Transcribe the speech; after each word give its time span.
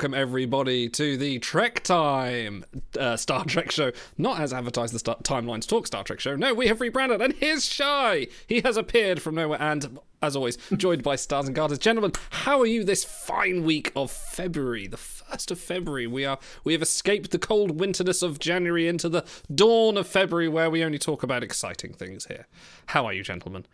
Welcome 0.00 0.14
everybody 0.14 0.88
to 0.88 1.18
the 1.18 1.40
Trek 1.40 1.82
Time 1.82 2.64
uh, 2.98 3.18
Star 3.18 3.44
Trek 3.44 3.70
show. 3.70 3.92
Not 4.16 4.40
as 4.40 4.50
advertised 4.50 4.94
the 4.94 4.98
Star- 4.98 5.18
Timelines 5.18 5.68
Talk 5.68 5.86
Star 5.86 6.02
Trek 6.04 6.20
show. 6.20 6.36
No, 6.36 6.54
we 6.54 6.68
have 6.68 6.80
rebranded, 6.80 7.20
and 7.20 7.34
here's 7.34 7.66
Shy. 7.66 8.28
He 8.46 8.62
has 8.62 8.78
appeared 8.78 9.20
from 9.20 9.34
nowhere, 9.34 9.60
and 9.60 9.98
as 10.22 10.36
always, 10.36 10.56
joined 10.74 11.02
by 11.02 11.16
Stars 11.16 11.48
and 11.48 11.54
Garters. 11.54 11.78
Gentlemen, 11.78 12.12
how 12.30 12.60
are 12.60 12.66
you 12.66 12.82
this 12.82 13.04
fine 13.04 13.62
week 13.62 13.92
of 13.94 14.10
February? 14.10 14.86
The 14.86 14.96
first 14.96 15.50
of 15.50 15.60
February. 15.60 16.06
We 16.06 16.24
are 16.24 16.38
we 16.64 16.72
have 16.72 16.80
escaped 16.80 17.30
the 17.30 17.38
cold 17.38 17.78
winterness 17.78 18.22
of 18.22 18.38
January 18.38 18.88
into 18.88 19.10
the 19.10 19.26
dawn 19.54 19.98
of 19.98 20.06
February, 20.06 20.48
where 20.48 20.70
we 20.70 20.82
only 20.82 20.98
talk 20.98 21.22
about 21.22 21.44
exciting 21.44 21.92
things 21.92 22.24
here. 22.24 22.46
How 22.86 23.04
are 23.04 23.12
you, 23.12 23.22
gentlemen? 23.22 23.66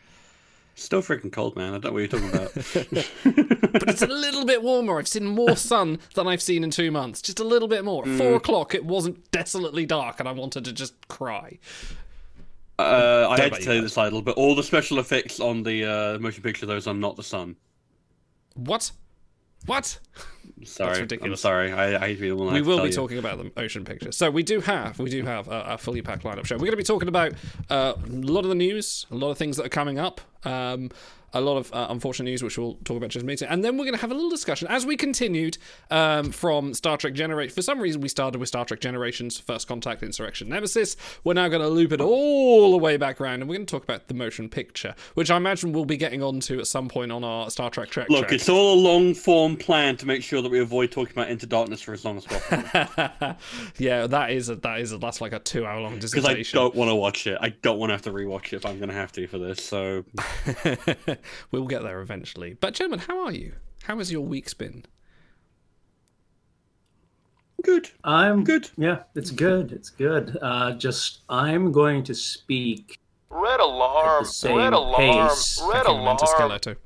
Still 0.78 1.00
freaking 1.00 1.32
cold, 1.32 1.56
man. 1.56 1.72
I 1.72 1.78
don't 1.78 1.84
know 1.84 1.92
what 1.92 1.98
you're 2.00 2.08
talking 2.08 2.28
about. 2.28 2.52
but 3.72 3.88
it's 3.88 4.02
a 4.02 4.06
little 4.06 4.44
bit 4.44 4.62
warmer. 4.62 4.98
I've 4.98 5.08
seen 5.08 5.24
more 5.24 5.56
sun 5.56 5.98
than 6.14 6.26
I've 6.26 6.42
seen 6.42 6.62
in 6.62 6.70
two 6.70 6.90
months. 6.90 7.22
Just 7.22 7.40
a 7.40 7.44
little 7.44 7.66
bit 7.66 7.82
more. 7.82 8.06
At 8.06 8.18
four 8.18 8.34
o'clock, 8.34 8.74
it 8.74 8.84
wasn't 8.84 9.30
desolately 9.30 9.86
dark, 9.86 10.20
and 10.20 10.28
I 10.28 10.32
wanted 10.32 10.66
to 10.66 10.74
just 10.74 11.08
cry. 11.08 11.58
Uh, 12.78 13.26
I 13.30 13.36
Don't 13.36 13.38
had 13.38 13.38
bet 13.38 13.52
to 13.52 13.58
you 13.60 13.64
tell 13.64 13.74
you 13.76 13.80
this 13.80 13.94
title, 13.94 14.20
but 14.20 14.36
all 14.36 14.54
the 14.54 14.62
special 14.62 14.98
effects 14.98 15.40
on 15.40 15.62
the 15.62 15.84
uh, 15.84 16.18
motion 16.18 16.42
picture, 16.42 16.66
those 16.66 16.86
are 16.86 16.92
not 16.92 17.16
the 17.16 17.24
sun. 17.24 17.56
What? 18.54 18.90
What? 19.64 19.98
Sorry, 20.64 21.00
ridiculous. 21.00 21.40
I'm 21.40 21.48
sorry. 21.48 21.72
I, 21.72 21.96
I 21.96 22.08
hate 22.08 22.14
to 22.16 22.20
be 22.20 22.28
the 22.28 22.36
one. 22.36 22.48
I 22.48 22.52
we 22.52 22.62
will 22.62 22.82
be 22.82 22.88
you. 22.88 22.92
talking 22.92 23.18
about 23.18 23.38
the 23.38 23.50
ocean 23.56 23.84
pictures 23.84 24.16
so 24.16 24.30
we 24.30 24.42
do 24.42 24.60
have 24.60 24.98
we 24.98 25.10
do 25.10 25.22
have 25.24 25.48
a, 25.48 25.60
a 25.68 25.78
fully 25.78 26.00
packed 26.02 26.22
lineup 26.22 26.46
show 26.46 26.54
we're 26.54 26.60
going 26.60 26.70
to 26.70 26.76
be 26.76 26.82
talking 26.82 27.08
about 27.08 27.32
uh, 27.68 27.94
a 27.96 28.08
lot 28.08 28.40
of 28.40 28.48
the 28.48 28.54
news 28.54 29.06
a 29.10 29.14
lot 29.14 29.30
of 29.30 29.38
things 29.38 29.56
that 29.56 29.66
are 29.66 29.70
coming 29.70 29.98
up 29.98 30.20
um, 30.46 30.90
a 31.38 31.40
lot 31.40 31.56
of 31.56 31.72
uh, 31.72 31.86
unfortunate 31.90 32.30
news 32.30 32.42
which 32.42 32.58
we'll 32.58 32.74
talk 32.84 32.96
about 32.96 33.10
just 33.10 33.22
a 33.22 33.26
minute 33.26 33.42
and 33.42 33.64
then 33.64 33.76
we're 33.76 33.84
going 33.84 33.94
to 33.94 34.00
have 34.00 34.10
a 34.10 34.14
little 34.14 34.30
discussion 34.30 34.66
as 34.68 34.86
we 34.86 34.96
continued 34.96 35.58
um, 35.90 36.30
from 36.32 36.74
star 36.74 36.96
trek 36.96 37.14
generation 37.14 37.54
for 37.54 37.62
some 37.62 37.78
reason 37.80 38.00
we 38.00 38.08
started 38.08 38.38
with 38.38 38.48
star 38.48 38.64
trek 38.64 38.80
generations 38.80 39.38
first 39.38 39.68
contact 39.68 40.02
insurrection 40.02 40.48
nemesis 40.48 40.96
we're 41.24 41.34
now 41.34 41.48
going 41.48 41.62
to 41.62 41.68
loop 41.68 41.92
it 41.92 42.00
all 42.00 42.72
the 42.72 42.78
way 42.78 42.96
back 42.96 43.20
around 43.20 43.40
and 43.40 43.48
we're 43.48 43.56
going 43.56 43.66
to 43.66 43.70
talk 43.70 43.84
about 43.84 44.08
the 44.08 44.14
motion 44.14 44.48
picture 44.48 44.94
which 45.14 45.30
i 45.30 45.36
imagine 45.36 45.72
we'll 45.72 45.84
be 45.84 45.96
getting 45.96 46.22
onto 46.22 46.58
at 46.58 46.66
some 46.66 46.88
point 46.88 47.12
on 47.12 47.24
our 47.24 47.50
star 47.50 47.70
trek 47.70 47.88
trek 47.88 48.08
Look, 48.08 48.28
track. 48.28 48.32
it's 48.32 48.48
all 48.48 48.74
a 48.74 48.80
long 48.80 49.14
form 49.14 49.56
plan 49.56 49.96
to 49.98 50.06
make 50.06 50.22
sure 50.22 50.42
that 50.42 50.50
we 50.50 50.60
avoid 50.60 50.90
talking 50.90 51.12
about 51.12 51.28
Into 51.30 51.46
Darkness 51.46 51.82
for 51.82 51.92
as 51.92 52.04
long 52.04 52.16
as 52.18 52.24
possible. 52.24 53.36
yeah 53.78 54.06
that 54.06 54.30
is 54.30 54.48
a, 54.48 54.56
that 54.56 54.80
is 54.80 54.92
a, 54.92 54.98
that's 54.98 55.20
like 55.20 55.32
a 55.32 55.38
two 55.38 55.66
hour 55.66 55.80
long 55.80 55.98
Because 55.98 56.24
I 56.24 56.42
don't 56.42 56.74
want 56.74 56.90
to 56.90 56.94
watch 56.94 57.26
it. 57.26 57.38
I 57.40 57.50
don't 57.50 57.78
want 57.78 57.90
to 57.90 57.94
have 57.94 58.02
to 58.02 58.12
rewatch 58.12 58.46
it 58.46 58.54
if 58.54 58.66
I'm 58.66 58.78
going 58.78 58.88
to 58.88 58.94
have 58.94 59.12
to 59.12 59.26
for 59.26 59.38
this. 59.38 59.64
So 59.64 60.04
we'll 61.50 61.66
get 61.66 61.82
there 61.82 62.00
eventually. 62.00 62.54
But 62.54 62.74
gentlemen, 62.74 63.06
how 63.06 63.24
are 63.24 63.32
you? 63.32 63.52
How 63.84 63.98
has 63.98 64.10
your 64.10 64.22
week's 64.22 64.54
been? 64.54 64.84
good. 67.66 67.90
I'm 68.04 68.44
Good. 68.44 68.70
Yeah, 68.76 69.02
it's 69.16 69.32
good. 69.32 69.72
It's 69.72 69.90
good. 69.90 70.38
Uh, 70.40 70.72
just 70.74 71.22
I'm 71.28 71.72
going 71.72 72.04
to 72.04 72.14
speak 72.14 73.00
Red 73.28 73.60
alarm! 73.60 74.22
At 74.22 74.26
the 74.26 74.32
same 74.32 74.56
Red 74.56 74.72
alarm! 74.72 75.28
pace. 75.28 75.60
Red 75.62 75.84
Thank 75.84 75.88
alarm! 75.88 76.18
Skeleto. 76.18 76.76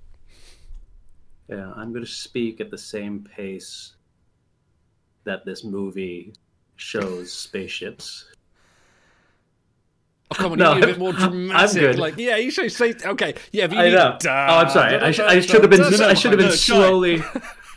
Yeah, 1.48 1.72
I'm 1.76 1.92
going 1.92 2.04
to 2.04 2.10
speak 2.10 2.60
at 2.60 2.70
the 2.70 2.78
same 2.78 3.26
pace 3.36 3.94
that 5.24 5.44
this 5.44 5.64
movie 5.64 6.32
shows 6.76 7.30
spaceships. 7.32 8.29
Oh, 10.32 10.34
come 10.36 10.52
on, 10.52 10.58
No, 10.58 10.70
you 10.74 10.80
need 10.80 10.84
a 10.84 10.86
bit 10.88 10.98
more 10.98 11.12
I'm 11.16 11.30
dramatic. 11.30 11.80
good. 11.80 11.98
Like, 11.98 12.16
yeah, 12.18 12.36
you 12.36 12.50
should 12.50 12.70
say, 12.70 12.94
okay, 13.04 13.34
yeah, 13.52 13.66
but 13.66 13.76
you 13.76 13.80
I 13.82 13.84
need 13.86 13.94
know. 13.94 14.16
da- 14.20 14.46
oh, 14.50 14.58
I'm 14.58 14.70
sorry. 14.70 14.96
I, 14.96 15.10
sh- 15.10 15.20
I 15.20 15.40
should 15.40 15.60
have 15.62 15.70
been. 15.70 15.80
da- 15.80 15.90
da- 15.90 16.06
I 16.08 16.14
should 16.14 16.30
have 16.32 16.38
been 16.38 16.48
no, 16.48 16.54
slowly. 16.54 17.22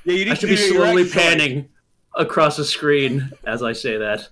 Yeah, 0.05 0.13
you 0.15 0.25
need 0.25 0.31
I 0.31 0.35
to 0.35 0.47
be 0.47 0.57
slowly 0.57 1.03
accent 1.03 1.15
right. 1.15 1.37
panning 1.39 1.69
across 2.13 2.57
the 2.57 2.65
screen 2.65 3.31
as 3.45 3.63
I 3.63 3.71
say 3.71 3.97
that. 3.97 4.27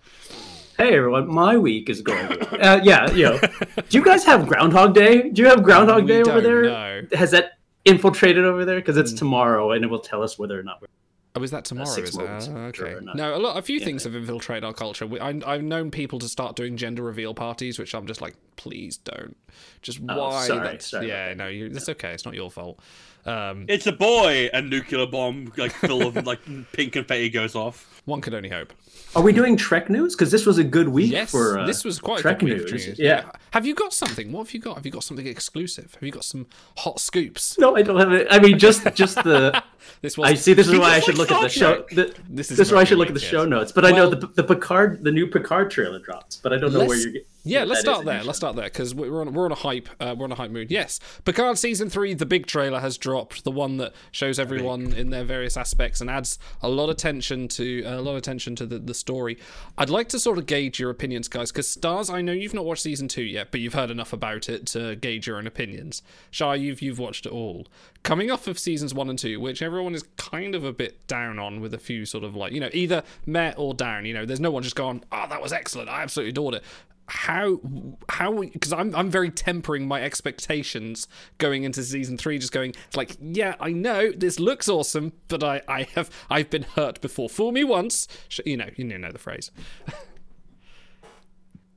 Hey 0.78 0.96
everyone, 0.98 1.34
my 1.34 1.56
week 1.58 1.90
is 1.90 2.02
going. 2.02 2.28
Well. 2.28 2.40
Uh, 2.62 2.80
yeah, 2.84 3.10
you 3.12 3.24
know. 3.24 3.40
Do 3.40 3.98
you 3.98 4.04
guys 4.04 4.26
have 4.26 4.48
Groundhog 4.48 4.94
Day? 4.94 5.30
Do 5.30 5.42
you 5.42 5.48
have 5.48 5.64
Groundhog 5.64 6.02
We 6.04 6.08
Day 6.08 6.22
over 6.24 6.42
there? 6.42 6.64
know. 6.64 7.02
Has 7.14 7.32
that 7.32 7.54
infiltrated 7.86 8.44
over 8.44 8.66
there? 8.66 8.76
Because 8.82 8.98
Mm. 8.98 9.02
it's 9.02 9.14
tomorrow, 9.14 9.72
and 9.72 9.84
it 9.86 9.88
will 9.88 10.00
tell 10.00 10.22
us 10.22 10.38
whether 10.38 10.60
or 10.60 10.64
not 10.64 10.82
we're 10.82 10.88
Oh, 11.34 11.44
is 11.44 11.52
that 11.52 11.64
tomorrow? 11.64 11.88
six 11.90 12.10
Is 12.10 12.18
it? 12.18 12.26
months, 12.26 12.50
Oh, 12.52 12.58
okay. 12.58 12.78
sure 12.78 12.98
or 12.98 13.02
not. 13.02 13.16
No, 13.16 13.36
a 13.36 13.38
lot, 13.38 13.58
a 13.58 13.62
few 13.62 13.80
Yeah. 13.80 13.86
things 13.86 14.04
have 14.04 14.16
infiltrated 14.16 14.66
our 14.66 14.74
culture. 14.74 15.08
We, 15.08 15.20
I, 15.20 15.40
I've 15.46 15.64
known 15.64 15.90
people 15.90 16.20
to 16.20 16.28
start 16.28 16.56
doing 16.58 16.76
gender 16.76 17.04
reveal 17.04 17.34
parties, 17.34 17.80
which 17.80 17.96
I'm 17.96 18.06
just 18.06 18.20
like, 18.22 18.36
please 18.58 18.98
don't. 18.98 19.38
Just 19.82 20.00
Oh, 20.10 20.18
why? 20.30 20.46
sorry, 20.48 20.60
That's- 20.60 20.88
sorry 20.88 21.08
yeah, 21.08 21.34
no, 21.34 21.48
you, 21.48 21.68
it's 21.68 21.88
okay. 21.88 22.12
It's 22.12 22.26
not 22.26 22.34
your 22.34 22.52
fault. 22.52 22.80
Um, 23.26 23.66
It's 23.70 23.86
a 23.88 23.92
boy. 23.92 24.50
A 24.52 24.62
nuclear 24.62 25.06
bomb, 25.06 25.54
like 25.56 25.72
full 25.72 26.06
of 26.08 26.26
like 26.26 26.40
pink 26.74 26.94
confetti, 26.94 27.30
goes 27.30 27.56
off. 27.56 28.02
one 28.06 28.20
could 28.20 28.34
only 28.34 28.50
hope. 28.50 28.74
Are 29.16 29.22
we 29.22 29.32
doing 29.32 29.56
Trek 29.56 29.90
news? 29.90 30.16
Because 30.16 30.32
this 30.32 30.46
was 30.46 30.58
a 30.58 30.64
good 30.64 30.90
week 30.90 31.12
Yes, 31.12 31.32
for 31.32 31.60
uh, 31.60 31.66
this 31.68 31.84
was 31.86 32.00
quite 32.00 32.20
a 32.20 32.22
Trek 32.24 32.40
good 32.40 32.50
week 32.50 32.58
news. 32.72 32.88
news. 32.88 33.00
Yeah. 33.00 33.30
Have 33.52 33.66
you 33.66 33.76
got 33.76 33.94
something? 33.94 34.32
What 34.32 34.48
have 34.48 34.54
you 34.54 34.60
got? 34.60 34.76
Have 34.76 34.86
you 34.86 34.92
got 34.92 35.04
something 35.04 35.28
exclusive? 35.28 35.94
Have 35.94 36.04
you 36.04 36.12
got 36.12 36.24
some 36.24 36.48
hot 36.78 37.00
scoops? 37.00 37.58
No, 37.60 37.76
I 37.76 37.84
don't 37.84 38.00
have 38.00 38.12
it. 38.12 38.28
I 38.32 38.40
mean, 38.40 38.58
just 38.58 38.84
just 38.96 39.16
the. 39.24 39.64
This 40.02 40.18
was 40.18 40.30
I 40.30 40.34
see. 40.36 40.54
This 40.54 40.68
is 40.68 40.78
why 40.80 40.92
I 40.92 41.00
should 41.00 41.18
look 41.18 41.32
at 41.32 41.42
the 41.42 41.50
show. 41.50 41.86
The, 41.92 42.14
This 42.30 42.48
this 42.48 42.52
is 42.52 42.60
is 42.60 42.72
why 42.72 42.82
I 42.82 42.84
should 42.84 42.98
look 42.98 43.08
at 43.10 43.14
the 43.14 43.20
show 43.20 43.46
notes. 43.46 43.72
But 43.72 43.86
I 43.86 43.92
know 43.92 44.10
the 44.10 44.28
the 44.28 44.44
Picard, 44.44 45.04
the 45.04 45.12
new 45.12 45.28
Picard 45.28 45.72
trailer 45.72 46.00
drops. 46.00 46.38
But 46.38 46.54
I 46.54 46.58
don't 46.58 46.74
know 46.74 46.86
where 46.86 46.98
you're. 46.98 47.12
get- 47.12 47.28
Yeah, 47.44 47.60
what 47.62 47.70
let's 47.70 47.82
start 47.82 48.06
there. 48.06 48.24
Let's 48.24 48.38
start 48.38 48.56
there 48.56 48.66
because 48.66 48.94
we're 48.94 49.22
on 49.22 49.34
we're 49.34 49.46
on 49.46 49.52
a 49.52 49.56
hype 49.56 49.90
uh, 50.00 50.16
we're 50.18 50.26
on 50.26 50.32
a 50.32 50.36
hype 50.36 50.52
mood. 50.52 50.70
Yes, 50.72 51.00
Picard 51.26 51.58
season 51.58 51.90
three, 51.90 52.14
the 52.14 52.26
big 52.26 52.46
trailer 52.46 52.80
has 52.80 52.98
dropped, 52.98 53.44
the 53.44 53.52
one 53.52 53.78
that 53.78 53.94
shows 54.12 54.38
everyone 54.40 54.94
in 54.94 55.10
their 55.10 55.24
various 55.24 55.58
aspects 55.58 56.02
and 56.02 56.10
adds 56.10 56.38
a 56.62 56.70
lot 56.70 56.86
of 56.86 56.92
attention 56.92 57.48
to 57.50 57.82
a 57.86 58.00
lot 58.02 58.12
of 58.12 58.18
attention 58.18 58.56
to 58.58 58.66
the, 58.66 58.78
the 58.80 58.94
story. 58.94 59.38
I'd 59.78 59.90
like 59.90 60.08
to 60.10 60.20
sort 60.20 60.38
of 60.38 60.46
gauge 60.46 60.80
your 60.80 60.90
opinions, 60.92 61.28
guys, 61.28 61.52
because 61.52 61.68
Stars, 61.68 62.10
I 62.10 62.22
know 62.22 62.32
you've 62.32 62.54
not 62.54 62.66
watched 62.66 62.84
season 62.84 63.08
two 63.08 63.24
yet, 63.24 63.50
but 63.52 63.60
you've 63.60 63.74
heard 63.74 63.90
enough 63.92 64.14
about 64.14 64.48
it 64.50 64.66
to 64.68 64.96
gauge 64.96 65.26
your 65.26 65.38
own 65.38 65.48
opinions. 65.48 66.04
Shai, 66.30 66.56
you've 66.56 66.82
you've 66.82 67.00
watched 67.00 67.26
it 67.26 67.32
all. 67.32 67.68
Coming 68.04 68.32
off 68.32 68.48
of 68.48 68.58
seasons 68.58 68.94
one 68.94 69.10
and 69.10 69.20
two, 69.20 69.40
which 69.40 69.62
everyone 69.62 69.94
is 69.94 70.04
kind 70.18 70.56
of 70.56 70.64
a 70.64 70.74
bit 70.74 71.06
down 71.08 71.38
on, 71.38 71.62
with 71.62 71.74
a 71.74 71.78
few 71.78 72.06
sort 72.06 72.24
of 72.24 72.36
like 72.36 72.52
you 72.52 72.60
know 72.60 72.70
either 72.74 73.04
met 73.26 73.56
or 73.58 73.74
down. 73.74 74.06
You 74.06 74.14
know, 74.14 74.26
there's 74.26 74.40
no 74.40 74.52
one 74.52 74.64
just 74.64 74.76
gone, 74.76 75.04
oh 75.12 75.26
that 75.30 75.42
was 75.42 75.54
excellent, 75.54 75.90
I 75.90 76.02
absolutely 76.02 76.32
adored 76.32 76.56
it 76.56 76.64
how 77.12 77.60
how 78.08 78.42
because 78.42 78.72
I'm 78.72 78.96
I'm 78.96 79.10
very 79.10 79.30
tempering 79.30 79.86
my 79.86 80.02
expectations 80.02 81.10
going 81.40 81.66
into 81.66 81.84
season 81.84 82.18
three, 82.18 82.40
just 82.40 82.54
going 82.54 82.74
it's 82.88 82.96
like 82.96 83.18
yeah 83.20 83.56
I 83.60 83.74
know 83.74 84.12
this 84.12 84.40
looks 84.40 84.70
awesome, 84.70 85.12
but 85.28 85.44
I 85.44 85.62
I 85.68 85.84
have 85.96 86.10
I've 86.30 86.50
been 86.50 86.64
hurt 86.64 87.02
before. 87.02 87.28
Fool 87.28 87.52
me 87.52 87.66
once, 87.66 88.08
you 88.46 88.56
know 88.56 88.70
you 88.78 88.86
know 88.86 89.12
the 89.12 89.20
phrase. 89.20 89.52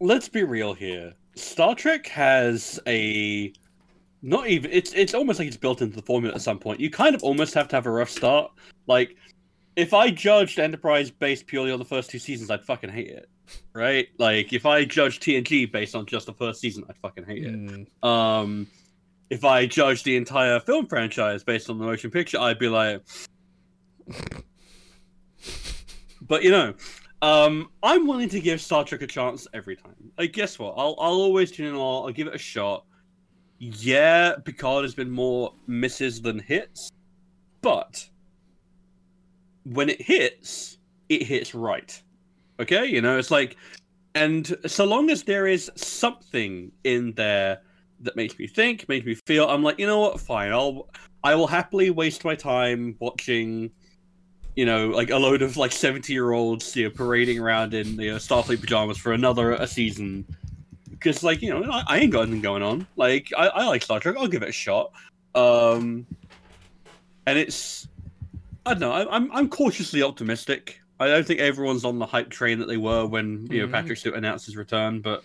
let's 0.01 0.29
be 0.29 0.45
real 0.45 0.75
here. 0.75 1.15
Star 1.35 1.75
Trek 1.75 2.07
has 2.07 2.79
a 2.87 3.53
not 4.25 4.49
even 4.49 4.71
it's 4.73 4.95
it's 4.95 5.13
almost 5.13 5.39
like 5.39 5.47
it's 5.47 5.57
built 5.57 5.83
into 5.83 5.95
the 5.95 6.03
formula 6.03 6.35
at 6.35 6.41
some 6.41 6.59
point. 6.59 6.81
You 6.81 6.89
kind 6.89 7.15
of 7.15 7.23
almost 7.23 7.53
have 7.53 7.69
to 7.69 7.77
have 7.77 7.85
a 7.85 7.91
rough 7.91 8.09
start. 8.09 8.51
Like 8.87 9.17
if 9.77 9.93
I 9.93 10.11
judged 10.11 10.59
Enterprise 10.59 11.11
based 11.11 11.47
purely 11.47 11.71
on 11.71 11.79
the 11.79 11.85
first 11.85 12.09
two 12.09 12.19
seasons, 12.19 12.51
I'd 12.51 12.65
fucking 12.65 12.89
hate 12.91 13.09
it. 13.09 13.29
Right? 13.75 14.09
Like 14.19 14.55
if 14.55 14.65
I 14.65 14.87
judged 14.87 15.23
TNG 15.23 15.71
based 15.71 15.95
on 15.95 16.07
just 16.07 16.25
the 16.25 16.33
first 16.33 16.61
season, 16.61 16.85
I'd 16.89 16.97
fucking 16.97 17.25
hate 17.27 17.45
it. 17.45 17.53
Mm, 17.53 17.87
Um 18.03 18.67
if 19.29 19.45
I 19.45 19.67
judged 19.67 20.07
the 20.07 20.17
entire 20.17 20.59
film 20.59 20.87
franchise 20.87 21.45
based 21.45 21.69
on 21.69 21.79
the 21.79 21.85
motion 21.85 22.11
picture, 22.11 22.39
I'd 22.39 22.59
be 22.59 22.69
like 22.69 23.03
But 26.23 26.43
you 26.43 26.51
know, 26.51 26.73
um, 27.21 27.69
I'm 27.83 28.07
willing 28.07 28.31
to 28.31 28.41
give 28.41 28.63
Star 28.63 28.85
Trek 28.85 29.03
a 29.03 29.07
chance 29.07 29.47
every 29.53 29.77
time. 29.77 30.13
Like, 30.19 30.33
guess 30.33 30.59
what? 30.59 30.75
I'll 30.79 30.97
I'll 30.99 31.21
always 31.21 31.51
tune 31.51 31.67
in. 31.67 31.75
I'll, 31.75 32.05
I'll 32.07 32.11
give 32.11 32.27
it 32.27 32.35
a 32.35 32.39
shot. 32.39 32.87
Yeah, 33.59 34.35
Picard 34.45 34.85
has 34.85 34.95
been 34.95 35.11
more 35.11 35.55
misses 35.67 36.21
than 36.21 36.39
hits, 36.39 36.91
but 37.63 38.09
when 39.65 39.89
it 39.89 40.01
hits, 40.03 40.79
it 41.09 41.23
hits 41.23 41.55
right. 41.55 42.01
Okay, 42.61 42.87
you 42.87 43.01
know, 43.01 43.19
it's 43.19 43.31
like, 43.31 43.57
and 44.15 44.57
so 44.67 44.85
long 44.85 45.11
as 45.11 45.23
there 45.23 45.47
is 45.47 45.71
something 45.77 46.71
in 46.85 47.13
there 47.13 47.61
that 48.01 48.17
makes 48.17 48.39
me 48.39 48.47
think, 48.47 48.89
makes 48.89 49.07
me 49.07 49.15
feel, 49.27 49.49
I'm 49.49 49.63
like, 49.63 49.79
you 49.79 49.87
know 49.87 50.01
what? 50.01 50.21
Fine, 50.21 50.53
I'll 50.53 50.89
I 51.23 51.35
will 51.35 51.47
happily 51.47 51.89
waste 51.91 52.25
my 52.25 52.35
time 52.35 52.97
watching 53.01 53.71
you 54.57 54.65
know, 54.65 54.89
like 54.89 55.11
a 55.11 55.17
load 55.17 55.43
of 55.43 55.57
like 55.57 55.73
seventy 55.73 56.13
year 56.13 56.33
olds, 56.33 56.77
you 56.77 56.85
know, 56.85 56.91
parading 56.91 57.41
around 57.41 57.75
in 57.75 57.99
you 57.99 58.13
know, 58.13 58.17
Starfleet 58.17 58.61
pajamas 58.61 58.99
for 58.99 59.13
another 59.13 59.53
a 59.53 59.67
season. 59.67 60.25
Because 61.05 61.23
like 61.23 61.43
you 61.43 61.51
know, 61.51 61.71
I, 61.71 61.85
I 61.87 61.99
ain't 61.99 62.11
got 62.11 62.23
anything 62.23 62.41
going 62.41 62.63
on. 62.63 62.87
Like 62.97 63.31
I, 63.37 63.49
I 63.49 63.67
like 63.67 63.83
Star 63.83 64.01
Trek. 64.01 64.17
I'll 64.19 64.27
give 64.27 64.43
it 64.43 64.49
a 64.49 64.53
shot. 64.53 64.91
Um, 65.35 66.07
and 67.27 67.39
it's 67.39 67.87
I 68.65 68.71
don't 68.73 68.81
know. 68.81 68.93
I, 68.93 69.15
I'm 69.15 69.31
I'm 69.31 69.49
cautiously 69.51 70.03
optimistic. 70.03 70.81
I 70.99 71.09
don't 71.09 71.27
think 71.27 71.41
everyone's 71.41 71.85
on 71.85 71.99
the 71.99 72.07
hype 72.07 72.31
train 72.31 72.59
that 72.61 72.67
they 72.67 72.79
were 72.79 73.05
when 73.05 73.47
you 73.51 73.61
know 73.61 73.69
Mhm. 73.69 73.73
Patrick 73.73 73.99
Stewart 73.99 74.17
announced 74.17 74.47
his 74.47 74.57
return, 74.57 75.01
but. 75.01 75.23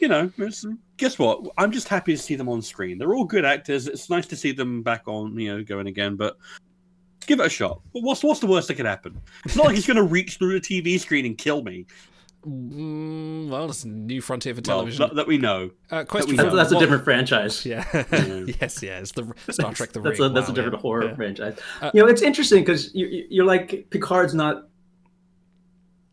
You 0.00 0.06
know, 0.06 0.30
it's, 0.38 0.64
guess 0.96 1.18
what? 1.18 1.42
I'm 1.58 1.72
just 1.72 1.88
happy 1.88 2.14
to 2.14 2.22
see 2.22 2.36
them 2.36 2.48
on 2.48 2.62
screen. 2.62 2.98
They're 2.98 3.16
all 3.16 3.24
good 3.24 3.44
actors. 3.44 3.88
It's 3.88 4.08
nice 4.08 4.28
to 4.28 4.36
see 4.36 4.52
them 4.52 4.80
back 4.80 5.08
on, 5.08 5.36
you 5.36 5.56
know, 5.56 5.64
going 5.64 5.88
again. 5.88 6.14
But 6.14 6.36
give 7.26 7.40
it 7.40 7.46
a 7.46 7.48
shot. 7.48 7.80
What's 7.90 8.22
what's 8.22 8.38
the 8.38 8.46
worst 8.46 8.68
that 8.68 8.74
could 8.74 8.86
happen? 8.86 9.20
It's 9.44 9.56
not 9.56 9.66
like 9.66 9.74
he's 9.74 9.88
gonna 9.88 10.04
reach 10.04 10.38
through 10.38 10.60
the 10.60 10.60
TV 10.60 11.00
screen 11.00 11.26
and 11.26 11.36
kill 11.36 11.64
me. 11.64 11.84
Mm, 12.46 13.48
well, 13.48 13.68
it's 13.68 13.84
a 13.84 13.88
new 13.88 14.20
frontier 14.20 14.54
for 14.54 14.60
Well, 14.66 14.76
television. 14.78 15.00
that, 15.08 15.14
that 15.16 15.26
we 15.26 15.38
know. 15.38 15.70
uh, 15.90 16.04
question 16.04 16.30
we 16.30 16.36
from 16.36 16.46
That's, 16.46 16.56
that's 16.56 16.70
a 16.70 16.74
Wal- 16.74 16.80
different 16.80 17.04
franchise. 17.04 17.66
Yeah. 17.66 17.84
yes, 18.60 18.82
yeah. 18.82 19.00
It's 19.00 19.12
the 19.12 19.32
Star 19.50 19.72
Trek: 19.74 19.92
The 19.92 20.00
that's 20.00 20.20
Ring. 20.20 20.30
a 20.30 20.34
that's 20.34 20.46
Wow, 20.48 20.52
a 20.52 20.54
different 20.54 20.76
yeah. 20.76 20.80
horror 20.80 21.04
Yeah. 21.08 21.14
franchise. 21.16 21.58
Uh, 21.82 21.90
you 21.92 22.02
know, 22.02 22.08
it's 22.08 22.22
interesting 22.22 22.60
because 22.62 22.94
you, 22.94 23.06
you- 23.06 23.26
you're 23.28 23.44
like 23.44 23.88
Picard's 23.90 24.34
not. 24.34 24.68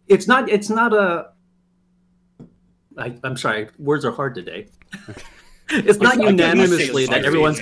It's 0.07 0.27
not. 0.27 0.50
It's 0.50 0.69
not 0.69 0.94
a. 0.94 1.27
I, 2.98 3.16
I'm 3.24 3.38
sorry. 3.38 3.68
Words 3.78 4.04
are 4.06 4.12
hard 4.12 4.36
today. 4.36 4.68
it's 5.69 6.00
not 6.00 6.13
I 6.13 6.16
thought 6.16 6.18
you 6.18 6.24
said 6.25 6.31
unanimously 6.31 7.04
it's 7.04 7.12
that 7.12 7.25
everyone's 7.25 7.60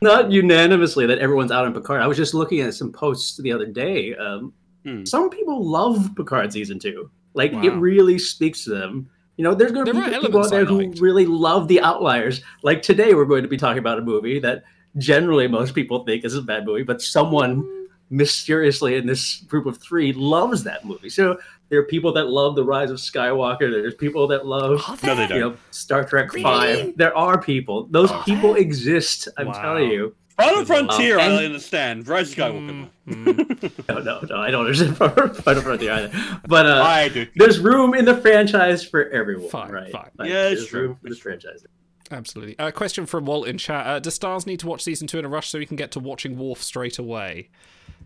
not 0.00 0.30
unanimously 0.32 1.06
that 1.06 1.18
everyone's 1.18 1.50
out 1.52 1.64
on 1.64 1.72
Picard. 1.72 2.00
I 2.02 2.06
was 2.06 2.16
just 2.16 2.34
looking 2.34 2.60
at 2.60 2.74
some 2.74 2.92
posts 2.92 3.36
the 3.38 3.52
other 3.52 3.66
day. 3.66 4.14
Um, 4.16 4.52
Hmm. 4.84 5.04
Some 5.04 5.30
people 5.30 5.64
love 5.64 6.10
Picard 6.16 6.52
season 6.52 6.78
two. 6.78 7.10
Like 7.34 7.52
it 7.52 7.70
really 7.70 8.18
speaks 8.18 8.64
to 8.64 8.70
them. 8.70 9.08
You 9.36 9.42
know, 9.44 9.54
there's 9.54 9.72
going 9.72 9.86
to 9.86 9.92
There 9.92 10.04
be 10.10 10.18
people 10.20 10.44
out 10.44 10.50
there 10.50 10.64
who 10.64 10.92
really 11.00 11.26
love 11.26 11.66
the 11.66 11.80
outliers. 11.80 12.40
Like 12.62 12.82
today, 12.82 13.14
we're 13.14 13.24
going 13.24 13.42
to 13.42 13.48
be 13.48 13.56
talking 13.56 13.78
about 13.78 13.98
a 13.98 14.02
movie 14.02 14.38
that 14.40 14.62
generally 14.98 15.48
most 15.48 15.74
people 15.74 16.04
think 16.04 16.24
is 16.24 16.36
a 16.36 16.42
bad 16.42 16.64
movie, 16.64 16.84
but 16.84 17.02
someone 17.02 17.68
mysteriously 18.10 18.94
in 18.94 19.06
this 19.06 19.38
group 19.48 19.66
of 19.66 19.78
three 19.78 20.12
loves 20.12 20.62
that 20.64 20.84
movie. 20.84 21.08
So 21.10 21.38
there 21.68 21.80
are 21.80 21.84
people 21.84 22.12
that 22.12 22.28
love 22.28 22.54
the 22.54 22.62
Rise 22.62 22.90
of 22.90 22.98
Skywalker. 22.98 23.70
There's 23.70 23.94
people 23.94 24.28
that 24.28 24.46
love 24.46 24.80
Are 24.88 24.96
No, 25.02 25.14
they 25.16 25.26
there? 25.26 25.28
don't. 25.28 25.36
you 25.36 25.40
know 25.50 25.56
Star 25.72 26.04
Trek 26.04 26.32
Really? 26.32 26.44
Five. 26.44 26.96
There 26.96 27.16
are 27.16 27.40
people. 27.40 27.88
Those 27.90 28.12
Are 28.12 28.22
people 28.24 28.52
there? 28.52 28.62
exist. 28.62 29.26
I'm 29.36 29.48
Wow. 29.48 29.52
telling 29.62 29.90
you. 29.90 30.14
Final 30.36 30.56
Good. 30.60 30.66
Frontier, 30.66 31.14
Um, 31.16 31.20
I 31.20 31.24
and- 31.36 31.44
understand. 31.46 32.08
Rise 32.08 32.32
of 32.32 32.36
Skywalker. 32.38 32.88
Mm, 33.08 33.24
mm. 33.24 33.88
No, 33.88 33.98
no, 34.00 34.20
no. 34.28 34.36
I 34.40 34.50
don't 34.50 34.64
understand 34.66 34.96
Final 35.44 35.62
Frontier 35.62 35.92
either. 35.92 36.38
But 36.48 36.66
uh, 36.66 36.82
I 36.82 37.08
do. 37.08 37.26
there's 37.36 37.58
room 37.60 37.94
in 37.94 38.04
the 38.04 38.16
franchise 38.16 38.82
for 38.84 39.08
everyone, 39.10 39.48
Fine, 39.50 39.70
right? 39.70 39.92
fine. 39.92 40.10
Yeah, 40.20 40.24
there's 40.44 40.66
true. 40.66 40.80
room 40.88 40.96
for 41.02 41.08
this 41.08 41.18
franchise. 41.18 41.64
Absolutely. 42.10 42.56
A 42.58 42.72
question 42.72 43.06
from 43.06 43.24
Walt 43.26 43.46
in 43.48 43.58
chat. 43.58 43.86
Uh, 43.86 43.98
does 44.00 44.14
Stars 44.14 44.46
need 44.46 44.60
to 44.60 44.66
watch 44.66 44.82
season 44.82 45.06
two 45.06 45.18
in 45.18 45.24
a 45.24 45.28
rush 45.28 45.48
so 45.50 45.58
we 45.58 45.66
can 45.66 45.76
get 45.76 45.90
to 45.92 46.00
watching 46.00 46.36
Worf 46.36 46.62
straight 46.62 46.98
away? 46.98 47.48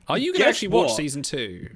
Are 0.06 0.18
you 0.18 0.32
going 0.32 0.34
to 0.40 0.44
Guess 0.44 0.48
actually 0.56 0.68
watch 0.68 0.88
what? 0.88 0.96
season 0.96 1.22
two? 1.22 1.68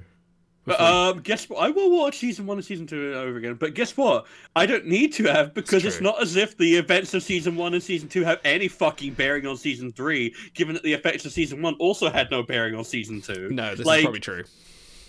But, 0.65 0.79
um, 0.79 1.19
guess 1.19 1.49
what? 1.49 1.59
I 1.59 1.69
will 1.69 1.91
watch 1.91 2.19
season 2.19 2.45
one 2.45 2.57
and 2.57 2.65
season 2.65 2.87
two 2.87 3.13
over 3.13 3.37
again. 3.37 3.55
But 3.55 3.73
guess 3.73 3.97
what? 3.97 4.25
I 4.55 4.65
don't 4.65 4.85
need 4.85 5.11
to 5.13 5.25
have 5.25 5.53
because 5.53 5.83
it's, 5.83 5.97
true. 5.97 6.05
not 6.05 6.21
as 6.21 6.35
if 6.37 6.57
the 6.57 6.75
events 6.77 7.13
of 7.13 7.21
season 7.21 7.55
one 7.55 7.73
and 7.73 7.83
season 7.83 8.07
two 8.07 8.23
have 8.23 8.39
any 8.45 8.67
fucking 8.69 9.13
bearing 9.15 9.45
on 9.45 9.57
season 9.57 9.91
three. 9.91 10.33
Given 10.53 10.73
that 10.75 10.83
the 10.83 10.93
effects 10.93 11.25
of 11.25 11.33
season 11.33 11.61
one 11.61 11.73
also 11.75 12.09
had 12.09 12.31
no 12.31 12.43
bearing 12.43 12.75
on 12.75 12.85
season 12.85 13.21
two. 13.21 13.49
no, 13.49 13.75
this 13.75 13.85
like- 13.85 13.99
is 13.99 14.03
probably 14.05 14.19
true. 14.21 14.43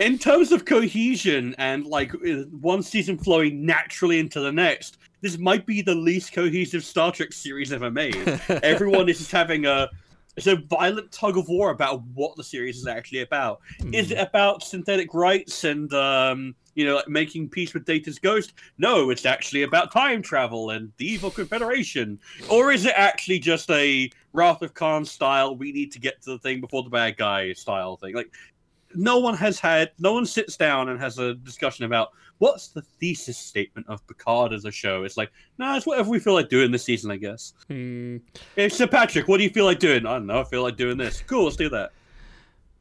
in 0.01 0.19
terms 0.19 0.51
of 0.51 0.65
cohesion 0.65 1.55
and 1.59 1.87
like 1.87 2.13
uh, 2.15 2.43
one 2.61 2.83
season 2.83 3.17
flowing 3.17 3.65
naturally 3.65 4.19
into 4.19 4.41
the 4.41 4.51
next, 4.51 4.99
this 5.21 5.39
might 5.39 5.65
be 5.67 5.81
the 5.83 5.95
least 5.95 6.33
cohesive 6.33 6.85
Star 6.85 7.13
Trek 7.13 7.33
series 7.33 7.73
ever 7.73 7.91
made. 7.93 8.17
Everyone 8.49 9.09
is 9.09 9.19
just 9.19 9.31
having 9.31 9.67
a 9.67 9.89
it's 10.37 10.47
a 10.47 10.57
violent 10.57 11.13
tug 11.13 11.37
of 11.37 11.49
war 11.49 11.71
about 11.71 12.03
what 12.15 12.37
the 12.37 12.45
series 12.45 12.79
is 12.79 12.87
actually 12.87 13.21
about. 13.21 13.61
Is 13.93 14.11
it 14.11 14.19
about 14.19 14.63
synthetic 14.63 15.15
rights 15.15 15.65
and 15.65 15.93
um, 15.95 16.55
you 16.75 16.85
know 16.85 16.97
like 16.97 17.09
making 17.09 17.49
peace 17.49 17.73
with 17.75 17.85
Data's 17.85 18.19
ghost? 18.19 18.55
No, 18.79 19.11
it's 19.11 19.27
actually 19.27 19.63
about 19.63 19.93
time 19.93 20.23
travel 20.23 20.71
and 20.71 20.93
the 20.97 21.07
evil 21.07 21.31
Confederation. 21.31 22.19
Or 22.51 22.73
is 22.73 22.85
it 22.85 22.95
actually 22.97 23.39
just 23.39 23.71
a 23.71 24.11
Wrath 24.33 24.63
of 24.63 24.75
Khan 24.75 25.05
style? 25.05 25.57
We 25.57 25.73
need 25.73 25.93
to 25.93 26.01
get 26.01 26.21
to 26.23 26.31
the 26.31 26.39
thing 26.39 26.61
before 26.61 26.83
the 26.83 26.91
bad 26.91 27.17
guy 27.17 27.53
style 27.53 27.97
thing. 27.97 28.15
Like 28.15 28.33
no 28.95 29.19
one 29.19 29.37
has 29.37 29.61
had 29.61 29.93
no 29.99 30.13
one 30.13 30.27
sits 30.27 30.57
down 30.57 30.89
and 30.89 31.01
has 31.01 31.19
a 31.19 31.35
discussion 31.35 31.85
about 31.85 32.11
what's 32.45 32.69
the 32.69 32.83
thesis 32.83 33.39
statement 33.39 33.89
of 33.89 34.07
Picard 34.07 34.53
as 34.53 34.67
a 34.67 34.71
show. 34.71 35.05
It's 35.05 35.17
like, 35.17 35.33
nah, 35.57 35.79
it's 35.79 35.87
whatever 35.87 36.11
we 36.11 36.19
feel 36.19 36.35
like 36.35 36.51
doing 36.51 36.71
this 36.71 36.85
season, 36.85 37.11
I 37.11 37.17
guess. 37.17 37.55
Hmm. 37.69 38.19
Hey, 38.55 38.69
Sir 38.69 38.87
Patrick, 38.87 39.29
what 39.29 39.39
do 39.39 39.45
you 39.45 39.49
feel 39.49 39.65
like 39.65 39.79
doing? 39.79 40.05
I 40.05 40.13
don't 40.13 40.27
know. 40.27 40.41
I 40.41 40.45
feel 40.45 40.63
like 40.63 40.77
doing 40.77 40.99
this. 40.99 41.23
Cool, 41.27 41.45
let's 41.45 41.57
do 41.57 41.71
that. 41.71 41.93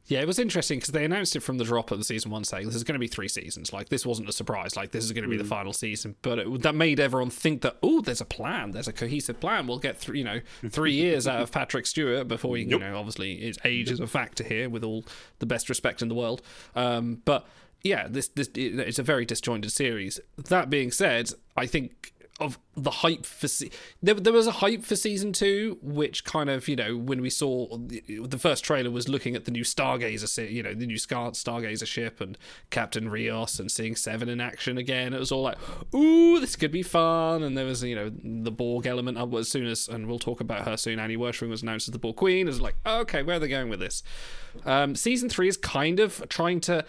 Yeah, 0.06 0.20
it 0.20 0.26
was 0.26 0.38
interesting 0.38 0.80
because 0.80 0.92
they 0.92 1.06
announced 1.06 1.34
it 1.34 1.40
from 1.40 1.56
the 1.56 1.64
drop 1.64 1.90
of 1.90 1.96
the 1.96 2.04
season 2.04 2.30
one, 2.30 2.44
saying 2.44 2.66
this 2.66 2.74
is 2.74 2.84
going 2.84 2.96
to 2.96 2.98
be 2.98 3.06
three 3.06 3.26
seasons. 3.26 3.72
Like 3.72 3.88
this 3.88 4.04
wasn't 4.04 4.28
a 4.28 4.32
surprise. 4.32 4.76
Like 4.76 4.90
this 4.90 5.02
is 5.02 5.12
going 5.12 5.24
to 5.24 5.30
be 5.30 5.38
the 5.38 5.44
final 5.44 5.72
season. 5.72 6.14
But 6.20 6.40
it, 6.40 6.62
that 6.62 6.74
made 6.74 7.00
everyone 7.00 7.30
think 7.30 7.62
that 7.62 7.78
oh, 7.82 8.02
there's 8.02 8.20
a 8.20 8.26
plan. 8.26 8.72
There's 8.72 8.86
a 8.86 8.92
cohesive 8.92 9.40
plan. 9.40 9.66
We'll 9.66 9.78
get 9.78 9.96
through, 9.96 10.16
you 10.16 10.24
know, 10.24 10.40
three 10.68 10.92
years 11.04 11.26
out 11.26 11.40
of 11.40 11.50
Patrick 11.50 11.86
Stewart 11.86 12.28
before 12.28 12.58
you, 12.58 12.66
you 12.66 12.78
know, 12.78 12.98
obviously 12.98 13.40
his 13.40 13.58
age 13.64 13.90
is 13.90 13.98
a 13.98 14.06
factor 14.06 14.44
here, 14.44 14.68
with 14.68 14.84
all 14.84 15.06
the 15.38 15.46
best 15.46 15.70
respect 15.70 16.02
in 16.02 16.08
the 16.08 16.14
world. 16.14 16.42
Um, 16.76 17.22
but 17.24 17.46
yeah, 17.84 18.08
this 18.08 18.28
this 18.28 18.48
it's 18.54 18.98
a 18.98 19.02
very 19.02 19.26
disjointed 19.26 19.70
series. 19.70 20.18
That 20.36 20.70
being 20.70 20.90
said, 20.90 21.30
I 21.56 21.66
think 21.66 22.14
of 22.40 22.58
the 22.76 22.90
hype 22.90 23.24
for 23.24 23.46
se- 23.46 23.70
there, 24.02 24.14
there 24.14 24.32
was 24.32 24.48
a 24.48 24.52
hype 24.52 24.82
for 24.82 24.96
season 24.96 25.32
two 25.32 25.78
which 25.80 26.24
kind 26.24 26.50
of 26.50 26.66
you 26.66 26.74
know 26.74 26.96
when 26.96 27.20
we 27.20 27.30
saw 27.30 27.68
the, 27.78 28.02
the 28.26 28.38
first 28.38 28.64
trailer 28.64 28.90
was 28.90 29.08
looking 29.08 29.36
at 29.36 29.44
the 29.44 29.52
new 29.52 29.62
stargazer 29.62 30.50
you 30.50 30.60
know 30.60 30.74
the 30.74 30.84
new 30.86 30.98
Star, 30.98 31.30
stargazer 31.30 31.86
ship 31.86 32.20
and 32.20 32.36
captain 32.70 33.08
rios 33.08 33.60
and 33.60 33.70
seeing 33.70 33.94
seven 33.94 34.28
in 34.28 34.40
action 34.40 34.78
again. 34.78 35.14
It 35.14 35.20
was 35.20 35.30
all 35.30 35.42
like 35.42 35.58
ooh 35.94 36.40
this 36.40 36.56
could 36.56 36.72
be 36.72 36.82
fun. 36.82 37.44
And 37.44 37.56
there 37.56 37.66
was 37.66 37.84
you 37.84 37.94
know 37.94 38.10
the 38.10 38.50
borg 38.50 38.86
element 38.86 39.16
up 39.16 39.32
as 39.34 39.48
soon 39.48 39.66
as 39.66 39.86
and 39.86 40.08
we'll 40.08 40.18
talk 40.18 40.40
about 40.40 40.66
her 40.66 40.76
soon. 40.76 40.98
Annie 40.98 41.16
Wersching 41.16 41.48
was 41.48 41.62
announced 41.62 41.86
as 41.86 41.92
the 41.92 41.98
borg 41.98 42.16
queen. 42.16 42.48
It 42.48 42.50
was 42.50 42.60
like 42.60 42.76
okay 42.84 43.22
where 43.22 43.36
are 43.36 43.40
they 43.40 43.48
going 43.48 43.68
with 43.68 43.80
this? 43.80 44.02
Um, 44.64 44.96
season 44.96 45.28
three 45.28 45.46
is 45.46 45.56
kind 45.56 46.00
of 46.00 46.28
trying 46.28 46.60
to 46.62 46.84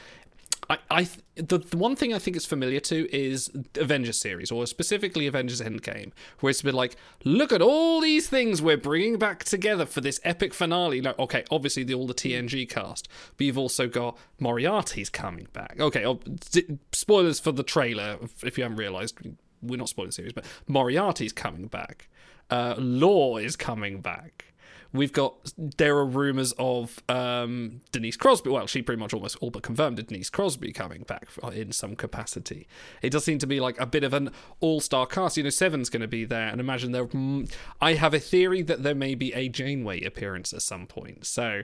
I, 0.70 0.78
I 0.90 1.04
th- 1.04 1.20
the, 1.36 1.60
the 1.60 1.78
one 1.78 1.96
thing 1.96 2.14
I 2.14 2.20
think 2.20 2.36
it's 2.36 2.46
familiar 2.46 2.80
to 2.82 3.16
is 3.16 3.52
Avengers 3.80 4.18
series, 4.18 4.52
or 4.52 4.66
specifically 4.66 5.28
Avengers 5.28 5.62
Endgame, 5.62 6.12
where 6.40 6.50
it's 6.50 6.62
been 6.62 6.76
like, 6.76 6.96
look 7.24 7.52
at 7.52 7.62
all 7.62 8.02
these 8.02 8.28
things 8.28 8.62
we're 8.62 8.78
bringing 8.78 9.18
back 9.18 9.44
together 9.44 9.86
for 9.86 10.02
this 10.02 10.20
epic 10.24 10.54
finale. 10.54 11.02
Like, 11.02 11.20
okay, 11.20 11.44
obviously 11.52 11.84
the, 11.84 11.94
all 11.94 12.08
the 12.08 12.14
TNG 12.14 12.68
cast, 12.70 13.08
but 13.38 13.46
you've 13.46 13.58
also 13.58 13.88
got 13.88 14.18
Moriarty's 14.40 15.10
coming 15.10 15.48
back. 15.54 15.78
Okay, 15.80 16.06
oh, 16.06 16.16
d- 16.52 16.80
spoilers 16.92 17.40
for 17.40 17.52
the 17.52 17.64
trailer 17.64 18.18
if- 18.44 18.58
you 18.58 18.64
haven't 18.64 18.78
realised. 18.78 19.18
We're 19.62 19.78
not 19.78 19.90
spoiling 19.90 20.10
the 20.10 20.14
series, 20.14 20.34
but 20.34 20.46
Moriarty's 20.68 21.34
coming 21.34 21.68
back. 21.68 22.08
Uh, 22.50 22.76
Law 22.78 23.38
is 23.38 23.56
coming 23.56 24.00
back. 24.02 24.54
We've 24.96 25.12
got 25.12 25.36
there 25.58 25.98
are 25.98 26.06
rumors 26.06 26.54
of 26.58 27.04
um, 27.10 27.82
Denise 27.92 28.18
Crosby. 28.18 28.50
Well, 28.50 28.68
she 28.68 28.82
pretty 28.82 29.00
much 29.00 29.14
almost 29.14 29.38
all 29.42 29.52
but 29.52 29.64
confirmed 29.64 29.98
Denise 30.06 30.30
Crosby 30.30 30.72
coming 30.72 31.04
back 31.04 31.28
in 31.54 31.72
some 31.72 31.96
capacity. 31.96 32.68
It 33.02 33.12
does 33.12 33.26
seem 33.26 33.40
to 33.40 33.48
be 33.48 33.60
like 33.60 33.80
a 33.80 33.86
bit 33.86 34.04
of 34.04 34.14
an 34.14 34.32
all-star 34.62 35.06
cast. 35.06 35.38
You 35.38 35.44
know, 35.44 35.50
Seven's 35.50 35.90
going 35.90 36.02
to 36.02 36.08
be 36.08 36.24
there, 36.26 36.48
and 36.48 36.60
imagine 36.60 36.92
there. 36.92 37.06
mm, 37.06 37.52
I 37.82 37.94
have 37.94 38.14
a 38.14 38.20
theory 38.20 38.62
that 38.64 38.84
there 38.84 38.96
may 38.96 39.16
be 39.16 39.34
a 39.34 39.50
Janeway 39.50 40.02
appearance 40.04 40.54
at 40.54 40.62
some 40.62 40.88
point. 40.88 41.26
So. 41.26 41.64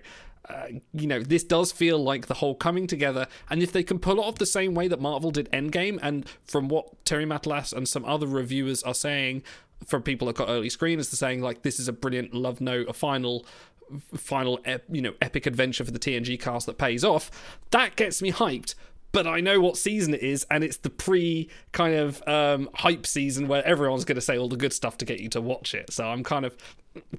Uh, 0.50 0.66
you 0.92 1.06
know, 1.06 1.22
this 1.22 1.44
does 1.44 1.72
feel 1.72 2.04
like 2.04 2.26
the 2.26 2.34
whole 2.34 2.56
coming 2.56 2.88
together, 2.88 3.28
and 3.52 3.62
if 3.62 3.72
they 3.72 3.84
can 3.84 4.00
pull 4.00 4.18
it 4.18 4.26
off 4.26 4.40
the 4.40 4.46
same 4.46 4.74
way 4.74 4.88
that 4.88 5.00
Marvel 5.00 5.30
did 5.30 5.48
Endgame, 5.52 6.00
and 6.02 6.28
from 6.44 6.68
what 6.68 7.06
Terry 7.06 7.26
Matalas 7.26 7.72
and 7.72 7.88
some 7.88 8.04
other 8.06 8.26
reviewers 8.26 8.82
are 8.82 8.96
saying, 8.96 9.44
from 9.86 10.04
people 10.04 10.28
that 10.28 10.36
got 10.36 10.50
early 10.50 10.70
screeners, 10.70 11.10
they're 11.12 11.18
saying 11.18 11.42
like 11.42 11.62
this 11.64 11.80
is 11.80 11.88
a 11.88 11.94
brilliant 11.94 12.34
love 12.34 12.62
note, 12.62 12.88
a 12.90 12.94
final, 12.94 13.46
final, 14.16 14.60
ep- 14.66 14.86
you 14.90 15.02
know, 15.02 15.14
epic 15.22 15.46
adventure 15.46 15.84
for 15.84 15.92
the 15.92 16.00
TNG 16.00 16.40
cast 16.40 16.66
that 16.68 16.78
pays 16.78 17.04
off. 17.04 17.32
That 17.72 17.96
gets 17.96 18.22
me 18.22 18.32
hyped. 18.32 18.76
But 19.14 19.28
I 19.28 19.42
know 19.42 19.60
what 19.60 19.76
season 19.76 20.14
it 20.14 20.22
is, 20.22 20.46
and 20.50 20.64
it's 20.64 20.78
the 20.78 20.90
pre 20.90 21.50
kind 21.74 21.96
of 21.96 22.26
um, 22.30 22.70
hype 22.76 23.06
season 23.06 23.50
where 23.50 23.62
everyone's 23.66 24.06
going 24.06 24.16
to 24.16 24.22
say 24.22 24.38
all 24.38 24.48
the 24.48 24.56
good 24.56 24.72
stuff 24.72 24.98
to 25.00 25.06
get 25.06 25.20
you 25.20 25.28
to 25.30 25.42
watch 25.42 25.74
it. 25.76 25.92
So 25.92 26.08
I'm 26.08 26.24
kind 26.24 26.46
of 26.46 26.56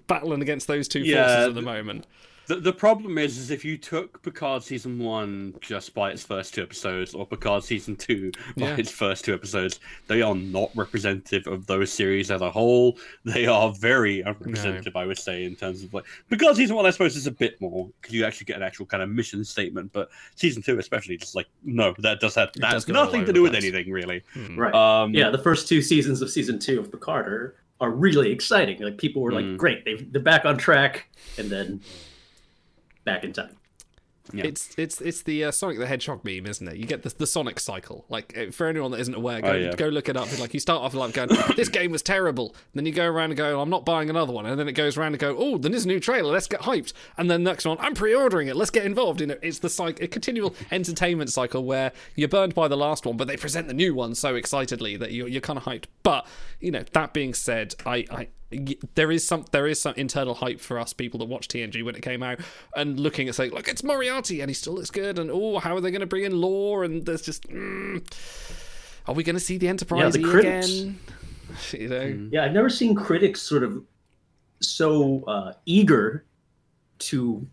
battling 0.06 0.40
against 0.40 0.68
those 0.68 0.88
two 0.88 1.00
Yeah, 1.00 1.26
forces 1.26 1.48
at 1.48 1.54
the 1.54 1.60
th- 1.60 1.64
moment. 1.64 2.06
The, 2.52 2.60
the 2.60 2.72
problem 2.72 3.16
is, 3.16 3.38
is 3.38 3.50
if 3.50 3.64
you 3.64 3.78
took 3.78 4.22
Picard 4.22 4.62
season 4.62 4.98
one 4.98 5.54
just 5.62 5.94
by 5.94 6.10
its 6.10 6.22
first 6.22 6.52
two 6.52 6.62
episodes, 6.62 7.14
or 7.14 7.26
Picard 7.26 7.64
season 7.64 7.96
two 7.96 8.30
by 8.58 8.66
Yeah. 8.66 8.76
its 8.76 8.90
first 8.90 9.24
two 9.24 9.32
episodes, 9.32 9.80
they 10.06 10.20
are 10.20 10.34
not 10.34 10.70
representative 10.74 11.46
of 11.46 11.66
those 11.66 11.90
series 11.90 12.30
as 12.30 12.42
a 12.42 12.50
whole. 12.50 12.98
They 13.24 13.46
are 13.46 13.72
very 13.72 14.20
unrepresentative, 14.20 14.94
I 14.96 15.06
would 15.06 15.18
say, 15.18 15.44
in 15.44 15.56
terms 15.56 15.82
of 15.82 15.94
like 15.94 16.04
Picard 16.28 16.56
season 16.56 16.76
one. 16.76 16.84
I 16.84 16.90
suppose 16.90 17.16
is 17.16 17.26
a 17.26 17.30
bit 17.30 17.58
more 17.60 17.88
because 18.00 18.14
you 18.14 18.26
actually 18.26 18.44
get 18.44 18.56
an 18.56 18.62
actual 18.62 18.84
kind 18.84 19.02
of 19.02 19.08
mission 19.08 19.42
statement, 19.44 19.90
but 19.94 20.10
season 20.36 20.60
two, 20.62 20.78
especially, 20.78 21.16
just 21.16 21.34
like 21.34 21.46
no, 21.64 21.94
that 22.00 22.20
does 22.20 22.34
have 22.34 22.52
that 22.54 22.60
does 22.72 22.84
has 22.84 22.88
nothing 22.88 23.24
to 23.24 23.32
do 23.32 23.40
with 23.42 23.54
anything 23.54 23.90
really. 23.90 24.22
Right. 24.54 24.74
Um, 24.74 25.14
yeah, 25.14 25.30
the 25.30 25.38
first 25.38 25.68
two 25.68 25.80
seasons 25.80 26.20
of 26.20 26.28
season 26.30 26.58
two 26.58 26.80
of 26.80 26.90
Picard 26.90 27.26
are, 27.32 27.54
are 27.80 27.90
really 27.90 28.30
exciting. 28.30 28.82
Like 28.82 28.98
people 28.98 29.22
were 29.22 29.32
like, 29.32 29.46
Mm. 29.46 29.56
"Great, 29.56 29.86
they 29.86 29.94
they're 29.94 30.20
back 30.20 30.44
on 30.44 30.58
track," 30.58 31.08
and 31.38 31.48
then 31.48 31.80
back 33.04 33.24
in 33.24 33.32
time. 33.32 33.56
Yeah. 34.32 34.44
It's 34.44 34.72
it's 34.78 35.00
it's 35.00 35.22
the 35.22 35.46
uh, 35.46 35.50
Sonic 35.50 35.78
the 35.78 35.86
Hedgehog 35.86 36.24
meme, 36.24 36.46
isn't 36.46 36.66
it? 36.68 36.76
You 36.76 36.86
get 36.86 37.02
the, 37.02 37.08
the 37.08 37.26
Sonic 37.26 37.58
cycle. 37.58 38.04
Like 38.08 38.38
uh, 38.38 38.52
for 38.52 38.68
anyone 38.68 38.92
that 38.92 39.00
isn't 39.00 39.14
aware, 39.14 39.40
go 39.42 39.48
Oh, 39.48 39.54
yeah. 39.54 39.72
go 39.74 39.88
look 39.88 40.08
it 40.08 40.16
up. 40.16 40.28
It's 40.28 40.38
like 40.40 40.54
you 40.54 40.60
start 40.60 40.80
off 40.80 40.94
like 40.94 41.12
going, 41.14 41.28
"This 41.56 41.68
game 41.68 41.90
was 41.90 42.02
terrible," 42.02 42.54
then 42.72 42.86
you 42.86 42.92
go 42.92 43.04
around 43.04 43.30
and 43.32 43.36
go, 43.36 43.60
"I'm 43.60 43.68
not 43.68 43.84
buying 43.84 44.08
another 44.10 44.32
one," 44.32 44.46
and 44.46 44.56
then 44.60 44.68
it 44.68 44.72
goes 44.74 44.96
around 44.96 45.14
and 45.14 45.18
go, 45.18 45.36
"Oh, 45.36 45.58
then 45.58 45.72
there's 45.72 45.86
a 45.86 45.88
new 45.88 45.98
trailer. 45.98 46.30
Let's 46.32 46.46
get 46.46 46.60
hyped." 46.60 46.92
And 47.18 47.28
then 47.28 47.42
next 47.42 47.64
one, 47.64 47.78
I'm 47.80 47.94
pre-ordering 47.94 48.46
it. 48.46 48.54
Let's 48.54 48.70
get 48.70 48.86
involved. 48.86 49.20
You 49.20 49.26
know, 49.26 49.36
it's 49.42 49.58
the 49.58 49.68
cycle, 49.68 50.04
a 50.04 50.06
continual 50.06 50.54
entertainment 50.70 51.30
cycle 51.32 51.64
where 51.64 51.90
you're 52.14 52.28
burned 52.28 52.54
by 52.54 52.68
the 52.68 52.76
last 52.76 53.04
one, 53.04 53.16
but 53.16 53.26
they 53.26 53.36
present 53.36 53.66
the 53.66 53.74
new 53.74 53.92
one 53.92 54.14
so 54.14 54.36
excitedly 54.36 54.96
that 54.98 55.10
you're 55.10 55.26
you're 55.26 55.40
kind 55.40 55.58
of 55.58 55.64
hyped. 55.64 55.86
But 56.04 56.28
you 56.60 56.70
know, 56.70 56.84
that 56.92 57.12
being 57.12 57.34
said, 57.34 57.74
I 57.84 58.04
I 58.08 58.28
y- 58.41 58.41
there 58.94 59.10
is 59.10 59.26
some 59.26 59.44
there 59.52 59.66
is 59.66 59.80
some 59.80 59.94
internal 59.96 60.34
hype 60.34 60.60
for 60.60 60.78
us 60.78 60.92
people 60.92 61.18
that 61.18 61.26
watched 61.26 61.52
TNG 61.52 61.84
when 61.84 61.94
it 61.94 62.02
came 62.02 62.22
out 62.22 62.40
and 62.76 63.00
looking 63.00 63.28
at 63.28 63.34
saying 63.34 63.52
look 63.52 63.68
it's 63.68 63.82
Moriarty 63.82 64.40
and 64.40 64.50
he 64.50 64.54
still 64.54 64.74
looks 64.74 64.90
good 64.90 65.18
and 65.18 65.30
oh 65.30 65.58
how 65.58 65.76
are 65.76 65.80
they 65.80 65.90
going 65.90 66.00
to 66.00 66.06
bring 66.06 66.24
in 66.24 66.40
lore 66.40 66.84
and 66.84 67.06
there's 67.06 67.22
just 67.22 67.48
mm, 67.48 68.04
are 69.06 69.14
we 69.14 69.24
going 69.24 69.36
to 69.36 69.40
see 69.40 69.58
the 69.58 69.68
Enterprise 69.68 70.16
critics. 70.16 70.68
again? 70.70 70.98
You 71.72 71.88
know, 71.88 72.28
Yeah, 72.32 72.46
I've 72.46 72.52
never 72.52 72.70
seen 72.70 72.94
critics 72.94 73.42
sort 73.42 73.62
of 73.62 73.84
so 74.60 75.22
uh, 75.24 75.52
eager 75.66 76.24
to 77.00 77.46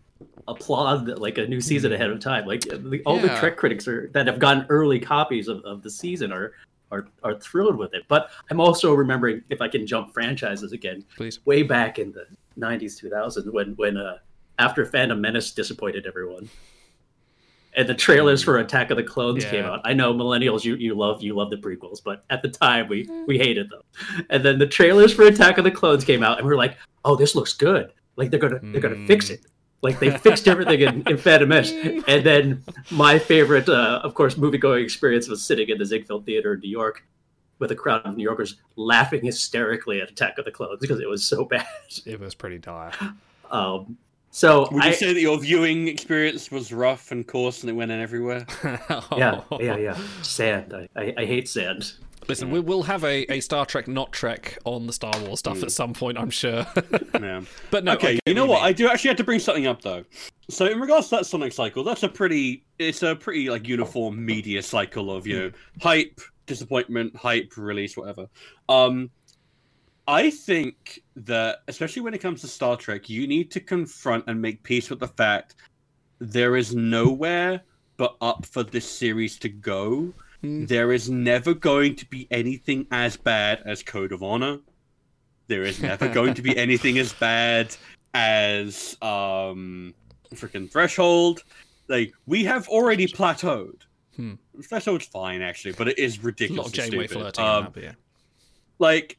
applaud 0.48 1.06
like 1.18 1.36
a 1.36 1.46
new 1.46 1.60
season 1.60 1.92
ahead 1.92 2.08
of 2.08 2.18
time. 2.18 2.46
Like 2.46 2.62
the, 2.62 3.02
all 3.04 3.18
the 3.18 3.28
Trek 3.28 3.58
critics 3.58 3.86
are 3.86 4.08
that 4.14 4.26
have 4.26 4.38
gotten 4.38 4.64
early 4.70 4.98
copies 4.98 5.48
of, 5.48 5.62
of 5.64 5.82
the 5.82 5.90
season 5.90 6.32
are, 6.32 6.52
are 6.90 7.08
are 7.22 7.38
thrilled 7.38 7.76
with 7.76 7.94
it. 7.94 8.04
But 8.08 8.30
I'm 8.50 8.60
also 8.60 8.94
remembering 8.94 9.42
if 9.50 9.60
I 9.60 9.68
can 9.68 9.86
jump 9.86 10.12
franchises 10.12 10.72
again, 10.72 11.04
please. 11.16 11.44
way 11.46 11.62
back 11.62 11.98
in 11.98 12.12
the 12.12 12.26
90s, 12.58 13.02
2000s 13.02 13.52
when 13.52 13.74
when 13.76 13.96
uh, 13.96 14.18
after 14.58 14.84
Phantom 14.84 15.20
Menace 15.20 15.52
disappointed 15.52 16.06
everyone. 16.06 16.48
And 17.76 17.88
the 17.88 17.94
trailers 17.94 18.42
for 18.42 18.58
Attack 18.58 18.90
of 18.90 18.96
the 18.96 19.02
Clones 19.04 19.44
came 19.44 19.64
out. 19.64 19.80
I 19.84 19.92
know 19.92 20.12
millennials, 20.12 20.64
you, 20.64 20.74
you 20.74 20.92
love 20.94 21.22
you 21.22 21.34
love 21.36 21.50
the 21.50 21.56
prequels, 21.56 22.02
but 22.04 22.24
at 22.28 22.42
the 22.42 22.48
time 22.48 22.88
we 22.88 23.08
we 23.28 23.38
hated 23.38 23.70
them. 23.70 23.82
And 24.28 24.44
then 24.44 24.58
the 24.58 24.66
trailers 24.66 25.14
for 25.14 25.22
Attack 25.22 25.56
of 25.56 25.62
the 25.62 25.70
Clones 25.70 26.04
came 26.04 26.24
out, 26.24 26.38
and 26.38 26.46
we 26.46 26.52
are 26.52 26.56
like, 26.56 26.76
"Oh, 27.04 27.14
this 27.14 27.36
looks 27.36 27.52
good! 27.52 27.92
Like 28.16 28.30
they're 28.30 28.40
gonna 28.40 28.58
they're 28.60 28.80
gonna 28.80 29.06
fix 29.06 29.30
it. 29.30 29.46
Like 29.82 29.98
they 29.98 30.10
fixed 30.18 30.46
everything 30.46 30.80
in, 30.80 31.02
in 31.08 31.16
Phantom 31.16 31.48
Menace." 31.48 31.72
And 32.06 32.24
then 32.24 32.64
my 32.90 33.18
favorite, 33.18 33.68
uh, 33.68 34.00
of 34.02 34.14
course, 34.14 34.36
movie 34.36 34.58
going 34.58 34.82
experience 34.84 35.28
was 35.28 35.42
sitting 35.42 35.68
in 35.68 35.78
the 35.78 35.84
Ziegfeld 35.84 36.26
Theater 36.26 36.54
in 36.54 36.60
New 36.60 36.70
York 36.70 37.04
with 37.58 37.70
a 37.70 37.76
crowd 37.76 38.02
of 38.04 38.16
New 38.16 38.24
Yorkers 38.24 38.56
laughing 38.76 39.24
hysterically 39.24 40.00
at 40.00 40.10
Attack 40.10 40.38
of 40.38 40.44
the 40.44 40.50
Clones 40.50 40.80
because 40.80 40.98
it 40.98 41.08
was 41.08 41.24
so 41.24 41.44
bad. 41.44 41.66
It 42.06 42.18
was 42.18 42.34
pretty 42.34 42.58
dire. 42.58 42.92
Um, 43.50 43.98
so 44.30 44.68
Would 44.70 44.84
you 44.84 44.90
I, 44.90 44.92
say 44.92 45.12
that 45.12 45.20
your 45.20 45.38
viewing 45.38 45.88
experience 45.88 46.50
was 46.50 46.72
rough 46.72 47.10
and 47.10 47.26
coarse 47.26 47.62
and 47.62 47.70
it 47.70 47.72
went 47.74 47.90
in 47.90 48.00
everywhere? 48.00 48.46
yeah, 49.16 49.42
yeah, 49.58 49.76
yeah. 49.76 49.98
Sand. 50.22 50.72
I, 50.72 50.88
I, 50.96 51.14
I 51.18 51.24
hate 51.26 51.48
sand. 51.48 51.94
Listen, 52.30 52.48
mm. 52.48 52.52
we, 52.52 52.60
we'll 52.60 52.84
have 52.84 53.04
a, 53.04 53.30
a 53.32 53.40
Star 53.40 53.66
Trek 53.66 53.88
not 53.88 54.12
Trek 54.12 54.56
on 54.64 54.86
the 54.86 54.92
Star 54.92 55.12
Wars 55.20 55.40
stuff 55.40 55.62
at 55.62 55.68
mm. 55.68 55.72
some 55.72 55.92
point, 55.92 56.16
I'm 56.18 56.30
sure. 56.30 56.66
Yeah. 57.20 57.42
but 57.70 57.84
no, 57.84 57.92
okay, 57.94 58.18
you 58.24 58.32
know 58.32 58.46
what 58.46 58.60
what? 58.60 58.62
I 58.62 58.72
do 58.72 58.88
actually 58.88 59.08
have 59.08 59.16
to 59.18 59.24
bring 59.24 59.40
something 59.40 59.66
up 59.66 59.82
though. 59.82 60.04
So 60.48 60.66
in 60.66 60.80
regards 60.80 61.08
to 61.08 61.16
that 61.16 61.26
Sonic 61.26 61.52
cycle, 61.52 61.84
that's 61.84 62.02
a 62.02 62.08
pretty 62.08 62.64
it's 62.78 63.02
a 63.02 63.14
pretty 63.14 63.50
like 63.50 63.68
uniform 63.68 64.24
media 64.24 64.62
cycle 64.62 65.14
of 65.14 65.26
you 65.26 65.38
know 65.38 65.50
mm. 65.50 65.82
hype, 65.82 66.18
disappointment, 66.46 67.14
hype, 67.14 67.52
release, 67.56 67.96
whatever. 67.96 68.26
Um 68.70 69.10
I 70.08 70.30
think 70.30 71.02
that 71.16 71.58
especially 71.68 72.02
when 72.02 72.14
it 72.14 72.18
comes 72.18 72.40
to 72.40 72.48
Star 72.48 72.76
Trek, 72.76 73.10
you 73.10 73.26
need 73.26 73.50
to 73.50 73.60
confront 73.60 74.24
and 74.26 74.40
make 74.40 74.62
peace 74.62 74.88
with 74.88 75.00
the 75.00 75.08
fact 75.08 75.56
there 76.20 76.56
is 76.56 76.74
nowhere 76.74 77.62
but 77.96 78.16
up 78.22 78.46
for 78.46 78.62
this 78.62 78.88
series 78.88 79.38
to 79.40 79.48
go. 79.50 80.12
Hmm. 80.42 80.64
There 80.66 80.92
is 80.92 81.10
never 81.10 81.52
going 81.54 81.96
to 81.96 82.06
be 82.06 82.26
anything 82.30 82.86
as 82.90 83.16
bad 83.16 83.62
as 83.66 83.82
Code 83.82 84.12
of 84.12 84.22
Honor. 84.22 84.58
There 85.48 85.62
is 85.62 85.80
never 85.82 86.08
going 86.14 86.34
to 86.34 86.42
be 86.42 86.56
anything 86.56 86.98
as 86.98 87.12
bad 87.12 87.76
as 88.14 88.96
um 89.02 89.94
freaking 90.34 90.70
Threshold. 90.70 91.44
Like 91.88 92.12
we 92.26 92.44
have 92.44 92.68
already 92.68 93.06
plateaued. 93.06 93.82
Hmm. 94.16 94.34
Threshold's 94.62 95.06
fine 95.06 95.42
actually, 95.42 95.72
but 95.72 95.88
it 95.88 95.98
is 95.98 96.14
a 96.16 96.18
lot 96.18 96.24
ridiculous. 96.26 96.66
of 96.68 96.72
Janeway 96.72 97.06
flirting 97.06 97.44
Um, 97.44 97.56
in 97.58 97.64
that, 97.64 97.72
but 97.74 97.82
yeah. 97.82 97.92
like 98.78 99.18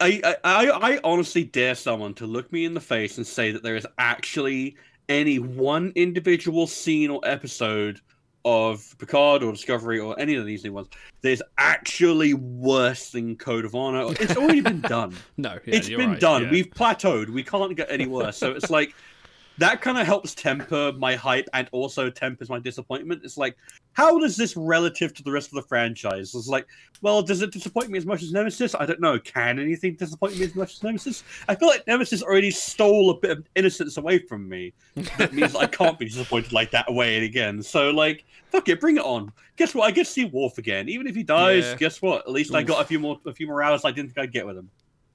I, 0.00 0.20
I 0.24 0.36
I 0.44 0.92
I 0.94 1.00
honestly 1.04 1.44
dare 1.44 1.74
someone 1.74 2.14
to 2.14 2.26
look 2.26 2.50
me 2.52 2.64
in 2.64 2.74
the 2.74 2.80
face 2.80 3.16
and 3.18 3.26
say 3.26 3.52
that 3.52 3.62
there 3.62 3.76
is 3.76 3.86
actually 3.98 4.76
any 5.08 5.38
one 5.38 5.92
individual 5.94 6.66
scene 6.66 7.10
or 7.10 7.20
episode 7.24 8.00
of 8.44 8.94
Picard 8.98 9.42
or 9.42 9.52
Discovery 9.52 9.98
or 9.98 10.18
any 10.18 10.34
of 10.34 10.44
these 10.44 10.64
new 10.64 10.72
ones 10.72 10.88
that 11.22 11.30
is 11.30 11.42
actually 11.58 12.34
worse 12.34 13.10
than 13.10 13.36
Code 13.36 13.64
of 13.64 13.74
Honor. 13.74 14.14
It's 14.20 14.36
already 14.36 14.60
been 14.60 14.80
done. 14.82 15.16
No, 15.36 15.58
yeah, 15.64 15.76
it's 15.76 15.88
you're 15.88 15.98
been 15.98 16.10
right, 16.10 16.20
done. 16.20 16.44
yeah. 16.44 16.50
We've 16.50 16.68
plateaued. 16.70 17.30
We 17.30 17.42
can't 17.42 17.74
get 17.76 17.90
any 17.90 18.06
worse. 18.06 18.36
So 18.36 18.52
it's 18.52 18.70
like 18.70 18.94
that 19.58 19.80
kind 19.80 19.98
of 19.98 20.06
helps 20.06 20.34
temper 20.34 20.92
my 20.98 21.14
hype 21.14 21.48
and 21.52 21.68
also 21.70 22.10
tempers 22.10 22.48
my 22.48 22.58
disappointment. 22.58 23.22
It's 23.24 23.36
like, 23.36 23.56
how 23.92 24.18
does 24.18 24.36
this 24.36 24.56
relative 24.56 25.14
to 25.14 25.22
the 25.22 25.30
rest 25.30 25.48
of 25.48 25.54
the 25.54 25.62
franchise? 25.62 26.34
It's 26.34 26.48
like, 26.48 26.66
well, 27.02 27.22
does 27.22 27.40
it 27.42 27.52
disappoint 27.52 27.90
me 27.90 27.98
as 27.98 28.06
much 28.06 28.22
as 28.22 28.32
Nemesis? 28.32 28.74
I 28.74 28.84
don't 28.84 29.00
know. 29.00 29.18
Can 29.20 29.60
anything 29.60 29.94
disappoint 29.94 30.36
me 30.38 30.46
as 30.46 30.54
much 30.56 30.74
as 30.74 30.82
Nemesis? 30.82 31.22
I 31.48 31.54
feel 31.54 31.68
like 31.68 31.86
Nemesis 31.86 32.22
already 32.22 32.50
stole 32.50 33.10
a 33.10 33.18
bit 33.18 33.30
of 33.30 33.46
innocence 33.54 33.96
away 33.96 34.18
from 34.18 34.48
me. 34.48 34.72
That 35.18 35.32
means 35.32 35.54
I 35.54 35.66
can't 35.66 35.98
be 35.98 36.06
disappointed 36.06 36.52
like 36.52 36.72
that 36.72 36.86
away 36.88 37.24
again. 37.24 37.62
So 37.62 37.90
like, 37.90 38.24
fuck 38.50 38.68
it, 38.68 38.80
bring 38.80 38.96
it 38.96 39.04
on. 39.04 39.32
Guess 39.56 39.74
what? 39.74 39.86
I 39.86 39.92
get 39.92 40.06
to 40.06 40.12
see 40.12 40.24
Worf 40.24 40.58
again. 40.58 40.88
Even 40.88 41.06
if 41.06 41.14
he 41.14 41.22
dies, 41.22 41.64
Yeah. 41.64 41.76
guess 41.76 42.02
what? 42.02 42.22
At 42.26 42.32
least 42.32 42.54
I 42.54 42.64
got 42.64 42.82
a 42.82 42.84
few 42.84 42.98
more 42.98 43.20
a 43.24 43.32
few 43.32 43.46
more 43.46 43.62
hours 43.62 43.84
I 43.84 43.92
didn't 43.92 44.08
think 44.14 44.18
I'd 44.18 44.32
get 44.32 44.44
with 44.46 44.56
him. 44.56 44.68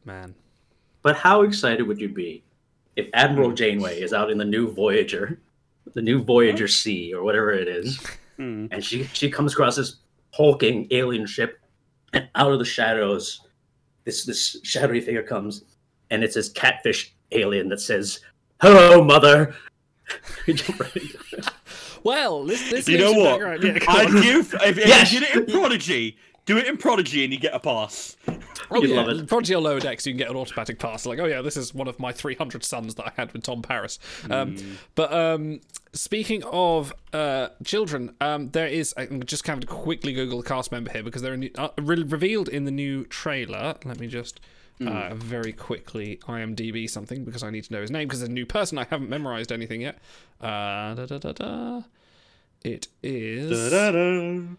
Man. 0.05 0.33
But 1.01 1.17
how 1.17 1.41
excited 1.41 1.85
would 1.85 1.99
you 1.99 2.07
be 2.07 2.43
if 2.99 3.09
Admiral 3.13 3.51
Janeway 3.51 3.99
is 4.01 4.13
out 4.13 4.29
in 4.29 4.37
the 4.37 4.45
new 4.45 4.71
Voyager, 4.71 5.39
the 5.93 6.01
new 6.01 6.23
Voyager 6.23 6.67
C 6.67 7.13
or 7.13 7.23
whatever 7.23 7.51
it 7.51 7.67
is, 7.67 7.99
Hmm. 8.37 8.67
and 8.71 8.81
she 8.81 9.03
she 9.11 9.29
comes 9.29 9.51
across 9.51 9.75
this 9.75 9.97
hulking 10.31 10.87
alien 10.91 11.25
ship, 11.25 11.59
and 12.13 12.29
out 12.35 12.53
of 12.53 12.59
the 12.59 12.63
shadows, 12.65 13.41
this 14.05 14.23
this 14.23 14.55
shadowy 14.63 15.01
figure 15.01 15.23
comes, 15.23 15.63
and 16.09 16.23
it's 16.23 16.35
this 16.35 16.47
catfish 16.47 17.13
alien 17.33 17.67
that 17.67 17.81
says, 17.81 18.21
"Hello, 18.61 19.03
mother." 19.03 19.53
You 20.45 20.53
jump 20.53 20.79
right 20.79 20.95
into 21.01 21.17
it. 21.33 21.49
Well, 22.03 22.45
this, 22.45 22.69
this 22.71 22.87
You 22.87 22.97
know 22.97 23.11
what? 23.11 23.61
yeah, 23.61 23.77
I'd 23.89 24.09
give 24.23 24.53
if, 24.53 24.77
if 24.77 24.87
Yes. 24.87 25.11
you 25.11 25.19
did 25.19 25.29
it 25.35 25.49
in 25.49 25.53
Prodigy, 25.59 26.15
do 26.45 26.57
it 26.57 26.67
in 26.67 26.77
Prodigy 26.77 27.23
and 27.23 27.33
you 27.33 27.39
get 27.39 27.53
a 27.53 27.59
pass. 27.59 28.17
Oh, 28.71 28.81
You'd 28.81 28.91
yeah. 28.91 28.95
love 29.01 29.09
it. 29.09 29.27
Prodigy 29.27 29.55
or 29.55 29.61
Lower 29.61 29.79
Decks, 29.79 30.05
you 30.05 30.13
can 30.13 30.17
get 30.17 30.29
an 30.29 30.35
automatic 30.35 30.79
pass. 30.79 31.05
Like, 31.05 31.19
oh 31.19 31.25
yeah, 31.25 31.41
this 31.41 31.57
is 31.57 31.73
one 31.73 31.87
of 31.87 31.99
my 31.99 32.11
300 32.11 32.63
sons 32.63 32.95
that 32.95 33.05
I 33.07 33.11
had 33.15 33.31
with 33.33 33.43
Tom 33.43 33.61
Paris. 33.61 33.99
Um, 34.29 34.57
But 34.95 35.11
um, 35.13 35.61
speaking 35.93 36.43
of 36.43 36.93
uh, 37.13 37.49
children, 37.63 38.15
um, 38.21 38.49
there 38.49 38.67
is. 38.67 38.93
I'm 38.97 39.23
just 39.23 39.43
kind 39.43 39.63
of 39.63 39.69
quickly 39.69 40.13
Google 40.13 40.41
the 40.41 40.47
cast 40.47 40.71
member 40.71 40.91
here 40.91 41.03
because 41.03 41.21
they're 41.21 41.37
new, 41.37 41.49
uh, 41.57 41.69
re- 41.77 42.03
revealed 42.03 42.49
in 42.49 42.65
the 42.65 42.71
new 42.71 43.05
trailer. 43.05 43.75
Let 43.85 43.99
me 43.99 44.07
just. 44.07 44.39
Uh, 44.81 45.13
very 45.13 45.51
quickly 45.51 46.21
IMDb 46.25 46.89
something 46.89 47.25
because 47.25 47.43
I 47.43 47.49
need 47.49 47.65
to 47.65 47.73
know 47.73 47.81
his 47.81 47.91
name 47.91 48.07
because 48.07 48.21
there's 48.21 48.29
a 48.29 48.31
new 48.31 48.45
person 48.45 48.77
I 48.77 48.85
haven't 48.85 49.09
memorized 49.09 49.51
anything 49.51 49.81
yet. 49.81 49.97
Uh, 50.39 50.93
da, 50.95 51.05
da, 51.05 51.17
da, 51.17 51.31
da. 51.33 51.81
It 52.63 52.87
is. 53.03 53.49
Da-da-da. 53.69 54.55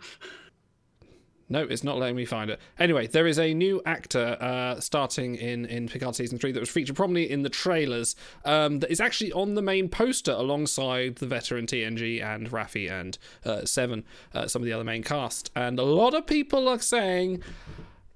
No, 1.51 1.63
it's 1.63 1.83
not 1.83 1.99
letting 1.99 2.15
me 2.15 2.25
find 2.25 2.49
it. 2.49 2.61
Anyway, 2.79 3.09
there 3.09 3.27
is 3.27 3.39
a 3.39 3.53
new 3.53 3.83
actor 3.85 4.37
uh, 4.41 4.79
starting 4.81 5.35
in, 5.35 5.67
in 5.67 5.89
Picard 5.89 6.15
season 6.15 6.39
three 6.39 6.53
that 6.53 6.61
was 6.61 6.71
featured 6.71 6.95
prominently 6.95 7.31
in 7.31 7.43
the 7.43 7.49
trailers. 7.51 8.15
Um, 8.45 8.79
that 8.79 8.91
is 8.91 9.01
actually 9.01 9.33
on 9.33 9.55
the 9.55 9.63
main 9.63 9.89
poster 9.89 10.31
alongside 10.31 11.17
the 11.17 11.27
veteran 11.27 11.67
TNG 11.67 12.23
and 12.25 12.49
Raffi 12.51 12.89
and 12.89 13.19
uh, 13.45 13.65
Seven, 13.65 14.05
uh, 14.33 14.47
some 14.47 14.63
of 14.63 14.67
the 14.67 14.73
other 14.73 14.85
main 14.85 15.03
cast. 15.03 15.51
And 15.57 15.81
a 15.81 15.83
lot 15.83 16.15
of 16.15 16.25
people 16.27 16.69
are 16.69 16.79
saying, 16.79 17.43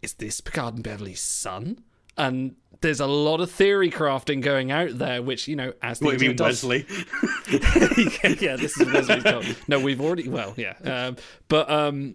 "Is 0.00 0.14
this 0.14 0.40
Picard 0.40 0.74
and 0.74 0.84
Beverly's 0.84 1.20
son?" 1.20 1.80
And 2.16 2.54
there's 2.82 3.00
a 3.00 3.06
lot 3.08 3.40
of 3.40 3.50
theory 3.50 3.90
crafting 3.90 4.40
going 4.42 4.70
out 4.70 4.98
there, 4.98 5.20
which 5.22 5.48
you 5.48 5.56
know, 5.56 5.72
as 5.82 5.98
the 5.98 6.04
What 6.04 6.18
do 6.18 6.24
you 6.24 6.30
mean, 6.30 6.36
does- 6.36 6.62
Wesley? 6.64 6.86
yeah, 7.50 8.34
yeah, 8.40 8.56
this 8.56 8.78
is 8.78 8.92
Wesley's 8.92 9.24
job. 9.24 9.44
No, 9.66 9.80
we've 9.80 10.00
already. 10.00 10.28
Well, 10.28 10.54
yeah, 10.56 10.74
um, 10.84 11.16
but 11.48 11.68
um, 11.68 12.14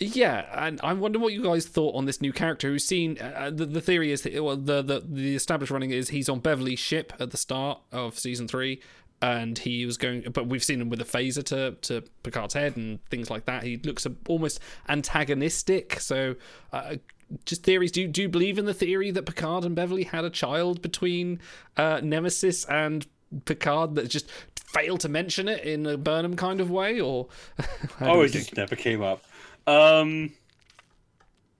yeah, 0.00 0.46
and 0.66 0.80
I 0.82 0.94
wonder 0.94 1.18
what 1.18 1.34
you 1.34 1.42
guys 1.42 1.66
thought 1.66 1.94
on 1.94 2.06
this 2.06 2.22
new 2.22 2.32
character 2.32 2.68
who's 2.68 2.86
seen. 2.86 3.18
Uh, 3.20 3.50
the, 3.52 3.66
the 3.66 3.82
theory 3.82 4.10
is 4.10 4.22
that 4.22 4.42
well, 4.42 4.56
the, 4.56 4.80
the 4.80 5.04
the 5.06 5.36
established 5.36 5.70
running 5.70 5.90
is 5.90 6.08
he's 6.08 6.28
on 6.30 6.40
Beverly's 6.40 6.78
ship 6.78 7.12
at 7.20 7.30
the 7.30 7.36
start 7.36 7.80
of 7.92 8.18
season 8.18 8.48
three, 8.48 8.80
and 9.20 9.58
he 9.58 9.84
was 9.84 9.98
going. 9.98 10.22
But 10.32 10.46
we've 10.46 10.64
seen 10.64 10.80
him 10.80 10.88
with 10.88 11.02
a 11.02 11.04
phaser 11.04 11.44
to 11.44 11.72
to 11.72 12.02
Picard's 12.22 12.54
head 12.54 12.78
and 12.78 13.04
things 13.10 13.28
like 13.28 13.44
that. 13.44 13.62
He 13.62 13.76
looks 13.76 14.06
almost 14.26 14.60
antagonistic. 14.88 16.00
So. 16.00 16.36
Uh, 16.72 16.96
just 17.44 17.62
theories. 17.62 17.92
Do 17.92 18.00
you, 18.00 18.08
do 18.08 18.22
you 18.22 18.28
believe 18.28 18.58
in 18.58 18.64
the 18.64 18.74
theory 18.74 19.12
that 19.12 19.24
Picard 19.24 19.64
and 19.64 19.76
Beverly 19.76 20.02
had 20.02 20.24
a 20.24 20.30
child 20.30 20.82
between 20.82 21.38
uh, 21.76 22.00
Nemesis 22.02 22.64
and 22.64 23.06
Picard? 23.44 23.94
That 23.94 24.08
just 24.08 24.28
failed 24.56 24.98
to 25.00 25.08
mention 25.08 25.46
it 25.46 25.62
in 25.62 25.86
a 25.86 25.96
Burnham 25.96 26.34
kind 26.34 26.60
of 26.60 26.72
way, 26.72 27.00
or 27.00 27.28
Oh, 28.00 28.22
it 28.22 28.30
just 28.30 28.56
never 28.56 28.74
came 28.74 29.00
up. 29.00 29.22
Um, 29.70 30.32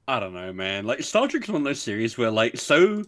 I 0.08 0.18
don't 0.18 0.34
know, 0.34 0.52
man. 0.52 0.84
Like 0.86 1.02
Star 1.02 1.28
Trek 1.28 1.44
is 1.44 1.48
one 1.48 1.62
of 1.62 1.64
those 1.64 1.80
series 1.80 2.18
where, 2.18 2.30
like, 2.30 2.56
so 2.58 3.04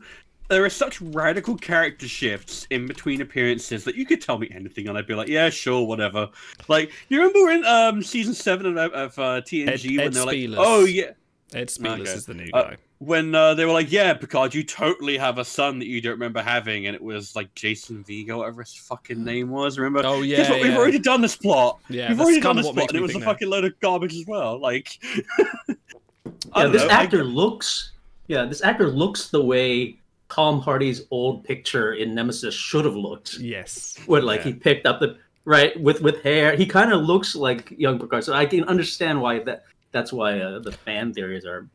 there 0.48 0.64
are 0.64 0.70
such 0.70 1.00
radical 1.00 1.56
character 1.56 2.06
shifts 2.06 2.66
in 2.70 2.86
between 2.86 3.20
appearances 3.20 3.84
that 3.84 3.96
you 3.96 4.06
could 4.06 4.20
tell 4.20 4.38
me 4.38 4.48
anything 4.54 4.86
and 4.88 4.96
I'd 4.96 5.06
be 5.06 5.14
like, 5.14 5.28
yeah, 5.28 5.50
sure, 5.50 5.84
whatever. 5.86 6.28
Like, 6.68 6.92
you 7.08 7.18
remember 7.20 7.50
in 7.50 7.64
um 7.64 8.02
season 8.02 8.34
seven 8.34 8.78
of, 8.78 8.92
of 8.92 9.18
uh, 9.18 9.40
TNG 9.40 9.66
Ed- 9.92 9.96
when 9.96 10.06
Ed 10.06 10.12
they're 10.12 10.24
like, 10.26 10.50
oh 10.58 10.84
yeah, 10.84 11.10
Ed 11.54 11.68
Speleers 11.68 12.00
Okay. 12.00 12.12
is 12.12 12.26
the 12.26 12.34
new 12.34 12.50
Uh, 12.52 12.62
guy. 12.62 12.76
When 13.04 13.34
uh, 13.34 13.54
they 13.54 13.64
were 13.64 13.72
like, 13.72 13.90
yeah, 13.90 14.14
Picard, 14.14 14.54
you 14.54 14.62
totally 14.62 15.16
have 15.18 15.38
a 15.38 15.44
son 15.44 15.78
that 15.80 15.86
you 15.86 16.00
don't 16.00 16.12
remember 16.12 16.40
having, 16.42 16.86
and 16.86 16.94
it 16.94 17.02
was 17.02 17.34
like 17.34 17.52
Jason 17.54 18.04
Vigo, 18.04 18.38
whatever 18.38 18.62
his 18.62 18.74
fucking 18.74 19.22
name 19.24 19.50
was. 19.50 19.78
Remember? 19.78 20.06
Oh 20.06 20.22
yeah, 20.22 20.36
Guess 20.38 20.50
what? 20.50 20.62
We've 20.62 20.76
already 20.76 20.98
done 20.98 21.20
this 21.20 21.36
plot. 21.36 21.80
Yeah, 21.88 22.08
We've 22.10 22.20
already 22.20 22.40
done 22.40 22.58
of 22.58 22.64
this 22.64 22.72
plot, 22.72 22.88
and 22.90 22.98
it 22.98 23.02
was 23.02 23.10
a 23.10 23.14
think 23.14 23.24
now. 23.24 23.30
fucking 23.32 23.48
load 23.50 23.64
of 23.64 23.78
garbage 23.80 24.14
as 24.14 24.24
well. 24.26 24.58
Like, 24.60 24.98
Yeah, 26.56 26.66
this 26.68 26.82
know, 26.82 26.88
I- 26.88 26.92
actor 27.02 27.24
looks. 27.24 27.92
Yeah, 28.28 28.44
this 28.44 28.62
actor 28.62 28.88
looks 28.88 29.28
the 29.30 29.42
way 29.44 29.96
Tom 30.30 30.60
Hardy's 30.60 31.02
old 31.10 31.44
picture 31.44 31.94
in 31.94 32.14
Nemesis 32.14 32.54
should 32.54 32.84
have 32.84 32.94
looked. 32.96 33.38
Yes. 33.38 33.98
When 34.06 34.24
like 34.24 34.40
Yeah. 34.40 34.52
he 34.52 34.54
picked 34.54 34.86
up 34.86 35.00
the 35.00 35.18
right 35.44 35.78
with 35.80 36.00
with 36.00 36.22
hair, 36.22 36.54
he 36.56 36.66
kind 36.66 36.92
of 36.92 37.02
looks 37.02 37.34
like 37.34 37.72
young 37.76 37.98
Picard. 37.98 38.24
So 38.24 38.32
I 38.32 38.46
can 38.46 38.64
understand 38.64 39.20
why 39.20 39.40
that. 39.40 39.64
That's 39.90 40.12
why 40.12 40.40
uh, 40.40 40.58
the 40.60 40.72
fan 40.72 41.12
theories 41.12 41.44
are. 41.44 41.68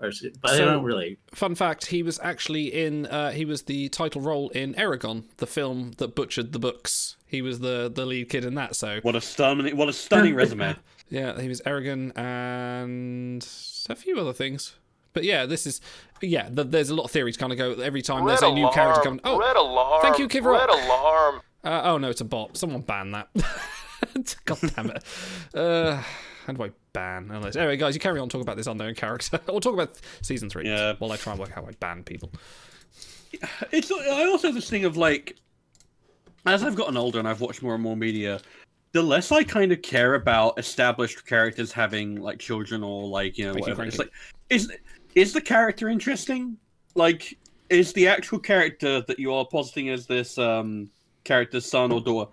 Are 0.00 0.12
but 0.40 0.52
I 0.52 0.58
don't 0.58 0.84
really. 0.84 1.18
Fun 1.34 1.56
fact: 1.56 1.86
He 1.86 2.04
was 2.04 2.20
actually 2.20 2.66
in. 2.66 3.06
Uh, 3.06 3.32
he 3.32 3.44
was 3.44 3.62
the 3.62 3.88
title 3.88 4.20
role 4.20 4.48
in 4.50 4.74
Eragon, 4.74 5.24
the 5.38 5.46
film 5.46 5.92
that 5.98 6.14
butchered 6.14 6.52
the 6.52 6.60
books. 6.60 7.16
He 7.26 7.42
was 7.42 7.58
the 7.58 7.90
the 7.92 8.06
lead 8.06 8.28
kid 8.28 8.44
in 8.44 8.54
that. 8.54 8.76
So 8.76 9.00
what 9.02 9.16
a 9.16 9.20
stunning, 9.20 9.76
what 9.76 9.88
a 9.88 9.92
stunning 9.92 10.36
resume. 10.36 10.76
yeah, 11.08 11.40
he 11.40 11.48
was 11.48 11.60
Eragon 11.62 12.16
and 12.16 13.42
a 13.90 13.96
few 13.96 14.20
other 14.20 14.32
things. 14.32 14.76
But 15.14 15.24
yeah, 15.24 15.46
this 15.46 15.66
is 15.66 15.80
yeah. 16.20 16.48
The, 16.48 16.62
there's 16.62 16.90
a 16.90 16.94
lot 16.94 17.04
of 17.04 17.10
theories 17.10 17.36
kind 17.36 17.50
of 17.50 17.58
go 17.58 17.72
every 17.72 18.02
time 18.02 18.22
Red 18.22 18.38
there's 18.38 18.52
a 18.52 18.54
new 18.54 18.70
character 18.70 19.02
coming. 19.02 19.20
Oh, 19.24 19.36
red 19.36 19.56
alarm. 19.56 20.00
thank 20.02 20.20
you, 20.20 20.28
Kivra. 20.28 20.60
Red 20.60 20.70
alarm. 20.70 21.40
Uh, 21.64 21.82
oh 21.84 21.98
no, 21.98 22.08
it's 22.08 22.20
a 22.20 22.24
bot. 22.24 22.56
Someone 22.56 22.82
ban 22.82 23.10
that. 23.10 23.28
God 24.44 24.58
damn 24.76 24.90
it. 24.90 25.04
Uh, 25.52 26.00
how 26.46 26.52
do 26.52 26.62
I 26.62 26.70
ban? 26.98 27.30
Unless... 27.30 27.56
Anyway, 27.56 27.76
guys, 27.76 27.94
you 27.94 28.00
carry 28.00 28.18
on 28.18 28.28
talking 28.28 28.42
about 28.42 28.56
this 28.56 28.66
unknown 28.66 28.94
character. 28.94 29.40
or 29.48 29.60
talk 29.60 29.74
about 29.74 29.98
season 30.22 30.50
three 30.50 30.66
Yeah. 30.66 30.94
while 30.98 31.12
I 31.12 31.16
try 31.16 31.32
and 31.32 31.40
work 31.40 31.50
out 31.50 31.64
how 31.64 31.68
I 31.68 31.72
ban 31.80 32.02
people. 32.02 32.32
It's. 33.72 33.90
I 33.92 34.24
also 34.24 34.48
have 34.48 34.54
this 34.54 34.70
thing 34.70 34.84
of 34.84 34.96
like, 34.96 35.36
as 36.46 36.62
I've 36.64 36.74
gotten 36.76 36.96
older 36.96 37.18
and 37.18 37.28
I've 37.28 37.40
watched 37.42 37.62
more 37.62 37.74
and 37.74 37.82
more 37.82 37.96
media, 37.96 38.40
the 38.92 39.02
less 39.02 39.30
I 39.30 39.44
kind 39.44 39.70
of 39.70 39.82
care 39.82 40.14
about 40.14 40.58
established 40.58 41.26
characters 41.26 41.70
having 41.70 42.20
like 42.22 42.38
children 42.38 42.82
or 42.82 43.06
like 43.06 43.36
you 43.36 43.44
know 43.44 43.52
Thank 43.52 43.66
you, 43.66 43.72
whatever. 43.72 43.84
It's 43.84 43.98
like, 43.98 44.10
is 44.48 44.72
is 45.14 45.34
the 45.34 45.42
character 45.42 45.88
interesting? 45.90 46.56
Like, 46.94 47.36
is 47.68 47.92
the 47.92 48.08
actual 48.08 48.38
character 48.38 49.02
that 49.02 49.18
you 49.18 49.32
are 49.34 49.44
positing 49.44 49.90
as 49.90 50.06
this 50.06 50.38
um 50.38 50.90
character's 51.24 51.66
son 51.66 51.92
or 51.92 52.00
daughter? 52.00 52.30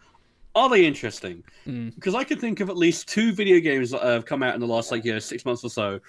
Are 0.56 0.70
they 0.70 0.86
interesting? 0.86 1.44
Mm. 1.68 1.94
Because 1.96 2.16
I 2.16 2.24
can 2.24 2.40
think 2.40 2.62
of 2.62 2.70
at 2.70 2.78
least 2.78 3.10
two 3.10 3.34
video 3.34 3.60
games 3.60 3.92
that 3.92 4.02
have 4.02 4.26
come 4.26 4.42
out 4.42 4.56
in 4.56 4.62
the 4.62 4.68
last 4.68 4.92
like 4.92 5.04
you 5.04 5.14
know 5.14 5.20
six 5.20 5.46
months 5.46 5.64
or 5.64 5.70
so 5.70 6.00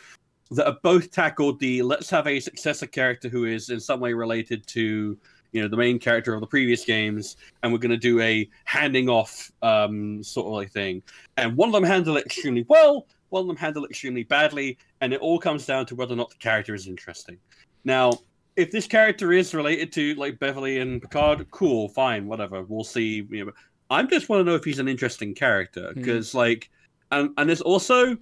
that 0.53 0.67
have 0.67 0.83
both 0.83 1.11
tackled 1.11 1.59
the 1.59 1.83
let's 1.83 2.09
have 2.11 2.27
a 2.27 2.39
successor 2.39 2.87
character 2.87 3.29
who 3.29 3.45
is 3.45 3.71
in 3.71 3.81
some 3.81 3.99
way 3.99 4.13
related 4.13 4.65
to 4.69 5.19
you 5.53 5.63
know 5.63 5.69
the 5.69 5.77
main 5.77 5.99
character 5.99 6.35
of 6.35 6.41
the 6.41 6.47
previous 6.47 6.85
games 6.85 7.37
and 7.63 7.73
we're 7.73 7.79
going 7.79 7.91
to 7.91 7.97
do 7.97 8.21
a 8.21 8.49
handing 8.65 9.09
off 9.09 9.51
um 9.63 10.23
sort 10.23 10.47
of 10.47 10.53
like 10.53 10.71
thing 10.71 11.03
and 11.37 11.57
one 11.57 11.69
of 11.69 11.73
them 11.73 11.83
handled 11.83 12.17
it 12.19 12.27
extremely 12.27 12.65
well 12.69 13.07
one 13.31 13.41
of 13.41 13.47
them 13.49 13.57
handled 13.57 13.87
it 13.87 13.91
extremely 13.91 14.23
badly 14.23 14.79
and 15.01 15.13
it 15.13 15.21
all 15.21 15.39
comes 15.39 15.67
down 15.67 15.85
to 15.85 15.97
whether 15.97 16.13
or 16.13 16.17
not 16.17 16.31
the 16.31 16.37
character 16.37 16.75
is 16.75 16.87
interesting 16.87 17.39
now 17.85 18.13
if 18.55 18.71
this 18.71 18.87
character 18.87 19.33
is 19.33 19.55
related 19.55 19.91
to 19.93 20.15
like 20.15 20.39
beverly 20.39 20.79
and 20.79 21.03
picard 21.03 21.51
cool 21.51 21.89
fine 21.89 22.27
whatever 22.27 22.63
we'll 22.63 22.85
see 22.85 23.27
you 23.31 23.47
know 23.47 23.53
i 23.90 24.03
just 24.03 24.29
want 24.29 24.40
to 24.40 24.44
know 24.44 24.55
if 24.57 24.64
he's 24.64 24.79
an 24.79 24.88
interesting 24.88 25.35
character 25.35 25.90
Hmm. 25.92 26.01
because 26.01 26.35
like 26.35 26.70
and 27.12 27.31
and 27.38 27.49
there's 27.49 27.61
also 27.61 28.16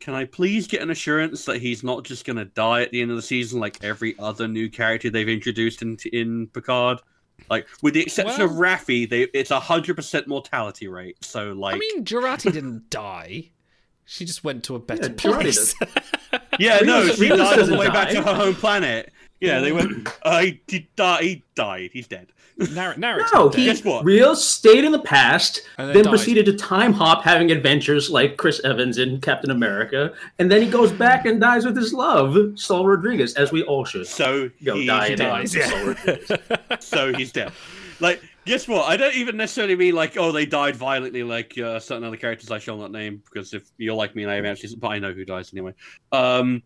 can 0.00 0.12
I 0.12 0.26
please 0.26 0.66
get 0.66 0.82
an 0.82 0.90
assurance 0.90 1.46
that 1.46 1.62
he's 1.62 1.82
not 1.82 2.04
just 2.04 2.26
going 2.26 2.36
to 2.36 2.44
die 2.44 2.82
at 2.82 2.90
the 2.90 3.00
end 3.00 3.10
of 3.10 3.16
the 3.16 3.22
season 3.22 3.58
like 3.58 3.82
every 3.82 4.14
other 4.18 4.46
new 4.46 4.68
character 4.68 5.08
they've 5.08 5.26
introduced 5.28 5.80
in 5.80 5.96
in 6.12 6.46
Picard? 6.48 6.98
Like, 7.48 7.66
with 7.80 7.94
the 7.94 8.02
exception 8.02 8.42
of 8.42 8.50
Well- 8.50 8.60
Raffi, 8.60 9.08
they 9.08 9.22
it's 9.32 9.50
a 9.50 9.58
hundred 9.58 9.96
percent 9.96 10.28
mortality 10.28 10.88
rate. 10.88 11.16
So, 11.24 11.52
like, 11.54 11.76
I 11.76 11.78
mean, 11.78 12.04
Jurati 12.04 12.52
didn't 12.52 12.90
die. 12.90 13.48
She 14.04 14.26
just 14.26 14.44
went 14.44 14.62
to 14.64 14.74
a 14.74 14.78
better 14.78 15.08
Yeah, 15.08 15.14
place. 15.14 15.74
yeah, 16.58 16.80
no, 16.80 17.08
she 17.08 17.28
died 17.28 17.40
all 17.40 17.50
the 17.50 17.56
doesn't 17.56 17.78
way 17.78 17.88
back 17.88 18.10
to 18.10 18.20
her 18.22 18.34
home 18.34 18.54
planet. 18.56 19.10
Yeah, 19.46 19.60
they 19.60 19.72
went. 19.72 20.08
Uh, 20.22 20.40
he, 20.40 20.60
he 20.68 20.88
died. 20.96 21.22
He 21.24 21.42
died. 21.54 21.90
He's 21.92 22.06
dead. 22.08 22.28
Narr- 22.72 22.96
narrative 22.96 23.28
No, 23.34 23.48
dead. 23.48 23.58
he 23.58 23.64
Guess 23.66 23.84
what? 23.84 24.04
Rios 24.04 24.44
stayed 24.44 24.84
in 24.84 24.92
the 24.92 25.00
past, 25.00 25.60
And 25.76 25.88
then 25.88 25.94
then 25.94 26.04
died. 26.04 26.10
proceeded 26.10 26.46
to 26.46 26.52
time 26.52 26.92
hop, 26.92 27.24
having 27.24 27.50
adventures 27.50 28.10
like 28.10 28.36
Chris 28.36 28.60
Evans 28.64 28.98
in 28.98 29.20
Captain 29.20 29.50
America, 29.50 30.12
and 30.38 30.50
then 30.50 30.62
he 30.62 30.70
goes 30.70 30.92
back 30.92 31.26
and 31.26 31.40
dies 31.40 31.64
with 31.66 31.76
his 31.76 31.92
love, 31.92 32.36
Saul 32.58 32.86
Rodriguez, 32.86 33.34
as 33.34 33.50
we 33.50 33.64
all 33.64 33.84
should. 33.84 34.06
So 34.06 34.50
Go 34.62 34.76
he, 34.76 34.86
die 34.86 35.06
he 35.08 35.12
in 35.14 35.18
dies. 35.18 35.52
dies. 35.52 35.68
Saul 35.70 35.84
Rodriguez. 35.86 36.30
so 36.80 37.12
he's 37.12 37.32
dead. 37.32 37.50
Like, 38.00 38.22
guess 38.44 38.68
what? 38.68 38.88
I 38.88 38.96
don't 38.96 39.14
even 39.16 39.36
necessarily 39.36 39.74
mean 39.74 39.94
like, 39.96 40.16
oh, 40.16 40.30
they 40.30 40.46
died 40.46 40.76
violently, 40.76 41.24
like 41.24 41.58
uh, 41.58 41.80
certain 41.80 42.04
other 42.04 42.16
characters 42.16 42.50
I 42.52 42.58
shall 42.60 42.76
not 42.76 42.92
name, 42.92 43.20
because 43.32 43.52
if 43.52 43.68
you're 43.78 43.94
like 43.96 44.14
me 44.14 44.22
and 44.22 44.30
I 44.30 44.36
haven't 44.36 44.50
actually, 44.52 44.76
but 44.76 44.88
I 44.88 44.98
know 45.00 45.12
who 45.12 45.24
dies 45.24 45.52
anyway. 45.52 45.74
Um, 46.12 46.62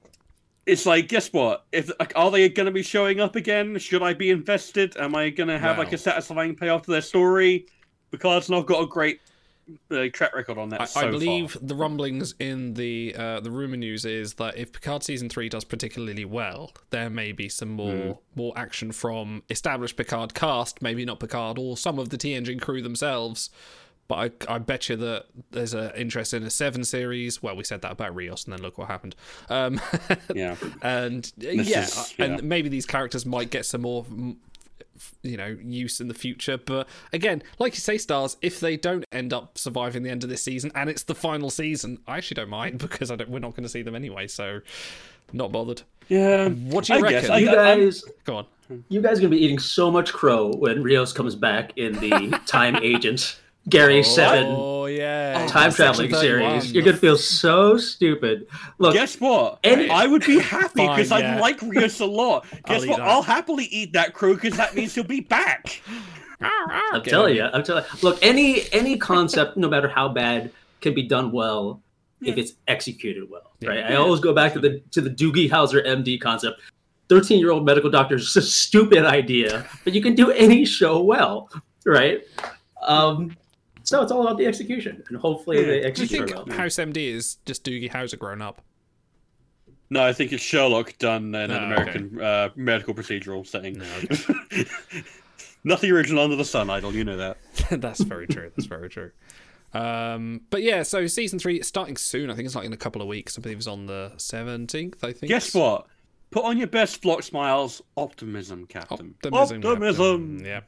it's 0.69 0.87
like, 0.87 1.09
guess 1.09 1.33
what? 1.33 1.65
If 1.73 1.91
like, 1.99 2.13
are 2.15 2.31
they 2.31 2.49
going 2.49 2.67
to 2.67 2.73
be 2.73 2.83
showing 2.83 3.21
up 3.21 3.35
again? 3.37 3.79
Should 3.79 4.03
I 4.03 4.15
be 4.15 4.31
invested? 4.31 4.97
Am 4.99 5.15
I 5.17 5.31
going 5.31 5.49
to 5.49 5.59
have 5.59 5.79
like 5.79 5.93
a 5.93 5.99
satisfying 5.99 6.55
payoff 6.55 6.83
to 6.83 6.91
their 6.91 7.01
story? 7.03 7.67
Because 8.11 8.49
not 8.49 8.67
got 8.67 8.83
a 8.83 8.87
great 8.87 9.21
uh, 9.91 10.05
track 10.13 10.35
record 10.35 10.57
on 10.59 10.69
that. 10.71 10.81
I, 10.81 10.85
so 10.87 11.01
I 11.01 11.11
believe 11.11 11.53
far. 11.53 11.63
the 11.63 11.75
rumblings 11.75 12.35
in 12.39 12.75
the 12.75 13.15
uh, 13.19 13.41
the 13.41 13.51
rumor 13.51 13.77
news 13.77 14.05
is 14.05 14.35
that 14.35 14.57
if 14.57 14.73
Picard 14.73 15.03
season 15.03 15.29
three 15.29 15.49
does 15.49 15.65
particularly 15.65 16.25
well, 16.25 16.73
there 16.91 17.11
may 17.11 17.33
be 17.33 17.49
some 17.49 17.71
more 17.71 17.93
Hmm. 17.95 18.13
more 18.35 18.53
action 18.57 18.93
from 18.93 19.43
established 19.51 19.97
Picard 19.97 20.33
cast, 20.35 20.81
maybe 20.83 21.05
not 21.05 21.21
Picard 21.21 21.59
or 21.59 21.77
some 21.77 21.99
of 21.99 22.09
the 22.11 22.17
TNG 22.19 22.61
crew 22.61 22.81
themselves. 22.83 23.51
But 24.09 24.47
I, 24.49 24.55
I 24.55 24.59
bet 24.59 24.89
you 24.89 24.97
that 24.97 25.27
there's 25.51 25.75
an 25.75 25.93
interest 25.95 26.33
in 26.35 26.43
a 26.43 26.51
seven 26.51 26.83
series. 26.83 27.43
Well, 27.43 27.55
we 27.57 27.63
said 27.65 27.83
that 27.83 27.93
about 27.93 28.15
Rios, 28.15 28.45
and 28.45 28.55
then 28.55 28.63
look 28.63 28.79
what 28.79 28.89
happened. 28.89 29.15
Um, 29.51 29.81
yeah. 30.35 30.57
and 30.83 31.31
This 31.37 31.69
yeah, 31.69 31.83
is- 31.83 32.15
and 32.19 32.33
yeah. 32.37 32.41
maybe 32.43 32.69
these 32.71 32.87
characters 32.87 33.27
might 33.27 33.51
get 33.51 33.67
some 33.67 33.83
more 33.83 34.05
mm, 34.05 34.37
you 35.23 35.37
know 35.37 35.57
use 35.63 36.01
in 36.01 36.09
the 36.09 36.15
future 36.15 36.57
but 36.59 36.89
again 37.13 37.41
like 37.61 37.73
you 37.75 37.79
say 37.81 37.97
stars 37.97 38.37
if 38.43 38.59
they 38.59 38.77
don't 38.77 39.05
end 39.13 39.33
up 39.33 39.57
surviving 39.57 40.03
the 40.03 40.11
end 40.11 40.25
of 40.25 40.29
this 40.31 40.43
season 40.43 40.73
and 40.75 40.91
it's 40.91 41.05
the 41.05 41.15
final 41.15 41.51
season 41.51 41.99
i 42.09 42.17
actually 42.17 42.35
don't 42.35 42.49
mind 42.51 42.79
because 42.81 43.09
I 43.13 43.15
don't, 43.15 43.31
we're 43.31 43.39
not 43.39 43.53
going 43.53 43.63
to 43.63 43.69
see 43.69 43.83
them 43.83 43.95
anyway 43.95 44.27
so 44.27 44.59
not 45.33 45.53
bothered 45.53 45.83
Yeah. 46.09 46.49
what 46.49 46.87
do 46.87 46.95
you 46.95 46.99
I 46.99 47.03
reckon 47.03 47.21
guess. 47.21 47.31
I- 47.31 47.39
You 47.39 47.49
I'm- 47.51 47.79
guys, 47.81 48.05
go 48.25 48.37
on 48.39 48.47
you 48.89 49.01
guys 49.01 49.19
are 49.19 49.23
gonna 49.23 49.31
be 49.31 49.45
eating 49.45 49.61
so 49.61 49.89
much 49.89 50.13
crow 50.13 50.51
when 50.51 50.83
Rios 50.83 51.13
comes 51.13 51.37
back 51.37 51.73
in 51.79 51.93
the 52.01 52.41
Time 52.47 52.75
Agent 52.83 53.39
Gary 53.69 54.03
Seven 54.03 54.47
oh 54.49 54.87
yeah 54.87 55.47
time 55.49 55.73
traveling 55.73 56.13
series. 56.15 56.73
You're 56.73 56.85
gonna 56.85 56.97
feel 56.97 57.17
so 57.17 57.77
stupid. 57.77 58.47
Look, 58.79 58.95
Guess 58.95 59.21
what? 59.21 59.59
Any- 59.65 59.91
I 59.91 60.07
would 60.07 60.25
be 60.25 60.39
happy 60.57 60.87
because 60.87 61.11
yeah. 61.11 61.37
I 61.37 61.41
like 61.41 61.61
Rios 61.63 62.01
a 62.01 62.07
lot. 62.07 62.47
Guess 62.67 62.85
eat 62.85 62.91
what? 62.91 63.01
I'll 63.01 63.23
happily 63.23 63.65
eat 63.65 63.93
that 63.93 64.15
crew 64.15 64.35
because 64.35 64.57
that 64.57 64.75
means 64.75 64.95
he'll 64.95 65.05
be 65.05 65.21
back. 65.21 65.83
I'm 66.41 67.03
telling 67.03 67.35
you, 67.35 67.45
I'm 67.45 67.65
telling. 67.65 67.85
Look, 68.03 68.19
any 68.23 68.73
any 68.73 68.97
concept, 68.97 69.57
no 69.57 69.69
matter 69.69 69.89
how 69.89 70.09
bad, 70.09 70.53
can 70.81 70.95
be 70.95 71.03
done 71.03 71.33
well 71.33 71.83
if 72.23 72.37
it's 72.37 72.53
executed 72.69 73.29
well, 73.29 73.53
right? 73.65 73.85
I 73.85 73.95
always 73.97 74.21
go 74.21 74.33
back 74.33 74.53
to 74.55 74.61
the 74.61 74.81
to 74.93 75.01
the 75.01 75.11
Doogie 75.11 75.51
Howser 75.51 75.85
MD 75.85 76.21
concept. 76.21 76.61
Thirteen 77.09 77.41
year 77.41 77.51
old 77.51 77.65
medical 77.65 77.91
doctor 77.91 78.17
is 78.17 78.25
just 78.25 78.37
a 78.37 78.43
stupid 78.43 79.05
idea, 79.05 79.67
but 79.83 79.95
you 79.95 80.03
can 80.03 80.15
do 80.15 80.31
any 80.31 80.65
show 80.65 81.03
well, 81.03 81.51
right? 81.85 82.23
Um, 82.83 83.37
so 83.89 84.03
it's 84.03 84.13
all 84.13 84.23
about 84.23 84.39
the 84.39 84.47
execution, 84.47 85.03
and 85.09 85.17
hopefully 85.19 85.65
they 85.65 85.91
do 85.91 86.03
you 86.03 86.09
think 86.09 86.35
well. 86.35 86.47
house 86.57 86.77
md 86.77 86.97
is 86.97 87.37
just 87.47 87.65
doogie 87.65 87.91
howser 87.91 88.19
grown 88.19 88.43
up 88.43 88.63
No, 89.91 90.03
I 90.05 90.13
think 90.13 90.33
it's 90.33 90.43
Sherlock 90.43 90.99
done 90.99 91.35
in 91.35 91.51
an 91.51 91.51
Oh, 91.51 91.55
okay. 91.57 91.65
American 91.65 92.21
uh, 92.21 92.49
medical 92.57 92.93
procedural 92.95 93.47
setting. 93.47 93.79
No, 93.79 94.65
Nothing 95.65 95.91
original 95.91 96.23
under 96.23 96.37
the 96.37 96.45
sun, 96.45 96.71
Idol. 96.71 96.95
You 96.95 97.05
know 97.05 97.17
that. 97.17 97.39
that's 97.81 98.01
very 98.01 98.27
true. 98.27 98.51
That's 98.57 98.67
very 98.67 98.89
true. 98.89 99.11
Um, 99.75 100.43
but 100.51 100.63
yeah, 100.63 100.83
so 100.83 101.07
season 101.07 101.39
three 101.39 101.57
is 101.61 101.67
starting 101.67 101.97
soon. 101.97 102.31
I 102.31 102.35
think 102.35 102.47
it's 102.47 102.55
like 102.55 102.65
in 102.65 102.73
a 102.73 102.77
couple 102.77 103.03
of 103.03 103.09
weeks. 103.09 103.37
I 103.39 103.43
believe 103.43 103.59
it's 103.59 103.67
on 103.67 103.87
the 103.87 104.13
seventeenth. 104.19 105.03
I 105.03 105.13
think. 105.13 105.29
Guess 105.31 105.55
what? 105.55 105.87
Put 106.31 106.45
on 106.45 106.59
your 106.59 106.69
best 106.69 107.03
flock 107.03 107.23
smiles. 107.23 107.83
Optimism, 107.97 108.67
Captain. 108.67 109.15
Optimism. 109.25 109.63
Optimism. 109.65 110.37
Captain. 110.39 110.45
Yeah. 110.45 110.61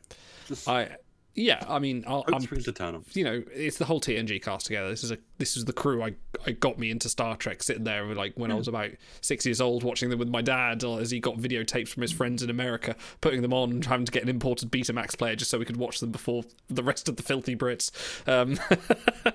Just- 0.49 0.69
I 0.69 0.97
yeah, 1.35 1.63
I 1.69 1.79
mean, 1.79 2.05
I'll, 2.07 2.23
Hope 2.23 2.35
I'm 2.35 2.41
springs 2.41 2.67
eternal. 2.67 3.05
you 3.13 3.25
know, 3.25 3.43
it's 3.53 3.79
the 3.79 3.85
whole 3.85 4.01
TNG 4.01 4.43
cast 4.43 4.67
together. 4.67 4.91
This 4.91 5.05
is 5.05 5.13
a 5.13 5.19
this 5.39 5.57
is 5.57 5.65
the 5.65 5.73
crew 5.73 6.03
I 6.03 6.15
I 6.47 6.53
got 6.53 6.79
me 6.79 6.91
into 6.91 7.09
Star 7.09 7.37
Trek. 7.37 7.63
Sitting 7.63 7.85
there 7.85 8.05
like 8.15 8.35
when 8.35 8.51
I 8.51 8.55
was 8.55 8.69
about 8.69 8.91
six 9.21 9.47
years 9.47 9.61
old, 9.61 9.85
watching 9.85 10.11
them 10.11 10.19
with 10.19 10.29
my 10.29 10.43
dad 10.43 10.83
as 10.85 11.11
he 11.11 11.21
got 11.21 11.37
videotapes 11.37 11.89
from 11.89 12.03
his 12.03 12.13
friends 12.13 12.43
in 12.43 12.51
America, 12.51 12.97
putting 13.21 13.43
them 13.43 13.53
on, 13.53 13.71
and 13.71 13.85
having 13.85 14.07
to 14.07 14.13
get 14.13 14.23
an 14.23 14.29
imported 14.29 14.71
Betamax 14.71 15.17
player 15.17 15.37
just 15.37 15.51
so 15.51 15.59
we 15.59 15.65
could 15.65 15.77
watch 15.77 16.01
them 16.01 16.11
before 16.11 16.45
the 16.69 16.83
rest 16.83 17.09
of 17.09 17.17
the 17.17 17.23
filthy 17.23 17.55
Brits. 17.55 17.91
Um, 18.29 18.59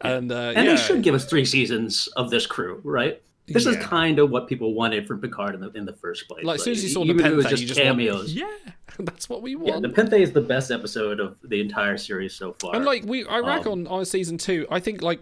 and 0.00 0.30
uh, 0.30 0.52
And 0.54 0.66
yeah, 0.66 0.74
they 0.74 0.76
should 0.76 1.02
give 1.02 1.14
us 1.14 1.24
three 1.24 1.44
seasons 1.44 2.08
of 2.16 2.30
this 2.30 2.46
crew, 2.46 2.80
right? 2.84 3.20
This 3.46 3.66
is 3.66 3.76
kind 3.76 4.18
of 4.18 4.30
what 4.30 4.48
people 4.48 4.72
wanted 4.74 5.06
from 5.06 5.20
Picard 5.20 5.54
in 5.54 5.60
the 5.60 5.70
in 5.72 5.84
the 5.84 5.92
first 5.92 6.26
place. 6.28 6.44
like 6.44 6.56
as 6.56 6.64
soon 6.64 6.72
as 6.72 6.82
you 6.82 6.88
saw 6.88 7.04
if 7.04 7.10
it 7.20 7.34
was 7.34 7.46
just 7.46 7.62
you 7.62 7.68
just 7.68 7.80
cameos. 7.80 8.34
Want, 8.34 8.52
yeah, 8.66 8.72
that's 9.00 9.28
what 9.28 9.42
we 9.42 9.52
Yeah, 9.52 9.56
want. 9.72 9.82
Nepenthe 9.82 10.14
is 10.14 10.32
the 10.32 10.40
best 10.40 10.70
episode 10.70 11.20
of 11.20 11.36
the 11.44 11.60
entire 11.60 11.98
series 11.98 12.34
so 12.34 12.54
far. 12.54 12.74
And 12.74 12.84
like 12.84 13.04
we, 13.04 13.26
I 13.26 13.40
rag 13.40 13.66
Um, 13.66 13.72
on 13.72 13.86
on 13.88 14.04
season 14.06 14.38
two. 14.38 14.66
I 14.70 14.80
think 14.80 15.02
like 15.02 15.20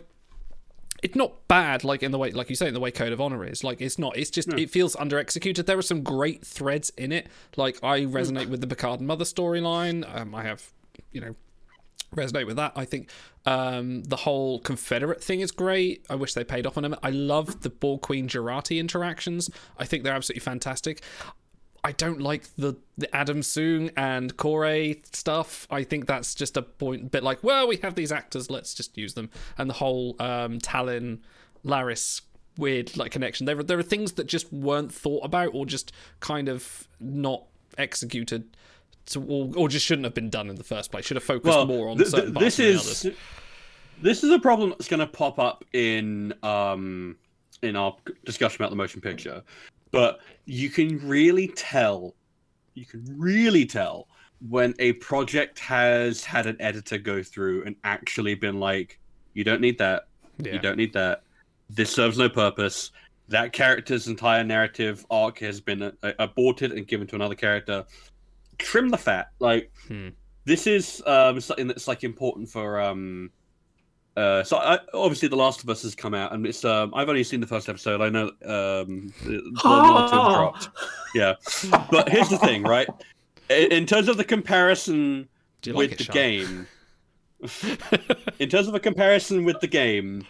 it's 1.03 1.17
not 1.17 1.49
bad, 1.49 1.83
like 1.83 2.05
in 2.05 2.13
the 2.13 2.19
way, 2.19 2.31
like 2.31 2.49
you 2.49 2.55
say, 2.55 2.69
in 2.69 2.75
the 2.75 2.79
way 2.81 2.93
Code 2.93 3.13
of 3.13 3.21
Honor 3.21 3.45
is. 3.45 3.65
Like 3.65 3.81
it's 3.81 3.99
not. 3.99 4.17
It's 4.17 4.31
just 4.31 4.49
it 4.53 4.71
feels 4.71 4.95
under 4.97 5.19
executed. 5.19 5.67
There 5.67 5.77
are 5.79 5.83
some 5.83 6.03
great 6.05 6.47
threads 6.47 6.91
in 6.97 7.11
it. 7.11 7.27
Like 7.57 7.83
I 7.83 8.03
resonate 8.03 8.49
with 8.49 8.61
the 8.61 8.69
Picard 8.69 9.01
Mother 9.01 9.25
storyline. 9.25 10.05
Um, 10.17 10.33
I 10.33 10.45
have, 10.45 10.71
you 11.11 11.21
know, 11.21 11.35
resonate 12.15 12.47
with 12.47 12.57
that. 12.57 12.73
I 12.77 12.85
think 12.85 13.11
um, 13.47 14.03
the 14.05 14.17
whole 14.17 14.61
Confederate 14.61 15.23
thing 15.23 15.41
is 15.41 15.51
great. 15.51 16.05
I 16.11 16.15
wish 16.15 16.35
they 16.35 16.45
paid 16.45 16.67
off 16.67 16.77
on 16.77 16.85
him. 16.85 16.95
I 17.03 17.11
love 17.11 17.63
the 17.63 17.71
Borg 17.71 18.03
Queen 18.03 18.29
Jurati 18.29 18.79
interactions. 18.79 19.51
I 19.79 19.85
think 19.85 20.05
they're 20.05 20.15
absolutely 20.15 20.41
fantastic. 20.41 21.03
I 21.85 21.93
don't 21.93 22.21
like 22.21 22.45
the 22.57 22.77
the 22.97 23.15
Adam 23.15 23.41
Soong 23.41 23.91
and 23.97 24.37
Kore 24.37 24.95
stuff. 25.13 25.67
I 25.71 25.83
think 25.83 26.07
that's 26.07 26.35
just 26.35 26.57
a 26.57 26.63
point, 26.63 27.11
bit 27.11 27.25
like, 27.25 27.43
well, 27.43 27.67
we 27.67 27.77
have 27.79 27.97
these 27.97 28.13
actors, 28.13 28.51
let's 28.51 28.73
just 28.73 28.97
use 28.97 29.15
them. 29.15 29.31
And 29.59 29.69
the 29.69 29.75
whole 29.75 30.15
um, 30.21 30.59
Tallinn 30.59 31.21
Laris 31.65 32.23
weird 32.57 32.97
like 32.97 33.11
connection. 33.11 33.47
There 33.47 33.63
there 33.63 33.79
are 33.79 33.83
things 33.83 34.13
that 34.13 34.27
just 34.27 34.53
weren't 34.53 34.93
thought 34.93 35.25
about 35.25 35.51
or 35.55 35.67
just 35.67 35.93
kind 36.21 36.49
of 36.49 36.87
not 37.01 37.45
executed. 37.79 38.57
To, 39.07 39.21
or, 39.25 39.51
or 39.57 39.69
just 39.69 39.85
shouldn't 39.85 40.05
have 40.05 40.15
been 40.15 40.31
done 40.31 40.49
in 40.49 40.57
the 40.57 40.65
first 40.65 40.91
place. 40.93 41.05
Should 41.05 41.17
have 41.17 41.25
focused 41.25 41.47
Well, 41.47 41.67
more 41.67 41.89
on 41.89 41.97
th- 41.97 42.09
certain 42.11 42.27
th- 42.27 42.35
parts 42.35 42.57
this 42.57 42.59
is 42.61 43.05
others. 43.05 43.17
this 44.01 44.23
is 44.25 44.31
a 44.31 44.39
problem 44.39 44.71
that's 44.71 44.87
going 44.89 45.01
to 45.01 45.07
pop 45.07 45.39
up 45.41 45.65
in 45.73 46.33
um 46.45 47.17
in 47.63 47.75
our 47.77 47.97
discussion 48.25 48.61
about 48.63 48.71
the 48.71 48.77
motion 48.77 49.01
picture, 49.01 49.43
but 49.93 50.21
you 50.47 50.69
can 50.69 50.99
really 51.07 51.47
tell, 51.49 52.13
you 52.75 52.85
can 52.85 53.05
really 53.19 53.65
tell 53.65 54.09
when 54.49 54.75
a 54.81 54.95
project 54.95 55.61
has 55.61 56.25
had 56.25 56.47
an 56.47 56.57
editor 56.61 56.99
go 56.99 57.23
through 57.23 57.63
and 57.65 57.77
actually 57.85 58.35
been 58.35 58.59
like, 58.59 58.99
you 59.35 59.45
don't 59.45 59.61
need 59.61 59.79
that, 59.79 60.09
Yeah. 60.39 60.55
you 60.55 60.59
don't 60.59 60.77
need 60.77 60.93
that. 60.95 61.23
This 61.71 61.91
serves 61.93 62.19
no 62.19 62.29
purpose. 62.29 62.91
That 63.29 63.53
character's 63.53 64.09
entire 64.09 64.43
narrative 64.43 65.07
arc 65.09 65.39
has 65.39 65.61
been 65.61 65.93
aborted 66.19 66.73
and 66.73 66.85
given 66.87 67.07
to 67.09 67.15
another 67.15 67.37
character. 67.37 67.85
Trim 68.63 68.89
the 68.89 68.99
fat. 68.99 69.29
Like 69.39 69.71
Hmm. 69.89 70.09
this 70.45 70.67
is 70.67 71.03
um, 71.07 71.41
something 71.41 71.67
that's 71.67 71.87
like 71.89 72.05
important 72.05 72.49
for. 72.49 72.81
Um, 72.81 73.31
uh, 74.17 74.43
so 74.45 74.59
I, 74.59 74.79
obviously, 74.93 75.29
The 75.29 75.37
Last 75.37 75.63
of 75.63 75.71
Us 75.71 75.83
has 75.83 75.95
come 75.95 76.13
out, 76.15 76.33
and 76.35 76.47
it's. 76.47 76.65
Um, 76.65 76.93
I've 76.95 77.09
only 77.09 77.25
seen 77.25 77.41
the 77.41 77.47
first 77.47 77.69
episode. 77.69 78.01
I 78.03 78.09
know 78.11 78.31
the 78.41 79.13
the 79.25 79.61
momentum 79.65 80.33
dropped. 80.35 80.69
Yeah, 81.15 81.35
but 81.91 82.09
here's 82.11 82.29
the 82.29 82.39
thing, 82.39 82.63
right? 82.63 82.89
In, 83.49 83.73
in 83.73 83.87
terms 83.87 84.09
of 84.09 84.17
the 84.19 84.25
comparison 84.25 85.29
with 85.67 85.75
like 85.77 85.93
it, 85.93 85.99
the 85.99 86.05
Sean? 86.05 86.15
game, 86.15 86.67
in 88.39 88.49
terms 88.49 88.69
of 88.69 88.75
a 88.75 88.81
comparison 88.81 89.45
with 89.45 89.61
the 89.61 89.67
game, 89.67 90.27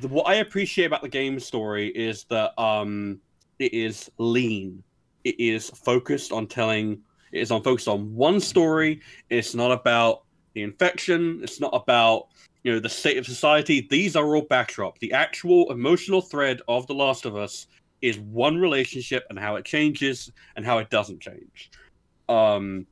the, 0.00 0.08
what 0.08 0.26
I 0.28 0.34
appreciate 0.36 0.86
about 0.86 1.02
the 1.02 1.08
game 1.08 1.38
story 1.40 1.88
is 1.88 2.24
that 2.30 2.60
um, 2.60 3.20
it 3.58 3.72
is 3.72 4.10
lean. 4.18 4.82
It 5.24 5.38
is 5.38 5.70
focused 5.70 6.32
on 6.32 6.46
telling. 6.46 7.00
It 7.32 7.40
is 7.40 7.50
on 7.50 7.62
focused 7.62 7.88
on 7.88 8.14
one 8.14 8.40
story. 8.40 9.00
It's 9.28 9.54
not 9.54 9.70
about 9.70 10.24
the 10.54 10.62
infection. 10.62 11.40
It's 11.42 11.60
not 11.60 11.74
about 11.74 12.28
you 12.62 12.72
know 12.72 12.80
the 12.80 12.88
state 12.88 13.16
of 13.16 13.26
society. 13.26 13.86
These 13.90 14.16
are 14.16 14.34
all 14.34 14.42
backdrop. 14.42 14.98
The 14.98 15.12
actual 15.12 15.70
emotional 15.70 16.20
thread 16.20 16.60
of 16.68 16.86
The 16.86 16.94
Last 16.94 17.24
of 17.24 17.36
Us 17.36 17.66
is 18.02 18.18
one 18.18 18.58
relationship 18.58 19.26
and 19.30 19.38
how 19.38 19.56
it 19.56 19.64
changes 19.64 20.32
and 20.56 20.64
how 20.64 20.78
it 20.78 20.90
doesn't 20.90 21.20
change. 21.20 21.70
Um, 22.28 22.86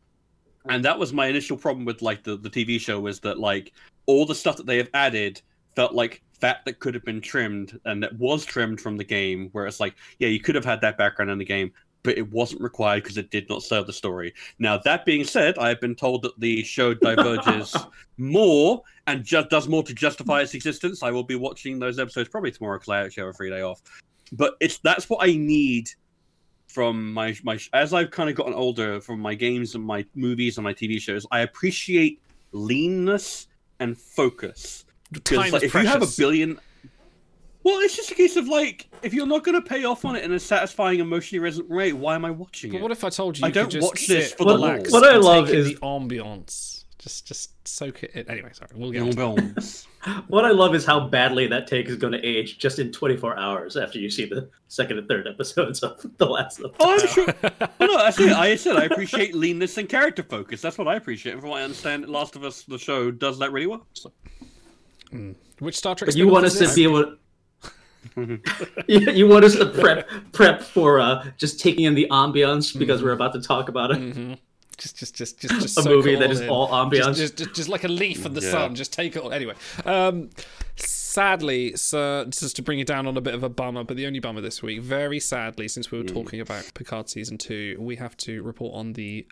and 0.68 0.84
that 0.84 0.98
was 0.98 1.12
my 1.12 1.26
initial 1.26 1.56
problem 1.56 1.84
with 1.84 2.02
like 2.02 2.24
the, 2.24 2.36
the 2.36 2.50
TV 2.50 2.78
show 2.80 3.00
was 3.00 3.20
that 3.20 3.38
like 3.38 3.72
all 4.06 4.26
the 4.26 4.34
stuff 4.34 4.56
that 4.56 4.66
they 4.66 4.76
have 4.76 4.90
added 4.94 5.40
felt 5.76 5.94
like 5.94 6.22
fat 6.40 6.60
that 6.64 6.78
could 6.78 6.94
have 6.94 7.04
been 7.04 7.20
trimmed 7.20 7.78
and 7.84 8.02
that 8.02 8.16
was 8.18 8.44
trimmed 8.44 8.80
from 8.80 8.96
the 8.96 9.04
game 9.04 9.48
where 9.52 9.66
it's 9.66 9.80
like 9.80 9.94
yeah 10.18 10.28
you 10.28 10.40
could 10.40 10.54
have 10.54 10.64
had 10.64 10.80
that 10.80 10.96
background 10.96 11.30
in 11.30 11.38
the 11.38 11.44
game 11.44 11.72
but 12.08 12.16
it 12.16 12.32
wasn't 12.32 12.58
required 12.62 13.02
because 13.02 13.18
it 13.18 13.30
did 13.30 13.46
not 13.50 13.62
serve 13.62 13.86
the 13.86 13.92
story. 13.92 14.32
Now 14.58 14.78
that 14.78 15.04
being 15.04 15.24
said 15.24 15.58
i 15.58 15.68
have 15.68 15.78
been 15.78 15.94
told 15.94 16.22
that 16.22 16.40
the 16.40 16.64
show 16.64 16.94
diverges 16.94 17.76
more 18.16 18.82
and 19.06 19.22
just 19.22 19.50
does 19.50 19.68
more 19.68 19.82
to 19.82 19.92
justify 19.92 20.40
its 20.40 20.54
existence. 20.54 21.02
I 21.02 21.10
will 21.10 21.22
be 21.22 21.34
watching 21.34 21.78
those 21.78 21.98
episodes 21.98 22.30
probably 22.30 22.50
tomorrow 22.50 22.78
because 22.78 22.88
i 22.88 23.04
actually 23.04 23.24
have 23.24 23.34
a 23.34 23.36
free 23.36 23.50
day 23.50 23.60
off. 23.60 23.82
But 24.32 24.54
it's 24.58 24.78
that's 24.78 25.10
what 25.10 25.18
i 25.20 25.36
need 25.36 25.90
from 26.66 27.12
my 27.12 27.36
my 27.42 27.58
as 27.74 27.92
I've 27.92 28.10
kind 28.10 28.30
of 28.30 28.36
gotten 28.36 28.54
older 28.54 29.02
from 29.02 29.20
my 29.20 29.34
games 29.34 29.74
and 29.74 29.84
my 29.84 30.06
movies 30.14 30.56
and 30.56 30.64
my 30.64 30.72
TV 30.72 30.98
shows, 30.98 31.26
I 31.30 31.40
appreciate 31.40 32.22
leanness 32.52 33.48
and 33.80 33.98
focus. 33.98 34.86
Time 35.24 35.50
like, 35.52 35.62
if 35.62 35.74
you 35.74 35.80
have 35.80 36.02
a 36.02 36.08
billion, 36.16 36.58
well, 37.62 37.80
it's 37.80 37.96
just 37.96 38.10
a 38.10 38.14
case 38.14 38.36
of 38.36 38.48
like 38.48 38.88
if 39.02 39.12
you're 39.14 39.26
not 39.26 39.44
going 39.44 39.60
to 39.60 39.66
pay 39.66 39.84
off 39.84 40.04
on 40.04 40.16
it 40.16 40.24
in 40.24 40.32
a 40.32 40.40
satisfying, 40.40 41.00
emotionally 41.00 41.40
resonant 41.40 41.70
way, 41.70 41.92
why 41.92 42.14
am 42.14 42.24
I 42.24 42.30
watching 42.30 42.70
it? 42.70 42.74
But 42.74 42.82
what 42.82 42.92
if 42.92 43.04
I 43.04 43.10
told 43.10 43.38
you? 43.38 43.44
I 43.44 43.48
you 43.48 43.54
don't 43.54 43.64
could 43.64 43.72
just 43.72 43.86
watch 43.86 44.06
this 44.06 44.30
sit, 44.30 44.38
for 44.38 44.44
the 44.44 44.54
relax, 44.54 44.90
lore. 44.90 45.00
What 45.00 45.10
I 45.10 45.14
and 45.14 45.24
love 45.24 45.46
take 45.46 45.54
in 45.54 45.60
is- 45.60 45.68
the 45.68 45.76
ambiance. 45.76 46.74
Just, 46.98 47.26
just 47.26 47.68
soak 47.68 48.02
it 48.02 48.10
in. 48.14 48.28
Anyway, 48.28 48.50
sorry, 48.52 48.72
we'll 48.74 48.90
get. 48.90 49.02
on 49.02 49.10
to 49.10 49.16
Ambiance. 49.16 49.86
What 50.28 50.44
I 50.44 50.50
love 50.50 50.74
is 50.74 50.84
how 50.84 51.08
badly 51.08 51.46
that 51.48 51.66
take 51.66 51.86
is 51.86 51.96
going 51.96 52.12
to 52.12 52.24
age 52.24 52.58
just 52.58 52.78
in 52.78 52.92
24 52.92 53.38
hours 53.38 53.76
after 53.76 53.98
you 53.98 54.08
see 54.10 54.24
the 54.24 54.48
second 54.68 54.98
and 54.98 55.08
third 55.08 55.26
episodes 55.26 55.80
of 55.82 56.04
The 56.18 56.26
Last 56.26 56.60
of 56.60 56.74
oh, 56.80 56.94
Us. 56.94 57.02
Oh, 57.16 57.24
I'm 57.26 57.34
sure. 57.42 57.68
well, 57.78 57.88
no, 57.88 57.96
I 57.96 58.10
said 58.10 58.32
I 58.32 58.56
said 58.56 58.76
I 58.76 58.84
appreciate 58.84 59.34
leanness 59.34 59.76
and 59.76 59.88
character 59.88 60.22
focus. 60.22 60.60
That's 60.60 60.78
what 60.78 60.88
I 60.88 60.96
appreciate. 60.96 61.32
And 61.32 61.40
from 61.40 61.50
what 61.50 61.60
I 61.60 61.64
understand, 61.64 62.08
Last 62.08 62.36
of 62.36 62.44
Us, 62.44 62.62
the 62.62 62.78
show, 62.78 63.10
does 63.10 63.38
that 63.38 63.52
really 63.52 63.66
well. 63.66 63.86
So. 63.92 64.12
Which 65.58 65.76
Star 65.76 65.94
Trek? 65.94 66.08
But 66.08 66.16
you 66.16 66.24
spin-off 66.24 66.32
want 66.32 66.46
is 66.46 66.52
us 66.54 66.58
to 66.58 66.66
this? 66.66 66.74
be 66.74 66.84
able. 66.84 67.16
you 68.86 69.00
you 69.12 69.28
want 69.28 69.44
us 69.44 69.54
to 69.56 69.66
prep 69.66 70.08
prep 70.32 70.60
for 70.62 71.00
uh, 71.00 71.30
just 71.36 71.60
taking 71.60 71.84
in 71.84 71.94
the 71.94 72.06
ambiance 72.10 72.76
because 72.78 73.02
we're 73.02 73.12
about 73.12 73.32
to 73.34 73.40
talk 73.40 73.68
about 73.68 73.90
it. 73.90 73.98
Mhm. 73.98 74.38
Just, 74.76 74.96
just, 74.96 75.16
just, 75.16 75.40
just, 75.40 75.54
just 75.60 75.78
A 75.78 75.82
soak 75.82 75.92
movie 75.92 76.14
it 76.14 76.20
that 76.20 76.30
is 76.30 76.40
in. 76.40 76.48
all 76.48 76.68
ambiance. 76.68 77.06
Just, 77.16 77.18
just, 77.18 77.36
just, 77.36 77.54
just 77.54 77.68
like 77.68 77.82
a 77.82 77.88
leaf 77.88 78.24
in 78.24 78.34
the 78.34 78.40
Yeah. 78.40 78.50
sun. 78.52 78.74
Just 78.76 78.92
take 78.92 79.16
it 79.16 79.22
all. 79.22 79.32
Anyway, 79.32 79.54
um, 79.84 80.30
sadly, 80.76 81.74
so 81.76 82.26
just 82.28 82.54
to 82.56 82.62
bring 82.62 82.78
it 82.78 82.86
down 82.86 83.08
on 83.08 83.16
a 83.16 83.20
bit 83.20 83.34
of 83.34 83.42
a 83.42 83.48
bummer, 83.48 83.82
but 83.82 83.96
the 83.96 84.06
only 84.06 84.20
bummer 84.20 84.40
this 84.40 84.62
week, 84.62 84.80
very 84.80 85.18
sadly, 85.18 85.66
since 85.66 85.90
we 85.90 85.98
were 85.98 86.04
talking 86.04 86.40
about 86.40 86.70
Picard 86.74 87.08
season 87.08 87.38
two, 87.38 87.76
we 87.80 87.96
have 87.96 88.16
to 88.18 88.40
report 88.44 88.74
on 88.76 88.92
the 88.92 89.26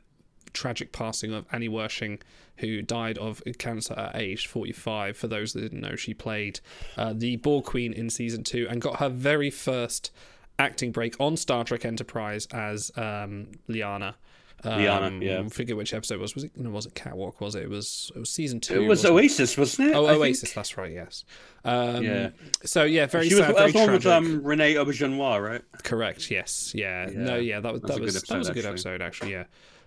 tragic 0.57 0.91
passing 0.93 1.33
of 1.33 1.47
Annie 1.53 1.69
Wersching, 1.69 2.21
who 2.57 2.83
died 2.83 3.19
of 3.19 3.43
cancer 3.59 3.95
at 3.95 4.17
age 4.17 4.47
45. 4.47 5.17
For 5.17 5.29
those 5.29 5.53
that 5.53 5.61
didn't 5.61 5.81
know, 5.81 5.95
she 5.97 6.15
played 6.15 6.61
uh, 6.97 7.13
the 7.15 7.37
Borg 7.37 7.65
Queen 7.65 7.93
in 7.93 8.11
season 8.11 8.43
two 8.43 8.67
and 8.69 8.81
got 8.81 8.97
her 8.97 9.09
very 9.09 9.51
first 9.51 10.11
acting 10.59 10.91
break 10.91 11.15
on 11.21 11.37
Star 11.37 11.65
Trek 11.65 11.85
Enterprise 11.85 12.47
as 12.53 12.91
um, 12.97 13.49
Liana. 13.69 14.17
Um, 14.65 14.79
Liana, 14.79 15.25
yeah. 15.25 15.41
I 15.45 15.49
forget 15.49 15.77
which 15.77 15.93
episode 15.93 16.15
it 16.15 16.21
was. 16.21 16.35
Was 16.35 16.45
it? 16.45 16.57
No, 16.57 16.71
was 16.71 16.87
it 16.87 16.95
Catwalk? 16.95 17.41
Was 17.43 17.55
it? 17.55 17.65
It 17.65 17.69
was. 17.71 18.11
It 18.17 18.19
was 18.19 18.31
season 18.31 18.59
two. 18.59 18.75
It 18.75 18.79
was 18.89 19.01
wasn't 19.01 19.15
Oasis, 19.15 19.59
wasn't 19.59 19.91
it? 19.91 19.95
Oh, 19.95 20.07
I 20.07 20.13
think? 20.13 20.21
Oasis. 20.23 20.53
That's 20.55 20.79
right. 20.79 20.93
Yes. 20.93 21.25
Um, 21.65 22.03
Yeah. 22.03 22.31
So 22.65 22.85
yeah, 22.85 23.05
very 23.05 23.29
She 23.29 23.35
was 23.35 23.45
sad. 23.45 23.55
that 23.55 23.65
was 23.65 23.73
Very 23.75 23.85
one 23.85 23.95
with 23.95 24.07
um, 24.07 24.43
Renee 24.43 24.75
Auberjonois, 24.75 25.47
right? 25.47 25.63
Correct. 25.85 26.31
Yes. 26.31 26.73
Yeah. 26.75 27.11
No. 27.13 27.37
Yeah. 27.37 27.57
Yeah. 27.57 27.61
That 27.61 27.73
was 27.75 27.83
that 27.83 27.91
a 27.91 27.95
good 27.97 28.03
was 28.05 28.23
that 28.23 28.39
was 28.39 28.49
a 28.49 28.55
good 28.55 28.65
episode, 28.65 29.03
episode 29.03 29.03
actually. 29.03 29.33
Yeah. 29.33 29.45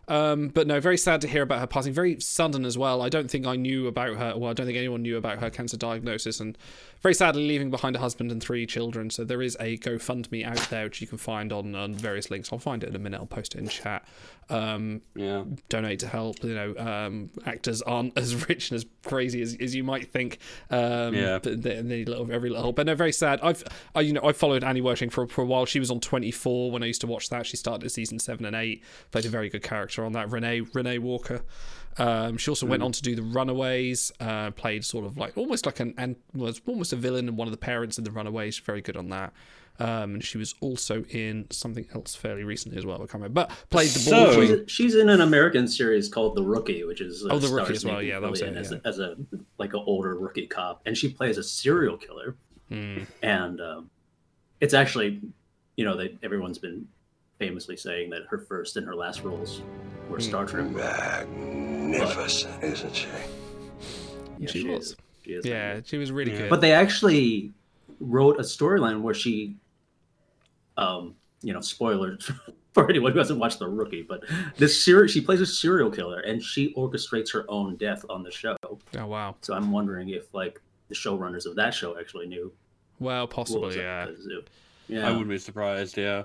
Um, 0.10 0.48
but 0.48 0.66
no, 0.66 0.80
very 0.80 0.98
sad 0.98 1.22
to 1.22 1.28
hear 1.28 1.44
about 1.44 1.60
her 1.60 1.68
passing. 1.68 1.94
Very 1.94 2.20
sudden 2.20 2.66
as 2.66 2.78
well. 2.78 3.04
I 3.04 3.10
don't 3.10 3.30
think 3.30 3.46
I 3.46 3.56
knew 3.56 3.86
about 3.86 4.18
her. 4.18 4.34
Well, 4.36 4.50
I 4.50 4.54
don't 4.54 4.66
think 4.66 4.78
anyone 4.78 5.04
knew 5.04 5.18
about 5.18 5.38
her 5.38 5.52
cancer 5.52 5.78
diagnosis, 5.78 6.40
and 6.40 6.58
very 7.02 7.14
sadly 7.14 7.48
leaving 7.48 7.70
behind 7.70 7.96
a 7.96 8.00
husband 8.00 8.32
and 8.32 8.42
three 8.42 8.66
children. 8.66 9.12
So 9.12 9.24
there 9.24 9.42
is 9.42 9.56
a 9.60 9.78
GoFundMe 9.78 10.44
out 10.44 10.58
there 10.72 10.86
which 10.86 11.00
you 11.00 11.06
can 11.06 11.20
find 11.20 11.54
on, 11.54 11.76
on 11.76 11.94
various 11.94 12.32
links. 12.32 12.52
I'll 12.52 12.60
find 12.60 12.84
it 12.84 12.90
in 12.90 12.96
a 12.96 13.00
minute. 13.00 13.20
I'll 13.20 13.28
post 13.28 13.54
it 13.54 13.60
in 13.60 13.68
chat. 13.68 14.04
Um, 14.50 15.02
Yeah. 15.16 15.44
donate 15.70 16.00
to 16.00 16.08
help. 16.08 16.44
You 16.44 16.56
know, 16.56 16.76
um, 16.78 17.30
actors 17.46 17.82
aren't 17.82 18.18
as 18.18 18.48
rich 18.50 18.72
and 18.72 18.78
as 18.78 18.86
crazy 19.06 19.42
as, 19.42 19.56
as 19.60 19.76
you 19.76 19.84
might 19.84 20.12
think. 20.12 20.40
Um, 20.70 21.14
Yeah. 21.14 21.40
but 21.42 21.62
they, 21.62 21.76
they 21.76 21.82
need 21.84 22.10
little, 22.10 22.32
every 22.32 22.50
little. 22.50 22.72
But 22.74 22.86
no, 22.88 22.96
very 22.96 23.12
sad. 23.14 23.40
I've, 23.44 23.64
I, 23.96 24.02
you 24.02 24.14
know, 24.14 24.22
I 24.24 24.32
followed 24.34 24.64
Annie 24.64 24.82
Wersching 24.82 25.12
for 25.12 25.28
for 25.28 25.42
a 25.42 25.46
while. 25.46 25.66
She 25.66 25.80
was 25.80 25.92
on 25.92 26.00
24 26.00 26.72
when 26.72 26.84
I 26.84 26.88
used 26.88 27.02
to 27.02 27.08
watch 27.08 27.30
that. 27.30 27.46
She 27.46 27.58
started 27.58 27.86
at 27.86 27.92
season 27.92 28.20
seven 28.20 28.46
and 28.46 28.56
eight. 28.56 28.84
Played 29.12 29.26
a 29.26 29.30
very 29.30 29.50
good 29.50 29.64
character 29.64 30.04
on 30.04 30.14
that. 30.14 30.32
Renee 30.32 30.62
Renee 30.74 30.98
Walker. 31.00 31.42
Um, 31.98 32.38
she 32.38 32.50
also 32.50 32.66
Hmm. 32.66 32.70
went 32.72 32.84
on 32.84 32.92
to 32.94 33.02
do 33.02 33.16
the 33.16 33.22
Runaways. 33.24 34.12
Uh, 34.20 34.52
played 34.52 34.86
sort 34.86 35.06
of 35.06 35.18
like 35.18 35.38
almost 35.38 35.66
like 35.66 35.80
an 35.80 35.94
and 35.98 36.16
was 36.34 36.62
almost 36.66 36.94
a 36.94 36.96
villain 36.96 37.28
and 37.28 37.38
one 37.38 37.48
of 37.48 37.52
the 37.52 37.58
parents 37.58 37.98
in 37.98 38.04
the 38.04 38.12
Runaways. 38.12 38.58
Very 38.60 38.82
good 38.82 38.96
on 38.98 39.10
that. 39.10 39.34
Um, 39.80 40.16
and 40.16 40.24
she 40.24 40.38
was 40.38 40.56
also 40.60 41.04
in 41.10 41.48
something 41.52 41.86
else 41.96 42.14
fairly 42.14 42.44
recently 42.44 42.78
as 42.78 42.86
well. 42.86 42.98
I 42.98 43.00
can't 43.00 43.14
remember, 43.16 43.34
but 43.48 43.52
played 43.70 43.88
the 43.90 44.00
So- 44.00 44.26
ball 44.26 44.46
She's, 44.46 44.60
she's 44.72 44.96
in 44.96 45.08
an 45.10 45.22
American 45.22 45.68
series 45.68 46.10
called 46.10 46.36
The 46.36 46.44
Rookie, 46.44 46.84
which 46.84 47.00
is 47.02 47.26
uh, 47.26 47.30
Oh, 47.32 47.40
The 47.40 47.48
Rookie 47.48 47.74
as 47.74 47.86
well, 47.86 48.02
yeah, 48.02 48.20
that 48.20 48.30
was 48.30 48.42
Fillion 48.42 48.52
it, 48.52 48.58
as, 48.58 48.72
a, 48.74 48.82
as 48.86 49.00
a 49.00 49.16
like 49.58 49.74
an 49.74 49.82
older 49.86 50.16
rookie 50.16 50.48
cop, 50.48 50.82
and 50.86 50.98
she 50.98 51.10
plays 51.10 51.38
a 51.38 51.44
serial 51.44 51.98
killer. 51.98 52.36
Hmm. 52.70 53.00
And 53.24 53.62
um, 53.62 53.90
it's 54.62 54.74
actually, 54.74 55.22
you 55.78 55.86
know, 55.86 55.96
that 55.98 56.18
everyone's 56.24 56.58
been 56.60 56.88
famously 57.40 57.78
saying 57.78 58.10
that 58.10 58.24
her 58.30 58.38
first 58.40 58.76
and 58.76 58.86
her 58.86 58.94
last 58.96 59.24
roles 59.24 59.62
were 60.10 60.20
Star 60.20 60.46
Trek. 60.46 60.70
Magnificent, 60.72 62.64
isn't 62.64 62.96
she? 62.96 63.08
Yeah, 64.40 64.50
She 64.50 64.64
was. 64.68 64.88
is. 64.92 64.96
She 65.24 65.32
is. 65.32 65.46
Yeah, 65.46 65.80
she 65.86 65.98
was 65.98 66.12
really 66.12 66.32
Yeah. 66.32 66.38
good. 66.40 66.50
But 66.50 66.62
they 66.62 66.74
actually 66.74 67.52
wrote 68.00 68.40
a 68.40 68.44
storyline 68.44 69.02
where 69.02 69.14
she, 69.14 69.56
um, 70.80 71.16
you 71.42 71.54
know, 71.54 71.62
spoilers 71.62 72.32
for 72.74 72.90
anyone 72.90 73.12
who 73.12 73.20
hasn't 73.20 73.40
watched 73.40 73.60
The 73.60 73.68
Rookie, 73.68 74.02
but 74.02 74.24
this 74.58 74.84
series 74.84 75.12
she 75.12 75.22
plays 75.22 75.42
a 75.42 75.46
serial 75.46 75.90
killer 75.92 76.20
and 76.22 76.42
she 76.42 76.74
orchestrates 76.76 77.32
her 77.34 77.46
own 77.50 77.76
death 77.78 78.04
on 78.10 78.24
the 78.24 78.32
show. 78.32 78.56
oh 78.64 78.78
wow. 79.06 79.36
So 79.42 79.54
I'm 79.54 79.72
wondering 79.72 80.10
if 80.10 80.34
like 80.34 80.62
the 80.88 80.96
showrunners 80.96 81.46
of 81.46 81.56
that 81.56 81.74
show 81.74 81.98
actually 82.00 82.28
knew 82.28 82.52
Well, 83.00 83.28
possibly, 83.28 83.78
yeah. 83.78 84.06
with 84.08 84.18
the 84.18 84.24
zoo. 84.24 84.42
Yeah, 84.88 85.08
I 85.08 85.12
wouldn't 85.12 85.30
be 85.30 85.38
surprised. 85.38 85.98
Yeah. 85.98 86.24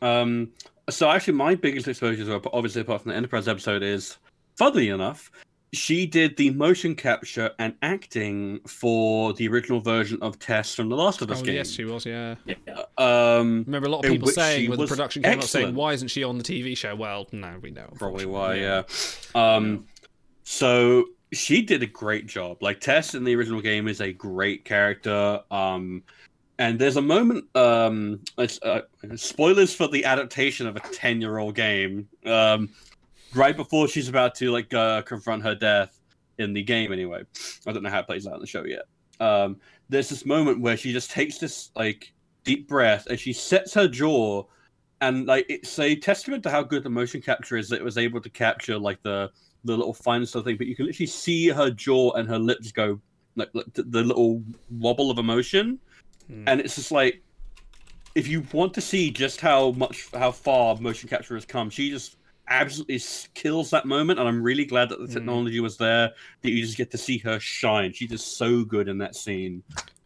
Um, 0.00 0.50
so 0.88 1.10
actually, 1.10 1.34
my 1.34 1.54
biggest 1.56 1.88
exposures, 1.88 2.28
were 2.28 2.40
obviously 2.52 2.82
apart 2.82 3.02
from 3.02 3.10
the 3.10 3.16
Enterprise 3.16 3.48
episode, 3.48 3.82
is 3.82 4.18
funnily 4.56 4.88
enough, 4.90 5.32
she 5.74 6.06
did 6.06 6.36
the 6.36 6.50
motion 6.50 6.94
capture 6.94 7.50
and 7.58 7.74
acting 7.82 8.60
for 8.66 9.32
the 9.34 9.46
original 9.48 9.80
version 9.80 10.18
of 10.22 10.38
Tess 10.38 10.74
from 10.74 10.88
the 10.88 10.96
Last 10.96 11.20
of 11.20 11.30
Us 11.30 11.40
Oh 11.40 11.44
game. 11.44 11.56
yes, 11.56 11.70
she 11.70 11.84
was. 11.84 12.06
Yeah. 12.06 12.36
yeah. 12.46 12.54
Um, 12.96 13.64
Remember 13.66 13.88
a 13.88 13.90
lot 13.90 14.04
of 14.04 14.10
people 14.10 14.28
saying 14.28 14.70
when 14.70 14.78
the 14.78 14.86
production 14.86 15.22
came 15.22 15.38
up 15.38 15.44
saying, 15.44 15.74
"Why 15.74 15.92
isn't 15.92 16.08
she 16.08 16.24
on 16.24 16.38
the 16.38 16.44
TV 16.44 16.76
show?" 16.76 16.94
Well, 16.96 17.26
no, 17.32 17.58
we 17.60 17.70
know. 17.70 17.88
probably 17.98 18.24
why. 18.26 18.54
Yeah. 18.54 18.82
Um, 19.34 19.84
so 20.44 21.04
she 21.32 21.62
did 21.62 21.82
a 21.82 21.86
great 21.86 22.26
job. 22.26 22.62
Like 22.62 22.80
Tess 22.80 23.14
in 23.14 23.24
the 23.24 23.34
original 23.34 23.60
game 23.60 23.88
is 23.88 24.00
a 24.00 24.12
great 24.12 24.64
character. 24.64 25.40
Um, 25.50 26.02
and 26.58 26.78
there's 26.78 26.96
a 26.96 27.02
moment. 27.02 27.44
Um, 27.56 28.20
uh, 28.38 28.80
spoilers 29.16 29.74
for 29.74 29.88
the 29.88 30.04
adaptation 30.04 30.66
of 30.68 30.76
a 30.76 30.80
ten-year-old 30.80 31.56
game. 31.56 32.08
Um, 32.24 32.70
right 33.34 33.56
before 33.56 33.88
she's 33.88 34.08
about 34.08 34.34
to 34.36 34.50
like 34.50 34.72
uh, 34.74 35.02
confront 35.02 35.42
her 35.42 35.54
death 35.54 36.00
in 36.38 36.52
the 36.52 36.62
game. 36.62 36.92
Anyway, 36.92 37.22
I 37.66 37.72
don't 37.72 37.82
know 37.82 37.90
how 37.90 38.00
it 38.00 38.06
plays 38.06 38.26
out 38.26 38.34
in 38.34 38.40
the 38.40 38.46
show 38.46 38.64
yet. 38.64 38.84
Um, 39.20 39.58
there's 39.88 40.08
this 40.08 40.26
moment 40.26 40.60
where 40.60 40.76
she 40.76 40.92
just 40.92 41.10
takes 41.10 41.38
this 41.38 41.70
like 41.76 42.12
deep 42.44 42.68
breath 42.68 43.06
and 43.06 43.18
she 43.18 43.32
sets 43.32 43.72
her 43.74 43.88
jaw 43.88 44.44
and 45.00 45.26
like 45.26 45.46
it's 45.48 45.78
a 45.78 45.96
testament 45.96 46.42
to 46.42 46.50
how 46.50 46.62
good 46.62 46.82
the 46.82 46.90
motion 46.90 47.20
capture 47.20 47.56
is 47.56 47.68
that 47.68 47.76
it 47.76 47.84
was 47.84 47.98
able 47.98 48.20
to 48.20 48.30
capture 48.30 48.78
like 48.78 49.02
the 49.02 49.30
the 49.64 49.76
little 49.76 49.94
fine 49.94 50.24
stuff 50.26 50.44
thing 50.44 50.56
but 50.56 50.66
you 50.66 50.76
can 50.76 50.86
literally 50.86 51.06
see 51.06 51.48
her 51.48 51.70
jaw 51.70 52.12
and 52.12 52.28
her 52.28 52.38
lips 52.38 52.70
go 52.70 53.00
like, 53.36 53.48
like 53.54 53.64
the, 53.72 54.02
little 54.02 54.42
wobble 54.70 55.10
of 55.10 55.18
emotion 55.18 55.78
Hmm. 56.28 56.44
and 56.46 56.60
it's 56.60 56.76
just 56.76 56.90
like 56.90 57.22
if 58.14 58.26
you 58.28 58.46
want 58.52 58.72
to 58.74 58.80
see 58.80 59.10
just 59.10 59.42
how 59.42 59.72
much 59.72 60.08
how 60.14 60.30
far 60.30 60.74
motion 60.76 61.06
capture 61.08 61.34
has 61.34 61.44
come 61.44 61.68
she 61.68 61.90
just 61.90 62.16
absolutely 62.48 63.00
kills 63.34 63.70
that 63.70 63.86
moment 63.86 64.18
and 64.18 64.28
i'm 64.28 64.42
really 64.42 64.64
glad 64.64 64.88
that 64.90 64.98
the 64.98 65.06
Mm. 65.06 65.12
technology 65.14 65.60
was 65.60 65.76
there 65.78 66.10
that 66.42 66.50
you 66.50 66.62
just 66.64 66.76
get 66.76 66.90
to 66.90 66.98
see 66.98 67.18
her 67.18 67.40
shine 67.40 67.92
she 67.92 68.06
does 68.06 68.24
so 68.24 68.64
good 68.64 68.88
in 68.88 68.98
that 68.98 69.14
scene 69.14 69.62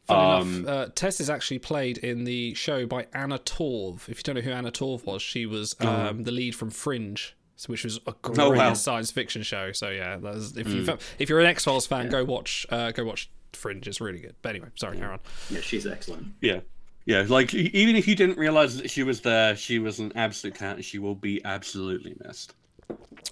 Um, 0.09 0.65
enough, 0.65 0.69
uh, 0.69 0.91
Tess 0.95 1.21
is 1.21 1.29
actually 1.29 1.59
played 1.59 1.99
in 1.99 2.25
the 2.25 2.55
show 2.55 2.87
by 2.87 3.07
Anna 3.13 3.39
Torv. 3.41 4.09
If 4.09 4.19
you 4.19 4.23
don't 4.23 4.37
know 4.37 4.41
who 4.41 4.53
Anna 4.53 4.71
Torv 4.73 5.05
was, 5.05 5.21
she 5.21 5.45
was 5.45 5.77
um, 5.81 6.23
the 6.23 6.31
lead 6.33 6.55
from 6.55 6.71
Fringe, 6.71 7.37
which 7.67 7.85
was 7.85 8.01
a 8.07 8.15
great 8.23 8.39
Oh, 8.39 8.51
wow. 8.53 8.73
science 8.73 9.11
fiction 9.11 9.43
show. 9.43 9.73
So 9.73 9.91
yeah, 9.91 10.17
that 10.17 10.23
was, 10.23 10.57
if 10.57 10.67
Hmm. 10.67 10.77
you 10.77 10.99
if 11.19 11.29
you're 11.29 11.41
an 11.41 11.47
X 11.47 11.65
Files 11.65 11.87
fan, 11.87 12.09
go 12.09 12.25
watch 12.25 12.65
uh, 12.71 12.91
go 12.93 13.05
watch 13.05 13.29
Fringe. 13.53 13.87
It's 13.87 14.01
really 14.01 14.21
good. 14.21 14.35
But 14.41 14.51
anyway, 14.51 14.69
sorry, 14.77 14.99
Aaron. 14.99 15.21
yeah, 15.51 15.61
she's 15.61 15.87
excellent. 15.87 16.29
Yeah. 16.41 16.61
Yeah, 17.09 17.25
like 17.27 17.55
even 17.55 17.97
if 17.97 18.07
you 18.07 18.15
didn't 18.15 18.37
realize 18.37 18.77
that 18.77 18.91
she 18.91 19.03
was 19.03 19.23
there, 19.23 19.57
she 19.57 19.79
was 19.79 19.99
an 19.99 20.13
absolute 20.15 20.57
talent. 20.57 20.85
She 20.85 20.99
will 20.99 21.15
be 21.15 21.43
absolutely 21.43 22.15
missed. 22.23 22.53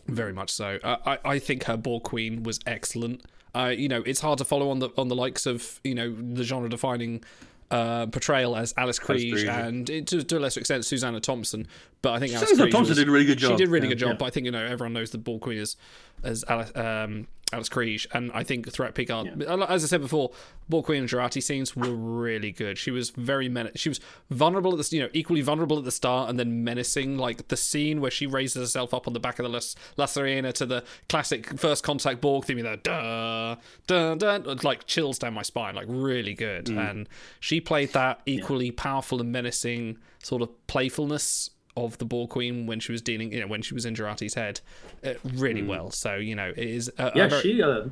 Very 0.06 0.32
much 0.32 0.50
so. 0.50 0.78
Uh, 0.82 0.96
I 1.04 1.32
I 1.32 1.38
think 1.38 1.64
her 1.64 1.76
Borg 1.76 2.02
Queen 2.02 2.42
was 2.42 2.58
excellent. 2.64 3.20
Uh, 3.54 3.74
you 3.76 3.88
know, 3.88 4.02
it's 4.06 4.20
hard 4.20 4.38
to 4.38 4.46
follow 4.46 4.70
on 4.70 4.78
the 4.78 4.88
on 4.96 5.08
the 5.08 5.14
likes 5.14 5.44
of 5.44 5.78
you 5.84 5.94
know 5.94 6.10
the 6.10 6.42
genre 6.42 6.70
defining 6.70 7.22
uh, 7.70 8.06
portrayal 8.06 8.56
as 8.56 8.72
Alice 8.78 8.98
Krige. 8.98 9.46
and 9.46 9.86
to, 9.86 10.22
to 10.22 10.38
a 10.38 10.40
lesser 10.40 10.60
extent 10.60 10.86
Susanna 10.86 11.20
Thompson. 11.20 11.66
But 12.02 12.12
I 12.12 12.18
think 12.20 12.34
Alice 12.34 12.50
Thompson 12.56 12.80
was- 12.80 12.96
did 12.98 13.08
a 13.08 13.10
really 13.10 13.24
good 13.24 13.38
job. 13.38 13.52
She 13.52 13.56
did 13.56 13.68
a 13.68 13.70
really 13.70 13.86
Yeah. 13.86 13.92
good 13.94 13.98
job. 13.98 14.08
Yeah. 14.10 14.16
But 14.18 14.24
I 14.26 14.30
think 14.30 14.46
you 14.46 14.52
know 14.52 14.64
everyone 14.64 14.92
knows 14.92 15.10
the 15.10 15.18
Borg 15.18 15.40
Queen 15.40 15.58
as 15.58 15.76
as 16.22 16.44
Alice, 16.48 16.72
um, 16.74 17.26
Alice 17.52 17.68
Krige, 17.68 18.06
and 18.12 18.30
I 18.32 18.42
think 18.42 18.70
throughout 18.72 18.94
Picard, 18.94 19.42
as 19.68 19.84
I 19.84 19.86
said 19.86 20.00
before, 20.00 20.32
Borg 20.68 20.86
Queen 20.86 21.00
and 21.02 21.08
Jurati 21.08 21.42
scenes 21.42 21.76
were 21.76 21.90
really 21.92 22.50
good. 22.52 22.78
She 22.78 22.90
was 22.90 23.10
very 23.10 23.48
men- 23.48 23.70
she 23.76 23.88
was 23.88 24.00
vulnerable 24.30 24.72
at 24.78 24.84
the 24.84 24.96
you 24.96 25.02
know 25.02 25.08
equally 25.12 25.42
vulnerable 25.42 25.78
at 25.78 25.84
the 25.84 25.90
start 25.90 26.30
and 26.30 26.38
then 26.38 26.64
menacing. 26.64 27.18
Like 27.18 27.48
the 27.48 27.56
scene 27.56 28.00
where 28.00 28.10
she 28.10 28.26
raises 28.26 28.56
herself 28.62 28.94
up 28.94 29.06
on 29.06 29.12
the 29.12 29.20
back 29.20 29.38
of 29.38 29.44
the 29.44 29.48
Las- 29.50 29.74
La 29.96 30.06
to 30.06 30.66
the 30.66 30.84
classic 31.08 31.58
first 31.58 31.82
contact 31.84 32.20
Borg 32.20 32.44
theme, 32.44 32.60
that 32.60 32.82
duh 32.84 33.56
duh 33.86 34.14
duh, 34.14 34.56
like 34.62 34.86
chills 34.86 35.18
down 35.18 35.34
my 35.34 35.42
spine. 35.42 35.74
Like 35.74 35.86
really 35.88 36.34
good, 36.34 36.68
and 36.68 37.08
she 37.40 37.60
played 37.60 37.92
that 37.94 38.20
equally 38.26 38.70
powerful 38.70 39.20
and 39.20 39.30
menacing 39.32 39.98
sort 40.22 40.42
of 40.42 40.48
playfulness 40.66 41.50
of 41.76 41.98
the 41.98 42.04
Borg 42.04 42.30
Queen 42.30 42.66
when 42.66 42.80
she 42.80 42.92
was 42.92 43.02
dealing, 43.02 43.32
you 43.32 43.40
know, 43.40 43.46
when 43.46 43.62
she 43.62 43.74
was 43.74 43.84
in 43.84 43.94
Jurati's 43.94 44.34
head, 44.34 44.60
uh, 45.04 45.14
really 45.34 45.62
well. 45.62 45.90
So 45.90 46.16
you 46.16 46.34
know, 46.34 46.48
it 46.56 46.58
is 46.68 46.90
a, 46.98 47.06
a 47.06 47.12
Yeah, 47.14 47.28
very- 47.28 47.42
she 47.42 47.62
uh, 47.62 47.84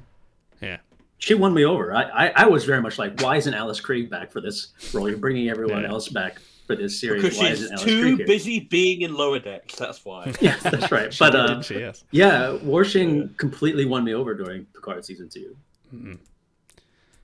yeah. 0.61 0.79
she 1.19 1.35
won 1.35 1.53
me 1.55 1.65
over. 1.65 1.95
I, 1.95 2.03
I 2.27 2.33
I 2.45 2.47
was 2.47 2.65
very 2.65 2.81
much 2.83 2.99
like, 2.99 3.21
why 3.21 3.37
isn't 3.37 3.55
Alice 3.55 3.81
Krige 3.81 4.09
back 4.11 4.33
for 4.33 4.41
this 4.41 4.69
role? 4.95 5.09
You're 5.09 5.19
bringing 5.19 5.49
everyone 5.49 5.83
Yeah. 5.83 5.89
else 5.91 6.09
back 6.09 6.41
for 6.67 6.75
this 6.77 6.99
series. 6.99 7.23
Because 7.23 7.39
why 7.39 7.49
she's 7.51 7.61
isn't 7.61 7.73
Alice 7.73 7.85
too 7.85 8.01
Krieg 8.03 8.17
here? 8.19 8.27
busy 8.27 8.61
being 8.61 9.03
in 9.03 9.15
lower 9.15 9.39
decks. 9.39 9.75
That's 9.77 10.03
why. 10.05 10.33
Yeah, 10.41 10.57
that's 10.63 10.91
right. 10.91 11.15
but 11.19 11.33
Didn't 11.33 11.63
she? 11.65 11.79
Yes. 11.81 12.05
yeah, 12.11 12.57
Wersching 12.63 13.37
completely 13.37 13.85
won 13.85 14.03
me 14.05 14.15
over 14.15 14.35
during 14.35 14.65
Picard 14.75 15.05
season 15.05 15.29
two. 15.29 15.55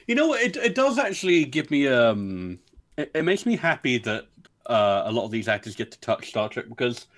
You 0.06 0.14
know? 0.14 0.34
It, 0.34 0.56
it 0.56 0.74
does 0.74 0.98
actually 0.98 1.44
give 1.44 1.70
me 1.70 1.88
um. 1.88 2.58
It, 2.96 3.10
it 3.14 3.22
makes 3.22 3.46
me 3.46 3.56
happy 3.56 3.96
that 3.98 4.26
uh, 4.70 5.02
a 5.06 5.12
lot 5.12 5.24
of 5.24 5.30
these 5.30 5.48
actors 5.48 5.74
get 5.74 5.90
to 5.90 6.00
touch 6.00 6.28
Star 6.28 6.48
Trek 6.48 6.66
because, 6.68 7.08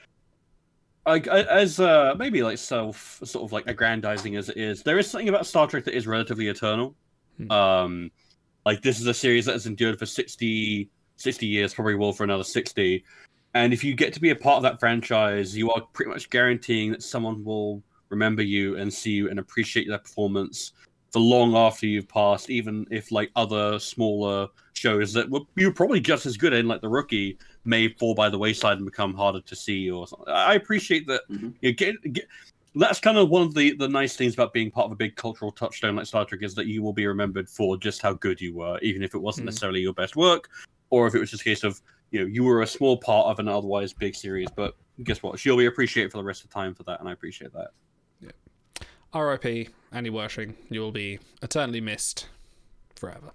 like, 1.06 1.26
as 1.26 1.78
uh, 1.78 2.14
maybe 2.16 2.42
like 2.42 2.58
self 2.58 3.20
sort 3.24 3.44
of 3.44 3.52
like 3.52 3.66
aggrandizing 3.66 4.36
as 4.36 4.48
it 4.48 4.56
is, 4.56 4.82
there 4.82 4.98
is 4.98 5.08
something 5.08 5.28
about 5.28 5.46
Star 5.46 5.66
Trek 5.66 5.84
that 5.84 5.94
is 5.94 6.06
relatively 6.06 6.48
eternal. 6.48 6.94
Hmm. 7.36 7.50
Um, 7.50 8.10
like 8.64 8.80
this 8.80 9.00
is 9.00 9.06
a 9.06 9.14
series 9.14 9.44
that 9.46 9.52
has 9.52 9.66
endured 9.66 9.98
for 9.98 10.06
60, 10.06 10.88
60 11.16 11.46
years, 11.46 11.74
probably 11.74 11.94
will 11.94 12.12
for 12.12 12.24
another 12.24 12.44
sixty. 12.44 13.04
And 13.54 13.72
if 13.74 13.84
you 13.84 13.94
get 13.94 14.14
to 14.14 14.20
be 14.20 14.30
a 14.30 14.36
part 14.36 14.56
of 14.56 14.62
that 14.62 14.80
franchise, 14.80 15.54
you 15.54 15.70
are 15.72 15.82
pretty 15.92 16.10
much 16.10 16.30
guaranteeing 16.30 16.92
that 16.92 17.02
someone 17.02 17.44
will 17.44 17.82
remember 18.08 18.42
you 18.42 18.78
and 18.78 18.92
see 18.92 19.10
you 19.10 19.28
and 19.28 19.38
appreciate 19.38 19.88
their 19.88 19.98
performance 19.98 20.72
for 21.10 21.18
long 21.18 21.54
after 21.54 21.86
you've 21.86 22.08
passed, 22.08 22.48
even 22.48 22.86
if 22.90 23.12
like 23.12 23.30
other 23.36 23.78
smaller 23.78 24.48
shows 24.82 25.12
that 25.12 25.30
were 25.30 25.40
you 25.54 25.66
were 25.68 25.72
probably 25.72 26.00
just 26.00 26.26
as 26.26 26.36
good 26.36 26.52
in, 26.52 26.66
like 26.66 26.80
the 26.80 26.88
rookie, 26.88 27.38
may 27.64 27.88
fall 27.88 28.14
by 28.14 28.28
the 28.28 28.36
wayside 28.38 28.78
and 28.78 28.84
become 28.84 29.14
harder 29.14 29.40
to 29.40 29.54
see 29.56 29.88
or 29.90 30.06
something. 30.08 30.28
I 30.28 30.54
appreciate 30.54 31.06
that. 31.06 31.22
Mhm. 31.30 31.54
You 31.60 31.72
get, 31.72 31.94
get 32.12 32.26
that's 32.74 32.98
kind 33.00 33.16
of 33.18 33.28
one 33.28 33.42
of 33.42 33.54
the 33.54 33.74
the 33.76 33.88
nice 33.88 34.16
things 34.16 34.34
about 34.34 34.52
being 34.52 34.70
part 34.70 34.86
of 34.86 34.92
a 34.92 34.96
big 34.96 35.14
cultural 35.14 35.52
touchstone 35.52 35.94
like 35.96 36.06
Star 36.06 36.24
Trek 36.24 36.42
is 36.42 36.54
that 36.56 36.66
you 36.66 36.82
will 36.82 36.92
be 36.92 37.06
remembered 37.06 37.48
for 37.48 37.76
just 37.76 38.02
how 38.02 38.14
good 38.14 38.40
you 38.40 38.54
were, 38.54 38.78
even 38.82 39.02
if 39.02 39.14
it 39.14 39.18
wasn't 39.18 39.44
Mm. 39.44 39.50
necessarily 39.50 39.80
your 39.80 39.94
best 39.94 40.16
work, 40.16 40.50
or 40.90 41.06
if 41.06 41.14
it 41.14 41.20
was 41.20 41.30
just 41.30 41.42
a 41.42 41.44
case 41.44 41.62
of 41.62 41.80
you 42.10 42.20
know 42.20 42.26
you 42.26 42.42
were 42.42 42.62
a 42.62 42.66
small 42.66 42.96
part 42.96 43.26
of 43.28 43.38
an 43.38 43.46
otherwise 43.48 43.92
big 43.92 44.14
series. 44.16 44.48
But 44.54 44.74
guess 45.04 45.22
what? 45.22 45.38
She'll 45.38 45.56
be 45.56 45.66
appreciated 45.66 46.10
for 46.10 46.18
the 46.18 46.24
rest 46.24 46.42
of 46.42 46.48
the 46.50 46.54
time 46.54 46.74
for 46.74 46.82
that, 46.84 46.98
and 47.00 47.08
I 47.08 47.12
appreciate 47.12 47.52
that. 47.52 47.68
Yeah. 48.20 48.30
R.I.P. 49.12 49.68
Andy 49.92 50.10
Wersching. 50.10 50.54
You 50.70 50.80
will 50.80 50.92
be 50.92 51.18
eternally 51.42 51.80
missed 51.80 52.26
forever. 52.96 53.32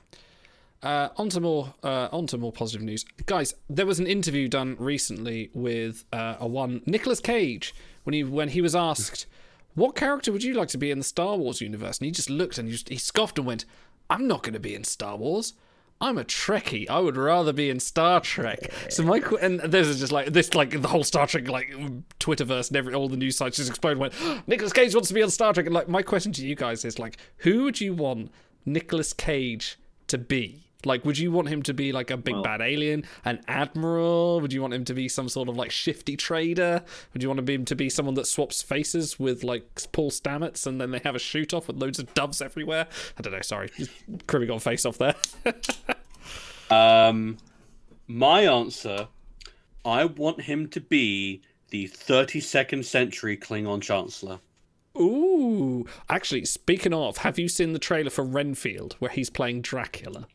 Uh, 0.84 1.10
on 1.18 1.28
to 1.30 1.40
more, 1.40 1.74
uh, 1.84 2.08
on 2.12 2.28
to 2.28 2.38
more 2.38 2.52
positive 2.52 2.84
news, 2.84 3.04
guys. 3.26 3.56
There 3.68 3.86
was 3.86 4.00
an 4.00 4.06
interview 4.06 4.48
done 4.48 4.76
recently 4.78 5.50
with 5.54 6.06
uh, 6.13 6.36
a 6.40 6.48
one 6.48 6.82
Nicolas 6.86 7.20
Cage 7.20 7.74
when 8.04 8.13
he 8.13 8.24
when 8.24 8.50
he 8.50 8.62
was 8.62 8.76
asked, 8.76 9.26
"What 9.74 9.96
character 9.96 10.32
would 10.32 10.44
you 10.44 10.54
like 10.54 10.68
to 10.70 10.78
be 10.78 10.92
in 10.92 11.00
the 11.00 11.04
Star 11.04 11.36
Wars 11.36 11.62
universe?" 11.62 11.98
and 11.98 12.06
he 12.06 12.12
just 12.12 12.30
looked 12.30 12.60
and 12.60 12.68
he, 12.68 12.74
just, 12.74 12.90
he 12.90 12.98
scoffed 12.98 13.40
and 13.40 13.48
went, 13.48 13.66
"I'm 14.08 14.28
not 14.28 14.44
going 14.44 14.54
to 14.54 14.60
be 14.60 14.76
in 14.76 14.84
Star 14.84 15.18
Wars. 15.18 15.54
I'm 16.00 16.20
a 16.20 16.24
Trekkie. 16.24 16.88
I 16.90 17.00
would 17.00 17.18
rather 17.18 17.52
be 17.52 17.72
in 17.72 17.80
Star 17.80 18.20
Trek. 18.22 18.72
So 18.90 19.02
my 19.04 19.20
qu- 19.20 19.38
and 19.38 19.60
this 19.60 19.88
is 19.88 20.00
just 20.00 20.12
like 20.12 20.28
this, 20.28 20.54
like 20.54 20.80
the 20.80 20.88
whole 20.88 21.04
Star 21.04 21.26
Trek 21.26 21.48
like 21.48 21.74
Twitterverse 22.20 22.68
and 22.68 22.78
every 22.78 22.94
all 22.94 23.10
the 23.10 23.18
news 23.18 23.36
sites 23.36 23.58
just 23.58 23.70
exploded. 23.70 23.98
Went 23.98 24.13
Nicolas 24.48 24.74
Cage 24.74 24.94
wants 24.94 25.08
to 25.08 25.16
be 25.16 25.24
on 25.24 25.32
Star 25.32 25.54
Trek. 25.54 25.66
And 25.66 25.74
like 25.74 25.90
my 25.90 26.04
question 26.04 26.32
to 26.34 26.46
you 26.46 26.54
guys 26.54 26.86
is 26.86 27.00
like, 27.00 27.18
who 27.38 27.63
would 27.63 27.82
you 27.82 27.96
want 27.96 28.32
Nicolas 28.63 29.12
Cage 29.12 29.80
to 30.06 30.20
be? 30.20 30.66
Like, 30.88 31.06
would 31.06 31.17
you 31.19 31.32
want 31.32 31.50
him 31.50 31.62
to 31.63 31.73
be 31.73 31.91
like 31.91 32.10
a 32.10 32.17
big 32.17 32.34
Well- 32.34 32.43
bad 32.43 32.62
alien, 32.62 33.04
an 33.26 33.41
admiral? 33.47 34.41
Would 34.41 34.54
you 34.54 34.62
want 34.62 34.73
him 34.73 34.86
to 34.86 34.93
be 34.93 35.08
some 35.08 35.30
sort 35.30 35.50
of 35.50 35.56
like 35.58 35.69
shifty 35.69 36.15
trader? 36.17 36.84
Would 37.13 37.21
you 37.21 37.30
want 37.30 37.47
him 37.47 37.65
to 37.65 37.76
be 37.76 37.89
someone 37.89 38.15
that 38.15 38.26
swaps 38.28 38.62
faces 38.62 39.19
with 39.19 39.43
like 39.43 39.91
Paul 39.91 40.10
Stamets 40.10 40.65
and 40.65 40.82
then 40.82 40.91
they 40.91 41.00
have 41.04 41.15
a 41.15 41.19
shoot 41.19 41.54
off 41.54 41.67
with 41.67 41.78
loads 41.78 42.00
of 42.00 42.13
doves 42.13 42.41
everywhere? 42.41 42.88
I 43.17 43.21
don't 43.21 43.34
know. 43.34 43.41
Sorry, 43.41 43.69
cribbing 44.26 44.50
on 44.50 44.60
face 44.60 44.86
off 44.86 44.97
there. 44.97 45.15
Um, 46.69 47.38
my 48.08 48.41
answer, 48.41 49.08
I 49.86 50.06
want 50.06 50.41
him 50.41 50.67
to 50.69 50.82
be 50.82 51.41
the 51.69 51.88
32nd 51.88 52.84
century 52.86 53.38
Klingon 53.38 53.82
Chancellor. 53.82 54.39
Ooh, 54.97 55.86
actually, 56.10 56.45
speaking 56.45 56.93
of, 56.93 57.17
have 57.17 57.38
you 57.38 57.47
seen 57.47 57.73
the 57.73 57.80
trailer 57.80 58.10
for 58.10 58.23
Renfield 58.23 58.95
where 59.00 59.12
he's 59.12 59.30
playing 59.30 59.62
Dracula? 59.62 60.28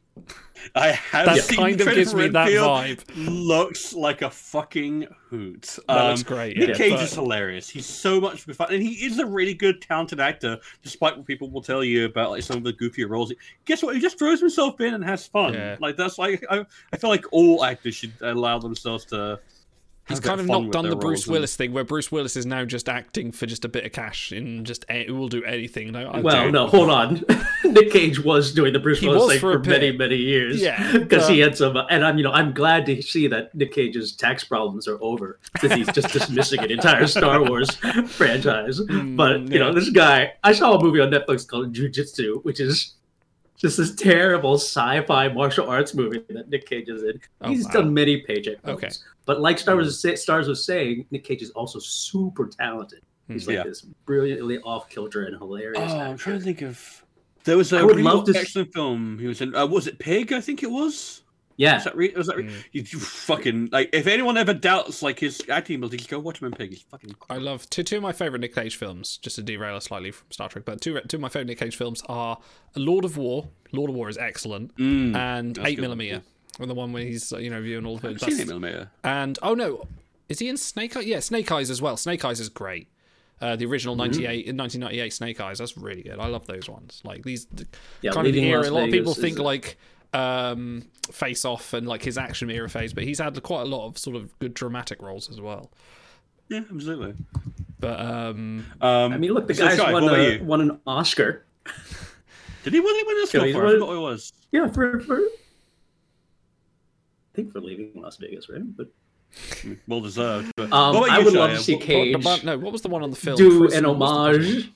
I 0.74 0.88
have 0.88 1.26
That 1.26 1.42
seen 1.42 1.58
kind 1.58 1.80
of 1.80 1.84
Fred 1.84 1.96
gives 1.96 2.14
me 2.14 2.28
that 2.28 2.48
vibe. 2.48 3.02
Looks 3.16 3.92
like 3.94 4.22
a 4.22 4.30
fucking 4.30 5.08
hoot. 5.28 5.78
That 5.88 6.08
looks 6.08 6.20
um, 6.22 6.26
great, 6.26 6.56
Nick 6.56 6.70
yeah, 6.70 6.74
Cage 6.74 6.92
but- 6.92 7.02
is 7.02 7.14
hilarious. 7.14 7.68
He's 7.68 7.86
so 7.86 8.20
much 8.20 8.42
fun, 8.42 8.72
and 8.72 8.82
he 8.82 9.04
is 9.04 9.18
a 9.18 9.26
really 9.26 9.54
good, 9.54 9.82
talented 9.82 10.20
actor. 10.20 10.58
Despite 10.82 11.16
what 11.16 11.26
people 11.26 11.50
will 11.50 11.62
tell 11.62 11.82
you 11.82 12.04
about 12.04 12.30
like 12.30 12.42
some 12.42 12.58
of 12.58 12.64
the 12.64 12.72
goofier 12.72 13.08
roles, 13.08 13.32
guess 13.64 13.82
what? 13.82 13.94
He 13.94 14.00
just 14.00 14.18
throws 14.18 14.40
himself 14.40 14.80
in 14.80 14.94
and 14.94 15.04
has 15.04 15.26
fun. 15.26 15.54
Yeah. 15.54 15.76
Like 15.80 15.96
that's 15.96 16.18
like 16.18 16.44
I, 16.48 16.64
I 16.92 16.96
feel 16.96 17.10
like 17.10 17.24
all 17.32 17.64
actors 17.64 17.94
should 17.94 18.12
allow 18.20 18.58
themselves 18.58 19.04
to. 19.06 19.40
He's 20.12 20.18
have 20.18 20.38
a 20.38 20.42
bit 20.42 20.48
kind 20.48 20.62
of 20.62 20.64
not 20.64 20.72
done 20.72 20.88
the 20.90 20.96
Bruce 20.96 21.20
roles 21.20 21.26
and- 21.26 21.32
Willis 21.32 21.56
thing 21.56 21.72
where 21.72 21.84
Bruce 21.84 22.12
Willis 22.12 22.36
is 22.36 22.46
now 22.46 22.64
just 22.64 22.88
acting 22.88 23.32
for 23.32 23.46
just 23.46 23.64
a 23.64 23.68
bit 23.68 23.84
of 23.84 23.92
cash 23.92 24.32
and 24.32 24.64
just 24.66 24.84
a- 24.88 25.10
will 25.10 25.28
do 25.28 25.42
anything. 25.44 25.92
No, 25.92 26.20
Well, 26.22 26.50
no, 26.50 26.66
hold 26.66 26.90
on. 26.90 27.24
Nick 27.64 27.90
Cage 27.90 28.18
was 28.22 28.52
doing 28.52 28.72
the 28.72 28.78
Bruce 28.78 29.00
He 29.00 29.08
Willis 29.08 29.32
thing 29.32 29.40
for 29.40 29.62
for, 29.62 29.68
many, 29.70 29.92
many 29.92 30.16
years. 30.16 30.60
Yeah, 30.60 30.92
because 30.98 31.28
he 31.28 31.38
had 31.38 31.56
some, 31.56 31.76
and 31.90 32.04
I'm, 32.04 32.18
you 32.18 32.24
know, 32.24 32.32
I'm 32.32 32.52
glad 32.52 32.86
to 32.86 33.00
see 33.02 33.26
that 33.28 33.54
Nick 33.54 33.72
Cage's 33.72 34.12
tax 34.12 34.44
problems 34.44 34.86
are 34.88 34.98
over 35.00 35.38
because 35.52 35.72
he's 35.72 35.90
just 35.92 36.12
dismissing 36.12 36.60
an 36.60 36.70
entire 36.70 37.06
Star 37.06 37.42
Wars 37.42 37.70
franchise. 38.08 38.80
Mm, 38.80 39.16
but 39.16 39.50
you 39.52 39.58
know, 39.58 39.72
this 39.72 39.90
guy, 39.90 40.32
I 40.44 40.52
saw 40.52 40.76
a 40.76 40.82
movie 40.82 41.00
on 41.00 41.10
Netflix 41.10 41.46
called 41.46 41.72
Jiu-Jitsu, 41.72 42.40
which 42.42 42.60
is 42.60 42.94
just 43.56 43.76
this 43.76 43.94
terrible 43.94 44.54
sci-fi 44.54 45.28
martial 45.28 45.68
arts 45.68 45.94
movie 45.94 46.24
that 46.30 46.48
Nick 46.48 46.66
Cage 46.66 46.88
is 46.88 47.02
in. 47.04 47.20
Oh, 47.40 47.48
he's 47.48 47.64
wow. 47.66 47.70
done 47.72 47.94
many 47.94 48.18
paycheck 48.22 48.60
films. 48.62 48.82
Okay. 48.84 48.90
But 49.24 49.40
like 49.40 49.58
Star 49.58 49.74
Wars, 49.76 50.04
Stars 50.20 50.48
was 50.48 50.64
saying, 50.64 51.06
Nick 51.10 51.24
Cage 51.24 51.42
is 51.42 51.50
also 51.50 51.78
super 51.78 52.46
talented. 52.48 53.00
He's 53.28 53.46
like 53.46 53.56
Yeah. 53.56 53.62
this 53.64 53.82
brilliantly 54.04 54.58
off 54.60 54.88
kilter 54.90 55.24
and 55.24 55.36
hilarious. 55.38 55.78
Oh, 55.92 55.98
I'm 55.98 56.16
trying 56.16 56.38
to 56.38 56.44
think 56.44 56.62
of. 56.62 57.04
There 57.44 57.56
was 57.56 57.72
a 57.72 57.78
I 57.78 57.82
would 57.82 57.96
really 57.96 58.02
love 58.02 58.24
to 58.26 58.36
excellent 58.38 58.72
film. 58.72 59.18
He 59.18 59.26
was 59.26 59.40
in. 59.40 59.54
Uh, 59.54 59.66
was 59.66 59.86
it 59.86 59.98
Pig? 59.98 60.32
I 60.32 60.40
think 60.40 60.62
it 60.62 60.70
was. 60.70 61.20
Yeah, 61.58 61.74
Was 61.74 61.84
that 61.84 61.96
re- 61.96 62.12
was 62.16 62.26
that 62.28 62.36
re- 62.38 62.44
Mm. 62.44 62.64
you, 62.72 62.82
you 62.90 62.98
fucking 62.98 63.68
like? 63.72 63.90
If 63.92 64.06
anyone 64.06 64.36
ever 64.38 64.54
doubts 64.54 65.02
like 65.02 65.18
his 65.18 65.42
acting 65.50 65.76
ability, 65.76 65.98
just 65.98 66.08
go 66.10 66.18
watch 66.18 66.40
him 66.40 66.46
in 66.46 66.52
Pig. 66.52 66.70
He's 66.70 66.82
fucking. 66.82 67.10
Cool. 67.18 67.26
I 67.36 67.38
love 67.38 67.68
two, 67.68 67.82
two 67.82 67.96
of 67.98 68.02
my 68.02 68.10
favorite 68.12 68.40
Nick 68.40 68.54
Cage 68.54 68.76
films. 68.76 69.18
Just 69.18 69.36
to 69.36 69.42
derail 69.42 69.76
us 69.76 69.84
slightly 69.84 70.10
from 70.12 70.30
Star 70.30 70.48
Trek, 70.48 70.64
but 70.64 70.80
two 70.80 70.98
two 71.08 71.18
of 71.18 71.20
my 71.20 71.28
favorite 71.28 71.46
Nick 71.48 71.58
Cage 71.58 71.76
films 71.76 72.02
are 72.08 72.38
Lord 72.74 73.04
of 73.04 73.16
War. 73.18 73.48
Lord 73.72 73.90
of 73.90 73.96
War 73.96 74.08
is 74.08 74.16
excellent, 74.18 74.74
Mm, 74.76 75.14
and 75.14 75.54
that's 75.56 75.68
Eight 75.68 75.74
good. 75.76 75.82
Millimeter, 75.82 76.22
and 76.60 76.68
the 76.70 76.74
one 76.74 76.92
where 76.92 77.04
he's 77.04 77.32
uh, 77.32 77.38
you 77.38 77.50
know 77.50 77.60
viewing 77.62 77.86
all 77.86 77.96
of 77.96 78.04
it. 78.04 78.22
I've 78.22 78.32
seen 78.32 78.40
it, 78.40 78.46
millimeter. 78.48 78.90
And 79.04 79.38
oh 79.42 79.54
no, 79.54 79.86
is 80.28 80.38
he 80.38 80.48
in 80.48 80.56
Snake 80.56 80.96
Eyes? 80.96 81.06
Yeah, 81.06 81.20
Snake 81.20 81.50
Eyes 81.52 81.70
as 81.70 81.80
well. 81.82 81.96
Snake 81.96 82.24
Eyes 82.24 82.40
is 82.40 82.48
great. 82.48 82.88
Uh, 83.40 83.56
the 83.56 83.66
original 83.66 83.96
98 83.96 84.46
in 84.46 84.56
1998 84.56 85.12
Snake 85.12 85.40
Eyes. 85.40 85.58
That's 85.58 85.76
really 85.76 86.02
good. 86.02 86.18
I 86.20 86.28
love 86.28 86.46
those 86.46 86.68
ones. 86.68 87.00
Like 87.04 87.24
these 87.24 87.46
the, 87.46 87.66
Yeah, 88.00 88.12
kind 88.12 88.26
of 88.28 88.32
the 88.34 88.44
era. 88.44 88.68
A 88.68 88.70
lot 88.70 88.84
of 88.84 88.90
people 88.92 89.14
think 89.14 89.34
is 89.34 89.40
like 89.40 89.78
um, 90.12 90.84
Face 91.10 91.44
Off 91.44 91.72
and 91.72 91.88
like 91.88 92.04
his 92.04 92.16
action 92.16 92.50
era 92.50 92.68
phase, 92.68 92.92
but 92.92 93.02
he's 93.02 93.18
had 93.18 93.42
quite 93.42 93.62
a 93.62 93.64
lot 93.64 93.88
of 93.88 93.98
sort 93.98 94.14
of 94.14 94.38
good 94.38 94.54
dramatic 94.54 95.02
roles 95.02 95.28
as 95.28 95.40
well. 95.40 95.72
Yeah, 96.48 96.60
absolutely. 96.72 97.14
But 97.80 97.98
um, 97.98 98.66
Um, 98.80 99.12
I 99.12 99.18
mean, 99.18 99.32
look, 99.32 99.48
the 99.48 99.54
so 99.54 99.66
guy's 99.66 99.76
Shy, 99.76 99.92
won, 99.92 100.04
a, 100.04 100.38
won 100.42 100.60
an 100.60 100.78
Oscar. 100.86 101.44
Did 102.62 102.74
he 102.74 102.78
win? 102.80 102.94
He 102.94 103.02
win 103.04 103.16
this 103.16 103.34
Yeah, 103.34 103.40
film 103.40 103.46
he's 103.46 103.54
for? 103.56 103.62
I 103.62 103.64
won- 103.64 103.74
forgot 103.74 103.88
what 103.88 103.96
it 103.96 104.00
was. 104.00 104.32
Yeah, 104.52 104.66
for, 104.68 105.00
for 105.00 105.16
I 105.16 105.28
think 107.34 107.52
for 107.52 107.60
leaving 107.60 107.92
Las 108.00 108.16
Vegas, 108.16 108.48
right? 108.48 108.60
But 108.76 108.88
Well 109.88 110.00
deserved. 110.00 110.52
But 110.56 110.72
um, 110.72 110.96
I 111.04 111.18
you, 111.18 111.24
would 111.24 111.34
love 111.34 111.50
to 111.50 111.58
see 111.58 111.74
What- 111.74 111.80
what- 111.80 111.86
Cage 111.86 112.24
the 112.24 112.40
no, 112.44 112.58
what 112.58 112.72
was 112.72 112.82
the 112.82 112.88
one 112.88 113.02
on 113.02 113.10
the 113.10 113.16
film? 113.16 113.36
do 113.36 113.60
Chris- 113.60 113.74
an 113.74 113.86
what 113.86 113.98
was 113.98 114.40
the 114.46 114.50
homage. 114.50 114.72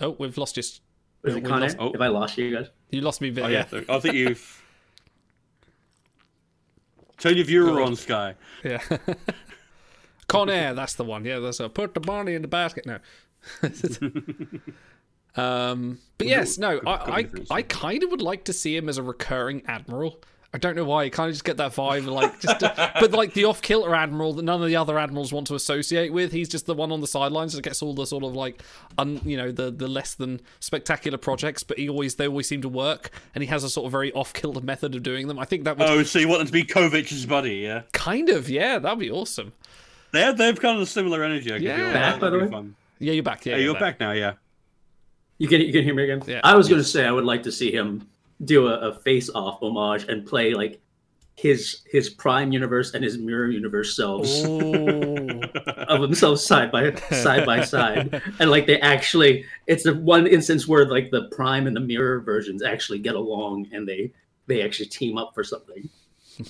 Oh, 0.00 0.16
we've 0.18 0.36
lost 0.38 0.56
you. 0.56 0.62
Was 1.22 1.34
it 1.36 1.42
we 1.42 1.48
Con 1.48 1.60
lost- 1.60 1.76
oh. 1.80 1.92
Have 1.92 2.00
I 2.00 2.08
lost 2.08 2.38
you 2.38 2.54
guys? 2.56 2.68
You 2.90 3.00
lost 3.00 3.20
me 3.20 3.30
bit. 3.30 3.44
Oh 3.44 3.48
yeah. 3.48 3.66
yeah, 3.72 3.80
I 3.88 3.98
think 4.00 4.14
you've. 4.14 4.62
Turn 7.18 7.36
your 7.36 7.44
viewer 7.46 7.72
God. 7.72 7.82
on, 7.82 7.96
Sky. 7.96 8.34
Yeah. 8.64 8.80
Con 10.28 10.48
Air, 10.50 10.74
that's 10.74 10.94
the 10.94 11.04
one. 11.04 11.24
Yeah, 11.24 11.40
that's 11.40 11.58
a 11.58 11.68
put 11.68 11.94
the 11.94 12.00
Barney 12.00 12.34
in 12.34 12.42
the 12.42 12.48
basket. 12.48 12.86
No. 12.86 12.98
um, 15.36 15.98
but 16.18 16.26
yes, 16.26 16.58
no, 16.58 16.80
I, 16.86 17.12
I, 17.12 17.22
difference. 17.22 17.50
I 17.50 17.62
kind 17.62 18.02
of 18.02 18.10
would 18.10 18.22
like 18.22 18.44
to 18.44 18.52
see 18.52 18.76
him 18.76 18.88
as 18.88 18.98
a 18.98 19.02
recurring 19.02 19.62
admiral. 19.66 20.20
I 20.52 20.56
don't 20.56 20.76
know 20.76 20.84
why. 20.84 21.04
I 21.04 21.08
kind 21.10 21.28
of 21.28 21.34
just 21.34 21.44
get 21.44 21.58
that 21.58 21.72
vibe, 21.72 22.06
like 22.06 22.40
just, 22.40 22.58
but 23.00 23.12
like 23.12 23.34
the 23.34 23.44
off-kilter 23.44 23.94
admiral 23.94 24.32
that 24.32 24.44
none 24.44 24.62
of 24.62 24.66
the 24.66 24.76
other 24.76 24.98
admirals 24.98 25.30
want 25.30 25.46
to 25.48 25.54
associate 25.54 26.10
with. 26.10 26.32
He's 26.32 26.48
just 26.48 26.64
the 26.64 26.72
one 26.74 26.90
on 26.90 27.02
the 27.02 27.06
sidelines 27.06 27.52
that 27.52 27.60
gets 27.62 27.82
all 27.82 27.92
the 27.92 28.06
sort 28.06 28.24
of 28.24 28.32
like, 28.34 28.62
un, 28.96 29.20
you 29.26 29.36
know, 29.36 29.52
the 29.52 29.70
the 29.70 29.86
less 29.86 30.14
than 30.14 30.40
spectacular 30.58 31.18
projects. 31.18 31.62
But 31.62 31.78
he 31.78 31.90
always 31.90 32.14
they 32.14 32.26
always 32.26 32.48
seem 32.48 32.62
to 32.62 32.68
work, 32.68 33.10
and 33.34 33.44
he 33.44 33.48
has 33.48 33.62
a 33.62 33.68
sort 33.68 33.84
of 33.84 33.92
very 33.92 34.10
off-kilter 34.12 34.62
method 34.62 34.94
of 34.94 35.02
doing 35.02 35.28
them. 35.28 35.38
I 35.38 35.44
think 35.44 35.64
that 35.64 35.76
would 35.76 35.86
Oh, 35.86 36.02
so 36.02 36.18
you 36.18 36.28
want 36.28 36.40
him 36.40 36.46
to 36.46 36.52
be 36.52 36.64
Kovich's 36.64 37.26
buddy? 37.26 37.56
Yeah, 37.56 37.82
kind 37.92 38.30
of, 38.30 38.48
yeah, 38.48 38.78
that'd 38.78 38.98
be 38.98 39.10
awesome. 39.10 39.52
they 40.12 40.22
have 40.22 40.38
they've 40.38 40.58
kind 40.58 40.76
of 40.76 40.82
a 40.82 40.86
similar 40.86 41.22
energy. 41.22 41.52
I 41.52 41.56
Yeah. 41.58 41.92
Back, 41.92 42.20
by 42.20 42.30
the 42.30 42.38
way? 42.38 42.48
fun. 42.48 42.74
Yeah, 42.98 43.12
you're 43.12 43.22
back. 43.22 43.44
Yeah, 43.44 43.56
Hey, 43.56 43.64
you're 43.64 43.78
back 43.78 44.00
now. 44.00 44.12
Yeah. 44.12 44.32
You 45.38 45.48
can 45.48 45.60
you 45.60 45.72
can 45.72 45.84
hear 45.84 45.94
me 45.94 46.04
again. 46.04 46.22
Yeah. 46.26 46.40
I 46.44 46.56
was 46.56 46.68
going 46.68 46.80
to 46.80 46.86
say 46.88 47.06
I 47.06 47.12
would 47.12 47.24
like 47.24 47.42
to 47.44 47.52
see 47.52 47.70
him 47.72 48.08
do 48.44 48.68
a, 48.68 48.90
a 48.90 48.94
face-off 48.94 49.60
homage 49.62 50.04
and 50.08 50.26
play 50.26 50.54
like 50.54 50.80
his 51.36 51.82
his 51.90 52.10
prime 52.10 52.50
universe 52.52 52.94
and 52.94 53.04
his 53.04 53.16
mirror 53.18 53.48
universe 53.48 53.94
selves 53.94 54.42
Oh. 54.44 55.40
of 55.86 56.00
themselves 56.00 56.44
side 56.44 56.72
by 56.72 56.92
side 56.96 57.46
by 57.46 57.62
side, 57.64 58.20
and 58.40 58.50
like 58.50 58.66
they 58.66 58.80
actually 58.80 59.44
it's 59.68 59.84
the 59.84 59.94
one 59.94 60.26
instance 60.26 60.66
where 60.66 60.84
like 60.86 61.10
the 61.12 61.28
prime 61.30 61.66
and 61.68 61.76
the 61.76 61.80
mirror 61.80 62.20
versions 62.20 62.62
actually 62.62 62.98
get 62.98 63.14
along 63.14 63.68
and 63.72 63.86
they 63.88 64.12
they 64.48 64.62
actually 64.62 64.86
team 64.86 65.16
up 65.18 65.32
for 65.34 65.44
something. 65.44 65.88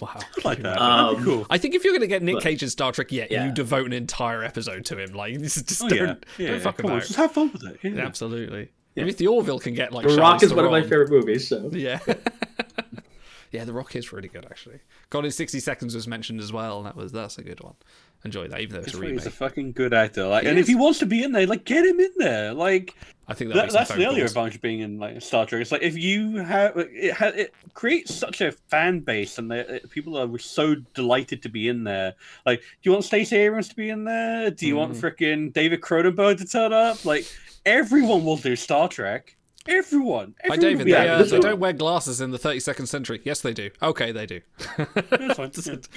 wow. 0.01 0.09
I 0.17 0.49
like 0.49 0.59
that. 0.63 0.81
Um, 0.81 1.07
That'd 1.15 1.19
be 1.19 1.25
cool. 1.25 1.47
I 1.51 1.59
think 1.59 1.75
if 1.75 1.83
you're 1.85 1.93
going 1.93 2.03
to 2.03 2.07
get 2.07 2.23
Nick 2.23 2.37
But- 2.37 2.43
Cage 2.45 2.63
in 2.63 2.69
Star 2.71 2.93
Trek, 2.93 3.11
yeah, 3.11 3.27
Yeah. 3.31 3.47
you 3.47 3.53
devote 3.53 3.87
an 3.87 3.93
entire 3.95 4.45
episode 4.45 4.85
to 4.87 4.99
him. 5.03 5.15
Like, 5.15 5.39
this 5.39 5.57
is 5.59 5.63
just 5.65 5.83
Oh 5.83 5.89
don't, 5.89 5.99
yeah, 6.39 6.47
don't 6.47 6.57
yeah. 6.57 6.59
fuck 6.61 6.77
Come 6.77 6.91
on, 6.93 7.01
just 7.01 7.17
have 7.17 7.33
fun 7.33 7.51
with 7.53 7.65
it. 7.67 7.79
Yeah. 7.83 8.05
Absolutely. 8.07 8.71
Yeah. 8.99 9.05
Maybe 9.05 9.11
if 9.11 9.19
the 9.19 9.29
Orville 9.29 9.61
can 9.61 9.75
get 9.75 9.93
like 9.93 10.07
The 10.07 10.17
Rock 10.17 10.43
is 10.43 10.53
one 10.53 10.65
of 10.65 10.73
my 10.73 10.83
favorite 10.83 11.11
movies, 11.11 11.49
so 11.49 11.71
Yeah. 11.73 12.01
yeah, 13.53 13.65
The 13.65 13.73
Rock 13.73 13.95
is 13.95 14.13
really 14.13 14.27
good 14.29 14.45
actually. 14.45 14.81
Gone 15.11 15.25
in 15.25 15.31
60 15.31 15.61
Seconds 15.61 15.95
was 15.95 16.09
mentioned 16.09 16.41
as 16.41 16.53
well, 16.53 16.79
and 16.79 16.87
that 16.87 16.97
was 16.97 17.13
that's 17.13 17.39
a 17.39 17.45
good 17.45 17.63
one. 17.63 17.77
Enjoy 18.25 18.49
that, 18.49 18.61
even 18.61 18.75
though 18.77 18.83
it's 18.83 18.95
a 18.95 18.99
a, 18.99 19.01
he's 19.03 19.11
remake. 19.11 19.27
a 19.27 19.31
fucking 19.31 19.73
good 19.73 19.95
actor. 19.95 20.27
Like, 20.27 20.43
He 20.43 20.49
and 20.51 20.59
if 20.59 20.67
he 20.67 20.75
wants 20.75 20.99
to 20.99 21.07
be 21.07 21.23
in 21.23 21.31
there, 21.33 21.47
like, 21.47 21.65
get 21.65 21.85
him 21.87 22.01
in 22.01 22.11
there. 22.17 22.53
Like, 22.53 22.95
I 23.29 23.35
think 23.35 23.53
that, 23.53 23.67
that, 23.67 23.73
that's 23.73 23.95
the 23.95 24.07
other 24.07 24.25
advantage 24.25 24.57
of 24.57 24.61
being 24.63 24.81
in 24.81 24.99
like 24.99 25.21
Star 25.23 25.47
Trek. 25.47 25.61
It's 25.63 25.71
like 25.71 25.83
if 25.83 25.97
you 25.97 26.37
have 26.39 26.77
it, 26.77 27.13
ha- 27.15 27.27
it 27.29 27.55
creates 27.75 28.13
such 28.15 28.41
a 28.41 28.51
fan 28.53 29.01
base, 29.01 29.39
and 29.39 29.51
the, 29.51 29.75
it- 29.77 29.91
people 29.91 30.17
are 30.19 30.39
so 30.39 30.75
delighted 30.95 31.43
to 31.43 31.49
be 31.49 31.69
in 31.69 31.85
there. 31.85 32.15
Like, 32.45 32.61
do 32.61 32.65
you 32.83 32.93
want 32.93 33.05
Stacey 33.05 33.37
Abrams 33.37 33.69
to 33.69 33.77
be 33.77 33.91
in 33.91 34.03
there? 34.05 34.51
Do 34.51 34.67
you 34.67 34.75
want 34.77 34.95
Mm. 34.95 35.01
freaking 35.01 35.53
David 35.53 35.81
Cronenberg 35.81 36.39
to 36.39 36.45
turn 36.45 36.73
up? 36.73 37.05
Like, 37.05 37.25
everyone 37.67 38.25
will 38.25 38.37
do 38.39 38.57
Star 38.57 38.89
Trek. 38.89 39.37
Everyone. 39.69 40.35
Hi, 40.47 40.57
David. 40.57 40.87
They, 40.87 40.95
uh, 41.09 41.23
they 41.23 41.29
do 41.29 41.37
it. 41.37 41.43
don't 41.43 41.61
wear 41.61 41.73
glasses 41.73 42.21
in 42.21 42.31
the 42.31 42.39
32nd 42.39 42.89
century. 42.89 43.21
Yes, 43.25 43.41
they 43.43 43.53
do. 43.53 43.71
Okay, 43.83 44.13
they 44.13 44.27
do. 44.27 44.41
That's 45.11 45.37
fine. 45.37 45.51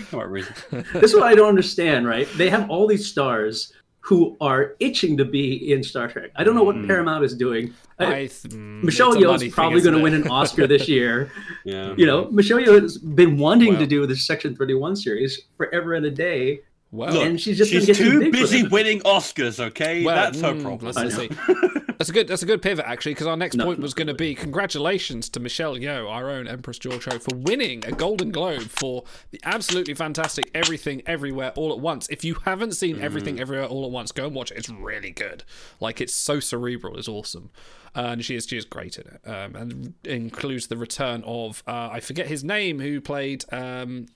Come 0.09 0.19
up 0.19 0.27
reason. 0.27 0.53
this 0.93 1.11
is 1.11 1.13
what 1.15 1.23
I 1.23 1.35
don't 1.35 1.47
understand, 1.49 2.05
right? 2.05 2.27
They 2.35 2.49
have 2.49 2.69
all 2.69 2.85
these 2.85 3.07
stars 3.07 3.71
who 4.03 4.35
are 4.41 4.75
itching 4.79 5.15
to 5.17 5.23
be 5.25 5.71
in 5.71 5.83
Star 5.83 6.07
Trek. 6.07 6.31
I 6.35 6.43
don't 6.43 6.55
know 6.55 6.63
what 6.63 6.75
Mm. 6.75 6.87
Paramount 6.87 7.23
is 7.23 7.35
doing. 7.35 7.73
I- 7.99 8.05
I 8.05 8.09
th- 8.27 8.29
mm, 8.45 8.83
Michelle 8.83 9.09
it's 9.13 9.17
a 9.17 9.19
Yeoh's 9.19 9.27
money 9.27 9.39
thing, 9.41 9.51
probably 9.51 9.81
going 9.81 9.95
to 9.95 10.01
win 10.01 10.15
an 10.15 10.27
Oscar 10.27 10.65
this 10.67 10.87
year. 10.97 11.31
Yeah. 11.63 11.93
You 11.95 12.07
know, 12.07 12.29
Michelle 12.31 12.57
Yeoh 12.57 12.81
has 12.81 12.97
been 12.97 13.37
wanting 13.37 13.73
Wow. 13.73 13.79
to 13.79 13.85
do 13.87 14.05
this 14.07 14.25
Section 14.25 14.55
31 14.55 14.95
series 14.95 15.41
forever 15.55 15.93
and 15.93 16.05
a 16.05 16.11
day. 16.11 16.61
Well, 16.91 17.13
Look, 17.13 17.25
And 17.25 17.39
she's 17.39 17.57
just 17.57 17.71
she's 17.71 17.85
too 17.85 17.93
too 17.93 18.19
big 18.19 18.33
for 18.35 18.41
busy 18.41 18.67
winning 18.67 18.99
Oscars. 19.01 19.59
Okay, 19.59 20.03
well, 20.03 20.15
that's 20.15 20.41
her 20.41 20.53
mm, 20.53 20.61
problem. 20.61 20.91
let's- 20.93 21.15
let's 21.15 21.15
see. 21.15 21.29
That's 22.01 22.09
a 22.09 22.13
good. 22.13 22.27
That's 22.27 22.41
a 22.41 22.47
good 22.47 22.63
pivot 22.63 22.85
actually, 22.87 23.11
because 23.13 23.27
our 23.27 23.37
next 23.37 23.55
No. 23.57 23.63
point 23.65 23.77
was 23.79 23.93
going 23.93 24.07
to 24.07 24.15
be 24.15 24.33
congratulations 24.33 25.29
to 25.29 25.39
Michelle 25.39 25.75
Yeoh, 25.75 26.09
our 26.09 26.31
own 26.31 26.47
Empress 26.47 26.79
Georgiou, 26.79 27.21
for 27.21 27.35
winning 27.35 27.85
a 27.85 27.91
Golden 27.91 28.31
Globe 28.31 28.63
for 28.63 29.03
the 29.29 29.39
absolutely 29.43 29.93
fantastic 29.93 30.49
Everything 30.55 31.03
Everywhere 31.05 31.51
All 31.55 31.71
at 31.71 31.77
Once. 31.77 32.09
If 32.09 32.23
you 32.25 32.37
haven't 32.43 32.71
seen 32.71 32.99
Everything 32.99 33.39
Everywhere 33.39 33.67
All 33.67 33.85
at 33.85 33.91
Once, 33.91 34.11
go 34.11 34.25
and 34.25 34.33
watch 34.33 34.49
it. 34.49 34.57
It's 34.57 34.69
really 34.69 35.11
good. 35.11 35.43
Like 35.79 36.01
it's 36.01 36.15
so 36.15 36.39
cerebral. 36.39 36.97
It's 36.97 37.07
awesome. 37.07 37.51
Uh, 37.95 37.99
and 38.13 38.25
she 38.25 38.35
is 38.35 38.47
she 38.47 38.57
is 38.57 38.65
great 38.65 38.97
in 38.97 39.05
it, 39.05 39.29
um, 39.29 39.55
and 39.55 39.93
includes 40.03 40.67
the 40.67 40.77
return 40.77 41.21
of 41.23 41.61
uh, 41.67 41.89
I 41.91 41.99
forget 41.99 42.25
his 42.25 42.43
name 42.43 42.79
who 42.79 42.99
played 42.99 43.45
um, 43.53 44.07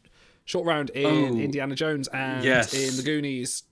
Short 0.45 0.65
Round 0.65 0.89
in 0.91 1.05
Oh. 1.05 1.37
Indiana 1.37 1.75
Jones 1.75 2.07
and 2.09 2.43
Yes. 2.43 2.73
in 2.73 2.95
The 2.97 3.03
Goonies. 3.03 3.63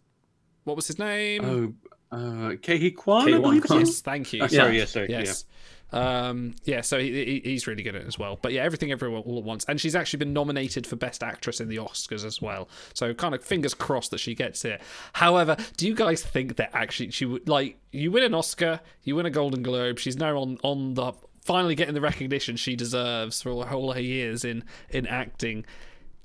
What 0.64 0.76
was 0.76 0.88
his 0.88 1.00
name? 1.00 1.76
Oh, 2.12 2.16
uh, 2.16 2.56
Ke 2.58 2.78
Huy 2.80 2.92
Quan, 2.92 3.22
I 3.28 3.32
Ke-Huy 3.32 3.42
believe 3.42 3.64
it 3.64 3.68
Quan. 3.68 3.80
Yes, 3.80 4.02
thank 4.02 4.34
you. 4.34 4.44
Oh, 4.44 4.48
sorry, 4.48 4.74
Yeah. 4.74 4.80
yeah, 4.80 4.86
sorry, 4.86 5.08
Yes. 5.10 5.46
Um, 5.92 6.56
yeah, 6.64 6.82
so 6.82 6.98
he, 6.98 7.12
he, 7.24 7.42
he's 7.52 7.68
really 7.68 7.84
good 7.84 7.96
at 7.96 8.02
it 8.02 8.08
as 8.08 8.18
well. 8.18 8.40
But 8.42 8.52
yeah, 8.52 8.64
everything 8.64 8.92
everywhere 8.92 9.20
all 9.22 9.38
at 9.38 9.44
once. 9.44 9.64
And 9.68 9.80
she's 9.80 9.96
actually 9.96 10.18
been 10.18 10.34
nominated 10.34 10.88
for 10.88 10.96
Best 10.96 11.22
Actress 11.22 11.62
in 11.62 11.70
the 11.70 11.76
Oscars 11.78 12.26
as 12.26 12.42
well. 12.42 12.68
So 12.96 13.14
kind 13.14 13.36
of 13.36 13.44
fingers 13.44 13.76
crossed 13.76 14.10
that 14.10 14.18
she 14.20 14.34
gets 14.34 14.66
it. 14.66 14.82
However, 15.14 15.56
do 15.78 15.86
you 15.86 15.94
guys 15.94 16.24
think 16.24 16.56
that 16.56 16.72
actually 16.74 17.12
she 17.12 17.26
would 17.26 17.48
like 17.48 17.78
you 17.92 18.10
win 18.12 18.24
an 18.24 18.34
Oscar, 18.34 18.80
you 19.04 19.16
win 19.16 19.28
a 19.28 19.30
Golden 19.30 19.62
Globe, 19.62 20.00
she's 20.00 20.18
now 20.18 20.36
on 20.38 20.58
on 20.64 20.96
the 20.96 21.14
finally 21.46 21.76
getting 21.76 21.94
the 21.94 22.02
recognition 22.02 22.56
she 22.56 22.76
deserves 22.76 23.44
for 23.44 23.52
all, 23.52 23.64
all 23.64 23.92
her 23.94 24.02
years 24.02 24.44
in 24.44 24.64
in 24.90 25.06
acting. 25.06 25.64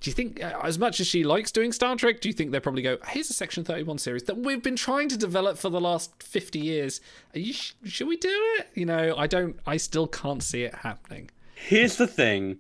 Do 0.01 0.11
you 0.11 0.15
think, 0.15 0.43
uh, 0.43 0.61
as 0.63 0.79
much 0.79 1.01
as 1.01 1.09
she 1.09 1.25
likes 1.25 1.51
doing 1.51 1.73
Star 1.73 1.97
Trek, 1.97 2.21
do 2.21 2.29
you 2.29 2.33
think 2.33 2.53
they'll 2.53 2.61
probably 2.61 2.83
go, 2.83 2.99
here's 3.09 3.31
a 3.31 3.33
Section 3.33 3.65
31 3.65 3.99
series 3.99 4.23
that 4.25 4.39
we've 4.39 4.63
been 4.63 4.77
trying 4.77 5.09
to 5.09 5.17
develop 5.17 5.59
for 5.59 5.71
the 5.71 5.81
last 5.81 6.23
50 6.23 6.61
years. 6.61 7.01
Are 7.35 7.41
you, 7.41 7.53
sh- 7.53 7.73
should 7.85 8.07
we 8.07 8.17
do 8.17 8.31
it? 8.59 8.69
You 8.75 8.87
know, 8.87 9.17
I 9.17 9.27
don't, 9.27 9.59
I 9.67 9.77
still 9.77 10.07
can't 10.07 10.43
see 10.43 10.63
it 10.63 10.75
happening. 10.75 11.31
Here's 11.57 11.97
the 11.97 12.07
thing 12.07 12.59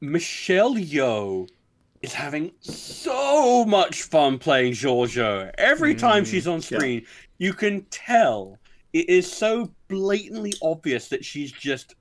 Michelle 0.00 0.74
Yeoh 0.74 1.48
is 2.02 2.12
having 2.12 2.52
so 2.60 3.64
much 3.64 4.02
fun 4.02 4.38
playing 4.38 4.72
Georgiou. 4.72 5.50
Every 5.58 5.94
time 5.94 6.24
she's 6.24 6.48
on 6.48 6.60
screen, 6.60 7.04
you 7.38 7.52
can 7.52 7.82
tell 7.90 8.58
it 8.92 9.08
is 9.08 9.30
so 9.30 9.70
blatantly 9.88 10.54
obvious 10.62 11.08
that 11.08 11.24
she's 11.24 11.52
just 11.52 11.94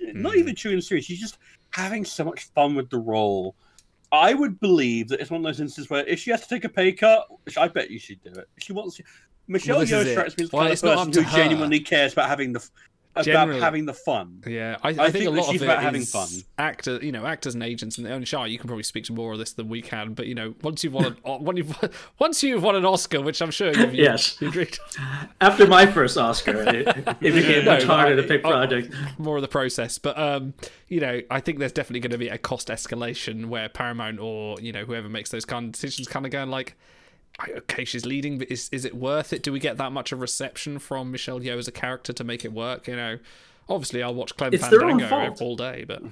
not 0.00 0.36
even 0.36 0.54
chewing 0.54 0.80
serious. 0.80 1.06
She's 1.06 1.20
just 1.20 1.38
having 1.70 2.04
so 2.04 2.24
much 2.24 2.44
fun 2.54 2.74
with 2.74 2.90
the 2.90 2.98
role. 2.98 3.54
I 4.16 4.34
would 4.34 4.58
believe 4.60 5.08
that 5.08 5.20
it's 5.20 5.30
one 5.30 5.40
of 5.40 5.44
those 5.44 5.60
instances 5.60 5.90
where 5.90 6.04
if 6.06 6.18
she 6.20 6.30
has 6.30 6.40
to 6.42 6.48
take 6.48 6.64
a 6.64 6.68
pay 6.68 6.92
cut, 6.92 7.26
which 7.44 7.56
I 7.58 7.68
bet 7.68 7.90
you 7.90 7.98
she'd 7.98 8.22
do 8.22 8.30
it. 8.30 8.48
If 8.56 8.64
she 8.64 8.72
wants, 8.72 9.00
Michelle 9.48 9.80
this 9.80 9.92
is 9.92 10.06
Yeoh 10.06 10.12
strikes 10.12 10.36
me 10.36 10.44
as 10.44 10.50
the 10.50 10.56
Well, 10.56 10.66
kind 10.66 10.74
of 10.74 10.80
person 10.80 11.12
who 11.12 11.28
her. 11.30 11.36
genuinely 11.36 11.80
cares 11.80 12.12
about 12.12 12.28
having 12.28 12.52
the 12.52 12.68
about 13.16 13.24
Generally. 13.24 13.60
having 13.60 13.86
the 13.86 13.92
fun. 13.94 14.42
Yeah, 14.46 14.76
I, 14.82 14.88
I, 14.88 14.90
I 14.90 14.94
think, 14.94 15.12
think 15.12 15.26
a 15.26 15.30
lot 15.30 15.50
she's 15.50 15.62
of 15.62 15.68
about 15.68 15.78
it 15.78 15.82
having 15.84 16.02
fun. 16.02 16.28
actor, 16.58 16.96
you 17.04 17.12
know, 17.12 17.26
actors 17.26 17.54
and 17.54 17.62
agents, 17.62 17.96
and 17.98 18.06
the 18.06 18.12
only 18.12 18.26
Shah, 18.26 18.44
you 18.44 18.58
can 18.58 18.66
probably 18.68 18.82
speak 18.84 19.04
to 19.04 19.12
more 19.12 19.32
of 19.32 19.38
this 19.38 19.52
than 19.52 19.68
we 19.68 19.82
can. 19.82 20.14
But 20.14 20.26
you 20.26 20.34
know, 20.34 20.54
once 20.62 20.84
you've 20.84 20.92
won, 20.92 21.06
an, 21.06 21.14
when 21.44 21.56
you've 21.56 21.76
once 22.18 22.42
you've 22.42 22.62
won 22.62 22.76
an 22.76 22.84
Oscar, 22.84 23.20
which 23.22 23.40
I'm 23.42 23.50
sure 23.50 23.72
you've, 23.72 23.94
Yes. 23.94 24.40
you've 24.40 24.50
agreed, 24.52 24.78
After 25.40 25.66
my 25.66 25.86
first 25.86 26.16
Oscar, 26.18 26.62
it, 26.62 26.86
it 26.88 27.20
became 27.20 27.64
No, 27.64 27.72
much 27.72 27.84
harder 27.84 28.12
I- 28.12 28.16
to 28.16 28.22
pick 28.22 28.44
I- 28.44 28.50
project. 28.50 28.94
more 29.18 29.36
of 29.36 29.42
the 29.42 29.48
process. 29.48 29.98
But 29.98 30.18
um, 30.18 30.54
you 30.88 31.00
know, 31.00 31.20
I 31.30 31.40
think 31.40 31.58
there's 31.58 31.72
definitely 31.72 32.00
going 32.00 32.10
to 32.12 32.18
be 32.18 32.28
a 32.28 32.38
cost 32.38 32.68
escalation 32.68 33.46
where 33.46 33.68
Paramount 33.68 34.18
or 34.20 34.60
you 34.60 34.72
know 34.72 34.84
whoever 34.84 35.08
makes 35.08 35.30
those 35.30 35.44
kind 35.44 35.66
of 35.66 35.72
decisions, 35.72 36.08
kind 36.08 36.24
of 36.26 36.32
going 36.32 36.50
like, 36.50 36.70
"I- 36.70 36.74
okay, 37.48 37.84
she's 37.84 38.06
leading, 38.06 38.38
but 38.38 38.50
is 38.50 38.68
is 38.72 38.84
it 38.84 38.94
worth 38.94 39.32
it? 39.32 39.42
Do 39.42 39.52
we 39.52 39.60
get 39.60 39.76
that 39.78 39.92
much 39.92 40.12
of 40.12 40.20
reception 40.20 40.78
from 40.78 41.10
Michelle 41.10 41.40
Yeoh 41.40 41.58
as 41.58 41.68
a 41.68 41.72
character 41.72 42.12
to 42.12 42.24
make 42.24 42.44
it 42.44 42.52
work? 42.52 42.88
You 42.88 42.96
know, 42.96 43.18
obviously 43.68 44.02
I'll 44.02 44.14
watch 44.14 44.36
Clem 44.36 44.54
It's 44.54 44.66
Fandango 44.66 45.34
all 45.40 45.56
day, 45.56 45.84
but 45.86 46.02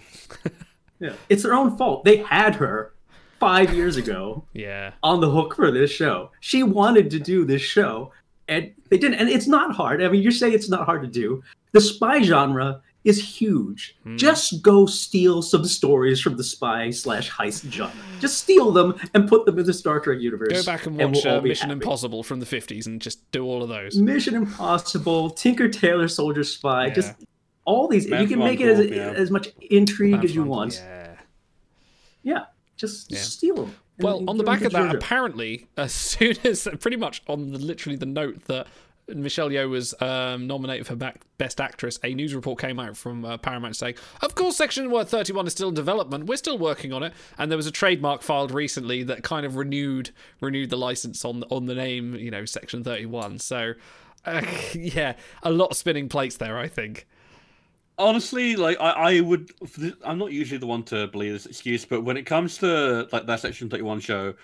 Yeah. 1.00 1.14
It's 1.28 1.42
their 1.42 1.54
own 1.54 1.76
fault. 1.76 2.04
They 2.04 2.18
had 2.18 2.54
her 2.56 2.94
five 3.40 3.74
years 3.74 3.96
ago 3.96 4.44
yeah, 4.52 4.92
on 5.02 5.20
the 5.20 5.30
hook 5.30 5.56
for 5.56 5.70
this 5.70 5.90
show. 5.90 6.30
She 6.40 6.62
wanted 6.62 7.10
to 7.10 7.18
do 7.18 7.44
this 7.44 7.62
show, 7.62 8.12
and 8.48 8.72
they 8.90 8.98
didn't. 8.98 9.18
And 9.18 9.28
it's 9.28 9.48
not 9.48 9.74
hard. 9.74 10.02
I 10.02 10.08
mean, 10.08 10.22
you're 10.22 10.32
saying 10.32 10.54
it's 10.54 10.70
not 10.70 10.86
hard 10.86 11.02
to 11.02 11.08
do. 11.08 11.42
The 11.72 11.80
spy 11.80 12.22
genre 12.22 12.80
is 13.04 13.38
huge. 13.38 13.96
Hmm. 14.02 14.16
Just 14.16 14.62
go 14.62 14.86
steal 14.86 15.42
some 15.42 15.64
stories 15.66 16.20
from 16.20 16.36
the 16.38 16.44
spy 16.44 16.90
slash 16.90 17.30
heist 17.30 17.70
genre. 17.70 17.92
Just 18.18 18.38
steal 18.38 18.72
them 18.72 18.94
and 19.12 19.28
put 19.28 19.44
them 19.44 19.58
in 19.58 19.66
the 19.66 19.74
Star 19.74 20.00
Trek 20.00 20.20
universe. 20.20 20.48
go 20.52 20.64
back 20.64 20.86
and 20.86 20.96
we'll 20.96 21.08
watch 21.10 21.26
uh, 21.26 21.40
Mission 21.42 21.68
happy. 21.68 21.82
Impossible 21.82 22.22
from 22.22 22.40
the 22.40 22.46
50s 22.46 22.86
and 22.86 23.00
just 23.02 23.30
do 23.30 23.44
all 23.44 23.62
of 23.62 23.68
those. 23.68 23.96
Mission 23.96 24.34
Impossible, 24.34 25.28
Tinker 25.30 25.68
Tailor 25.68 26.08
Soldier 26.08 26.44
Spy, 26.44 26.86
Yeah. 26.86 26.94
just 26.94 27.12
all 27.66 27.88
these. 27.88 28.08
Man 28.08 28.22
you 28.22 28.28
can 28.28 28.38
make 28.38 28.60
it 28.60 28.68
as, 28.68 28.86
yeah. 28.86 29.10
as 29.10 29.30
much 29.30 29.48
intrigue 29.70 30.12
Man 30.12 30.24
as 30.24 30.34
you 30.34 30.42
from- 30.42 30.48
want. 30.48 30.74
Yeah. 30.82 31.16
Yeah, 32.22 32.44
just 32.76 33.10
Yeah. 33.12 33.18
steal 33.18 33.54
them. 33.56 33.74
Well, 33.98 34.24
on 34.28 34.38
the 34.38 34.44
back 34.44 34.62
of 34.62 34.72
that, 34.72 34.94
apparently, 34.94 35.66
as 35.76 35.92
soon 35.94 36.36
as 36.44 36.66
pretty 36.80 36.96
much 36.96 37.22
on 37.28 37.52
the 37.52 37.58
literally 37.58 37.96
the 37.96 38.06
note 38.06 38.46
that 38.46 38.66
Michelle 39.08 39.50
Yeoh 39.50 39.68
was 39.68 39.94
um, 40.00 40.46
nominated 40.46 40.86
for 40.86 40.96
Best 40.96 41.60
Actress, 41.60 41.98
a 42.02 42.14
news 42.14 42.34
report 42.34 42.58
came 42.58 42.80
out 42.80 42.96
from 42.96 43.24
uh, 43.24 43.36
Paramount 43.36 43.76
saying, 43.76 43.94
"Of 44.22 44.34
course, 44.34 44.56
Section 44.56 44.90
31 44.90 45.46
is 45.46 45.52
still 45.52 45.68
in 45.68 45.74
development. 45.74 46.26
We're 46.26 46.36
still 46.36 46.58
working 46.58 46.92
on 46.92 47.02
it." 47.02 47.12
And 47.38 47.50
there 47.50 47.56
was 47.56 47.66
a 47.66 47.70
trademark 47.72 48.22
filed 48.22 48.50
recently 48.50 49.02
that 49.04 49.22
kind 49.22 49.44
of 49.44 49.56
renewed 49.56 50.10
renewed 50.40 50.70
the 50.70 50.78
license 50.78 51.24
on 51.24 51.44
on 51.50 51.66
the 51.66 51.74
name, 51.74 52.14
you 52.14 52.30
know, 52.30 52.44
Section 52.44 52.82
31. 52.84 53.38
So, 53.40 53.74
uh, 54.24 54.42
yeah, 54.74 55.14
a 55.42 55.50
lot 55.50 55.70
of 55.70 55.76
spinning 55.76 56.08
plates 56.08 56.36
there, 56.36 56.58
I 56.58 56.68
think. 56.68 57.06
honestly 57.96 58.56
like 58.56 58.76
i 58.80 58.90
i 58.90 59.20
would 59.20 59.52
i'm 60.04 60.18
not 60.18 60.32
usually 60.32 60.58
the 60.58 60.66
one 60.66 60.82
to 60.82 61.06
believe 61.08 61.32
this 61.32 61.46
excuse 61.46 61.84
but 61.84 62.00
when 62.02 62.16
it 62.16 62.24
comes 62.24 62.58
to 62.58 63.06
like 63.12 63.24
that 63.26 63.38
section 63.38 63.70
31 63.70 64.00
show 64.00 64.34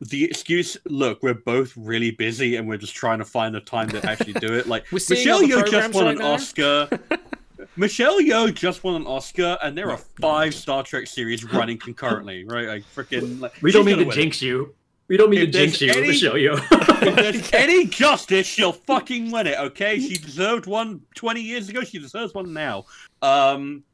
the 0.00 0.24
excuse 0.24 0.76
look 0.86 1.22
we're 1.22 1.34
both 1.34 1.72
really 1.76 2.10
busy 2.10 2.56
and 2.56 2.68
we're 2.68 2.76
just 2.76 2.94
trying 2.94 3.18
to 3.18 3.24
find 3.24 3.54
the 3.54 3.60
time 3.60 3.88
to 3.88 4.04
actually 4.08 4.32
do 4.34 4.52
it 4.52 4.66
like 4.66 4.90
michelle 4.92 5.36
other 5.38 5.46
yeoh 5.46 5.70
just 5.70 5.94
won 5.94 6.04
right 6.06 6.16
an 6.16 6.18
now. 6.22 6.32
oscar 6.32 6.88
michelle 7.76 8.20
yeoh 8.20 8.52
just 8.52 8.82
won 8.84 8.96
an 8.96 9.06
oscar 9.06 9.56
and 9.62 9.78
there 9.78 9.90
are 9.90 9.96
five 10.20 10.52
star 10.54 10.82
trek 10.82 11.06
series 11.06 11.44
running 11.44 11.78
concurrently 11.78 12.44
right 12.44 12.66
like 12.68 12.84
freaking 12.94 13.40
like, 13.40 13.52
we 13.62 13.70
don't 13.72 13.84
mean 13.84 13.94
gonna 13.94 14.02
to 14.04 14.08
win. 14.08 14.14
jinx 14.16 14.42
you. 14.42 14.74
We 15.06 15.18
don't 15.18 15.28
mean 15.28 15.40
If 15.42 15.52
to 15.52 15.58
jinx 15.58 15.80
you, 15.82 15.90
any- 15.92 16.06
Michelle 16.08 16.32
Yeoh. 16.32 16.58
if 17.06 17.14
there's 17.14 17.52
any 17.52 17.86
justice, 17.86 18.46
she'll 18.46 18.72
fucking 18.72 19.30
win 19.30 19.46
it, 19.46 19.58
okay? 19.58 20.00
She 20.00 20.16
deserved 20.16 20.64
one 20.64 21.02
20 21.14 21.42
years 21.42 21.68
ago. 21.68 21.82
She 21.82 21.98
deserves 21.98 22.32
one 22.32 22.54
now. 22.54 22.86
Um, 23.20 23.84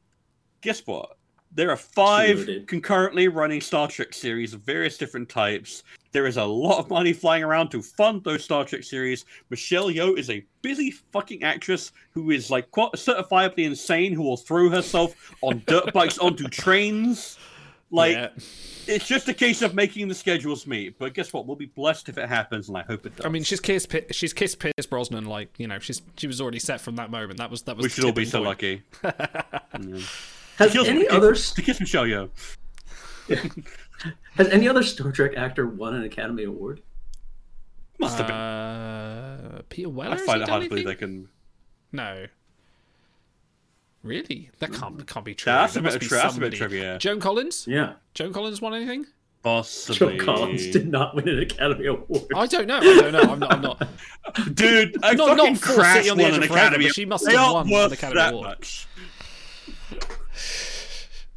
guess 0.61 0.79
what? 0.87 1.17
There 1.53 1.69
are 1.69 1.77
five 1.77 2.45
did. 2.45 2.67
concurrently 2.67 3.27
running 3.27 3.59
Star 3.59 3.87
Trek 3.87 4.13
series 4.13 4.53
of 4.53 4.61
various 4.61 4.97
different 4.97 5.27
types. 5.27 5.83
There 6.13 6.25
is 6.25 6.37
a 6.37 6.43
lot 6.43 6.79
of 6.79 6.89
money 6.89 7.13
flying 7.13 7.43
around 7.43 7.69
to 7.69 7.81
fund 7.81 8.23
those 8.23 8.43
Star 8.43 8.63
Trek 8.63 8.83
series. 8.83 9.25
Michelle 9.49 9.89
Yeoh 9.89 10.17
is 10.17 10.29
a 10.29 10.45
busy 10.61 10.91
fucking 10.91 11.43
actress 11.43 11.91
who 12.11 12.31
is 12.31 12.49
like 12.49 12.71
quite 12.71 12.93
certifiably 12.93 13.65
insane, 13.65 14.13
who 14.13 14.21
will 14.21 14.37
throw 14.37 14.69
herself 14.69 15.33
on 15.41 15.61
dirt 15.67 15.91
bikes 15.93 16.17
onto 16.17 16.47
trains. 16.47 17.37
Like, 17.93 18.15
yeah. 18.15 18.29
it's 18.87 19.05
just 19.05 19.27
a 19.27 19.33
case 19.33 19.61
of 19.61 19.75
making 19.75 20.07
the 20.07 20.15
schedules 20.15 20.65
meet. 20.65 20.97
But 20.97 21.13
guess 21.13 21.33
what? 21.33 21.45
We'll 21.45 21.57
be 21.57 21.65
blessed 21.65 22.07
if 22.07 22.17
it 22.17 22.29
happens, 22.29 22.69
and 22.69 22.77
I 22.77 22.83
hope 22.83 23.05
it 23.05 23.17
does. 23.17 23.25
I 23.25 23.29
mean, 23.29 23.43
she's 23.43 23.59
kissed 23.59 23.93
she's 24.11 24.31
kissed 24.31 24.59
Pierce 24.59 24.85
Brosnan 24.89 25.25
like 25.25 25.49
you 25.57 25.67
know 25.67 25.79
she's 25.79 26.01
she 26.15 26.27
was 26.27 26.39
already 26.39 26.59
set 26.59 26.79
from 26.79 26.95
that 26.95 27.11
moment. 27.11 27.39
That 27.39 27.51
was 27.51 27.63
that 27.63 27.75
was. 27.75 27.83
we 27.83 27.89
should 27.89 28.05
all 28.05 28.13
be 28.13 28.25
tipping 28.25 28.31
so 28.31 28.37
point. 28.39 28.47
lucky. 28.47 28.83
Yeah. 29.81 29.99
Has 30.61 30.71
Kills 30.73 30.87
any 30.87 30.99
me. 31.01 31.07
other 31.07 31.33
to 31.35 31.61
kiss 31.61 31.79
Michelle 31.79 32.05
Yeoh? 32.05 32.29
has 34.35 34.47
any 34.49 34.67
other 34.67 34.83
Star 34.83 35.11
Trek 35.11 35.33
actor 35.35 35.65
won 35.67 35.95
an 35.95 36.03
Academy 36.03 36.43
Award? 36.43 36.81
Must 37.99 38.17
have 38.17 38.27
been. 38.27 38.35
Uh, 38.35 39.61
Peter 39.69 39.89
Weller. 39.89 40.11
I 40.11 40.17
has 40.17 40.25
find 40.25 40.37
it 40.41 40.45
done 40.45 40.49
hard 40.49 40.63
to 40.63 40.69
believe 40.69 40.85
they 40.85 40.95
can. 40.95 41.29
No. 41.91 42.25
Really? 44.03 44.49
That 44.59 44.73
can't 44.73 44.97
that 44.97 45.07
can't 45.07 45.23
be 45.25 45.35
true. 45.35 45.51
That's 45.51 45.73
a 45.75 45.75
There 45.75 45.81
bit 45.81 45.85
must 45.85 45.95
of 45.97 46.01
be 46.01 46.07
tri- 46.07 46.17
that's 46.17 46.35
a 46.37 46.39
bit 46.39 46.53
somebody. 46.53 46.57
trivia. 46.57 46.97
Joan 46.97 47.19
Collins. 47.19 47.65
Yeah, 47.67 47.93
Joan 48.15 48.33
Collins 48.33 48.59
won 48.61 48.73
anything? 48.73 49.05
Possibly. 49.43 50.17
Joan 50.17 50.25
Collins 50.25 50.67
did 50.71 50.87
not 50.87 51.15
win 51.15 51.27
an 51.27 51.39
Academy 51.39 51.85
Award. 51.85 52.23
I 52.35 52.47
don't 52.47 52.65
know. 52.67 52.77
I 52.77 52.81
don't 52.81 53.11
know. 53.11 53.19
I'm 53.21 53.39
not. 53.39 53.53
I'm 53.53 53.61
not. 53.61 53.87
Dude, 54.55 54.95
a 55.03 55.13
Not- 55.13 55.37
fucking 55.37 55.53
not 55.53 55.57
Full 55.61 55.83
City 55.83 56.09
on 56.09 56.17
the 56.17 56.23
won 56.23 56.31
Edge 56.31 56.37
an 56.37 56.43
of 56.43 56.51
Academy. 56.51 56.85
but 56.85 56.95
she 56.95 57.05
must 57.05 57.25
they 57.25 57.33
have 57.33 57.41
aren't 57.41 57.53
won 57.55 57.65
an 57.67 57.71
worth 57.71 57.91
Academy 57.93 58.21
Award. 58.21 58.47
much. 58.47 58.87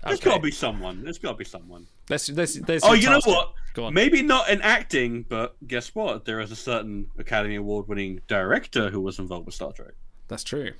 There's 0.05 0.19
Okay. 0.21 0.31
got 0.31 0.37
to 0.37 0.43
be 0.43 0.51
someone. 0.51 1.03
There's 1.03 1.19
got 1.19 1.33
to 1.33 1.37
be 1.39 1.45
someone. 1.47 1.87
There's, 2.07 2.27
there's, 2.27 2.55
there's 2.57 2.85
Oh, 2.85 2.93
you 2.93 3.09
know 3.09 3.21
what? 3.25 3.55
Go 3.73 3.87
on. 3.87 3.95
Maybe 3.95 4.21
not 4.23 4.51
in 4.51 4.61
acting, 4.61 5.25
but 5.29 5.57
guess 5.67 5.95
what? 5.95 6.27
There 6.27 6.41
is 6.41 6.53
a 6.53 6.57
certain 6.57 7.07
Academy 7.19 7.55
Award-winning 7.57 8.21
director 8.29 8.91
who 8.91 9.01
was 9.01 9.19
involved 9.19 9.47
with 9.47 9.55
Star 9.55 9.73
Trek. 9.73 9.95
That's 10.29 10.45
true. 10.45 10.73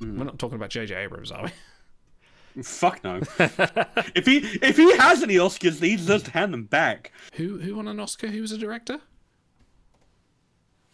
Mm. 0.00 0.18
We're 0.18 0.24
not 0.24 0.38
talking 0.38 0.54
about 0.56 0.70
J.J. 0.70 0.94
Abrams, 0.94 1.32
are 1.32 1.44
we? 2.56 2.62
Fuck 2.62 3.02
no. 3.04 3.16
if 4.14 4.26
he 4.26 4.38
if 4.62 4.76
he 4.76 4.96
has 4.96 5.22
any 5.22 5.34
Oscars, 5.36 5.80
he 5.80 5.96
deserves 5.96 6.24
to 6.24 6.30
hand 6.32 6.52
them 6.52 6.64
back. 6.64 7.12
Who 7.34 7.58
who 7.58 7.76
won 7.76 7.86
an 7.86 8.00
Oscar? 8.00 8.28
Who 8.28 8.40
was 8.40 8.50
a 8.52 8.58
director? 8.58 8.98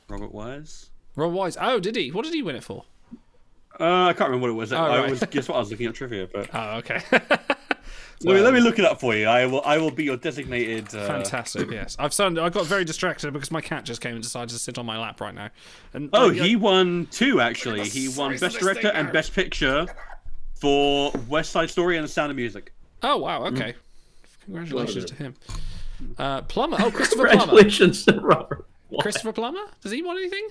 Robert 0.09 0.33
Wise. 0.33 0.91
Robert 1.17 1.35
Wise. 1.35 1.57
Oh, 1.61 1.81
did 1.81 1.97
he? 1.97 2.11
What 2.11 2.25
did 2.25 2.35
he 2.35 2.43
win 2.43 2.57
it 2.57 2.65
for? 2.65 2.85
Uh, 3.81 4.05
I 4.07 4.13
can't 4.13 4.31
remember 4.31 4.43
what 4.43 4.51
it 4.51 4.59
was. 4.59 4.73
I 4.73 5.01
right. 5.01 5.11
was 5.11 5.21
guess 5.31 5.49
what 5.49 5.57
I 5.57 5.61
was 5.61 5.71
looking 5.71 5.87
at 5.87 5.95
trivia, 5.95 6.29
but 6.33 6.49
Oh, 6.55 6.77
okay. 6.77 7.01
let, 7.11 8.35
me, 8.35 8.41
let 8.41 8.55
me 8.55 8.61
look 8.61 8.79
it 8.79 8.85
up 8.85 9.01
for 9.01 9.15
you. 9.15 9.27
I 9.27 9.47
will 9.47 9.63
I 9.65 9.79
will 9.79 9.91
be 9.91 10.05
your 10.05 10.17
designated. 10.17 10.95
Uh, 10.95 11.07
Fantastic. 11.07 11.71
Yes, 11.71 11.97
I've 11.99 12.13
suddenly 12.15 12.41
I 12.43 12.51
got 12.51 12.67
very 12.67 12.85
distracted 12.85 13.33
because 13.33 13.51
my 13.51 13.61
cat 13.61 13.85
just 13.85 14.01
came 14.01 14.15
and 14.15 14.23
decided 14.23 14.51
to 14.51 14.59
sit 14.59 14.79
on 14.79 14.87
my 14.87 14.99
lap 14.99 15.21
right 15.21 15.35
now. 15.35 15.51
And 15.93 16.11
Oh, 16.13 16.29
like, 16.29 16.37
he 16.37 16.57
won 16.57 17.07
two 17.11 17.41
actually. 17.41 17.79
Look 17.79 17.89
at 17.89 17.93
the 17.93 18.01
He 18.01 18.09
won 18.17 18.39
Best 18.39 18.59
Director 18.61 18.89
and. 18.89 19.13
Best 19.13 19.35
Picture 19.35 19.87
for 20.55 21.13
West 21.29 21.51
Side 21.51 21.71
Story 21.71 21.97
and 21.97 22.05
The 22.05 22.09
Sound 22.09 22.31
of 22.31 22.37
Music. 22.37 22.73
Oh 23.03 23.17
wow. 23.19 23.45
Okay. 23.47 23.75
Congratulations 24.45 25.05
to 25.07 25.15
him. 25.15 25.35
Uh, 26.19 26.43
Plummer. 26.43 26.77
Oh, 26.81 26.91
Christopher 26.91 27.25
Plummer. 27.29 27.39
Congratulations 27.39 28.05
to 28.05 28.21
Robert. 28.21 28.67
Wise. 28.91 29.03
Christopher 29.03 29.33
Plummer. 29.33 29.61
Does 29.83 29.93
he 29.93 30.03
want 30.03 30.19
anything? 30.21 30.49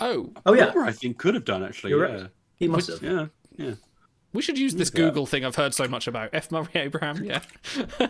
Oh, 0.00 0.30
Oh 0.46 0.52
yeah, 0.52 0.70
Plummer, 0.70 0.86
I 0.86 0.92
think 0.92 1.18
could 1.18 1.34
have 1.34 1.44
done 1.44 1.62
actually. 1.64 1.90
You're 1.90 2.08
yeah. 2.08 2.14
right. 2.22 2.30
he 2.56 2.68
must 2.68 2.88
have. 2.88 3.02
yeah, 3.02 3.26
yeah. 3.56 3.74
we 4.32 4.42
should 4.42 4.58
use 4.58 4.74
this 4.74 4.90
Google 4.90 5.26
thing 5.26 5.44
I've 5.44 5.56
heard 5.56 5.74
so 5.74 5.88
much 5.88 6.06
about. 6.06 6.30
F. 6.32 6.50
Murray 6.50 6.68
Abraham. 6.74 7.24
Yeah. 7.24 7.40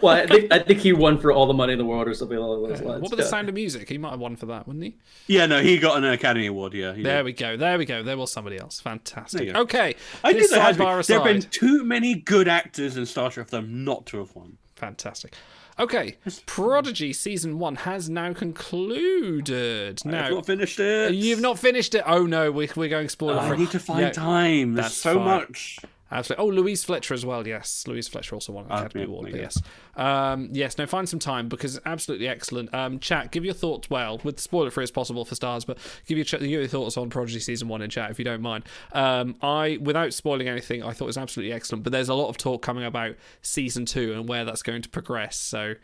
Well, 0.02 0.16
I 0.16 0.26
think 0.26 0.52
I 0.52 0.58
think 0.60 0.80
he 0.80 0.92
won 0.92 1.18
for 1.18 1.32
all 1.32 1.46
the 1.46 1.54
money 1.54 1.72
in 1.72 1.78
the 1.78 1.84
world 1.84 2.06
or 2.06 2.14
something 2.14 2.36
along 2.36 2.62
those 2.68 2.80
lines. 2.82 3.00
What 3.02 3.12
about 3.12 3.16
the 3.16 3.24
Sound 3.28 3.48
of 3.48 3.54
Music? 3.54 3.88
He 3.88 3.98
might 3.98 4.10
have 4.10 4.20
won 4.20 4.36
for 4.36 4.46
that, 4.46 4.66
wouldn't 4.66 4.84
he? 4.84 4.96
Yeah, 5.26 5.46
no, 5.46 5.60
he 5.60 5.78
got 5.78 5.96
an 5.96 6.04
Academy 6.04 6.46
Award. 6.46 6.74
Yeah, 6.74 6.92
There 6.92 7.02
did. 7.02 7.24
we 7.24 7.32
go. 7.32 7.56
There 7.56 7.78
we 7.78 7.84
go. 7.84 8.02
There 8.02 8.16
was 8.16 8.30
somebody 8.30 8.58
else. 8.58 8.80
Fantastic. 8.80 9.38
There 9.38 9.46
you 9.48 9.52
go. 9.54 9.60
Okay. 9.62 9.96
I 10.22 10.32
think 10.32 10.42
this 10.42 10.50
there 10.50 10.60
has 10.60 10.76
been, 10.76 10.86
sidebar 10.86 11.06
there 11.06 11.18
have 11.18 11.24
been 11.24 11.42
too 11.42 11.84
many 11.84 12.14
good 12.14 12.46
actors 12.48 12.96
in 12.96 13.06
Star 13.06 13.30
Trek 13.30 13.46
for 13.46 13.56
them 13.56 13.84
not 13.84 14.06
to 14.06 14.18
have 14.18 14.34
won. 14.36 14.58
Fantastic. 14.76 15.34
Okay, 15.78 16.16
Prodigy 16.46 17.12
season 17.12 17.58
one 17.58 17.76
has 17.76 18.10
now 18.10 18.32
concluded. 18.32 20.02
I've 20.04 20.30
not 20.32 20.46
finished 20.46 20.80
it. 20.80 21.14
you've 21.14 21.40
not 21.40 21.58
finished 21.58 21.94
it. 21.94 22.02
Oh 22.04 22.26
no, 22.26 22.50
we, 22.50 22.68
we're 22.74 22.88
going 22.88 23.08
spoiler 23.08 23.34
oh, 23.36 23.52
I 23.52 23.56
need 23.56 23.70
to 23.70 23.78
find 23.78 24.00
Yeah, 24.00 24.10
time. 24.10 24.74
There's 24.74 24.86
that's 24.86 24.96
so 24.96 25.14
fine. 25.14 25.24
much. 25.24 25.78
Absolutely. 26.10 26.42
Oh, 26.42 26.48
Louise 26.48 26.84
Fletcher 26.84 27.12
as 27.12 27.26
well. 27.26 27.46
Yes, 27.46 27.84
Louise 27.86 28.08
Fletcher 28.08 28.34
also 28.34 28.52
won 28.52 28.64
an 28.64 28.70
Ah, 28.72 28.78
Academy 28.78 29.02
yeah, 29.02 29.06
Award. 29.08 29.32
there 29.32 29.40
yes, 29.42 29.62
um, 29.96 30.48
yes. 30.52 30.78
Now 30.78 30.86
find 30.86 31.06
some 31.06 31.18
time 31.18 31.48
because 31.50 31.76
it's 31.76 31.84
absolutely 31.86 32.26
excellent. 32.28 32.72
Um, 32.72 32.98
chat, 32.98 33.30
give 33.30 33.44
your 33.44 33.52
thoughts. 33.52 33.90
Well, 33.90 34.18
with 34.24 34.40
spoiler 34.40 34.70
free 34.70 34.84
as 34.84 34.90
possible 34.90 35.26
for 35.26 35.34
stars, 35.34 35.66
but 35.66 35.76
give 36.06 36.16
your 36.16 36.24
ch- 36.24 36.30
give 36.40 36.42
your 36.44 36.66
thoughts 36.66 36.96
on 36.96 37.10
Prodigy 37.10 37.40
season 37.40 37.68
one 37.68 37.82
in 37.82 37.90
chat 37.90 38.10
if 38.10 38.18
you 38.18 38.24
don't 38.24 38.40
mind. 38.40 38.64
Um, 38.92 39.36
I, 39.42 39.78
without 39.82 40.14
spoiling 40.14 40.48
anything, 40.48 40.82
I 40.82 40.92
thought 40.92 41.04
it 41.04 41.08
was 41.08 41.18
absolutely 41.18 41.52
excellent. 41.52 41.84
But 41.84 41.92
there's 41.92 42.08
a 42.08 42.14
lot 42.14 42.30
of 42.30 42.38
talk 42.38 42.62
coming 42.62 42.84
about 42.84 43.14
season 43.42 43.84
two 43.84 44.14
and 44.14 44.26
where 44.26 44.46
that's 44.46 44.62
going 44.62 44.80
to 44.82 44.88
progress. 44.88 45.36
So, 45.38 45.74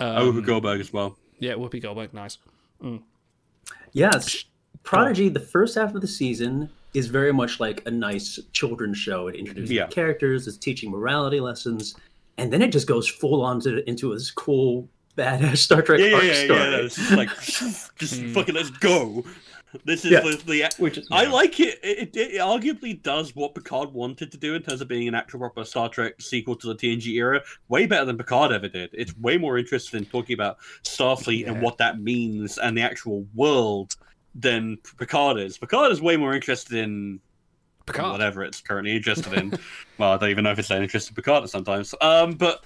um, 0.00 0.16
Oh, 0.16 0.32
Whoopi 0.32 0.46
Goldberg 0.46 0.80
as 0.80 0.92
well. 0.94 1.18
yeah, 1.40 1.52
Whoopi 1.54 1.82
Goldberg, 1.82 2.14
nice. 2.14 2.38
Yes, 3.92 4.44
Prodigy. 4.82 5.28
The 5.28 5.40
first 5.40 5.74
half 5.76 5.94
of 5.94 6.00
the 6.00 6.08
season 6.08 6.70
is 6.94 7.08
very 7.08 7.32
much 7.32 7.60
like 7.60 7.82
a 7.86 7.90
nice 7.90 8.38
children's 8.52 8.96
show. 8.98 9.26
It 9.28 9.34
introduces 9.36 9.70
Yeah. 9.72 9.86
characters, 9.88 10.46
it's 10.46 10.56
teaching 10.56 10.90
morality 10.90 11.40
lessons, 11.40 11.96
and 12.38 12.52
then 12.52 12.62
it 12.62 12.68
just 12.72 12.86
goes 12.86 13.08
full 13.08 13.42
on 13.42 13.60
to 13.62 13.86
into 13.88 14.14
this 14.14 14.30
cool 14.30 14.88
badass 15.16 15.58
Star 15.58 15.82
Trek 15.82 16.00
Yeah, 16.00 16.06
yeah, 16.06 16.14
arc 16.14 16.24
yeah, 16.24 16.44
story. 16.44 16.58
yeah. 16.60 16.76
It's 16.78 17.10
like, 17.12 17.28
just 17.98 18.20
hmm. 18.20 18.32
fucking 18.32 18.54
let's 18.54 18.70
go. 18.70 19.24
This 19.84 20.04
is 20.04 20.12
Yeah. 20.12 20.20
the, 20.20 20.40
the 20.46 20.72
Which 20.78 20.98
is- 20.98 21.08
I 21.10 21.24
like 21.24 21.58
it. 21.58 21.80
It, 21.82 22.16
it. 22.16 22.16
it 22.16 22.40
arguably 22.40 23.02
does 23.02 23.34
what 23.34 23.56
Picard 23.56 23.92
wanted 23.92 24.30
to 24.30 24.38
do 24.38 24.54
in 24.54 24.62
terms 24.62 24.80
of 24.80 24.86
being 24.86 25.08
an 25.08 25.16
actual 25.16 25.40
proper 25.40 25.64
Star 25.64 25.88
Trek 25.88 26.14
sequel 26.20 26.54
to 26.56 26.68
the 26.68 26.76
TNG 26.76 27.06
era. 27.16 27.42
Way 27.68 27.86
better 27.86 28.04
than 28.04 28.16
Picard 28.16 28.52
ever 28.52 28.68
did. 28.68 28.90
It's 28.92 29.16
way 29.18 29.36
more 29.36 29.58
interested 29.58 29.96
in 29.96 30.06
talking 30.06 30.34
about 30.34 30.58
Starfleet 30.84 31.48
and 31.48 31.60
what 31.60 31.78
that 31.78 32.00
means 32.00 32.56
and 32.58 32.76
the 32.78 32.82
actual 32.82 33.26
world 33.34 33.96
than 34.34 34.78
Picard 34.98 35.38
is. 35.38 35.58
Picard 35.58 35.92
is 35.92 36.00
way 36.02 36.16
more 36.16 36.34
interested 36.34 36.78
in 36.78 37.20
Picard. 37.86 38.12
whatever 38.12 38.42
it's 38.42 38.60
currently 38.60 38.96
interested 38.96 39.32
in. 39.34 39.50
well, 39.98 40.12
I 40.12 40.16
don't 40.16 40.30
even 40.30 40.44
know 40.44 40.52
if 40.52 40.58
it's 40.58 40.68
that 40.68 40.82
interested 40.82 41.12
in 41.12 41.16
Picard 41.16 41.48
sometimes. 41.48 41.94
Um, 42.00 42.32
but 42.32 42.64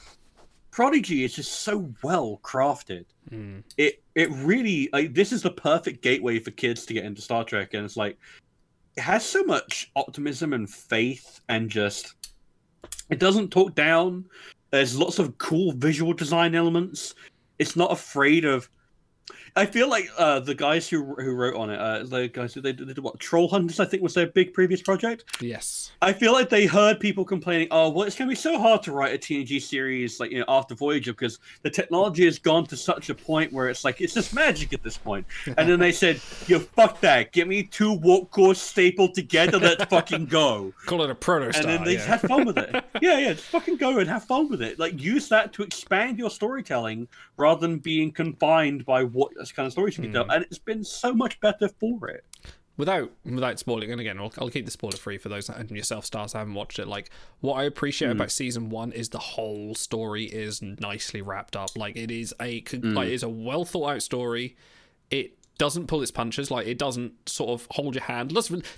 Prodigy 0.71 1.25
is 1.25 1.35
just 1.35 1.61
so 1.63 1.93
well 2.03 2.41
crafted. 2.43 3.05
Mm. 3.31 3.63
It 3.77 4.03
it 4.15 4.31
really 4.31 4.89
like 4.93 5.15
this 5.15 5.33
is 5.33 5.43
the 5.43 5.51
perfect 5.51 6.03
gateway 6.03 6.39
for 6.39 6.51
kids 6.53 6.87
to 6.87 6.95
get 6.95 7.05
into 7.05 7.21
Star 7.21 7.45
Trek, 7.45 7.75
and 7.75 7.85
it's 7.85 7.97
like 7.97 8.17
it 8.97 9.01
has 9.01 9.25
so 9.25 9.43
much 9.45 9.91
optimism 9.97 10.53
and 10.53 10.69
faith, 10.69 11.41
and 11.49 11.69
just 11.69 12.15
it 13.11 13.19
doesn't 13.19 13.51
talk 13.51 13.75
down. 13.75 14.25
There's 14.71 14.97
lots 14.99 15.19
of 15.19 15.37
cool 15.39 15.73
visual 15.73 16.13
design 16.13 16.55
elements. 16.55 17.15
It's 17.59 17.77
not 17.77 17.91
afraid 17.91 18.45
of. 18.45 18.69
I 19.57 19.67
feel 19.67 19.89
like 19.89 20.09
uh, 20.17 20.41
the 20.41 20.55
guys 20.55 20.89
who 20.89 21.15
who 21.15 21.33
wrote 21.33 21.57
on 21.57 21.71
it, 21.71 21.79
uh, 21.79 22.05
the 22.05 22.29
guys 22.29 22.55
who 22.55 22.61
they 22.61 22.73
did 22.73 22.99
what 22.99 23.19
Trollhunters, 23.19 23.81
I 23.81 23.85
think 23.85 24.03
was 24.03 24.15
their 24.15 24.27
big 24.27 24.53
previous 24.53 24.83
project. 24.83 25.25
Yes. 25.41 25.93
I 26.03 26.13
feel 26.13 26.33
like 26.33 26.49
they 26.49 26.67
heard 26.67 27.01
people 27.01 27.25
complaining, 27.25 27.69
"Oh, 27.71 27.91
well, 27.91 28.07
it's 28.07 28.17
going 28.17 28.29
to 28.29 28.33
be 28.33 28.41
so 28.41 28.59
hard 28.59 28.83
to 28.85 28.93
write 28.93 29.15
a 29.15 29.19
TNG 29.19 29.61
series 29.61 30.21
like 30.21 30.31
you 30.31 30.41
know 30.41 30.45
after 30.49 30.75
Voyager 30.75 31.13
because 31.13 31.39
the 31.63 31.71
technology 31.71 32.25
has 32.25 32.39
gone 32.39 32.67
to 32.67 32.77
such 32.77 33.11
a 33.11 33.15
point 33.15 33.53
where 33.53 33.69
it's 33.69 33.85
like 33.85 34.01
it's 34.01 34.15
just 34.15 34.35
magic 34.35 34.73
at 34.73 34.83
this 34.83 34.97
point." 34.97 35.27
And 35.57 35.69
then 35.69 35.79
they 35.79 35.93
said, 35.93 36.21
"Yo, 36.47 36.59
fuck 36.59 37.01
that! 37.01 37.33
Get 37.33 37.49
me 37.49 37.63
two 37.63 37.95
warp 37.95 38.31
cores 38.31 38.61
stapled 38.61 39.15
together. 39.15 39.59
Let's 39.59 39.85
fucking 39.85 40.27
go!" 40.27 40.73
Call 40.87 41.03
it 41.03 41.11
a 41.11 41.15
proto. 41.15 41.47
And 41.57 41.69
then 41.69 41.85
they 41.85 41.93
yeah. 41.93 41.97
just 41.97 42.09
have 42.09 42.21
fun 42.23 42.47
with 42.47 42.59
it. 42.59 42.85
Yeah, 43.01 43.19
yeah, 43.19 43.33
just 43.33 43.47
fucking 43.47 43.77
go 43.77 43.99
and 43.99 44.09
have 44.09 44.25
fun 44.25 44.49
with 44.49 44.61
it. 44.61 44.79
Like 44.79 45.01
use 45.01 45.29
that 45.29 45.53
to 45.53 45.63
expand 45.63 46.19
your 46.19 46.31
storytelling 46.31 47.07
rather 47.37 47.61
than 47.61 47.79
being 47.79 48.11
confined 48.11 48.85
by 48.85 49.05
what 49.05 49.31
kind 49.53 49.67
of 49.67 49.73
stories 49.73 49.97
you 49.99 50.03
can 50.05 50.11
Hmm. 50.11 50.17
tell. 50.29 50.31
And 50.31 50.45
it's 50.45 50.59
been 50.59 50.85
so 50.85 51.13
much 51.15 51.41
better 51.41 51.69
for 51.69 52.09
it. 52.09 52.25
without 52.77 53.11
without 53.25 53.59
spoiling 53.59 53.91
and 53.91 54.01
again 54.01 54.19
I'll, 54.21 54.33
I'll 54.39 54.51
keep 54.51 54.65
the 54.65 54.71
spoiler 54.71 54.97
free 54.97 55.19
for 55.19 55.29
those 55.29 55.49
and 55.51 55.69
yourself 55.73 56.05
stars 56.05 56.33
haven't 56.33 56.55
watched 56.55 56.79
it 56.79 56.87
like 56.87 57.11
what 57.41 57.55
i 57.55 57.65
appreciate 57.65 58.13
about 58.13 58.31
season 58.31 58.71
one 58.71 58.93
is 58.93 59.09
the 59.09 59.19
whole 59.19 59.75
story 59.75 60.27
is 60.27 60.63
nicely 60.63 61.21
wrapped 61.21 61.57
up 61.57 61.71
like 61.77 61.97
it 61.97 62.13
is 62.13 62.33
a 62.41 62.63
like 62.73 63.09
it's 63.09 63.25
a 63.25 63.29
well 63.29 63.65
thought 63.65 63.95
out 63.97 64.03
story 64.05 64.55
it 65.11 65.33
doesn't 65.59 65.87
pull 65.89 66.01
its 66.01 66.11
punches 66.11 66.51
like 66.51 66.67
it 66.67 66.79
doesn't 66.79 67.13
sort 67.29 67.51
of 67.51 67.67
hold 67.73 67.95
your 67.95 68.05
hand 68.05 68.31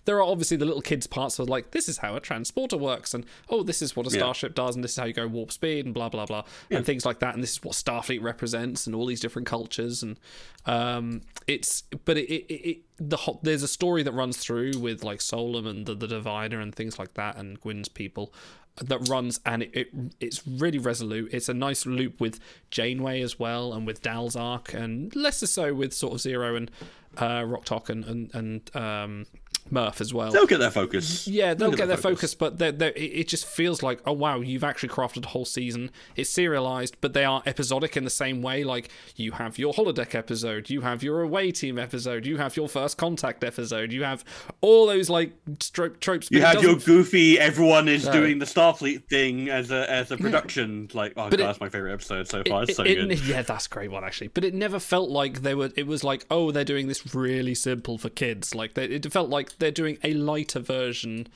there 0.07 0.17
are 0.17 0.23
obviously 0.23 0.57
the 0.57 0.65
little 0.65 0.81
kids 0.81 1.07
parts 1.07 1.39
of 1.39 1.49
like 1.49 1.71
this 1.73 1.89
is 1.89 1.99
how 1.99 2.17
a 2.17 2.21
transporter 2.21 2.77
works 2.77 3.15
and 3.15 3.25
oh 3.51 3.63
this 3.63 3.83
is 3.83 3.95
what 3.95 4.07
a 4.07 4.11
Yeah. 4.11 4.19
starship 4.21 4.55
does 4.55 4.75
and 4.75 4.83
this 4.83 4.93
is 4.93 4.97
how 4.97 5.05
you 5.05 5.13
go 5.13 5.27
warp 5.27 5.53
speed 5.53 5.85
and 5.85 5.95
blah 5.95 6.09
blah 6.09 6.27
blah 6.27 6.45
and 6.71 6.85
things 6.87 7.05
like 7.07 7.19
that 7.21 7.35
and 7.35 7.43
this 7.43 7.53
is 7.53 7.63
what 7.63 7.75
starfleet 7.75 8.23
represents 8.23 8.87
and 8.87 8.97
all 8.97 9.07
these 9.07 9.21
different 9.21 9.47
cultures 9.47 10.03
and 10.03 10.19
um 10.67 11.21
it's 11.47 11.83
but 12.05 12.17
it, 12.19 12.29
it, 12.31 12.53
it 12.53 12.79
the 13.03 13.17
whole, 13.17 13.41
there's 13.43 13.63
a 13.63 13.69
story 13.69 14.03
that 14.03 14.13
runs 14.13 14.37
through 14.37 14.73
with 14.79 15.03
like 15.03 15.23
Solum 15.23 15.67
and 15.67 15.87
the, 15.87 15.95
the 15.95 16.07
Diviner 16.07 16.61
and 16.61 16.75
things 16.75 16.99
like 16.99 17.15
that 17.15 17.37
and 17.39 17.59
Gwyn's 17.59 17.89
people 17.89 18.31
that 18.77 19.09
runs 19.09 19.41
and 19.45 19.63
it, 19.63 19.71
it 19.75 19.89
it's 20.21 20.47
really 20.47 20.79
resolute. 20.79 21.33
It's 21.33 21.49
a 21.49 21.55
nice 21.55 21.87
loop 21.87 22.21
with 22.21 22.41
Janeway 22.71 23.21
as 23.23 23.39
well 23.39 23.73
and 23.73 23.87
with 23.87 24.03
Dal's 24.03 24.37
arc, 24.37 24.73
and 24.75 25.15
lesser 25.15 25.47
so 25.47 25.75
with 25.75 25.93
sort 25.93 26.15
of 26.15 26.21
Zero 26.21 26.57
and 26.57 26.71
uh, 27.19 27.45
Rok-Tahk 27.47 27.89
and 27.89 28.05
and, 28.05 28.35
and 28.35 28.77
um, 28.77 29.27
Murph 29.71 30.01
as 30.01 30.13
well. 30.13 30.31
They'll 30.33 30.47
get 30.47 30.59
their 30.59 30.71
focus. 30.71 31.27
Yeah, 31.29 31.55
they'll 31.55 31.71
get 31.73 31.89
their 31.89 31.97
focus, 31.97 32.35
but 32.35 32.59
they're, 32.59 32.73
they're, 32.73 32.93
it 32.93 33.21
it 33.21 33.29
just 33.29 33.47
feels 33.47 33.83
like, 33.83 34.01
oh 34.07 34.13
wow, 34.13 34.41
you've 34.41 34.65
actually 34.65 34.89
crafted 34.89 35.25
a 35.25 35.29
whole 35.29 35.45
season. 35.45 35.91
It's 36.17 36.31
serialized, 36.31 36.97
but 37.01 37.13
they 37.13 37.25
are 37.25 37.43
episodic 37.47 37.97
in 37.97 38.05
the 38.05 38.11
same 38.11 38.43
way. 38.43 38.65
Like 38.65 38.91
you 39.17 39.33
have 39.33 39.59
your 39.59 39.73
holodeck 39.73 40.15
episode, 40.15 40.71
you 40.71 40.81
have 40.81 41.03
your 41.03 41.21
away 41.23 41.51
team 41.53 41.79
episode, 41.79 42.27
you 42.27 42.37
have 42.39 42.57
your 42.57 42.69
first 42.69 42.97
contact 42.97 43.45
episode, 43.45 43.93
you 43.93 44.03
have 44.05 44.25
all 44.61 44.87
those 44.87 45.09
like 45.09 45.33
stro- 45.57 45.99
tropes. 46.01 46.29
You 46.31 46.39
it 46.39 46.45
have 46.45 46.63
your 46.63 46.77
goofy. 46.77 47.39
Everyone 47.39 47.89
is 47.89 48.07
No. 48.07 48.13
doing 48.13 48.39
the 48.39 48.47
Starfleet 48.47 49.09
thing 49.09 49.49
as 49.49 49.71
a 49.71 49.91
as 49.91 50.11
a 50.11 50.17
production. 50.17 50.89
Like, 50.95 51.13
oh, 51.17 51.29
But 51.29 51.31
God, 51.31 51.41
it- 51.41 51.45
that's 51.45 51.61
my 51.61 51.69
favorite 51.69 51.93
episode 51.93 52.29
so 52.29 52.43
far. 52.49 52.65
It's 52.65 52.77
so 52.77 52.83
it- 52.83 52.95
good. 52.97 53.21
Yeah, 53.27 53.43
that's 53.43 53.67
a 53.67 53.69
great 53.69 53.91
one 53.91 54.05
actually. 54.05 54.29
But 54.29 54.45
it 54.45 54.55
never 54.55 54.79
felt 54.79 55.11
like 55.11 55.43
they 55.43 55.55
were. 55.55 55.71
It 55.77 55.87
was 55.87 56.03
like, 56.05 56.27
oh, 56.31 56.51
they're 56.51 56.65
doing 56.65 56.89
this 56.89 57.15
really 57.15 57.55
simple 57.55 57.99
for 57.99 58.09
kids. 58.09 58.55
Like 58.55 58.75
they, 58.75 58.85
it 58.87 59.13
felt 59.13 59.31
like 59.31 59.59
they're 59.61 59.71
doing 59.71 59.99
a 60.03 60.15
lighter 60.15 60.59
version 60.59 61.29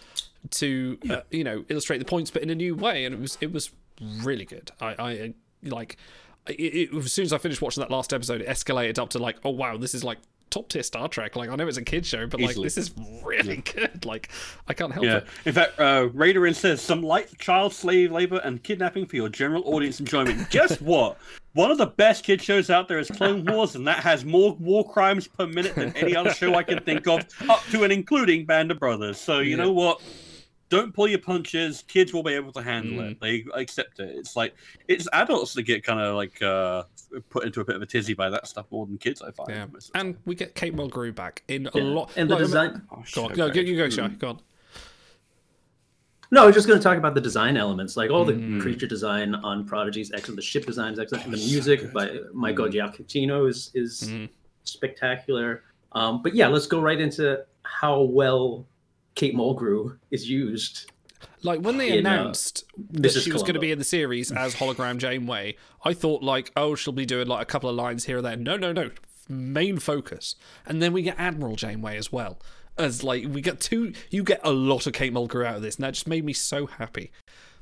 to, 0.51 0.99
uh, 1.09 1.21
you 1.31 1.45
know, 1.45 1.65
illustrate 1.69 1.99
the 1.99 2.05
points, 2.05 2.31
but 2.31 2.43
in 2.43 2.51
a 2.51 2.55
new 2.55 2.75
way. 2.75 3.05
And 3.05 3.15
it 3.15 3.21
was 3.21 3.39
it 3.41 3.53
was 3.53 3.71
really 4.01 4.45
good. 4.45 4.73
I, 4.81 4.95
I 4.99 5.19
uh, 5.19 5.29
like. 5.63 5.97
It, 6.47 6.53
it, 6.93 6.95
as 6.95 7.11
soon 7.11 7.25
as 7.25 7.33
I 7.33 7.39
finished 7.39 7.63
watching 7.63 7.81
that 7.81 7.91
last 7.91 8.13
episode, 8.13 8.43
it 8.43 8.47
escalated 8.47 8.99
up 8.99 9.09
to 9.11 9.19
like, 9.19 9.37
oh 9.45 9.51
wow, 9.51 9.79
this 9.79 9.95
is 9.95 10.05
like 10.05 10.19
top 10.55 10.69
tier 10.69 10.83
Star 10.83 11.09
Trek. 11.09 11.37
Like 11.37 11.51
I 11.51 11.57
know 11.57 11.67
it's 11.67 11.77
a 11.79 11.83
kid 11.85 12.07
show, 12.07 12.27
but 12.27 12.41
like 12.41 12.51
Easily. 12.51 12.67
this 12.67 12.79
is 12.79 12.93
really 13.25 13.57
good. 13.57 14.05
Like 14.05 14.29
I 14.69 14.75
can't 14.75 14.93
help 14.93 15.05
Yeah. 15.05 15.17
it. 15.19 15.27
In 15.47 15.53
fact, 15.55 15.79
uh, 15.81 16.09
Raiderin 16.15 16.55
says 16.55 16.81
some 16.81 17.03
light 17.03 17.37
child 17.39 17.73
slave 17.73 18.13
labor 18.13 18.41
and 18.45 18.63
kidnapping 18.63 19.07
for 19.07 19.17
your 19.17 19.29
general 19.29 19.63
audience 19.75 19.99
enjoyment. 20.01 20.49
Guess 20.51 20.81
what? 20.81 21.17
One 21.55 21.71
of 21.71 21.79
the 21.79 21.87
best 21.87 22.25
kid 22.25 22.43
shows 22.43 22.69
out 22.71 22.89
there 22.89 22.99
is 22.99 23.09
Clone 23.11 23.45
Wars, 23.45 23.77
and 23.77 23.87
that 23.87 23.99
has 24.01 24.25
more 24.25 24.55
war 24.55 24.89
crimes 24.89 25.27
per 25.29 25.47
minute 25.47 25.75
than 25.75 25.97
any 25.97 26.15
other 26.17 26.33
show 26.35 26.55
I 26.55 26.63
can 26.65 26.81
think 26.83 27.07
of, 27.07 27.23
up 27.49 27.63
to 27.71 27.85
and 27.85 27.93
including 27.93 28.45
Band 28.45 28.71
of 28.73 28.79
Brothers. 28.79 29.19
So 29.21 29.39
you 29.41 29.51
Yeah. 29.57 29.65
know 29.65 29.73
what? 29.73 30.01
don't 30.71 30.93
pull 30.95 31.07
your 31.07 31.19
punches. 31.21 31.85
Kids 31.87 32.13
will 32.13 32.23
be 32.25 32.33
able 32.33 32.51
to 32.51 32.61
handle 32.63 32.99
Mm. 33.05 33.11
it. 33.13 33.21
They 33.21 33.45
accept 33.55 34.01
it. 34.01 34.17
It's 34.17 34.35
like 34.35 34.55
it's 34.89 35.07
adults 35.13 35.53
that 35.55 35.63
get 35.63 35.85
kind 35.85 36.01
of 36.01 36.17
like 36.17 36.43
uh, 36.43 36.85
put 37.21 37.45
into 37.45 37.61
a 37.61 37.65
bit 37.65 37.77
of 37.77 37.83
a 37.83 37.87
tizzy 37.87 38.15
by 38.15 38.31
that 38.31 38.47
stuff 38.47 38.67
more 38.71 38.87
than 38.87 38.99
kids. 38.99 39.23
I 39.23 39.31
find. 39.31 39.51
Yeah, 39.51 39.67
most 39.73 39.89
of 39.89 39.93
the 39.93 39.99
and 40.01 40.17
we 40.25 40.35
get 40.35 40.55
Kate 40.55 40.75
Mulgrew 40.75 41.15
back 41.15 41.43
in 41.49 41.67
a 41.67 41.71
Yeah. 41.79 41.83
lot. 41.85 42.11
And 42.17 42.29
the 42.31 42.35
like, 42.35 42.45
design. 42.45 42.83
Oh, 42.91 43.03
Go 43.15 43.25
on, 43.27 43.37
no, 43.37 43.47
okay. 43.47 43.65
you 43.65 43.77
go, 43.77 43.89
Shy. 43.89 44.09
Go 44.09 44.29
on. 44.31 44.41
No, 46.31 46.43
I 46.43 46.47
was 46.47 46.55
just 46.55 46.67
going 46.67 46.79
to 46.79 46.83
talk 46.83 46.99
about 46.99 47.15
the 47.15 47.21
design 47.21 47.57
elements, 47.57 47.97
like 47.97 48.11
all 48.11 48.25
the 48.25 48.33
Mm. 48.33 48.61
creature 48.61 48.87
design 48.87 49.35
on 49.37 49.65
Prodigy's 49.67 50.11
excellent. 50.13 50.37
The 50.37 50.43
ship 50.43 50.67
design 50.67 50.93
is 50.93 50.99
excellent, 50.99 51.27
and 51.27 51.35
the 51.35 51.39
music 51.39 51.93
by 51.93 52.19
Michael 52.33 52.67
Giacchino 52.69 53.49
is 53.49 53.71
is 53.75 54.03
Mhm. 54.11 54.29
spectacular. 54.65 55.63
Um, 55.93 56.23
but 56.23 56.35
yeah, 56.35 56.49
let's 56.49 56.67
go 56.67 56.81
right 56.81 57.01
into 57.01 57.45
how 57.63 58.01
well 58.03 58.67
Kate 59.15 59.35
Mulgrew 59.37 59.97
is 60.11 60.29
used. 60.29 60.91
Like 61.45 61.61
when 61.61 61.77
they 61.77 61.93
uh, 61.93 61.99
announced 61.99 62.65
that 62.91 63.11
she 63.11 63.31
was 63.31 63.43
going 63.43 63.55
to 63.55 63.61
be 63.61 63.71
in 63.71 63.79
the 63.79 63.85
series 63.85 64.33
as 64.33 64.55
hologram 64.57 64.97
Janeway, 64.97 65.57
I 65.85 65.93
thought 65.93 66.23
like, 66.23 66.51
oh, 66.57 66.75
she'll 66.75 66.95
be 66.95 67.07
doing 67.07 67.29
like 67.29 67.43
a 67.43 67.47
couple 67.47 67.69
of 67.69 67.77
lines 67.77 68.07
here 68.07 68.19
or 68.19 68.23
there. 68.23 68.37
No, 68.37 68.57
no, 68.57 68.73
no. 68.73 68.91
Main 69.29 69.79
focus, 69.79 70.37
and 70.67 70.83
then 70.83 70.93
we 70.93 71.03
get 71.03 71.19
Admiral 71.19 71.57
Janeway 71.57 71.97
as 71.97 72.13
well. 72.13 72.39
As 72.77 73.05
like 73.05 73.27
we 73.29 73.41
get 73.41 73.61
two, 73.61 73.93
you 74.11 74.23
get 74.23 74.41
a 74.43 74.51
lot 74.51 74.87
of 74.87 74.93
Kate 74.93 75.15
Mulgrew 75.15 75.47
out 75.47 75.57
of 75.57 75.63
this, 75.63 75.77
and 75.77 75.85
that 75.85 75.95
just 75.95 76.07
made 76.07 76.25
me 76.25 76.33
so 76.33 76.67
happy. 76.67 77.11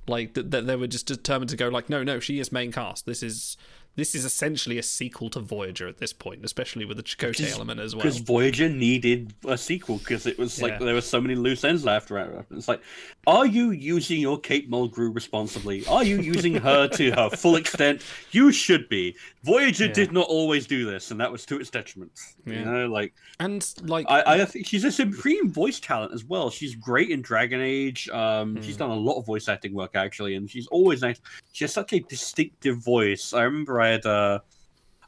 Like 0.08 0.34
that, 0.34 0.50
that 0.50 0.66
they 0.66 0.74
were 0.74 0.88
just 0.88 1.06
determined 1.06 1.50
to 1.50 1.56
go 1.56 1.68
like, 1.68 1.88
no, 1.88 2.02
no, 2.02 2.18
she 2.18 2.40
is 2.40 2.50
main 2.50 2.72
cast. 2.72 3.06
This 3.06 3.22
is 3.22 3.56
this 3.94 4.14
is 4.14 4.24
essentially 4.24 4.78
a 4.78 4.82
sequel 4.82 5.28
to 5.30 5.40
Voyager 5.40 5.86
at 5.86 5.98
this 5.98 6.12
point, 6.12 6.44
especially 6.44 6.84
with 6.84 6.96
the 6.96 7.02
Chakotay 7.02 7.52
element 7.52 7.78
as 7.80 7.94
well. 7.94 8.02
Because 8.02 8.18
Voyager 8.18 8.68
needed 8.68 9.34
a 9.46 9.58
sequel 9.58 9.98
because 9.98 10.26
it 10.26 10.38
was 10.38 10.62
like 10.62 10.72
Yeah. 10.72 10.78
there 10.86 10.94
were 10.94 11.00
so 11.02 11.20
many 11.20 11.34
loose 11.34 11.62
ends 11.64 11.84
left 11.84 12.10
around. 12.10 12.44
It's 12.52 12.68
like, 12.68 12.80
are 13.26 13.44
you 13.46 13.70
using 13.72 14.20
your 14.20 14.38
Kate 14.40 14.70
Mulgrew 14.70 15.14
responsibly? 15.14 15.84
Are 15.86 16.04
you 16.04 16.20
using 16.20 16.54
her 16.54 16.88
to 16.96 17.10
her 17.12 17.30
full 17.30 17.56
extent? 17.56 18.02
You 18.30 18.50
should 18.52 18.88
be. 18.88 19.14
Voyager 19.44 19.86
Yeah. 19.86 19.92
did 19.92 20.12
not 20.12 20.26
always 20.28 20.66
do 20.66 20.84
this, 20.90 21.10
and 21.10 21.20
that 21.20 21.30
was 21.30 21.44
to 21.46 21.58
its 21.60 21.68
detriment. 21.68 22.12
Yeah. 22.46 22.60
You 22.60 22.64
know, 22.64 22.86
like 22.86 23.12
And 23.40 23.66
like, 23.82 24.06
I, 24.08 24.22
I 24.40 24.44
think 24.46 24.66
she's 24.66 24.84
a 24.84 24.92
supreme 24.92 25.50
voice 25.50 25.80
talent 25.80 26.12
as 26.14 26.24
well. 26.24 26.48
She's 26.50 26.74
great 26.74 27.10
in 27.10 27.20
Dragon 27.22 27.60
Age. 27.60 28.08
Um, 28.08 28.56
Hmm. 28.56 28.62
She's 28.62 28.76
done 28.76 28.90
a 28.90 28.94
lot 28.96 29.18
of 29.18 29.26
voice 29.26 29.48
acting 29.48 29.74
work 29.74 29.90
actually, 29.94 30.34
and 30.36 30.48
she's 30.50 30.66
always 30.68 31.02
nice. 31.02 31.20
She 31.52 31.64
has 31.64 31.72
such 31.72 31.92
a 31.92 32.00
distinctive 32.00 32.78
voice. 32.78 33.32
I 33.34 33.42
remember 33.42 33.80
I 33.82 33.88
had, 33.88 34.06
uh, 34.06 34.38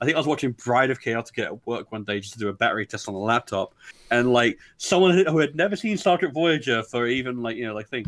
I 0.00 0.04
think 0.04 0.16
I 0.16 0.18
was 0.20 0.26
watching 0.26 0.52
Bride 0.52 0.90
of 0.90 1.00
Chaotica 1.00 1.44
at 1.44 1.66
work 1.66 1.92
one 1.92 2.04
day 2.04 2.20
just 2.20 2.32
to 2.34 2.38
do 2.38 2.48
a 2.48 2.52
battery 2.52 2.84
test 2.86 3.08
on 3.08 3.14
a 3.14 3.18
laptop, 3.18 3.74
and 4.10 4.32
like 4.32 4.58
someone 4.76 5.16
who 5.24 5.38
had 5.38 5.54
never 5.54 5.76
seen 5.76 5.96
Star 5.96 6.18
Trek 6.18 6.32
Voyager 6.32 6.82
for 6.82 7.06
even 7.06 7.42
like 7.42 7.56
you 7.56 7.66
know 7.66 7.74
like 7.74 7.88
thing, 7.88 8.04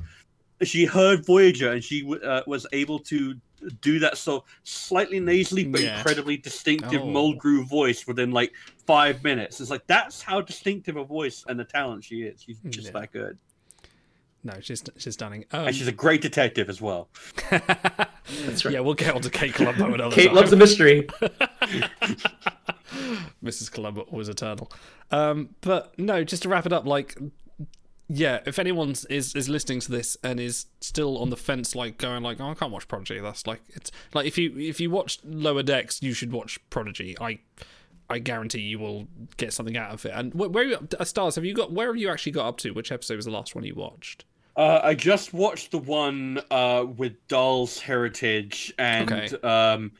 she 0.62 0.84
heard 0.84 1.24
Voyager 1.24 1.72
and 1.72 1.82
she 1.82 2.02
w- 2.02 2.20
uh, 2.22 2.42
was 2.46 2.66
able 2.72 2.98
to 3.00 3.34
do 3.80 3.98
that 3.98 4.18
so 4.18 4.44
slightly 4.64 5.18
nasally 5.18 5.64
but 5.64 5.80
Yeah. 5.80 5.96
incredibly 5.96 6.36
distinctive 6.36 7.00
Oh. 7.02 7.06
Mulgrew 7.06 7.66
voice 7.66 8.06
within 8.06 8.30
like 8.30 8.52
five 8.86 9.24
minutes. 9.24 9.60
It's 9.60 9.70
like 9.70 9.86
that's 9.86 10.20
how 10.20 10.40
distinctive 10.42 10.96
a 10.96 11.04
voice 11.04 11.42
and 11.48 11.58
the 11.58 11.64
talent 11.64 12.04
she 12.04 12.22
is. 12.22 12.42
She's 12.42 12.58
just 12.68 12.88
Yeah. 12.88 13.00
that 13.00 13.12
good, 13.12 13.38
no, 14.46 14.60
she's 14.60 14.82
she's 14.96 15.14
stunning. 15.14 15.44
Um, 15.52 15.66
and 15.66 15.76
she's 15.76 15.88
a 15.88 15.92
great 15.92 16.22
detective 16.22 16.68
as 16.68 16.80
well. 16.80 17.08
That's 17.50 18.64
right. 18.64 18.74
Yeah, 18.74 18.80
we'll 18.80 18.94
get 18.94 19.14
on 19.14 19.20
to 19.22 19.30
Kate 19.30 19.52
Columbo 19.52 19.92
another 19.92 20.14
Kate 20.14 20.28
time. 20.28 20.34
Kate 20.34 20.40
loves 20.40 20.52
a 20.52 20.56
mystery. 20.56 21.02
Mrs. 23.42 23.70
Columbo 23.70 24.02
always 24.02 24.28
eternal. 24.28 24.70
Um, 25.10 25.50
but 25.60 25.98
no, 25.98 26.24
just 26.24 26.44
to 26.44 26.48
wrap 26.48 26.66
it 26.66 26.72
up, 26.72 26.86
like, 26.86 27.18
yeah, 28.08 28.40
if 28.46 28.58
anyone 28.58 28.90
is 29.10 29.34
is 29.34 29.48
listening 29.48 29.80
to 29.80 29.90
this 29.90 30.16
and 30.22 30.38
is 30.38 30.66
still 30.80 31.18
on 31.18 31.30
the 31.30 31.36
fence, 31.36 31.74
like 31.74 31.98
going 31.98 32.22
like, 32.22 32.40
oh, 32.40 32.50
I 32.50 32.54
can't 32.54 32.72
watch 32.72 32.86
Prodigy. 32.88 33.18
That's 33.20 33.46
like 33.46 33.60
it's 33.68 33.90
like 34.14 34.26
if 34.26 34.38
you 34.38 34.56
if 34.58 34.80
you 34.80 34.90
watch 34.90 35.18
Lower 35.24 35.62
Decks, 35.62 36.02
you 36.02 36.12
should 36.12 36.32
watch 36.32 36.58
Prodigy. 36.70 37.16
I 37.20 37.40
I 38.08 38.18
guarantee 38.20 38.60
you 38.60 38.78
will 38.78 39.08
get 39.36 39.52
something 39.52 39.76
out 39.76 39.92
of 39.92 40.06
it. 40.06 40.12
And 40.14 40.32
where, 40.34 40.48
where 40.48 40.64
you, 40.64 40.88
uh, 40.98 41.04
stars 41.04 41.34
have 41.34 41.44
you 41.44 41.54
got? 41.54 41.72
Where 41.72 41.88
have 41.88 41.96
you 41.96 42.08
actually 42.08 42.32
got 42.32 42.46
up 42.46 42.58
to? 42.58 42.70
Which 42.70 42.92
episode 42.92 43.16
was 43.16 43.24
the 43.24 43.30
last 43.32 43.54
one 43.54 43.64
you 43.64 43.74
watched? 43.74 44.24
Uh, 44.56 44.80
I 44.82 44.94
just 44.94 45.34
watched 45.34 45.70
the 45.70 45.78
one 45.78 46.40
uh, 46.50 46.86
with 46.96 47.12
Dal's 47.28 47.78
heritage, 47.78 48.72
and 48.78 49.12
Okay. 49.12 49.36
um, 49.46 49.92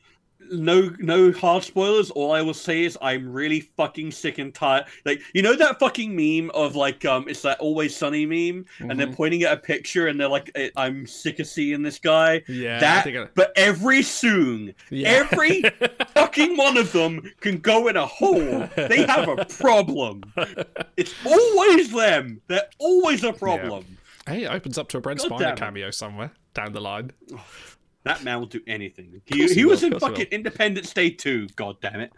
no, 0.51 0.95
no 1.01 1.33
hard 1.33 1.65
spoilers. 1.65 2.11
All 2.13 2.31
I 2.33 2.41
will 2.41 2.55
say 2.55 2.85
is 2.85 2.97
I'm 3.03 3.31
really 3.33 3.61
fucking 3.77 4.13
sick 4.13 4.39
and 4.39 4.55
tired. 4.55 4.85
Like 5.05 5.21
you 5.35 5.43
know 5.43 5.57
that 5.57 5.79
fucking 5.81 6.15
meme 6.17 6.51
of 6.55 6.75
like 6.77 7.05
um, 7.05 7.29
it's 7.29 7.43
that 7.43 7.59
Always 7.61 7.95
Sunny 7.95 8.25
meme, 8.25 8.65
and 8.79 8.89
Mm-hmm. 8.91 8.97
they're 8.99 9.13
pointing 9.13 9.43
at 9.43 9.53
a 9.53 9.57
picture, 9.59 10.07
and 10.07 10.19
they're 10.19 10.29
like, 10.29 10.51
"Eh, 10.55 10.71
I'm 10.77 11.07
sick 11.07 11.39
of 11.41 11.47
seeing 11.49 11.83
this 11.83 11.99
guy. 11.99 12.43
Yeah, 12.49 12.77
I 12.77 12.81
that, 12.81 13.05
think 13.05 13.17
I- 13.19 13.29
but 13.35 13.53
every 13.57 14.03
soon, 14.03 14.73
Yeah. 14.89 15.09
every 15.09 15.63
fucking 16.15 16.57
one 16.57 16.77
of 16.79 16.93
them 16.93 17.31
can 17.41 17.59
go 17.59 17.89
in 17.89 17.97
a 17.97 18.07
hole. 18.07 18.69
They 18.77 19.05
have 19.05 19.29
a 19.29 19.45
problem. 19.45 20.23
It's 20.97 21.13
always 21.27 21.91
them. 21.93 22.41
They're 22.47 22.69
always 22.79 23.23
a 23.23 23.33
problem. 23.35 23.85
Hey, 24.27 24.45
it 24.45 24.49
opens 24.49 24.77
up 24.79 24.89
to 24.89 24.99
a 24.99 25.01
Brent 25.01 25.21
God 25.21 25.31
Spiner 25.31 25.57
cameo 25.57 25.91
somewhere 25.91 26.33
down 26.55 26.73
the 26.73 26.81
line. 26.81 27.13
That 28.03 28.23
man 28.23 28.39
will 28.41 28.47
do 28.47 28.61
anything. 28.67 29.21
He, 29.25 29.47
he 29.47 29.55
he 29.55 29.65
was 29.65 29.83
of 29.83 29.93
in 29.93 29.99
fucking 29.99 30.27
Independence 30.27 30.93
Day 30.93 31.11
2. 31.11 31.49
God 31.57 31.77
damn 31.81 32.01
it. 32.01 32.13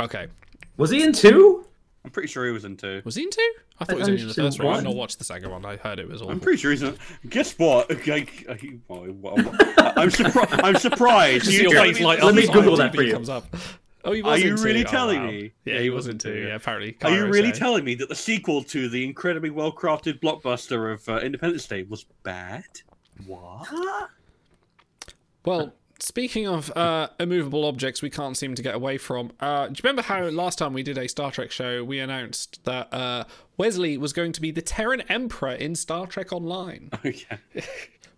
Okay, 0.00 0.28
Was 0.76 0.90
he 0.90 1.02
in 1.02 1.12
two? 1.12 1.66
I'm 2.04 2.10
pretty 2.10 2.28
sure 2.28 2.46
he 2.46 2.52
was 2.52 2.64
in 2.64 2.76
2. 2.76 3.02
was 3.04 3.14
he 3.16 3.22
in 3.22 3.30
two? 3.30 3.52
I 3.80 3.84
thought 3.84 3.94
he 3.94 3.98
was 3.98 4.08
only 4.08 4.20
in 4.22 4.28
the 4.28 4.34
thought 4.34 4.40
he 4.40 4.46
was 4.46 4.56
first 4.56 4.64
one. 4.64 4.76
I've 4.76 4.84
not 4.84 4.94
watched 4.94 5.18
the 5.18 5.24
second 5.24 5.50
one. 5.50 5.64
I 5.64 5.76
heard 5.76 5.98
it 5.98 6.06
was 6.08 6.22
all. 6.22 6.30
I'm 6.30 6.38
pretty 6.38 6.58
sure 6.58 6.70
he's 6.70 6.82
in. 6.82 6.96
Guess 7.28 7.58
what? 7.58 7.90
Like, 8.06 8.48
well, 8.86 9.06
well, 9.20 9.56
I'm 9.78 10.10
surprised. 10.10 10.52
I'm 10.52 10.76
surprised. 10.76 11.44
Just 11.46 11.56
You 11.56 11.70
your 11.70 11.82
face 11.82 11.98
light 12.00 12.22
Let 12.22 12.34
me 12.34 12.46
Google 12.46 12.76
that 12.76 12.94
for 12.94 13.02
you. 13.02 13.12
Comes 13.14 13.28
up. 13.28 13.46
Oh, 14.04 14.12
he 14.12 14.20
Are 14.22 14.32
was 14.32 14.42
you 14.42 14.50
in 14.50 14.56
two. 14.56 14.62
really 14.64 14.84
Oh, 14.84 14.90
telling 14.90 15.20
wow. 15.22 15.30
me? 15.30 15.52
Yeah, 15.64 15.80
he 15.80 15.90
was 15.90 16.06
in 16.08 16.18
two. 16.18 16.34
Yeah, 16.34 16.56
apparently. 16.56 16.96
Are 17.02 17.10
you 17.10 17.26
really 17.26 17.52
said. 17.52 17.58
telling 17.58 17.84
me 17.84 17.94
that 17.96 18.08
the 18.08 18.14
sequel 18.14 18.62
to 18.64 18.88
the 18.88 19.04
incredibly 19.04 19.50
well 19.50 19.72
crafted 19.72 20.20
blockbuster 20.20 20.92
of 20.92 21.08
uh, 21.08 21.18
Independence 21.20 21.66
Day 21.66 21.84
was 21.84 22.04
bad? 22.22 22.64
What? 23.26 23.68
Well, 25.44 25.74
speaking 25.98 26.46
of 26.48 26.70
uh, 26.76 27.08
immovable 27.20 27.64
objects 27.64 28.02
we 28.02 28.10
can't 28.10 28.36
seem 28.36 28.54
to 28.54 28.62
get 28.62 28.74
away 28.74 28.98
from, 28.98 29.32
uh, 29.40 29.66
do 29.68 29.72
you 29.72 29.80
remember 29.84 30.02
how 30.02 30.24
last 30.24 30.58
time 30.58 30.72
we 30.72 30.82
did 30.82 30.98
a 30.98 31.08
Star 31.08 31.30
Trek 31.30 31.50
show, 31.50 31.84
we 31.84 31.98
announced 31.98 32.64
that 32.64 32.92
uh, 32.92 33.24
Wesley 33.56 33.96
was 33.98 34.12
going 34.12 34.32
to 34.32 34.40
be 34.40 34.50
the 34.50 34.62
Terran 34.62 35.02
Emperor 35.02 35.52
in 35.52 35.74
Star 35.74 36.06
Trek 36.06 36.32
Online? 36.32 36.90
Oh, 37.04 37.08
yeah. 37.08 37.62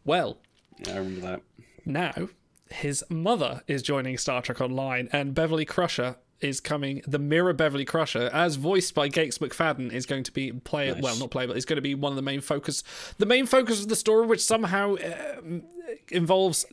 Well, 0.05 0.39
yeah, 0.78 0.95
I 0.95 0.97
remember 0.99 1.20
that. 1.22 1.41
now 1.84 2.28
his 2.71 3.05
mother 3.09 3.62
is 3.67 3.83
joining 3.83 4.19
Star 4.19 4.43
Trek 4.43 4.61
Online, 4.61 5.09
and 5.12 5.35
Beverly 5.35 5.64
Crusher 5.64 6.17
is 6.41 6.61
coming. 6.61 7.03
The 7.07 7.19
Mirror 7.19 7.55
Beverly 7.55 7.85
Crusher, 7.85 8.31
as 8.33 8.57
voiced 8.57 8.95
by 8.95 9.09
Gates 9.09 9.39
McFadden, 9.39 9.93
is 9.93 10.07
going 10.07 10.25
to 10.25 10.33
be 10.33 10.53
play. 10.53 10.91
Nice. 10.93 11.03
Well, 11.03 11.17
not 11.19 11.31
play, 11.31 11.47
but 11.47 11.57
is 11.57 11.64
going 11.64 11.77
to 11.77 11.83
be 11.83 11.95
one 11.95 12.12
of 12.12 12.17
the 12.17 12.23
main 12.23 12.41
focus. 12.41 12.83
The 13.19 13.27
main 13.27 13.47
focus 13.47 13.81
of 13.81 13.89
the 13.89 13.97
story, 13.97 14.27
which 14.27 14.45
somehow 14.45 14.97
um 15.43 15.62
involves 16.11 16.67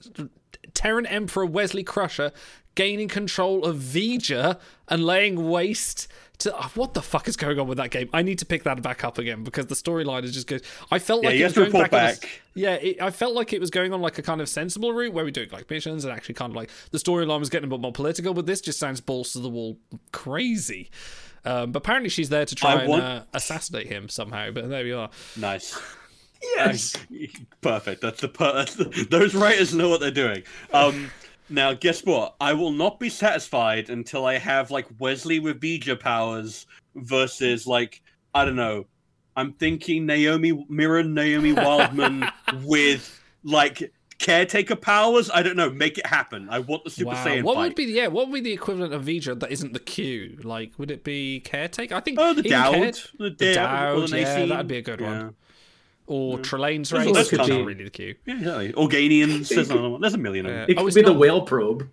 Terran 0.74 1.06
Emperor 1.06 1.46
Wesley 1.46 1.84
Crusher 1.84 2.32
gaining 2.76 3.08
control 3.08 3.64
of 3.64 3.78
V'ger 3.78 4.60
and 4.88 5.06
laying 5.06 5.50
waste 5.50 6.08
to 6.44 6.56
oh, 6.56 6.72
what 6.76 6.94
the 6.94 7.02
fuck 7.02 7.28
is 7.28 7.36
going 7.36 7.60
on 7.60 7.68
with 7.68 7.78
that 7.80 7.90
game? 7.92 8.10
I 8.14 8.22
need 8.22 8.40
to 8.40 8.46
pick 8.46 8.64
that 8.64 8.82
back 8.82 9.04
up 9.04 9.18
again 9.18 9.44
because 9.44 9.66
the 9.68 9.76
storyline 9.76 10.24
is 10.24 10.34
just 10.34 10.48
good. 10.48 10.64
I 10.92 11.00
felt 11.00 11.24
Yeah, 11.24 11.30
like 11.30 11.38
you 11.38 11.42
it 11.42 11.46
was 11.48 11.54
to 11.54 11.60
going 11.60 11.72
report 11.72 11.92
back. 11.92 12.00
on 12.02 12.06
a 12.06 12.12
s- 12.12 12.22
yeah, 12.56 12.74
it, 12.76 13.02
I 13.02 13.10
felt 13.12 13.34
like 13.34 13.52
it 13.54 13.60
was 13.60 13.70
going 13.70 13.92
on 13.94 14.02
like 14.02 14.18
a 14.18 14.22
kind 14.22 14.40
of 14.42 14.48
sensible 14.48 14.94
route 14.94 15.14
where 15.14 15.26
we 15.26 15.32
do 15.32 15.46
like 15.52 15.70
missions 15.70 16.06
and 16.06 16.14
actually 16.14 16.36
kind 16.36 16.52
of 16.52 16.56
like 16.56 16.70
the 16.92 16.98
storyline 16.98 17.40
was 17.40 17.50
getting 17.50 17.68
a 17.68 17.70
bit 17.70 17.80
more 17.82 17.92
political, 17.92 18.34
but 18.34 18.46
this 18.46 18.62
just 18.62 18.80
sounds 18.80 19.02
balls 19.02 19.34
to 19.34 19.40
the 19.40 19.50
wall 19.50 19.78
crazy. 20.12 20.90
Um, 21.46 21.72
but 21.74 21.80
apparently 21.80 22.10
she's 22.10 22.30
there 22.30 22.46
to 22.46 22.56
try 22.56 22.74
I 22.76 22.80
and 22.82 22.90
want- 22.90 23.04
uh, 23.04 23.24
assassinate 23.34 23.88
him 23.88 24.08
somehow. 24.10 24.52
But 24.52 24.70
there 24.70 24.84
we 24.84 24.94
are. 24.94 25.10
Nice. 25.38 25.78
Yes. 26.56 26.96
Perfect. 27.62 28.02
That's 28.02 28.22
the, 28.22 28.28
per- 28.28 28.54
that's 28.54 28.76
the 28.76 29.08
those 29.10 29.34
writers 29.34 29.74
know 29.74 29.90
what 29.90 30.00
they're 30.02 30.12
doing. 30.12 30.44
Um, 30.74 31.10
now 31.50 31.74
guess 31.74 32.04
what? 32.06 32.36
I 32.40 32.54
will 32.54 32.72
not 32.72 33.00
be 33.00 33.10
satisfied 33.10 33.90
until 33.90 34.26
I 34.26 34.38
have 34.38 34.72
like 34.72 34.88
Wesley 35.00 35.40
with 35.40 35.60
V'ger 35.62 36.00
powers 36.00 36.66
versus 36.96 37.68
like 37.68 38.02
I 38.34 38.46
don't 38.46 38.56
know. 38.56 38.86
I'm 39.36 39.54
thinking 39.54 40.06
Naomi 40.06 40.66
Mirror 40.70 41.04
Naomi 41.04 41.54
Wildman 41.54 42.26
with 42.64 43.20
like 43.44 43.92
caretaker 44.20 44.76
powers. 44.76 45.30
I 45.34 45.42
don't 45.44 45.56
know. 45.58 45.70
Make 45.72 45.98
it 45.98 46.06
happen. 46.06 46.48
I 46.50 46.60
want 46.60 46.84
the 46.84 46.90
Super 46.92 47.10
wow. 47.12 47.26
Saiyan 47.26 47.44
What 47.44 47.56
fight. 47.56 47.64
would 47.70 47.76
be 47.76 47.86
the 47.88 47.92
yeah? 47.94 48.08
What 48.08 48.28
would 48.28 48.34
be 48.34 48.42
the 48.42 48.54
equivalent 48.54 48.94
of 48.94 49.04
V'ger 49.04 49.40
that 49.40 49.52
isn't 49.52 49.74
the 49.74 49.80
Q? 49.80 50.40
Like, 50.44 50.72
would 50.78 50.92
it 50.92 51.04
be 51.04 51.40
caretaker? 51.42 51.96
I 51.96 52.00
think 52.00 52.20
Oh, 52.22 52.34
the 52.34 52.44
Douwd, 52.44 52.72
Care- 52.74 52.92
the, 53.30 53.36
the 53.36 53.46
Douwd, 53.46 53.56
Douwd, 53.56 54.04
or 54.04 54.08
the 54.08 54.20
yeah, 54.20 54.46
that'd 54.46 54.68
be 54.68 54.78
a 54.78 54.82
good 54.82 55.02
one. 55.02 55.36
Yeah. 56.14 56.36
or 56.36 56.40
Trelane's 56.40 56.90
There's 56.90 57.06
race. 57.06 57.10
a 57.10 57.14
list 57.14 57.32
That's 57.32 57.44
of 57.44 57.50
not 57.50 57.56
them. 57.58 57.66
really 57.66 57.84
the 57.84 57.90
Q. 57.90 58.16
Yeah, 58.26 58.36
exactly. 58.38 58.74
Organians. 58.74 59.50
There's, 59.56 59.70
another 59.70 59.90
one. 59.90 60.02
There's 60.02 60.14
a 60.14 60.18
million 60.18 60.46
of 60.46 60.52
them. 60.54 60.66
It 60.70 60.78
Oh, 60.78 60.82
could 60.82 60.88
it's 60.88 60.96
be 60.96 61.02
the 61.02 61.14
whale 61.14 61.42
probe. 61.42 61.90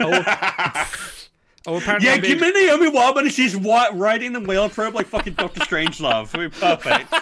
Oh, 0.00 0.06
oh, 1.66 1.76
apparently, 1.76 2.08
Yeah, 2.08 2.14
I'm 2.14 2.20
being- 2.20 2.38
give 2.38 2.40
me 2.40 2.52
Naomi 2.66 2.88
Wildman 2.88 3.24
and 3.24 3.32
she's 3.32 3.56
wa- 3.56 3.90
riding 3.92 4.32
the 4.32 4.40
whale 4.40 4.68
probe 4.68 4.94
like 4.94 5.06
fucking 5.06 5.34
Doctor 5.34 5.60
Strangelove. 5.60 6.34
I 6.34 6.38
mean, 6.38 6.50
perfect. 6.50 7.12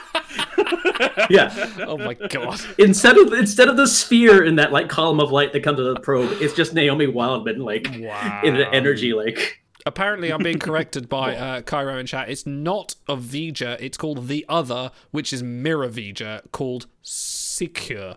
Yeah. 1.31 1.53
Oh 1.87 1.97
my 1.97 2.15
god. 2.15 2.61
Instead 2.79 3.17
of 3.17 3.33
instead 3.33 3.69
of 3.69 3.77
the 3.77 3.87
sphere 3.87 4.45
in 4.45 4.57
that 4.57 4.73
like 4.73 4.89
column 4.89 5.21
of 5.21 5.31
light 5.33 5.53
that 5.53 5.63
comes 5.63 5.79
to 5.79 5.83
the 5.95 6.01
probe, 6.01 6.31
it's 6.41 6.55
just 6.55 6.75
Naomi 6.75 7.07
Wildman 7.07 7.61
like 7.61 7.89
Wow. 7.99 8.41
in 8.45 8.55
the 8.57 8.69
energy 8.73 9.13
like 9.13 9.60
Apparently, 9.87 10.31
I'm 10.33 10.43
being 10.43 10.59
corrected 10.69 11.09
by 11.09 11.37
uh, 11.37 11.63
Cairo 11.63 11.99
in 11.99 12.07
chat. 12.07 12.29
It's 12.29 12.47
not 12.47 12.95
a 13.09 13.17
V'ger. 13.17 13.77
It's 13.81 13.97
called 13.97 14.29
the 14.29 14.45
other, 14.49 14.91
which 15.11 15.33
is 15.33 15.43
Mirror 15.43 15.89
V'ger, 15.89 16.43
called 16.53 16.87
Secure. 17.03 18.17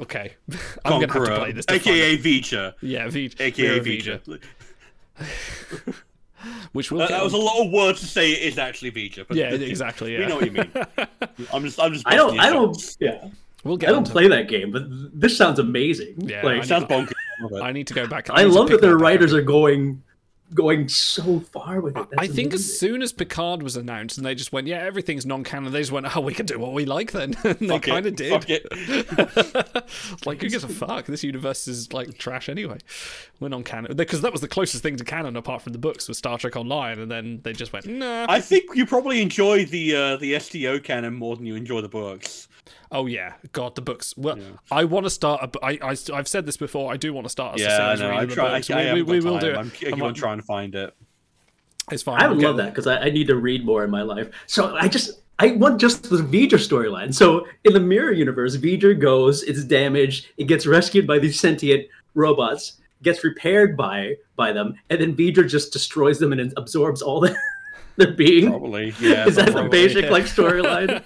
Okay, 0.00 0.34
I'm 0.84 1.00
gonna 1.00 1.12
have 1.12 1.24
to 1.24 1.36
play 1.38 1.52
this. 1.52 1.66
to 1.66 1.74
aka 1.74 2.14
it. 2.14 2.22
V'ger, 2.22 2.74
yeah, 2.82 3.06
V'ger, 3.06 3.40
aka 3.40 3.80
Mirror 3.80 3.84
V'ger. 3.84 4.40
which 6.72 6.90
will 6.90 7.02
Uh, 7.02 7.08
that 7.08 7.22
was 7.22 7.34
a 7.34 7.36
lot 7.36 7.64
of 7.66 7.70
words 7.72 8.00
to 8.00 8.06
say 8.06 8.30
it 8.32 8.42
is 8.42 8.58
actually 8.58 8.90
V'ger. 8.92 9.26
But 9.28 9.36
Yeah, 9.36 9.50
exactly. 9.50 10.12
We 10.16 10.20
Yeah, 10.22 10.28
know 10.28 10.36
what 10.36 10.46
you 10.46 10.52
mean. 10.52 10.70
I'm 11.52 11.62
just, 11.64 11.78
I'm 11.80 11.92
just. 11.92 12.06
I 12.08 12.16
don't 12.16 12.38
I 12.40 12.48
don't 12.50 12.96
yeah. 12.98 13.28
we'll 13.64 13.76
get 13.76 13.90
I 13.90 13.92
don't 13.92 13.98
onto- 14.00 14.12
play 14.12 14.28
that 14.28 14.48
game, 14.48 14.70
but 14.72 14.84
this 15.18 15.36
sounds 15.36 15.58
amazing. 15.58 16.14
Yeah, 16.18 16.42
like 16.44 16.62
I 16.62 16.64
Sounds 16.64 16.84
bonkers. 16.84 17.12
I 17.62 17.72
need 17.72 17.86
to 17.88 17.94
go 17.94 18.06
back. 18.06 18.28
I 18.30 18.44
need 18.44 18.50
to 18.52 18.58
love 18.58 18.68
that 18.70 18.80
their 18.80 18.92
back 18.92 19.00
up. 19.00 19.02
writers 19.02 19.34
are 19.34 19.42
going 19.42 20.02
going 20.54 20.88
so 20.88 21.40
far 21.40 21.80
with 21.80 21.96
it. 21.96 22.06
I 22.18 22.26
That's 22.26 22.34
think 22.34 22.54
as 22.54 22.78
soon 22.78 23.02
as 23.02 23.12
Picard 23.12 23.62
was 23.62 23.76
announced 23.76 24.16
and 24.18 24.26
they 24.26 24.34
just 24.34 24.52
went, 24.52 24.66
yeah, 24.66 24.78
everything's 24.78 25.26
non-canon, 25.26 25.72
they 25.72 25.80
just 25.80 25.92
went, 25.92 26.14
oh, 26.16 26.20
we 26.20 26.34
can 26.34 26.46
do 26.46 26.58
what 26.58 26.72
we 26.72 26.84
like 26.84 27.12
then. 27.12 27.34
and 27.44 27.58
they 27.58 27.78
kind 27.78 28.06
of 28.06 28.16
did. 28.16 28.32
fuck 28.32 28.46
it. 28.48 28.66
like, 30.26 30.40
who 30.40 30.48
gives 30.48 30.64
a 30.64 30.68
fuck? 30.68 31.06
This 31.06 31.24
universe 31.24 31.68
is 31.68 31.92
like 31.92 32.18
trash 32.18 32.48
anyway. 32.48 32.78
We're 33.38 33.48
non-canon 33.48 33.96
because 33.96 34.20
that 34.22 34.32
was 34.32 34.40
the 34.40 34.48
closest 34.48 34.82
thing 34.82 34.96
to 34.96 35.04
canon 35.04 35.36
apart 35.36 35.62
from 35.62 35.72
the 35.72 35.78
books 35.78 36.08
was 36.08 36.18
Star 36.18 36.38
Trek 36.38 36.56
Online, 36.56 36.98
and 36.98 37.10
then 37.10 37.40
they 37.42 37.52
just 37.52 37.72
went, 37.72 37.86
nah. 37.86 38.26
I 38.28 38.40
think 38.40 38.64
you 38.74 38.86
probably 38.86 39.22
enjoy 39.22 39.64
the 39.64 39.96
uh, 39.96 40.16
the 40.16 40.38
STO 40.38 40.78
canon 40.78 41.14
more 41.14 41.36
than 41.36 41.46
you 41.46 41.54
enjoy 41.54 41.80
the 41.80 41.88
books. 41.88 42.48
Oh 42.90 43.06
yeah, 43.06 43.34
God, 43.52 43.74
the 43.74 43.82
books. 43.82 44.14
Well, 44.16 44.38
I 44.70 44.84
want 44.84 45.06
to 45.06 45.10
start. 45.10 45.40
A, 45.42 45.48
bu- 45.48 45.60
I, 45.62 45.78
I, 45.82 45.96
I've 46.12 46.28
said 46.28 46.46
this 46.46 46.56
before. 46.56 46.92
I 46.92 46.96
do 46.96 47.12
want 47.12 47.26
to 47.26 47.30
start 47.30 47.58
a 47.58 47.62
Yeah, 47.62 47.88
I 47.88 47.94
know. 47.96 48.10
I'm 48.10 48.28
trying. 48.28 48.60
books. 48.60 48.70
I, 48.70 48.74
we, 48.74 48.80
I 48.80 48.82
we, 48.82 48.88
haven't 48.88 49.06
we 49.06 49.20
will 49.20 49.38
do 49.38 49.46
it. 49.50 49.56
I'm, 49.56 49.66
I 49.68 49.70
keep 49.70 50.02
I'm 50.02 50.14
trying 50.14 50.38
to 50.38 50.44
find 50.44 50.74
it. 50.74 50.94
It's 51.90 52.02
fine. 52.02 52.20
I 52.20 52.28
would 52.28 52.38
we'll 52.38 52.48
love 52.48 52.56
that 52.58 52.70
because 52.70 52.86
I, 52.86 52.98
I 52.98 53.10
need 53.10 53.26
to 53.28 53.36
read 53.36 53.64
more 53.64 53.84
in 53.84 53.90
my 53.90 54.02
life. 54.02 54.28
So 54.46 54.76
I 54.76 54.88
just 54.88 55.20
I 55.38 55.52
want 55.52 55.80
just 55.80 56.04
the 56.04 56.18
V'ger 56.18 56.58
storyline. 56.58 57.14
So 57.14 57.46
in 57.64 57.72
the 57.72 57.80
mirror 57.80 58.12
universe, 58.12 58.56
V'ger 58.56 58.98
goes, 58.98 59.42
it's 59.42 59.64
damaged, 59.64 60.28
it 60.36 60.44
gets 60.44 60.66
rescued 60.66 61.06
by 61.06 61.18
these 61.18 61.40
sentient 61.40 61.86
robots, 62.14 62.74
gets 63.02 63.24
repaired 63.24 63.76
by 63.76 64.16
by 64.36 64.52
them, 64.52 64.74
and 64.90 65.00
then 65.00 65.16
V'ger 65.16 65.48
just 65.48 65.72
destroys 65.72 66.18
them 66.18 66.32
and 66.32 66.52
absorbs 66.56 67.02
all 67.02 67.20
their 67.20 67.36
their 68.00 68.12
being. 68.12 68.48
Probably. 68.50 68.92
Yeah. 69.00 69.26
Is 69.28 69.36
that 69.36 69.52
the 69.54 69.68
basic 69.68 70.06
yeah. 70.06 70.10
like 70.10 70.24
storyline? 70.36 71.02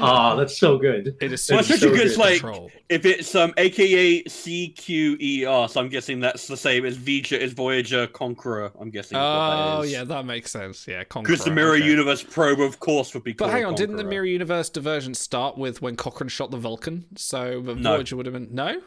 Oh, 0.00 0.36
that's 0.36 0.58
so 0.58 0.78
good. 0.78 1.16
It 1.20 1.32
is 1.32 1.48
Well, 1.50 1.60
It's 1.60 1.68
especially 1.70 1.76
so 1.78 1.90
because 1.92 2.16
good. 2.16 2.18
like 2.22 2.40
Control. 2.40 2.70
if 2.88 3.04
it's 3.04 3.34
um 3.34 3.52
AKA 3.58 4.24
CQER, 4.24 5.68
so 5.70 5.80
I'm 5.80 5.88
guessing 5.88 6.20
that's 6.20 6.46
the 6.46 6.56
same 6.56 6.84
as 6.84 6.96
V'ger 6.96 7.38
is 7.38 7.52
Voyager 7.52 8.06
Conqueror. 8.06 8.72
I'm 8.80 8.90
guessing. 8.90 9.18
Oh 9.18 9.78
that 9.80 9.86
is. 9.86 9.92
yeah, 9.92 10.04
that 10.04 10.24
makes 10.24 10.50
sense. 10.50 10.86
Yeah, 10.88 11.04
Conqueror. 11.04 11.32
Because 11.34 11.44
the 11.44 11.50
Mirror 11.50 11.76
okay. 11.76 11.86
Universe 11.86 12.22
probe, 12.22 12.60
of 12.60 12.80
course, 12.80 13.12
would 13.14 13.24
be. 13.24 13.32
But 13.32 13.50
hang 13.50 13.64
on, 13.64 13.74
didn't 13.74 13.96
the 13.96 14.04
Mirror 14.04 14.26
Universe 14.26 14.70
diversion 14.70 15.14
start 15.14 15.58
with 15.58 15.82
when 15.82 15.96
Cochrane 15.96 16.28
shot 16.28 16.50
the 16.50 16.56
Vulcan? 16.58 17.04
So 17.16 17.60
the 17.60 17.74
No. 17.74 17.96
Voyager 17.96 18.16
would 18.16 18.26
have 18.26 18.32
been 18.34 18.48
no. 18.52 18.80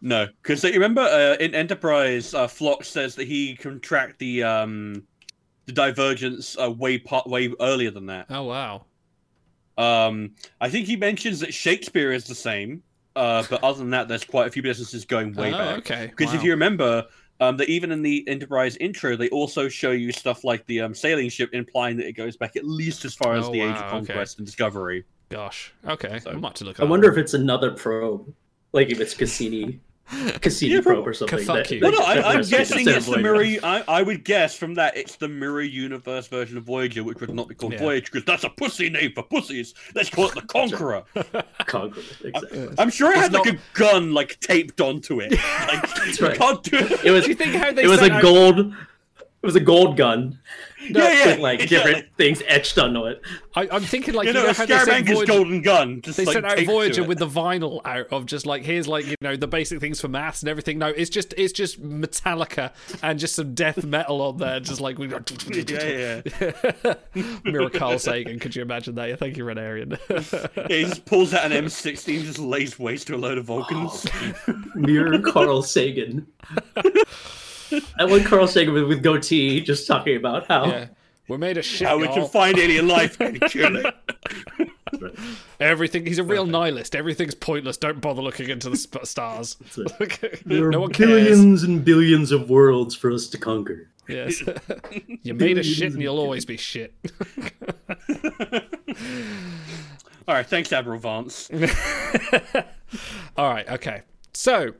No, 0.00 0.26
because 0.42 0.62
you 0.64 0.72
remember 0.72 1.00
uh, 1.00 1.36
in 1.42 1.54
Enterprise, 1.54 2.34
uh, 2.34 2.46
Phlox 2.46 2.88
says 2.88 3.14
that 3.14 3.26
he 3.26 3.56
can 3.56 3.80
track 3.80 4.18
the 4.18 4.42
um 4.42 5.04
the 5.66 5.72
divergence 5.72 6.56
uh, 6.58 6.70
way 6.70 6.98
part 6.98 7.26
way 7.26 7.52
earlier 7.60 7.90
than 7.90 8.06
that. 8.06 8.26
Oh 8.30 8.44
wow. 8.44 8.84
Um, 9.76 10.34
I 10.60 10.68
think 10.68 10.86
he 10.86 10.96
mentions 10.96 11.40
that 11.40 11.52
Shakespeare 11.52 12.12
is 12.12 12.24
the 12.24 12.34
same, 12.34 12.82
uh, 13.16 13.44
but 13.50 13.62
other 13.64 13.78
than 13.78 13.90
that, 13.90 14.06
there's 14.06 14.24
quite 14.24 14.46
a 14.46 14.50
few 14.50 14.62
businesses 14.62 15.04
going 15.04 15.34
way 15.34 15.52
oh, 15.52 15.58
back. 15.58 15.78
okay. 15.78 16.06
Because 16.16 16.32
if 16.32 16.44
you 16.44 16.52
remember, 16.52 17.04
um, 17.40 17.56
that 17.56 17.68
even 17.68 17.90
in 17.90 18.02
the 18.02 18.26
Enterprise 18.28 18.76
intro, 18.76 19.16
they 19.16 19.28
also 19.30 19.68
show 19.68 19.90
you 19.90 20.12
stuff 20.12 20.44
like 20.44 20.64
the 20.66 20.80
um, 20.80 20.94
sailing 20.94 21.28
ship, 21.28 21.50
implying 21.52 21.96
that 21.96 22.06
it 22.06 22.12
goes 22.12 22.36
back 22.36 22.56
at 22.56 22.64
least 22.64 23.04
as 23.04 23.14
far 23.14 23.34
as 23.34 23.46
Oh, 23.46 23.52
the 23.52 23.60
Age 23.60 23.74
wow, 23.74 23.76
of 23.76 23.84
okay. 23.94 24.06
Conquest 24.12 24.38
and 24.38 24.46
Discovery. 24.46 25.04
Gosh. 25.28 25.72
Okay. 25.86 26.20
So- 26.20 26.30
I 26.30 26.34
might 26.34 26.48
have 26.48 26.54
to 26.54 26.64
look. 26.64 26.80
I 26.80 26.84
wonder 26.84 27.08
up. 27.08 27.14
if 27.14 27.18
it's 27.18 27.34
another 27.34 27.72
probe, 27.72 28.32
like 28.72 28.90
if 28.90 29.00
it's 29.00 29.14
Cassini, 29.14 29.80
Cassini 30.40 30.74
Yeah, 30.74 30.80
probe 30.82 31.06
or 31.08 31.14
something. 31.14 31.38
fuck 31.44 31.56
that- 31.66 31.70
you. 31.70 31.80
Well, 31.80 31.92
no, 31.92 31.98
that- 31.98 32.24
I, 32.24 32.32
I'm 32.34 32.42
guessing 32.44 32.86
it's 32.86 33.06
the 33.06 33.12
Voyager. 33.12 33.22
mirror. 33.22 33.44
I, 33.62 33.84
I 33.88 34.02
would 34.02 34.24
guess 34.24 34.54
from 34.56 34.74
that 34.74 34.96
it's 34.96 35.16
the 35.16 35.28
mirror 35.28 35.62
universe 35.62 36.26
version 36.28 36.58
of 36.58 36.64
Voyager, 36.64 37.02
which 37.02 37.20
would 37.20 37.34
not 37.34 37.48
be 37.48 37.54
called 37.54 37.72
Yeah. 37.72 37.78
Voyager 37.80 38.10
because 38.12 38.24
that's 38.26 38.44
a 38.44 38.50
pussy 38.50 38.90
name 38.90 39.12
for 39.14 39.22
pussies. 39.22 39.74
Let's 39.94 40.10
call 40.10 40.28
it 40.28 40.34
the 40.34 40.42
Conqueror. 40.42 41.04
Conqueror, 41.66 42.02
exactly. 42.22 42.68
I'm 42.78 42.90
sure 42.90 43.12
it 43.12 43.16
It's 43.18 43.22
had 43.24 43.32
like 43.32 43.54
a 43.54 43.58
gun 43.72 44.12
like 44.12 44.38
taped 44.40 44.80
onto 44.80 45.20
it. 45.20 45.32
Like, 45.66 46.20
you 46.20 46.26
right. 46.26 46.36
can't 46.38 46.62
do 46.62 46.76
it. 46.76 47.04
It 47.04 47.10
was 47.10 47.24
Do 47.24 47.30
you 47.30 47.34
think 47.36 47.54
how 47.54 47.72
they 47.72 47.84
it 47.84 47.88
was 47.88 48.00
sent 48.00 48.12
a 48.12 48.16
out- 48.16 48.22
gold. 48.22 48.58
It 48.60 49.46
was 49.46 49.56
a 49.56 49.60
gold 49.60 49.96
gun 49.96 50.38
yeah, 50.90 51.12
yeah, 51.12 51.26
with 51.26 51.38
like 51.38 51.60
exactly. 51.60 51.92
different 51.92 52.16
things 52.16 52.42
etched 52.46 52.78
onto 52.78 53.04
it. 53.06 53.20
I, 53.54 53.68
I'm 53.70 53.82
thinking 53.82 54.14
like 54.14 54.26
You 54.26 54.30
you 54.30 54.34
know, 54.34 54.44
know 54.44 54.50
a 54.50 54.54
how 54.54 54.66
they 54.66 54.78
sent 54.78 55.06
Scaramanga's 55.06 55.14
Voyager. 55.14 55.32
golden 55.32 55.62
gun. 55.62 56.00
Just 56.02 56.16
They 56.16 56.24
like, 56.24 56.32
sent 56.34 56.46
out 56.46 56.58
Voyager 56.60 57.04
with 57.04 57.18
the 57.18 57.28
vinyl 57.28 57.80
out 57.84 58.06
of 58.10 58.26
just 58.26 58.46
like 58.46 58.64
here's 58.64 58.88
like 58.88 59.06
you 59.06 59.16
know 59.20 59.36
the 59.36 59.46
basic 59.46 59.80
things 59.80 60.00
for 60.00 60.08
maths 60.08 60.42
and 60.42 60.48
everything. 60.48 60.78
No, 60.78 60.88
it's 60.88 61.10
just 61.10 61.34
it's 61.36 61.52
just 61.52 61.82
Metallica 61.82 62.72
and 63.02 63.18
just 63.18 63.34
some 63.34 63.54
death 63.54 63.84
metal 63.84 64.20
on 64.22 64.38
there, 64.38 64.60
just 64.60 64.80
like 64.80 64.98
we 64.98 65.06
got 65.06 65.30
Yeah, 65.54 66.22
yeah. 66.40 66.94
Mirror 67.44 67.70
Carl 67.70 67.98
Sagan. 67.98 68.38
Could 68.38 68.56
you 68.56 68.62
imagine 68.62 68.94
that? 68.96 69.08
Yeah, 69.08 69.16
thank 69.16 69.36
you, 69.36 69.44
Red 69.44 69.58
Arian. 69.58 69.98
yeah. 70.10 70.46
He 70.68 70.84
just 70.84 71.04
pulls 71.04 71.32
out 71.34 71.50
an 71.50 71.64
M16, 71.64 72.22
just 72.22 72.38
lays 72.38 72.78
waste 72.78 73.06
to 73.08 73.14
a 73.14 73.18
load 73.18 73.38
of 73.38 73.44
Vulcans. 73.46 74.06
Oh, 74.48 74.62
Mirror 74.74 75.20
Carl 75.20 75.62
Sagan. 75.62 76.26
I 77.98 78.04
want 78.04 78.26
Carl 78.26 78.46
Sagan 78.46 78.74
with, 78.74 78.84
with 78.84 79.02
goatee 79.02 79.60
just 79.60 79.86
talking 79.86 80.16
about 80.16 80.46
how 80.46 80.66
yeah, 80.66 80.86
we're 81.28 81.38
made 81.38 81.56
of 81.56 81.64
shit. 81.64 81.88
How 81.88 81.98
we 81.98 82.04
y'all. 82.04 82.14
can 82.14 82.28
find 82.28 82.58
alien 82.58 82.88
life 82.88 83.20
and 83.20 83.40
kill 83.42 83.76
it. 83.76 83.94
Everything. 85.60 86.06
He's 86.06 86.18
a 86.18 86.24
real 86.24 86.46
nihilist. 86.46 86.94
Everything's 86.94 87.34
pointless. 87.34 87.76
Don't 87.76 88.00
bother 88.00 88.22
looking 88.22 88.48
into 88.48 88.70
the 88.70 88.76
sp- 88.78 89.04
stars. 89.04 89.56
there 90.44 90.66
are 90.66 90.70
no 90.70 90.88
cares. 90.88 91.08
billions 91.08 91.62
and 91.62 91.84
billions 91.84 92.32
of 92.32 92.50
worlds 92.50 92.94
for 92.94 93.10
us 93.10 93.26
to 93.28 93.38
conquer. 93.38 93.88
Yes. 94.08 94.42
You're 95.22 95.34
made 95.34 95.58
of 95.58 95.64
shit, 95.64 95.92
and 95.92 96.02
you'll 96.02 96.18
always 96.18 96.44
be 96.44 96.56
shit. 96.56 96.94
All 100.26 100.34
right, 100.34 100.46
thanks, 100.46 100.72
Admiral 100.72 100.98
Vance. 100.98 101.50
All 103.36 103.50
right. 103.50 103.68
Okay. 103.68 104.02
So. 104.32 104.74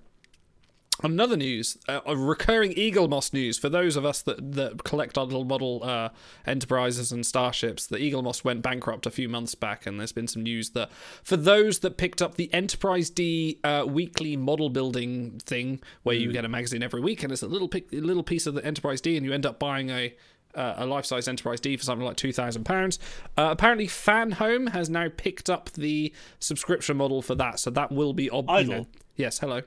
Another 1.04 1.36
news, 1.36 1.76
uh, 1.86 2.00
a 2.06 2.16
recurring 2.16 2.72
Eaglemoss 2.72 3.34
news 3.34 3.58
for 3.58 3.68
those 3.68 3.94
of 3.94 4.06
us 4.06 4.22
that, 4.22 4.52
that 4.52 4.84
collect 4.84 5.18
our 5.18 5.24
little 5.26 5.44
model 5.44 5.82
uh, 5.84 6.08
enterprises 6.46 7.12
and 7.12 7.26
starships. 7.26 7.86
The 7.86 7.98
Eaglemoss 7.98 8.42
went 8.42 8.62
bankrupt 8.62 9.04
a 9.04 9.10
few 9.10 9.28
months 9.28 9.54
back, 9.54 9.84
and 9.86 10.00
there's 10.00 10.12
been 10.12 10.26
some 10.28 10.42
news 10.42 10.70
that 10.70 10.90
for 11.22 11.36
those 11.36 11.80
that 11.80 11.98
picked 11.98 12.22
up 12.22 12.36
the 12.36 12.52
Enterprise 12.54 13.10
D 13.10 13.60
uh, 13.64 13.84
weekly 13.86 14.34
model 14.34 14.70
building 14.70 15.38
thing, 15.44 15.80
where 16.04 16.16
you 16.16 16.32
get 16.32 16.46
a 16.46 16.48
magazine 16.48 16.82
every 16.82 17.02
week, 17.02 17.22
and 17.22 17.30
it's 17.30 17.42
a 17.42 17.48
little 17.48 17.68
pic- 17.68 17.92
little 17.92 18.22
piece 18.22 18.46
of 18.46 18.54
the 18.54 18.64
Enterprise 18.64 19.02
D, 19.02 19.18
and 19.18 19.26
you 19.26 19.32
end 19.34 19.44
up 19.44 19.58
buying 19.58 19.90
a 19.90 20.14
uh, 20.54 20.74
a 20.78 20.86
life 20.86 21.04
size 21.04 21.28
Enterprise 21.28 21.60
D 21.60 21.76
for 21.76 21.84
something 21.84 22.06
like 22.06 22.16
two 22.16 22.32
thousand 22.32 22.64
pounds. 22.64 22.98
Uh, 23.36 23.48
apparently, 23.50 23.86
Fanhome 23.86 24.70
has 24.70 24.88
now 24.88 25.08
picked 25.14 25.50
up 25.50 25.68
the 25.72 26.14
subscription 26.38 26.96
model 26.96 27.20
for 27.20 27.34
that, 27.34 27.58
so 27.60 27.68
that 27.70 27.92
will 27.92 28.14
be 28.14 28.30
ob- 28.30 28.48
you 28.48 28.54
know- 28.68 28.86
Yes, 29.16 29.38
hello. 29.40 29.60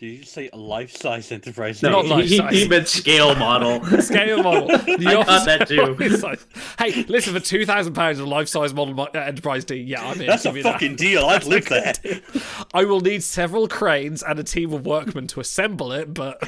Did 0.00 0.06
you 0.20 0.24
say 0.24 0.48
a 0.50 0.56
life-size 0.56 1.30
Enterprise? 1.30 1.82
No, 1.82 1.90
Not 1.90 2.04
he, 2.06 2.10
life 2.10 2.24
he, 2.24 2.36
size. 2.38 2.52
he 2.54 2.68
meant 2.68 2.88
scale 2.88 3.34
model. 3.34 3.84
Scale 4.00 4.42
model. 4.42 4.68
The 4.78 5.04
I 5.06 5.12
got 5.12 5.28
office- 5.28 5.44
that 5.44 5.68
too. 5.68 5.94
It's 6.00 6.46
hey, 6.78 7.04
listen, 7.06 7.34
for 7.34 7.40
two 7.40 7.66
thousand 7.66 7.92
pounds 7.92 8.18
of 8.18 8.26
life 8.26 8.48
size 8.48 8.72
model 8.72 8.98
uh, 8.98 9.08
Enterprise 9.12 9.66
D, 9.66 9.74
yeah, 9.76 10.02
I'm 10.08 10.18
in. 10.18 10.26
That's 10.26 10.44
Give 10.44 10.52
a 10.52 10.56
me 10.56 10.62
that. 10.62 10.72
fucking 10.72 10.96
deal. 10.96 11.26
I'd 11.26 11.44
live 11.44 11.68
there. 11.68 11.92
I 12.72 12.86
will 12.86 13.00
need 13.00 13.22
several 13.22 13.68
cranes 13.68 14.22
and 14.22 14.38
a 14.38 14.42
team 14.42 14.72
of 14.72 14.86
workmen 14.86 15.26
to 15.28 15.40
assemble 15.40 15.92
it, 15.92 16.14
but 16.14 16.42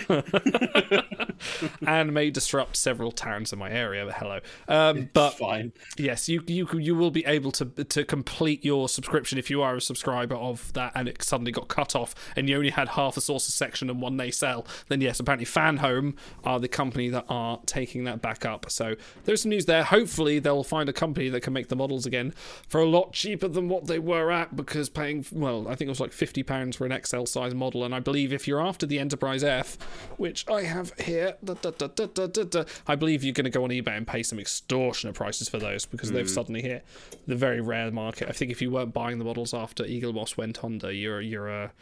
and 1.86 2.14
may 2.14 2.30
disrupt 2.30 2.76
several 2.76 3.12
towns 3.12 3.52
in 3.52 3.58
my 3.58 3.70
area. 3.70 4.06
But 4.06 4.14
hello, 4.14 4.40
um, 4.68 5.10
but 5.12 5.32
Fine. 5.36 5.72
yes, 5.98 6.26
you 6.26 6.42
you 6.46 6.66
you 6.78 6.94
will 6.94 7.10
be 7.10 7.26
able 7.26 7.52
to 7.52 7.66
to 7.66 8.04
complete 8.06 8.64
your 8.64 8.88
subscription 8.88 9.36
if 9.38 9.50
you 9.50 9.60
are 9.60 9.76
a 9.76 9.80
subscriber 9.80 10.36
of 10.36 10.72
that, 10.72 10.92
and 10.94 11.06
it 11.06 11.22
suddenly 11.22 11.52
got 11.52 11.68
cut 11.68 11.94
off, 11.94 12.14
and 12.34 12.48
you 12.48 12.56
only 12.56 12.70
had 12.70 12.88
half 12.88 13.18
a 13.18 13.20
source 13.20 13.41
section 13.50 13.90
and 13.90 14.00
one 14.00 14.16
they 14.16 14.30
sell, 14.30 14.66
then 14.88 15.00
yes, 15.00 15.18
apparently 15.20 15.46
Fanhome 15.46 16.14
are 16.44 16.60
the 16.60 16.68
company 16.68 17.08
that 17.08 17.24
are 17.28 17.58
taking 17.66 18.04
that 18.04 18.22
back 18.22 18.44
up. 18.44 18.70
So 18.70 18.94
there's 19.24 19.42
some 19.42 19.50
news 19.50 19.66
there. 19.66 19.82
Hopefully 19.82 20.38
they'll 20.38 20.64
find 20.64 20.88
a 20.88 20.92
company 20.92 21.28
that 21.30 21.42
can 21.42 21.52
make 21.52 21.68
the 21.68 21.76
models 21.76 22.06
again 22.06 22.34
for 22.68 22.80
a 22.80 22.86
lot 22.86 23.12
cheaper 23.12 23.48
than 23.48 23.68
what 23.68 23.86
they 23.86 23.98
were 23.98 24.30
at 24.30 24.54
because 24.56 24.88
paying 24.88 25.24
well, 25.32 25.68
I 25.68 25.74
think 25.74 25.86
it 25.86 25.90
was 25.90 26.00
like 26.00 26.12
fifty 26.12 26.42
pounds 26.42 26.76
for 26.76 26.86
an 26.86 26.98
XL 27.04 27.24
size 27.24 27.54
model, 27.54 27.84
and 27.84 27.94
I 27.94 28.00
believe 28.00 28.32
if 28.32 28.46
you're 28.46 28.60
after 28.60 28.86
the 28.86 28.98
Enterprise 28.98 29.44
F, 29.44 29.76
which 30.16 30.48
I 30.48 30.62
have 30.62 30.98
here, 30.98 31.36
da, 31.44 31.54
da, 31.54 31.70
da, 31.70 31.88
da, 31.88 32.06
da, 32.06 32.26
da, 32.26 32.44
da, 32.44 32.64
I 32.86 32.94
believe 32.94 33.24
you're 33.24 33.32
going 33.32 33.44
to 33.44 33.50
go 33.50 33.64
on 33.64 33.70
eBay 33.70 33.96
and 33.96 34.06
pay 34.06 34.22
some 34.22 34.38
extortionate 34.38 35.14
prices 35.14 35.48
for 35.48 35.58
those 35.58 35.86
because 35.86 36.10
they've 36.10 36.26
hmm. 36.26 36.32
suddenly 36.32 36.62
hit 36.62 36.84
the 37.26 37.36
very 37.36 37.60
rare 37.60 37.90
market. 37.90 38.28
I 38.28 38.32
think 38.32 38.50
if 38.50 38.60
you 38.62 38.70
weren't 38.70 38.92
buying 38.92 39.18
the 39.18 39.24
models 39.24 39.54
after 39.54 39.84
Eaglemoss 39.84 40.36
went 40.36 40.62
under, 40.64 40.92
you're 40.92 41.20
you're 41.20 41.48
a 41.48 41.72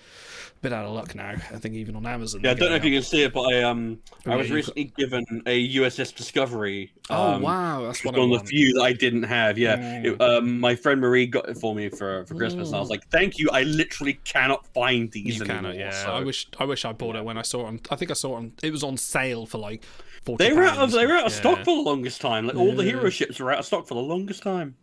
bit 0.62 0.72
out 0.72 0.84
of 0.84 0.92
luck 0.92 1.14
now. 1.14 1.34
I 1.52 1.58
think 1.58 1.74
even 1.74 1.96
on 1.96 2.06
Amazon. 2.06 2.40
Yeah, 2.44 2.52
I 2.52 2.54
don't 2.54 2.70
know 2.70 2.76
if 2.76 2.84
you 2.84 2.92
can 2.92 3.02
see 3.02 3.22
it, 3.22 3.32
but 3.32 3.42
I 3.52 3.62
um 3.62 3.98
Oh, 4.26 4.32
I 4.32 4.36
was 4.36 4.48
you've 4.48 4.54
recently 4.56 4.84
given 4.96 5.24
a 5.46 5.68
USS 5.76 6.14
Discovery. 6.14 6.92
Oh 7.10 7.32
um, 7.32 7.42
wow, 7.42 7.82
that's 7.82 8.04
One 8.04 8.14
of 8.16 8.30
the 8.30 8.46
few 8.46 8.74
that 8.74 8.82
I 8.82 8.92
didn't 8.92 9.24
have. 9.24 9.58
Yeah, 9.58 9.76
Mm. 9.76 10.04
It- 10.04 10.20
um, 10.20 10.60
my 10.60 10.74
friend 10.74 11.00
Marie 11.00 11.26
got 11.26 11.48
it 11.48 11.56
for 11.58 11.74
me 11.74 11.88
for 11.88 12.24
for 12.26 12.34
Christmas, 12.34 12.68
and 12.68 12.76
I 12.76 12.80
was 12.80 12.90
like, 12.90 13.06
"Thank 13.10 13.38
you." 13.38 13.48
I 13.52 13.62
literally 13.64 14.14
cannot 14.24 14.66
find 14.74 15.10
these 15.12 15.36
You 15.38 15.42
anymore. 15.44 15.56
cannot, 15.56 15.74
yeah. 15.76 15.90
so- 16.04 16.12
I 16.12 16.20
wish 16.22 16.46
I 16.58 16.64
wish 16.64 16.84
I 16.84 16.92
bought 16.92 17.16
it 17.16 17.24
when 17.24 17.36
I 17.38 17.42
saw 17.42 17.62
it 17.62 17.68
on. 17.68 17.80
I 17.90 17.96
think 17.96 18.10
I 18.10 18.14
saw 18.14 18.34
it 18.34 18.38
on. 18.38 18.52
It 18.62 18.70
was 18.72 18.82
on 18.84 18.96
sale 18.96 19.46
for 19.46 19.58
like 19.58 19.82
forty. 20.24 20.44
They 20.46 20.52
were 20.52 20.64
out 20.64 20.78
of 20.78 20.92
they 20.92 21.06
were 21.06 21.14
out 21.16 21.26
of 21.26 21.32
Yeah. 21.32 21.38
stock 21.38 21.58
for 21.64 21.76
the 21.76 21.82
longest 21.82 22.20
time. 22.20 22.46
Like 22.46 22.56
all 22.56 22.74
the 22.74 22.84
hero 22.84 23.10
ships 23.10 23.40
were 23.40 23.52
out 23.52 23.58
of 23.60 23.64
stock 23.66 23.86
for 23.88 23.94
the 23.94 24.00
longest 24.02 24.42
time. 24.42 24.76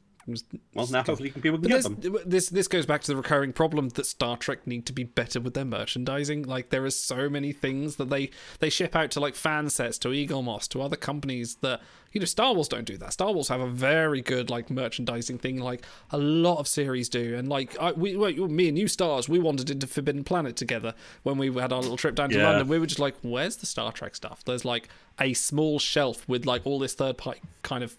Well, 0.73 0.87
now 0.87 1.03
hopefully 1.03 1.29
people 1.31 1.59
can 1.59 1.61
But 1.61 1.69
get 1.69 1.83
them. 1.83 2.17
this 2.25 2.49
this 2.49 2.67
goes 2.67 2.85
back 2.85 3.01
to 3.03 3.07
the 3.07 3.15
recurring 3.15 3.53
problem 3.53 3.89
that 3.89 4.05
Star 4.05 4.35
Trek 4.37 4.67
need 4.67 4.85
to 4.87 4.93
be 4.93 5.03
better 5.03 5.39
with 5.39 5.53
their 5.53 5.65
merchandising. 5.65 6.43
Like 6.43 6.69
there 6.69 6.83
are 6.85 6.89
so 6.89 7.29
many 7.29 7.53
things 7.53 7.95
that 7.95 8.09
they 8.09 8.29
they 8.59 8.69
ship 8.69 8.95
out 8.95 9.11
to 9.11 9.19
like 9.19 9.35
fan 9.35 9.69
sets, 9.69 9.97
to 9.99 10.09
Eaglemoss, 10.09 10.67
to 10.69 10.81
other 10.81 10.97
companies 10.97 11.55
that 11.61 11.81
you 12.11 12.19
know 12.19 12.25
Star 12.25 12.53
Wars 12.53 12.67
don't 12.67 12.85
do 12.85 12.97
that. 12.97 13.13
Star 13.13 13.31
Wars 13.31 13.47
have 13.47 13.61
a 13.61 13.67
very 13.69 14.21
good 14.21 14.49
like 14.49 14.69
merchandising 14.69 15.37
thing, 15.37 15.59
like 15.59 15.85
a 16.11 16.17
lot 16.17 16.57
of 16.57 16.67
series 16.67 17.07
do. 17.09 17.35
And 17.35 17.47
like 17.47 17.77
I, 17.79 17.93
we, 17.93 18.15
well, 18.17 18.31
me 18.33 18.67
and 18.67 18.77
you 18.77 18.87
stars, 18.87 19.29
we 19.29 19.39
wandered 19.39 19.69
into 19.69 19.87
Forbidden 19.87 20.23
Planet 20.25 20.55
together 20.57 20.93
when 21.23 21.37
we 21.37 21.53
had 21.53 21.71
our 21.71 21.81
little 21.81 21.97
trip 21.97 22.15
down 22.15 22.29
to 22.31 22.37
Yeah. 22.37 22.49
London. 22.49 22.67
We 22.67 22.79
were 22.79 22.85
just 22.85 22.99
like, 22.99 23.15
where's 23.21 23.57
the 23.57 23.65
Star 23.65 23.91
Trek 23.91 24.15
stuff? 24.15 24.43
There's 24.45 24.65
like 24.65 24.89
a 25.19 25.33
small 25.33 25.79
shelf 25.79 26.27
with 26.27 26.45
like 26.45 26.65
all 26.65 26.79
this 26.79 26.93
third 26.93 27.17
party 27.17 27.41
kind 27.63 27.83
of 27.83 27.95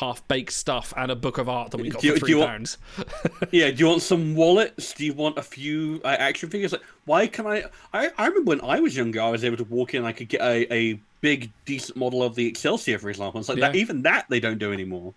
half 0.00 0.26
baked 0.28 0.52
stuff 0.52 0.92
and 0.96 1.10
a 1.10 1.16
book 1.16 1.38
of 1.38 1.48
art 1.48 1.70
that 1.70 1.78
we 1.80 1.88
got 1.90 2.00
Do 2.00 2.06
you- 2.08 2.12
for 2.14 2.18
do 2.20 2.24
three 2.26 2.30
you 2.34 2.38
want- 2.38 2.50
pounds. 2.50 2.78
Yeah, 3.52 3.70
do 3.70 3.76
you 3.76 3.86
want 3.86 4.02
some 4.02 4.34
wallets? 4.34 4.92
Do 4.94 5.04
you 5.04 5.12
want 5.14 5.38
a 5.38 5.42
few 5.42 6.00
uh, 6.04 6.08
action 6.08 6.48
figures? 6.50 6.72
Like, 6.72 6.82
why 7.04 7.26
can 7.26 7.46
I, 7.46 7.64
I? 7.92 8.10
I 8.18 8.26
remember 8.26 8.50
when 8.50 8.60
I 8.62 8.80
was 8.80 8.96
younger, 8.96 9.20
I 9.22 9.30
was 9.30 9.44
able 9.44 9.56
to 9.58 9.64
walk 9.64 9.94
in. 9.94 10.04
I 10.04 10.12
could 10.12 10.28
get 10.28 10.40
a, 10.40 10.72
a 10.72 11.00
big, 11.20 11.50
decent 11.64 11.96
model 11.96 12.22
of 12.22 12.34
the 12.34 12.46
Excelsior, 12.46 12.98
for 12.98 13.08
example. 13.10 13.38
It's 13.40 13.48
like 13.48 13.58
that. 13.60 13.74
Even 13.76 14.02
that 14.02 14.26
they 14.28 14.40
don't 14.40 14.58
do 14.58 14.72
anymore. 14.72 15.14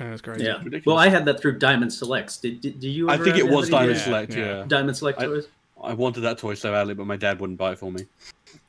Yeah, 0.00 0.08
that's 0.10 0.22
great. 0.22 0.40
Yeah. 0.40 0.56
ridiculous. 0.58 0.86
Well, 0.86 0.96
I 0.98 1.08
had 1.08 1.24
that 1.26 1.40
through 1.40 1.58
Diamond 1.58 1.92
Selects. 1.92 2.38
Did, 2.38 2.60
did, 2.60 2.80
did 2.80 2.88
you? 2.88 3.10
I 3.10 3.18
think 3.18 3.36
it 3.36 3.46
was 3.48 3.68
Diamond 3.68 3.96
Yeah, 3.98 4.04
Select. 4.04 4.34
yeah. 4.34 4.44
Yeah. 4.58 4.64
Diamond 4.68 4.96
Select 4.96 5.20
I- 5.20 5.24
toys. 5.26 5.48
I 5.82 5.94
wanted 5.94 6.20
that 6.20 6.38
toy 6.38 6.54
so 6.54 6.70
badly, 6.70 6.94
but 6.94 7.06
my 7.06 7.16
dad 7.16 7.40
wouldn't 7.40 7.58
buy 7.58 7.72
it 7.72 7.78
for 7.78 7.90
me. 7.90 8.06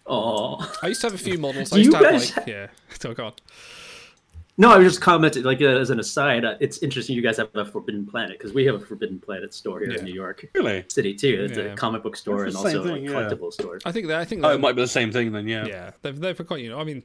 Oh. 0.07 0.57
I 0.81 0.87
used 0.87 1.01
to 1.01 1.07
have 1.07 1.13
a 1.13 1.17
few 1.17 1.37
models. 1.37 1.69
Do 1.69 1.75
I 1.75 1.79
used 1.79 1.85
you 1.93 1.99
to 1.99 2.03
have 2.03 2.11
guys 2.11 2.37
like 2.37 2.47
yeah. 2.47 2.67
Oh 3.05 3.13
god. 3.13 3.39
No, 4.55 4.71
I 4.71 4.77
was 4.77 4.87
just 4.87 5.01
commenting, 5.01 5.41
like 5.43 5.61
uh, 5.61 5.65
as 5.65 5.89
an 5.89 5.99
aside, 5.99 6.45
uh, 6.45 6.55
it's 6.59 6.77
interesting 6.83 7.15
you 7.15 7.23
guys 7.23 7.37
have 7.37 7.49
a 7.55 7.65
Forbidden 7.65 8.05
Planet 8.05 8.37
because 8.37 8.53
we 8.53 8.65
have 8.65 8.75
a 8.75 8.79
Forbidden 8.79 9.19
Planet 9.19 9.51
store 9.51 9.79
here 9.79 9.91
Yeah. 9.91 9.97
in 9.99 10.05
New 10.05 10.13
York 10.13 10.45
Really? 10.53 10.85
City 10.89 11.15
too. 11.15 11.47
It's 11.49 11.57
Yeah. 11.57 11.65
a 11.73 11.75
comic 11.75 12.03
book 12.03 12.15
store 12.15 12.45
It's 12.45 12.55
and 12.55 12.63
also 12.65 12.83
thing, 12.83 13.05
like 13.07 13.11
yeah. 13.11 13.35
collectible 13.35 13.51
store. 13.51 13.79
I 13.83 13.91
think 13.91 14.07
that 14.09 14.19
I 14.19 14.25
think 14.25 14.43
Oh, 14.45 14.49
it 14.51 14.59
might 14.59 14.75
be 14.75 14.83
the 14.83 14.87
same 14.87 15.11
thing 15.11 15.31
then. 15.31 15.47
Yeah. 15.47 15.65
yeah, 15.65 15.91
they've 16.03 16.19
they're 16.19 16.35
quite 16.35 16.61
you 16.61 16.69
know. 16.69 16.79
I 16.79 16.83
mean, 16.83 17.01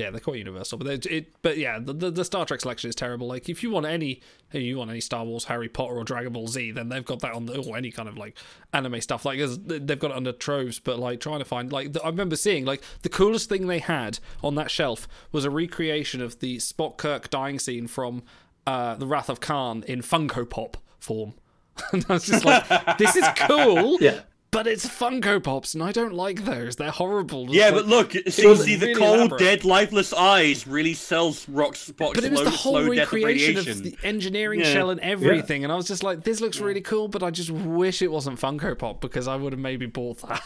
yeah, 0.00 0.10
they're 0.10 0.18
quite 0.18 0.38
universal. 0.38 0.78
But 0.78 1.04
it 1.06 1.32
but 1.42 1.58
yeah, 1.58 1.78
the, 1.78 1.92
the 1.92 2.10
the 2.10 2.24
Star 2.24 2.46
Trek 2.46 2.62
selection 2.62 2.88
is 2.88 2.96
terrible. 2.96 3.28
Like 3.28 3.48
if 3.50 3.62
you 3.62 3.70
want 3.70 3.84
any 3.84 4.22
you 4.50 4.78
want 4.78 4.90
any 4.90 5.00
Star 5.00 5.24
Wars, 5.24 5.44
Harry 5.44 5.68
Potter, 5.68 5.94
or 5.94 6.04
Dragon 6.04 6.32
Ball 6.32 6.48
Z, 6.48 6.72
then 6.72 6.88
they've 6.88 7.04
got 7.04 7.20
that 7.20 7.34
on 7.34 7.44
the 7.46 7.58
or 7.58 7.76
any 7.76 7.90
kind 7.90 8.08
of 8.08 8.16
like 8.16 8.38
anime 8.72 9.00
stuff. 9.02 9.26
Like 9.26 9.38
they've 9.66 9.98
got 9.98 10.10
it 10.10 10.16
under 10.16 10.32
troves. 10.32 10.78
But 10.78 10.98
like 10.98 11.20
trying 11.20 11.40
to 11.40 11.44
find 11.44 11.70
like 11.70 11.92
the, 11.92 12.02
I 12.02 12.08
remember 12.08 12.36
seeing 12.36 12.64
like 12.64 12.82
the 13.02 13.10
coolest 13.10 13.50
thing 13.50 13.66
they 13.66 13.78
had 13.78 14.18
on 14.42 14.54
that 14.54 14.70
shelf 14.70 15.06
was 15.32 15.44
a 15.44 15.50
recreation 15.50 16.22
of 16.22 16.40
the 16.40 16.56
Spock 16.56 16.96
Kirk 16.96 17.28
dying 17.28 17.58
scene 17.58 17.86
from 17.86 18.22
uh, 18.66 18.94
the 18.94 19.06
Wrath 19.06 19.28
of 19.28 19.40
Khan 19.40 19.84
in 19.86 20.00
Funko 20.00 20.48
Pop 20.48 20.78
form. 20.98 21.34
and 21.92 22.04
I 22.08 22.14
was 22.14 22.26
just 22.26 22.44
like, 22.44 22.66
this 22.98 23.16
is 23.16 23.26
cool. 23.36 23.98
Yeah. 24.00 24.20
But 24.52 24.66
it's 24.66 24.84
Funko 24.84 25.40
Pops, 25.40 25.74
and 25.74 25.82
I 25.82 25.92
don't 25.92 26.12
like 26.12 26.44
those. 26.44 26.74
They're 26.74 26.90
horrible. 26.90 27.44
Just 27.46 27.54
Yeah, 27.56 27.66
like- 27.66 27.74
but 27.74 27.86
look, 27.86 28.12
see, 28.32 28.44
was 28.46 28.64
see 28.64 28.74
the 28.74 28.94
cold, 28.96 29.18
elaborate. 29.18 29.38
dead, 29.38 29.64
lifeless 29.64 30.12
eyes 30.12 30.66
really 30.66 30.92
sells 30.94 31.48
rock 31.48 31.74
Spock's 31.74 32.14
but 32.16 32.24
it 32.24 32.32
was 32.32 32.40
slow, 32.40 32.44
the 32.44 32.50
whole 32.50 32.72
slow 32.72 32.94
death 32.94 33.06
of 33.06 33.12
recreation 33.12 33.58
of, 33.58 33.82
the 33.84 33.96
engineering 34.02 34.58
Yeah. 34.58 34.72
shell 34.72 34.90
and 34.90 34.98
everything, 35.02 35.62
and 35.62 35.72
I 35.72 35.76
was 35.76 35.86
just 35.86 36.02
like, 36.02 36.24
"This 36.24 36.40
looks 36.40 36.58
really 36.58 36.80
cool," 36.80 37.06
but 37.06 37.22
I 37.22 37.30
just 37.30 37.50
wish 37.50 38.02
it 38.02 38.10
wasn't 38.10 38.40
Funko 38.40 38.76
Pop 38.76 39.00
because 39.00 39.28
I 39.28 39.36
would 39.36 39.52
have 39.52 39.60
maybe 39.60 39.86
bought 39.86 40.18
that. 40.22 40.42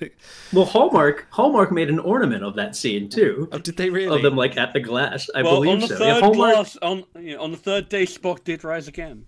Like, 0.00 0.16
Well, 0.52 0.66
Hallmark 0.66 1.26
Hallmark 1.30 1.72
made 1.72 1.88
an 1.88 1.98
ornament 1.98 2.44
of 2.44 2.56
that 2.56 2.76
scene 2.76 3.08
too, 3.08 3.48
oh, 3.52 3.58
did 3.58 3.78
they 3.78 3.88
really? 3.88 4.16
of 4.16 4.22
them 4.22 4.36
like 4.36 4.58
at 4.58 4.74
the 4.74 4.80
glass. 4.80 5.30
I 5.34 5.42
well, 5.42 5.54
believe 5.54 5.70
on 5.70 5.80
the 5.80 5.86
so. 5.88 5.96
third 5.96 6.04
Yeah, 6.06 6.20
Hallmark. 6.20 6.54
glass, 6.54 6.76
on 6.82 7.04
you 7.18 7.36
know, 7.36 7.42
on 7.42 7.52
the 7.52 7.56
third 7.56 7.88
day, 7.88 8.04
Spock 8.04 8.44
did 8.44 8.64
rise 8.64 8.86
again. 8.86 9.24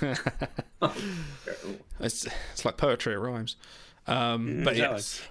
it's, 2.00 2.26
it's 2.52 2.64
like 2.64 2.76
poetry. 2.76 3.14
It 3.14 3.18
rhymes. 3.18 3.56
Um, 4.06 4.62
but 4.64 4.72
exactly. 4.72 4.96
yes, 4.96 5.22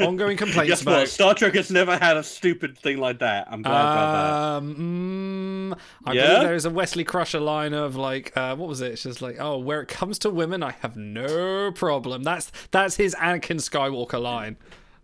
ongoing 0.00 0.36
complaints 0.36 0.68
Guess 0.68 0.82
about 0.82 0.98
what? 0.98 1.08
Star 1.08 1.32
Trek 1.32 1.54
has 1.54 1.70
never 1.70 1.96
had 1.96 2.16
a 2.16 2.22
stupid 2.22 2.76
thing 2.76 2.98
like 2.98 3.20
that. 3.20 3.46
I'm 3.50 3.62
glad 3.62 3.80
about 3.82 4.56
Um, 4.58 5.72
mm, 5.74 5.78
I 6.04 6.12
Yeah? 6.12 6.26
believe 6.26 6.42
there's 6.48 6.64
a 6.66 6.70
Wesley 6.70 7.04
Crusher 7.04 7.40
line 7.40 7.72
of 7.72 7.96
like, 7.96 8.36
uh, 8.36 8.56
what 8.56 8.68
was 8.68 8.80
it? 8.82 8.92
It's 8.92 9.04
just 9.04 9.22
like, 9.22 9.36
oh, 9.38 9.58
where 9.58 9.80
it 9.80 9.88
comes 9.88 10.18
to 10.20 10.30
women, 10.30 10.62
I 10.62 10.72
have 10.80 10.96
no 10.96 11.70
problem. 11.72 12.22
That's 12.24 12.50
that's 12.72 12.96
his 12.96 13.14
Anakin 13.14 13.56
Skywalker 13.56 14.20
line. 14.20 14.56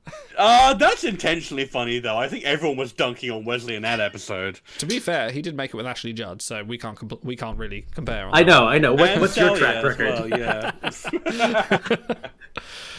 That. 0.06 0.12
Uh, 0.38 0.74
that's 0.74 1.02
intentionally 1.04 1.64
funny 1.64 1.98
though. 1.98 2.16
I 2.16 2.28
think 2.28 2.44
everyone 2.44 2.76
was 2.76 2.92
dunking 2.92 3.30
on 3.30 3.44
Wesley 3.44 3.74
in 3.74 3.82
that 3.82 4.00
episode. 4.00 4.60
To 4.78 4.86
be 4.86 4.98
fair, 4.98 5.30
he 5.30 5.42
did 5.42 5.56
make 5.56 5.70
it 5.72 5.76
with 5.76 5.86
Ashley 5.86 6.12
Judd, 6.12 6.42
so 6.42 6.62
we 6.62 6.78
can't 6.78 6.96
compl- 6.96 7.24
we 7.24 7.36
can't 7.36 7.58
really 7.58 7.86
compare. 7.94 8.26
On 8.26 8.34
I 8.34 8.42
that. 8.42 8.46
know, 8.46 8.66
I 8.66 8.78
know. 8.78 8.92
What, 8.94 9.08
And 9.10 9.20
what's 9.20 9.36
your 9.36 9.56
track 9.56 9.82
record? 9.82 10.06
Well, 10.08 10.28
yeah. 10.28 10.72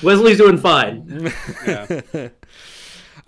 Wesley's 0.03 0.37
doing 0.37 0.57
fine. 0.57 1.31
yeah. 1.65 1.85
Um, 2.13 2.31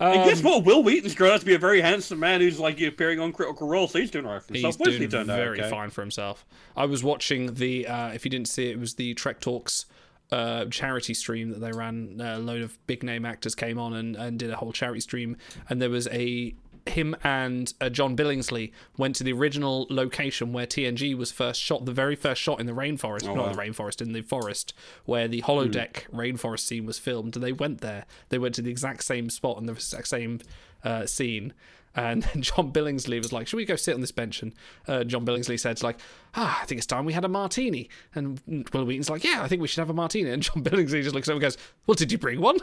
and 0.00 0.28
guess 0.28 0.42
what? 0.42 0.64
Wil 0.64 0.82
Wheaton's 0.82 1.14
grown 1.14 1.32
up 1.32 1.40
to 1.40 1.46
be 1.46 1.54
a 1.54 1.58
very 1.58 1.80
handsome 1.80 2.18
man 2.18 2.40
who's 2.40 2.58
like 2.58 2.80
appearing 2.80 3.20
on 3.20 3.32
Critical 3.32 3.68
Role, 3.68 3.86
so 3.86 3.98
he's 3.98 4.10
doing 4.10 4.26
alright 4.26 4.42
for 4.42 4.52
himself. 4.52 4.74
He's 4.74 4.78
Wesley 4.80 4.98
doing 4.98 5.10
turned 5.10 5.30
out 5.30 5.36
very 5.36 5.60
okay. 5.60 5.70
fine 5.70 5.90
for 5.90 6.00
himself. 6.00 6.44
I 6.76 6.86
was 6.86 7.04
watching 7.04 7.54
the. 7.54 7.86
Uh, 7.86 8.08
if 8.08 8.24
you 8.24 8.30
didn't 8.30 8.48
see 8.48 8.68
it, 8.68 8.72
it 8.72 8.80
was 8.80 8.94
the 8.94 9.14
Trek 9.14 9.40
Talks 9.40 9.86
uh, 10.32 10.66
charity 10.66 11.14
stream 11.14 11.50
that 11.50 11.60
they 11.60 11.72
ran. 11.72 12.20
A 12.20 12.38
load 12.38 12.62
of 12.62 12.78
big 12.86 13.02
name 13.02 13.24
actors 13.24 13.54
came 13.54 13.78
on 13.78 13.94
and, 13.94 14.16
and 14.16 14.38
did 14.38 14.50
a 14.50 14.56
whole 14.56 14.72
charity 14.72 15.00
stream, 15.00 15.36
and 15.68 15.80
there 15.80 15.90
was 15.90 16.08
a 16.08 16.54
him 16.86 17.16
and 17.22 17.72
uh, 17.80 17.88
John 17.88 18.16
Billingsley 18.16 18.72
went 18.96 19.16
to 19.16 19.24
the 19.24 19.32
original 19.32 19.86
location 19.90 20.52
where 20.52 20.66
TNG 20.66 21.16
was 21.16 21.32
first 21.32 21.60
shot, 21.60 21.84
the 21.84 21.92
very 21.92 22.16
first 22.16 22.40
shot 22.40 22.60
in 22.60 22.66
the 22.66 22.72
rainforest, 22.72 23.24
not 23.24 23.36
wow. 23.36 23.52
the 23.52 23.58
rainforest, 23.58 24.00
in 24.00 24.12
the 24.12 24.22
forest, 24.22 24.74
where 25.04 25.28
the 25.28 25.42
holodeck 25.42 26.08
rainforest 26.12 26.60
scene 26.60 26.86
was 26.86 26.98
filmed. 26.98 27.36
And 27.36 27.44
they 27.44 27.52
went 27.52 27.80
there. 27.80 28.06
They 28.28 28.38
went 28.38 28.54
to 28.56 28.62
the 28.62 28.70
exact 28.70 29.04
same 29.04 29.30
spot 29.30 29.58
and 29.58 29.68
the 29.68 29.72
exact 29.72 30.08
same 30.08 30.40
uh, 30.84 31.06
scene. 31.06 31.52
And 31.96 32.22
then 32.22 32.42
John 32.42 32.72
Billingsley 32.72 33.18
was 33.18 33.32
like, 33.32 33.46
"Should 33.48 33.56
we 33.56 33.64
go 33.64 33.76
sit 33.76 33.94
on 33.94 34.00
this 34.00 34.12
bench?" 34.12 34.42
And 34.42 34.52
uh, 34.86 35.04
John 35.04 35.24
Billingsley 35.26 35.58
said, 35.58 35.82
"Like, 35.82 35.98
ah, 36.34 36.60
I 36.62 36.66
think 36.66 36.78
it's 36.78 36.86
time 36.86 37.04
we 37.04 37.12
had 37.12 37.24
a 37.24 37.28
martini." 37.28 37.88
And 38.14 38.40
Wil 38.72 38.84
Wheaton's 38.84 39.10
like, 39.10 39.24
"Yeah, 39.24 39.42
I 39.42 39.48
think 39.48 39.60
we 39.60 39.68
should 39.68 39.80
have 39.80 39.90
a 39.90 39.94
martini." 39.94 40.30
And 40.30 40.42
John 40.42 40.62
Billingsley 40.64 41.02
just 41.02 41.14
looks 41.14 41.28
over 41.28 41.34
and 41.34 41.42
goes, 41.42 41.58
"Well, 41.86 41.94
did 41.96 42.12
you 42.12 42.18
bring 42.18 42.40
one?" 42.40 42.58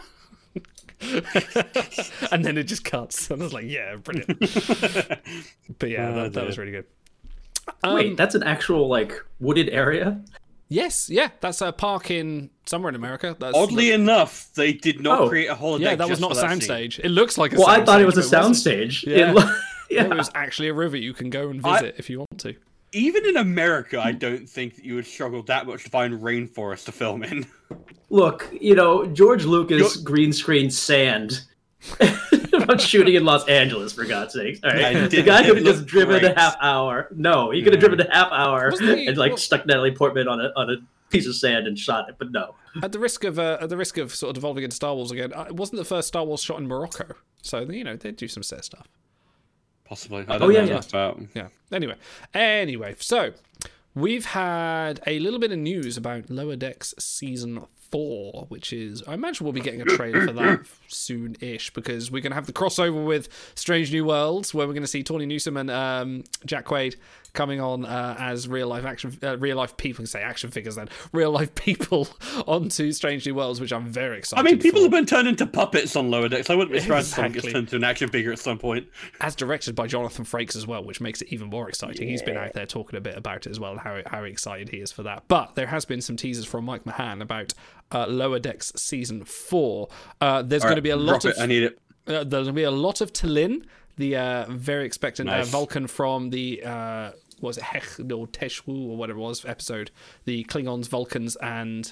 and 2.32 2.44
then 2.44 2.58
it 2.58 2.64
just 2.64 2.84
cuts, 2.84 3.30
and 3.30 3.42
I 3.42 3.46
was 3.46 3.54
like, 3.54 3.66
"Yeah, 3.66 3.96
brilliant." 3.98 4.40
but 4.40 5.90
yeah, 5.90 6.10
Oh, 6.10 6.24
that, 6.24 6.34
that 6.34 6.46
was 6.46 6.58
really 6.58 6.72
good. 6.72 6.86
Um, 7.84 7.96
Wait, 7.96 8.18
that's 8.18 8.34
an 8.36 8.44
actual 8.44 8.88
like 8.88 9.14
wooded 9.40 9.70
area. 9.70 10.22
Yes, 10.70 11.10
yeah, 11.10 11.30
that's 11.40 11.62
a 11.62 11.72
park 11.72 12.12
in 12.12 12.50
somewhere 12.66 12.90
in 12.90 12.96
America. 12.96 13.36
That's, 13.40 13.56
Oddly 13.56 13.92
enough, 13.92 14.50
they 14.56 14.74
did 14.74 15.00
not 15.02 15.22
Oh. 15.22 15.30
create 15.30 15.48
a 15.50 15.56
holodeck. 15.56 15.80
yeah, 15.80 15.96
that 15.96 16.10
was 16.10 16.20
not 16.20 16.32
a 16.32 16.36
for 16.36 16.42
scene. 16.42 16.60
soundstage. 16.60 17.00
It 17.00 17.10
looks 17.10 17.38
like 17.38 17.54
a. 17.54 17.58
Well, 17.58 17.68
I 17.68 17.86
thought 17.86 18.02
it 18.02 18.06
was 18.06 18.18
a 18.18 18.22
soundstage, 18.22 19.08
it 19.08 19.12
wasn't. 19.12 19.18
Yeah. 19.18 19.30
It 19.32 19.36
lo- 19.36 19.58
Yeah, 19.90 20.02
yeah. 20.04 20.12
it 20.12 20.18
was 20.18 20.30
actually 20.36 20.68
a 20.68 20.74
river 20.74 20.98
you 20.98 21.14
can 21.14 21.30
go 21.30 21.48
and 21.50 21.66
I- 21.66 21.80
visit 21.80 21.96
if 21.98 22.10
you 22.10 22.20
want 22.20 22.40
to. 22.42 22.56
Even 22.94 23.26
in 23.26 23.38
America, 23.38 24.02
I 24.02 24.12
don't 24.14 24.48
think 24.50 24.76
that 24.76 24.84
you 24.86 24.96
would 24.96 25.06
struggle 25.06 25.44
that 25.44 25.66
much 25.68 25.84
to 25.86 25.90
find 25.90 26.14
rainforest 26.22 26.86
to 26.86 26.92
film 26.92 27.24
in. 27.24 27.46
Look, 28.10 28.50
you 28.60 28.76
know, 28.76 29.06
George 29.06 29.44
Lucas 29.46 29.96
Yo- 29.98 30.04
green 30.04 30.32
screen 30.34 30.70
sand. 30.72 31.42
about 32.68 32.82
shooting 32.82 33.16
in 33.16 33.26
Los 33.26 33.48
Angeles, 33.48 33.94
for 33.94 34.06
God's 34.06 34.34
sakes. 34.34 34.60
All 34.64 34.72
I. 34.72 35.08
The 35.08 35.24
guy 35.24 35.42
it 35.42 35.48
could 35.48 35.58
have 35.58 35.66
just 35.66 35.86
driven 35.86 36.20
great. 36.20 36.32
a 36.32 36.40
half 36.40 36.56
hour. 36.62 37.08
No, 37.16 37.52
he 37.52 37.62
could 37.64 37.74
have 37.74 37.80
driven 37.80 38.00
a 38.02 38.14
half 38.14 38.32
hour 38.32 38.70
Wasn't 38.72 38.90
and 39.08 39.18
like 39.18 39.32
well- 39.32 39.38
stuck 39.38 39.66
Natalie 39.66 39.92
Portman 39.96 40.28
on 40.28 40.40
a 40.42 40.52
on 40.56 40.70
a 40.70 40.76
piece 41.10 41.26
of 41.28 41.36
sand 41.36 41.68
and 41.68 41.80
shot 41.80 42.10
it, 42.10 42.16
but 42.20 42.32
no. 42.32 42.54
At 42.84 42.92
the 42.92 43.00
risk 43.00 43.24
of 43.24 43.40
uh, 43.40 43.58
at 43.62 43.70
the 43.70 43.78
risk 43.78 43.98
of 43.98 44.14
sort 44.14 44.30
of 44.32 44.36
devolving 44.36 44.64
into 44.64 44.76
Star 44.76 44.94
Wars 44.94 45.10
again, 45.12 45.32
uh, 45.34 45.46
it 45.48 45.56
wasn't 45.56 45.78
the 45.80 45.86
first 45.86 46.08
Star 46.10 46.24
Wars 46.26 46.42
shot 46.44 46.60
in 46.60 46.68
Morocco, 46.68 47.16
so 47.42 47.60
you 47.62 47.84
know 47.84 47.96
they 47.96 48.12
do 48.12 48.28
some 48.28 48.44
set 48.44 48.66
stuff. 48.66 48.88
Possibly. 49.86 50.26
I 50.28 50.38
don't 50.38 50.44
Oh, 50.44 50.50
yeah, 50.50 50.66
know 50.66 50.72
yeah. 50.74 50.82
about. 50.90 51.22
Yeah. 51.34 51.48
Anyway, 51.72 51.96
anyway, 52.34 52.96
so 53.00 53.32
we've 53.96 54.26
had 54.26 55.00
a 55.08 55.18
little 55.20 55.40
bit 55.40 55.52
of 55.54 55.60
news 55.60 55.96
about 55.96 56.30
Lower 56.30 56.58
Decks 56.58 56.94
season 57.00 57.66
four, 57.92 58.46
which 58.50 58.74
is 58.74 59.04
I 59.08 59.14
imagine 59.14 59.46
we'll 59.46 59.54
be 59.54 59.62
getting 59.62 59.82
a 59.82 59.86
trailer 59.86 60.26
for 60.28 60.34
that 60.34 60.62
soon-ish 60.88 61.74
because 61.74 62.12
we're 62.12 62.22
going 62.22 62.32
to 62.32 62.36
have 62.36 62.48
the 62.48 62.54
crossover 62.54 63.06
with 63.06 63.30
Strange 63.56 63.92
New 63.92 64.06
Worlds, 64.06 64.54
where 64.54 64.68
we're 64.68 64.74
going 64.74 64.84
to 64.84 64.88
see 64.88 65.04
Tawny 65.04 65.26
Newsome 65.26 65.58
and 65.58 65.72
um, 65.72 66.24
Jack 66.46 66.66
Quaid 66.66 66.96
coming 67.34 67.60
on 67.60 67.86
uh, 67.86 68.16
as 68.20 68.48
real 68.48 68.68
life 68.68 68.86
action, 68.86 69.18
uh, 69.24 69.38
real 69.38 69.58
life 69.58 69.78
people. 69.78 70.06
Say 70.06 70.22
action 70.22 70.52
figures 70.52 70.76
then, 70.76 70.90
real 71.12 71.32
life 71.32 71.54
people 71.56 72.08
onto 72.48 72.92
Strange 72.92 73.26
New 73.26 73.36
Worlds, 73.36 73.60
which 73.60 73.74
I'm 73.74 73.88
very 73.88 74.20
excited. 74.20 74.40
I 74.40 74.44
mean, 74.44 74.60
people 74.60 74.80
for. 74.80 74.86
have 74.86 74.92
been 74.92 75.06
turned 75.06 75.28
into 75.28 75.46
puppets 75.46 75.96
on 75.96 76.10
lower 76.10 76.30
decks. 76.30 76.50
I 76.50 76.56
wouldn't 76.56 76.74
be 76.74 76.80
surprised 76.80 77.10
if 77.10 77.16
someone 77.16 77.32
gets 77.34 77.46
turned 77.46 77.58
into 77.58 77.76
an 77.76 77.84
action 77.84 78.10
figure 78.10 78.32
at 78.32 78.40
some 78.40 78.58
point. 78.58 78.88
as 79.22 79.36
directed 79.36 79.76
by 79.76 79.88
Jonathan 79.88 80.26
Frakes 80.26 80.56
as 80.56 80.68
well, 80.68 80.84
which 80.84 81.02
makes 81.02 81.22
it 81.22 81.30
even 81.32 81.50
more 81.50 81.70
exciting. 81.70 82.08
He's 82.08 82.22
been 82.22 82.38
out 82.38 82.54
there 82.54 82.66
talking 82.66 82.98
a 82.98 83.02
bit 83.02 83.18
about 83.18 83.46
it 83.46 83.50
as 83.50 83.60
well, 83.60 83.72
and 83.72 83.80
how 83.80 84.02
how 84.06 84.24
excited 84.24 84.70
he 84.70 84.78
is 84.78 84.92
for 84.92 85.04
that. 85.04 85.24
But 85.28 85.56
there 85.56 85.68
has 85.68 85.86
been 85.86 86.02
some 86.02 86.16
teasers 86.16 86.46
from 86.46 86.66
Mike 86.66 86.84
McMahan 86.84 87.22
about 87.22 87.54
uh, 87.92 88.08
Lower 88.08 88.40
Decks 88.40 88.74
season 88.76 89.24
four. 89.26 89.90
Uh, 90.22 90.42
there's 90.42 90.64
going 90.64 90.76
to 90.76 90.82
be 90.82 90.90
a 90.90 90.98
lot 90.98 91.26
of 91.26 91.32
it. 91.32 91.40
I 91.40 91.46
need 91.46 91.64
it. 91.64 91.80
uh, 92.08 92.24
there's 92.24 92.30
going 92.30 92.46
to 92.46 92.54
be 92.54 92.64
a 92.64 92.72
lot 92.72 93.02
of 93.02 93.14
T'Lyn, 93.14 93.64
the 93.98 94.16
uh, 94.16 94.46
very 94.50 94.86
expectant 94.86 95.28
Nice. 95.28 95.48
uh, 95.48 95.50
Vulcan 95.52 95.88
from 95.88 96.30
the 96.30 96.64
uh, 96.64 97.12
what 97.40 97.50
was 97.50 97.58
it 97.58 97.64
Hech 97.66 98.00
or 98.12 98.28
Teshwu 98.28 98.90
or 98.90 98.98
whatever 98.98 99.20
it 99.20 99.24
was 99.24 99.46
episode, 99.46 99.92
the 100.26 100.44
Klingons, 100.46 100.88
Vulcans, 100.88 101.36
and 101.38 101.92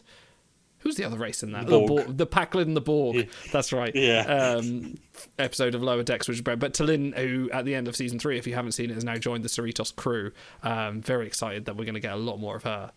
who's 0.80 0.96
the 0.96 1.04
other 1.04 1.18
race 1.18 1.44
in 1.44 1.52
that? 1.52 1.68
Borg. 1.68 1.88
The, 1.88 2.04
Borg, 2.04 2.18
the 2.18 2.28
Pakled 2.28 2.68
and 2.68 2.76
the 2.76 2.82
Borg. 2.82 3.28
That's 3.52 3.74
right. 3.74 3.94
Yeah. 3.96 4.22
Um, 4.22 4.96
episode 5.40 5.76
of 5.76 5.82
Lower 5.84 6.04
Decks, 6.04 6.28
which 6.28 6.38
is 6.38 6.42
great. 6.42 6.60
But 6.60 6.74
T'Lyn, 6.74 7.16
who 7.18 7.50
at 7.52 7.66
the 7.66 7.76
end 7.76 7.88
of 7.88 7.96
season 7.96 8.20
three, 8.20 8.38
if 8.38 8.48
you 8.48 8.54
haven't 8.56 8.74
seen 8.74 8.90
it, 8.90 8.94
has 8.94 9.04
now 9.04 9.16
joined 9.16 9.44
the 9.44 9.50
Cerritos 9.50 9.96
crew. 9.96 10.32
Um, 10.64 11.02
very 11.02 11.28
excited 11.28 11.66
that 11.66 11.76
we're 11.76 11.86
going 11.86 11.96
to 11.96 12.00
get 12.00 12.14
a 12.14 12.18
lot 12.18 12.38
more 12.40 12.56
of 12.56 12.64
her. 12.64 12.92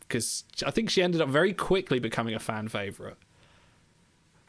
Because 0.00 0.44
I 0.66 0.70
think 0.70 0.90
she 0.90 1.02
ended 1.02 1.20
up 1.20 1.28
very 1.28 1.54
quickly 1.54 1.98
becoming 1.98 2.34
a 2.34 2.38
fan 2.38 2.68
favorite. 2.68 3.16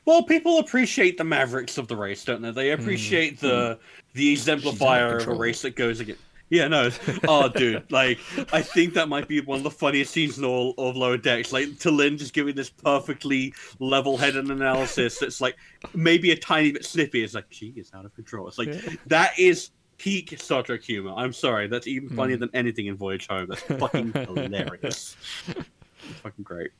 Well, 0.05 0.23
people 0.23 0.59
appreciate 0.59 1.17
the 1.17 1.23
mavericks 1.23 1.77
of 1.77 1.87
the 1.87 1.95
race, 1.95 2.23
don't 2.25 2.41
they? 2.41 2.51
They 2.51 2.71
appreciate 2.71 3.39
the 3.39 3.79
the 4.13 4.31
exemplifier 4.31 5.17
of 5.17 5.27
a 5.27 5.33
race 5.33 5.61
that 5.61 5.75
goes 5.75 5.99
against. 5.99 6.21
Yeah, 6.49 6.67
no. 6.67 6.89
Oh, 7.29 7.47
dude. 7.47 7.85
Like, 7.91 8.19
I 8.51 8.61
think 8.61 8.93
that 8.95 9.07
might 9.07 9.29
be 9.29 9.39
one 9.39 9.59
of 9.59 9.63
the 9.63 9.71
funniest 9.71 10.11
scenes 10.11 10.37
in 10.37 10.43
all 10.43 10.73
of 10.77 10.97
Lower 10.97 11.17
Decks. 11.17 11.53
Like, 11.53 11.67
T'Lyn 11.69 12.17
just 12.17 12.33
giving 12.33 12.55
this 12.55 12.69
perfectly 12.69 13.53
level 13.79 14.17
headed 14.17 14.51
analysis 14.51 15.17
that's 15.19 15.39
like 15.39 15.55
maybe 15.93 16.31
a 16.31 16.35
tiny 16.35 16.73
bit 16.73 16.83
snippy. 16.83 17.23
It's 17.23 17.33
like, 17.33 17.45
she 17.51 17.67
is 17.77 17.89
out 17.93 18.03
of 18.03 18.13
control. 18.15 18.49
It's 18.49 18.57
like, 18.57 18.73
that 19.07 19.39
is 19.39 19.69
peak 19.97 20.37
Star 20.41 20.61
Trek 20.61 20.83
humor. 20.83 21.13
I'm 21.15 21.31
sorry. 21.31 21.67
That's 21.67 21.87
even 21.87 22.09
funnier 22.09 22.35
than 22.35 22.49
anything 22.53 22.87
in 22.87 22.97
Voyage 22.97 23.27
Home. 23.27 23.47
That's 23.47 23.61
fucking 23.61 24.11
hilarious. 24.13 25.15
It's 25.47 26.19
fucking 26.21 26.43
great. 26.43 26.71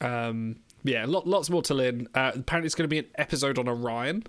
Um, 0.00 0.56
yeah, 0.86 1.04
lot, 1.06 1.26
lots 1.26 1.50
more 1.50 1.62
to 1.62 1.74
learn. 1.74 2.08
Uh, 2.14 2.32
apparently, 2.34 2.66
it's 2.66 2.74
going 2.74 2.84
to 2.88 2.88
be 2.88 2.98
an 2.98 3.06
episode 3.16 3.58
on 3.58 3.68
Orion, 3.68 4.24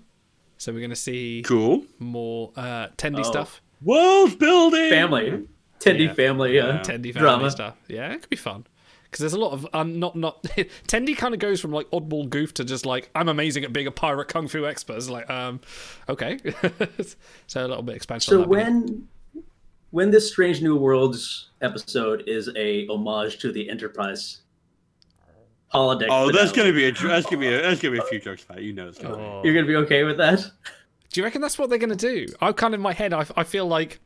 so 0.58 0.72
we're 0.72 0.80
going 0.80 0.90
to 0.90 0.96
see 0.96 1.42
Cool. 1.46 1.84
more 1.98 2.52
uh, 2.56 2.88
Tendi 2.96 3.20
Oh. 3.20 3.22
stuff, 3.22 3.62
World 3.82 4.38
building! 4.38 4.90
Family, 4.90 5.46
Tendi 5.80 6.06
Yeah. 6.06 6.14
family, 6.14 6.58
uh, 6.58 6.66
Yeah. 6.66 6.78
Tendi 6.80 7.12
family 7.12 7.12
drama. 7.12 7.50
stuff. 7.50 7.76
Yeah, 7.88 8.12
it 8.12 8.20
could 8.22 8.30
be 8.30 8.36
fun 8.36 8.66
because 9.04 9.20
there's 9.20 9.32
a 9.32 9.38
lot 9.38 9.52
of 9.52 9.66
um, 9.72 9.98
not 9.98 10.16
not 10.16 10.42
Tendi 10.88 11.16
kind 11.16 11.32
of 11.32 11.40
goes 11.40 11.60
from 11.60 11.70
like 11.72 11.88
oddball 11.92 12.28
goof 12.28 12.52
to 12.54 12.64
just 12.64 12.84
like 12.84 13.08
I'm 13.14 13.28
amazing 13.28 13.64
at 13.64 13.72
being 13.72 13.86
a 13.86 13.90
pirate 13.92 14.28
kung 14.28 14.48
fu 14.48 14.66
expert. 14.66 14.96
It's 14.96 15.08
like 15.08 15.30
um, 15.30 15.60
okay, 16.08 16.38
so 17.46 17.64
a 17.64 17.68
little 17.68 17.82
bit 17.82 17.94
expansion. 17.96 18.30
So 18.32 18.42
on 18.42 18.42
that, 18.42 18.48
but 18.50 18.58
yeah. 18.58 18.64
when 18.64 19.08
when 19.90 20.10
this 20.10 20.30
Strange 20.30 20.60
New 20.60 20.76
Worlds 20.76 21.50
episode 21.62 22.24
is 22.26 22.50
a 22.56 22.86
homage 22.88 23.38
to 23.38 23.50
the 23.52 23.70
Enterprise 23.70 24.42
holodeck, 25.72 26.08
Oh, 26.10 26.30
that's 26.32 26.52
gonna 26.52 26.72
be 26.72 26.86
a 26.86 26.92
that's 26.92 27.26
gonna 27.26 27.38
be 27.38 27.48
a 27.48 27.62
that's 27.62 27.80
gonna 27.80 27.92
be 27.92 27.98
a 27.98 28.06
few 28.06 28.20
jokes 28.20 28.44
about 28.44 28.58
it. 28.58 28.64
You 28.64 28.72
know 28.72 28.88
it's 28.88 28.98
gonna. 28.98 29.16
Oh. 29.16 29.42
You're 29.44 29.54
gonna 29.54 29.66
be 29.66 29.76
okay 29.76 30.04
with 30.04 30.16
that? 30.18 30.50
Do 31.10 31.20
you 31.20 31.24
reckon 31.24 31.40
that's 31.40 31.58
what 31.58 31.70
they're 31.70 31.78
going 31.78 31.96
to 31.96 31.96
do? 31.96 32.26
I 32.40 32.52
kind 32.52 32.74
of 32.74 32.78
in 32.78 32.82
my 32.82 32.92
head, 32.92 33.12
I, 33.12 33.24
I 33.36 33.44
feel 33.44 33.66
like 33.66 33.98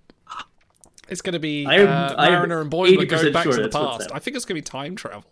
it's 1.08 1.20
going 1.20 1.32
to 1.32 1.40
be 1.40 1.66
I'm- 1.66 1.88
uh, 1.88 2.14
I'm 2.16 2.32
Mariner 2.32 2.60
and 2.60 2.70
Boimler 2.70 3.06
80% 3.06 3.08
going 3.08 3.32
back 3.32 3.42
sure 3.44 3.52
to 3.54 3.62
the 3.62 3.68
past. 3.68 4.10
I 4.14 4.18
think 4.18 4.36
it's 4.36 4.44
going 4.44 4.56
to 4.56 4.62
be 4.62 4.62
time 4.62 4.94
travel 4.96 5.24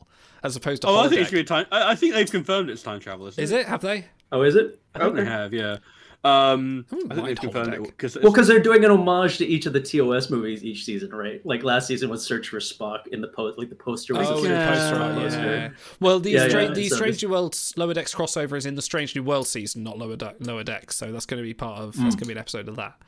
as 0.42 0.56
opposed 0.56 0.82
to. 0.82 0.88
Oh, 0.88 0.98
I 0.98 1.08
think 1.08 1.22
it's 1.22 1.30
gonna 1.30 1.42
be 1.42 1.46
time. 1.46 1.66
I, 1.70 1.92
I 1.92 1.94
think 1.94 2.14
they've 2.14 2.30
confirmed 2.30 2.70
it's 2.70 2.82
time 2.82 3.00
travel. 3.00 3.26
Isn't 3.26 3.42
Is 3.42 3.52
it? 3.52 3.66
Have 3.66 3.82
they? 3.82 4.06
Oh, 4.32 4.42
is 4.42 4.56
it? 4.56 4.80
I 4.94 5.00
think 5.00 5.16
they 5.16 5.24
have. 5.24 5.52
Yeah. 5.52 5.78
Um, 6.22 6.84
I 6.92 6.96
I 6.96 7.14
think 7.14 7.26
they've 7.28 7.40
confirmed 7.40 7.72
holodeck. 7.72 7.76
it 7.86 7.96
because 7.96 8.14
Well, 8.22 8.30
because 8.30 8.46
they're 8.46 8.60
doing 8.60 8.84
an 8.84 8.90
homage 8.90 9.38
to 9.38 9.46
each 9.46 9.64
of 9.64 9.72
the 9.72 9.80
TOS 9.80 10.28
movies 10.28 10.62
each 10.62 10.84
season, 10.84 11.10
right? 11.14 11.40
Like 11.46 11.62
last 11.64 11.86
season 11.86 12.10
was 12.10 12.22
Search 12.22 12.48
for 12.48 12.58
Spock 12.58 13.06
in 13.06 13.22
the 13.22 13.28
post, 13.28 13.58
like 13.58 13.70
the 13.70 13.74
poster 13.74 14.12
was 14.14 14.28
Oh, 14.28 14.36
a 14.38 14.42
the 14.42 14.48
yeah. 14.48 14.68
poster 14.70 15.02
art, 15.02 15.14
poster. 15.14 15.40
yeah. 15.40 15.70
Well, 15.98 16.20
the, 16.20 16.30
Yeah, 16.32 16.48
Stra- 16.48 16.64
yeah, 16.64 16.70
the 16.74 16.88
so 16.90 16.96
Strange 16.96 17.22
New 17.24 17.30
Worlds 17.30 17.72
Lower 17.78 17.94
Decks 17.94 18.14
crossover 18.14 18.58
is 18.58 18.66
in 18.66 18.74
the 18.74 18.82
Strange 18.82 19.16
New 19.16 19.22
World 19.22 19.46
season, 19.46 19.82
not 19.82 19.96
Lower 19.96 20.16
De- 20.16 20.34
Lower 20.40 20.62
Decks. 20.62 20.96
So 20.96 21.10
that's 21.10 21.24
going 21.24 21.38
to 21.42 21.46
be 21.46 21.54
part 21.54 21.80
of. 21.80 21.92
That's 21.96 22.14
going 22.16 22.18
to 22.18 22.26
be 22.26 22.32
an 22.32 22.38
episode 22.38 22.68
of 22.68 22.76
that, 22.76 23.00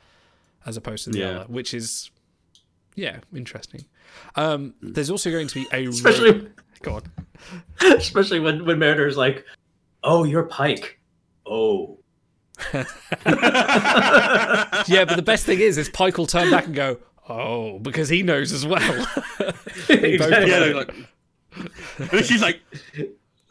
as 0.65 0.75
opposed 0.75 1.03
to 1.03 1.11
the 1.11 1.19
Yeah. 1.19 1.29
other, 1.29 1.45
which 1.49 1.75
is, 1.75 2.09
yeah, 2.95 3.19
interesting. 3.35 3.85
Um, 4.35 4.73
there's 4.81 5.11
also 5.11 5.29
going 5.29 5.47
to 5.49 5.53
be 5.53 5.67
a 5.71 5.85
Especially, 5.89 6.47
go 6.81 6.95
on. 6.95 7.03
especially 7.95 8.39
when 8.39 8.65
when 8.65 8.79
Mariner's 8.79 9.17
like, 9.17 9.45
"Oh, 10.03 10.23
you're 10.23 10.43
Pike." 10.43 10.99
Oh, 11.45 11.99
Yeah, 14.87 15.05
but 15.05 15.15
the 15.15 15.23
best 15.23 15.45
thing 15.45 15.59
is, 15.59 15.77
is 15.77 15.89
Pike 15.89 16.17
will 16.17 16.27
turn 16.27 16.49
back 16.51 16.65
and 16.65 16.75
go, 16.75 16.97
"Oh," 17.29 17.79
because 17.79 18.09
he 18.09 18.21
knows 18.23 18.51
as 18.51 18.65
well. 18.65 18.81
exactly. 19.89 20.49
yeah, 20.49 20.73
like, 20.75 20.93
and 22.11 22.25
she's 22.25 22.41
like, 22.41 22.61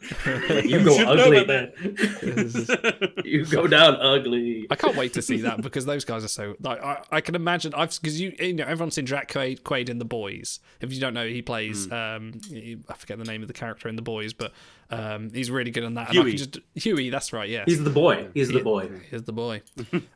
you 0.65 0.83
go 0.83 0.97
should 0.97 1.05
know 1.05 1.13
ugly, 1.13 1.37
about 1.43 1.79
man. 1.79 3.13
you 3.25 3.45
go 3.45 3.67
down 3.67 3.95
ugly. 3.95 4.67
I 4.69 4.75
can't 4.75 4.95
wait 4.95 5.13
to 5.13 5.21
see 5.21 5.41
that 5.41 5.61
because 5.61 5.85
those 5.85 6.05
guys 6.05 6.23
are 6.23 6.27
so 6.29 6.55
like 6.61 6.81
I, 6.83 7.01
I 7.11 7.21
can 7.21 7.35
imagine 7.35 7.73
I've 7.75 7.89
because 8.01 8.19
you 8.19 8.33
you 8.39 8.53
know 8.53 8.65
everyone's 8.65 8.95
seen 8.95 9.05
Jack 9.05 9.31
Quaid, 9.31 9.61
Quaid 9.61 9.89
in 9.89 9.99
The 9.99 10.05
Boys. 10.05 10.59
If 10.81 10.91
you 10.93 10.99
don't 10.99 11.13
know, 11.13 11.27
he 11.27 11.41
plays 11.41 11.85
Hmm. 11.85 11.93
um 11.93 12.31
he- 12.49 12.77
I 12.89 12.93
forget 12.95 13.17
the 13.17 13.23
name 13.25 13.41
of 13.41 13.47
the 13.47 13.53
character 13.53 13.87
in 13.87 13.95
The 13.95 14.01
Boys, 14.01 14.33
but 14.33 14.51
um 14.89 15.31
he's 15.33 15.49
really 15.49 15.71
good 15.71 15.83
on 15.83 15.93
that. 15.95 16.09
And 16.09 16.19
I 16.19 16.21
Huey. 16.21 16.31
can 16.31 16.37
just 16.37 16.59
Huey, 16.75 17.09
that's 17.09 17.31
right, 17.33 17.49
yeah. 17.49 17.63
He's 17.65 17.83
the 17.83 17.89
boy. 17.89 18.27
He's 18.33 18.49
the 18.49 18.59
boy. 18.61 18.89
He's 19.09 19.23
the 19.23 19.33
boy, 19.33 19.61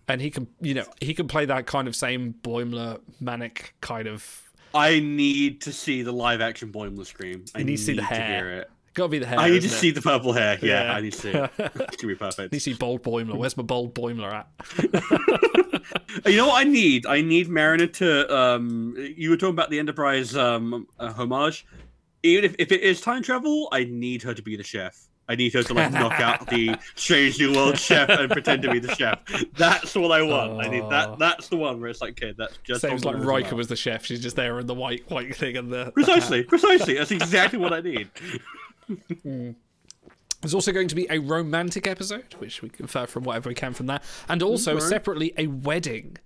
and 0.07 0.21
he 0.21 0.29
can, 0.29 0.47
you 0.61 0.73
know, 0.73 0.85
he 1.01 1.13
can 1.13 1.27
play 1.27 1.45
that 1.45 1.65
kind 1.65 1.87
of 1.87 1.95
same 1.95 2.35
Boimler 2.43 2.99
manic 3.19 3.73
kind 3.81 4.07
of. 4.07 4.43
I 4.73 4.99
need 4.99 5.61
to 5.61 5.71
see 5.71 6.01
the 6.03 6.11
live 6.11 6.41
action 6.41 6.71
Boimler 6.71 7.05
scream. 7.05 7.45
I 7.55 7.59
You 7.59 7.65
need 7.65 7.77
to 7.77 7.83
see 7.83 7.93
the 7.93 8.01
need 8.01 8.07
hair. 8.09 8.65
Hear 8.97 9.03
it. 9.03 9.03
Got 9.03 9.03
to 9.05 9.09
be 9.09 9.19
the 9.19 9.25
hair. 9.27 9.39
I 9.39 9.49
need 9.49 9.61
to 9.61 9.67
it? 9.67 9.71
see 9.71 9.91
the 9.91 10.01
purple 10.01 10.33
hair. 10.33 10.57
Yeah, 10.61 10.83
Yeah. 10.83 10.93
I 10.93 11.01
need 11.01 11.13
to 11.13 11.19
see 11.19 11.29
it. 11.29 11.51
It's 11.59 11.97
gonna 11.97 12.13
be 12.13 12.15
perfect. 12.15 12.51
Need 12.51 12.59
to 12.59 12.63
see 12.63 12.73
bold 12.73 13.03
Boimler. 13.03 13.35
Where's 13.37 13.55
my 13.57 13.63
bold 13.63 13.93
Boimler 13.93 14.33
at? 14.33 14.47
You 16.25 16.35
know 16.35 16.47
what 16.47 16.59
I 16.59 16.63
need? 16.69 17.05
I 17.05 17.21
need 17.21 17.47
Mariner 17.47 17.87
to. 17.87 18.35
Um, 18.35 18.95
you 19.15 19.29
were 19.29 19.37
talking 19.37 19.53
about 19.53 19.69
the 19.69 19.79
Enterprise 19.79 20.35
um, 20.35 20.87
uh, 20.99 21.13
homage. 21.13 21.65
Even 22.23 22.43
if, 22.43 22.55
if 22.59 22.71
it 22.71 22.81
is 22.81 22.99
time 22.99 23.21
travel, 23.23 23.69
I 23.71 23.85
need 23.85 24.23
her 24.23 24.33
to 24.33 24.41
be 24.41 24.55
the 24.57 24.63
chef. 24.63 25.07
I 25.29 25.35
need 25.35 25.53
her 25.53 25.63
to 25.63 25.73
like 25.73 25.91
knock 25.91 26.19
out 26.19 26.47
the 26.49 26.75
Strange 26.95 27.37
New 27.39 27.53
World 27.53 27.77
chef 27.77 28.09
and 28.09 28.29
pretend 28.31 28.63
to 28.63 28.71
be 28.71 28.79
the 28.79 28.95
chef. 28.95 29.19
That's 29.55 29.93
what 29.95 30.11
I 30.11 30.21
want. 30.23 30.59
I 30.65 30.69
need 30.69 30.81
Oh. 30.83 30.89
that. 30.89 31.19
That's 31.19 31.47
the 31.49 31.57
one 31.57 31.79
where 31.79 31.89
it's 31.89 32.01
like, 32.01 32.21
okay, 32.21 32.33
that's 32.37 32.57
just 32.63 32.81
Seems 32.81 33.05
like 33.05 33.17
Riker 33.23 33.55
was 33.55 33.67
the 33.67 33.75
chef. 33.75 34.05
She's 34.05 34.21
just 34.21 34.35
there 34.35 34.59
in 34.59 34.67
the 34.67 34.73
white 34.73 35.09
white 35.09 35.35
thing 35.35 35.55
and 35.55 35.71
the. 35.71 35.85
the. 35.85 35.91
Precisely, 35.91 36.43
precisely. 36.43 36.95
That's 36.95 37.11
exactly 37.11 37.59
what 37.59 37.73
I 37.73 37.81
need. 37.81 38.09
There's 40.41 40.53
also 40.53 40.71
going 40.71 40.87
to 40.87 40.95
be 40.95 41.07
a 41.09 41.17
romantic 41.19 41.87
episode, 41.87 42.35
which 42.37 42.61
we 42.61 42.69
confer 42.69 43.07
from 43.07 43.23
whatever 43.23 43.49
we 43.49 43.55
can 43.55 43.73
from 43.73 43.87
that, 43.87 44.03
and 44.29 44.43
also 44.43 44.73
Alright. 44.75 44.87
separately 44.89 45.33
a 45.37 45.47
wedding. 45.47 46.17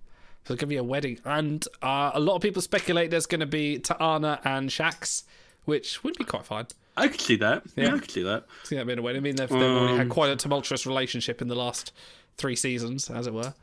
So 0.44 0.54
there's 0.54 0.60
going 0.60 0.68
to 0.70 0.74
be 0.74 0.78
a 0.78 0.84
wedding, 0.84 1.20
and 1.24 1.66
uh, 1.82 2.12
a 2.14 2.20
lot 2.20 2.36
of 2.36 2.42
people 2.42 2.62
speculate 2.62 3.10
there's 3.12 3.26
going 3.28 3.40
to 3.42 3.46
be 3.46 3.80
T'Ana 3.80 4.40
and 4.44 4.70
Shaxs, 4.70 5.24
which 5.66 6.04
would 6.04 6.18
be 6.18 6.24
quite 6.26 6.46
fun. 6.46 6.68
I 6.98 7.08
could 7.08 7.22
see 7.22 7.38
that. 7.38 7.64
Yeah, 7.76 7.86
Yeah. 7.86 7.96
I 7.96 8.00
could 8.00 8.12
see 8.12 8.24
that. 8.24 8.46
See 8.64 8.76
that 8.76 8.86
being 8.86 9.00
a 9.00 9.02
wedding. 9.02 9.22
I 9.22 9.24
mean, 9.24 9.36
they've, 9.38 9.48
they've 9.48 9.62
already 9.62 9.94
had 9.98 10.02
Um, 10.08 10.10
quite 10.10 10.30
a 10.30 10.36
tumultuous 10.36 10.86
relationship 10.86 11.42
in 11.42 11.48
the 11.48 11.56
last 11.56 11.94
three 12.38 12.56
seasons, 12.56 13.10
as 13.10 13.28
it 13.28 13.34
were. 13.34 13.54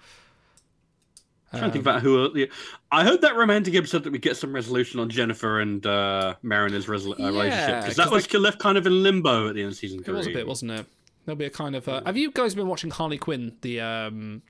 Trying 1.51 1.65
to 1.65 1.71
think 1.73 1.83
about 1.85 2.03
who. 2.03 2.25
Are, 2.25 2.29
the- 2.29 2.51
I 2.93 3.05
hope 3.05 3.21
that 3.23 3.37
romantic 3.37 3.75
episode 3.75 4.05
that 4.05 4.13
we 4.13 4.19
get 4.19 4.37
some 4.37 4.53
resolution 4.55 5.01
on 5.01 5.09
Jennifer 5.11 5.61
and 5.61 5.85
uh, 5.87 6.35
Mariner's 6.43 6.87
resol- 6.87 7.19
uh, 7.19 7.25
relationship 7.27 7.81
because 7.83 7.97
that 7.97 8.09
'cause 8.09 8.31
was 8.33 8.35
left 8.35 8.59
kind 8.59 8.77
of 8.79 8.87
in 8.87 9.03
limbo 9.03 9.49
at 9.49 9.55
the 9.55 9.63
end 9.63 9.73
of 9.73 9.77
season 9.77 10.03
It 10.07 10.11
was 10.11 10.27
a 10.27 10.31
bit, 10.33 10.47
wasn't 10.47 10.73
it? 10.73 10.87
There'll 11.25 11.37
be 11.37 11.45
a 11.47 11.51
kind 11.51 11.77
of. 11.77 11.87
Uh, 11.89 12.01
have 12.07 12.17
you 12.17 12.31
guys 12.31 12.55
been 12.55 12.69
watching 12.69 12.91
Harley 12.91 13.19
Quinn, 13.19 13.57
the 13.61 13.81
um, 13.83 14.43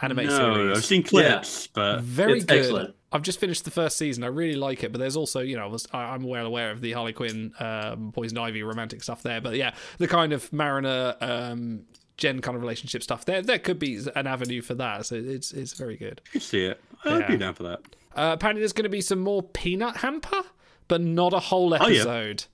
anime 0.00 0.26
No, 0.26 0.54
series? 0.54 0.78
I've 0.78 0.84
seen 0.84 1.02
clips, 1.02 1.66
but 1.68 2.00
Very 2.02 2.34
It's 2.38 2.44
good. 2.44 2.58
excellent. 2.58 2.94
I've 3.14 3.22
just 3.22 3.38
finished 3.40 3.64
the 3.66 3.70
first 3.70 3.98
season. 3.98 4.24
I 4.24 4.28
really 4.28 4.54
like 4.56 4.82
it, 4.84 4.90
but 4.92 4.98
there's 4.98 5.16
also, 5.16 5.40
you 5.40 5.56
know, 5.56 5.74
I 5.92 5.98
I'm 6.14 6.22
well 6.22 6.46
aware 6.46 6.70
of 6.70 6.80
the 6.80 6.92
Harley 6.92 7.12
Quinn, 7.12 7.52
um, 7.60 8.10
Poison 8.12 8.38
Ivy 8.38 8.62
romantic 8.62 9.02
stuff 9.02 9.22
there. 9.22 9.40
But 9.40 9.54
yeah, 9.56 9.74
the 9.98 10.08
kind 10.08 10.32
of 10.32 10.50
Mariner, 10.52 11.14
um, 11.20 11.82
Jen 12.22 12.40
kind 12.40 12.54
of 12.56 12.62
relationship 12.62 13.02
stuff 13.02 13.24
there, 13.24 13.42
there 13.42 13.58
could 13.58 13.78
be 13.78 14.00
an 14.14 14.26
avenue 14.26 14.62
for 14.62 14.74
that. 14.74 15.06
So 15.06 15.16
it's 15.16 15.52
it's 15.52 15.74
very 15.74 15.96
good. 15.96 16.20
You 16.32 16.40
see 16.40 16.64
it. 16.66 16.80
I'd 17.04 17.20
Yeah. 17.20 17.26
be 17.28 17.36
down 17.36 17.54
for 17.54 17.64
that. 17.64 17.80
Uh, 18.14 18.30
apparently, 18.34 18.60
there's 18.60 18.72
going 18.72 18.84
to 18.84 18.88
be 18.88 19.00
some 19.00 19.18
more 19.20 19.42
peanut 19.42 19.96
hamper, 19.98 20.42
but 20.88 21.00
not 21.00 21.32
a 21.32 21.38
whole 21.40 21.74
Oh, 21.74 21.86
yeah. 21.88 22.00
episode. 22.00 22.44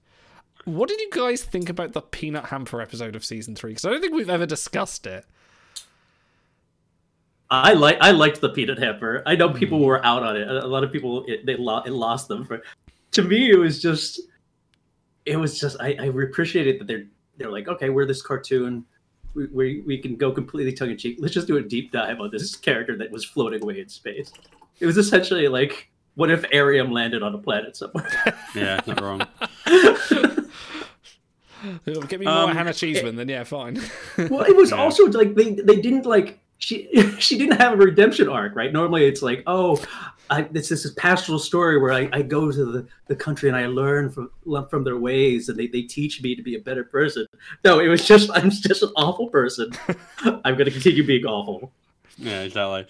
What 0.64 0.88
did 0.88 1.00
you 1.00 1.10
guys 1.10 1.42
think 1.44 1.68
about 1.68 1.92
the 1.92 2.00
peanut 2.00 2.46
hamper 2.46 2.80
episode 2.80 3.14
of 3.16 3.24
season 3.24 3.54
three? 3.54 3.70
Because 3.70 3.84
I 3.84 3.90
don't 3.90 4.00
think 4.00 4.14
we've 4.14 4.28
ever 4.30 4.46
discussed 4.46 5.06
it. 5.06 5.24
I 7.50 7.72
like 7.72 7.96
I 8.00 8.10
liked 8.10 8.40
the 8.40 8.50
peanut 8.50 8.78
hamper. 8.78 9.22
I 9.26 9.34
know 9.36 9.48
Hmm. 9.48 9.56
people 9.58 9.80
were 9.84 10.04
out 10.04 10.22
on 10.22 10.36
it. 10.36 10.48
A 10.48 10.66
lot 10.66 10.84
of 10.84 10.92
people 10.92 11.24
it, 11.26 11.46
they 11.46 11.56
lo- 11.56 11.82
it 11.86 11.92
lost 11.92 12.28
them. 12.28 12.44
But 12.48 12.62
to 13.12 13.22
me, 13.22 13.50
it 13.50 13.58
was 13.58 13.80
just 13.80 14.20
it 15.24 15.36
was 15.36 15.58
just 15.58 15.76
I, 15.80 15.96
I 15.98 16.04
appreciated 16.06 16.80
that 16.80 16.86
they're 16.86 17.06
they're 17.38 17.50
like 17.50 17.68
okay, 17.68 17.88
we're 17.88 18.06
this 18.06 18.22
cartoon. 18.22 18.84
We, 19.38 19.46
we, 19.46 19.82
we 19.86 19.98
can 19.98 20.16
go 20.16 20.32
completely 20.32 20.72
tongue 20.72 20.90
in 20.90 20.98
cheek. 20.98 21.18
Let's 21.20 21.32
just 21.34 21.46
do 21.46 21.56
a 21.58 21.62
deep 21.62 21.92
dive 21.92 22.20
on 22.20 22.30
this 22.32 22.56
character 22.56 22.96
that 22.96 23.10
was 23.12 23.24
floating 23.24 23.62
away 23.62 23.78
in 23.80 23.88
space. 23.88 24.32
It 24.80 24.86
was 24.86 24.96
essentially 24.98 25.46
like, 25.46 25.90
what 26.16 26.28
if 26.30 26.42
Airiam 26.52 26.90
landed 26.90 27.22
on 27.22 27.34
a 27.34 27.38
planet 27.38 27.76
somewhere? 27.76 28.08
Yeah, 28.54 28.80
not 28.86 29.00
wrong. 29.00 29.22
Get 32.08 32.20
me 32.20 32.26
more 32.26 32.34
Um, 32.34 32.50
Hannah 32.56 32.72
Cheeseman, 32.72 33.16
then 33.16 33.28
yeah, 33.28 33.44
fine. 33.44 33.80
well, 34.16 34.42
it 34.42 34.56
was 34.56 34.70
Yeah. 34.72 34.76
also 34.78 35.06
like 35.06 35.34
they 35.34 35.54
they 35.54 35.76
didn't 35.80 36.06
like 36.06 36.38
she 36.58 36.88
she 37.18 37.38
didn't 37.38 37.60
have 37.60 37.74
a 37.74 37.76
redemption 37.76 38.28
arc, 38.28 38.54
right? 38.54 38.72
Normally, 38.72 39.06
it's 39.06 39.22
like, 39.22 39.42
oh, 39.46 39.82
I, 40.30 40.42
this 40.42 40.70
is 40.70 40.90
pastoral 40.92 41.38
story 41.38 41.78
where 41.78 41.92
I, 41.92 42.08
I 42.12 42.22
go 42.22 42.50
to 42.52 42.64
the, 42.64 42.86
the 43.06 43.16
country 43.16 43.48
and 43.48 43.56
I 43.56 43.66
learn 43.66 44.10
from 44.10 44.30
from 44.68 44.84
their 44.84 44.98
ways 44.98 45.48
and 45.48 45.58
they, 45.58 45.66
they 45.66 45.82
teach 45.82 46.22
me 46.22 46.34
to 46.34 46.42
be 46.42 46.56
a 46.56 46.60
better 46.60 46.84
person. 46.84 47.26
No, 47.64 47.80
it 47.80 47.88
was 47.88 48.06
just 48.06 48.30
I'm 48.34 48.50
just 48.50 48.82
an 48.82 48.90
awful 48.96 49.28
person. 49.28 49.70
I'm 50.18 50.54
going 50.54 50.66
to 50.66 50.70
continue 50.70 51.06
being 51.06 51.24
awful. 51.24 51.72
Yeah, 52.18 52.42
exactly. 52.42 52.86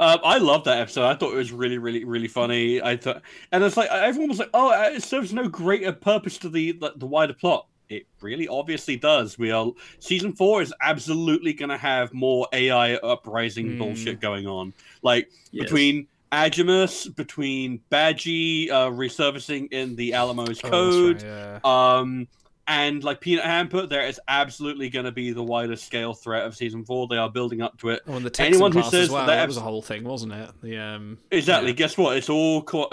Um, 0.00 0.20
I 0.22 0.38
love 0.38 0.64
that 0.64 0.78
episode. 0.78 1.06
I 1.06 1.16
thought 1.16 1.32
it 1.32 1.36
was 1.36 1.50
really, 1.50 1.78
really, 1.78 2.04
really 2.04 2.28
funny. 2.28 2.80
I 2.80 2.96
thought, 2.96 3.22
and 3.50 3.64
it's 3.64 3.76
like 3.76 3.90
everyone 3.90 4.28
was 4.28 4.38
like, 4.38 4.50
"Oh, 4.54 4.70
it 4.92 5.02
serves 5.02 5.32
no 5.32 5.48
greater 5.48 5.92
purpose 5.92 6.38
to 6.38 6.48
the 6.48 6.72
the, 6.72 6.92
the 6.94 7.06
wider 7.06 7.32
plot." 7.32 7.66
It 7.88 8.06
really, 8.20 8.46
obviously 8.48 8.96
does. 8.96 9.38
We 9.38 9.50
are 9.50 9.72
season 9.98 10.34
four 10.34 10.60
is 10.60 10.74
absolutely 10.82 11.54
going 11.54 11.70
to 11.70 11.78
have 11.78 12.12
more 12.12 12.46
AI 12.52 12.94
uprising 12.96 13.72
Hmm. 13.72 13.78
bullshit 13.78 14.20
going 14.20 14.46
on. 14.46 14.74
Like 15.02 15.30
Yes. 15.52 15.64
between 15.64 16.06
Agimus, 16.30 17.14
between 17.16 17.80
Badgey 17.90 18.70
uh, 18.70 18.90
resurfacing 18.90 19.72
in 19.72 19.96
the 19.96 20.12
Alamo's 20.12 20.60
Oh, 20.64 20.68
code, 20.68 21.22
right, 21.22 21.24
yeah. 21.24 21.60
um, 21.64 22.28
and 22.66 23.02
like 23.02 23.22
Peanut 23.22 23.46
Hamper, 23.46 23.86
there 23.86 24.06
is 24.06 24.20
absolutely 24.28 24.90
going 24.90 25.06
to 25.06 25.12
be 25.12 25.30
the 25.30 25.42
wider 25.42 25.74
scale 25.76 26.12
threat 26.12 26.44
of 26.44 26.54
season 26.54 26.84
four. 26.84 27.08
They 27.08 27.16
are 27.16 27.30
building 27.30 27.62
up 27.62 27.78
to 27.78 27.88
it. 27.88 28.02
Oh, 28.06 28.12
and 28.16 28.26
the 28.26 28.28
Texan 28.28 28.52
anyone 28.56 28.72
who 28.72 28.82
says 28.82 29.08
well. 29.08 29.24
that 29.24 29.36
That, 29.36 29.48
was 29.48 29.56
a 29.56 29.62
whole 29.62 29.80
thing, 29.80 30.04
wasn't 30.04 30.32
it? 30.34 30.50
The 30.62 30.76
um, 30.76 31.16
Exactly. 31.30 31.70
yeah. 31.70 31.76
Guess 31.76 31.96
what? 31.96 32.18
It's 32.18 32.28
all 32.28 32.60
co- 32.60 32.90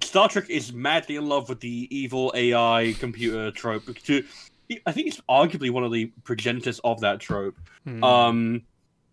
Star 0.00 0.28
Trek 0.28 0.48
is 0.48 0.72
madly 0.72 1.16
in 1.16 1.26
love 1.26 1.48
with 1.48 1.60
the 1.60 1.86
evil 1.96 2.32
AI 2.34 2.94
computer 2.98 3.50
trope. 3.50 3.84
To, 4.04 4.24
I 4.86 4.92
think 4.92 5.08
it's 5.08 5.20
arguably 5.28 5.70
one 5.70 5.84
of 5.84 5.92
the 5.92 6.06
progenitors 6.24 6.80
of 6.84 7.00
that 7.00 7.20
trope. 7.20 7.56
Hmm. 7.84 8.02
Um, 8.04 8.62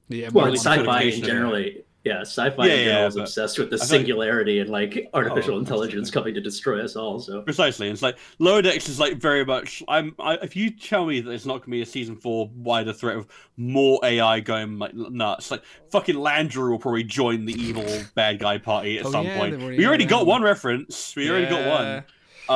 yeah, 0.08 0.30
Well, 0.32 0.54
it's 0.54 0.66
like- 0.66 0.80
sci-fi 0.80 1.02
interpretation 1.02 1.20
in 1.20 1.24
of 1.24 1.30
it. 1.30 1.32
generally. 1.34 1.84
Yeah, 2.06 2.22
sci-fi 2.22 2.66
Yeah, 2.66 2.74
in 2.74 2.78
general 2.86 3.02
yeah, 3.02 3.08
is 3.08 3.16
obsessed 3.18 3.60
with 3.60 3.70
the 3.72 3.76
I 3.76 3.80
feel 3.80 3.86
like- 3.86 3.90
singularity 4.06 4.60
and 4.60 4.70
like 4.70 5.10
artificial 5.14 5.56
Oh, 5.56 5.60
intelligence 5.60 6.08
absolutely. 6.08 6.32
coming 6.32 6.34
to 6.36 6.42
destroy 6.42 6.82
us 6.84 6.96
all. 6.96 7.20
So 7.20 7.42
precisely. 7.42 7.90
It's 7.90 8.02
like 8.02 8.18
Lower 8.40 8.62
Decks 8.62 8.88
is 8.88 9.02
like 9.02 9.18
very 9.18 9.44
much. 9.44 9.84
I'm. 9.90 10.16
I, 10.18 10.36
if 10.36 10.56
you 10.56 10.72
tell 10.72 11.06
me 11.06 11.20
that 11.20 11.30
it's 11.32 11.46
not 11.46 11.56
going 11.56 11.64
to 11.64 11.72
be 11.72 11.82
a 11.82 11.86
season 11.86 12.16
four 12.16 12.50
wider 12.56 12.94
threat 12.94 13.18
of 13.18 13.28
more 13.58 14.00
AI 14.04 14.40
going 14.40 14.80
like 14.80 14.94
nuts, 14.94 15.52
like 15.52 15.62
fucking 15.92 16.16
Landry 16.18 16.70
will 16.70 16.80
probably 16.80 17.04
join 17.04 17.44
the 17.46 17.54
evil 17.54 17.86
bad 18.16 18.40
guy 18.40 18.58
party 18.60 18.98
at 19.00 19.06
Oh, 19.06 19.12
some 19.12 19.26
yeah, 19.26 19.38
point. 19.38 19.58
we 19.62 19.86
already 19.86 20.06
got 20.06 20.20
got 20.20 20.26
one 20.26 20.42
reference. 20.42 21.14
We 21.18 21.30
already 21.30 21.48
got 21.48 21.68
one. 21.68 22.04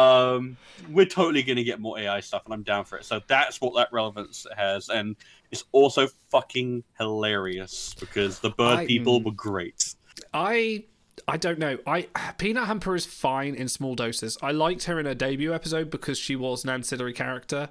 Um 0.01 0.57
we're 0.89 1.05
totally 1.05 1.43
going 1.43 1.55
to 1.55 1.63
get 1.63 1.79
more 1.79 1.97
ai 1.97 2.19
stuff 2.19 2.41
and 2.43 2.53
i'm 2.53 2.61
down 2.63 2.83
for 2.83 2.97
it 2.97 3.05
so 3.05 3.21
that's 3.27 3.61
what 3.61 3.73
that 3.75 3.87
relevance 3.93 4.45
has 4.57 4.89
and 4.89 5.15
it's 5.53 5.63
also 5.71 6.07
fucking 6.29 6.83
hilarious 6.99 7.95
because 7.99 8.39
the 8.39 8.49
bird 8.49 8.79
I- 8.79 8.85
people 8.85 9.21
mm. 9.21 9.25
were 9.25 9.31
great 9.31 9.95
I 10.33 10.83
I 11.27 11.37
don't 11.37 11.59
know. 11.59 11.77
I 11.85 12.07
Peanut 12.37 12.65
Hamper 12.65 12.95
is 12.95 13.05
fine 13.05 13.55
in 13.55 13.67
small 13.67 13.95
doses. 13.95 14.37
I 14.41 14.51
liked 14.51 14.85
her 14.85 14.99
in 14.99 15.05
her 15.05 15.13
debut 15.13 15.53
episode 15.53 15.89
because 15.89 16.17
she 16.17 16.35
was 16.35 16.63
an 16.63 16.69
ancillary 16.69 17.13
character. 17.13 17.69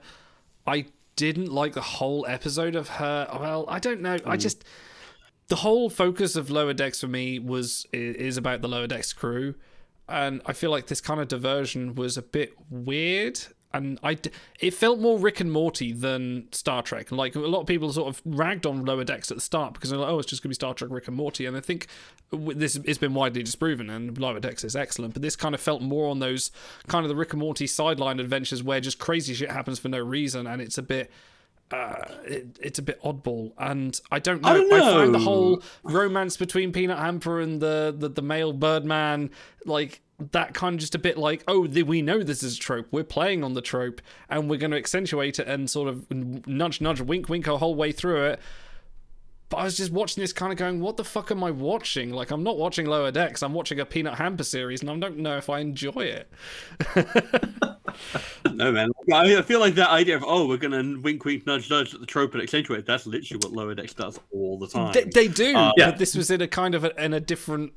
I 0.66 0.86
didn't 1.16 1.52
like 1.52 1.74
the 1.74 1.82
whole 1.82 2.24
episode 2.26 2.74
of 2.74 2.88
her. 2.88 3.28
Well, 3.38 3.64
I 3.68 3.78
don't 3.78 4.00
know. 4.00 4.16
I 4.24 4.36
just 4.36 4.64
the 5.48 5.56
whole 5.56 5.90
focus 5.90 6.36
of 6.36 6.50
Lower 6.50 6.72
Decks 6.72 7.00
for 7.00 7.08
me 7.08 7.38
was 7.38 7.86
is 7.92 8.36
about 8.36 8.62
the 8.62 8.68
Lower 8.68 8.86
Decks 8.86 9.12
crew, 9.12 9.54
and 10.08 10.40
I 10.46 10.52
feel 10.52 10.70
like 10.70 10.86
this 10.86 11.00
kind 11.00 11.20
of 11.20 11.28
diversion 11.28 11.94
was 11.94 12.16
a 12.16 12.22
bit 12.22 12.54
weird. 12.70 13.40
And 13.74 13.98
I, 14.02 14.14
d- 14.14 14.30
it 14.60 14.74
felt 14.74 15.00
more 15.00 15.18
Rick 15.18 15.40
and 15.40 15.50
Morty 15.50 15.92
than 15.92 16.48
Star 16.52 16.82
Trek. 16.82 17.10
Like 17.10 17.34
a 17.34 17.40
lot 17.40 17.60
of 17.60 17.66
people 17.66 17.92
sort 17.92 18.08
of 18.08 18.22
ragged 18.24 18.66
on 18.66 18.84
Lower 18.84 19.04
Decks 19.04 19.30
at 19.30 19.36
the 19.36 19.40
start 19.40 19.74
because 19.74 19.90
they're 19.90 19.98
like, 19.98 20.10
oh, 20.10 20.18
it's 20.18 20.28
just 20.28 20.42
gonna 20.42 20.50
be 20.50 20.54
Star 20.54 20.74
Trek, 20.74 20.90
Rick 20.90 21.08
and 21.08 21.16
Morty. 21.16 21.46
And 21.46 21.56
I 21.56 21.60
think 21.60 21.86
this 22.30 22.78
has 22.86 22.98
been 22.98 23.14
widely 23.14 23.42
disproven, 23.42 23.90
and 23.90 24.16
Lower 24.18 24.40
Decks 24.40 24.64
is 24.64 24.76
excellent. 24.76 25.14
But 25.14 25.22
this 25.22 25.36
kind 25.36 25.54
of 25.54 25.60
felt 25.60 25.82
more 25.82 26.10
on 26.10 26.18
those 26.18 26.50
kind 26.88 27.04
of 27.04 27.08
the 27.08 27.16
Rick 27.16 27.32
and 27.32 27.40
Morty 27.40 27.66
sideline 27.66 28.20
adventures 28.20 28.62
where 28.62 28.80
just 28.80 28.98
crazy 28.98 29.34
shit 29.34 29.50
happens 29.50 29.78
for 29.78 29.88
no 29.88 29.98
reason, 29.98 30.46
and 30.46 30.60
it's 30.60 30.78
a 30.78 30.82
bit 30.82 31.10
uh, 31.72 32.04
it, 32.24 32.58
it's 32.60 32.78
a 32.78 32.82
bit 32.82 33.00
oddball, 33.02 33.52
and 33.58 33.98
I 34.10 34.18
don't 34.18 34.42
know. 34.42 34.48
I 34.50 34.54
don't 34.54 34.68
know. 34.68 34.76
I 34.76 35.04
find 35.04 35.14
the 35.14 35.18
whole 35.18 35.62
romance 35.82 36.36
between 36.36 36.72
Peanut 36.72 36.98
Hamper 36.98 37.40
and 37.40 37.60
the 37.60 37.94
the, 37.96 38.08
the 38.08 38.22
male 38.22 38.52
Birdman 38.52 39.30
like 39.64 40.02
that 40.30 40.54
kind 40.54 40.74
of 40.74 40.80
just 40.80 40.94
a 40.94 40.98
bit 40.98 41.18
like, 41.18 41.42
oh, 41.48 41.66
the, 41.66 41.82
we 41.82 42.00
know 42.02 42.22
this 42.22 42.42
is 42.42 42.56
a 42.56 42.60
trope. 42.60 42.86
We're 42.90 43.04
playing 43.04 43.42
on 43.42 43.54
the 43.54 43.62
trope, 43.62 44.00
and 44.30 44.48
we're 44.48 44.58
going 44.58 44.70
to 44.70 44.76
accentuate 44.76 45.38
it 45.38 45.48
and 45.48 45.68
sort 45.68 45.88
of 45.88 46.10
nudge, 46.10 46.80
nudge, 46.80 47.00
wink, 47.00 47.28
wink 47.28 47.46
a 47.46 47.58
whole 47.58 47.74
way 47.74 47.92
through 47.92 48.24
it. 48.26 48.40
But 49.48 49.58
I 49.58 49.64
was 49.64 49.76
just 49.76 49.92
watching 49.92 50.22
this 50.22 50.32
kind 50.32 50.50
of 50.50 50.58
going, 50.58 50.80
what 50.80 50.96
the 50.96 51.04
fuck 51.04 51.30
am 51.30 51.44
I 51.44 51.50
watching? 51.50 52.10
Like, 52.10 52.30
I'm 52.30 52.42
not 52.42 52.56
watching 52.56 52.86
Lower 52.86 53.10
Decks. 53.10 53.42
I'm 53.42 53.52
watching 53.52 53.80
a 53.80 53.84
Peanut 53.84 54.14
Hamper 54.14 54.44
series, 54.44 54.80
and 54.80 54.88
I 54.88 54.96
don't 54.96 55.18
know 55.18 55.36
if 55.36 55.50
I 55.50 55.58
enjoy 55.58 56.00
it. 56.00 56.30
no 58.52 58.72
man 58.72 58.90
I, 59.12 59.42
feel 59.42 59.60
like 59.60 59.74
that 59.74 59.90
idea 59.90 60.16
of 60.16 60.24
oh 60.26 60.48
we're 60.48 60.56
gonna 60.56 60.98
wink 61.00 61.24
wink 61.24 61.46
nudge 61.46 61.68
nudge 61.70 61.92
at 61.94 62.00
the 62.00 62.06
trope 62.06 62.32
and 62.32 62.42
accentuate 62.42 62.80
it, 62.80 62.86
that's 62.86 63.06
literally 63.06 63.38
what 63.44 63.52
lower 63.52 63.74
decks 63.74 63.92
does 63.92 64.18
all 64.32 64.58
the 64.58 64.66
time 64.66 64.92
They, 64.92 65.04
they 65.04 65.28
do, 65.28 65.54
Uh, 65.54 65.72
Yeah. 65.76 65.90
but 65.90 65.98
this 65.98 66.14
was 66.14 66.30
in 66.30 66.40
a 66.40 66.48
kind 66.48 66.74
of 66.74 66.84
a, 66.84 67.04
in 67.04 67.12
a 67.12 67.20
different, 67.20 67.72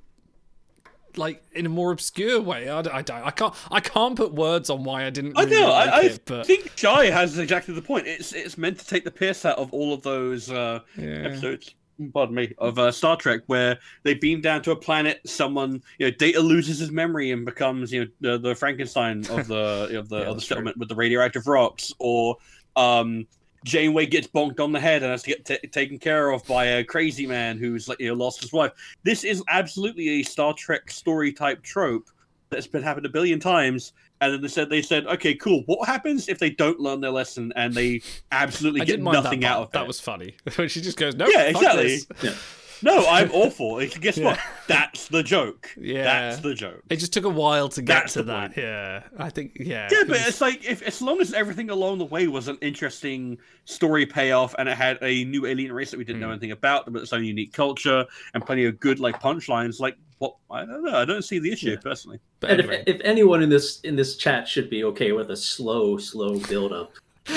like 1.18 1.44
in 1.54 1.66
a 1.66 1.70
more 1.70 1.92
obscure 1.92 2.42
way. 2.42 2.70
I, 2.70 2.80
I 2.80 3.02
don't, 3.02 3.10
I 3.12 3.32
can't, 3.32 3.54
I 3.72 3.80
can't 3.80 4.16
put 4.16 4.34
words 4.34 4.70
on 4.70 4.84
why 4.84 5.06
I 5.06 5.10
didn't. 5.10 5.38
I 5.38 5.44
Really 5.44 5.62
know. 5.62 5.70
like 5.70 5.90
I, 5.90 6.00
I 6.02 6.18
but 6.26 6.46
think 6.46 6.72
Shy 6.76 7.06
has 7.06 7.38
exactly 7.38 7.74
the 7.74 7.82
point. 7.82 8.08
It's 8.08 8.34
it's 8.34 8.58
meant 8.58 8.80
to 8.80 8.86
take 8.88 9.04
the 9.04 9.12
piss 9.12 9.46
out 9.46 9.58
of 9.58 9.74
all 9.74 9.94
of 9.94 10.02
those 10.04 10.52
uh, 10.52 10.80
Yeah. 10.98 11.24
episodes. 11.26 11.74
Pardon 12.14 12.36
me 12.36 12.54
of 12.58 12.78
uh, 12.78 12.92
Star 12.92 13.16
Trek 13.16 13.42
where 13.48 13.80
they 14.04 14.16
beam 14.16 14.42
down 14.42 14.62
to 14.64 14.72
a 14.72 14.76
planet. 14.76 15.22
Someone, 15.26 15.82
you 15.98 16.08
know, 16.08 16.12
Data 16.12 16.42
loses 16.42 16.78
his 16.78 16.92
memory 16.92 17.32
and 17.32 17.46
becomes, 17.46 17.94
you 17.94 18.02
know, 18.02 18.08
the, 18.20 18.50
the 18.50 18.56
Frankenstein 18.56 19.20
of 19.30 19.48
the 19.48 19.98
of 19.98 20.10
the 20.10 20.18
Yeah, 20.22 20.30
of 20.30 20.36
the 20.36 20.42
settlement 20.42 20.76
with 20.78 20.90
the 20.90 20.96
radioactive 20.96 21.48
rocks, 21.48 21.94
or 22.00 22.36
um, 22.76 23.26
Janeway 23.66 24.06
gets 24.06 24.28
bonked 24.28 24.60
on 24.60 24.72
the 24.72 24.80
head 24.80 25.02
and 25.02 25.12
has 25.12 25.24
to 25.24 25.30
get 25.32 25.44
ta 25.44 25.56
taken 25.72 25.98
care 25.98 26.30
of 26.30 26.46
by 26.46 26.66
a 26.66 26.84
crazy 26.84 27.26
man 27.26 27.58
who's 27.58 27.90
like 27.90 28.00
you 28.00 28.08
know 28.10 28.14
lost 28.14 28.42
his 28.42 28.54
wife. 28.54 28.72
This 29.04 29.24
is 29.24 29.44
absolutely 29.50 30.08
a 30.08 30.24
Star 30.24 30.54
Trek 30.54 30.90
story 30.90 31.34
type 31.34 31.62
trope 31.64 32.10
that's 32.50 32.68
been 32.68 32.84
happened 32.84 33.08
a 33.08 33.10
billion 33.10 33.40
times. 33.40 33.94
And 34.22 34.34
then 34.34 34.42
they 34.42 34.48
said 34.48 34.70
they 34.70 34.82
said, 34.82 35.06
okay, 35.08 35.34
cool. 35.36 35.64
What 35.66 35.88
happens 35.88 36.30
if 36.30 36.40
they 36.40 36.52
don't 36.52 36.80
learn 36.80 37.02
their 37.02 37.12
lesson 37.12 37.52
and 37.56 37.74
they 37.74 38.02
absolutely 38.32 38.82
I 38.82 38.86
get 38.86 39.02
nothing 39.02 39.44
out 39.44 39.56
part. 39.56 39.68
of 39.68 39.72
that. 39.72 39.82
it? 39.82 39.88
was 39.88 40.00
funny. 40.00 40.36
She 40.68 40.80
just 40.82 40.98
goes, 40.98 41.16
no, 41.16 41.28
Yeah, 41.28 41.44
exactly. 41.44 42.00
Yeah. 42.22 42.34
No, 42.82 43.06
I'm 43.08 43.32
awful. 43.32 43.80
Guess 43.86 44.18
Yeah. 44.18 44.26
what? 44.26 44.40
That's 44.68 45.08
the 45.08 45.24
joke. 45.24 45.70
Yeah. 45.80 46.04
That's 46.04 46.42
the 46.42 46.54
joke. 46.54 46.82
It 46.90 46.98
just 46.98 47.14
took 47.14 47.24
a 47.26 47.30
while 47.30 47.70
to 47.70 47.82
get 47.82 47.94
That's 48.02 48.14
to 48.14 48.24
that. 48.24 48.54
point. 48.54 48.58
Yeah, 48.58 49.04
I 49.18 49.30
think. 49.30 49.54
Yeah. 49.60 49.88
Yeah, 49.92 50.02
it 50.02 50.08
but 50.08 50.18
was- 50.18 50.28
it's 50.28 50.42
like 50.42 50.66
if 50.66 50.82
as 50.82 51.02
long 51.02 51.22
as 51.22 51.34
everything 51.34 51.70
along 51.70 51.98
the 52.00 52.06
way 52.06 52.28
was 52.28 52.48
an 52.48 52.58
interesting 52.62 53.38
story 53.66 54.06
payoff 54.06 54.54
and 54.60 54.68
it 54.70 54.78
had 54.78 54.98
a 55.02 55.24
new 55.26 55.46
alien 55.46 55.72
race 55.72 55.92
that 55.92 55.98
we 55.98 56.04
didn't 56.04 56.20
know 56.22 56.28
Hmm. 56.28 56.34
anything 56.34 56.52
about, 56.52 56.92
but 56.92 57.02
its 57.02 57.14
own 57.14 57.24
unique 57.26 57.54
culture 57.54 58.06
and 58.34 58.46
plenty 58.46 58.66
of 58.66 58.80
good 58.80 59.00
like 59.00 59.22
punchlines, 59.22 59.80
like 59.80 59.96
what 60.20 60.36
I 60.52 60.66
don't 60.66 60.84
know. 60.84 60.96
I 60.98 61.06
don't 61.06 61.24
see 61.24 61.40
the 61.40 61.52
issue 61.52 61.72
Yeah. 61.72 61.78
personally. 61.82 62.20
but 62.40 62.50
And 62.52 62.60
anyway. 62.62 62.84
if, 62.86 62.96
if 62.98 63.02
anyone 63.04 63.42
in 63.42 63.50
this 63.50 63.80
in 63.82 63.96
this 63.96 64.18
chat 64.18 64.48
should 64.48 64.70
be 64.70 64.84
okay 64.86 65.12
with 65.14 65.32
a 65.32 65.38
slow, 65.38 65.98
slow 65.98 66.40
build 66.40 66.72
up, 66.74 66.94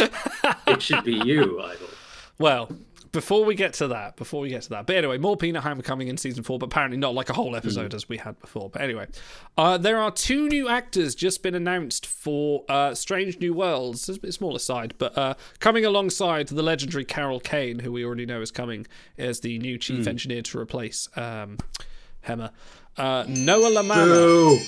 it 0.67 0.83
should 0.83 1.05
be 1.05 1.15
you, 1.15 1.61
Idol. 1.63 1.89
Well, 2.39 2.69
before 3.13 3.45
we 3.45 3.55
get 3.55 3.73
to 3.75 3.89
that, 3.89 4.17
before 4.17 4.41
we 4.41 4.49
get 4.49 4.63
to 4.63 4.71
that, 4.71 4.87
but 4.87 4.97
anyway, 4.97 5.19
more 5.19 5.37
Peanut 5.37 5.63
Hamper 5.63 5.83
coming 5.83 6.09
in 6.09 6.17
season 6.17 6.43
four, 6.43 6.59
but 6.59 6.67
apparently 6.67 6.97
not 6.99 7.15
like 7.15 7.31
a 7.31 7.33
whole 7.33 7.57
episode 7.57 7.95
as 7.95 8.09
we 8.09 8.19
had 8.19 8.39
before. 8.41 8.69
But 8.71 8.83
anyway, 8.83 9.07
uh, 9.57 9.79
there 9.79 9.99
are 9.99 10.11
two 10.11 10.49
new 10.49 10.69
actors 10.69 11.15
just 11.15 11.43
been 11.43 11.55
announced 11.55 12.07
for 12.07 12.65
uh, 12.69 12.95
Strange 12.95 13.39
New 13.41 13.55
Worlds. 13.55 14.09
It's 14.09 14.19
a 14.19 14.21
bit 14.21 14.35
smaller 14.35 14.59
side, 14.59 14.95
but 14.99 15.17
uh, 15.17 15.35
coming 15.59 15.85
alongside 15.85 16.49
the 16.49 16.63
legendary 16.63 17.05
Carol 17.05 17.41
Kane, 17.41 17.79
who 17.81 17.93
we 17.93 18.05
already 18.05 18.27
know 18.27 18.41
is 18.41 18.51
coming 18.51 18.87
as 19.17 19.41
the 19.41 19.59
new 19.59 19.79
chief 19.79 20.07
engineer 20.07 20.43
to 20.43 20.59
replace 20.59 21.09
um, 21.17 21.59
Hemmer. 22.27 22.51
Uh, 22.97 23.25
Noah 23.29 23.71
Lamanna. 23.71 24.59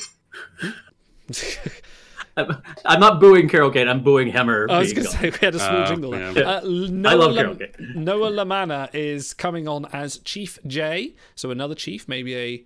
Boo. 2.49 2.55
I'm, 2.55 2.63
I'm 2.85 3.01
not 3.01 3.21
booing 3.21 3.49
Carol 3.49 3.71
Kane. 3.71 3.89
I'm 3.89 4.03
booing 4.03 4.31
Hemmer. 4.31 4.69
I 4.71 4.79
was 4.79 4.93
going 4.93 5.07
to 5.07 5.13
say 5.13 5.31
we 5.31 5.39
had 5.39 5.55
a 5.55 5.59
small 5.59 5.83
Uh, 5.83 5.87
jingle 5.87 6.19
yeah. 6.19 6.31
Uh, 6.31 6.61
Noah 6.65 7.11
I 7.13 7.15
love 7.15 7.33
Lam- 7.33 7.57
Carol 7.57 7.57
Kane. 7.57 8.05
Noah 8.05 8.31
Lamanna 8.31 8.89
is 8.95 9.35
coming 9.35 9.69
on 9.69 9.87
as 9.93 10.19
Chief 10.19 10.59
J, 10.67 11.15
so 11.35 11.51
another 11.51 11.75
chief, 11.75 12.09
maybe 12.09 12.37
a 12.37 12.65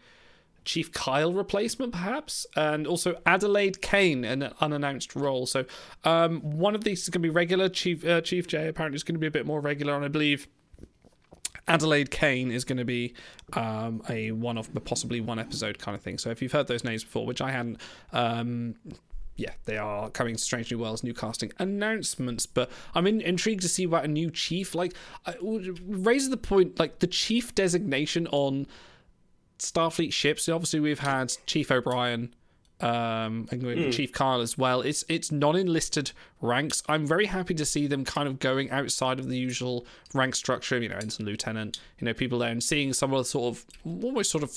Chief 0.65 0.91
Kyle 0.93 1.33
replacement, 1.35 1.93
perhaps, 1.93 2.47
and 2.57 2.87
also 2.87 3.21
Adelaide 3.27 3.83
Kane 3.83 4.25
in 4.25 4.43
an 4.43 4.55
unannounced 4.63 5.15
role. 5.15 5.45
So 5.47 5.67
um, 6.05 6.41
one 6.41 6.75
of 6.75 6.85
these 6.85 7.03
is 7.03 7.11
going 7.11 7.21
to 7.21 7.27
be 7.27 7.31
regular. 7.31 7.69
Chief 7.69 8.03
uh, 8.07 8.23
Chief 8.23 8.47
J 8.47 8.69
apparently 8.69 8.97
is 8.97 9.03
going 9.05 9.15
to 9.15 9.19
be 9.19 9.27
a 9.27 9.31
bit 9.31 9.45
more 9.47 9.61
regular, 9.61 9.95
and 9.95 10.05
I 10.05 10.09
believe. 10.09 10.49
Adelaide 11.67 12.11
Kane 12.11 12.51
is 12.51 12.63
going 12.63 12.77
to 12.77 12.85
be 12.85 13.15
um, 13.55 14.03
a 14.11 14.33
one 14.33 14.59
of 14.59 14.69
possibly 14.85 15.23
one 15.23 15.39
episode 15.39 15.79
kind 15.79 15.95
of 15.95 16.03
thing. 16.03 16.19
So 16.19 16.29
if 16.29 16.43
you've 16.43 16.53
heard 16.53 16.67
those 16.67 16.85
names 16.85 17.03
before, 17.05 17.25
which 17.25 17.41
I 17.41 17.53
hadn't, 17.53 17.81
um, 18.13 18.75
yeah, 19.37 19.53
they 19.65 19.77
are 19.77 20.11
coming 20.11 20.37
to 20.37 20.43
Strange 20.43 20.71
New 20.71 20.79
Worlds 20.79 21.03
new 21.03 21.15
casting 21.15 21.53
announcements. 21.59 22.47
But 22.47 22.71
I'm 22.95 23.07
in, 23.07 23.21
intrigued 23.21 23.63
to 23.63 23.69
see 23.69 23.85
about 23.85 24.05
a 24.05 24.09
new 24.09 24.31
chief. 24.31 24.75
Like, 24.75 24.95
I, 25.27 25.35
raises 25.41 26.31
the 26.31 26.37
point, 26.37 26.79
like 26.79 27.01
the 27.01 27.07
chief 27.07 27.55
designation 27.55 28.27
on 28.29 28.67
Starfleet 29.59 30.13
ships. 30.13 30.49
Obviously, 30.49 30.81
we've 30.81 31.01
had 31.01 31.35
Chief 31.47 31.71
O'Brien, 31.71 32.35
um, 32.81 33.49
and 33.51 33.93
Chief 33.93 34.13
Kyle 34.13 34.41
as 34.41 34.59
well. 34.59 34.81
It's 34.81 35.05
it's 35.09 35.33
non-enlisted 35.33 36.13
ranks. 36.41 36.83
I'm 36.89 37.07
very 37.07 37.27
happy 37.27 37.55
to 37.55 37.65
see 37.65 37.87
them 37.87 38.05
kind 38.05 38.29
of 38.29 38.39
going 38.39 38.71
outside 38.71 39.19
of 39.19 39.29
the 39.29 39.39
usual 39.39 39.87
rank 40.13 40.35
structure. 40.35 40.79
You 40.79 40.89
know, 40.91 40.97
ensign, 40.97 41.27
lieutenant. 41.27 41.81
You 41.99 42.07
know, 42.07 42.15
people 42.15 42.39
there 42.39 42.51
and 42.51 42.63
seeing 42.63 42.93
some 42.93 43.13
of 43.13 43.19
the 43.19 43.25
sort 43.25 43.57
of 43.57 43.65
almost 44.03 44.31
sort 44.31 44.45
of 44.45 44.57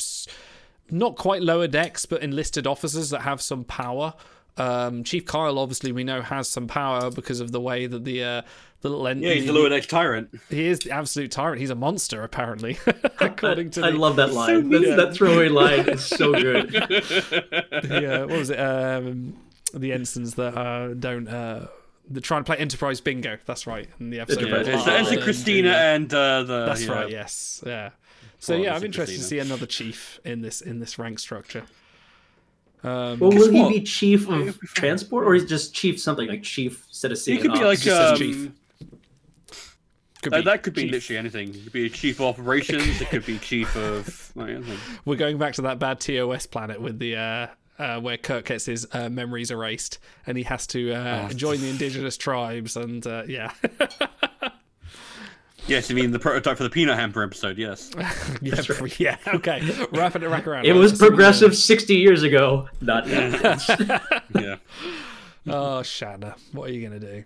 not 0.90 1.16
quite 1.16 1.42
lower 1.42 1.68
decks, 1.68 2.06
but 2.06 2.24
enlisted 2.24 2.68
officers 2.68 3.10
that 3.12 3.22
have 3.22 3.42
some 3.42 3.64
power. 3.64 4.14
Um, 4.60 5.04
Chief 5.04 5.26
Kyle, 5.26 5.60
obviously, 5.60 5.92
we 5.92 6.04
know 6.04 6.22
has 6.22 6.48
some 6.48 6.68
power 6.68 7.12
because 7.12 7.40
of 7.40 7.52
the 7.52 7.62
way 7.62 7.86
that 7.88 8.04
the 8.04 8.24
uh, 8.24 8.42
the 8.82 8.90
little 8.90 9.08
en- 9.08 9.22
Yeah, 9.22 9.34
he's 9.34 9.46
the 9.46 9.54
lower 9.54 9.70
decks 9.70 9.88
tyrant. 9.88 10.30
he 10.50 10.68
is 10.68 10.80
the 10.80 10.92
absolute 10.92 11.32
tyrant. 11.32 11.60
He's 11.60 11.70
a 11.70 11.76
monster, 11.76 12.24
apparently, 12.24 12.78
according 13.20 13.72
to 13.72 13.84
I 13.86 13.92
the, 13.92 13.98
love 13.98 14.16
that 14.18 14.34
line. 14.34 14.70
that, 14.70 14.96
that 14.98 15.14
throwaway 15.16 15.50
line 15.50 15.90
is 15.90 16.06
so 16.06 16.32
good. 16.42 16.74
yeah, 16.74 18.22
uh, 18.24 18.28
what 18.28 18.38
was 18.38 18.50
it? 18.50 18.60
Um, 18.60 19.38
the 19.74 19.92
ensigns 19.94 20.36
that 20.36 20.58
uh, 20.58 20.94
don't 20.94 21.28
uh, 21.28 21.68
they're 22.10 22.22
trying 22.22 22.42
to 22.42 22.46
play 22.46 22.58
Enterprise 22.58 23.02
Bingo. 23.02 23.38
That's 23.46 23.68
right. 23.68 23.88
In 24.00 24.10
the 24.10 24.20
episode, 24.22 24.44
Enterprise 24.46 24.68
Yeah, 24.68 24.74
where 24.74 24.78
it's, 24.78 24.86
Bingo. 24.86 25.00
it's 25.00 25.08
Lana 25.10 25.20
the 25.20 25.24
Christina 25.24 25.70
and- 25.72 26.04
and 26.04 26.14
uh, 26.14 26.44
the. 26.44 26.66
That's 26.68 26.86
yeah. 26.86 26.92
right. 26.94 27.10
Yes. 27.10 27.64
Yeah. 27.66 27.90
So 28.40 28.54
Well, 28.54 28.64
yeah, 28.64 28.70
I'm 28.70 28.76
obviously 28.76 28.88
interested 28.88 29.18
to 29.18 29.24
see 29.24 29.40
another 29.40 29.66
chief 29.66 30.20
in 30.24 30.42
this 30.42 30.62
in 30.62 30.80
this 30.80 30.98
rank 31.00 31.20
structure. 31.20 31.64
Um, 32.84 33.20
Well, 33.20 33.32
Guess 33.32 33.40
will 33.42 33.52
he 33.52 33.62
what? 33.62 33.70
be 33.74 33.82
chief 33.82 34.30
of 34.30 34.60
transport, 34.76 35.26
or 35.26 35.36
is 35.36 35.46
just 35.46 35.74
chief 35.74 36.00
something 36.00 36.28
like 36.28 36.44
chief 36.44 36.86
instead 36.90 37.12
of 37.12 37.18
He 37.18 37.24
seeing 37.24 37.42
could 37.42 37.54
be 37.54 37.64
like 37.64 37.88
um, 37.88 38.16
chief. 38.18 38.52
could 40.22 40.34
uh, 40.34 40.38
be 40.38 40.44
that 40.46 40.64
could 40.64 40.74
be 40.74 40.84
chief. 40.84 40.92
literally 40.92 41.18
anything. 41.18 41.50
It 41.56 41.64
could 41.64 41.74
be 41.74 41.86
a 41.86 41.90
chief 41.90 42.20
of 42.20 42.28
operations. 42.28 43.02
it 43.02 43.10
could 43.10 43.26
be 43.26 43.38
chief 43.40 43.76
of. 43.76 44.32
like. 44.36 44.58
We're 45.06 45.16
going 45.16 45.38
back 45.38 45.54
to 45.56 45.62
that 45.64 45.80
bad 45.80 46.00
TOS 46.00 46.46
planet 46.46 46.80
with 46.82 47.00
the 47.00 47.16
uh, 47.16 47.48
uh, 47.80 48.00
where 48.00 48.18
Kirk 48.18 48.46
gets 48.46 48.66
his 48.66 48.88
uh, 48.94 49.10
memories 49.10 49.52
erased, 49.52 50.00
and 50.26 50.38
he 50.38 50.44
has 50.44 50.66
to 50.68 50.94
uh, 50.94 51.28
Oh. 51.30 51.34
join 51.34 51.60
the 51.62 51.70
indigenous 51.76 52.18
tribes, 52.18 52.76
and 52.78 53.06
uh, 53.08 53.24
yeah, 53.28 53.52
Yes, 55.68 55.92
I 55.92 55.94
mean 55.94 56.12
the 56.12 56.20
prototype 56.20 56.58
for 56.58 56.64
the 56.64 56.70
peanut 56.70 56.98
hamper 56.98 57.24
episode. 57.24 57.58
Yes. 57.58 57.92
yeah, 58.42 58.62
yeah. 58.98 59.18
Okay, 59.28 59.62
wrapping 59.92 60.24
it 60.24 60.30
back 60.30 60.48
around. 60.48 60.66
It 60.66 60.72
Right, 60.72 60.78
was 60.80 60.94
let's 60.94 61.04
progressive 61.06 61.56
60 61.56 61.96
years 61.96 62.24
ago, 62.24 62.70
not 62.82 63.06
now. 63.08 63.28
yeah. 64.40 64.56
Oh, 65.46 65.82
Shatner, 65.82 66.36
what 66.54 66.70
are 66.70 66.74
you 66.74 66.88
going 66.88 67.00
to 67.00 67.06
do? 67.06 67.24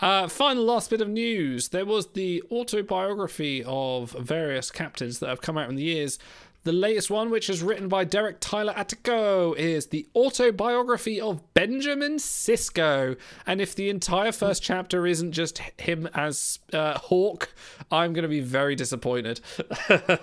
Uh, 0.00 0.28
final 0.28 0.64
last 0.64 0.90
bit 0.90 1.00
of 1.00 1.08
news. 1.08 1.68
There 1.68 1.84
was 1.84 2.08
the 2.08 2.42
autobiography 2.50 3.62
of 3.66 4.10
various 4.12 4.70
captains 4.70 5.18
that 5.20 5.28
have 5.28 5.40
come 5.40 5.56
out 5.56 5.68
in 5.68 5.76
the 5.76 5.82
years. 5.84 6.18
The 6.64 6.72
latest 6.72 7.10
one, 7.10 7.30
which 7.30 7.50
is 7.50 7.62
written 7.62 7.88
by 7.88 8.04
Derek 8.04 8.38
Tyler 8.40 8.72
Attico, 8.72 9.54
is 9.54 9.88
the 9.88 10.06
autobiography 10.16 11.20
of 11.20 11.52
Benjamin 11.52 12.16
Sisko. 12.16 13.18
And 13.46 13.60
if 13.60 13.74
the 13.74 13.90
entire 13.90 14.32
first 14.32 14.62
chapter 14.62 15.06
isn't 15.06 15.32
just 15.32 15.58
him 15.78 16.08
as 16.14 16.58
uh, 16.72 16.98
Hawk, 16.98 17.54
I'm 17.90 18.14
going 18.14 18.22
to 18.22 18.28
be 18.28 18.40
very 18.40 18.74
disappointed. 18.74 19.40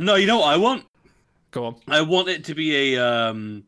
No, 0.00 0.14
you 0.14 0.26
know 0.26 0.38
what 0.38 0.48
I 0.48 0.56
want? 0.56 0.84
Go 1.50 1.66
on. 1.66 1.76
I 1.86 2.00
want 2.02 2.28
it 2.28 2.44
to 2.44 2.54
be 2.54 2.94
a 2.94 3.02
um 3.02 3.64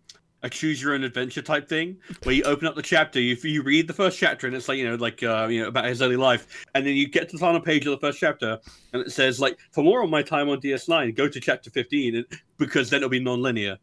a 0.47 0.51
choose 0.51 0.81
your 0.82 0.94
own 0.94 1.05
adventure 1.05 1.43
type 1.43 1.68
thing 1.68 1.97
where 2.23 2.35
you 2.35 2.43
open 2.44 2.66
up 2.66 2.74
the 2.74 2.82
chapter, 2.82 3.20
you 3.20 3.36
you 3.43 3.62
read 3.62 3.86
the 3.86 3.93
first 3.93 4.18
chapter, 4.18 4.47
and 4.47 4.56
it's 4.56 4.68
like 4.68 4.78
you 4.78 4.89
know 4.89 4.94
like 4.97 5.23
uh, 5.23 5.47
you 5.51 5.62
know 5.62 5.68
about 5.68 5.85
his 5.86 6.01
early 6.02 6.16
life, 6.16 6.64
and 6.74 6.86
then 6.86 6.94
you 6.94 7.09
get 7.09 7.28
to 7.28 7.32
the 7.36 7.40
final 7.40 7.60
page 7.60 7.86
of 7.86 7.90
the 7.93 7.98
first 8.06 8.18
chapter, 8.18 8.59
and 8.93 9.02
it 9.02 9.12
says 9.12 9.39
like 9.40 9.59
for 9.73 9.82
more 9.85 10.02
on 10.02 10.10
my 10.10 10.23
time 10.23 10.48
on 10.48 10.60
DS9, 10.60 11.14
go 11.14 11.28
to 11.28 11.40
chapter 11.40 11.70
15, 11.70 12.16
and, 12.16 12.27
because 12.59 12.90
then 12.90 12.98
it'll 12.98 13.09
be 13.10 13.20
non-linear. 13.20 13.77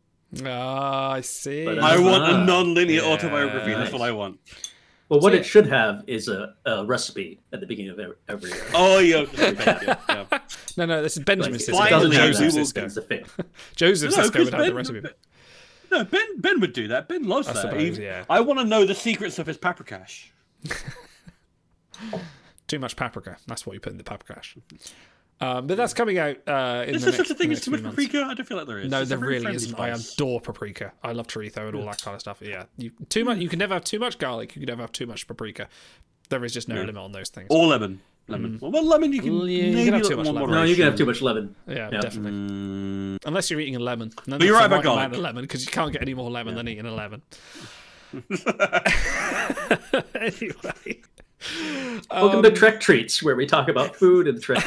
Ah, 0.46 1.12
I 1.12 1.22
see. 1.22 1.64
But, 1.66 1.80
I 1.80 2.00
want 2.00 2.24
a 2.24 2.36
Ah. 2.38 2.44
non-linear 2.46 3.02
Yeah. 3.04 3.08
autobiography. 3.08 3.72
That's 3.74 3.92
what 3.94 4.02
I 4.02 4.12
want. 4.12 4.40
Well, 5.10 5.20
what 5.20 5.34
So- 5.34 5.38
it 5.40 5.46
should 5.46 5.68
have 5.68 6.04
is 6.08 6.28
a, 6.28 6.56
a 6.66 6.86
recipe 6.86 7.40
at 7.52 7.60
the 7.60 7.68
beginning 7.68 7.92
of 7.92 8.00
every. 8.00 8.16
every 8.30 8.52
uh, 8.52 8.56
Oh 8.74 8.98
yeah, 9.00 9.26
yeah, 9.38 9.96
yeah. 10.10 10.40
no, 10.78 10.86
no, 10.88 11.04
this 11.04 11.18
is 11.18 11.24
Benjamin 11.24 11.52
like, 11.54 11.62
Sisko. 11.62 11.70
it 11.70 11.74
Why 11.76 11.90
doesn't 11.90 12.12
is 12.14 12.18
have 12.18 12.28
Joseph 12.32 12.74
that. 12.74 12.82
Sisko. 12.82 12.86
It's 12.86 12.98
a 12.98 13.02
thing. 13.02 13.26
Joseph 13.76 14.12
No, 14.12 14.24
would 14.24 14.34
have 14.36 14.44
the 14.46 14.52
Ben- 14.58 14.74
recipe. 14.74 15.02
No, 15.94 16.04
Ben 16.04 16.40
Ben 16.40 16.60
would 16.60 16.74
do 16.74 16.88
that. 16.90 17.08
Ben 17.08 17.24
loves 17.28 17.48
I 17.48 17.54
that. 17.54 17.62
suppose, 17.62 17.98
He- 17.98 18.04
yeah. 18.04 18.26
I 18.30 18.40
want 18.42 18.60
to 18.60 18.66
know 18.66 18.86
the 18.86 18.96
secrets 18.96 19.40
of 19.40 19.48
his 19.48 19.58
paprikash. 19.58 20.26
Too 22.68 22.80
much 22.80 22.96
paprika. 22.96 23.38
That's 23.48 23.66
what 23.66 23.74
you 23.74 23.80
put 23.80 23.92
in 23.92 23.98
the 23.98 24.04
paprikash. 24.04 24.58
Um, 25.42 25.68
but 25.68 25.76
that's 25.78 25.94
coming 25.94 26.18
out 26.18 26.38
uh, 26.48 26.86
in 26.88 26.96
Is 26.96 27.02
the 27.04 27.12
there 27.12 27.18
next, 27.20 27.28
such 27.30 27.36
a 27.36 27.36
thing 27.38 27.50
the 27.50 27.54
as 27.56 27.62
too 27.62 27.72
much 27.72 27.82
months. 27.82 27.96
paprika? 27.96 28.24
I 28.26 28.34
don't 28.34 28.46
feel 28.48 28.58
like 28.58 28.68
there 28.68 28.80
is. 28.80 28.90
No, 28.90 29.02
It's 29.02 29.10
there 29.10 29.18
really 29.18 29.54
isn't. 29.54 29.78
I 29.80 29.90
adore 29.90 30.40
paprika. 30.40 30.94
I 31.04 31.12
love 31.12 31.28
chorizo 31.28 31.68
and 31.68 31.76
all 31.76 31.86
that 31.86 32.02
kind 32.02 32.16
of 32.16 32.22
stuff. 32.22 32.42
Yeah, 32.42 32.64
you 32.78 32.92
too 33.10 33.26
much. 33.26 33.40
You 33.40 33.50
can 33.50 33.60
never 33.60 33.74
have 33.74 33.84
too 33.84 34.00
much 34.00 34.18
garlic. 34.18 34.56
You 34.56 34.62
can 34.62 34.68
never 34.68 34.82
have 34.82 34.92
too 34.94 35.06
much 35.06 35.28
paprika. 35.28 35.68
There 36.30 36.44
is 36.46 36.54
just 36.54 36.68
no 36.70 36.76
Yeah. 36.76 36.82
lemon 36.82 36.98
on 36.98 37.12
those 37.12 37.30
things. 37.30 37.48
Or 37.50 37.68
lemon. 37.68 38.00
Lemon. 38.30 38.58
Well, 38.62 38.72
well, 38.72 38.86
lemon 38.88 39.12
you 39.12 39.22
can 39.22 39.38
Well, 39.38 39.48
yeah, 39.50 39.64
you 39.66 39.84
can 39.86 39.94
have 39.96 40.04
too 40.08 40.16
much 40.16 40.28
lemon. 40.28 40.50
No, 40.50 40.64
you 40.64 40.76
can 40.76 40.86
have 40.86 40.96
too 40.96 41.06
much 41.06 41.22
lemon. 41.22 41.54
yeah, 41.68 41.90
yeah. 41.92 42.00
definitely. 42.00 42.32
Mm, 42.32 43.03
Unless 43.26 43.50
you're 43.52 43.60
eating 43.60 43.76
a 43.76 43.80
lemon. 43.80 44.12
Then 44.26 44.40
But 44.40 44.46
you're 44.46 44.56
right 44.56 44.70
the 44.70 44.76
about 44.80 44.86
amount 44.86 45.06
of 45.06 45.12
garlic. 45.14 45.24
lemon 45.24 45.44
because 45.44 45.66
you 45.66 45.72
can't 45.72 45.92
get 45.94 46.02
any 46.02 46.14
more 46.14 46.30
lemon 46.30 46.56
than 46.56 46.68
eating 46.68 46.86
a 46.86 46.92
lemon. 46.94 47.22
anyway. 50.16 51.02
Welcome 52.10 52.38
Um, 52.38 52.44
to 52.44 52.52
Trek 52.52 52.80
Treats, 52.80 53.22
where 53.22 53.36
we 53.36 53.46
talk 53.46 53.68
about 53.68 53.96
food 53.96 54.28
and 54.30 54.38
the 54.38 54.42
Trek 54.42 54.64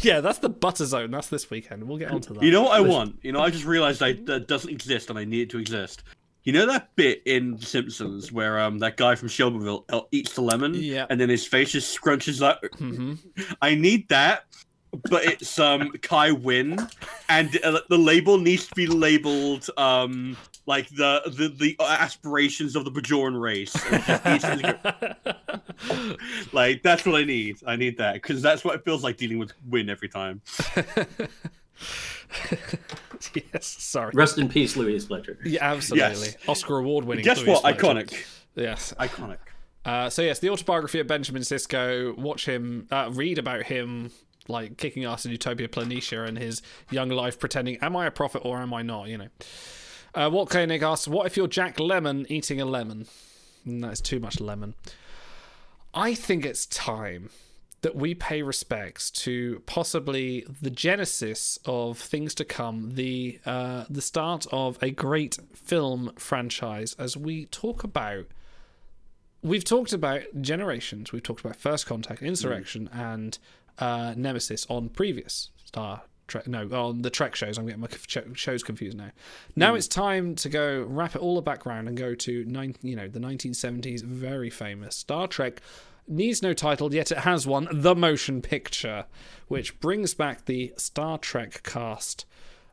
yeah, 0.04 0.20
that's 0.20 0.38
the 0.40 0.48
butter 0.50 0.84
zone. 0.84 1.10
That's 1.10 1.28
this 1.28 1.48
weekend. 1.50 1.84
We'll 1.84 1.96
get 1.98 2.10
onto 2.10 2.34
that. 2.34 2.42
You 2.42 2.50
know 2.50 2.62
what 2.64 2.72
I 2.72 2.80
want? 2.80 3.16
You 3.22 3.32
know, 3.32 3.40
I 3.40 3.50
just 3.50 3.64
realized 3.64 4.02
I, 4.02 4.12
that 4.26 4.46
doesn't 4.46 4.70
exist 4.70 5.08
and 5.10 5.18
I 5.18 5.24
need 5.24 5.42
it 5.42 5.50
to 5.50 5.58
exist. 5.58 6.02
You 6.44 6.52
know 6.52 6.66
that 6.66 6.94
bit 6.96 7.22
in 7.26 7.56
The 7.56 7.66
Simpsons 7.66 8.30
where 8.32 8.58
um 8.60 8.78
that 8.80 8.96
guy 8.96 9.14
from 9.14 9.28
Shelbyville 9.28 9.84
eats 10.12 10.34
the 10.34 10.40
lemon 10.42 10.74
Yeah. 10.74 11.06
and 11.10 11.20
then 11.20 11.28
his 11.28 11.46
face 11.46 11.72
just 11.72 11.98
scrunches 11.98 12.42
up? 12.42 12.62
hmm 12.76 13.14
I 13.62 13.74
need 13.74 14.08
that, 14.08 14.44
but 15.10 15.24
it's 15.24 15.58
um 15.58 15.92
Kai 16.02 16.32
Winn, 16.32 16.78
and 17.28 17.58
uh, 17.64 17.80
the 17.88 17.98
label 17.98 18.38
needs 18.38 18.66
to 18.66 18.74
be 18.74 18.86
labeled 18.86 19.68
um 19.76 20.36
like 20.66 20.88
the 20.90 21.22
the, 21.26 21.48
the 21.48 21.76
aspirations 21.82 22.76
of 22.76 22.84
the 22.84 22.90
Bajoran 22.90 23.40
race. 23.40 23.74
It 23.74 24.02
just 24.04 24.24
needs 24.24 24.44
to 24.44 25.16
go- 25.96 26.16
like 26.52 26.82
that's 26.82 27.04
what 27.04 27.20
I 27.20 27.24
need. 27.24 27.58
I 27.66 27.76
need 27.76 27.98
that 27.98 28.14
because 28.14 28.42
that's 28.42 28.64
what 28.64 28.74
it 28.74 28.84
feels 28.84 29.02
like 29.02 29.16
dealing 29.16 29.38
with 29.38 29.52
Winn 29.68 29.88
every 29.90 30.08
time. 30.08 30.42
yes, 33.34 33.66
sorry. 33.66 34.12
Rest 34.14 34.38
in 34.38 34.48
peace, 34.48 34.76
Louise 34.76 35.06
Fletcher. 35.06 35.38
Yeah, 35.44 35.72
absolutely. 35.72 36.26
Yes. 36.26 36.36
Oscar 36.46 36.78
award 36.78 37.04
winning. 37.04 37.24
Guess 37.24 37.44
what? 37.44 37.64
Iconic. 37.64 38.24
Yes. 38.54 38.92
Iconic. 38.98 39.38
Uh, 39.84 40.10
so 40.10 40.20
yes, 40.22 40.38
the 40.38 40.50
autobiography 40.50 41.00
of 41.00 41.06
Benjamin 41.06 41.42
Sisko. 41.42 42.16
Watch 42.18 42.44
him, 42.46 42.86
uh, 42.90 43.10
read 43.12 43.38
about 43.38 43.62
him, 43.62 44.10
like 44.48 44.76
kicking 44.76 45.04
ass 45.04 45.24
in 45.24 45.30
Utopia 45.30 45.68
Planitia 45.68 46.26
and 46.26 46.38
his 46.38 46.62
young 46.90 47.08
life, 47.10 47.38
pretending, 47.38 47.76
"Am 47.76 47.94
I 47.96 48.06
a 48.06 48.10
prophet 48.10 48.42
or 48.44 48.58
am 48.58 48.74
I 48.74 48.82
not?" 48.82 49.08
You 49.08 49.18
know. 49.18 49.28
Uh, 50.14 50.30
Walt 50.32 50.50
Koenig 50.50 50.82
asks, 50.82 51.06
"What 51.06 51.26
if 51.26 51.36
you're 51.36 51.46
Jack 51.46 51.76
Lemmon 51.76 52.26
eating 52.28 52.60
a 52.60 52.64
lemon?" 52.64 53.06
Mm, 53.66 53.82
That's 53.82 54.00
too 54.00 54.18
much 54.20 54.40
lemon. 54.40 54.74
I 55.94 56.14
think 56.14 56.44
it's 56.44 56.66
time 56.66 57.30
that 57.80 57.94
we 57.94 58.14
pay 58.14 58.42
respects 58.42 59.10
to 59.10 59.62
possibly 59.66 60.44
the 60.60 60.70
genesis 60.70 61.58
of 61.64 61.98
things 61.98 62.34
to 62.34 62.44
come, 62.44 62.94
the 62.94 63.38
uh, 63.46 63.84
the 63.88 64.02
start 64.02 64.46
of 64.50 64.78
a 64.82 64.90
great 64.90 65.38
film 65.54 66.12
franchise. 66.16 66.96
As 66.98 67.16
we 67.16 67.46
talk 67.46 67.84
about, 67.84 68.26
we've 69.42 69.64
talked 69.64 69.92
about 69.92 70.22
Generations, 70.40 71.12
we've 71.12 71.22
talked 71.22 71.40
about 71.40 71.56
First 71.56 71.86
Contact, 71.86 72.20
Insurrection, 72.22 72.88
and 72.92 73.38
uh, 73.78 74.14
Nemesis 74.16 74.66
on 74.68 74.88
previous 74.88 75.50
Star 75.64 76.02
Trek. 76.26 76.46
No, 76.46 76.68
on 76.68 77.02
the 77.02 77.10
Trek 77.10 77.34
shows. 77.34 77.58
I'm 77.58 77.66
getting 77.66 77.80
my 77.80 77.88
shows 78.34 78.62
confused 78.62 78.96
now. 78.96 79.10
Now 79.56 79.74
it's 79.74 79.88
time 79.88 80.34
to 80.36 80.48
go 80.48 80.82
wrap 80.82 81.14
it 81.14 81.22
all 81.22 81.34
the 81.36 81.42
background 81.42 81.88
and 81.88 81.96
go 81.96 82.14
to 82.14 82.44
nine, 82.44 82.76
you 82.82 82.96
know, 82.96 83.08
the 83.08 83.20
1970s, 83.20 84.02
very 84.02 84.50
famous 84.50 84.96
Star 84.96 85.26
Trek 85.26 85.62
needs 86.08 86.42
no 86.42 86.52
title, 86.52 86.92
yet 86.92 87.12
it 87.12 87.18
has 87.18 87.46
one 87.46 87.68
The 87.70 87.94
Motion 87.94 88.40
Picture, 88.40 89.06
which 89.46 89.78
brings 89.80 90.14
back 90.14 90.46
the 90.46 90.72
Star 90.76 91.18
Trek 91.18 91.62
cast 91.62 92.24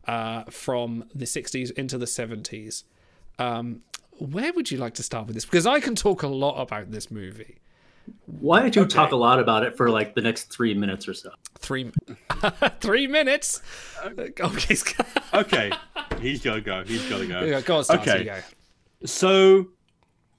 uh, 0.07 0.43
from 0.45 1.05
the 1.13 1.25
60s 1.25 1.71
into 1.71 1.97
the 1.97 2.05
70s. 2.05 2.83
Um, 3.37 3.81
where 4.17 4.53
would 4.53 4.71
you 4.71 4.77
like 4.77 4.93
to 4.95 5.03
start 5.03 5.27
with 5.27 5.35
this? 5.35 5.45
Because 5.45 5.67
I 5.67 5.79
can 5.79 5.95
talk 5.95 6.23
a 6.23 6.27
lot 6.27 6.61
about 6.61 6.91
this 6.91 7.11
movie. 7.11 7.59
Why 8.25 8.61
don't 8.61 8.75
you 8.75 8.85
talk 8.85 9.11
a 9.11 9.15
lot 9.15 9.39
about 9.39 9.63
it 9.63 9.77
for 9.77 9.89
like 9.89 10.15
the 10.15 10.21
next 10.21 10.51
three 10.51 10.73
minutes 10.73 11.07
or 11.07 11.13
so? 11.13 11.31
Three, 11.59 11.91
three 12.79 13.07
minutes. 13.07 13.61
Okay, 14.03 14.31
oh, 14.41 14.57
Okay, 15.39 15.71
he's 16.19 16.41
gotta 16.41 16.61
go. 16.61 16.83
He's 16.83 17.07
gotta 17.09 17.25
go. 17.25 17.41
Yeah, 17.43 17.61
go 17.61 17.77
on, 17.77 17.83
start, 17.83 18.01
Okay. 18.01 18.23
go. 18.25 18.39
So, 19.05 19.67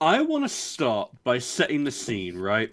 I 0.01 0.21
want 0.23 0.45
to 0.45 0.49
start 0.49 1.11
by 1.25 1.39
setting 1.39 1.85
the 1.85 1.91
scene, 1.91 2.39
right? 2.39 2.73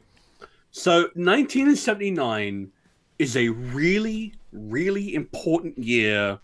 So, 0.72 1.02
1979 1.16 2.72
is 3.20 3.38
a 3.38 3.50
really, 3.50 4.34
really 4.52 5.16
important 5.16 5.78
year 5.78 6.40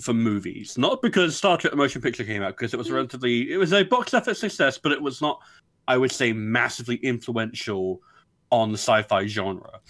for 0.00 0.14
movies. 0.14 0.78
Not 0.78 1.02
because 1.02 1.36
Star 1.36 1.56
Trek: 1.58 1.72
The 1.72 1.76
Motion 1.76 2.00
Picture 2.00 2.24
came 2.24 2.42
out, 2.42 2.56
because 2.56 2.74
it 2.74 2.76
was 2.76 2.88
mm. 2.88 2.94
relatively, 2.94 3.52
it 3.52 3.56
was 3.56 3.72
a 3.72 3.82
box 3.82 4.14
office 4.14 4.38
success, 4.38 4.78
but 4.78 4.92
it 4.92 5.00
was 5.00 5.20
not, 5.20 5.40
I 5.88 5.96
would 5.96 6.12
say, 6.12 6.32
massively 6.32 6.96
influential 6.96 8.00
on 8.50 8.70
the 8.70 8.78
sci-fi 8.78 9.26
genre. 9.26 9.80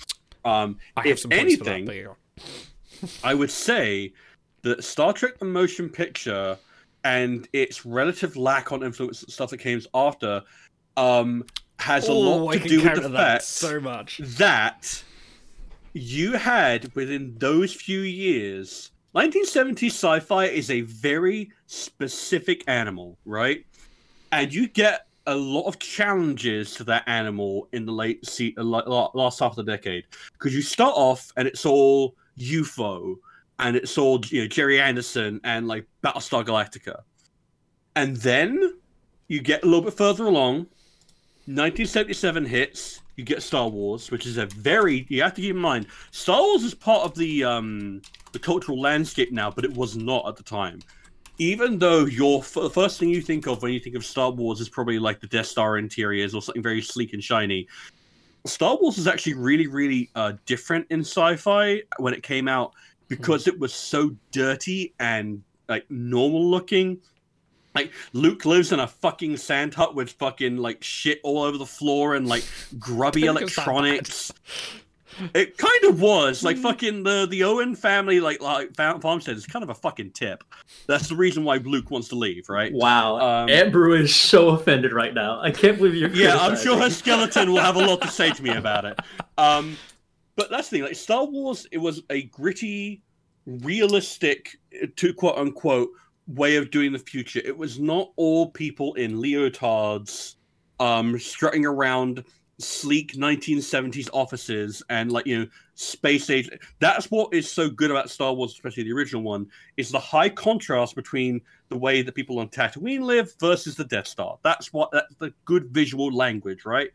Um, 0.44 0.78
I 0.96 1.02
have 1.02 1.06
if 1.12 1.18
some 1.18 1.30
points 1.30 1.56
for 1.56 1.64
that, 1.64 1.70
anything. 1.74 2.08
I 3.22 3.34
would 3.34 3.50
say 3.50 4.14
that 4.62 4.82
Star 4.82 5.12
Trek: 5.12 5.38
The 5.38 5.44
Motion 5.44 5.90
Picture 5.90 6.56
and 7.04 7.46
its 7.52 7.84
relative 7.84 8.36
lack 8.36 8.72
on 8.72 8.82
influence 8.82 9.24
stuff 9.28 9.50
that 9.50 9.58
came 9.58 9.80
after 9.94 10.42
um, 10.96 11.44
has 11.78 12.08
a 12.08 12.12
Oh, 12.12 12.18
lot 12.18 12.54
I 12.54 12.58
to 12.58 12.68
do 12.68 12.82
with 12.82 12.94
the 13.02 13.08
that 13.10 13.16
fact 13.16 13.44
so 13.44 13.80
much. 13.80 14.18
that 14.18 15.02
you 15.94 16.32
had 16.32 16.92
within 16.94 17.34
those 17.38 17.72
few 17.72 18.00
years 18.00 18.90
1970 19.12 19.86
sci-fi 19.88 20.44
is 20.44 20.70
a 20.70 20.82
very 20.82 21.50
specific 21.66 22.62
animal 22.68 23.16
right 23.24 23.64
and 24.32 24.52
you 24.52 24.68
get 24.68 25.06
a 25.28 25.34
lot 25.34 25.66
of 25.66 25.78
challenges 25.78 26.74
to 26.74 26.84
that 26.84 27.04
animal 27.06 27.68
in 27.72 27.84
the 27.84 27.92
late 27.92 28.24
se- 28.26 28.54
uh, 28.56 28.64
la- 28.64 28.82
la- 28.86 29.10
last 29.14 29.38
half 29.38 29.56
of 29.56 29.64
the 29.64 29.70
decade. 29.76 30.04
Because 30.32 30.54
you 30.54 30.62
start 30.62 30.94
off 30.96 31.30
and 31.36 31.46
it's 31.46 31.66
all 31.66 32.16
ufo 32.38 33.16
and 33.58 33.76
it's 33.76 33.98
all 33.98 34.20
you 34.26 34.42
know 34.42 34.46
gerry 34.46 34.80
anderson 34.80 35.40
and 35.44 35.68
like 35.68 35.86
battlestar 36.02 36.44
galactica. 36.44 37.02
And 37.94 38.16
then 38.16 38.78
you 39.28 39.40
get 39.40 39.62
a 39.62 39.66
little 39.66 39.82
bit 39.82 39.94
further 39.94 40.24
along 40.24 40.66
1977 41.46 42.44
hits 42.44 43.00
you 43.16 43.24
get 43.24 43.42
star 43.42 43.68
wars 43.68 44.10
which 44.10 44.26
is 44.26 44.36
a 44.36 44.46
very 44.46 45.06
you 45.08 45.22
have 45.22 45.34
to 45.34 45.40
keep 45.40 45.54
in 45.54 45.60
mind 45.60 45.86
star 46.10 46.40
wars 46.40 46.62
is 46.62 46.74
part 46.74 47.04
of 47.04 47.14
the 47.14 47.42
um 47.42 48.02
the 48.32 48.38
cultural 48.38 48.78
landscape 48.78 49.32
now 49.32 49.50
but 49.50 49.64
it 49.64 49.72
was 49.72 49.96
not 49.96 50.26
at 50.28 50.36
the 50.36 50.42
time 50.42 50.78
even 51.38 51.78
though 51.78 52.04
your 52.04 52.40
f- 52.40 52.54
the 52.54 52.70
first 52.70 52.98
thing 52.98 53.08
you 53.08 53.22
think 53.22 53.46
of 53.46 53.62
when 53.62 53.72
you 53.72 53.80
think 53.80 53.96
of 53.96 54.04
star 54.04 54.30
wars 54.30 54.60
is 54.60 54.68
probably 54.68 54.98
like 54.98 55.20
the 55.20 55.26
death 55.26 55.46
star 55.46 55.78
interiors 55.78 56.34
or 56.34 56.42
something 56.42 56.62
very 56.62 56.82
sleek 56.82 57.12
and 57.12 57.22
shiny 57.22 57.66
star 58.44 58.76
wars 58.80 58.98
is 58.98 59.06
actually 59.06 59.34
really 59.34 59.66
really 59.66 60.10
uh, 60.14 60.32
different 60.46 60.86
in 60.90 61.00
sci-fi 61.00 61.80
when 61.98 62.12
it 62.14 62.22
came 62.22 62.48
out 62.48 62.72
because 63.08 63.46
it 63.46 63.58
was 63.58 63.72
so 63.72 64.14
dirty 64.32 64.94
and 65.00 65.42
like 65.68 65.88
normal 65.90 66.44
looking 66.50 66.98
like 67.74 67.92
Luke 68.12 68.44
lives 68.44 68.72
in 68.72 68.80
a 68.80 68.86
fucking 68.86 69.36
sand 69.36 69.74
hut 69.74 69.94
with 69.94 70.10
fucking 70.12 70.56
like 70.56 70.82
shit 70.82 71.20
all 71.22 71.42
over 71.42 71.58
the 71.58 71.66
floor 71.66 72.14
and 72.16 72.26
like 72.26 72.44
grubby 72.78 73.22
Don't 73.22 73.36
think 73.36 73.46
it's 73.48 73.56
that 73.56 73.66
bad. 73.66 73.70
electronics. 73.76 74.32
It 75.34 75.56
kind 75.58 75.84
of 75.84 76.00
was 76.00 76.42
like 76.42 76.56
fucking 76.56 77.02
the 77.02 77.26
the 77.30 77.44
Owen 77.44 77.74
family 77.74 78.20
like 78.20 78.40
like 78.40 78.74
farmstead 78.76 79.36
is 79.36 79.46
kind 79.46 79.62
of 79.62 79.68
a 79.70 79.74
fucking 79.74 80.12
tip. 80.12 80.44
That's 80.86 81.08
the 81.08 81.16
reason 81.16 81.44
why 81.44 81.56
Luke 81.56 81.90
wants 81.90 82.08
to 82.08 82.14
leave, 82.14 82.48
right? 82.48 82.72
Wow, 82.72 83.16
Um, 83.18 83.50
Aunt 83.50 83.72
Beru 83.72 83.94
is 83.94 84.14
so 84.14 84.50
offended 84.50 84.92
right 84.92 85.14
now. 85.14 85.40
I 85.40 85.50
can't 85.50 85.76
believe 85.78 85.94
you're. 85.94 86.10
Yeah, 86.10 86.36
I'm 86.38 86.56
sure 86.56 86.78
her 86.78 86.90
skeleton 86.90 87.50
will 87.52 87.60
have 87.60 87.76
a 87.76 87.84
lot 87.86 88.00
to 88.02 88.08
say 88.08 88.30
to 88.32 88.42
me 88.42 88.50
about 88.50 88.84
it. 88.84 88.98
Um, 89.38 89.76
but 90.34 90.50
that's 90.50 90.68
the 90.68 90.78
thing. 90.78 90.84
Like 90.84 90.96
Star 90.96 91.24
Wars, 91.24 91.64
it 91.70 91.78
was 91.78 92.02
a 92.10 92.22
gritty, 92.24 93.02
realistic, 93.46 94.56
to 94.96 95.14
quote 95.14 95.36
unquote, 95.36 95.90
way 96.26 96.56
of 96.56 96.70
doing 96.70 96.92
the 96.92 96.98
future. 96.98 97.40
It 97.44 97.56
was 97.56 97.78
not 97.78 98.12
all 98.16 98.50
people 98.50 98.94
in 98.94 99.14
leotards, 99.14 100.34
um, 100.80 101.18
strutting 101.18 101.64
around 101.64 102.24
sleek 102.58 103.12
1970s 103.12 104.08
offices 104.12 104.82
and 104.90 105.12
like 105.12 105.26
you 105.26 105.38
know 105.38 105.46
space 105.74 106.28
age. 106.30 106.50
That's 106.80 107.10
what 107.10 107.32
is 107.32 107.50
so 107.50 107.70
good 107.70 107.90
about 107.90 108.10
Star 108.10 108.32
Wars, 108.34 108.52
especially 108.52 108.82
the 108.82 108.92
original 108.92 109.22
one, 109.22 109.48
is 109.76 109.90
the 109.90 109.98
high 109.98 110.28
contrast 110.28 110.94
between 110.94 111.40
the 111.68 111.78
way 111.78 112.02
that 112.02 112.14
people 112.14 112.38
on 112.40 112.48
Tatooine 112.48 113.02
live 113.02 113.32
versus 113.38 113.76
the 113.76 113.84
Death 113.84 114.08
Star. 114.08 114.38
That's 114.42 114.72
what 114.72 114.90
that's 114.92 115.14
the 115.16 115.32
good 115.44 115.68
visual 115.68 116.10
language, 116.10 116.64
right? 116.64 116.90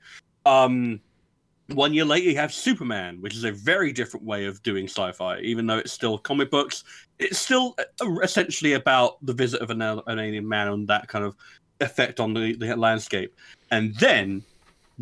Um, 0.46 1.00
one 1.68 1.94
year 1.94 2.06
later, 2.06 2.30
you 2.30 2.36
have 2.36 2.54
Superman, 2.54 3.22
which 3.22 3.36
is 3.36 3.46
a 3.46 3.52
very 3.52 3.94
different 3.94 4.26
way 4.26 4.46
of 4.46 4.62
doing 4.64 4.86
sci-fi. 4.86 5.40
Even 5.40 5.66
though 5.66 5.78
it's 5.78 5.94
still 5.94 6.18
comic 6.18 6.52
books, 6.52 6.84
it's 7.20 7.40
still 7.40 7.76
uh, 7.80 8.20
essentially 8.22 8.74
about 8.74 9.26
the 9.26 9.34
visit 9.34 9.62
of 9.62 9.70
an, 9.70 9.82
an 9.82 10.20
alien 10.20 10.48
man 10.48 10.68
and 10.68 10.88
that 10.90 11.08
kind 11.08 11.24
of 11.24 11.36
effect 11.80 12.20
on 12.20 12.34
the, 12.34 12.54
the 12.56 12.76
landscape. 12.76 13.34
And 13.72 13.96
then, 13.96 14.44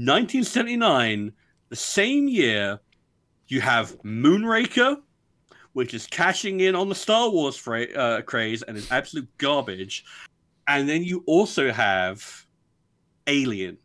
1979, 0.06 1.32
the 1.70 1.76
same 1.76 2.28
year, 2.28 2.80
you 3.48 3.62
have 3.62 3.98
Moonraker, 4.04 4.98
which 5.74 5.94
is 5.94 6.08
cashing 6.08 6.62
in 6.62 6.76
on 6.76 6.90
the 6.90 6.96
Star 6.96 7.30
Wars 7.30 7.56
fra- 7.56 7.92
uh, 7.94 8.22
craze 8.22 8.64
and 8.64 8.78
is 8.78 8.92
absolute 8.92 9.28
garbage. 9.38 10.06
And 10.68 10.88
then 10.90 11.04
you 11.04 11.24
also 11.28 11.72
have 11.72 12.46
Alien. 13.28 13.78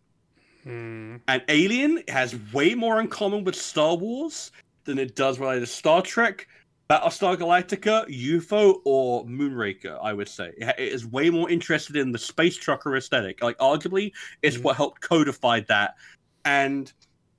Hmm. 0.62 1.16
And 1.28 1.42
Alien 1.48 2.02
has 2.08 2.34
way 2.52 2.74
more 2.74 3.00
in 3.00 3.08
common 3.08 3.44
with 3.44 3.54
Star 3.54 3.94
Wars 3.94 4.52
than 4.84 4.98
it 4.98 5.16
does 5.16 5.38
with 5.38 5.48
either 5.50 5.66
Star 5.66 6.02
Trek, 6.02 6.48
Battlestar 6.88 7.36
Galactica, 7.36 8.06
UFO, 8.08 8.80
or 8.84 9.24
Moonraker, 9.26 9.98
I 10.00 10.12
would 10.12 10.28
say. 10.28 10.52
It 10.56 10.78
is 10.78 11.04
way 11.04 11.30
more 11.30 11.50
interested 11.50 11.96
in 11.96 12.12
the 12.12 12.18
space 12.18 12.56
trucker 12.56 12.96
aesthetic. 12.96 13.42
Like, 13.42 13.58
arguably, 13.58 14.12
it's 14.42 14.56
Mhm. 14.56 14.62
what 14.62 14.76
helped 14.76 15.00
codify 15.00 15.60
that. 15.68 15.96
And 16.44 16.92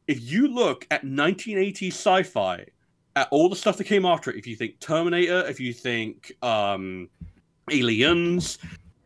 if 0.07 0.19
you 0.22 0.48
look 0.48 0.86
at 0.91 1.06
1980s 1.06 1.95
sci 1.95 2.24
fi, 2.24 2.65
at 3.15 3.28
all 3.32 3.49
the 3.49 3.56
stuff 3.56 3.78
that 3.78 3.86
came 3.86 4.06
after 4.06 4.32
it, 4.32 4.38
if 4.38 4.45
you 4.45 4.56
think 4.56 4.80
Terminator, 4.80 5.48
if 5.48 5.60
you 5.60 5.74
think 5.74 6.34
um, 6.41 7.10
Aliens, 7.72 8.60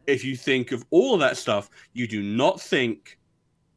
if 0.07 0.23
you 0.23 0.35
think 0.35 0.71
of 0.71 0.83
all 0.89 1.13
of 1.13 1.19
that 1.19 1.37
stuff, 1.37 1.69
you 1.93 2.07
do 2.07 2.21
not 2.21 2.59
think 2.59 3.17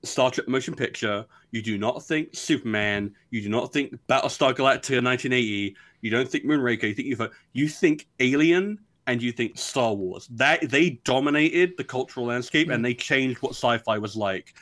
Star 0.02 0.30
Trek 0.30 0.48
motion 0.48 0.74
picture. 0.74 1.24
You 1.50 1.62
do 1.62 1.78
not 1.78 2.04
think 2.04 2.30
Superman. 2.32 3.14
You 3.30 3.42
do 3.42 3.48
not 3.48 3.72
think 3.72 3.96
Battlestar 4.08 4.54
Galactica 4.54 5.02
1980. 5.02 5.76
You 6.04 6.10
don't 6.10 6.28
think 6.28 6.44
Moonraker. 6.44 6.82
You 6.82 6.94
think 6.94 7.08
UFO. 7.16 7.30
You 7.54 7.66
think 7.66 8.06
Alien 8.20 8.78
and 9.06 9.22
you 9.22 9.32
think 9.32 9.56
Star 9.56 9.94
Wars. 9.94 10.28
That 10.32 10.68
they 10.68 11.00
dominated 11.04 11.78
the 11.78 11.84
cultural 11.84 12.26
landscape 12.26 12.68
and 12.68 12.80
mm. 12.80 12.82
they 12.82 12.92
changed 12.92 13.40
what 13.40 13.52
sci-fi 13.52 13.96
was 13.96 14.14
like. 14.14 14.54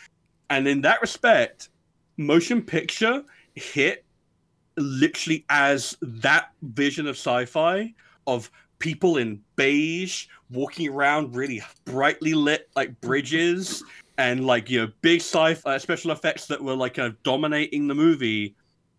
And 0.51 0.69
in 0.69 0.81
that 0.82 1.01
respect, 1.01 1.70
motion 2.16 2.62
picture 2.62 3.24
hit 3.56 4.05
literally 4.77 5.44
as 5.48 5.97
that 6.01 6.51
vision 6.62 7.09
of 7.09 7.16
sci-fi 7.16 7.93
of 8.28 8.48
people 8.78 9.16
in 9.16 9.43
beige 9.56 10.28
walking 10.48 10.89
around 10.89 11.35
really 11.35 11.60
brightly 11.85 12.35
lit 12.35 12.69
like 12.77 12.98
bridges 13.01 13.82
and 14.19 14.47
like 14.47 14.70
you 14.70 14.81
know 14.81 14.93
big 15.02 15.20
sci-fi 15.20 15.74
uh, 15.74 15.78
special 15.78 16.12
effects 16.12 16.47
that 16.47 16.62
were 16.62 16.74
like 16.74 16.94
kind 16.94 17.09
of 17.09 17.20
dominating 17.24 17.89
the 17.89 17.94
movie 17.94 18.55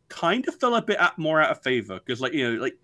kind 0.09 0.47
of 0.47 0.55
fell 0.59 0.75
a 0.75 0.81
bit 0.81 0.99
out, 0.99 1.17
more 1.17 1.41
out 1.41 1.51
of 1.51 1.61
favor 1.61 1.99
because 1.99 2.21
like 2.21 2.33
you 2.33 2.51
know 2.51 2.61
like 2.61 2.77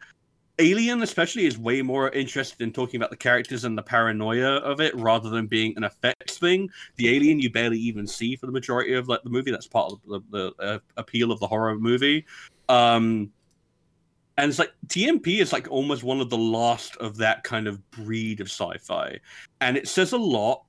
Alien, 0.59 1.01
especially, 1.03 1.45
is 1.45 1.57
way 1.57 1.81
more 1.81 2.09
interested 2.09 2.61
in 2.61 2.73
talking 2.73 2.97
about 2.97 3.11
the 3.11 3.15
characters 3.15 3.63
and 3.63 3.77
the 3.77 3.81
paranoia 3.81 4.57
of 4.57 4.81
it 4.81 4.93
rather 4.95 5.29
than 5.29 5.47
being 5.47 5.73
an 5.77 5.85
effects 5.85 6.37
thing. 6.37 6.69
The 6.97 7.15
Alien 7.15 7.39
you 7.39 7.49
barely 7.49 7.79
even 7.79 8.05
see 8.05 8.35
for 8.35 8.45
the 8.45 8.51
majority 8.51 8.93
of 8.93 9.07
like 9.07 9.23
the 9.23 9.29
movie. 9.29 9.51
That's 9.51 9.67
part 9.67 9.93
of 9.93 10.01
the, 10.05 10.19
the 10.31 10.53
uh, 10.61 10.79
appeal 10.97 11.31
of 11.31 11.39
the 11.39 11.47
horror 11.47 11.79
movie. 11.79 12.25
Um, 12.67 13.31
and 14.37 14.49
it's 14.49 14.59
like 14.59 14.73
TMP 14.87 15.39
is 15.39 15.53
like 15.53 15.69
almost 15.71 16.03
one 16.03 16.19
of 16.19 16.29
the 16.29 16.37
last 16.37 16.97
of 16.97 17.15
that 17.17 17.43
kind 17.45 17.65
of 17.65 17.89
breed 17.91 18.41
of 18.41 18.47
sci-fi, 18.47 19.17
and 19.61 19.77
it 19.77 19.87
says 19.87 20.11
a 20.11 20.17
lot 20.17 20.65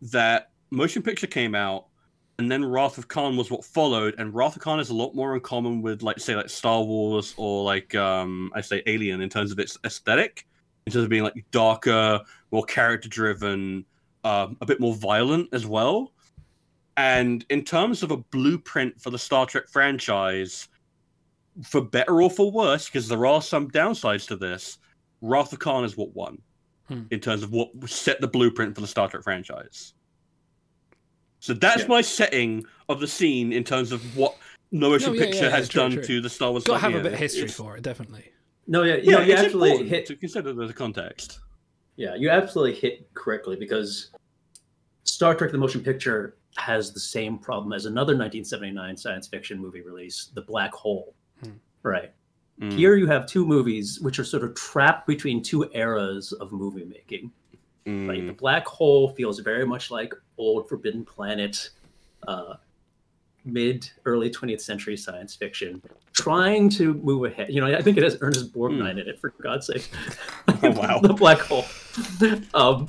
that 0.00 0.50
motion 0.70 1.02
picture 1.02 1.26
came 1.26 1.54
out 1.54 1.88
and 2.38 2.50
then 2.50 2.64
Wrath 2.64 2.98
of 2.98 3.08
Khan 3.08 3.36
was 3.36 3.50
what 3.50 3.64
followed, 3.64 4.14
and 4.18 4.34
Wrath 4.34 4.56
of 4.56 4.62
Khan 4.62 4.80
is 4.80 4.90
a 4.90 4.94
lot 4.94 5.14
more 5.14 5.34
in 5.34 5.40
common 5.40 5.82
with 5.82 6.02
like 6.02 6.18
say 6.18 6.34
like 6.34 6.50
Star 6.50 6.82
Wars 6.82 7.34
or 7.36 7.64
like 7.64 7.94
um 7.94 8.50
I 8.54 8.60
say 8.60 8.82
Alien 8.86 9.20
in 9.20 9.28
terms 9.28 9.52
of 9.52 9.58
its 9.58 9.78
aesthetic, 9.84 10.46
in 10.86 10.92
terms 10.92 11.04
of 11.04 11.10
being 11.10 11.22
like 11.22 11.44
darker, 11.50 12.20
more 12.50 12.64
character 12.64 13.08
driven, 13.08 13.84
um, 14.24 14.56
a 14.60 14.66
bit 14.66 14.80
more 14.80 14.94
violent 14.94 15.48
as 15.52 15.66
well. 15.66 16.12
And 16.96 17.44
in 17.50 17.64
terms 17.64 18.02
of 18.02 18.10
a 18.10 18.16
blueprint 18.16 19.00
for 19.00 19.10
the 19.10 19.18
Star 19.18 19.46
Trek 19.46 19.68
franchise, 19.68 20.68
for 21.64 21.80
better 21.80 22.22
or 22.22 22.30
for 22.30 22.50
worse, 22.50 22.86
because 22.86 23.08
there 23.08 23.26
are 23.26 23.42
some 23.42 23.70
downsides 23.70 24.26
to 24.28 24.36
this, 24.36 24.78
Wrath 25.20 25.52
of 25.52 25.58
Khan 25.58 25.84
is 25.84 25.96
what 25.96 26.14
won 26.14 26.38
Hmm. 26.88 27.04
in 27.10 27.18
terms 27.18 27.42
of 27.42 27.50
what 27.50 27.70
set 27.88 28.20
the 28.20 28.28
blueprint 28.28 28.74
for 28.74 28.82
the 28.82 28.86
Star 28.86 29.08
Trek 29.08 29.22
franchise. 29.22 29.94
So 31.44 31.52
that's 31.52 31.82
Yeah. 31.82 31.88
my 31.88 32.00
setting 32.00 32.64
of 32.88 33.00
the 33.00 33.06
scene 33.06 33.52
in 33.52 33.64
terms 33.64 33.92
of 33.92 34.00
what 34.16 34.34
no 34.72 34.88
motion 34.88 35.12
No, 35.12 35.18
yeah, 35.18 35.24
picture 35.26 35.38
yeah, 35.44 35.50
yeah, 35.50 35.56
has 35.56 35.68
true, 35.68 35.82
done 35.82 35.92
true. 35.92 36.02
to 36.02 36.20
the 36.22 36.30
Star 36.30 36.50
Wars. 36.50 36.64
Got 36.64 36.72
to 36.74 36.78
have 36.78 36.94
a 36.94 37.02
bit 37.02 37.12
of 37.12 37.18
history 37.18 37.42
it's- 37.42 37.54
for 37.54 37.76
it, 37.76 37.82
definitely. 37.82 38.32
No, 38.66 38.82
yeah, 38.82 38.94
you 38.94 39.02
Yeah, 39.02 39.16
know, 39.18 39.20
you 39.24 39.32
it's 39.34 39.42
actually 39.42 39.70
important 39.72 39.90
hit 39.90 40.06
to 40.06 40.16
consider 40.16 40.54
the 40.54 40.72
context. 40.72 41.40
Yeah, 41.96 42.14
you 42.14 42.30
absolutely 42.30 42.76
hit 42.76 43.12
correctly 43.12 43.56
because 43.56 44.08
Star 45.02 45.34
Trek 45.34 45.52
the 45.52 45.58
Motion 45.58 45.82
Picture 45.82 46.38
has 46.56 46.92
the 46.94 47.00
same 47.00 47.36
problem 47.36 47.74
as 47.74 47.84
another 47.84 48.14
1979 48.16 48.96
science 48.96 49.28
fiction 49.28 49.58
movie 49.60 49.82
release, 49.82 50.30
The 50.32 50.40
Black 50.40 50.72
Hole. 50.72 51.14
Hmm. 51.42 51.50
Right. 51.82 52.10
Mm. 52.58 52.72
Here 52.72 52.96
you 52.96 53.06
have 53.06 53.26
two 53.26 53.44
movies 53.44 54.00
which 54.00 54.18
are 54.18 54.24
sort 54.24 54.44
of 54.44 54.54
trapped 54.54 55.06
between 55.06 55.42
two 55.42 55.68
eras 55.74 56.32
of 56.32 56.52
movie 56.52 56.86
making. 56.86 57.30
Mm. 57.84 58.08
Like 58.08 58.26
The 58.28 58.32
Black 58.32 58.66
Hole 58.66 59.10
feels 59.10 59.40
very 59.40 59.66
much 59.66 59.90
like 59.90 60.14
old 60.38 60.68
Forbidden 60.68 61.04
Planet, 61.04 61.70
uh, 62.28 62.54
mid 63.44 63.90
early 64.04 64.30
20th 64.30 64.60
century 64.60 64.96
science 64.96 65.34
fiction, 65.34 65.82
trying 66.12 66.68
to 66.70 66.94
move 66.94 67.24
ahead. 67.24 67.48
You 67.52 67.60
know, 67.60 67.66
I 67.76 67.82
think 67.82 67.96
it 67.96 68.02
has 68.02 68.16
Ernest 68.20 68.52
Borgnine 68.54 68.92
in 69.00 69.08
it, 69.08 69.20
for 69.20 69.30
God's 69.42 69.66
sake. 69.66 69.88
Oh, 70.62 70.70
wow. 70.70 70.98
the 71.02 71.12
Black 71.12 71.38
Hole. 71.40 71.64
Um, 72.54 72.88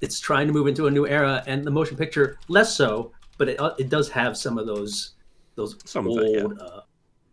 it's 0.00 0.18
trying 0.20 0.46
to 0.46 0.52
move 0.52 0.66
into 0.66 0.86
a 0.86 0.90
new 0.90 1.06
era, 1.06 1.42
and 1.46 1.62
the 1.64 1.70
motion 1.70 1.96
picture 1.96 2.38
less 2.48 2.74
so, 2.74 3.12
but 3.38 3.48
it, 3.50 3.60
uh, 3.60 3.74
it 3.78 3.88
does 3.90 4.08
have 4.10 4.36
some 4.36 4.56
of 4.58 4.66
those 4.66 5.12
those 5.56 5.76
Some 5.84 6.06
of 6.06 6.18
it, 6.18 6.30
yeah. 6.36 6.42
old 6.42 6.58
uh, 6.60 6.80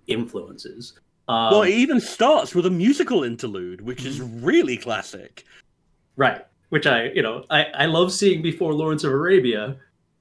influences. 0.07 0.93
Um, 1.29 1.51
well, 1.51 1.61
it 1.63 1.69
even 1.71 1.99
starts 2.01 2.53
with 2.55 2.65
a 2.65 2.69
musical 2.69 3.23
interlude, 3.23 3.79
which 3.81 4.03
is 4.05 4.19
Mm-hmm. 4.19 4.45
really 4.45 4.77
classic. 4.77 5.45
Right. 6.17 6.45
Which 6.73 6.87
I, 6.87 7.11
you 7.11 7.21
know, 7.21 7.45
I, 7.51 7.65
I 7.65 7.85
love 7.85 8.11
seeing 8.11 8.41
before 8.41 8.73
Lawrence 8.73 9.03
of 9.03 9.11
Arabia. 9.11 9.77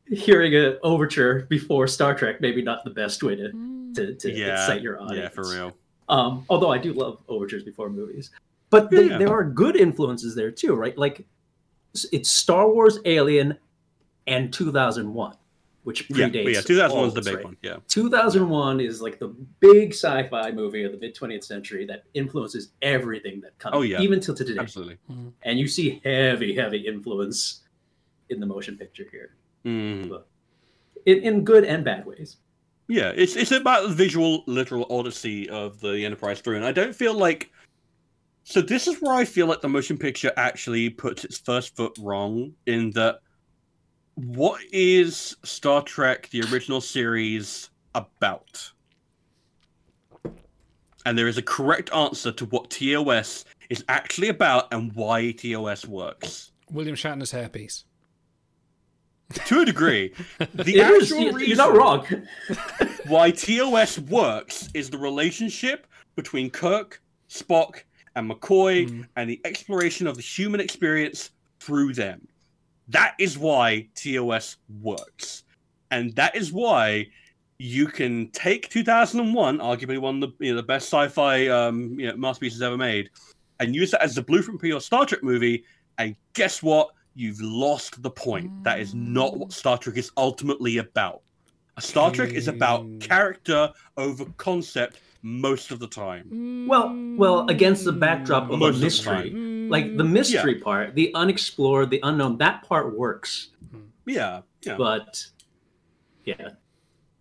Hearing 0.06 0.54
an 0.54 0.76
overture 0.82 1.46
before 1.48 1.86
Star 1.86 2.14
Trek, 2.14 2.42
maybe 2.42 2.60
not 2.60 2.84
the 2.84 2.90
best 2.90 3.22
way 3.22 3.34
to, 3.36 3.50
to, 3.94 4.14
to 4.14 4.30
Yeah, 4.30 4.52
excite 4.52 4.82
your 4.82 5.00
audience. 5.00 5.34
Yeah, 5.34 5.42
for 5.42 5.50
real. 5.50 5.74
Um, 6.10 6.44
although 6.50 6.70
I 6.70 6.76
do 6.76 6.92
love 6.92 7.20
overtures 7.26 7.62
before 7.62 7.88
movies, 7.88 8.32
but 8.68 8.90
they, 8.90 9.08
yeah. 9.08 9.16
there 9.16 9.32
are 9.32 9.44
good 9.44 9.76
influences 9.76 10.34
there 10.34 10.50
too, 10.50 10.74
right? 10.74 10.98
Like 10.98 11.24
it's 12.12 12.30
Star 12.30 12.68
Wars, 12.68 12.98
Alien, 13.06 13.56
and 14.26 14.52
2001, 14.52 15.34
which 15.84 16.08
predates. 16.08 16.44
but 16.44 16.52
yeah, 16.52 16.60
2001 16.60 17.08
is 17.08 17.14
the 17.14 17.22
big 17.22 17.34
right? 17.36 17.44
one. 17.44 17.56
Yeah. 17.62 17.76
2001 17.88 18.80
is 18.80 19.02
like 19.02 19.18
the 19.18 19.28
big 19.60 19.92
sci-fi 19.92 20.50
movie 20.52 20.84
of 20.84 20.92
the 20.92 20.98
mid 20.98 21.14
20th 21.16 21.44
century 21.44 21.84
that 21.86 22.04
influences 22.14 22.70
everything 22.82 23.40
that 23.40 23.58
comes, 23.58 23.74
Oh, 23.74 23.82
yeah. 23.82 24.00
even 24.00 24.20
till 24.20 24.34
today 24.34 24.56
Absolutely. 24.58 24.98
and 25.42 25.58
you 25.58 25.66
see 25.66 26.00
heavy, 26.04 26.54
heavy 26.54 26.86
influence 26.86 27.62
in 28.30 28.38
the 28.40 28.46
motion 28.46 28.76
picture 28.78 29.06
here, 29.10 29.34
Mm. 29.64 30.22
in, 31.06 31.18
in 31.18 31.44
good 31.44 31.64
and 31.64 31.84
bad 31.84 32.06
ways. 32.06 32.36
Yeah, 32.88 33.12
it's 33.14 33.36
it's 33.36 33.52
about 33.52 33.88
the 33.88 33.94
visual, 33.94 34.42
literal 34.46 34.86
odyssey 34.90 35.48
of 35.48 35.80
the 35.80 36.04
Enterprise 36.04 36.40
through, 36.40 36.56
and 36.56 36.64
I 36.64 36.72
don't 36.72 36.94
feel 36.94 37.14
like. 37.14 37.50
So 38.44 38.60
this 38.60 38.88
is 38.88 39.00
where 39.00 39.14
I 39.14 39.24
feel 39.24 39.46
like 39.46 39.60
the 39.60 39.68
motion 39.68 39.96
picture 39.96 40.32
actually 40.36 40.90
puts 40.90 41.24
its 41.24 41.38
first 41.38 41.76
foot 41.76 41.96
wrong 42.00 42.52
in 42.66 42.90
that. 42.92 43.20
What 44.14 44.60
is 44.72 45.36
Star 45.42 45.82
Trek: 45.82 46.28
The 46.30 46.42
Original 46.42 46.80
Series 46.80 47.70
about? 47.94 48.70
And 51.04 51.18
there 51.18 51.26
is 51.28 51.38
a 51.38 51.42
correct 51.42 51.92
answer 51.92 52.30
to 52.32 52.44
what 52.46 52.70
TOS 52.70 53.44
is 53.70 53.84
actually 53.88 54.28
about 54.28 54.72
and 54.72 54.92
why 54.94 55.32
TOS 55.32 55.84
works. 55.86 56.52
William 56.70 56.94
Shatner's 56.96 57.32
hairpiece. 57.32 57.84
To 59.46 59.60
a 59.62 59.64
degree, 59.64 60.12
the 60.54 60.76
It 60.76 60.90
is- 60.90 61.10
actual 61.10 61.20
you- 61.20 61.32
reason 61.32 61.48
you're 61.48 61.56
not 61.56 61.74
wrong. 61.74 62.06
why 63.06 63.30
TOS 63.30 63.98
works 63.98 64.68
is 64.74 64.90
the 64.90 64.98
relationship 64.98 65.86
between 66.16 66.50
Kirk, 66.50 67.00
Spock, 67.30 67.84
and 68.14 68.30
McCoy 68.30 68.86
Mm. 68.90 69.06
and 69.16 69.30
the 69.30 69.40
exploration 69.46 70.06
of 70.06 70.16
the 70.16 70.22
human 70.22 70.60
experience 70.60 71.30
through 71.60 71.94
them. 71.94 72.28
That 72.88 73.14
is 73.18 73.38
why 73.38 73.88
TOS 73.94 74.56
works. 74.80 75.44
And 75.90 76.14
that 76.16 76.34
is 76.36 76.52
why 76.52 77.08
you 77.58 77.86
can 77.86 78.28
take 78.30 78.68
2001, 78.70 79.58
arguably 79.58 79.98
one 79.98 80.22
of 80.22 80.30
the, 80.38 80.44
you 80.44 80.52
know, 80.52 80.56
the 80.56 80.62
best 80.62 80.86
sci-fi 80.88 81.46
um, 81.48 81.98
you 81.98 82.08
know, 82.08 82.16
masterpieces 82.16 82.60
ever 82.62 82.76
made, 82.76 83.10
and 83.60 83.74
use 83.74 83.90
that 83.92 84.02
as 84.02 84.14
the 84.14 84.22
blueprint 84.22 84.60
for 84.60 84.66
your 84.66 84.80
Star 84.80 85.06
Trek 85.06 85.22
movie. 85.22 85.64
And 85.98 86.16
guess 86.32 86.62
what? 86.62 86.90
You've 87.14 87.40
lost 87.40 88.02
the 88.02 88.10
point. 88.10 88.64
That 88.64 88.80
is 88.80 88.94
not 88.94 89.36
what 89.36 89.52
Star 89.52 89.76
Trek 89.78 89.96
is 89.98 90.10
ultimately 90.16 90.78
about. 90.78 91.20
A 91.76 91.82
Star 91.82 92.10
Trek 92.10 92.30
is 92.32 92.48
about 92.48 92.82
Hmm. 92.82 92.98
character 92.98 93.70
over 93.96 94.24
concept 94.38 94.98
most 95.22 95.70
of 95.70 95.78
the 95.78 95.86
time. 95.86 96.66
Well, 96.66 96.96
well, 97.16 97.48
against 97.48 97.84
the 97.84 97.92
backdrop 97.92 98.50
of 98.50 98.58
Most 98.58 98.78
a 98.78 98.80
mystery, 98.80 99.30
Mm. 99.30 99.61
Like 99.72 99.96
the 99.96 100.04
mm-hmm. 100.04 100.12
mystery 100.12 100.54
part, 100.56 100.94
the 100.94 101.12
unexplored, 101.14 101.90
the 101.90 102.00
unknown, 102.02 102.38
that 102.38 102.62
part 102.68 102.96
works. 102.96 103.48
Yeah, 104.06 104.42
yeah. 104.62 104.76
But 104.76 105.26
yeah, 106.24 106.50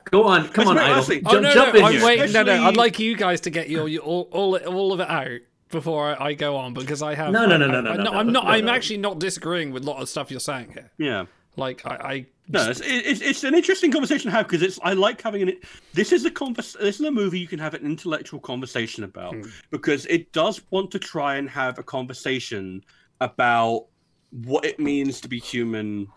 go 0.06 0.26
on, 0.26 0.48
come 0.50 0.68
on, 0.68 0.78
Idol, 0.78 1.04
jump, 1.04 1.24
Oh 1.26 1.40
no, 1.40 1.54
jump 1.54 1.74
no, 1.74 1.80
in 1.80 1.86
I'm 1.86 1.92
here. 1.94 2.06
waiting. 2.06 2.32
No, 2.34 2.44
no, 2.44 2.64
I'd 2.64 2.78
like 2.78 3.00
you 3.00 3.16
guys 3.16 3.42
to 3.42 3.50
get 3.50 3.70
your, 3.70 3.88
your 3.88 4.02
all, 4.02 4.28
all, 4.32 4.56
all 4.58 4.94
of 4.94 5.00
it 5.00 5.10
out 5.10 5.40
before 5.70 6.16
I, 6.22 6.28
I 6.28 6.34
go 6.34 6.58
on 6.58 6.74
because 6.74 7.02
I 7.02 7.16
have. 7.16 7.32
No, 7.32 7.46
no, 7.46 7.58
no, 7.58 7.66
I- 7.66 7.68
no, 7.70 7.82
no, 7.82 7.92
I- 7.92 7.98
no, 7.98 8.04
no, 8.04 8.12
I'm 8.12 8.32
not. 8.32 8.46
I'm 8.46 8.68
actually 8.68 8.98
not 8.98 9.20
disagreeing 9.20 9.72
with 9.72 9.84
a 9.84 9.90
lot 9.90 10.02
of 10.02 10.10
stuff 10.10 10.30
you're 10.32 10.40
saying 10.40 10.72
here. 10.74 10.92
yeah. 10.98 11.26
Like 11.58 11.86
I, 11.86 11.96
I 11.96 12.26
No, 12.52 12.70
it's, 12.70 12.82
it's 12.84 13.22
it's 13.22 13.44
an 13.44 13.56
interesting 13.56 13.92
conversation 13.92 14.30
to 14.30 14.36
have 14.36 14.48
because 14.48 14.62
it's 14.62 14.80
I 14.84 14.94
like 14.94 15.22
having 15.22 15.44
an. 15.44 15.54
This 15.94 16.12
is 16.12 16.26
a 16.26 16.32
convers. 16.32 16.76
This 16.80 17.00
is 17.00 17.06
a 17.06 17.12
movie 17.12 17.40
you 17.40 17.48
can 17.48 17.60
have 17.60 17.74
an 17.74 17.86
intellectual 17.86 18.40
conversation 18.40 19.04
about 19.04 19.36
Hmm. 19.36 19.44
because 19.70 20.06
it 20.08 20.32
does 20.34 20.62
want 20.70 20.92
to 20.92 21.00
try 21.00 21.36
and 21.36 21.50
have 21.50 21.80
a 21.80 21.84
conversation 21.84 22.84
about 23.22 23.86
what 24.32 24.66
it 24.66 24.80
means 24.80 25.22
to 25.22 25.28
be 25.28 25.40
human. 25.40 26.08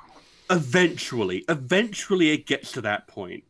Eventually, 0.51 1.45
eventually, 1.49 2.31
it 2.31 2.47
gets 2.47 2.73
to 2.73 2.81
that 2.83 3.07
point. 3.09 3.45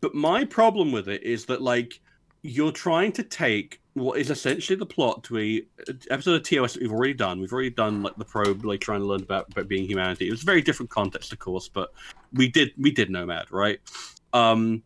But 0.00 0.14
my 0.14 0.44
problem 0.44 0.92
with 0.92 1.08
it 1.08 1.22
is 1.22 1.46
that 1.46 1.60
like 1.60 2.00
you're 2.42 2.72
trying 2.72 3.12
to 3.12 3.22
take 3.22 3.80
what 3.96 4.18
is 4.18 4.30
essentially 4.30 4.76
the 4.76 4.84
plot 4.84 5.24
to 5.24 5.38
a 5.38 5.62
episode 6.10 6.34
of 6.34 6.42
TOS 6.42 6.74
that 6.74 6.82
we've 6.82 6.92
already 6.92 7.14
done. 7.14 7.40
We've 7.40 7.52
already 7.52 7.70
done 7.70 8.02
like 8.02 8.14
the 8.16 8.26
probe, 8.26 8.62
like 8.62 8.80
trying 8.80 9.00
to 9.00 9.06
learn 9.06 9.22
about, 9.22 9.50
about 9.50 9.68
being 9.68 9.86
humanity. 9.86 10.28
It 10.28 10.32
was 10.32 10.42
a 10.42 10.46
very 10.46 10.60
different 10.60 10.90
context, 10.90 11.32
of 11.32 11.38
course, 11.38 11.66
but 11.66 11.94
we 12.34 12.46
did 12.46 12.72
we 12.76 12.90
did 12.90 13.08
Nomad, 13.08 13.50
right? 13.50 13.80
Um, 14.34 14.82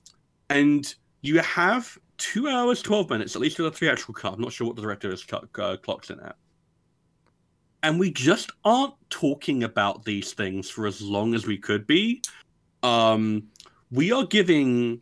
and 0.48 0.94
you 1.22 1.40
have 1.40 1.98
two 2.18 2.46
hours 2.46 2.82
twelve 2.82 3.10
minutes, 3.10 3.34
at 3.34 3.42
least 3.42 3.56
for 3.56 3.64
the 3.64 3.72
theatrical 3.72 4.14
cut. 4.14 4.34
I'm 4.34 4.40
not 4.40 4.52
sure 4.52 4.68
what 4.68 4.76
the 4.76 4.82
director 4.82 5.10
has 5.10 5.24
cut, 5.24 5.48
uh, 5.58 5.76
clocked 5.76 6.10
in 6.10 6.20
at. 6.20 6.36
And 7.82 7.98
we 7.98 8.12
just 8.12 8.52
aren't 8.64 8.94
talking 9.08 9.64
about 9.64 10.04
these 10.04 10.34
things 10.34 10.70
for 10.70 10.86
as 10.86 11.02
long 11.02 11.34
as 11.34 11.48
we 11.48 11.58
could 11.58 11.84
be. 11.84 12.22
Um, 12.84 13.48
we 13.90 14.12
are 14.12 14.24
giving 14.24 15.00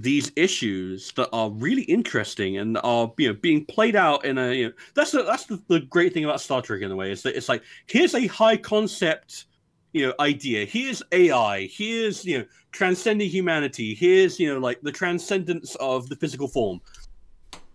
these 0.00 0.32
issues 0.36 1.12
that 1.12 1.28
are 1.32 1.50
really 1.50 1.82
interesting 1.82 2.58
and 2.58 2.78
are 2.84 3.12
you 3.18 3.28
know 3.28 3.38
being 3.40 3.64
played 3.66 3.96
out 3.96 4.24
in 4.24 4.38
a 4.38 4.52
you 4.52 4.66
know 4.66 4.72
that's 4.94 5.12
the, 5.12 5.22
that's 5.22 5.46
the, 5.46 5.62
the 5.68 5.80
great 5.80 6.12
thing 6.12 6.24
about 6.24 6.40
Star 6.40 6.62
Trek 6.62 6.82
in 6.82 6.90
a 6.90 6.96
way 6.96 7.10
is 7.10 7.22
that 7.22 7.36
it's 7.36 7.48
like 7.48 7.62
here's 7.86 8.14
a 8.14 8.26
high 8.26 8.56
concept 8.56 9.46
you 9.92 10.06
know 10.06 10.14
idea 10.20 10.64
here's 10.64 11.02
AI 11.12 11.68
here's 11.70 12.24
you 12.24 12.38
know 12.38 12.44
transcending 12.72 13.28
humanity 13.28 13.94
here's 13.94 14.40
you 14.40 14.52
know 14.52 14.58
like 14.58 14.80
the 14.82 14.92
transcendence 14.92 15.74
of 15.76 16.08
the 16.08 16.16
physical 16.16 16.48
form 16.48 16.80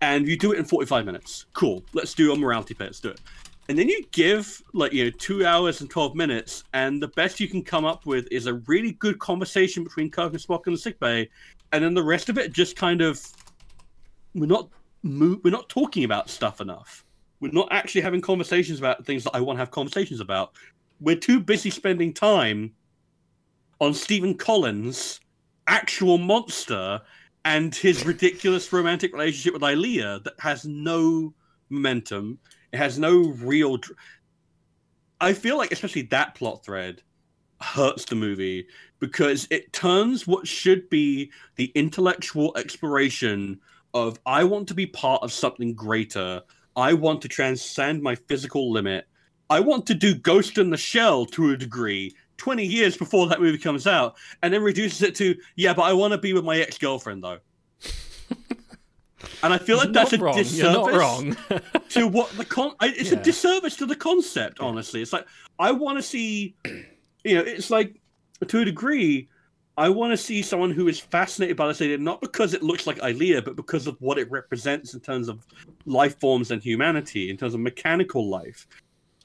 and 0.00 0.26
you 0.26 0.36
do 0.36 0.52
it 0.52 0.58
in 0.58 0.64
45 0.64 1.04
minutes. 1.04 1.46
Cool. 1.52 1.82
Let's 1.92 2.14
do 2.14 2.32
a 2.32 2.36
morality 2.36 2.74
play. 2.74 2.86
Let's 2.86 3.00
do 3.00 3.10
it. 3.10 3.20
And 3.68 3.78
then 3.78 3.88
you 3.88 4.02
give 4.10 4.62
like 4.72 4.92
you 4.92 5.04
know 5.04 5.10
two 5.18 5.46
hours 5.46 5.80
and 5.80 5.88
12 5.88 6.16
minutes, 6.16 6.64
and 6.72 7.00
the 7.00 7.08
best 7.08 7.38
you 7.38 7.46
can 7.46 7.62
come 7.62 7.84
up 7.84 8.04
with 8.04 8.26
is 8.30 8.46
a 8.46 8.54
really 8.54 8.92
good 8.92 9.18
conversation 9.20 9.84
between 9.84 10.10
Kirk 10.10 10.32
and 10.32 10.42
Spock 10.42 10.66
in 10.66 10.72
the 10.72 10.78
sickbay, 10.78 11.28
and 11.72 11.84
then 11.84 11.94
the 11.94 12.02
rest 12.02 12.28
of 12.28 12.38
it 12.38 12.52
just 12.52 12.76
kind 12.76 13.00
of 13.00 13.20
we're 14.34 14.46
not 14.46 14.68
mo- 15.02 15.40
we're 15.42 15.50
not 15.50 15.68
talking 15.68 16.04
about 16.04 16.28
stuff 16.28 16.60
enough. 16.60 17.04
We're 17.40 17.52
not 17.52 17.68
actually 17.70 18.02
having 18.02 18.20
conversations 18.20 18.78
about 18.78 19.06
things 19.06 19.24
that 19.24 19.34
I 19.34 19.40
want 19.40 19.56
to 19.56 19.60
have 19.60 19.70
conversations 19.70 20.20
about. 20.20 20.52
We're 21.00 21.16
too 21.16 21.40
busy 21.40 21.70
spending 21.70 22.12
time 22.12 22.72
on 23.80 23.94
Stephen 23.94 24.34
Collins' 24.36 25.20
actual 25.66 26.18
monster 26.18 27.00
and 27.46 27.74
his 27.74 28.04
ridiculous 28.04 28.70
romantic 28.72 29.14
relationship 29.14 29.54
with 29.54 29.62
Ilia 29.62 30.20
that 30.24 30.34
has 30.38 30.66
no 30.66 31.32
momentum. 31.70 32.38
It 32.72 32.76
has 32.76 32.98
no 32.98 33.30
real. 33.38 33.78
Dr- 33.78 33.96
I 35.22 35.32
feel 35.32 35.56
like, 35.56 35.72
especially 35.72 36.02
that 36.02 36.34
plot 36.34 36.64
thread, 36.64 37.02
hurts 37.60 38.04
the 38.06 38.14
movie 38.14 38.66
because 38.98 39.46
it 39.50 39.72
turns 39.72 40.26
what 40.26 40.46
should 40.46 40.88
be 40.90 41.30
the 41.56 41.70
intellectual 41.74 42.56
exploration 42.56 43.60
of 43.94 44.18
I 44.26 44.44
want 44.44 44.68
to 44.68 44.74
be 44.74 44.86
part 44.86 45.22
of 45.22 45.32
something 45.32 45.74
greater. 45.74 46.42
I 46.76 46.92
want 46.94 47.22
to 47.22 47.28
transcend 47.28 48.02
my 48.02 48.14
physical 48.14 48.70
limit. 48.70 49.06
I 49.48 49.60
want 49.60 49.86
to 49.86 49.94
do 49.94 50.14
Ghost 50.14 50.58
in 50.58 50.70
the 50.70 50.76
Shell 50.76 51.26
to 51.26 51.50
a 51.50 51.56
degree, 51.56 52.14
20 52.36 52.64
years 52.64 52.96
before 52.96 53.26
that 53.28 53.40
movie 53.40 53.58
comes 53.58 53.86
out, 53.86 54.16
and 54.42 54.54
then 54.54 54.62
reduces 54.62 55.02
it 55.02 55.14
to, 55.16 55.34
yeah, 55.56 55.74
but 55.74 55.82
I 55.82 55.92
want 55.92 56.12
to 56.12 56.18
be 56.18 56.32
with 56.32 56.44
my 56.44 56.58
ex 56.58 56.78
girlfriend, 56.78 57.24
though. 57.24 57.38
and 59.42 59.52
I 59.52 59.58
feel 59.58 59.76
like 59.76 59.92
that's 59.92 60.12
a 60.12 60.18
wrong. 60.18 60.36
disservice 60.36 60.58
You're 60.58 60.72
not 60.72 60.92
wrong. 60.92 61.36
to 61.90 62.06
what 62.06 62.30
the 62.36 62.44
con. 62.44 62.72
I- 62.80 62.88
It's 62.96 63.10
Yeah. 63.12 63.18
a 63.18 63.22
disservice 63.22 63.76
to 63.76 63.86
the 63.86 63.96
concept, 63.96 64.60
honestly. 64.60 65.02
It's 65.02 65.12
like, 65.12 65.26
I 65.58 65.72
want 65.72 65.98
to 65.98 66.02
see, 66.02 66.54
you 67.24 67.36
know, 67.36 67.42
it's 67.42 67.70
like, 67.70 68.00
to 68.46 68.60
a 68.60 68.64
degree, 68.64 69.28
I 69.76 69.88
want 69.88 70.12
to 70.12 70.16
see 70.16 70.42
someone 70.42 70.70
who 70.70 70.88
is 70.88 71.00
fascinated 71.00 71.56
by 71.56 71.68
this 71.68 71.80
idea, 71.80 71.98
not 71.98 72.20
because 72.20 72.52
it 72.52 72.62
looks 72.62 72.86
like 72.86 73.02
Ilia, 73.02 73.40
but 73.40 73.56
because 73.56 73.86
of 73.86 73.96
what 74.00 74.18
it 74.18 74.30
represents 74.30 74.94
in 74.94 75.00
terms 75.00 75.28
of 75.28 75.46
life 75.86 76.18
forms 76.20 76.50
and 76.50 76.62
humanity, 76.62 77.30
in 77.30 77.36
terms 77.36 77.54
of 77.54 77.60
mechanical 77.60 78.28
life. 78.28 78.66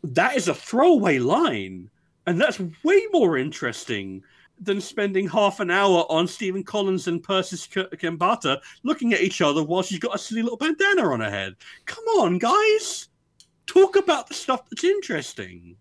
That 0.04 0.38
is 0.38 0.48
a 0.48 0.54
throwaway 0.54 1.20
line, 1.20 1.90
and 2.28 2.40
that's 2.40 2.62
way 2.84 3.02
more 3.12 3.38
interesting 3.38 4.24
than 4.62 4.80
spending 4.80 5.28
half 5.28 5.60
an 5.60 5.70
hour 5.70 6.06
on 6.10 6.28
Stephen 6.28 6.64
Collins 6.64 7.08
and 7.08 7.22
Persis 7.22 7.68
K- 7.68 7.88
looking 8.84 9.14
at 9.14 9.22
each 9.22 9.42
other 9.42 9.64
while 9.64 9.84
she's 9.84 10.00
got 10.00 10.16
a 10.16 10.20
silly 10.20 10.42
little 10.42 10.58
bandana 10.58 11.12
on 11.12 11.20
her 11.20 11.30
head. 11.30 11.56
Come 11.86 12.06
on, 12.06 12.38
guys! 12.38 13.10
Talk 13.66 13.98
about 13.98 14.28
the 14.28 14.34
stuff 14.34 14.70
that's 14.70 14.84
interesting. 14.84 15.76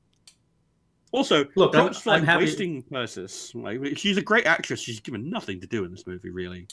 Also, 1.14 1.46
Look, 1.54 1.74
I'm- 1.74 1.86
props 1.86 2.06
like 2.06 2.20
I'm 2.20 2.26
happy- 2.26 2.44
wasting 2.44 2.82
Persis. 2.82 3.54
Like, 3.54 3.96
she's 3.96 4.16
a 4.16 4.22
great 4.22 4.46
actress. 4.46 4.80
She's 4.80 5.00
given 5.00 5.30
nothing 5.30 5.60
to 5.60 5.66
do 5.66 5.84
in 5.84 5.90
this 5.92 6.06
movie, 6.06 6.30
really. 6.30 6.66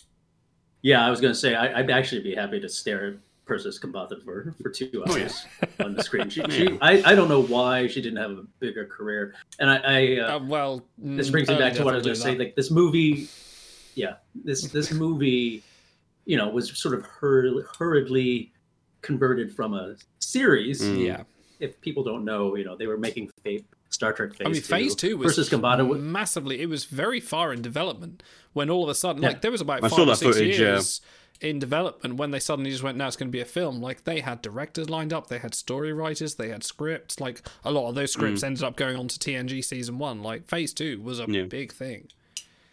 Yeah, 0.82 1.06
I 1.06 1.10
was 1.12 1.22
going 1.22 1.32
to 1.34 1.40
say 1.40 1.54
I, 1.54 1.80
I'd 1.80 1.92
actually 1.92 2.24
be 2.24 2.34
happy 2.34 2.60
to 2.60 2.68
stare 2.68 3.06
at 3.08 3.14
Persis 3.46 3.80
Khambatta 3.80 4.24
for 4.24 4.54
for 4.62 4.70
two 4.70 5.04
Oh, 5.06 5.12
hours 5.12 5.46
on 5.80 5.94
the 5.94 6.02
screen. 6.04 6.30
She, 6.30 6.42
she 6.50 6.78
I, 6.82 7.12
I 7.12 7.16
don't 7.16 7.30
know 7.30 7.44
why 7.44 7.86
she 7.88 8.02
didn't 8.02 8.18
have 8.18 8.32
a 8.32 8.44
bigger 8.60 8.86
career, 8.86 9.36
and 9.60 9.70
I, 9.70 9.78
I 9.78 10.18
uh, 10.20 10.36
Uh, 10.38 10.44
well, 10.46 10.86
this 10.98 11.28
mm, 11.30 11.32
brings 11.34 11.50
me 11.50 11.58
back 11.58 11.74
to 11.74 11.84
what 11.84 11.94
I 11.94 11.98
was 11.98 12.06
going 12.06 12.16
to 12.16 12.22
say. 12.22 12.36
Like 12.36 12.56
this 12.56 12.72
movie, 12.72 13.28
yeah, 13.94 14.16
this 14.44 14.70
this 14.70 14.92
movie, 14.92 15.62
you 16.26 16.38
know, 16.38 16.50
was 16.50 16.76
sort 16.78 16.96
of 16.96 17.06
hur- 17.06 17.62
hurriedly 17.78 18.52
converted 19.02 19.54
from 19.56 19.74
a 19.76 19.96
series. 20.20 20.82
Mm. 20.82 21.06
yeah. 21.06 21.24
If 21.60 21.80
people 21.82 22.04
don't 22.04 22.26
know, 22.26 22.56
you 22.56 22.64
know, 22.66 22.76
they 22.76 22.88
were 22.88 22.98
making 22.98 23.30
fa- 23.44 23.60
Star 23.92 24.14
Trek 24.14 24.34
Phase 24.34 24.48
I 24.48 24.50
mean, 24.52 24.62
Phase 24.62 24.96
Two 24.96 25.18
was 25.18 25.28
Persis 25.36 25.50
Khambatta. 25.50 25.88
was- 25.88 26.02
massively. 26.02 26.62
It 26.62 26.68
was 26.70 26.86
very 26.86 27.20
far 27.20 27.54
in 27.54 27.62
development 27.62 28.24
when 28.54 28.70
all 28.70 28.84
of 28.84 28.90
a 28.90 28.96
sudden, 28.96 29.22
Yeah. 29.22 29.30
like, 29.30 29.42
there 29.42 29.52
was 29.52 29.62
about 29.62 29.80
I 29.80 29.82
five 29.82 29.92
saw 29.92 30.02
or 30.04 30.06
that 30.08 30.18
six 30.18 30.36
footage, 30.38 30.60
yeah. 30.60 30.66
years 30.74 31.02
in 31.42 31.60
development 31.60 32.16
when 32.16 32.32
they 32.32 32.40
suddenly 32.40 32.72
just 32.72 32.84
went, 32.84 32.98
"Now 32.98 33.08
it's 33.08 33.16
going 33.18 33.28
to 33.28 33.32
be 33.32 33.42
a 33.42 33.46
film." 33.46 33.82
Like, 33.82 34.04
they 34.06 34.22
had 34.22 34.42
directors 34.42 34.90
lined 34.90 35.12
up, 35.12 35.28
they 35.28 35.40
had 35.40 35.54
story 35.54 35.92
writers, 35.94 36.36
they 36.36 36.50
had 36.50 36.64
scripts. 36.64 37.20
Like, 37.20 37.42
a 37.66 37.72
lot 37.72 37.90
of 37.90 37.96
those 37.96 38.12
scripts 38.14 38.44
ended 38.44 38.64
up 38.64 38.76
going 38.78 38.96
on 38.96 39.08
to 39.10 39.20
TNG 39.20 39.62
season 39.62 39.98
one. 40.00 40.22
Like, 40.24 40.48
Phase 40.48 40.74
Two 40.74 41.02
was 41.02 41.20
a 41.20 41.26
Yeah. 41.28 41.44
big 41.44 41.72
thing. 41.74 42.08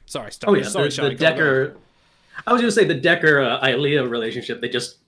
Sorry, 0.06 0.28
Oh 0.28 0.30
sorry, 0.30 0.60
yeah, 0.62 0.68
sorry, 0.68 0.84
the, 0.88 0.90
Shai, 0.94 1.02
the 1.08 1.10
go, 1.10 1.16
go. 1.16 1.24
Decker. 1.30 1.76
I 2.46 2.52
was 2.52 2.60
going 2.62 2.68
to 2.68 2.72
say 2.74 2.84
the 2.84 2.94
Decker 2.94 3.40
uh, 3.42 3.68
Ilia 3.68 4.06
relationship. 4.06 4.60
They 4.60 4.68
just 4.68 4.98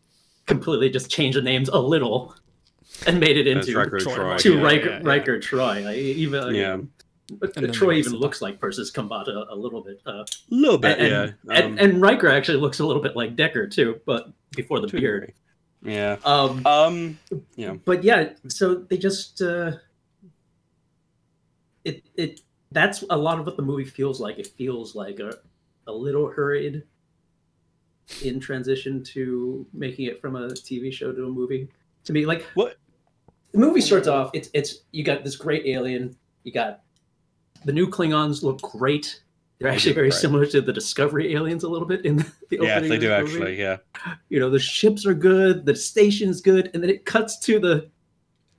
completely 0.47 0.91
just 0.91 1.09
changed 1.11 1.39
the 1.39 1.43
names 1.43 1.69
a 1.69 1.78
little 1.78 2.35
and 3.06 3.20
made 3.20 3.36
it 3.36 3.47
into 3.47 3.77
Riker 3.77 3.98
Troi 3.98 4.14
Troi, 4.16 4.39
to 4.39 4.56
yeah, 4.56 4.62
Riker, 4.62 4.89
yeah, 4.89 4.98
yeah. 4.98 5.09
Riker 5.09 5.39
Troi. 5.39 5.86
I, 5.86 5.94
even 5.94 6.55
Yeah. 6.55 6.78
but 7.39 7.56
And 7.56 7.66
then 7.66 7.72
Troi 7.72 7.94
even 7.97 7.97
mixed 7.97 8.14
it 8.14 8.18
looks 8.18 8.43
like 8.43 8.60
Persis 8.60 8.90
Khambatta 8.93 9.47
a 9.51 9.55
little 9.55 9.81
bit. 9.82 10.01
Uh, 10.05 10.24
little 10.51 10.78
bit, 10.78 10.98
and, 10.98 11.35
yeah. 11.48 11.59
Um, 11.59 11.78
and 11.78 12.01
Riker 12.02 12.28
actually 12.28 12.59
looks 12.59 12.81
a 12.81 12.86
little 12.86 13.02
bit 13.02 13.16
like 13.16 13.36
Decker 13.36 13.66
too, 13.66 14.01
but 14.06 14.31
before 14.56 14.81
the 14.81 14.89
to 14.89 15.01
beard. 15.01 15.20
degree. 15.82 15.94
Yeah. 15.94 16.16
Um, 16.24 16.66
Um. 16.66 17.18
Yeah. 17.56 17.74
but 17.85 18.05
yeah, 18.05 18.31
so 18.48 18.74
they 18.74 18.98
just 18.98 19.40
uh, 19.40 19.72
it 21.85 22.05
it 22.16 22.40
that's 22.72 23.02
a 23.10 23.16
lot 23.16 23.39
of 23.40 23.47
what 23.47 23.56
the 23.56 23.62
movie 23.62 23.85
feels 23.85 24.20
like. 24.20 24.39
It 24.39 24.48
feels 24.48 24.94
like 24.94 25.18
a 25.20 25.39
a 25.86 25.93
little 25.93 26.28
hurried 26.28 26.82
in 28.22 28.40
transition 28.40 29.02
to 29.05 29.66
making 29.72 30.06
it 30.06 30.20
from 30.20 30.36
a 30.36 30.48
TV 30.48 30.93
show 30.93 31.12
to 31.12 31.24
a 31.24 31.28
movie. 31.28 31.68
To 32.05 32.12
me, 32.12 32.27
like 32.27 32.43
What? 32.55 32.77
The 33.52 33.59
movie 33.59 33.81
starts 33.81 34.09
off, 34.09 34.31
it's 34.35 34.48
it's 34.55 34.81
you 34.93 35.05
got 35.05 35.24
this 35.24 35.36
great 35.36 35.66
alien, 35.66 36.16
you 36.44 36.52
got 36.52 36.81
the 37.64 37.72
new 37.72 37.89
Klingons 37.89 38.43
look 38.43 38.60
great. 38.62 39.22
They're 39.59 39.68
actually 39.70 39.93
very 39.93 40.09
Right. 40.09 40.14
similar 40.18 40.47
to 40.47 40.62
the 40.62 40.72
Discovery 40.72 41.35
aliens 41.35 41.64
a 41.64 41.68
little 41.68 41.86
bit 41.86 42.06
in 42.06 42.16
the, 42.16 42.32
the 42.48 42.59
Yeah, 42.62 42.81
they 42.81 42.97
do 42.98 43.10
movie 43.10 43.12
actually. 43.12 43.59
Yeah. 43.60 43.77
you 44.31 44.40
know 44.40 44.48
the 44.48 44.59
ships 44.59 45.05
are 45.05 45.12
good 45.12 45.66
the 45.66 45.77
station's 45.77 46.40
good 46.40 46.70
and 46.72 46.82
then 46.82 46.89
it 46.89 47.05
cuts 47.05 47.39
to 47.40 47.59
the 47.60 47.86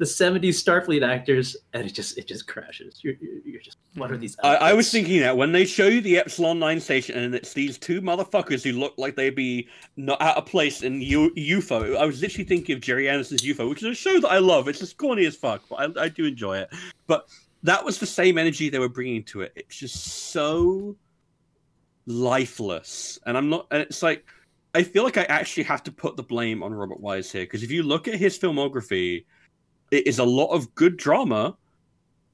the 0.02 0.08
70s 0.08 0.56
starfleet 0.56 1.08
actors 1.08 1.56
and 1.74 1.86
it 1.86 1.94
just 1.94 2.18
it 2.18 2.28
just 2.28 2.48
crashes 2.48 3.02
you're, 3.04 3.14
you're, 3.46 3.62
just 3.62 3.78
what 3.94 4.12
are 4.12 4.18
these 4.18 4.36
I, 4.42 4.56
I 4.56 4.74
was 4.74 4.90
thinking 4.90 5.20
that 5.20 5.38
when 5.38 5.52
they 5.52 5.64
show 5.64 5.86
you 5.86 6.02
the 6.02 6.18
Epsilon 6.18 6.58
9 6.58 6.80
station 6.80 7.20
and 7.20 7.36
it's 7.36 7.54
these 7.54 7.78
two 7.78 8.02
motherfuckers 8.02 8.64
who 8.64 8.72
look 8.80 8.96
like 8.98 9.16
they'd 9.16 9.36
be 9.36 9.70
not 9.98 10.20
out 10.20 10.38
of 10.38 10.48
place 10.48 10.82
in 10.82 11.02
U- 11.02 11.32
UFO, 11.36 11.96
I 11.98 12.08
was 12.08 12.20
literally 12.20 12.46
thinking 12.46 12.74
of 12.74 12.82
Gerry 12.82 13.08
Anderson's 13.08 13.44
UFO, 13.44 13.70
which 13.70 13.84
is 13.84 13.90
a 13.90 13.94
show 13.94 14.20
that 14.22 14.32
I 14.32 14.40
love. 14.40 14.68
It's 14.68 14.80
just 14.80 14.98
corny 14.98 15.28
as 15.28 15.36
fuck, 15.36 15.62
but 15.70 15.76
I, 15.76 16.06
I 16.06 16.10
do 16.10 16.26
enjoy 16.26 16.58
it. 16.58 16.74
But 17.06 17.28
that 17.62 17.86
was 17.86 18.00
the 18.00 18.08
same 18.08 18.40
energy 18.40 18.70
they 18.70 18.80
were 18.80 18.90
bringing 18.90 19.24
to 19.26 19.42
it. 19.42 19.54
It's 19.56 19.76
just 19.76 20.04
so 20.32 20.96
lifeless. 22.08 23.20
And 23.28 23.38
I'm 23.38 23.50
not, 23.52 23.68
and 23.70 23.84
it's 23.84 24.02
like, 24.02 24.26
I 24.74 24.82
feel 24.82 25.04
like 25.04 25.18
I 25.18 25.26
actually 25.26 25.66
have 25.66 25.84
to 25.84 25.92
put 25.92 26.18
the 26.18 26.24
blame 26.24 26.64
on 26.64 26.74
Robert 26.74 27.00
Wise 27.00 27.32
here 27.32 27.44
because 27.44 27.62
if 27.62 27.70
you 27.70 27.84
look 27.84 28.08
at 28.08 28.16
his 28.16 28.40
filmography, 28.40 29.26
it 29.92 30.08
is 30.08 30.20
a 30.20 30.24
lot 30.24 30.48
of 30.48 30.74
good 30.76 30.98
drama 30.98 31.56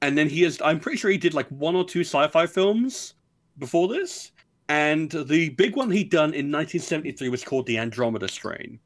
and 0.00 0.16
then 0.16 0.28
he 0.28 0.44
is 0.44 0.60
i'm 0.64 0.80
pretty 0.80 0.96
sure 0.96 1.10
he 1.10 1.18
did 1.18 1.34
like 1.34 1.48
one 1.48 1.74
or 1.74 1.84
two 1.84 2.00
sci-fi 2.00 2.46
films 2.46 3.14
before 3.58 3.88
this 3.88 4.32
and 4.68 5.10
the 5.10 5.50
big 5.50 5.76
one 5.76 5.90
he'd 5.90 6.10
done 6.10 6.30
in 6.30 6.50
1973 6.50 7.28
was 7.28 7.44
called 7.44 7.66
the 7.66 7.76
andromeda 7.76 8.28
strain 8.28 8.78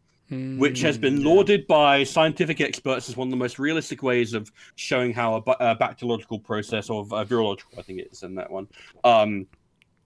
which 0.57 0.81
has 0.81 0.97
been 0.97 1.21
yeah. 1.21 1.29
lauded 1.29 1.67
by 1.67 2.03
scientific 2.03 2.63
experts 2.63 3.07
as 3.11 3.19
one 3.19 3.29
of 3.29 3.31
the 3.31 3.37
most 3.37 3.59
realistic 3.59 4.03
ways 4.03 4.33
of 4.33 4.51
showing 4.77 5.13
how 5.13 5.35
a, 5.35 5.43
ba- 5.43 5.57
a 5.61 5.75
bacteriological 5.77 6.39
process 6.39 6.89
or 6.89 7.03
a 7.03 7.25
virological 7.27 7.79
i 7.79 7.83
think 7.83 7.99
it 7.99 8.09
is 8.11 8.23
in 8.23 8.35
that 8.35 8.51
one 8.51 8.67
um, 9.05 9.47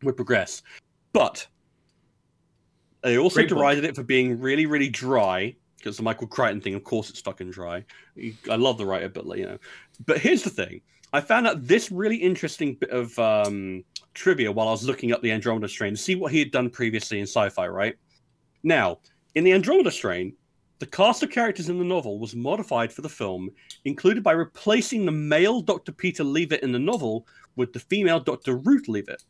would 0.02 0.16
progress 0.16 0.62
but 1.12 1.46
they 3.02 3.18
also 3.18 3.36
Great 3.36 3.48
book. 3.50 3.58
derided 3.58 3.84
it 3.84 3.94
for 3.94 4.02
being 4.02 4.40
really 4.40 4.66
really 4.66 4.88
dry 4.88 5.54
because 5.86 5.96
the 5.96 6.02
michael 6.02 6.26
crichton 6.26 6.60
thing 6.60 6.74
of 6.74 6.82
course 6.82 7.10
it's 7.10 7.20
stuck 7.20 7.34
fucking 7.34 7.50
dry 7.52 7.84
i 8.50 8.56
love 8.56 8.76
the 8.76 8.84
writer 8.84 9.08
but 9.08 9.24
you 9.38 9.46
know 9.46 9.56
but 10.04 10.18
here's 10.18 10.42
the 10.42 10.50
thing 10.50 10.80
I 11.12 11.20
found 11.20 11.46
out 11.46 11.66
this 11.66 11.90
really 11.90 12.16
interesting 12.16 12.74
bit 12.74 12.90
of 12.90 13.16
um, 13.18 13.84
trivia 14.12 14.50
while 14.50 14.68
I 14.68 14.72
was 14.72 14.84
looking 14.84 15.12
up 15.12 15.22
the 15.22 15.30
Andromeda 15.30 15.68
Strain 15.68 15.94
to 15.94 15.96
see 15.96 16.14
what 16.14 16.32
he 16.32 16.40
had 16.40 16.50
done 16.50 16.68
previously 16.68 17.20
in 17.20 17.26
sci-fi. 17.26 17.68
Right 17.68 17.96
now, 18.64 18.98
in 19.34 19.44
the 19.44 19.52
Andromeda 19.52 19.92
Strain, 19.92 20.34
the 20.78 20.86
cast 20.86 21.22
of 21.22 21.30
characters 21.30 21.68
in 21.70 21.78
the 21.78 21.84
novel 21.84 22.18
was 22.18 22.34
modified 22.34 22.92
for 22.92 23.02
the 23.02 23.08
film, 23.08 23.48
included 23.84 24.22
by 24.22 24.32
replacing 24.32 25.06
the 25.06 25.12
male 25.12 25.62
Dr. 25.62 25.92
Peter 25.92 26.24
Leavitt 26.24 26.62
in 26.62 26.72
the 26.72 26.78
novel 26.78 27.26
with 27.54 27.72
the 27.72 27.80
female 27.80 28.20
Dr. 28.20 28.56
Ruth 28.56 28.88
Leavitt. 28.88 29.24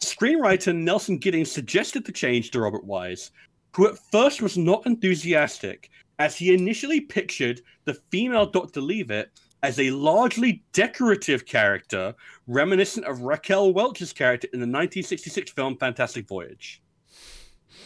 Screenwriter 0.00 0.74
Nelson 0.74 1.18
Giddings 1.18 1.52
suggested 1.52 2.04
the 2.04 2.12
change 2.12 2.50
to 2.52 2.60
Robert 2.60 2.84
Wise, 2.84 3.32
who 3.74 3.86
at 3.88 3.98
first 4.10 4.42
was 4.42 4.56
not 4.58 4.86
enthusiastic, 4.86 5.90
as 6.18 6.36
he 6.36 6.52
initially 6.52 7.00
pictured 7.00 7.60
the 7.84 7.94
female 8.10 8.46
Dr. 8.46 8.80
Leavitt 8.80 9.30
as 9.62 9.78
a 9.78 9.90
largely 9.90 10.62
decorative 10.72 11.44
character 11.46 12.14
reminiscent 12.46 13.06
of 13.06 13.22
Raquel 13.22 13.72
Welch's 13.72 14.12
character 14.12 14.48
in 14.52 14.60
the 14.60 14.64
1966 14.66 15.50
film 15.52 15.76
Fantastic 15.76 16.26
Voyage. 16.28 16.82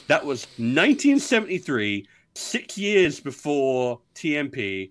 That 0.09 0.25
was 0.25 0.47
1973. 0.59 2.07
six 2.35 2.79
years 2.79 3.21
before 3.21 4.01
TMP, 4.15 4.91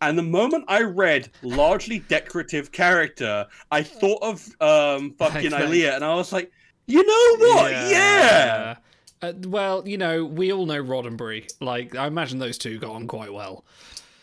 and 0.00 0.18
the 0.18 0.22
moment 0.22 0.64
I 0.68 0.82
read 0.82 1.30
largely 1.42 2.00
decorative 2.00 2.70
character, 2.72 3.46
I 3.70 3.82
thought 3.82 4.22
of 4.22 4.46
um 4.60 5.14
fucking. 5.18 5.52
Ilia, 5.52 5.94
and 5.94 6.04
I 6.04 6.14
was 6.14 6.32
like, 6.32 6.52
you 6.86 7.02
know 7.04 7.46
what? 7.46 7.70
Yeah. 7.90 8.76
Uh, 9.20 9.32
well, 9.46 9.86
you 9.86 9.98
know, 9.98 10.24
we 10.24 10.52
all 10.52 10.66
know 10.66 10.82
Roddenberry. 10.82 11.50
Like, 11.60 11.94
I 11.96 12.06
imagine 12.06 12.38
those 12.38 12.58
two 12.58 12.78
got 12.78 12.90
on 12.90 13.06
quite 13.06 13.32
well. 13.32 13.64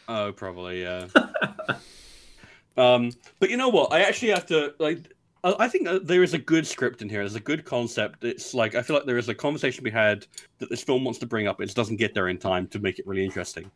Oh, 0.07 0.31
probably 0.31 0.83
yeah. 0.83 1.07
um, 2.77 3.11
but 3.39 3.49
you 3.49 3.57
know 3.57 3.69
what? 3.69 3.91
I 3.91 4.01
actually 4.01 4.29
have 4.29 4.45
to 4.47 4.73
like. 4.79 5.11
I 5.43 5.67
think 5.67 5.87
there 6.07 6.23
is 6.23 6.33
a 6.33 6.39
good 6.39 6.65
script 6.65 7.03
in 7.03 7.09
here. 7.09 7.19
There's 7.19 7.35
a 7.35 7.39
good 7.39 7.65
concept. 7.65 8.23
It's 8.23 8.55
like 8.55 8.73
I 8.73 8.81
feel 8.81 8.95
like 8.95 9.05
there 9.05 9.19
is 9.19 9.29
a 9.29 9.35
conversation 9.35 9.83
we 9.83 9.91
had 9.91 10.25
that 10.57 10.69
this 10.69 10.81
film 10.81 11.03
wants 11.03 11.19
to 11.19 11.27
bring 11.27 11.47
up. 11.47 11.61
It 11.61 11.65
just 11.65 11.77
doesn't 11.77 11.97
get 11.97 12.15
there 12.15 12.29
in 12.29 12.39
time 12.39 12.67
to 12.69 12.79
make 12.79 12.97
it 12.97 13.05
really 13.05 13.23
interesting. 13.23 13.69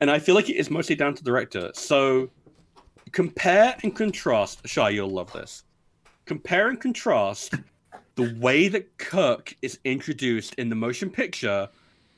And 0.00 0.10
I 0.10 0.18
feel 0.18 0.34
like 0.34 0.50
it 0.50 0.56
is 0.56 0.70
mostly 0.70 0.94
down 0.94 1.14
to 1.14 1.24
the 1.24 1.30
director. 1.30 1.70
So 1.74 2.28
compare 3.12 3.74
and 3.82 3.96
contrast. 3.96 4.66
Shy, 4.66 4.90
you'll 4.90 5.08
love 5.08 5.32
this. 5.32 5.64
Compare 6.26 6.68
and 6.68 6.80
contrast 6.80 7.54
the 8.14 8.34
way 8.40 8.68
that 8.68 8.98
Kirk 8.98 9.56
is 9.62 9.78
introduced 9.84 10.54
in 10.54 10.68
the 10.68 10.74
motion 10.74 11.10
picture 11.10 11.68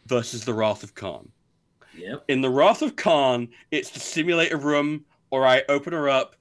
versus 0.06 0.44
the 0.44 0.52
Wrath 0.54 0.82
of 0.82 0.94
Khan 0.94 1.30
Yep. 1.96 2.24
in 2.28 2.40
the 2.40 2.50
Wrath 2.50 2.82
of 2.82 2.96
Khan, 2.96 3.48
it's 3.70 3.90
the 3.90 4.00
simulator 4.00 4.56
room. 4.56 5.04
All 5.30 5.38
right, 5.40 5.62
open 5.68 5.92
her 5.92 6.08
up, 6.08 6.36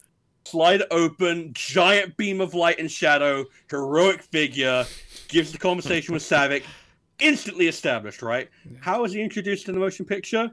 slide 0.46 0.82
it 0.82 0.88
open, 0.92 1.52
giant 1.54 2.18
beam 2.18 2.42
of 2.42 2.54
light 2.54 2.80
and 2.80 2.90
shadow, 2.92 3.46
heroic 3.70 4.22
figure, 4.22 4.86
gives 5.28 5.52
the 5.52 5.58
conversation 5.58 6.14
with 6.14 6.24
Saavik, 6.24 6.64
instantly 7.20 7.68
established. 7.68 8.22
Right? 8.22 8.50
How 8.80 9.04
is 9.06 9.14
he 9.14 9.22
introduced 9.22 9.68
in 9.68 9.76
the 9.76 9.80
motion 9.80 10.06
picture? 10.06 10.52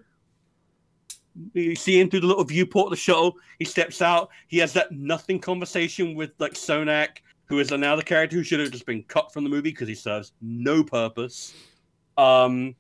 You 1.55 1.77
see 1.77 1.99
him 1.99 2.11
through 2.11 2.21
the 2.21 2.27
little 2.27 2.45
viewport 2.45 2.87
of 2.87 2.91
the 2.91 2.97
shuttle. 2.97 3.37
He 3.59 3.65
steps 3.65 4.03
out. 4.03 4.31
He 4.49 4.59
has 4.59 4.73
that 4.75 4.93
nothing 4.93 5.39
conversation 5.39 6.15
with 6.15 6.33
like 6.39 6.53
Sonak, 6.55 7.19
who 7.51 7.59
is 7.59 7.71
now 7.71 7.97
the 7.97 8.03
character 8.03 8.37
who 8.37 8.43
should 8.43 8.61
have 8.61 8.71
just 8.71 8.87
been 8.87 9.03
cut 9.03 9.33
from 9.33 9.45
the 9.45 9.51
movie 9.51 9.71
because 9.71 9.89
he 9.89 9.95
serves 9.95 10.33
no 10.41 10.83
purpose. 10.83 11.53
Um, 12.17 12.75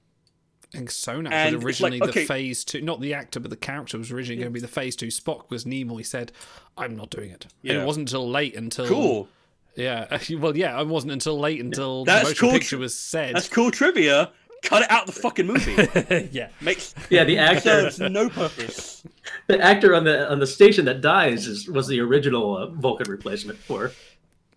I 0.73 0.77
think 0.79 0.91
Sonak 0.91 1.33
And 1.33 1.57
was 1.63 1.75
it's 1.75 1.81
like, 1.81 1.93
originally 1.93 2.11
okay- 2.11 2.21
the 2.21 2.27
phase 2.27 2.65
two, 2.65 2.81
not 2.81 3.01
the 3.01 3.13
actor, 3.13 3.41
but 3.41 3.51
the 3.51 3.57
character 3.57 3.99
was 3.99 4.11
originally 4.13 4.37
going 4.37 4.47
to 4.53 4.55
be 4.55 4.61
the 4.61 4.69
phase 4.69 4.95
two 4.97 5.09
Spock. 5.09 5.51
Was 5.51 5.65
Nimoy 5.65 6.07
said, 6.07 6.33
"I'm 6.79 6.97
not 6.97 7.11
doing 7.11 7.31
it." 7.31 7.47
And 7.65 7.79
it 7.79 7.85
wasn't 7.87 8.09
until 8.09 8.31
late 8.31 8.55
until 8.57 8.87
cool. 8.87 9.29
Yeah, 9.77 10.19
well, 10.39 10.57
yeah, 10.57 10.81
it 10.81 10.87
wasn't 10.87 11.13
until 11.13 11.39
late 11.39 11.61
until 11.61 12.05
That's 12.05 12.23
the 12.23 12.29
motion 12.31 12.41
cool 12.41 12.51
picture 12.53 12.77
tr- 12.77 12.81
was 12.81 12.97
said. 12.97 13.35
That's 13.35 13.49
cool 13.49 13.71
trivia. 13.71 14.31
Cut 14.63 14.83
it 14.83 14.91
out 14.91 15.07
the 15.07 15.13
fucking 15.13 15.47
movie. 15.47 16.29
yeah, 16.33 16.49
Makes 16.61 16.95
Yeah, 17.09 17.25
the 17.25 17.39
actor, 17.39 17.91
serves 17.91 17.99
no 17.99 18.29
purpose. 18.29 19.03
the 19.47 19.59
actor 19.59 19.95
on 19.95 20.05
the 20.05 20.31
on 20.31 20.39
the 20.39 20.47
station 20.47 20.85
that 20.85 21.01
dies 21.01 21.47
is, 21.47 21.67
was 21.69 21.89
the 21.89 21.99
original 22.01 22.57
uh, 22.57 22.67
Vulcan 22.67 23.11
replacement 23.11 23.59
for 23.59 23.91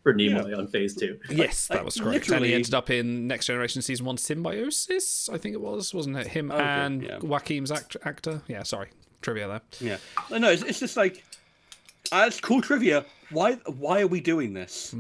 for 0.04 0.14
Nimoy 0.14 0.56
on 0.58 0.68
Phase 0.68 0.96
Two. 0.96 1.18
yes, 1.30 1.68
that 1.68 1.84
was 1.84 2.00
correct. 2.00 2.30
And 2.30 2.46
he 2.46 2.54
ended 2.54 2.74
up 2.74 2.90
in 2.90 3.28
Next 3.28 3.48
Generation 3.48 3.82
season 3.82 4.06
one 4.06 4.18
Symbiosis, 4.18 5.30
I 5.32 5.38
think 5.38 5.54
it 5.54 5.62
was, 5.62 5.94
wasn't 5.94 6.18
it? 6.18 6.28
Him 6.28 6.52
Okay, 6.52 6.62
and 6.62 7.04
yeah. 7.04 7.20
Joaquin's 7.20 7.72
act- 7.72 7.98
actor. 8.04 8.42
Yeah, 8.48 8.64
sorry, 8.64 8.90
trivia 9.22 9.48
there. 9.48 9.62
Yeah. 9.80 9.98
No, 10.30 10.38
no, 10.38 10.52
it's, 10.52 10.64
it's 10.64 10.80
just 10.80 10.98
like 10.98 11.24
it's 12.12 12.40
cool 12.40 12.62
trivia. 12.62 13.06
Why 13.32 13.54
why 13.78 14.02
are 14.02 14.08
we 14.08 14.20
doing 14.22 14.54
this? 14.54 14.94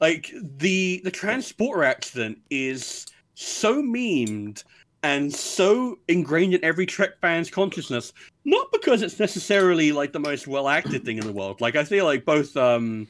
Like 0.00 0.32
the 0.58 1.00
the 1.04 1.10
transporter 1.10 1.84
accident 1.84 2.38
is 2.50 3.06
so 3.34 3.82
memed 3.82 4.64
and 5.02 5.32
so 5.32 5.98
ingrained 6.08 6.54
in 6.54 6.64
every 6.64 6.86
Trek 6.86 7.10
fan's 7.20 7.50
consciousness, 7.50 8.12
not 8.44 8.66
because 8.72 9.02
it's 9.02 9.20
necessarily 9.20 9.92
like 9.92 10.12
the 10.12 10.18
most 10.18 10.46
well 10.46 10.68
acted 10.68 11.04
thing 11.04 11.18
in 11.18 11.26
the 11.26 11.32
world. 11.32 11.60
Like 11.60 11.76
I 11.76 11.84
feel 11.84 12.04
like 12.04 12.24
both 12.24 12.56
um 12.56 13.06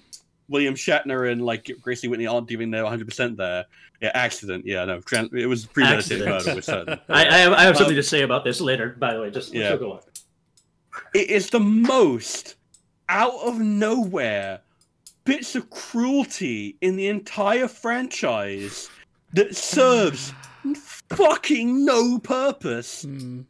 William 0.48 0.74
Shatner 0.74 1.31
and 1.31 1.43
like 1.44 1.70
Grace 1.81 2.02
Lee 2.02 2.09
Whitney 2.09 2.27
aren't 2.27 2.48
giving 2.48 2.70
their 2.70 2.82
100 2.85 3.06
percent 3.09 3.36
there. 3.36 3.64
Yeah, 4.01 4.10
accident. 4.14 4.66
Yeah, 4.66 4.85
no, 4.85 5.01
tran- 5.01 5.32
it 5.35 5.47
was 5.47 5.64
premeditated 5.66 6.27
murder. 6.28 6.55
We're 6.55 6.60
certain. 6.60 7.01
I, 7.09 7.27
I 7.27 7.39
have, 7.39 7.52
I 7.55 7.62
have 7.62 7.74
Um, 7.74 7.78
something 7.78 7.97
to 7.97 8.02
say 8.02 8.23
about 8.23 8.44
this 8.44 8.60
later. 8.60 8.94
By 8.98 9.14
the 9.14 9.20
way, 9.20 9.31
just 9.31 9.52
Yeah. 9.55 9.70
yeah. 9.70 9.77
go 9.77 9.93
on. 9.93 10.01
it 11.14 11.31
is 11.31 11.48
the 11.51 11.60
most 11.60 12.56
out 13.09 13.35
of 13.43 13.59
nowhere 13.59 14.60
bits 15.24 15.56
of 15.56 15.68
cruelty 15.70 16.77
in 16.81 16.97
the 16.97 17.09
entire 17.09 17.68
franchise 17.68 18.89
that 19.32 19.56
serves 19.56 20.32
fucking 21.10 21.85
no 21.85 22.18
purpose 22.18 23.02
Hmm. 23.02 23.40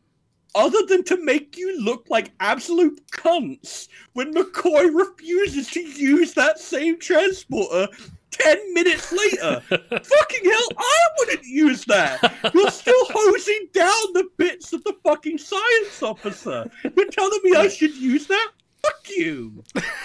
Other 0.56 0.84
than 0.88 1.04
to 1.04 1.22
make 1.22 1.56
you 1.56 1.80
look 1.80 2.06
like 2.08 2.32
absolute 2.40 3.00
cunts 3.12 3.88
when 4.14 4.34
McCoy 4.34 4.92
refuses 4.92 5.68
to 5.68 5.80
use 5.80 6.32
that 6.34 6.58
same 6.58 6.98
transporter 6.98 7.86
10 8.30 8.74
minutes 8.74 9.12
later. 9.12 9.60
fucking 9.68 10.44
hell, 10.44 10.68
I 10.78 10.98
wouldn't 11.18 11.44
use 11.44 11.84
that. 11.84 12.52
You're 12.54 12.70
still 12.70 13.06
hosing 13.10 13.68
down 13.72 14.12
the 14.14 14.28
bits 14.36 14.72
of 14.72 14.82
the 14.84 14.94
fucking 15.04 15.38
science 15.38 16.02
officer. 16.02 16.70
You're 16.82 17.10
telling 17.10 17.40
me 17.44 17.54
I 17.54 17.68
should 17.68 17.94
use 17.94 18.26
that? 18.26 18.50
Fuck 18.82 19.08
you. 19.16 19.62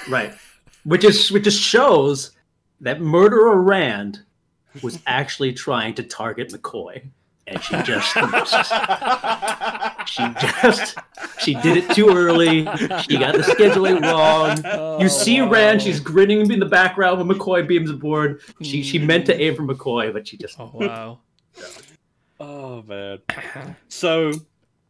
Right, 0.09 0.33
which 0.83 1.03
is 1.03 1.31
which 1.31 1.43
just 1.43 1.61
shows 1.61 2.31
that 2.81 3.01
murderer 3.01 3.61
Rand 3.61 4.21
was 4.81 4.99
actually 5.05 5.53
trying 5.53 5.93
to 5.95 6.03
target 6.03 6.49
McCoy, 6.49 7.03
and 7.51 7.63
she 7.63 7.81
just. 7.83 8.15
She 10.07 10.23
just 10.41 10.97
she 11.39 11.53
did 11.55 11.77
it 11.77 11.95
too 11.95 12.09
early. 12.09 12.65
She 13.03 13.17
got 13.17 13.33
the 13.33 13.43
scheduling 13.43 14.01
wrong. 14.01 14.57
You 14.99 15.05
oh. 15.05 15.07
see 15.07 15.39
Rand, 15.41 15.81
she's 15.81 15.99
grinning 15.99 16.51
in 16.51 16.59
the 16.59 16.65
background 16.65 17.19
when 17.19 17.37
McCoy 17.37 17.67
beams 17.67 17.89
aboard. 17.89 18.41
She 18.61 18.83
she 18.83 18.97
hmm. 18.97 19.05
meant 19.05 19.25
to 19.27 19.39
aim 19.39 19.55
for 19.55 19.63
McCoy, 19.63 20.11
but 20.11 20.27
she 20.27 20.37
just 20.37 20.59
Oh 20.59 20.71
wow. 20.73 21.19
Oh, 22.41 22.81
man. 22.87 23.19
So, 23.87 24.31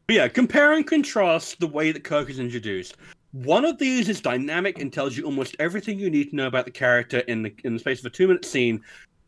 yeah, 0.08 0.30
compare 0.30 0.72
and 0.74 0.88
contrast 0.88 1.60
the 1.60 1.68
way 1.68 1.92
that 1.92 2.04
Kirk 2.04 2.30
is 2.30 2.40
introduced. 2.40 2.96
One 3.34 3.66
of 3.66 3.78
these 3.78 4.08
is 4.08 4.22
dynamic 4.22 4.80
and 4.80 4.92
tells 4.92 5.18
you 5.18 5.26
almost 5.26 5.58
everything 5.60 6.00
you 6.00 6.10
need 6.10 6.30
to 6.30 6.36
know 6.38 6.48
about 6.48 6.64
the 6.64 6.72
character 6.72 7.20
in 7.20 7.44
the 7.44 7.54
in 7.64 7.74
the 7.74 7.80
space 7.80 8.00
of 8.00 8.06
a 8.06 8.10
two 8.10 8.28
minute 8.28 8.46
scene. 8.46 8.82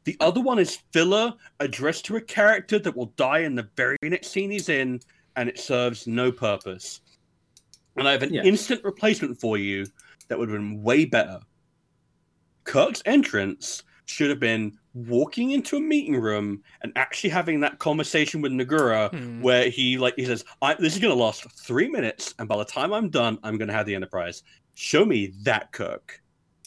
The 0.06 0.18
other 0.20 0.42
one 0.42 0.60
is 0.60 0.80
filler 0.92 1.34
addressed 1.60 2.06
to 2.06 2.18
a 2.18 2.22
character 2.22 2.80
that 2.80 2.96
will 2.96 3.14
die 3.16 3.40
in 3.40 3.56
the 3.56 3.70
very 3.78 3.98
next 4.04 4.28
scene 4.28 4.52
he's 4.52 4.70
in, 4.70 5.00
and 5.36 5.48
it 5.50 5.60
serves 5.60 6.08
no 6.08 6.32
purpose. 6.32 7.02
And 7.96 8.08
I 8.08 8.12
have 8.12 8.24
an 8.24 8.34
Yeah. 8.34 8.44
instant 8.44 8.84
replacement 8.84 9.40
for 9.40 9.58
you 9.58 9.86
that 10.28 10.38
would 10.38 10.50
have 10.50 10.58
been 10.58 10.82
way 10.84 11.06
better. 11.06 11.40
Kirk's 12.66 13.02
entrance 13.06 13.84
should 14.06 14.30
have 14.30 14.40
been 14.40 14.78
walking 14.94 15.52
into 15.52 15.78
a 15.78 15.80
meeting 15.80 16.16
room 16.16 16.62
and 16.82 16.92
actually 16.96 17.30
having 17.30 17.60
that 17.62 17.80
conversation 17.80 18.42
with 18.42 18.52
Nogura 18.52 19.10
Hmm. 19.12 19.42
where 19.42 19.70
he 19.70 19.98
like 19.98 20.16
he 20.18 20.26
says, 20.26 20.44
I, 20.62 20.74
"This 20.76 20.94
is 20.94 21.00
going 21.00 21.16
to 21.16 21.22
last 21.22 21.46
three 21.66 21.88
minutes, 21.88 22.36
and 22.40 22.48
by 22.50 22.58
the 22.58 22.66
time 22.66 22.94
I'm 22.94 23.10
done, 23.10 23.38
I'm 23.44 23.58
going 23.58 23.70
to 23.70 23.74
have 23.74 23.86
the 23.86 23.96
Enterprise." 23.96 24.44
Show 24.76 25.06
me 25.06 25.34
that 25.44 25.72
Kirk. 25.72 26.22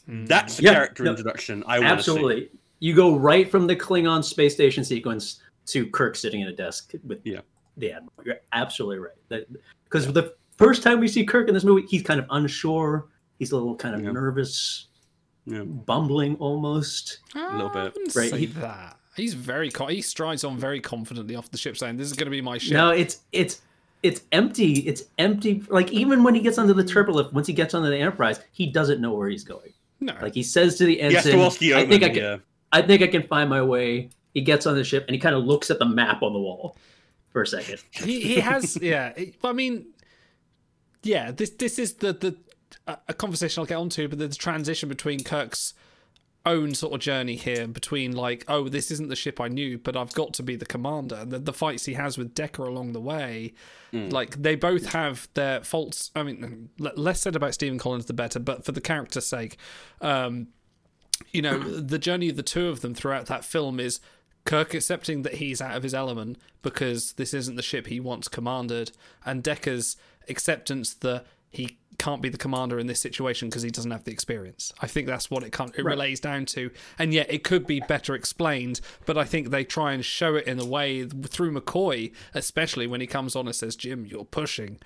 Hmm. 0.06 0.24
That's 0.24 0.56
the 0.56 0.62
Yeah, 0.64 0.72
character 0.72 1.06
introduction 1.06 1.62
I 1.66 1.80
want 1.80 2.02
to 2.02 2.12
see. 2.12 2.48
Absolutely. 2.76 2.88
You 2.88 2.94
go 2.94 3.16
right 3.16 3.50
from 3.50 3.66
the 3.66 3.76
Klingon 3.76 4.22
space 4.24 4.54
station 4.54 4.84
sequence 4.84 5.40
to 5.66 5.86
Kirk 5.88 6.16
sitting 6.16 6.42
at 6.42 6.48
a 6.48 6.52
desk 6.52 6.92
with 7.04 7.20
Yeah. 7.24 7.40
the 7.76 7.92
admiral. 7.92 8.12
You're 8.24 8.40
absolutely 8.52 8.98
right. 8.98 9.46
Because 9.84 10.12
the 10.12 10.34
first 10.58 10.82
time 10.82 11.00
we 11.00 11.08
see 11.08 11.24
Kirk 11.24 11.48
in 11.48 11.54
this 11.54 11.64
movie, 11.64 11.86
he's 11.88 12.02
kind 12.02 12.20
of 12.20 12.26
unsure. 12.30 13.06
He's 13.38 13.52
a 13.52 13.56
little 13.56 13.76
kind 13.76 13.94
of 13.94 14.02
Yeah. 14.02 14.12
nervous, 14.12 14.86
Yeah. 15.46 15.62
bumbling 15.62 16.36
almost. 16.36 17.18
A 17.34 17.52
little 17.56 17.68
bit. 17.70 17.96
Right, 18.14 18.30
say 18.30 18.38
he- 18.40 18.46
that. 18.46 18.98
He's 19.16 19.32
very 19.32 19.70
co- 19.70 19.86
he 19.86 20.02
strides 20.02 20.44
on 20.44 20.58
very 20.58 20.78
confidently 20.78 21.36
off 21.36 21.50
the 21.50 21.56
ship, 21.56 21.78
saying, 21.78 21.96
"This 21.96 22.06
is 22.06 22.12
going 22.12 22.26
to 22.26 22.30
be 22.30 22.42
my 22.42 22.58
ship." 22.58 22.74
No, 22.74 22.90
it's 22.90 23.20
it's 23.32 23.62
it's 24.02 24.20
empty. 24.30 24.80
It's 24.80 25.04
empty. 25.16 25.62
Like 25.70 25.90
even 25.90 26.22
when 26.22 26.34
he 26.34 26.42
gets 26.42 26.58
onto 26.58 26.74
the 26.74 26.84
turbolift, 26.84 27.32
once 27.32 27.46
he 27.46 27.54
gets 27.54 27.72
onto 27.72 27.88
the 27.88 27.96
Enterprise, 27.96 28.40
he 28.52 28.66
doesn't 28.66 29.00
know 29.00 29.14
where 29.14 29.30
he's 29.30 29.42
going. 29.44 29.72
no. 30.00 30.14
Like 30.20 30.34
he 30.34 30.42
says 30.42 30.76
to 30.76 30.84
the 30.84 30.96
He 30.96 31.00
has 31.00 31.14
ensign, 31.24 31.32
to 31.32 31.44
ask 31.46 31.60
Yeoman. 31.62 31.86
"I 31.86 31.88
think 31.88 32.02
I 32.02 32.08
can. 32.10 32.16
yeah. 32.18 32.36
I 32.72 32.82
think 32.82 33.02
I 33.02 33.06
can 33.06 33.26
find 33.26 33.48
my 33.50 33.62
way." 33.62 34.10
He 34.34 34.42
gets 34.42 34.66
on 34.66 34.74
the 34.74 34.84
ship 34.84 35.06
and 35.08 35.14
he 35.14 35.18
kind 35.18 35.34
of 35.34 35.44
looks 35.44 35.70
at 35.70 35.78
the 35.78 35.86
map 35.86 36.22
on 36.22 36.34
the 36.34 36.38
wall 36.38 36.76
for 37.30 37.42
a 37.42 37.46
second. 37.46 37.82
he 37.90 38.20
he 38.20 38.40
has 38.40 38.76
yeah. 38.82 39.14
I 39.42 39.52
mean, 39.52 39.86
yeah. 41.02 41.30
This 41.30 41.50
this 41.50 41.78
is 41.78 41.94
the 41.94 42.12
the 42.12 42.36
a 42.86 42.98
a 43.08 43.14
conversation 43.14 43.60
I'll 43.60 43.66
get 43.66 43.76
onto, 43.76 44.08
but 44.08 44.18
the 44.18 44.28
transition 44.28 44.88
between 44.88 45.22
Kirk's 45.22 45.74
own 46.44 46.74
sort 46.74 46.94
of 46.94 47.00
journey 47.00 47.34
here 47.34 47.66
between 47.66 48.12
like, 48.12 48.44
oh, 48.46 48.68
this 48.68 48.90
isn't 48.92 49.08
the 49.08 49.16
ship 49.16 49.40
I 49.40 49.48
knew, 49.48 49.78
but 49.78 49.96
I've 49.96 50.12
got 50.14 50.32
to 50.34 50.42
be 50.42 50.54
the 50.54 50.64
commander, 50.64 51.16
and 51.16 51.32
the, 51.32 51.40
the 51.40 51.52
fights 51.52 51.86
he 51.86 51.94
has 51.94 52.16
with 52.16 52.34
Decker 52.34 52.62
along 52.62 52.92
the 52.92 53.00
way, 53.00 53.52
like 53.92 54.40
they 54.40 54.54
both 54.54 54.86
have 54.92 55.28
their 55.34 55.62
faults. 55.64 56.10
I 56.14 56.22
mean, 56.22 56.68
less 56.78 57.20
said 57.20 57.34
about 57.34 57.54
Stephen 57.54 57.78
Collins, 57.78 58.06
the 58.06 58.12
better. 58.12 58.38
But 58.38 58.64
for 58.64 58.72
the 58.72 58.80
character's 58.80 59.26
sake, 59.26 59.56
um, 60.00 60.48
you 61.32 61.42
know, 61.42 61.58
the 61.80 61.98
journey 61.98 62.28
of 62.28 62.36
the 62.36 62.42
two 62.42 62.68
of 62.68 62.80
them 62.80 62.94
throughout 62.94 63.26
that 63.26 63.44
film 63.44 63.80
is 63.80 64.00
Kirk 64.44 64.74
accepting 64.74 65.22
that 65.22 65.34
he's 65.34 65.60
out 65.60 65.76
of 65.76 65.82
his 65.82 65.94
element 65.94 66.38
because 66.62 67.12
this 67.14 67.34
isn't 67.34 67.56
the 67.56 67.62
ship 67.62 67.88
he 67.88 68.00
wants 68.00 68.28
commanded, 68.28 68.92
and 69.24 69.42
Decker's 69.42 69.96
acceptance 70.28 70.94
that 70.94 71.26
he 71.50 71.78
can't 71.98 72.20
be 72.20 72.28
the 72.28 72.38
commander 72.38 72.78
in 72.78 72.86
this 72.86 73.00
situation 73.00 73.48
because 73.48 73.62
he 73.62 73.70
doesn't 73.70 73.90
have 73.90 74.04
the 74.04 74.12
experience. 74.12 74.72
I 74.80 74.86
think 74.86 75.06
that's 75.06 75.30
what 75.30 75.42
it 75.42 75.52
can 75.52 75.70
it 75.76 75.84
relays 75.84 76.20
down 76.20 76.44
to. 76.46 76.70
And 76.98 77.14
yet 77.14 77.32
it 77.32 77.42
could 77.42 77.66
be 77.66 77.80
better 77.80 78.14
explained, 78.14 78.80
but 79.06 79.16
I 79.16 79.24
think 79.24 79.50
they 79.50 79.64
try 79.64 79.92
and 79.92 80.04
show 80.04 80.34
it 80.34 80.46
in 80.46 80.60
a 80.60 80.64
way 80.64 81.04
through 81.04 81.52
McCoy, 81.52 82.12
especially 82.34 82.86
when 82.86 83.00
he 83.00 83.06
comes 83.06 83.34
on 83.34 83.46
and 83.46 83.54
says, 83.54 83.76
"Jim, 83.76 84.06
you're 84.06 84.24
pushing." 84.24 84.78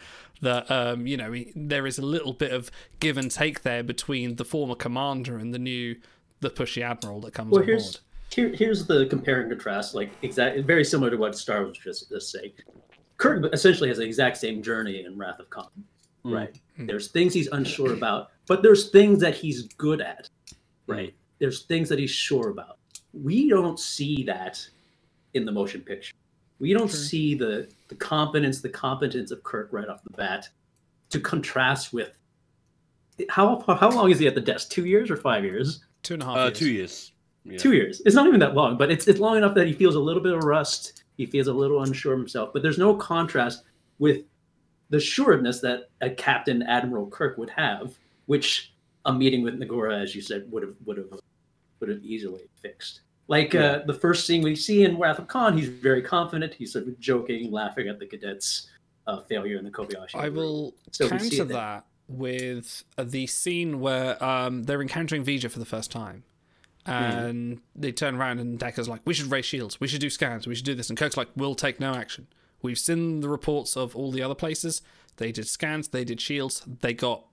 That 0.42 0.70
um, 0.70 1.06
you 1.06 1.16
know, 1.16 1.32
he, 1.32 1.52
there 1.54 1.86
is 1.86 1.98
a 1.98 2.02
little 2.02 2.32
bit 2.32 2.52
of 2.52 2.70
give 2.98 3.18
and 3.18 3.30
take 3.30 3.62
there 3.62 3.82
between 3.82 4.36
the 4.36 4.44
former 4.44 4.74
commander 4.74 5.36
and 5.36 5.52
the 5.52 5.58
new 5.58 5.96
the 6.40 6.50
pushy 6.50 6.82
admiral 6.82 7.20
that 7.20 7.34
comes 7.34 7.50
Well, 7.50 7.60
on 7.60 7.66
board. 7.66 7.78
here's 7.80 8.00
here, 8.32 8.48
here's 8.54 8.86
the 8.86 9.06
compare 9.06 9.40
and 9.40 9.50
contrast, 9.50 9.94
like 9.94 10.10
exactly 10.22 10.62
very 10.62 10.84
similar 10.84 11.10
to 11.10 11.16
what 11.16 11.36
Star 11.36 11.64
was 11.64 11.76
just 11.78 12.08
just 12.08 12.30
saying. 12.30 12.52
Kirk 13.16 13.52
essentially 13.52 13.88
has 13.88 13.98
the 13.98 14.04
exact 14.04 14.38
same 14.38 14.62
journey 14.62 15.04
in 15.04 15.18
Wrath 15.18 15.40
of 15.40 15.50
Khan, 15.50 15.68
mm. 16.24 16.34
right? 16.34 16.58
Mm. 16.78 16.86
There's 16.86 17.08
things 17.08 17.34
he's 17.34 17.48
unsure 17.48 17.92
about, 17.92 18.30
but 18.46 18.62
there's 18.62 18.90
things 18.90 19.20
that 19.20 19.34
he's 19.34 19.64
good 19.74 20.00
at, 20.00 20.30
mm. 20.50 20.56
right? 20.86 21.14
There's 21.38 21.62
things 21.62 21.88
that 21.88 21.98
he's 21.98 22.10
sure 22.10 22.50
about. 22.50 22.78
We 23.12 23.48
don't 23.48 23.78
see 23.78 24.22
that 24.24 24.66
in 25.34 25.44
the 25.44 25.52
motion 25.52 25.80
picture. 25.80 26.14
We 26.60 26.72
don't 26.72 26.90
see 26.90 27.34
the 27.34 27.68
the 27.88 27.94
competence, 27.96 28.60
the 28.60 28.68
competence 28.68 29.30
of 29.30 29.42
Kirk 29.42 29.68
right 29.72 29.88
off 29.88 30.02
the 30.04 30.10
bat, 30.10 30.48
to 31.10 31.18
contrast 31.20 31.92
with 31.92 32.12
how 33.28 33.60
how 33.66 33.90
long 33.90 34.10
is 34.10 34.18
he 34.18 34.26
at 34.26 34.34
the 34.34 34.40
desk? 34.40 34.70
Two 34.70 34.86
years 34.86 35.10
or 35.10 35.16
five 35.16 35.44
years? 35.44 35.84
Two 36.02 36.14
and 36.14 36.22
a 36.22 36.26
half 36.26 36.36
Uh, 36.36 36.40
years. 36.46 36.58
two 36.58 36.70
years. 36.70 37.12
Yeah. 37.44 37.58
two 37.58 37.72
years. 37.72 38.02
It's 38.04 38.14
not 38.14 38.26
even 38.26 38.40
that 38.40 38.54
long, 38.54 38.76
but 38.76 38.90
it's 38.90 39.08
it's 39.08 39.18
long 39.20 39.36
enough 39.36 39.54
that 39.54 39.66
he 39.66 39.72
feels 39.72 39.94
a 39.94 40.00
little 40.00 40.22
bit 40.22 40.34
of 40.34 40.44
rust. 40.44 41.04
He 41.16 41.26
feels 41.26 41.46
a 41.48 41.52
little 41.52 41.82
unsure 41.82 42.12
of 42.14 42.18
himself, 42.18 42.50
but 42.52 42.62
there's 42.62 42.78
no 42.78 42.94
contrast 42.94 43.64
with 43.98 44.24
the 44.90 44.98
sureness 45.00 45.60
that 45.60 45.88
a 46.00 46.10
Captain 46.10 46.62
Admiral 46.62 47.06
Kirk 47.08 47.38
would 47.38 47.50
have, 47.50 47.96
which 48.26 48.72
a 49.04 49.12
meeting 49.12 49.42
with 49.42 49.58
Nogura, 49.58 50.02
as 50.02 50.14
you 50.14 50.20
said, 50.20 50.50
would 50.50 50.62
have 50.62 50.74
would 50.84 50.98
have 50.98 51.08
would 51.80 51.88
have 51.88 52.02
easily 52.04 52.42
fixed. 52.60 53.00
Like 53.28 53.54
uh, 53.54 53.82
the 53.86 53.94
first 53.94 54.26
scene 54.26 54.42
we 54.42 54.56
see 54.56 54.84
in 54.84 54.98
Wrath 54.98 55.18
of 55.18 55.28
Khan, 55.28 55.56
he's 55.56 55.68
very 55.68 56.02
confident. 56.02 56.52
He's 56.52 56.72
sort 56.72 56.88
of 56.88 56.98
joking, 56.98 57.50
laughing 57.52 57.88
at 57.88 57.98
the 58.00 58.06
cadets' 58.06 58.68
uh, 59.06 59.20
failure 59.22 59.56
in 59.56 59.64
the 59.64 59.70
Kobayashi. 59.70 60.16
I 60.16 60.28
will 60.28 60.74
So 60.90 61.08
counter 61.08 61.44
that 61.44 61.84
with 62.10 62.84
the 62.98 63.26
scene 63.26 63.80
where 63.80 64.22
um, 64.22 64.64
they're 64.64 64.82
encountering 64.82 65.24
V'Ger 65.24 65.50
for 65.50 65.58
the 65.58 65.64
first 65.64 65.90
time. 65.90 66.24
And 66.86 67.60
they 67.76 67.92
turn 67.92 68.16
around 68.16 68.40
and 68.40 68.58
Decker's 68.58 68.88
like, 68.88 69.02
we 69.04 69.14
should 69.14 69.30
raise 69.30 69.44
shields, 69.44 69.78
we 69.78 69.86
should 69.86 70.00
do 70.00 70.10
scans, 70.10 70.46
we 70.46 70.54
should 70.54 70.64
do 70.64 70.74
this. 70.74 70.88
And 70.88 70.98
Kirk's 70.98 71.16
like, 71.16 71.28
we'll 71.36 71.54
take 71.54 71.78
no 71.78 71.94
action. 71.94 72.26
We've 72.62 72.78
seen 72.78 73.20
the 73.20 73.28
reports 73.28 73.76
of 73.76 73.94
all 73.94 74.10
the 74.10 74.22
other 74.22 74.34
places. 74.34 74.82
They 75.18 75.30
did 75.30 75.46
scans, 75.46 75.88
they 75.88 76.04
did 76.04 76.20
shields, 76.20 76.64
they 76.80 76.94
got, 76.94 77.26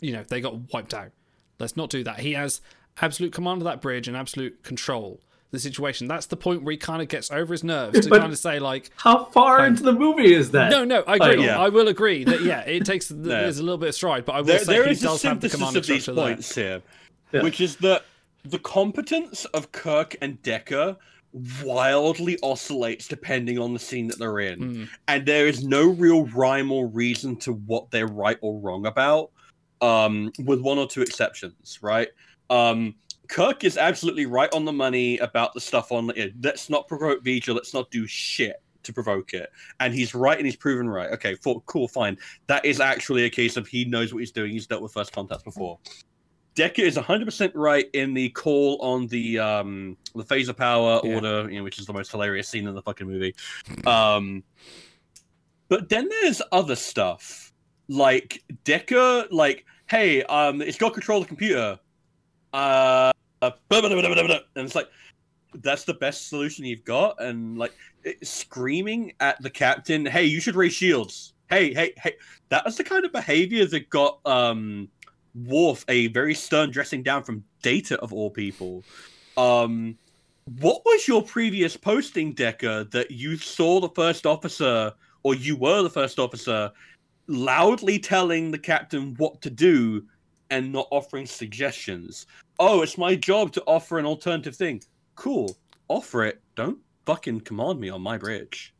you 0.00 0.12
know, 0.12 0.24
they 0.24 0.40
got 0.40 0.72
wiped 0.72 0.94
out. 0.94 1.12
Let's 1.60 1.76
not 1.76 1.90
do 1.90 2.02
that. 2.04 2.20
He 2.20 2.32
has 2.32 2.60
absolute 3.00 3.32
command 3.32 3.60
of 3.60 3.64
that 3.64 3.80
bridge 3.80 4.08
and 4.08 4.16
absolute 4.16 4.64
control 4.64 5.20
the 5.50 5.58
situation. 5.58 6.08
That's 6.08 6.26
the 6.26 6.36
point 6.36 6.62
where 6.62 6.72
he 6.72 6.78
kind 6.78 7.00
of 7.00 7.08
gets 7.08 7.30
over 7.30 7.52
his 7.54 7.64
nerves 7.64 8.00
to 8.00 8.08
But- 8.10 8.20
kind 8.20 8.32
of 8.32 8.38
say 8.38 8.58
like, 8.58 8.90
How 8.96 9.24
far 9.26 9.64
into 9.66 9.82
the 9.82 9.92
movie 9.92 10.34
is 10.34 10.50
that? 10.50 10.70
no, 10.70 10.84
no, 10.84 11.02
I 11.06 11.16
agree. 11.16 11.44
yeah. 11.44 11.58
I 11.58 11.68
will 11.70 11.88
agree 11.88 12.24
that 12.24 12.42
yeah, 12.42 12.60
it 12.60 12.84
takes 12.84 13.08
there's 13.14 13.58
a 13.58 13.62
little 13.62 13.78
bit 13.78 13.90
of 13.90 13.94
stride, 13.94 14.24
but 14.24 14.32
I 14.34 14.38
will 14.38 14.44
There, 14.46 14.58
say 14.60 14.72
there 14.74 14.84
he 14.84 14.90
is 14.92 15.02
a 15.02 15.06
does 15.06 15.22
have 15.22 15.40
the 15.40 15.48
synthesis 15.48 15.58
commanding 15.58 15.78
of 15.80 15.86
these 15.86 16.02
structure 16.02 16.14
there. 16.20 16.34
points 16.34 16.54
here, 16.54 16.82
Yeah. 17.32 17.42
which 17.42 17.60
is 17.60 17.76
that 17.76 18.04
the 18.44 18.58
competence 18.58 19.44
of 19.46 19.72
Kirk 19.72 20.16
and 20.20 20.40
Decker 20.42 20.96
wildly 21.62 22.38
oscillates 22.42 23.06
depending 23.08 23.58
on 23.58 23.72
the 23.72 23.78
scene 23.78 24.06
that 24.08 24.18
they're 24.18 24.40
in, 24.40 24.58
Mm. 24.60 24.88
and 25.08 25.26
there 25.26 25.46
is 25.46 25.64
no 25.64 25.88
real 25.88 26.26
rhyme 26.26 26.70
or 26.72 26.86
reason 26.86 27.36
to 27.36 27.52
what 27.52 27.90
they're 27.90 28.06
right 28.06 28.38
or 28.40 28.58
wrong 28.60 28.86
about, 28.86 29.30
um, 29.80 30.32
with 30.44 30.60
one 30.60 30.78
or 30.78 30.86
two 30.86 31.02
exceptions, 31.02 31.78
right? 31.82 32.08
Um, 32.50 32.94
Kirk 33.28 33.62
is 33.64 33.76
absolutely 33.76 34.26
right 34.26 34.52
on 34.54 34.64
the 34.64 34.72
money 34.72 35.18
about 35.18 35.54
the 35.54 35.60
stuff 35.60 35.92
on. 35.92 36.10
Let's 36.42 36.70
not 36.70 36.88
provoke 36.88 37.22
V'Ger. 37.22 37.54
Let's 37.54 37.74
not 37.74 37.90
do 37.90 38.06
shit 38.06 38.56
to 38.84 38.92
provoke 38.92 39.34
it. 39.34 39.50
And 39.80 39.92
he's 39.94 40.14
right, 40.14 40.38
and 40.38 40.46
he's 40.46 40.56
proven 40.56 40.88
right. 40.88 41.10
Okay, 41.12 41.34
for, 41.34 41.60
cool, 41.66 41.88
fine. 41.88 42.18
That 42.46 42.64
is 42.64 42.80
actually 42.80 43.24
a 43.24 43.30
case 43.30 43.56
of 43.56 43.66
he 43.66 43.84
knows 43.84 44.12
what 44.12 44.20
he's 44.20 44.32
doing. 44.32 44.50
He's 44.52 44.66
dealt 44.66 44.82
with 44.82 44.92
first 44.92 45.12
contacts 45.12 45.44
before. 45.44 45.78
Decker 46.54 46.82
is 46.82 46.96
100% 46.96 47.52
right 47.54 47.88
in 47.92 48.14
the 48.14 48.30
call 48.30 48.80
on 48.82 49.06
the 49.06 49.38
um 49.38 49.96
the 50.16 50.24
phaser 50.24 50.56
power 50.56 51.00
Yeah. 51.04 51.14
order, 51.14 51.48
you 51.50 51.58
know, 51.58 51.62
which 51.64 51.78
is 51.78 51.86
the 51.86 51.92
most 51.92 52.10
hilarious 52.10 52.48
scene 52.48 52.66
in 52.66 52.74
the 52.74 52.82
fucking 52.82 53.06
movie. 53.06 53.34
Um, 53.86 54.42
but 55.68 55.88
then 55.88 56.08
there's 56.08 56.42
other 56.50 56.74
stuff 56.74 57.52
like 57.88 58.42
Decker, 58.64 59.26
like, 59.30 59.66
hey, 59.88 60.24
um, 60.24 60.60
it's 60.60 60.78
got 60.78 60.94
control 60.94 61.18
of 61.18 61.24
the 61.24 61.28
computer. 61.28 61.78
Uh, 62.52 63.12
and 64.56 64.66
it's 64.66 64.74
like 64.74 64.88
that's 65.54 65.84
the 65.84 65.94
best 65.94 66.28
solution 66.28 66.64
you've 66.64 66.84
got, 66.84 67.22
and 67.22 67.58
like 67.58 67.72
screaming 68.22 69.12
at 69.20 69.40
the 69.42 69.50
captain, 69.50 70.04
hey, 70.06 70.24
you 70.24 70.40
should 70.40 70.56
raise 70.56 70.74
shields. 70.74 71.34
Hey, 71.48 71.72
hey, 71.72 71.92
hey. 72.02 72.14
That 72.50 72.64
was 72.64 72.76
the 72.76 72.84
kind 72.84 73.04
of 73.04 73.12
behavior 73.12 73.66
that 73.66 73.90
got 73.90 74.18
um 74.26 74.88
Worf 75.46 75.84
a 75.88 76.08
very 76.08 76.34
stern 76.34 76.70
dressing 76.70 77.02
down 77.02 77.22
from 77.22 77.44
Data 77.62 77.98
of 78.00 78.12
all 78.12 78.30
people. 78.30 78.82
Um, 79.36 79.96
what 80.60 80.82
was 80.84 81.06
your 81.06 81.22
previous 81.22 81.76
posting, 81.76 82.32
Decker, 82.32 82.84
that 82.84 83.10
you 83.10 83.36
saw 83.36 83.80
the 83.80 83.90
first 83.90 84.26
officer, 84.26 84.92
or 85.22 85.34
you 85.34 85.56
were 85.56 85.82
the 85.82 85.90
first 85.90 86.18
officer, 86.18 86.72
loudly 87.26 87.98
telling 87.98 88.50
the 88.50 88.58
captain 88.58 89.14
what 89.18 89.40
to 89.42 89.50
do 89.50 90.04
and 90.50 90.72
not 90.72 90.88
offering 90.90 91.26
suggestions? 91.26 92.26
Oh, 92.58 92.82
it's 92.82 92.98
my 92.98 93.14
job 93.14 93.52
to 93.52 93.62
offer 93.66 93.98
an 93.98 94.06
alternative 94.06 94.56
thing. 94.56 94.82
Cool, 95.14 95.56
offer 95.88 96.24
it. 96.24 96.40
Don't 96.54 96.78
fucking 97.06 97.40
command 97.40 97.80
me 97.80 97.88
on 97.88 98.02
my 98.02 98.18
bridge. 98.18 98.74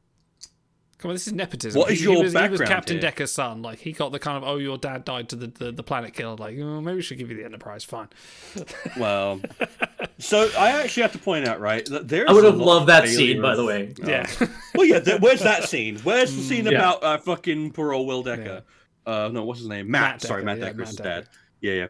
Come 0.99 1.11
on, 1.11 1.15
this 1.15 1.29
is 1.29 1.33
nepotism. 1.33 1.79
What 1.79 1.93
is 1.93 2.01
he, 2.01 2.07
your 2.07 2.17
he 2.17 2.23
was, 2.23 2.33
he 2.33 2.49
was 2.49 2.61
Captain 2.61 2.97
here? 2.97 3.03
Decker's 3.03 3.31
son. 3.31 3.63
Like 3.63 3.79
he 3.79 3.93
got 3.93 4.11
the 4.11 4.19
kind 4.19 4.37
of 4.37 4.43
oh 4.43 4.57
your 4.57 4.77
dad 4.77 5.05
died 5.05 5.29
to 5.29 5.37
the 5.37 5.47
the, 5.47 5.71
the 5.71 5.83
planet 5.85 6.13
killer. 6.13 6.35
Like 6.35 6.59
oh, 6.59 6.81
maybe 6.81 6.97
we 6.97 7.03
should 7.03 7.19
give 7.19 7.31
you 7.31 7.37
the 7.37 7.45
Enterprise. 7.45 7.85
Fine. 7.85 8.09
Well, 8.99 9.41
so 10.19 10.51
I 10.59 10.71
actually 10.71 11.03
have 11.03 11.13
to 11.13 11.19
point 11.19 11.47
out, 11.47 11.61
right, 11.61 11.87
that 11.87 12.09
there's 12.09 12.29
I 12.29 12.33
would 12.33 12.45
have 12.45 12.57
loved 12.57 12.89
that 12.89 13.05
failure 13.05 13.17
scene, 13.17 13.43
by 13.43 13.55
the 13.55 13.65
way. 13.65 13.95
Yeah. 14.05 14.27
Well, 14.75 14.87
yeah. 14.87 14.99
Th- 15.01 15.21
where's 15.21 15.41
that 15.41 15.69
scene? 15.69 15.99
Where's 15.99 16.35
the 16.35 16.43
scene 16.43 16.65
yeah. 16.65 16.73
about 16.73 17.05
uh, 17.05 17.19
fucking 17.19 17.73
poor 17.73 17.93
old 17.93 18.09
Will 18.09 18.23
Decker? 18.25 18.65
Uh, 19.07 19.31
no, 19.33 19.45
what's 19.45 19.61
his 19.61 19.69
name? 19.69 19.91
Matt. 19.91 20.15
Matt 20.15 20.23
Sorry, 20.23 20.43
Matt 20.43 20.59
yeah, 20.59 20.65
Decker 20.67 20.83
is 20.83 20.89
his 20.89 20.97
dad. 20.97 21.29
Yeah, 21.61 21.73
yeah. 21.75 21.87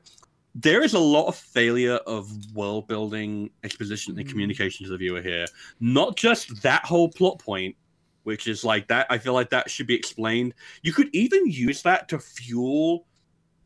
There 0.55 0.83
is 0.83 0.95
a 0.95 0.99
lot 0.99 1.27
of 1.27 1.37
failure 1.37 1.97
of 2.07 2.31
world 2.55 2.89
building, 2.89 3.51
exposition, 3.65 4.15
Mm. 4.15 4.21
and 4.21 4.29
communication 4.29 4.87
to 4.87 4.91
the 4.91 4.99
viewer 4.99 5.23
here. 5.23 5.47
Not 5.81 6.17
just 6.17 6.63
that 6.63 6.85
whole 6.85 7.09
plot 7.09 7.39
point, 7.39 7.77
which 8.25 8.49
is 8.49 8.65
like 8.65 8.89
that. 8.89 9.07
I 9.11 9.19
feel 9.19 9.35
like 9.35 9.51
that 9.51 9.71
should 9.71 9.87
be 9.87 9.95
explained. 9.95 10.55
You 10.83 10.93
could 10.93 11.09
even 11.15 11.47
use 11.51 11.83
that 11.83 12.09
to 12.09 12.19
fuel 12.19 13.07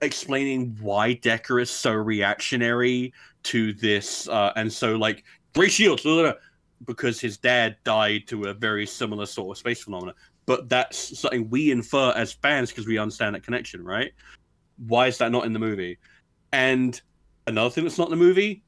explaining 0.03 0.77
why 0.81 1.15
Decker 1.15 1.61
is 1.61 1.71
so 1.71 1.93
reactionary 1.93 3.13
to 3.45 3.73
this, 3.75 4.29
uh, 4.29 4.53
and 4.57 4.71
so 4.73 4.97
like 4.97 5.25
Gray 5.55 5.69
Shields, 5.69 6.03
blah, 6.03 6.15
blah, 6.15 6.23
blah, 6.33 6.41
because 6.87 7.21
his 7.21 7.39
dad 7.39 7.77
died 7.85 8.27
to 8.29 8.45
a 8.45 8.55
very 8.55 8.87
similar 8.87 9.27
sort 9.27 9.57
of 9.57 9.59
space 9.59 9.83
phenomena. 9.83 10.15
But 10.47 10.69
that's 10.69 11.19
something 11.19 11.49
we 11.51 11.71
infer 11.71 12.13
as 12.17 12.33
fans 12.33 12.71
because 12.71 12.87
we 12.87 12.99
understand 12.99 13.35
that 13.37 13.45
connection, 13.45 13.85
right? 13.85 14.13
Why 14.87 15.07
is 15.07 15.19
that 15.19 15.33
not 15.33 15.45
in 15.47 15.53
the 15.53 15.59
movie? 15.59 15.99
And 16.53 17.01
another 17.47 17.71
thing 17.71 17.85
that's 17.85 17.99
not 17.99 18.11
in 18.11 18.19
the 18.19 18.25
movie, 18.25 18.63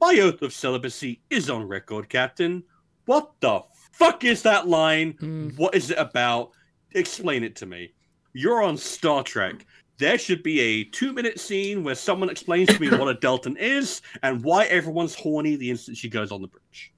my 0.00 0.18
oath 0.20 0.42
of 0.42 0.52
celibacy 0.52 1.20
is 1.30 1.50
on 1.50 1.66
record, 1.66 2.08
Captain. 2.08 2.62
What 3.06 3.32
the 3.40 3.60
fuck 3.92 4.24
is 4.24 4.42
that 4.42 4.68
line? 4.68 5.14
Hmm. 5.18 5.48
What 5.56 5.74
is 5.74 5.90
it 5.90 5.98
about? 5.98 6.50
Explain 6.92 7.42
it 7.44 7.56
to 7.56 7.66
me. 7.66 7.92
You're 8.32 8.62
on 8.62 8.76
Star 8.76 9.22
Trek. 9.22 9.66
There 9.98 10.16
should 10.18 10.42
be 10.42 10.60
a 10.60 10.84
two 10.84 11.12
minute 11.12 11.38
scene 11.38 11.82
where 11.84 11.94
someone 11.94 12.30
explains 12.30 12.68
to 12.68 12.80
me 12.80 12.88
what 12.90 13.08
a 13.08 13.14
Deltan 13.20 13.56
is 13.58 14.00
and 14.22 14.42
why 14.42 14.64
everyone's 14.66 15.14
horny 15.14 15.56
the 15.56 15.70
instant 15.70 15.96
she 15.96 16.08
goes 16.08 16.32
on 16.32 16.40
the 16.40 16.48
bridge. 16.48 16.92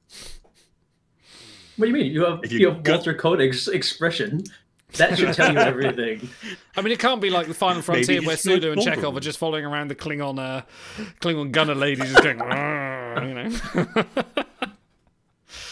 What 1.77 1.86
do 1.86 1.90
you 1.90 1.94
mean? 1.94 2.12
You 2.12 2.24
have 2.24 2.40
If 2.44 2.52
you, 2.52 2.60
you 2.60 2.69
have 2.70 2.82
got- 2.82 2.97
Walter 2.97 3.14
Koenig's 3.14 3.66
expression. 3.69 4.44
That 4.97 5.19
should 5.19 5.35
tell 5.35 5.52
you 5.52 5.59
everything. 5.59 6.28
I 6.77 6.82
mean, 6.82 6.93
it 6.93 6.98
can't 6.98 7.20
be 7.20 7.31
like 7.31 7.48
the 7.48 7.55
Final 7.55 7.82
Frontier 7.82 8.20
where 8.23 8.32
just 8.32 8.44
Sulu 8.44 8.73
and 8.73 8.77
vulnerable. 8.77 9.12
Chekov 9.12 9.16
are 9.16 9.20
just 9.20 9.39
following 9.39 9.64
around 9.64 9.89
the 9.89 9.94
Klingon, 9.94 10.39
uh, 10.39 10.62
Klingon 11.20 11.52
gunner 11.52 11.74
ladies, 11.74 12.12
just 12.12 12.23
going, 12.23 12.39
you 12.39 13.35
know. 13.35 14.24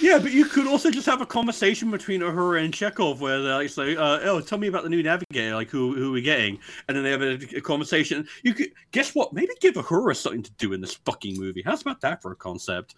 Yeah, 0.01 0.19
but 0.19 0.33
you 0.33 0.47
could 0.47 0.67
also 0.67 0.91
just 0.91 1.07
have 1.07 1.21
a 1.21 1.27
conversation 1.27 1.91
between 1.91 2.21
Uhura 2.21 2.65
and 2.65 2.73
Chekov 2.73 3.21
where 3.21 3.41
they're 3.43 3.55
like, 3.55 3.69
say, 3.69 3.97
uh, 3.97 4.19
"Oh, 4.23 4.41
tell 4.41 4.59
me 4.59 4.67
about 4.67 4.83
the 4.83 4.89
new 4.89 5.03
navigator. 5.03 5.55
Like, 5.55 5.69
who 5.69 5.95
who 5.95 6.09
are 6.09 6.13
we 6.13 6.23
getting?" 6.23 6.59
And 6.89 6.97
then 6.97 7.05
they 7.05 7.11
have 7.11 7.23
a, 7.23 7.57
a 7.57 7.61
conversation. 7.61 8.27
You 8.43 8.55
could 8.55 8.73
guess 8.93 9.15
what? 9.15 9.33
Maybe 9.33 9.53
give 9.61 9.75
Uhura 9.75 10.17
something 10.17 10.43
to 10.43 10.51
do 10.53 10.73
in 10.73 10.81
this 10.81 10.95
fucking 10.95 11.39
movie. 11.39 11.63
How's 11.63 11.83
about 11.83 12.01
that 12.01 12.23
for 12.23 12.33
a 12.33 12.37
concept? 12.37 12.95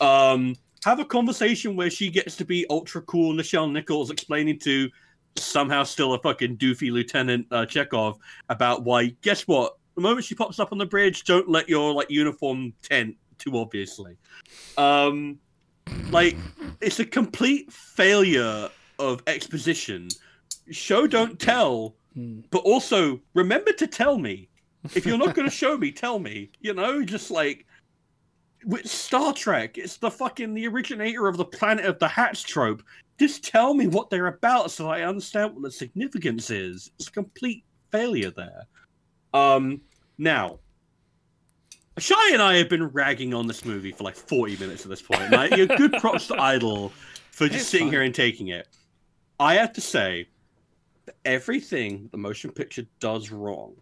Um, 0.00 0.56
have 0.84 0.98
a 0.98 1.04
conversation 1.04 1.76
where 1.76 1.90
she 1.90 2.10
gets 2.10 2.36
to 2.36 2.44
be 2.44 2.66
ultra 2.70 3.02
cool 3.02 3.34
Nichelle 3.34 3.70
Nichols 3.70 4.10
explaining 4.10 4.58
to 4.60 4.90
somehow 5.38 5.82
still 5.84 6.14
a 6.14 6.18
fucking 6.18 6.56
doofy 6.56 6.90
Lieutenant 6.90 7.46
uh, 7.50 7.66
Chekov 7.66 8.18
about 8.48 8.84
why. 8.84 9.14
Guess 9.22 9.46
what? 9.46 9.76
The 9.94 10.02
moment 10.02 10.24
she 10.24 10.34
pops 10.34 10.60
up 10.60 10.72
on 10.72 10.78
the 10.78 10.86
bridge, 10.86 11.24
don't 11.24 11.48
let 11.48 11.68
your 11.68 11.92
like 11.92 12.10
uniform 12.10 12.72
tent 12.82 13.16
too 13.38 13.56
obviously. 13.56 14.16
Um 14.76 15.38
like 16.10 16.36
it's 16.80 17.00
a 17.00 17.04
complete 17.04 17.72
failure 17.72 18.68
of 18.98 19.22
exposition 19.26 20.08
show 20.70 21.06
don't 21.06 21.38
tell 21.38 21.94
but 22.50 22.58
also 22.58 23.20
remember 23.34 23.72
to 23.72 23.86
tell 23.86 24.18
me 24.18 24.48
if 24.94 25.04
you're 25.04 25.18
not 25.18 25.34
going 25.34 25.48
to 25.48 25.54
show 25.54 25.76
me 25.76 25.92
tell 25.92 26.18
me 26.18 26.50
you 26.60 26.72
know 26.72 27.04
just 27.04 27.30
like 27.30 27.66
with 28.64 28.86
star 28.88 29.32
trek 29.32 29.78
it's 29.78 29.96
the 29.98 30.10
fucking 30.10 30.54
the 30.54 30.66
originator 30.66 31.28
of 31.28 31.36
the 31.36 31.44
planet 31.44 31.84
of 31.84 31.98
the 31.98 32.08
hats 32.08 32.42
trope 32.42 32.82
just 33.18 33.44
tell 33.44 33.74
me 33.74 33.86
what 33.86 34.10
they're 34.10 34.26
about 34.26 34.70
so 34.70 34.88
i 34.88 35.02
understand 35.02 35.52
what 35.54 35.62
the 35.62 35.70
significance 35.70 36.50
is 36.50 36.90
it's 36.98 37.08
a 37.08 37.12
complete 37.12 37.64
failure 37.90 38.30
there 38.30 38.64
um 39.34 39.80
now 40.18 40.58
Shy 41.98 42.34
and 42.34 42.42
I 42.42 42.56
have 42.56 42.68
been 42.68 42.88
ragging 42.88 43.32
on 43.32 43.46
this 43.46 43.64
movie 43.64 43.90
for 43.90 44.04
like 44.04 44.16
40 44.16 44.58
minutes 44.58 44.84
at 44.84 44.90
this 44.90 45.00
point. 45.00 45.22
And 45.22 45.34
I, 45.34 45.46
you 45.56 45.66
good 45.66 45.92
props 46.00 46.26
to 46.26 46.38
Idol 46.38 46.92
for 47.30 47.46
just 47.46 47.60
It's 47.60 47.68
sitting 47.68 47.86
fine. 47.86 47.92
here 47.94 48.02
and 48.02 48.14
taking 48.14 48.48
it. 48.48 48.68
I 49.40 49.54
have 49.54 49.72
to 49.72 49.80
say, 49.80 50.28
that 51.06 51.16
everything 51.24 52.08
the 52.10 52.18
motion 52.18 52.50
picture 52.50 52.84
does 53.00 53.30
wrong, 53.30 53.76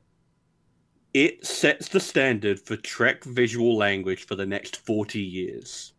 it 1.13 1.45
sets 1.45 1.89
the 1.89 2.01
standard 2.01 2.61
for 2.61 2.77
Trek 2.77 3.25
visual 3.25 3.77
language 3.77 4.27
for 4.27 4.37
the 4.37 4.47
next 4.47 4.77
40 4.77 5.21
years. 5.21 5.94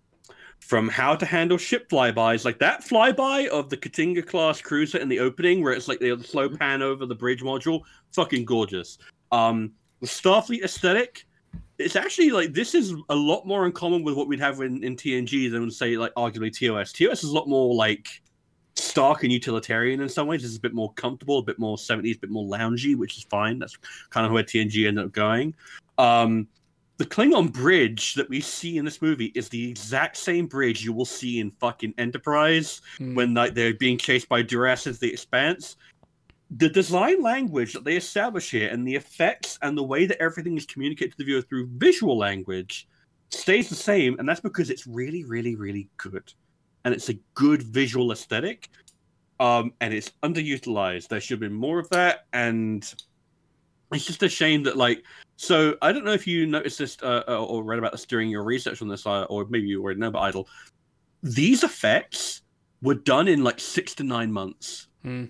From 0.65 0.89
how 0.89 1.15
to 1.15 1.27
handle 1.27 1.59
ship 1.59 1.89
flybys, 1.89 2.43
like 2.43 2.57
that 2.57 2.83
flyby 2.83 3.47
of 3.49 3.69
the 3.69 3.77
K't'inga 3.77 4.25
class 4.25 4.61
cruiser 4.61 4.97
in 4.97 5.07
the 5.07 5.19
opening, 5.19 5.61
where 5.61 5.73
it's 5.73 5.87
like 5.87 5.99
the 5.99 6.19
slow 6.25 6.49
pan 6.49 6.81
over 6.81 7.05
the 7.05 7.13
bridge 7.13 7.43
module, 7.43 7.81
fucking 8.13 8.45
gorgeous. 8.45 8.97
Um, 9.31 9.73
the 10.01 10.07
Starfleet 10.07 10.63
aesthetic, 10.63 11.27
it's 11.77 11.95
actually 11.95 12.31
like 12.31 12.53
this 12.53 12.73
is 12.73 12.95
a 13.09 13.15
lot 13.15 13.45
more 13.45 13.67
in 13.67 13.73
common 13.73 14.03
with 14.03 14.15
what 14.15 14.27
we'd 14.27 14.39
have 14.39 14.59
in, 14.61 14.83
in 14.83 14.95
TNG 14.95 15.51
than 15.51 15.69
say 15.69 15.97
like 15.97 16.13
arguably 16.15 16.51
TOS. 16.51 16.91
TOS 16.91 17.23
is 17.23 17.29
a 17.29 17.33
lot 17.33 17.47
more 17.47 17.75
like 17.75 18.07
stark 18.75 19.23
and 19.23 19.31
utilitarian 19.31 20.01
in 20.01 20.09
some 20.09 20.27
ways. 20.27 20.43
It's 20.43 20.57
a 20.57 20.59
bit 20.59 20.73
more 20.73 20.91
comfortable, 20.93 21.39
a 21.39 21.43
bit 21.43 21.59
more 21.59 21.77
70s, 21.77 22.15
a 22.15 22.19
bit 22.19 22.29
more 22.29 22.45
loungy, 22.45 22.95
which 22.95 23.17
is 23.17 23.23
fine. 23.25 23.59
That's 23.59 23.77
kind 24.09 24.25
of 24.25 24.31
where 24.31 24.43
TNG 24.43 24.87
ended 24.87 25.05
up 25.05 25.11
going. 25.11 25.53
Um, 25.97 26.47
the 26.97 27.05
Klingon 27.05 27.51
bridge 27.51 28.13
that 28.13 28.29
we 28.29 28.39
see 28.39 28.77
in 28.77 28.85
this 28.85 29.01
movie 29.01 29.31
is 29.35 29.49
the 29.49 29.69
exact 29.69 30.15
same 30.15 30.47
bridge 30.47 30.83
you 30.83 30.93
will 30.93 31.05
see 31.05 31.39
in 31.39 31.51
fucking 31.51 31.93
Enterprise 31.97 32.81
Hmm. 32.97 33.15
when 33.15 33.33
like 33.33 33.53
they're 33.53 33.73
being 33.73 33.97
chased 33.97 34.29
by 34.29 34.41
Duras 34.41 34.83
the 34.99 35.11
Expanse. 35.11 35.75
The 36.51 36.69
design 36.69 37.21
language 37.21 37.73
that 37.73 37.83
they 37.83 37.97
establish 37.97 38.51
here 38.51 38.69
and 38.69 38.87
the 38.87 38.95
effects 38.95 39.57
and 39.61 39.77
the 39.77 39.83
way 39.83 40.05
that 40.05 40.21
everything 40.21 40.55
is 40.57 40.65
communicated 40.65 41.11
to 41.11 41.17
the 41.17 41.23
viewer 41.25 41.41
through 41.41 41.67
visual 41.73 42.17
language 42.17 42.87
stays 43.29 43.67
the 43.67 43.75
same, 43.75 44.17
and 44.19 44.29
that's 44.29 44.39
because 44.39 44.69
it's 44.69 44.87
really, 44.87 45.23
really, 45.25 45.55
really 45.55 45.89
good. 45.97 46.31
And 46.85 46.93
it's 46.93 47.09
a 47.09 47.15
good 47.33 47.63
visual 47.63 48.11
aesthetic. 48.11 48.69
Um, 49.39 49.73
and 49.81 49.93
it's 49.93 50.11
underutilized. 50.23 51.09
There 51.09 51.19
should 51.19 51.41
have 51.41 51.49
been 51.49 51.51
more 51.51 51.77
of 51.79 51.89
that, 51.89 52.25
and 52.31 52.81
it's 53.91 54.05
just 54.05 54.23
a 54.23 54.29
shame 54.29 54.63
that 54.63 54.77
like 54.77 55.03
so 55.37 55.75
I 55.81 55.91
don't 55.91 56.05
know 56.05 56.13
if 56.13 56.25
you 56.25 56.47
noticed 56.47 56.79
this 56.79 56.97
uh, 57.01 57.23
or 57.27 57.63
read 57.63 57.79
about 57.79 57.91
this 57.91 58.05
during 58.05 58.29
your 58.29 58.43
research 58.43 58.81
on 58.81 58.87
this, 58.87 59.05
uh, 59.05 59.23
or 59.23 59.45
maybe 59.49 59.67
you 59.67 59.81
already 59.81 59.99
know 59.99 60.07
about 60.07 60.23
Idol. 60.23 60.47
These 61.23 61.63
effects 61.63 62.41
were 62.81 62.95
done 62.95 63.27
in 63.27 63.43
like 63.43 63.59
six 63.59 63.93
to 63.95 64.03
nine 64.03 64.31
months. 64.31 64.87
Hmm. 65.01 65.25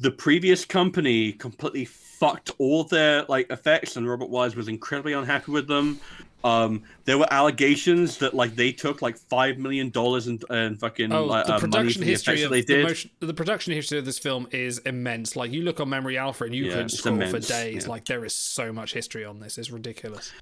The 0.00 0.10
previous 0.10 0.64
company 0.64 1.32
completely 1.32 1.84
fucked 1.84 2.52
all 2.58 2.84
their 2.84 3.24
like 3.24 3.50
effects, 3.50 3.96
and 3.96 4.08
Robert 4.08 4.28
Wise 4.28 4.54
was 4.54 4.68
incredibly 4.68 5.14
unhappy 5.14 5.50
with 5.50 5.66
them. 5.66 6.00
Um, 6.44 6.84
there 7.04 7.18
were 7.18 7.26
allegations 7.32 8.18
that 8.18 8.32
like 8.32 8.54
they 8.54 8.70
took 8.70 9.02
like 9.02 9.18
five 9.18 9.58
million 9.58 9.90
dollars 9.90 10.28
and 10.28 10.42
and 10.50 10.78
fucking 10.78 11.12
Oh, 11.12 11.24
like, 11.24 11.46
the 11.46 11.54
uh, 11.54 11.58
production 11.58 12.00
the 12.02 12.06
history 12.06 12.42
effects 12.42 12.60
of 12.62 12.66
the, 12.68 12.82
motion, 12.84 13.10
the 13.18 13.34
production 13.34 13.72
history 13.72 13.98
of 13.98 14.04
this 14.04 14.18
film 14.20 14.46
is 14.52 14.78
immense. 14.80 15.34
Like 15.34 15.50
you 15.50 15.62
look 15.62 15.80
on 15.80 15.88
Memory 15.88 16.16
Alpha 16.16 16.44
and 16.44 16.54
you 16.54 16.66
Yeah, 16.66 16.74
could 16.74 16.90
scroll 16.92 17.20
for 17.26 17.40
days. 17.40 17.84
yeah. 17.84 17.90
Like 17.90 18.04
there 18.04 18.24
is 18.24 18.34
so 18.36 18.72
much 18.72 18.92
history 18.92 19.24
on 19.24 19.40
this. 19.40 19.58
It's 19.58 19.70
ridiculous. 19.72 20.32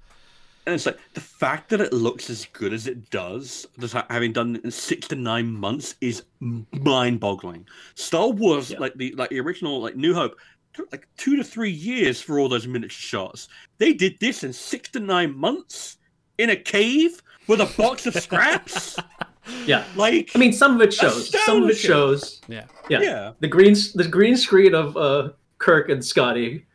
And 0.67 0.75
it's 0.75 0.85
like 0.85 0.99
the 1.13 1.21
fact 1.21 1.69
that 1.69 1.79
it 1.79 1.93
looks 1.93 2.29
as 2.29 2.45
good 2.51 2.73
as 2.73 2.87
it 2.87 3.09
does, 3.09 3.65
just 3.79 3.93
ha- 3.93 4.05
having 4.09 4.33
done 4.33 4.57
it 4.57 4.65
in 4.65 4.71
six 4.71 5.07
to 5.07 5.15
nine 5.15 5.47
months, 5.49 5.95
is 6.01 6.23
mind-boggling. 6.71 7.65
Star 7.95 8.29
Wars, 8.29 8.71
Yeah. 8.71 8.79
like 8.79 8.93
the 8.95 9.13
like 9.17 9.29
the 9.29 9.39
original, 9.39 9.81
like 9.81 9.95
New 9.95 10.13
Hope, 10.13 10.35
took 10.77 10.91
like 10.91 11.07
two 11.17 11.35
to 11.35 11.43
three 11.43 11.71
years 11.71 12.21
for 12.21 12.39
all 12.39 12.47
those 12.49 12.67
miniature 12.67 12.89
shots. 12.91 13.47
They 13.79 13.93
did 13.93 14.19
this 14.19 14.43
in 14.43 14.53
six 14.53 14.89
to 14.91 14.99
nine 14.99 15.35
months 15.37 15.97
in 16.37 16.49
a 16.51 16.55
cave 16.55 17.21
with 17.47 17.59
a 17.61 17.65
box 17.77 18.05
of 18.05 18.15
scraps. 18.15 18.95
Yeah. 19.65 19.85
like, 19.95 20.31
I 20.35 20.39
mean, 20.39 20.51
some 20.51 20.75
of 20.75 20.81
it 20.81 20.93
shows. 20.93 21.29
Some 21.45 21.63
of 21.63 21.69
it 21.69 21.77
shows. 21.77 22.41
Yeah. 22.49 22.65
Yeah. 22.89 22.99
yeah, 23.01 23.31
The 23.39 23.47
green 23.47 23.75
the 23.95 24.05
green 24.05 24.35
screen 24.35 24.75
of 24.75 24.97
uh, 24.97 25.29
Kirk 25.57 25.87
and 25.87 26.03
Scotty 26.03 26.65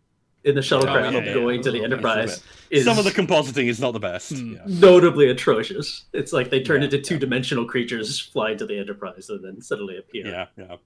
in 0.44 0.54
the 0.54 0.62
shuttlecraft 0.62 1.08
Oh, 1.08 1.10
yeah, 1.10 1.18
yeah. 1.22 1.34
going 1.34 1.62
to 1.64 1.70
the 1.70 1.84
Enterprise 1.84 2.42
is 2.70 2.86
some 2.86 2.96
of 2.98 3.04
the 3.04 3.10
compositing 3.10 3.66
is 3.68 3.78
not 3.78 3.92
the 3.92 4.00
best. 4.00 4.30
Hmm. 4.32 4.54
Yeah. 4.54 4.60
notably 4.66 5.28
atrocious. 5.28 6.04
It's 6.14 6.32
like 6.32 6.48
they 6.48 6.62
turn 6.62 6.80
Yeah, 6.80 6.86
into 6.86 7.02
two 7.02 7.18
dimensional 7.18 7.66
creatures 7.66 8.18
flying 8.18 8.56
to 8.56 8.64
the 8.64 8.78
Enterprise 8.78 9.28
and 9.28 9.44
then 9.44 9.60
suddenly 9.60 9.98
appear 9.98 10.26
yeah, 10.28 10.46
yeah. 10.56 10.76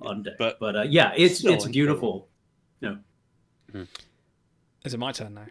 on 0.00 0.22
deck. 0.22 0.34
But- 0.38 0.60
But, 0.60 0.76
uh, 0.76 0.82
yeah, 0.82 1.14
it's 1.16 1.40
Still 1.40 1.54
it's 1.54 1.66
beautiful. 1.66 2.28
Hmm. 3.72 3.82
Is 4.84 4.94
it 4.94 4.98
my 4.98 5.12
turn 5.12 5.34
now? 5.34 5.46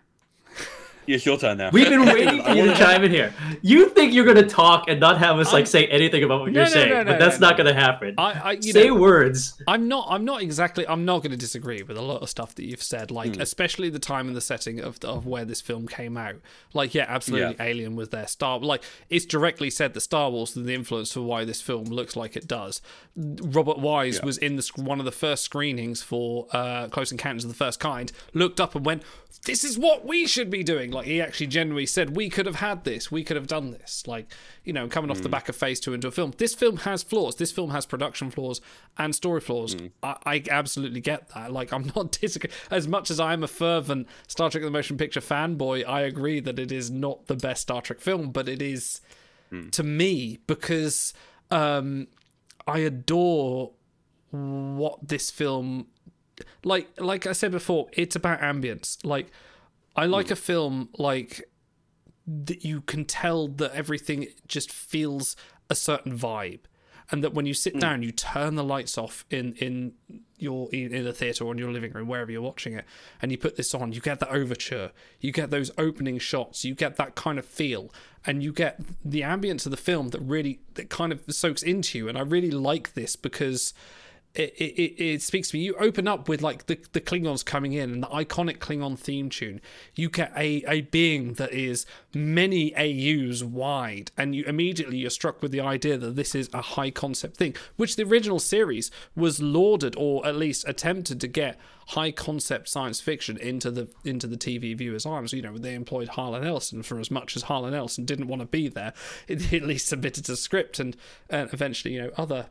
It's 1.07 1.25
your 1.25 1.37
turn 1.37 1.57
now. 1.57 1.69
We've 1.71 1.89
been 1.89 2.05
waiting 2.13 2.43
for 2.43 2.51
you 2.51 2.65
to 2.65 2.75
chime 2.75 3.03
in 3.03 3.11
here. 3.11 3.33
You 3.61 3.89
think 3.89 4.13
you're 4.13 4.25
going 4.25 4.37
to 4.37 4.47
talk 4.47 4.89
and 4.89 4.99
not 4.99 5.17
have 5.19 5.39
us 5.39 5.47
like 5.53 5.61
I'm- 5.61 5.65
say 5.67 5.87
anything 5.87 6.23
about 6.23 6.41
what 6.41 6.51
No, 6.51 6.59
you're 6.61 6.63
no, 6.65 6.69
saying, 6.73 6.89
no, 6.89 7.03
no, 7.03 7.11
but 7.11 7.19
that's 7.19 7.39
no, 7.39 7.47
not 7.47 7.57
going 7.57 7.67
to 7.67 7.79
happen. 7.79 8.15
I, 8.17 8.31
I 8.31 8.51
you 8.61 8.73
say 8.73 8.87
know, 8.87 8.95
words. 8.95 9.61
I'm 9.67 9.87
not. 9.87 10.07
I'm 10.09 10.25
not 10.25 10.41
exactly. 10.41 10.87
I'm 10.87 11.05
not 11.05 11.19
going 11.19 11.31
to 11.31 11.37
disagree 11.37 11.81
with 11.83 11.97
a 11.97 12.01
lot 12.01 12.21
of 12.21 12.29
stuff 12.29 12.55
that 12.55 12.65
you've 12.65 12.83
said. 12.83 13.09
Like, 13.11 13.35
Hmm. 13.35 13.41
especially 13.41 13.89
the 13.89 13.99
time 13.99 14.27
and 14.27 14.35
the 14.35 14.41
setting 14.41 14.79
of 14.79 14.97
of 15.03 15.25
where 15.25 15.45
this 15.45 15.61
film 15.61 15.87
came 15.87 16.17
out. 16.17 16.35
Like, 16.73 16.93
yeah, 16.93 17.05
absolutely, 17.07 17.55
Alien 17.59 17.95
was 17.95 18.09
their 18.09 18.27
Star. 18.27 18.59
Like, 18.59 18.83
it's 19.09 19.25
directly 19.25 19.69
said 19.69 19.93
that 19.93 20.01
Star 20.01 20.29
Wars 20.29 20.55
is 20.57 20.65
the 20.65 20.73
influence 20.73 21.13
for 21.13 21.21
why 21.21 21.45
this 21.45 21.61
film 21.61 21.85
looks 21.85 22.15
like 22.15 22.35
it 22.35 22.47
does. 22.47 22.81
Robert 23.15 23.79
Wise 23.79 24.17
Yeah. 24.17 24.25
was 24.25 24.37
in 24.37 24.57
the 24.57 24.69
one 24.75 24.99
of 24.99 25.05
the 25.05 25.11
first 25.11 25.43
screenings 25.43 26.01
for 26.03 26.47
uh, 26.51 26.87
Close 26.89 27.11
Encounters 27.11 27.43
of 27.45 27.49
the 27.49 27.55
First 27.55 27.79
Kind. 27.79 28.11
Looked 28.33 28.59
up 28.59 28.75
and 28.75 28.85
went, 28.85 29.03
"This 29.45 29.63
is 29.63 29.77
what 29.79 30.05
we 30.05 30.27
should 30.27 30.49
be 30.49 30.63
doing." 30.63 30.91
Like, 30.97 31.05
he 31.05 31.21
actually 31.21 31.47
genuinely 31.47 31.85
said, 31.85 32.15
"We 32.15 32.29
could 32.29 32.45
have 32.45 32.55
had 32.55 32.83
this. 32.83 33.11
We 33.11 33.23
could 33.23 33.35
have 33.35 33.47
done 33.47 33.71
this." 33.71 34.05
Like, 34.07 34.31
you 34.63 34.73
know, 34.73 34.87
coming 34.87 35.11
off 35.11 35.17
the 35.17 35.23
hmm. 35.23 35.31
back 35.31 35.49
of 35.49 35.55
Phase 35.55 35.79
Two 35.79 35.93
into 35.93 36.07
a 36.07 36.11
film. 36.11 36.33
This 36.37 36.53
film 36.53 36.77
has 36.77 37.03
flaws. 37.03 37.35
This 37.35 37.51
film 37.51 37.71
has 37.71 37.85
production 37.85 38.31
flaws 38.31 38.61
and 38.97 39.15
story 39.15 39.41
flaws. 39.41 39.73
Hmm. 39.73 39.87
I, 40.03 40.15
I 40.25 40.43
absolutely 40.49 41.01
get 41.01 41.29
that. 41.29 41.51
Like, 41.51 41.71
I'm 41.71 41.91
not 41.95 42.11
disagreeing. 42.11 42.53
As 42.71 42.87
much 42.87 43.11
as 43.11 43.19
I'm 43.19 43.43
a 43.43 43.47
fervent 43.47 44.07
Star 44.27 44.49
Trek: 44.49 44.63
The 44.63 44.71
Motion 44.71 44.97
Picture 44.97 45.21
fanboy, 45.21 45.87
I 45.87 46.01
agree 46.01 46.39
that 46.39 46.59
it 46.59 46.71
is 46.71 46.91
not 46.91 47.27
the 47.27 47.35
best 47.35 47.61
Star 47.61 47.81
Trek 47.81 48.01
film, 48.01 48.31
but 48.31 48.49
it 48.49 48.61
is 48.61 49.01
hmm. 49.49 49.69
to 49.69 49.83
me 49.83 50.39
because 50.47 51.13
um, 51.51 52.07
I 52.65 52.79
adore 52.79 53.71
what 54.31 55.07
this 55.07 55.31
film 55.31 55.87
like 56.63 56.89
like 56.99 57.25
I 57.25 57.31
said 57.31 57.51
before, 57.51 57.87
it's 57.93 58.15
about 58.15 58.39
ambience. 58.41 59.03
Like 59.03 59.27
I 59.97 60.05
like 60.05 60.29
a 60.29 60.35
film 60.35 60.89
like 60.97 61.49
that 62.27 62.63
you 62.63 62.81
can 62.81 63.05
tell 63.05 63.47
that 63.47 63.73
everything 63.73 64.27
just 64.47 64.71
feels 64.71 65.35
a 65.69 65.75
certain 65.75 66.17
vibe. 66.17 66.61
And 67.09 67.23
that 67.23 67.33
when 67.33 67.45
you 67.45 67.53
sit 67.53 67.73
hmm. 67.73 67.79
down, 67.79 68.03
you 68.03 68.11
turn 68.11 68.55
the 68.55 68.65
lights 68.65 68.97
off 68.97 69.25
in 69.29 69.53
in 69.53 69.93
your 70.37 70.69
in 70.73 71.05
the 71.05 71.13
theater 71.13 71.45
or 71.45 71.53
in 71.53 71.57
your 71.57 71.71
living 71.71 71.93
room, 71.93 72.07
wherever 72.07 72.29
you're 72.29 72.41
watching 72.41 72.73
it, 72.73 72.83
and 73.21 73.31
you 73.31 73.37
put 73.37 73.55
this 73.55 73.73
on. 73.73 73.93
You 73.93 74.01
get 74.01 74.19
the 74.19 74.29
overture, 74.29 74.91
you 75.21 75.31
get 75.31 75.49
those 75.49 75.71
opening 75.77 76.19
shots, 76.19 76.65
you 76.65 76.75
get 76.75 76.97
that 76.97 77.15
kind 77.15 77.39
of 77.39 77.45
feel, 77.45 77.93
and 78.25 78.43
you 78.43 78.51
get 78.51 78.81
the 79.05 79.21
ambience 79.21 79.65
of 79.65 79.71
the 79.71 79.77
film 79.77 80.09
that 80.09 80.19
really 80.19 80.59
that 80.73 80.89
kind 80.89 81.13
of 81.13 81.21
soaks 81.29 81.63
into 81.63 81.97
you. 81.97 82.09
And 82.09 82.17
I 82.17 82.21
really 82.21 82.51
like 82.51 82.93
this 82.93 83.15
because 83.15 83.73
it, 84.37 84.53
it, 84.57 85.03
it 85.03 85.21
speaks 85.21 85.49
to 85.49 85.57
me. 85.57 85.63
You 85.63 85.75
open 85.79 86.07
up 86.07 86.29
with 86.29 86.41
like 86.41 86.67
the, 86.67 86.79
the 86.93 87.01
Klingons 87.01 87.43
coming 87.43 87.73
in 87.73 87.91
and 87.91 88.03
the 88.03 88.07
iconic 88.07 88.59
Klingon 88.59 88.97
theme 88.97 89.29
tune. 89.29 89.59
You 89.95 90.09
get 90.09 90.31
a, 90.35 90.63
a 90.67 90.81
being 90.81 91.33
that 91.33 91.51
is 91.51 91.85
many 92.13 92.75
AUs 92.75 93.43
wide, 93.43 94.11
and 94.17 94.35
you 94.35 94.43
immediately 94.45 94.97
you're 94.97 95.09
struck 95.09 95.41
with 95.41 95.51
the 95.51 95.61
idea 95.61 95.97
that 95.97 96.15
this 96.15 96.35
is 96.35 96.49
a 96.53 96.61
high 96.61 96.91
concept 96.91 97.37
thing, 97.37 97.55
which 97.77 97.95
the 97.95 98.03
original 98.03 98.39
series 98.39 98.91
was 99.15 99.41
lauded 99.41 99.95
or 99.97 100.25
at 100.25 100.35
least 100.35 100.67
attempted 100.67 101.19
to 101.21 101.27
get 101.27 101.57
high 101.87 102.11
concept 102.11 102.67
science 102.67 102.99
fiction 102.99 103.37
into 103.37 103.71
the 103.71 103.87
into 104.03 104.27
the 104.27 104.37
TV 104.37 104.77
viewers' 104.77 105.05
arms. 105.05 105.33
You 105.33 105.41
know, 105.41 105.57
they 105.57 105.73
employed 105.73 106.09
Harlan 106.09 106.45
Ellison 106.45 106.83
for 106.83 106.99
as 106.99 107.09
much 107.09 107.35
as 107.35 107.43
Harlan 107.43 107.73
Ellison 107.73 108.05
didn't 108.05 108.27
want 108.27 108.41
to 108.41 108.45
be 108.45 108.67
there. 108.67 108.93
It 109.27 109.53
at 109.53 109.63
least 109.63 109.87
submitted 109.87 110.29
a 110.29 110.35
script 110.35 110.79
and, 110.79 110.95
and 111.29 111.51
eventually, 111.53 111.95
you 111.95 112.03
know, 112.03 112.11
other 112.17 112.47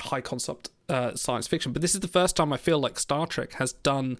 high 0.00 0.20
concept 0.20 0.70
uh, 0.88 1.14
science 1.14 1.46
fiction. 1.46 1.72
But 1.72 1.82
this 1.82 1.94
is 1.94 2.00
the 2.00 2.08
first 2.08 2.36
time 2.36 2.52
I 2.52 2.56
feel 2.56 2.78
like 2.78 2.98
Star 2.98 3.26
Trek 3.26 3.54
has 3.54 3.72
done 3.72 4.18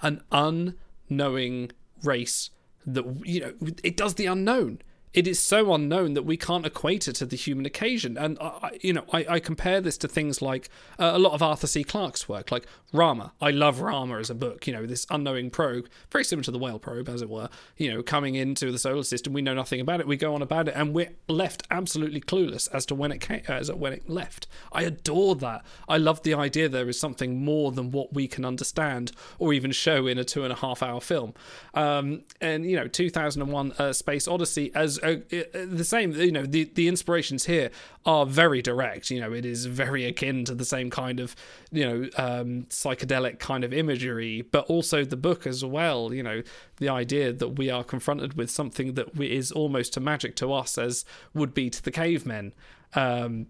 an 0.00 0.22
unknowing 0.30 1.72
race 2.02 2.50
that 2.86 3.04
you 3.24 3.40
know 3.40 3.54
it 3.82 3.96
does 3.96 4.14
the 4.14 4.26
unknown. 4.26 4.80
It 5.12 5.28
is 5.28 5.38
so 5.38 5.74
unknown 5.74 6.14
that 6.14 6.22
we 6.22 6.38
can't 6.38 6.64
equate 6.64 7.06
it 7.06 7.12
to 7.16 7.26
the 7.26 7.36
human 7.36 7.66
occasion. 7.66 8.16
And 8.16 8.38
I, 8.40 8.78
you 8.80 8.94
know, 8.94 9.04
I, 9.12 9.26
I 9.28 9.40
compare 9.40 9.82
this 9.82 9.98
to 9.98 10.08
things 10.08 10.40
like 10.40 10.70
uh, 10.98 11.10
a 11.14 11.18
lot 11.18 11.34
of 11.34 11.42
Arthur 11.42 11.66
C. 11.66 11.84
Clarke's 11.84 12.30
work, 12.30 12.50
like 12.50 12.66
Rama. 12.92 13.32
I 13.40 13.50
love 13.50 13.80
Rama 13.80 14.18
as 14.18 14.28
a 14.28 14.34
book. 14.34 14.66
You 14.66 14.74
know, 14.74 14.86
this 14.86 15.06
unknowing 15.10 15.50
probe, 15.50 15.88
very 16.10 16.24
similar 16.24 16.44
to 16.44 16.50
the 16.50 16.58
whale 16.58 16.78
probe, 16.78 17.08
as 17.08 17.22
it 17.22 17.30
were. 17.30 17.48
You 17.76 17.92
know, 17.92 18.02
coming 18.02 18.34
into 18.34 18.70
the 18.70 18.78
solar 18.78 19.02
system, 19.02 19.32
we 19.32 19.40
know 19.42 19.54
nothing 19.54 19.80
about 19.80 20.00
it. 20.00 20.06
We 20.06 20.16
go 20.16 20.34
on 20.34 20.42
about 20.42 20.68
it, 20.68 20.74
and 20.76 20.94
we're 20.94 21.12
left 21.28 21.66
absolutely 21.70 22.20
clueless 22.20 22.68
as 22.72 22.84
to 22.86 22.94
when 22.94 23.10
it 23.10 23.20
came, 23.20 23.42
as 23.48 23.68
to 23.68 23.76
when 23.76 23.94
it 23.94 24.08
left. 24.08 24.46
I 24.72 24.82
adore 24.82 25.34
that. 25.36 25.64
I 25.88 25.96
love 25.96 26.22
the 26.22 26.34
idea 26.34 26.68
there 26.68 26.88
is 26.88 26.98
something 26.98 27.42
more 27.44 27.72
than 27.72 27.90
what 27.90 28.12
we 28.12 28.28
can 28.28 28.44
understand 28.44 29.12
or 29.38 29.52
even 29.52 29.72
show 29.72 30.06
in 30.06 30.18
a 30.18 30.24
two 30.24 30.44
and 30.44 30.52
a 30.52 30.56
half 30.56 30.82
hour 30.82 31.00
film. 31.00 31.32
Um, 31.74 32.24
and 32.40 32.68
you 32.68 32.76
know, 32.76 32.88
2001: 32.88 33.72
uh, 33.78 33.92
Space 33.92 34.28
Odyssey 34.28 34.70
as 34.74 34.98
uh, 34.98 35.20
the 35.30 35.84
same. 35.84 36.12
You 36.12 36.32
know, 36.32 36.44
the 36.44 36.64
the 36.64 36.88
inspirations 36.88 37.46
here 37.46 37.70
are 38.04 38.26
very 38.26 38.60
direct. 38.60 39.10
You 39.10 39.20
know, 39.20 39.32
it 39.32 39.46
is 39.46 39.66
very 39.66 40.04
akin 40.04 40.44
to 40.44 40.54
the 40.54 40.64
same 40.64 40.90
kind 40.90 41.20
of 41.20 41.34
you 41.70 41.86
know 41.86 42.08
um, 42.18 42.66
psychedelic 42.82 43.38
kind 43.38 43.64
of 43.64 43.72
imagery, 43.72 44.42
but 44.42 44.64
also 44.66 45.04
the 45.04 45.16
book 45.16 45.46
as 45.46 45.64
well. 45.64 46.12
You 46.12 46.22
know, 46.22 46.42
the 46.76 46.88
idea 46.88 47.32
that 47.32 47.50
we 47.50 47.70
are 47.70 47.84
confronted 47.84 48.34
with 48.34 48.50
something 48.50 48.94
that 48.94 49.18
is 49.20 49.52
almost 49.52 49.96
a 49.96 50.00
magic 50.00 50.36
to 50.36 50.52
us 50.52 50.78
as 50.78 51.04
would 51.34 51.54
be 51.54 51.70
to 51.70 51.82
the 51.82 51.90
cavemen. 51.90 52.54
Um, 52.94 53.46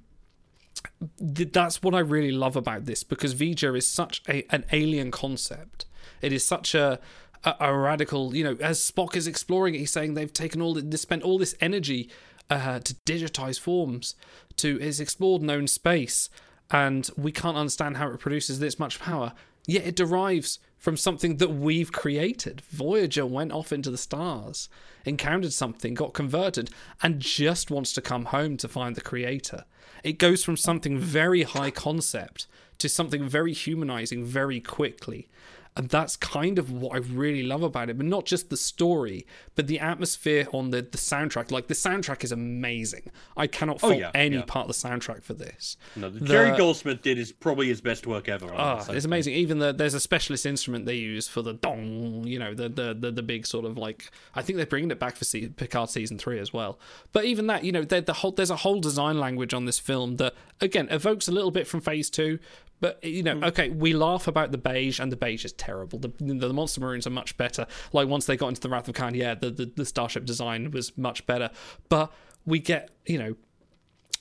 that's 1.19 1.83
what 1.83 1.95
I 1.95 2.01
really 2.01 2.33
love 2.33 2.57
about 2.57 2.87
this 2.87 3.05
because 3.05 3.35
V'Ger 3.35 3.77
is 3.77 3.87
such 3.87 4.23
a, 4.29 4.45
an 4.55 4.65
alien 4.73 5.11
concept. 5.11 5.87
It 6.21 6.33
is 6.33 6.45
such 6.45 6.75
a 6.75 6.99
a, 7.45 7.55
a 7.61 7.77
radical, 7.77 8.35
you 8.35 8.45
know, 8.45 8.57
as 8.61 8.79
Spock 8.79 9.17
is 9.17 9.27
exploring 9.27 9.75
it, 9.75 9.79
he's 9.79 9.91
saying 9.93 10.15
they've 10.15 10.33
taken 10.33 10.61
all, 10.63 10.75
they 10.75 10.97
spent 10.97 11.23
all 11.23 11.39
this 11.39 11.55
energy 11.61 12.11
uh, 12.51 12.81
to 12.81 12.95
digitize 13.07 13.59
forms, 13.59 14.15
to 14.57 14.81
is 14.81 15.01
explored 15.01 15.43
known 15.43 15.67
space, 15.67 16.29
and 16.73 17.11
we 17.16 17.31
can't 17.31 17.57
understand 17.57 17.99
how 17.99 18.09
it 18.09 18.19
produces 18.19 18.59
this 18.59 18.78
much 18.78 18.99
power. 18.99 19.35
Yet 19.66 19.86
it 19.86 19.94
derives 19.94 20.59
from 20.78 20.97
something 20.97 21.36
that 21.36 21.51
we've 21.51 21.93
created. 21.93 22.62
Voyager 22.62 23.24
went 23.24 23.53
off 23.53 23.73
into 23.73 23.90
the 23.90 23.99
stars, 23.99 24.69
encountered 25.05 25.53
something, 25.53 25.94
got 25.94 26.15
converted, 26.15 26.70
and 27.03 27.20
just 27.20 27.70
wants 27.70 27.93
to 27.93 28.01
come 28.01 28.24
home 28.27 28.57
to 28.57 28.66
find 28.66 28.97
the 28.97 29.01
creator. 29.01 29.65
It 30.03 30.19
goes 30.19 30.43
from 30.43 30.57
something 30.57 30.99
very 30.99 31.44
high 31.44 31.70
concept 31.70 32.49
to 32.78 32.89
something 32.89 33.28
very 33.28 33.53
humanizing 33.53 34.24
very 34.24 34.61
quickly. 34.61 35.28
And 35.74 35.89
that's 35.89 36.16
kind 36.16 36.59
of 36.59 36.70
what 36.70 36.94
I 36.94 36.99
really 36.99 37.43
love 37.43 37.62
about 37.62 37.89
it, 37.89 37.97
but 37.97 38.05
not 38.05 38.27
just 38.27 38.51
the 38.51 38.59
story, 38.59 39.27
but 39.55 39.69
the 39.69 39.78
atmosphere 39.81 40.47
on 40.53 40.69
the, 40.70 40.82
the 40.82 40.99
soundtrack. 40.99 41.51
Like 41.51 41.69
the 41.69 41.74
soundtrack 41.74 42.23
is 42.24 42.31
amazing. 42.31 43.11
I 43.39 43.47
cannot 43.47 43.81
fault 43.81 43.94
Oh, 43.94 43.97
yeah, 43.97 44.11
any 44.15 44.36
yeah. 44.36 44.43
part 44.47 44.69
of 44.69 44.77
the 44.77 44.89
soundtrack 44.89 45.23
for 45.23 45.32
this. 45.32 45.78
No, 45.97 46.11
the, 46.11 46.20
Jerry 46.27 46.55
Goldsmith 46.59 47.01
did 47.01 47.19
is 47.19 47.32
probably 47.32 47.69
his 47.69 47.81
best 47.81 48.07
work 48.07 48.28
ever. 48.28 48.53
Ah, 48.55 48.85
it's 48.90 49.07
amazing. 49.07 49.32
Even 49.32 49.61
the 49.61 49.73
there's 49.73 49.94
a 49.94 50.01
specialist 50.01 50.44
instrument 50.44 50.85
they 50.85 50.97
use 50.97 51.27
for 51.27 51.40
the 51.40 51.55
dong, 51.55 52.24
you 52.27 52.39
know, 52.39 52.53
the 52.53 52.69
the 52.69 52.93
the, 52.99 53.11
the 53.11 53.23
big 53.23 53.47
sort 53.47 53.65
of 53.65 53.78
like. 53.78 54.11
I 54.35 54.43
think 54.43 54.59
they're 54.59 54.66
bringing 54.66 54.90
it 54.90 54.99
back 54.99 55.16
for 55.16 55.24
se- 55.24 55.53
Picard 55.57 55.89
season 55.89 56.19
three 56.19 56.39
as 56.39 56.53
well. 56.53 56.78
But 57.12 57.24
even 57.24 57.47
that, 57.47 57.65
you 57.65 57.73
know, 57.73 57.82
the 57.82 58.12
whole 58.12 58.32
there's 58.32 58.51
a 58.51 58.57
whole 58.57 58.81
design 58.81 59.19
language 59.19 59.55
on 59.55 59.65
this 59.65 59.78
film 59.78 60.16
that 60.16 60.35
again 60.61 60.89
evokes 60.90 61.28
a 61.28 61.32
little 61.32 61.51
bit 61.51 61.66
from 61.66 61.81
Phase 61.81 62.11
Two. 62.11 62.39
But 62.83 63.03
you 63.05 63.23
know, 63.23 63.37
mm. 63.37 63.47
okay, 63.47 63.71
we 63.71 63.93
laugh 63.93 64.27
about 64.27 64.51
the 64.51 64.59
beige, 64.59 64.99
and 64.99 65.13
the 65.13 65.17
beige 65.17 65.45
is 65.45 65.53
terrible. 65.53 66.01
The, 66.01 66.13
the 66.19 66.53
monster 66.53 66.81
marines 66.81 67.07
are 67.07 67.11
much 67.11 67.37
better. 67.37 67.65
Like 67.93 68.09
once 68.09 68.27
they 68.27 68.37
got 68.37 68.49
into 68.49 68.61
the 68.61 68.69
Wrath 68.69 68.89
of 68.89 68.95
Khan, 68.97 69.15
yeah, 69.15 69.37
the, 69.37 69.51
the 69.51 69.73
the 69.75 69.87
starship 69.87 70.25
design 70.25 70.73
was 70.73 70.99
much 70.99 71.25
better. 71.25 71.51
But 71.89 72.13
we 72.45 72.59
get, 72.59 72.91
you 73.07 73.19
know, 73.19 73.37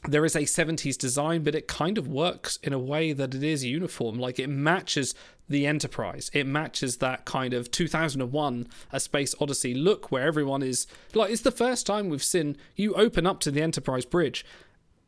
there 0.08 0.24
is 0.26 0.36
a 0.36 0.42
70s 0.42 0.96
design, 0.96 1.44
but 1.44 1.56
it 1.56 1.68
kind 1.68 1.98
of 1.98 2.08
works 2.08 2.60
in 2.62 2.72
a 2.72 2.78
way 2.78 3.14
that 3.14 3.34
it 3.34 3.44
is 3.44 3.66
uniform. 3.66 4.20
Like 4.20 4.38
it 4.38 4.48
matches 4.48 5.16
the 5.50 5.66
Enterprise. 5.66 6.30
It 6.32 6.46
matches 6.46 6.98
that 6.98 7.26
kind 7.26 7.56
of 7.56 7.72
2001 7.72 8.68
A 8.92 9.00
Space 9.00 9.34
Odyssey 9.42 9.74
look 9.74 10.12
where 10.12 10.28
everyone 10.28 10.62
is 10.62 10.86
like, 11.16 11.32
it's 11.32 11.42
the 11.42 11.52
first 11.52 11.88
time 11.88 12.10
we've 12.10 12.24
seen 12.24 12.58
you 12.76 12.94
open 12.94 13.26
up 13.26 13.40
to 13.42 13.50
the 13.50 13.64
Enterprise 13.64 14.06
bridge. 14.06 14.46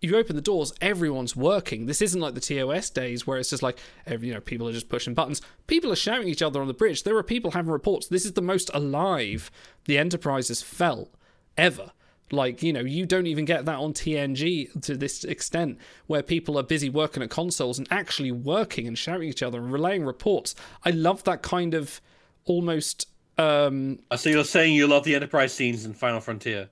You 0.04 0.18
open 0.18 0.36
the 0.36 0.42
doors, 0.42 0.74
everyone's 0.82 1.34
working. 1.34 1.86
This 1.86 2.02
isn't 2.02 2.20
like 2.20 2.34
the 2.34 2.42
TOS 2.42 2.90
days 2.90 3.26
where 3.26 3.38
it's 3.38 3.50
just 3.50 3.64
like, 3.64 3.80
you 4.06 4.34
know, 4.34 4.42
people 4.42 4.68
are 4.68 4.74
just 4.74 4.90
pushing 4.90 5.14
buttons. 5.14 5.42
People 5.66 5.94
are 5.94 5.96
shouting 5.96 6.28
each 6.28 6.42
other 6.42 6.60
on 6.60 6.68
the 6.68 6.74
bridge. 6.74 7.04
There 7.04 7.16
are 7.16 7.24
people 7.24 7.52
having 7.52 7.72
reports. 7.72 8.08
This 8.08 8.26
is 8.26 8.34
the 8.34 8.42
most 8.42 8.70
alive 8.74 9.50
the 9.86 9.98
Enterprise 9.98 10.50
has 10.50 10.62
felt 10.62 11.14
ever. 11.58 11.92
Like, 12.32 12.62
you 12.62 12.74
know, 12.74 12.82
you 12.82 13.06
don't 13.06 13.28
even 13.28 13.46
get 13.46 13.64
that 13.66 13.78
on 13.78 13.94
TNG 13.94 14.82
to 14.82 14.98
this 14.98 15.24
extent, 15.24 15.78
where 16.08 16.22
people 16.22 16.60
are 16.60 16.64
busy 16.64 16.90
working 16.90 17.24
at 17.24 17.30
consoles 17.30 17.78
and 17.78 17.88
actually 17.90 18.32
working 18.32 18.88
and 18.88 18.98
shouting 18.98 19.30
each 19.30 19.44
other 19.44 19.60
and 19.60 19.72
relaying 19.72 20.04
reports. 20.04 20.54
I 20.84 20.90
love 20.90 21.24
that 21.26 21.44
kind 21.44 21.74
of 21.74 22.02
almost 22.46 23.08
um 23.38 24.00
So 24.18 24.30
you're 24.30 24.44
saying 24.44 24.74
you 24.74 24.88
love 24.88 25.06
the 25.06 25.16
Enterprise 25.16 25.54
scenes 25.54 25.86
in 25.86 25.94
Final 25.94 26.20
Frontier? 26.20 26.70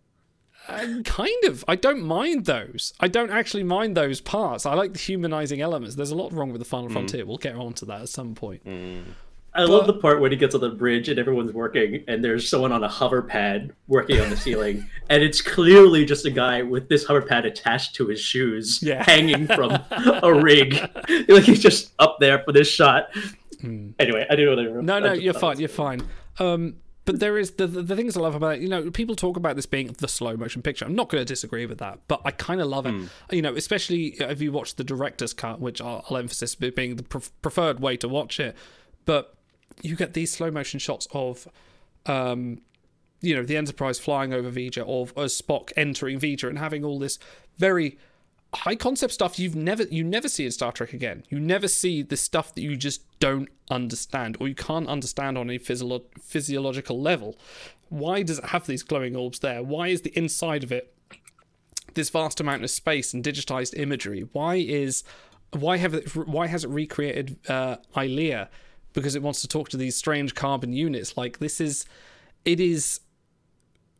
Uh, 0.67 0.87
kind 1.05 1.43
of 1.45 1.63
i 1.67 1.75
don't 1.75 2.01
mind 2.01 2.45
those 2.45 2.93
i 2.99 3.07
don't 3.07 3.31
actually 3.31 3.63
mind 3.63 3.97
those 3.97 4.21
parts 4.21 4.65
i 4.65 4.73
like 4.73 4.93
the 4.93 4.99
humanizing 4.99 5.59
elements 5.61 5.95
there's 5.95 6.11
a 6.11 6.15
lot 6.15 6.31
wrong 6.33 6.51
with 6.51 6.59
the 6.59 6.65
final 6.65 6.89
frontier 6.89 7.25
we'll 7.25 7.37
get 7.37 7.55
on 7.55 7.73
to 7.73 7.85
that 7.85 8.01
at 8.01 8.09
some 8.09 8.35
point 8.35 8.61
I 9.53 9.63
love 9.65 9.85
the 9.85 9.91
part 9.95 10.21
when 10.21 10.31
he 10.31 10.37
gets 10.37 10.55
on 10.55 10.61
the 10.61 10.69
bridge 10.69 11.09
and 11.09 11.19
everyone's 11.19 11.51
working, 11.51 12.05
and 12.07 12.23
there's 12.23 12.47
someone 12.47 12.71
on 12.71 12.85
a 12.85 12.87
hover 12.87 13.21
pad 13.21 13.73
working 13.89 14.17
on 14.21 14.29
the 14.29 14.37
ceiling, 14.37 14.87
and 15.09 15.21
it's 15.21 15.41
clearly 15.41 16.05
just 16.05 16.25
a 16.25 16.29
guy 16.31 16.61
with 16.61 16.87
this 16.87 17.03
hover 17.03 17.21
pad 17.21 17.45
attached 17.45 17.93
to 17.95 18.07
his 18.07 18.21
shoes, 18.21 18.79
Yeah. 18.81 19.03
hanging 19.03 19.47
from 19.47 19.71
a 20.23 20.33
rig. 20.41 20.75
like 21.27 21.43
he's 21.43 21.59
just 21.61 21.91
up 21.99 22.15
there 22.21 22.39
for 22.45 22.53
this 22.53 22.69
shot. 22.69 23.09
Anyway, 23.61 24.25
I 24.29 24.35
didn't 24.37 24.45
know 24.45 24.55
they 24.55 24.67
were. 24.71 24.81
No, 24.81 24.95
I 24.95 24.99
no, 25.01 25.11
you're 25.11 25.33
fine. 25.33 25.59
You're 25.59 25.67
fine. 25.67 26.01
Um, 26.39 26.77
but 27.05 27.19
there 27.19 27.37
is 27.37 27.51
the, 27.51 27.67
the 27.67 27.81
the 27.81 27.95
things 27.95 28.15
I 28.15 28.21
love 28.21 28.35
about 28.35 28.55
it. 28.55 28.61
You 28.61 28.69
know, 28.69 28.91
people 28.91 29.15
talk 29.15 29.37
about 29.37 29.55
this 29.55 29.65
being 29.65 29.87
the 29.99 30.07
slow 30.07 30.37
motion 30.37 30.61
picture. 30.61 30.85
I'm 30.85 30.95
not 30.95 31.09
going 31.09 31.21
to 31.21 31.25
disagree 31.25 31.65
with 31.65 31.79
that, 31.79 31.99
but 32.07 32.21
I 32.25 32.31
kind 32.31 32.61
of 32.61 32.67
love 32.67 32.85
it. 32.85 33.09
You 33.31 33.41
know, 33.41 33.55
especially 33.55 34.15
if 34.19 34.41
you 34.41 34.51
watch 34.51 34.75
the 34.75 34.83
director's 34.83 35.33
cut, 35.33 35.59
which 35.59 35.81
I'll, 35.81 36.05
I'll 36.09 36.17
emphasize 36.17 36.55
being 36.55 36.95
the 36.95 37.03
pref- 37.03 37.31
preferred 37.41 37.79
way 37.79 37.97
to 37.97 38.07
watch 38.07 38.39
it. 38.39 38.55
But 39.05 39.35
you 39.81 39.95
get 39.95 40.13
these 40.13 40.31
slow 40.31 40.51
motion 40.51 40.79
shots 40.79 41.07
of, 41.11 41.47
um, 42.05 42.61
you 43.21 43.35
know, 43.35 43.43
the 43.43 43.57
Enterprise 43.57 43.99
flying 43.99 44.33
over 44.33 44.51
V'Ger, 44.51 44.87
of 44.87 45.13
as 45.17 45.39
Spock 45.41 45.71
entering 45.75 46.19
V'Ger, 46.19 46.49
and 46.49 46.59
having 46.59 46.83
all 46.83 46.99
this 46.99 47.17
very 47.57 47.97
high 48.53 48.75
concept 48.75 49.13
stuff 49.13 49.39
you've 49.39 49.55
never 49.55 49.83
you 49.83 50.03
never 50.03 50.27
see 50.27 50.45
in 50.45 50.51
Star 50.51 50.71
Trek 50.71 50.93
again. 50.93 51.23
You 51.29 51.39
never 51.39 51.67
see 51.67 52.01
the 52.01 52.17
stuff 52.17 52.53
that 52.55 52.61
you 52.61 52.75
just 52.75 53.01
don't 53.19 53.49
understand 53.69 54.37
or 54.39 54.47
you 54.47 54.55
can't 54.55 54.87
understand 54.87 55.37
on 55.37 55.49
a 55.49 55.57
physio- 55.57 56.03
physiological 56.21 56.99
level. 57.01 57.37
Why 57.89 58.23
does 58.23 58.39
it 58.39 58.45
have 58.45 58.67
these 58.67 58.83
glowing 58.83 59.15
orbs 59.15 59.39
there? 59.39 59.63
Why 59.63 59.87
is 59.87 60.01
the 60.01 60.17
inside 60.17 60.63
of 60.63 60.71
it 60.71 60.93
this 61.93 62.09
vast 62.09 62.39
amount 62.39 62.63
of 62.63 62.69
space 62.69 63.13
and 63.13 63.23
digitized 63.23 63.77
imagery? 63.77 64.27
Why 64.31 64.55
is 64.55 65.03
why 65.51 65.77
have 65.77 65.93
it 65.93 66.15
why 66.15 66.47
has 66.47 66.63
it 66.63 66.69
recreated 66.69 67.37
uh, 67.49 67.77
Ilia? 67.95 68.49
Because 68.93 69.15
it 69.15 69.21
wants 69.21 69.41
to 69.41 69.47
talk 69.47 69.69
to 69.69 69.77
these 69.77 69.95
strange 69.95 70.35
carbon 70.35 70.73
units. 70.73 71.15
Like 71.15 71.39
this 71.39 71.61
is 71.61 71.85
it 72.43 72.59
is 72.59 72.99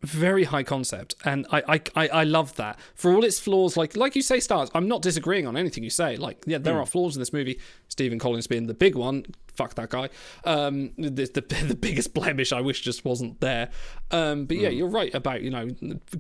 very 0.03 0.45
high 0.45 0.63
concept 0.63 1.15
and 1.25 1.45
I, 1.51 1.79
I 1.95 2.07
i 2.07 2.23
love 2.23 2.55
that. 2.55 2.79
For 2.95 3.13
all 3.13 3.23
its 3.23 3.39
flaws 3.39 3.77
like 3.77 3.95
like 3.95 4.15
you 4.15 4.21
say 4.21 4.39
stars 4.39 4.69
i'm 4.73 4.87
not 4.87 5.01
disagreeing 5.01 5.45
on 5.47 5.55
anything 5.55 5.83
you 5.83 5.89
say. 5.89 6.17
Like 6.17 6.43
yeah 6.45 6.57
there 6.57 6.79
are 6.79 6.85
flaws 6.85 7.15
in 7.15 7.21
this 7.21 7.33
movie. 7.33 7.59
Stephen 7.87 8.19
collins 8.19 8.47
being 8.47 8.67
the 8.67 8.73
big 8.73 8.95
one 8.95 9.25
fuck 9.53 9.75
that 9.75 9.89
guy. 9.89 10.09
Um 10.43 10.91
the, 10.97 11.09
the, 11.09 11.41
the 11.67 11.75
biggest 11.75 12.13
blemish 12.13 12.51
i 12.51 12.61
wish 12.61 12.81
just 12.81 13.05
wasn't 13.05 13.39
there. 13.41 13.69
Um 14.09 14.45
but 14.45 14.57
yeah 14.57 14.69
you're 14.69 14.87
right 14.87 15.13
about 15.13 15.41
you 15.41 15.49
know 15.49 15.67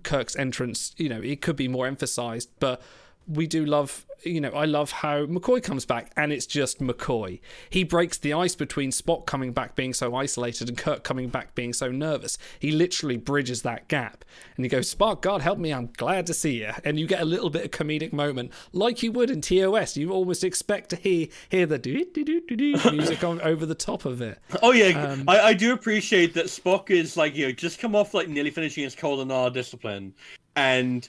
kirk's 0.03 0.35
entrance. 0.35 0.93
You 0.97 1.09
know 1.09 1.21
it 1.21 1.41
could 1.41 1.55
be 1.55 1.67
more 1.67 1.87
emphasized 1.87 2.49
but 2.59 2.81
we 3.27 3.47
do 3.47 3.65
love 3.65 4.05
you 4.23 4.39
know 4.39 4.51
i 4.51 4.65
love 4.65 4.91
how 4.91 5.25
mccoy 5.25 5.61
comes 5.61 5.85
back 5.85 6.11
and 6.15 6.31
it's 6.31 6.45
just 6.45 6.79
mccoy. 6.79 7.39
He 7.69 7.83
breaks 7.83 8.17
the 8.17 8.33
ice 8.33 8.55
between 8.55 8.91
spock 8.91 9.25
coming 9.25 9.51
back 9.51 9.75
being 9.75 9.93
so 9.93 10.15
isolated 10.15 10.69
and 10.69 10.77
kirk 10.77 11.03
coming 11.03 11.29
back 11.29 11.55
being 11.55 11.73
so 11.73 11.91
nervous. 11.91 12.37
He 12.59 12.71
literally 12.71 13.17
bridges 13.17 13.63
that 13.63 13.87
gap 13.87 14.23
and 14.55 14.65
he 14.65 14.69
goes 14.69 14.93
spock 14.93 15.21
god 15.21 15.41
help 15.41 15.57
me. 15.57 15.73
I'm 15.73 15.89
glad 15.97 16.27
to 16.27 16.33
see 16.33 16.61
you 16.61 16.71
and 16.83 16.99
you 16.99 17.07
get 17.07 17.21
a 17.21 17.25
little 17.25 17.49
bit 17.49 17.65
of 17.65 17.71
comedic 17.71 18.13
moment 18.13 18.51
like 18.73 19.01
you 19.01 19.11
would 19.11 19.29
in 19.29 19.41
tos 19.41 19.97
you 19.97 20.11
almost 20.11 20.43
expect 20.43 20.89
to 20.91 20.95
hear 20.95 21.27
hear 21.49 21.65
the 21.65 21.79
do 21.79 22.05
do 22.05 22.23
do 22.23 22.41
do 22.41 22.55
do 22.55 22.91
music 22.91 23.23
on 23.23 23.41
over 23.41 23.65
the 23.65 23.75
top 23.75 24.05
of 24.05 24.21
it. 24.21 24.39
Oh 24.61 24.71
yeah, 24.71 25.01
Um, 25.01 25.23
I, 25.27 25.39
I 25.39 25.53
do 25.53 25.73
appreciate 25.73 26.33
that 26.35 26.45
Spock 26.45 26.89
is 26.89 27.17
like 27.17 27.35
you 27.35 27.47
know 27.47 27.51
just 27.51 27.79
come 27.79 27.95
off 27.95 28.13
like 28.13 28.27
nearly 28.27 28.51
finishing 28.51 28.83
his 28.83 28.95
Kolinahr 28.95 29.51
discipline, 29.51 30.13
and 30.55 31.07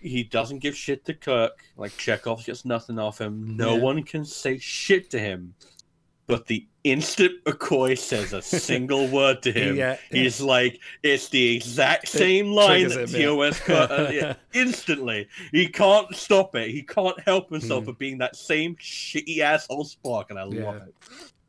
he 0.00 0.22
doesn't 0.24 0.58
give 0.60 0.76
shit 0.76 1.04
to 1.06 1.14
Kirk. 1.14 1.58
Like 1.76 1.92
Chekov 1.92 2.44
gets 2.44 2.64
nothing 2.64 2.98
off 2.98 3.20
him. 3.20 3.56
No 3.56 3.76
Yeah. 3.76 3.82
one 3.82 4.02
can 4.02 4.24
say 4.24 4.58
shit 4.58 5.10
to 5.10 5.18
him. 5.18 5.54
But 6.26 6.46
the 6.46 6.66
instant 6.84 7.42
McCoy 7.44 7.96
says 7.96 8.34
a 8.34 8.42
single 8.42 9.08
word 9.18 9.40
to 9.44 9.50
him, 9.52 9.76
Yeah, 9.76 9.96
he's 10.10 10.42
like, 10.42 10.78
it's 11.02 11.30
the 11.30 11.56
exact 11.56 12.06
same 12.08 12.48
line 12.52 12.88
that. 12.88 13.08
TOS 13.08 13.58
cut. 13.64 13.90
uh, 13.90 14.10
yeah, 14.12 14.34
instantly. 14.52 15.26
He 15.52 15.68
can't 15.68 16.14
stop 16.14 16.54
it. 16.54 16.70
He 16.70 16.82
can't 16.82 17.18
help 17.20 17.48
himself 17.50 17.84
Mm. 17.84 17.86
but 17.86 17.98
being 17.98 18.18
that 18.18 18.36
same 18.36 18.76
shitty 18.76 19.38
asshole 19.38 19.86
Spock, 19.86 20.26
and 20.28 20.38
I 20.38 20.44
Yeah. 20.48 20.64
love 20.64 20.82
it. 20.86 20.94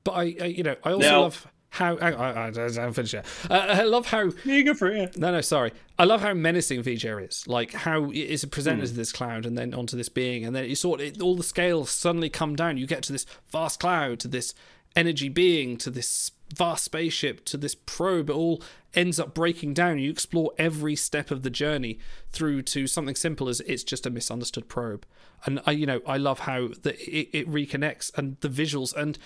but 0.06 0.12
i, 0.14 0.22
I 0.42 0.46
you 0.46 0.64
know 0.64 0.76
i 0.86 0.92
also 0.94 1.10
Now- 1.10 1.22
love 1.24 1.48
how 1.72 1.98
I, 1.98 2.12
I, 2.12 2.48
I, 2.50 2.84
I'm 2.84 2.94
finished 2.94 3.14
yet. 3.14 3.26
Uh, 3.50 3.54
I 3.54 3.84
love 3.84 4.08
how 4.08 4.32
you 4.44 4.64
go 4.64 4.74
for 4.74 4.88
it. 4.90 4.98
Yeah. 4.98 5.08
No, 5.18 5.32
no, 5.32 5.42
sorry. 5.42 5.72
I 5.98 6.06
love 6.06 6.22
how 6.22 6.34
menacing 6.34 6.82
V'ger 6.84 7.28
is. 7.28 7.48
Like 7.48 7.74
how 7.74 8.10
it 8.10 8.18
is 8.18 8.44
presented 8.46 8.80
Hmm. 8.80 8.84
as 8.84 8.96
this 8.96 9.12
cloud, 9.12 9.46
and 9.46 9.58
then 9.58 9.74
onto 9.74 9.96
this 9.96 10.10
being, 10.10 10.46
and 10.46 10.56
then 10.56 10.66
you 10.66 10.76
sort 10.76 11.00
it, 11.02 11.22
all 11.22 11.36
the 11.36 11.44
scales 11.44 11.90
suddenly 11.92 12.30
come 12.30 12.56
down. 12.56 12.78
You 12.78 12.88
get 12.88 13.04
to 13.04 13.12
this 13.12 13.26
vast 13.52 13.80
cloud, 13.80 14.20
to 14.22 14.28
this 14.28 14.54
energy 14.96 15.30
being, 15.30 15.78
to 15.78 15.92
this 15.92 16.32
vast 16.56 16.84
spaceship, 16.84 17.46
to 17.46 17.58
this 17.58 17.76
probe. 17.76 18.30
It 18.30 18.34
all 18.34 18.64
ends 18.96 19.20
up 19.20 19.36
breaking 19.36 19.76
down. 19.76 20.00
You 20.00 20.10
explore 20.10 20.52
every 20.58 20.96
step 20.96 21.30
of 21.30 21.44
the 21.44 21.52
journey 21.52 22.00
through 22.32 22.64
to 22.64 22.88
something 22.88 23.16
simple 23.16 23.48
as 23.48 23.60
it's 23.62 23.84
just 23.84 24.08
a 24.08 24.10
misunderstood 24.10 24.68
probe. 24.68 25.06
And 25.46 25.62
I, 25.68 25.72
you 25.72 25.86
know, 25.86 26.02
I 26.08 26.18
love 26.18 26.40
how 26.40 26.70
the, 26.82 26.96
it, 27.00 27.30
it 27.32 27.48
reconnects 27.48 28.12
and 28.18 28.38
the 28.42 28.50
visuals 28.50 28.96
and 28.96 29.20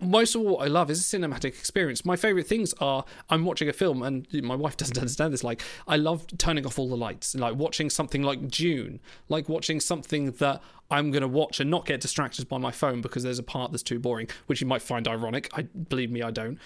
most 0.00 0.34
of 0.34 0.42
what 0.42 0.64
I 0.64 0.66
love 0.66 0.90
is 0.90 1.00
a 1.00 1.16
cinematic 1.16 1.44
experience. 1.44 2.04
My 2.04 2.16
favorite 2.16 2.46
things 2.46 2.74
are 2.80 3.04
I'm 3.30 3.44
watching 3.44 3.68
a 3.68 3.72
film, 3.72 4.02
and 4.02 4.26
my 4.42 4.56
wife 4.56 4.76
doesn't 4.78 4.98
understand 4.98 5.32
this. 5.32 5.44
Like, 5.44 5.62
I 5.86 5.96
love 5.96 6.26
turning 6.38 6.66
off 6.66 6.78
all 6.78 6.88
the 6.88 6.96
lights, 6.96 7.34
like 7.34 7.54
watching 7.54 7.90
something 7.90 8.22
like 8.22 8.48
Dune, 8.48 9.00
like 9.28 9.48
watching 9.48 9.80
something 9.80 10.32
that 10.32 10.62
I'm 10.90 11.10
going 11.10 11.22
to 11.22 11.28
watch 11.28 11.60
and 11.60 11.70
not 11.70 11.86
get 11.86 12.00
distracted 12.00 12.48
by 12.48 12.58
my 12.58 12.70
phone 12.70 13.00
because 13.00 13.22
there's 13.22 13.38
a 13.38 13.44
part 13.44 13.70
that's 13.70 13.82
too 13.82 13.98
boring, 13.98 14.28
which 14.46 14.60
you 14.60 14.66
might 14.66 14.82
find 14.82 15.08
ironic. 15.08 15.48
I 15.54 15.62
believe 15.62 16.10
me, 16.10 16.22
I 16.22 16.30
don't. 16.30 16.58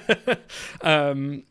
um, 0.82 1.44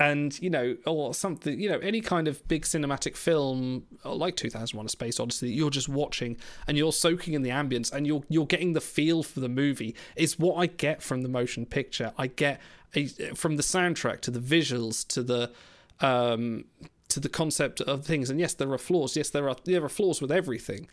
and 0.00 0.40
you 0.40 0.50
know 0.50 0.76
or 0.86 1.14
something 1.14 1.60
you 1.60 1.68
know 1.68 1.78
any 1.78 2.00
kind 2.00 2.26
of 2.26 2.46
big 2.48 2.62
cinematic 2.62 3.16
film 3.16 3.84
uh, 4.04 4.12
like 4.12 4.34
2001 4.34 4.84
a 4.84 4.88
space 4.88 5.20
odyssey 5.20 5.50
you're 5.50 5.70
just 5.70 5.88
watching 5.88 6.36
and 6.66 6.76
you're 6.76 6.92
soaking 6.92 7.34
in 7.34 7.42
the 7.42 7.50
ambience 7.50 7.92
and 7.92 8.04
you're 8.04 8.24
you're 8.28 8.46
getting 8.46 8.72
the 8.72 8.80
feel 8.80 9.22
for 9.22 9.38
the 9.38 9.48
movie 9.48 9.94
is 10.16 10.36
what 10.36 10.56
i 10.56 10.66
get 10.66 11.00
from 11.02 11.22
the 11.22 11.28
motion 11.28 11.66
picture. 11.66 12.12
I 12.16 12.28
get 12.28 12.60
a, 12.94 13.06
from 13.34 13.56
the 13.56 13.62
soundtrack 13.62 14.20
to 14.22 14.30
the 14.30 14.40
visuals 14.40 15.06
to 15.08 15.22
the 15.22 15.50
um 16.00 16.64
to 17.08 17.20
the 17.20 17.28
concept 17.28 17.80
of 17.82 18.04
things. 18.04 18.30
And 18.30 18.40
yes 18.40 18.54
there 18.54 18.72
are 18.72 18.78
flaws. 18.78 19.16
Yes 19.16 19.30
there 19.30 19.48
are 19.48 19.56
there 19.64 19.84
are 19.84 19.88
flaws 19.88 20.20
with 20.20 20.32
everything. 20.32 20.88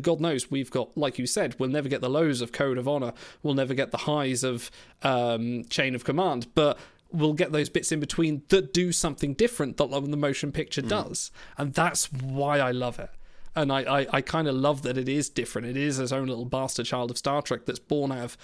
God 0.00 0.20
knows 0.20 0.50
we've 0.50 0.70
got 0.70 0.96
like 0.96 1.18
you 1.18 1.26
said 1.26 1.56
we'll 1.58 1.70
never 1.70 1.88
get 1.88 2.00
the 2.00 2.10
lows 2.10 2.40
of 2.40 2.52
code 2.52 2.78
of 2.78 2.86
honor. 2.86 3.12
We'll 3.42 3.54
never 3.54 3.74
get 3.74 3.90
the 3.90 3.98
highs 3.98 4.44
of 4.44 4.70
um 5.02 5.64
chain 5.64 5.94
of 5.94 6.04
command. 6.04 6.48
But 6.54 6.78
we'll 7.12 7.32
get 7.32 7.52
those 7.52 7.68
bits 7.68 7.92
in 7.92 8.00
between 8.00 8.42
that 8.48 8.72
do 8.72 8.92
something 8.92 9.34
different 9.34 9.76
that 9.76 9.90
the 9.90 10.16
motion 10.16 10.52
picture 10.52 10.82
does. 10.82 11.30
And 11.56 11.72
that's 11.74 12.12
why 12.12 12.58
i 12.58 12.70
love 12.70 12.98
it. 12.98 13.10
And 13.54 13.72
i 13.72 13.80
i, 14.00 14.06
I 14.12 14.20
kind 14.20 14.48
of 14.48 14.54
love 14.54 14.82
that 14.82 14.98
it 14.98 15.08
is 15.08 15.28
different. 15.28 15.68
It 15.68 15.76
is 15.76 15.98
its 15.98 16.12
own 16.12 16.26
little 16.26 16.44
bastard 16.44 16.86
child 16.86 17.10
of 17.10 17.18
star 17.18 17.42
trek 17.42 17.60
that's 17.66 17.78
born 17.78 18.12
out 18.12 18.24
of 18.24 18.36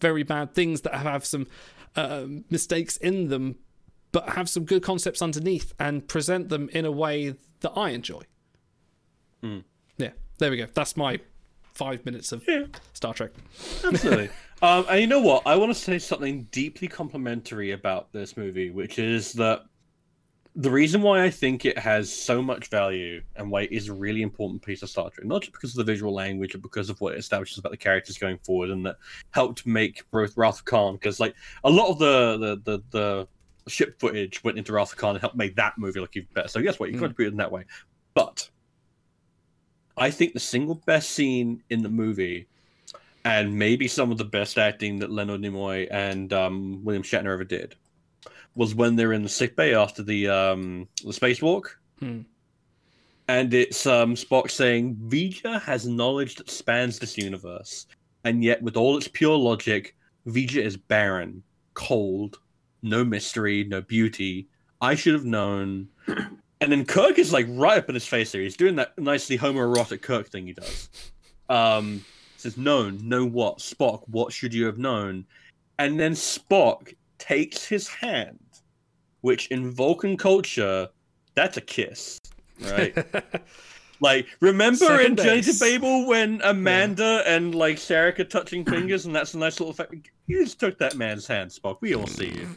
very 0.00 0.22
bad 0.22 0.54
things 0.54 0.80
that 0.82 0.94
have 0.94 1.24
some 1.24 1.46
um 1.96 2.44
mistakes 2.50 2.96
in 2.98 3.28
them 3.28 3.56
but 4.12 4.30
have 4.30 4.48
some 4.48 4.64
good 4.64 4.82
concepts 4.82 5.20
underneath 5.22 5.72
and 5.78 6.06
present 6.08 6.48
them 6.48 6.68
in 6.72 6.84
a 6.84 6.92
way 6.92 7.34
that 7.60 7.72
i 7.76 7.90
enjoy. 7.90 8.22
Yeah 9.98 10.10
there 10.38 10.50
we 10.50 10.56
go. 10.56 10.66
That's 10.74 10.96
my 10.96 11.20
five 11.74 12.04
minutes 12.04 12.32
of 12.32 12.44
Yeah. 12.46 12.64
star 12.92 13.14
trek. 13.14 13.30
Absolutely. 13.84 14.30
um, 14.62 14.86
and 14.88 15.00
you 15.00 15.06
know 15.06 15.20
what? 15.20 15.42
I 15.46 15.56
want 15.56 15.72
to 15.72 15.78
say 15.78 15.98
something 15.98 16.44
deeply 16.50 16.88
complimentary 16.88 17.72
about 17.72 18.12
this 18.12 18.36
movie, 18.36 18.70
which 18.70 18.98
is 18.98 19.32
that 19.34 19.64
the 20.56 20.70
reason 20.70 21.02
why 21.02 21.24
I 21.24 21.30
think 21.30 21.64
it 21.64 21.76
has 21.76 22.12
so 22.12 22.40
much 22.40 22.68
value 22.68 23.22
and 23.34 23.50
why 23.50 23.62
it 23.62 23.72
is 23.72 23.88
a 23.88 23.92
really 23.92 24.22
important 24.22 24.62
piece 24.62 24.82
of 24.82 24.88
Star 24.88 25.10
Trek, 25.10 25.26
not 25.26 25.42
just 25.42 25.52
because 25.52 25.70
of 25.70 25.84
the 25.84 25.92
visual 25.92 26.14
language, 26.14 26.52
but 26.52 26.62
because 26.62 26.90
of 26.90 27.00
what 27.00 27.14
it 27.14 27.18
establishes 27.18 27.58
about 27.58 27.72
the 27.72 27.76
characters 27.76 28.18
going 28.18 28.38
forward, 28.38 28.70
and 28.70 28.86
that 28.86 28.96
helped 29.32 29.66
make 29.66 30.08
both 30.12 30.36
Wrath 30.36 30.64
Khan. 30.64 30.94
Because 30.94 31.18
like 31.18 31.34
a 31.64 31.70
lot 31.70 31.88
of 31.88 31.98
the 31.98 32.38
the 32.38 32.56
the, 32.64 32.82
the 32.90 33.70
ship 33.70 33.98
footage 33.98 34.44
went 34.44 34.58
into 34.58 34.72
Wrath 34.72 34.96
Khan 34.96 35.16
and 35.16 35.20
helped 35.20 35.36
make 35.36 35.56
that 35.56 35.74
movie 35.76 35.98
look 35.98 36.16
even 36.16 36.28
better. 36.34 36.48
So 36.48 36.62
guess 36.62 36.78
what? 36.78 36.90
You 36.90 36.98
Mm. 36.98 37.20
it 37.20 37.26
in 37.26 37.36
that 37.36 37.52
way, 37.52 37.64
but. 38.14 38.48
I 39.96 40.10
think 40.10 40.32
the 40.32 40.40
single 40.40 40.74
best 40.86 41.10
scene 41.10 41.62
in 41.70 41.84
the 41.84 41.88
movie 41.88 42.48
and 43.24 43.54
maybe 43.58 43.88
some 43.88 44.10
of 44.10 44.18
the 44.18 44.24
best 44.24 44.58
acting 44.58 44.98
that 44.98 45.10
Leonard 45.10 45.40
Nimoy 45.40 45.88
and 45.90 46.32
um, 46.32 46.84
William 46.84 47.02
Shatner 47.02 47.32
ever 47.32 47.44
did 47.44 47.74
was 48.54 48.74
when 48.74 48.94
they're 48.96 49.12
in 49.12 49.22
the 49.22 49.28
sick 49.28 49.56
bay 49.56 49.74
after 49.74 50.02
the 50.02 50.28
um, 50.28 50.88
the 51.04 51.12
spacewalk, 51.12 51.64
Hmm. 52.00 52.20
and 53.28 53.54
it's 53.54 53.86
um, 53.86 54.14
Spock 54.14 54.50
saying, 54.50 54.96
"V'Ger 55.08 55.60
has 55.62 55.86
knowledge 55.86 56.36
that 56.36 56.50
spans 56.50 56.98
this 56.98 57.16
universe, 57.18 57.86
and 58.24 58.44
yet 58.44 58.62
with 58.62 58.76
all 58.76 58.96
its 58.96 59.08
pure 59.08 59.36
logic, 59.36 59.96
V'Ger 60.26 60.62
is 60.62 60.76
barren, 60.76 61.42
cold, 61.74 62.38
no 62.82 63.04
mystery, 63.04 63.64
no 63.64 63.80
beauty. 63.80 64.48
I 64.80 64.94
should 64.94 65.14
have 65.14 65.24
known." 65.24 65.88
And 66.60 66.72
then 66.72 66.86
Kirk 66.86 67.18
is 67.18 67.30
like 67.30 67.46
right 67.50 67.76
up 67.76 67.90
in 67.90 67.94
his 67.94 68.06
face 68.06 68.32
here. 68.32 68.40
He's 68.40 68.56
doing 68.56 68.76
that 68.76 68.96
nicely 68.96 69.36
homoerotic 69.36 70.00
Kirk 70.00 70.28
thing 70.28 70.46
he 70.46 70.54
does. 70.54 70.88
Um, 71.50 72.02
says, 72.44 72.56
known, 72.56 72.98
know 73.08 73.24
what? 73.24 73.58
Spock, 73.58 74.02
what 74.06 74.32
should 74.32 74.52
you 74.52 74.66
have 74.66 74.78
known? 74.78 75.24
And 75.78 75.98
then 75.98 76.12
Spock 76.12 76.94
takes 77.18 77.66
his 77.66 77.88
hand, 77.88 78.38
which 79.22 79.48
in 79.48 79.70
Vulcan 79.70 80.16
culture, 80.16 80.88
that's 81.34 81.56
a 81.56 81.62
kiss, 81.62 82.20
right? 82.60 82.96
like, 84.00 84.26
remember 84.40 84.76
Second 84.76 85.18
in 85.18 85.24
Journey 85.24 85.42
to. 85.42 85.58
Babel 85.58 86.06
when 86.06 86.40
Amanda 86.44 87.22
and 87.26 87.54
like 87.54 87.76
Sarek 87.76 88.18
are 88.18 88.24
touching 88.24 88.64
fingers, 88.64 89.06
and 89.06 89.14
that's 89.14 89.34
a 89.34 89.38
nice 89.38 89.58
little 89.58 89.70
effect? 89.70 89.94
You 90.26 90.44
just 90.44 90.60
took 90.60 90.78
that 90.78 90.96
man's 90.96 91.26
hand, 91.26 91.50
Spock. 91.50 91.78
We 91.80 91.94
all 91.94 92.06
see 92.06 92.28
you. 92.28 92.48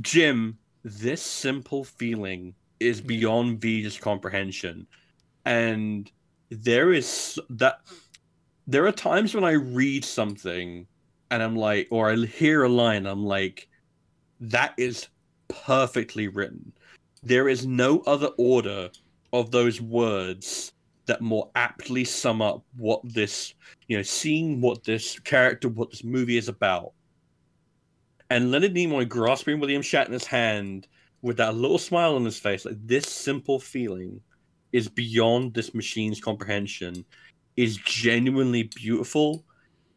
Jim, 0.00 0.56
this 0.84 1.20
simple 1.20 1.84
feeling 1.84 2.54
is 2.78 3.00
beyond 3.00 3.60
V's 3.60 3.98
comprehension. 3.98 4.86
And 5.44 6.10
there 6.50 6.92
is 6.92 7.38
that 7.50 7.80
there 8.70 8.86
are 8.86 8.92
times 8.92 9.34
when 9.34 9.42
I 9.42 9.52
read 9.52 10.04
something 10.04 10.86
and 11.32 11.42
I'm 11.42 11.56
like, 11.56 11.88
or 11.90 12.08
I 12.08 12.16
hear 12.24 12.62
a 12.62 12.68
line, 12.68 13.04
I'm 13.04 13.24
like, 13.24 13.68
that 14.40 14.74
is 14.76 15.08
perfectly 15.48 16.28
written. 16.28 16.72
There 17.24 17.48
is 17.48 17.66
no 17.66 18.00
other 18.06 18.30
order 18.38 18.90
of 19.32 19.50
those 19.50 19.80
words 19.80 20.72
that 21.06 21.20
more 21.20 21.50
aptly 21.56 22.04
sum 22.04 22.40
up 22.40 22.64
what 22.76 23.00
this, 23.02 23.54
you 23.88 23.96
know, 23.96 24.04
seeing 24.04 24.60
what 24.60 24.84
this 24.84 25.18
character, 25.18 25.68
what 25.68 25.90
this 25.90 26.04
movie 26.04 26.36
is 26.36 26.48
about. 26.48 26.92
And 28.30 28.52
Leonard 28.52 28.74
Nimoy 28.74 29.08
grasping 29.08 29.58
William 29.58 29.82
Shatner's 29.82 30.26
hand 30.26 30.86
with 31.22 31.38
that 31.38 31.56
little 31.56 31.78
smile 31.78 32.14
on 32.14 32.24
his 32.24 32.38
face, 32.38 32.64
like 32.64 32.78
this 32.86 33.06
simple 33.06 33.58
feeling 33.58 34.20
is 34.72 34.88
beyond 34.88 35.52
this 35.52 35.74
machine's 35.74 36.20
comprehension, 36.20 37.04
is 37.60 37.76
genuinely 37.76 38.64
beautiful 38.64 39.44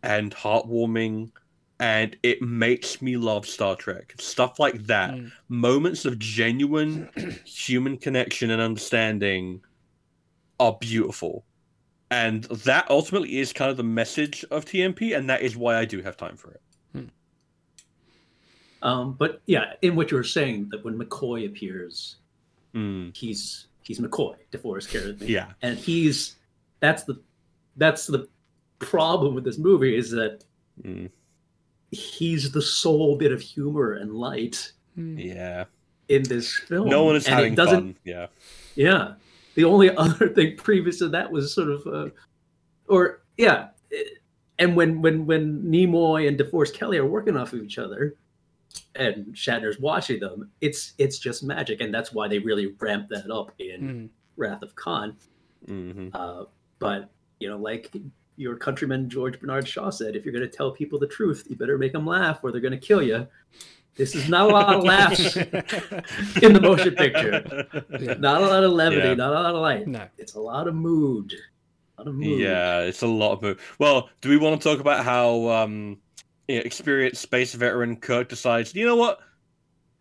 and 0.04 0.34
heartwarming, 0.36 1.32
and 1.80 2.18
it 2.24 2.42
makes 2.42 3.02
me 3.02 3.16
love 3.18 3.46
Star 3.48 3.76
Trek. 3.76 4.14
Stuff 4.20 4.60
like 4.60 4.86
that, 4.88 5.12
Mm. 5.12 5.32
moments 5.50 6.06
of 6.06 6.20
genuine 6.20 7.10
human 7.46 7.98
connection 7.98 8.52
and 8.52 8.62
understanding 8.62 9.62
are 10.60 10.78
beautiful. 10.80 11.46
And 12.12 12.44
that 12.44 12.90
ultimately 12.92 13.40
is 13.40 13.54
kind 13.54 13.72
of 13.72 13.78
the 13.78 13.84
message 13.84 14.46
of 14.52 14.66
TMP, 14.66 15.16
and 15.18 15.30
that 15.30 15.42
is 15.42 15.56
why 15.58 15.78
I 15.78 15.86
do 15.86 16.02
have 16.02 16.16
time 16.18 16.38
for 16.38 16.52
it. 16.52 16.60
Um, 18.82 19.14
but 19.14 19.42
yeah, 19.46 19.74
in 19.82 19.96
what 19.96 20.12
you 20.12 20.18
were 20.18 20.24
saying, 20.26 20.68
that 20.72 20.84
when 20.84 20.98
McCoy 21.00 21.46
appears, 21.46 22.18
Mm. 22.76 23.16
he's 23.16 23.68
he's 23.84 24.00
McCoy, 24.00 24.36
DeForest 24.52 24.90
character. 24.90 25.26
Yeah. 25.26 25.54
and 25.62 25.78
he's 25.78 26.36
that's 26.82 27.04
the 27.04 27.22
that's 27.78 28.08
the 28.08 28.28
problem 28.80 29.34
with 29.36 29.44
this 29.44 29.58
movie 29.58 29.96
is 29.96 30.12
that 30.12 30.44
Mm. 30.84 31.10
he's 31.92 32.52
the 32.52 32.62
sole 32.62 33.16
bit 33.18 33.32
of 33.32 33.40
humor 33.42 33.94
and 33.94 34.14
light 34.14 34.72
Yeah. 34.96 35.66
in 36.10 36.24
this 36.24 36.54
film. 36.58 36.90
No 36.90 37.04
one 37.04 37.16
is 37.16 37.26
and 37.28 37.36
having 37.36 37.54
it 37.54 37.56
doesn't, 37.56 37.94
fun. 37.94 37.96
Yeah. 38.04 38.28
Yeah, 38.76 39.14
the 39.56 39.66
only 39.66 39.90
other 39.96 40.30
thing 40.30 40.58
previous 40.58 40.98
to 41.00 41.10
that 41.10 41.32
was 41.32 41.54
sort 41.54 41.70
of, 41.70 41.86
uh, 41.88 42.10
or 42.88 43.22
yeah, 43.38 43.70
and 44.60 44.76
when 44.76 45.02
when 45.02 45.26
when 45.28 45.62
Nimoy 45.64 46.28
and 46.28 46.38
DeForest 46.40 46.74
Kelley 46.74 46.98
are 46.98 47.06
working 47.06 47.38
off 47.38 47.54
of 47.54 47.62
each 47.64 47.78
other, 47.78 48.16
and 48.96 49.28
Shatner's 49.36 49.80
watching 49.80 50.20
them, 50.20 50.50
it's 50.62 50.94
it's 50.98 51.20
just 51.20 51.44
magic, 51.44 51.82
and 51.82 51.94
that's 51.94 52.12
why 52.12 52.28
they 52.28 52.40
really 52.40 52.74
ramped 52.80 53.10
that 53.10 53.30
up 53.32 53.52
in 53.60 53.82
Mm. 53.82 54.10
Wrath 54.38 54.64
of 54.64 54.76
Khan. 54.76 55.16
hmm 55.68 56.10
Uh, 56.14 56.46
but 56.80 57.10
you 57.44 57.50
know, 57.50 57.58
like 57.58 57.92
your 58.38 58.56
countryman 58.56 59.10
George 59.10 59.38
Bernard 59.40 59.68
Shaw 59.68 59.90
said, 59.90 60.16
if 60.16 60.24
you're 60.24 60.34
going 60.34 60.50
to 60.50 60.58
tell 60.58 60.72
people 60.72 60.98
the 60.98 61.08
truth, 61.08 61.46
you 61.50 61.58
better 61.58 61.78
make 61.78 61.92
them 61.92 62.08
laugh, 62.08 62.40
or 62.42 62.52
they're 62.52 62.62
going 62.62 62.72
to 62.72 62.78
kill 62.78 63.02
you. 63.04 63.28
This 63.96 64.16
is 64.16 64.28
not 64.30 64.50
a 64.50 64.54
lot 64.54 64.74
of 64.74 64.84
laughs 64.84 65.36
in 65.36 66.54
the 66.54 66.60
motion 66.62 66.96
picture. 66.96 67.68
Yeah. 68.00 68.14
Not 68.14 68.42
a 68.42 68.48
lot 68.48 68.64
of 68.64 68.72
levity, 68.72 69.10
Yeah. 69.10 69.14
not 69.16 69.34
a 69.34 69.40
lot 69.40 69.54
of 69.54 69.62
light. 69.62 69.88
No. 69.88 70.08
It's 70.18 70.36
a 70.36 70.40
lot 70.40 70.68
of 70.70 70.74
mood. 70.74 71.34
A 71.98 72.02
lot 72.02 72.08
of 72.08 72.16
mood. 72.16 72.40
Yeah, 72.40 72.80
it's 72.80 73.04
a 73.04 73.08
lot 73.08 73.34
of 73.34 73.42
move. 73.44 73.76
Well, 73.78 74.10
do 74.22 74.30
we 74.30 74.38
want 74.38 74.60
to 74.60 74.68
talk 74.68 74.80
about 74.80 75.04
how 75.04 75.50
um, 75.50 76.00
you 76.48 76.56
know, 76.56 76.62
experienced 76.62 77.22
space 77.22 77.54
veteran 77.54 77.98
Kirk 77.98 78.30
decides, 78.30 78.74
you 78.74 78.86
know 78.86 78.96
what? 78.96 79.20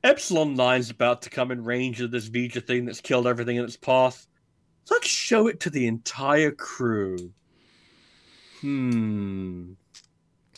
Epsilon 0.05 0.57
9's 0.57 0.91
about 0.91 1.21
to 1.23 1.31
come 1.31 1.51
in 1.51 1.63
range 1.63 2.01
of 2.01 2.11
this 2.11 2.29
V'Ger 2.29 2.67
thing 2.67 2.87
that's 2.87 3.01
killed 3.01 3.27
everything 3.27 3.57
in 3.57 3.65
its 3.65 3.77
path. 3.77 4.27
Let's 4.91 5.07
show 5.07 5.47
it 5.47 5.61
to 5.61 5.71
the 5.71 5.87
entire 5.87 6.51
crew. 6.51 7.33
Hmm. 8.61 9.73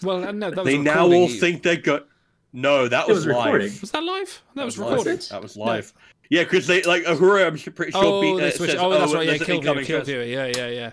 Well, 0.03 0.25
uh, 0.25 0.33
no, 0.33 0.51
that 0.51 0.65
was 0.65 0.67
They 0.67 0.79
now 0.79 1.05
all 1.05 1.29
you. 1.29 1.41
think 1.41 1.63
they're 1.63 1.77
good. 1.77 2.05
No, 2.53 2.87
that 2.89 3.09
was, 3.09 3.19
was 3.19 3.27
live. 3.27 3.47
recording. 3.47 3.73
Was 3.81 3.91
that 3.91 4.05
live? 4.05 4.43
That 4.55 4.65
was 4.65 4.79
live. 4.79 4.91
recording. 4.91 5.15
it? 5.15 5.29
That 5.31 5.43
was 5.43 5.57
live. 5.57 5.93
Yeah, 6.31 6.45
because 6.45 6.67
they 6.67 6.83
like 6.83 7.05
Uhura, 7.05 7.47
I'm 7.47 7.73
pretty 7.73 7.93
sure. 7.93 8.05
Oh, 8.05 8.21
beat, 8.21 8.41
they 8.41 8.49
uh, 8.49 8.51
switched. 8.53 8.73
says, 8.73 8.81
oh, 8.81 8.91
that's 8.91 9.13
right. 9.13 9.27
Yeah, 9.27 9.37
there's 9.37 9.41
an 9.41 9.47
kill 9.47 9.75
viewer, 9.75 9.85
kill 9.85 10.03
viewer. 10.03 10.23
Yeah, 10.23 10.47
yeah, 10.55 10.69
yeah. 10.69 10.91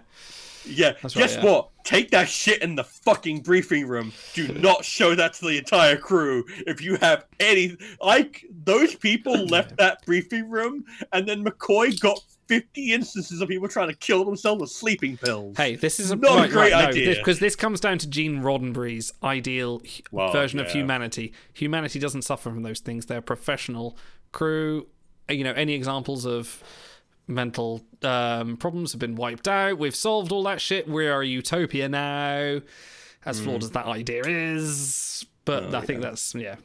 Yeah. 0.65 0.93
That's 1.01 1.15
right, 1.15 1.21
Guess 1.23 1.35
yeah. 1.37 1.45
what? 1.45 1.69
Take 1.83 2.11
that 2.11 2.29
shit 2.29 2.61
in 2.61 2.75
the 2.75 2.83
fucking 2.83 3.41
briefing 3.41 3.87
room. 3.87 4.11
Do 4.33 4.47
not 4.49 4.85
show 4.85 5.15
that 5.15 5.33
to 5.33 5.45
the 5.45 5.57
entire 5.57 5.97
crew. 5.97 6.45
If 6.67 6.81
you 6.81 6.95
have 6.97 7.25
any, 7.39 7.77
like 8.01 8.45
those 8.63 8.95
people 8.95 9.45
left 9.45 9.77
that 9.77 10.05
briefing 10.05 10.49
room, 10.49 10.85
and 11.13 11.27
then 11.27 11.43
McCoy 11.43 11.99
got 11.99 12.21
fifty 12.59 12.93
instances 12.93 13.39
of 13.41 13.47
people 13.47 13.67
trying 13.67 13.87
to 13.89 13.95
kill 13.95 14.25
themselves 14.25 14.61
with 14.61 14.69
sleeping 14.71 15.15
pills. 15.17 15.55
Hey, 15.55 15.75
this 15.75 15.99
is 15.99 16.11
a 16.11 16.15
Not 16.15 16.31
a 16.31 16.35
right, 16.41 16.49
great 16.51 16.73
right, 16.73 16.87
idea. 16.89 17.15
because 17.15 17.39
this, 17.39 17.55
comes 17.55 17.79
down 17.79 17.97
to 17.99 18.07
Gene 18.09 18.41
Roddenberry's 18.41 19.11
ideal 19.23 19.81
Well, 20.11 20.31
version 20.31 20.59
of 20.59 20.69
humanity. 20.69 21.33
Humanity 21.53 21.97
doesn't 21.99 22.23
suffer 22.23 22.49
from 22.49 22.63
those 22.63 22.79
things. 22.81 23.05
They're 23.05 23.21
professional 23.21 23.97
crew. 24.31 24.87
Uh, 25.29 25.33
You 25.33 25.43
know, 25.45 25.53
any 25.53 25.73
examples 25.73 26.25
of 26.25 26.61
mental 27.27 27.85
um, 28.03 28.57
problems 28.57 28.91
have 28.91 28.99
been 28.99 29.15
wiped 29.15 29.47
out. 29.47 29.77
We've 29.77 29.95
solved 29.95 30.31
all 30.31 30.43
that 30.43 30.59
shit. 30.59 30.87
We 30.87 31.07
are 31.07 31.21
a 31.21 31.25
utopia 31.27 31.87
now. 31.87 32.59
As 33.23 33.37
Hmm. 33.39 33.45
flawed 33.45 33.63
as 33.63 33.69
that 33.71 33.85
idea 33.85 34.23
is, 34.25 35.25
but 35.45 35.73
Oh, 35.73 35.77
I 35.77 35.81
think 35.85 36.01
yeah. 36.01 36.09
that's 36.09 36.33
yeah. 36.35 36.55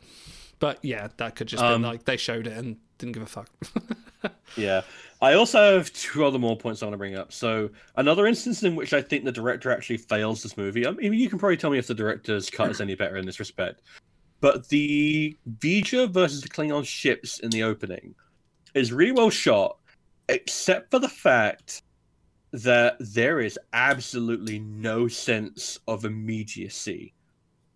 But 0.59 0.79
yeah, 0.83 1.09
that 1.19 1.37
could 1.37 1.49
just 1.49 1.63
Um, 1.63 1.83
be 1.83 1.89
like 1.89 2.05
they 2.07 2.17
showed 2.17 2.47
it 2.47 2.55
and 2.57 2.79
didn't 2.99 3.13
give 3.13 3.23
a 3.23 3.27
fuck. 3.27 3.51
Yeah. 4.57 4.83
I 5.27 5.35
also 5.35 5.75
have 5.77 5.93
two 5.93 6.25
other 6.25 6.39
more 6.39 6.57
points 6.57 6.83
I 6.83 6.87
want 6.87 6.95
to 6.95 6.99
bring 6.99 7.17
up. 7.17 7.33
So 7.33 7.69
another 7.97 8.27
instance 8.29 8.63
in 8.63 8.77
which 8.77 8.93
I 8.93 9.03
think 9.03 9.25
the 9.25 9.33
director 9.33 9.73
actually 9.73 9.97
fails 9.97 10.41
this 10.41 10.57
movie. 10.57 10.87
I 10.87 10.93
mean, 10.93 11.15
you 11.15 11.29
can 11.29 11.41
probably 11.41 11.57
tell 11.57 11.71
me 11.71 11.79
if 11.79 11.89
the 11.89 11.95
director's 11.95 12.49
cut 12.49 12.71
is 12.71 12.81
any 12.81 12.95
better 12.95 13.17
in 13.17 13.27
this 13.27 13.41
respect. 13.41 13.83
But 14.41 14.69
the 14.69 15.37
V'Ger 15.59 16.09
versus 16.09 16.43
the 16.43 16.49
Klingon 16.49 16.87
ships 16.87 17.41
in 17.41 17.51
the 17.51 17.65
opening 17.65 18.15
is 18.75 18.93
really 18.93 19.11
well 19.11 19.29
shot, 19.31 19.79
except 20.29 20.93
for 20.93 21.01
the 21.01 21.09
fact 21.09 21.83
that 22.53 22.97
there 23.01 23.41
is 23.41 23.59
absolutely 23.73 24.61
no 24.61 25.09
sense 25.09 25.81
of 25.89 26.05
immediacy 26.05 27.13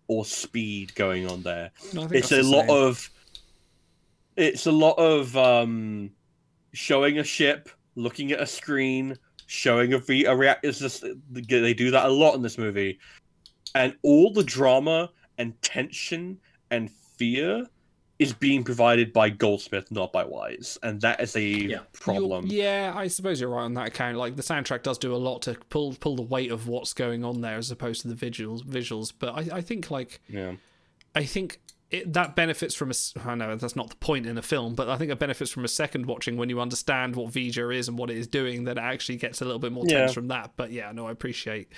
or 0.07 0.23
speed 0.23 0.95
going 0.95 1.27
on 1.27 1.41
there 1.43 1.71
No, 1.93 2.07
it's 2.11 2.31
a 2.31 2.43
lot 2.43 2.67
same. 2.67 2.69
of 2.69 3.09
it's 4.37 4.65
a 4.67 4.71
lot 4.71 4.97
of 4.97 5.35
um 5.35 6.11
showing 6.73 7.19
a 7.19 7.23
ship 7.23 7.69
looking 7.95 8.31
at 8.31 8.39
a 8.41 8.45
screen 8.47 9.17
showing 9.47 9.93
a, 9.93 9.97
v- 9.99 10.25
a 10.25 10.33
react 10.35 10.63
it's 10.65 10.79
just 10.79 11.03
they 11.29 11.73
do 11.73 11.91
that 11.91 12.05
a 12.05 12.09
lot 12.09 12.35
in 12.35 12.41
this 12.41 12.57
movie 12.57 12.97
and 13.75 13.95
all 14.03 14.31
the 14.31 14.43
drama 14.43 15.09
and 15.37 15.59
tension 15.61 16.37
and 16.69 16.89
fear 16.89 17.65
is 18.19 18.31
being 18.33 18.63
provided 18.63 19.11
by 19.11 19.29
goldsmith 19.29 19.91
not 19.91 20.13
by 20.13 20.23
wise 20.23 20.77
and 20.83 21.01
that 21.01 21.19
is 21.19 21.35
a 21.35 21.41
Yeah. 21.41 21.79
problem 21.91 22.45
You're- 22.45 22.63
yeah, 22.63 22.93
I 22.95 23.07
suppose 23.07 23.41
you're 23.41 23.49
right 23.49 23.63
on 23.63 23.73
that 23.73 23.87
account. 23.87 24.17
Like 24.17 24.35
the 24.35 24.43
soundtrack 24.43 24.83
does 24.83 24.97
do 24.99 25.13
a 25.13 25.17
lot 25.17 25.41
to 25.43 25.55
pull 25.69 25.95
pull 25.99 26.15
the 26.15 26.21
weight 26.21 26.51
of 26.51 26.67
what's 26.67 26.93
going 26.93 27.25
on 27.25 27.41
there, 27.41 27.57
as 27.57 27.71
opposed 27.71 28.03
to 28.03 28.07
the 28.09 28.15
visuals. 28.15 28.63
Visuals, 28.63 29.11
but 29.17 29.33
I, 29.33 29.57
I 29.57 29.61
think 29.61 29.89
like 29.89 30.21
yeah 30.29 30.53
I 31.15 31.25
think 31.25 31.59
it, 31.91 32.13
that 32.13 32.35
benefits 32.35 32.73
from 32.73 32.89
a. 32.89 32.91
s- 32.91 33.13
I 33.25 33.35
know 33.35 33.55
that's 33.55 33.75
not 33.75 33.89
the 33.89 33.95
point 33.97 34.25
in 34.25 34.37
a 34.37 34.41
film, 34.41 34.75
but 34.75 34.89
I 34.89 34.97
think 34.97 35.11
it 35.11 35.19
benefits 35.19 35.51
from 35.51 35.65
a 35.65 35.67
second 35.67 36.05
watching 36.05 36.37
when 36.37 36.49
you 36.49 36.59
understand 36.61 37.15
what 37.15 37.31
V'Ger 37.33 37.75
is 37.75 37.87
and 37.87 37.97
what 37.97 38.09
it 38.09 38.17
is 38.17 38.27
doing. 38.27 38.63
That 38.63 38.77
it 38.77 38.81
actually 38.83 39.17
gets 39.17 39.41
a 39.41 39.45
little 39.45 39.59
bit 39.59 39.71
more 39.71 39.83
Yeah. 39.87 39.99
tense 39.99 40.13
from 40.13 40.27
that. 40.29 40.51
But 40.57 40.71
yeah, 40.71 40.91
no, 40.93 41.07
I 41.07 41.11
appreciate 41.11 41.69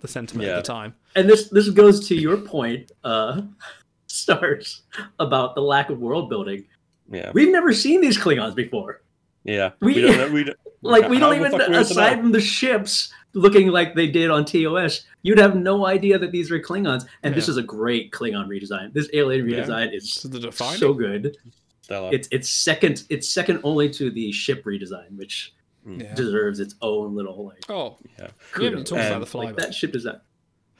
the 0.00 0.08
sentiment 0.08 0.48
Yeah. 0.48 0.54
at 0.58 0.64
the 0.64 0.72
time. 0.72 0.94
And 1.14 1.28
this 1.28 1.48
this 1.50 1.68
goes 1.70 2.06
to 2.08 2.14
your 2.14 2.36
point, 2.36 2.90
uh, 3.04 3.42
stars 4.06 4.82
about 5.18 5.54
the 5.54 5.60
lack 5.62 5.90
of 5.90 5.98
world 5.98 6.28
building. 6.28 6.64
yeah 7.10 7.30
We've 7.34 7.50
never 7.50 7.72
seen 7.72 8.00
these 8.00 8.18
Klingons 8.18 8.54
before. 8.54 9.02
yeah 9.44 9.70
We- 9.80 10.00
don't 10.00 10.16
know, 10.18 10.28
we 10.32 10.44
don't, 10.48 10.58
Like 10.82 11.08
we 11.08 11.18
don't 11.18 11.34
even 11.36 11.50
fuck 11.50 11.60
are 11.62 11.68
we 11.68 11.74
supposed 11.74 11.88
to 11.90 11.94
know? 11.94 12.02
aside 12.06 12.20
from 12.20 12.32
the 12.32 12.40
ships 12.40 13.12
looking 13.34 13.68
like 13.68 13.94
they 13.94 14.06
did 14.06 14.30
on 14.30 14.44
TOS, 14.44 15.02
you'd 15.22 15.38
have 15.38 15.56
no 15.56 15.86
idea 15.86 16.18
that 16.18 16.32
these 16.32 16.50
were 16.50 16.58
Klingons. 16.60 17.06
And 17.22 17.34
this 17.34 17.48
is 17.48 17.56
a 17.56 17.62
great 17.62 18.10
Klingon 18.12 18.46
redesign. 18.48 18.92
This 18.92 19.08
alien 19.12 19.46
redesign 19.46 19.88
So 20.00 20.28
is 20.28 20.40
the 20.40 20.52
so 20.52 20.94
good. 20.94 21.36
Stella. 21.82 22.10
It's 22.12 22.28
it's 22.30 22.48
second 22.48 23.04
it's 23.10 23.28
second 23.28 23.60
only 23.62 23.90
to 23.90 24.10
the 24.10 24.32
ship 24.32 24.64
redesign, 24.64 25.16
which 25.16 25.52
yeah. 25.86 26.14
deserves 26.14 26.58
its 26.60 26.74
own 26.80 27.14
little 27.14 27.44
like 27.46 27.68
Oh, 27.68 27.98
Yeah. 28.18 28.28
we 28.56 28.64
haven't 28.64 28.86
talked 28.86 29.02
about 29.02 29.20
the 29.20 29.26
flyby. 29.26 29.44
like 29.44 29.56
that 29.56 29.74
ship 29.74 29.92
design. 29.92 30.20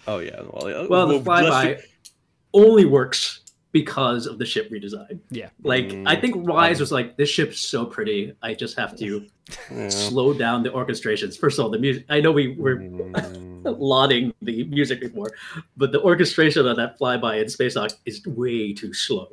oh 0.07 0.19
yeah 0.21 0.41
well, 0.51 0.67
uh, 0.85 0.87
Well, 0.89 1.07
the 1.09 1.21
flyby 1.21 1.77
do- 1.77 1.83
only 2.55 2.85
works 2.87 3.41
because 3.75 4.27
of 4.27 4.39
the 4.39 4.47
ship 4.47 4.71
redesign. 4.71 5.19
yeah, 5.31 5.51
Like 5.63 5.89
Mm, 5.89 6.09
I 6.09 6.15
think 6.17 6.37
Rise 6.49 6.79
um, 6.79 6.83
was 6.85 6.93
like, 6.93 7.17
this 7.19 7.29
ship's 7.29 7.61
so 7.61 7.85
pretty. 7.85 8.33
I 8.41 8.55
just 8.55 8.79
have 8.79 8.97
to 8.99 9.27
yeah. 9.71 9.89
slow 9.91 10.33
down 10.33 10.63
the 10.63 10.71
orchestrations. 10.71 11.37
First 11.39 11.59
of 11.59 11.65
all, 11.65 11.71
the 11.71 11.79
music. 11.79 12.07
I 12.09 12.21
know 12.21 12.33
we 12.33 12.57
were 12.57 12.77
Mm. 12.77 13.63
lauding 13.79 14.33
the 14.41 14.65
music 14.65 15.01
before, 15.01 15.31
but 15.77 15.91
the 15.93 16.01
orchestration 16.03 16.67
of 16.67 16.77
that 16.77 16.99
flyby 16.99 17.43
in 17.43 17.49
Space 17.49 17.75
Dock 17.75 17.91
is 18.07 18.25
way 18.27 18.73
too 18.73 18.95
slow. 18.95 19.29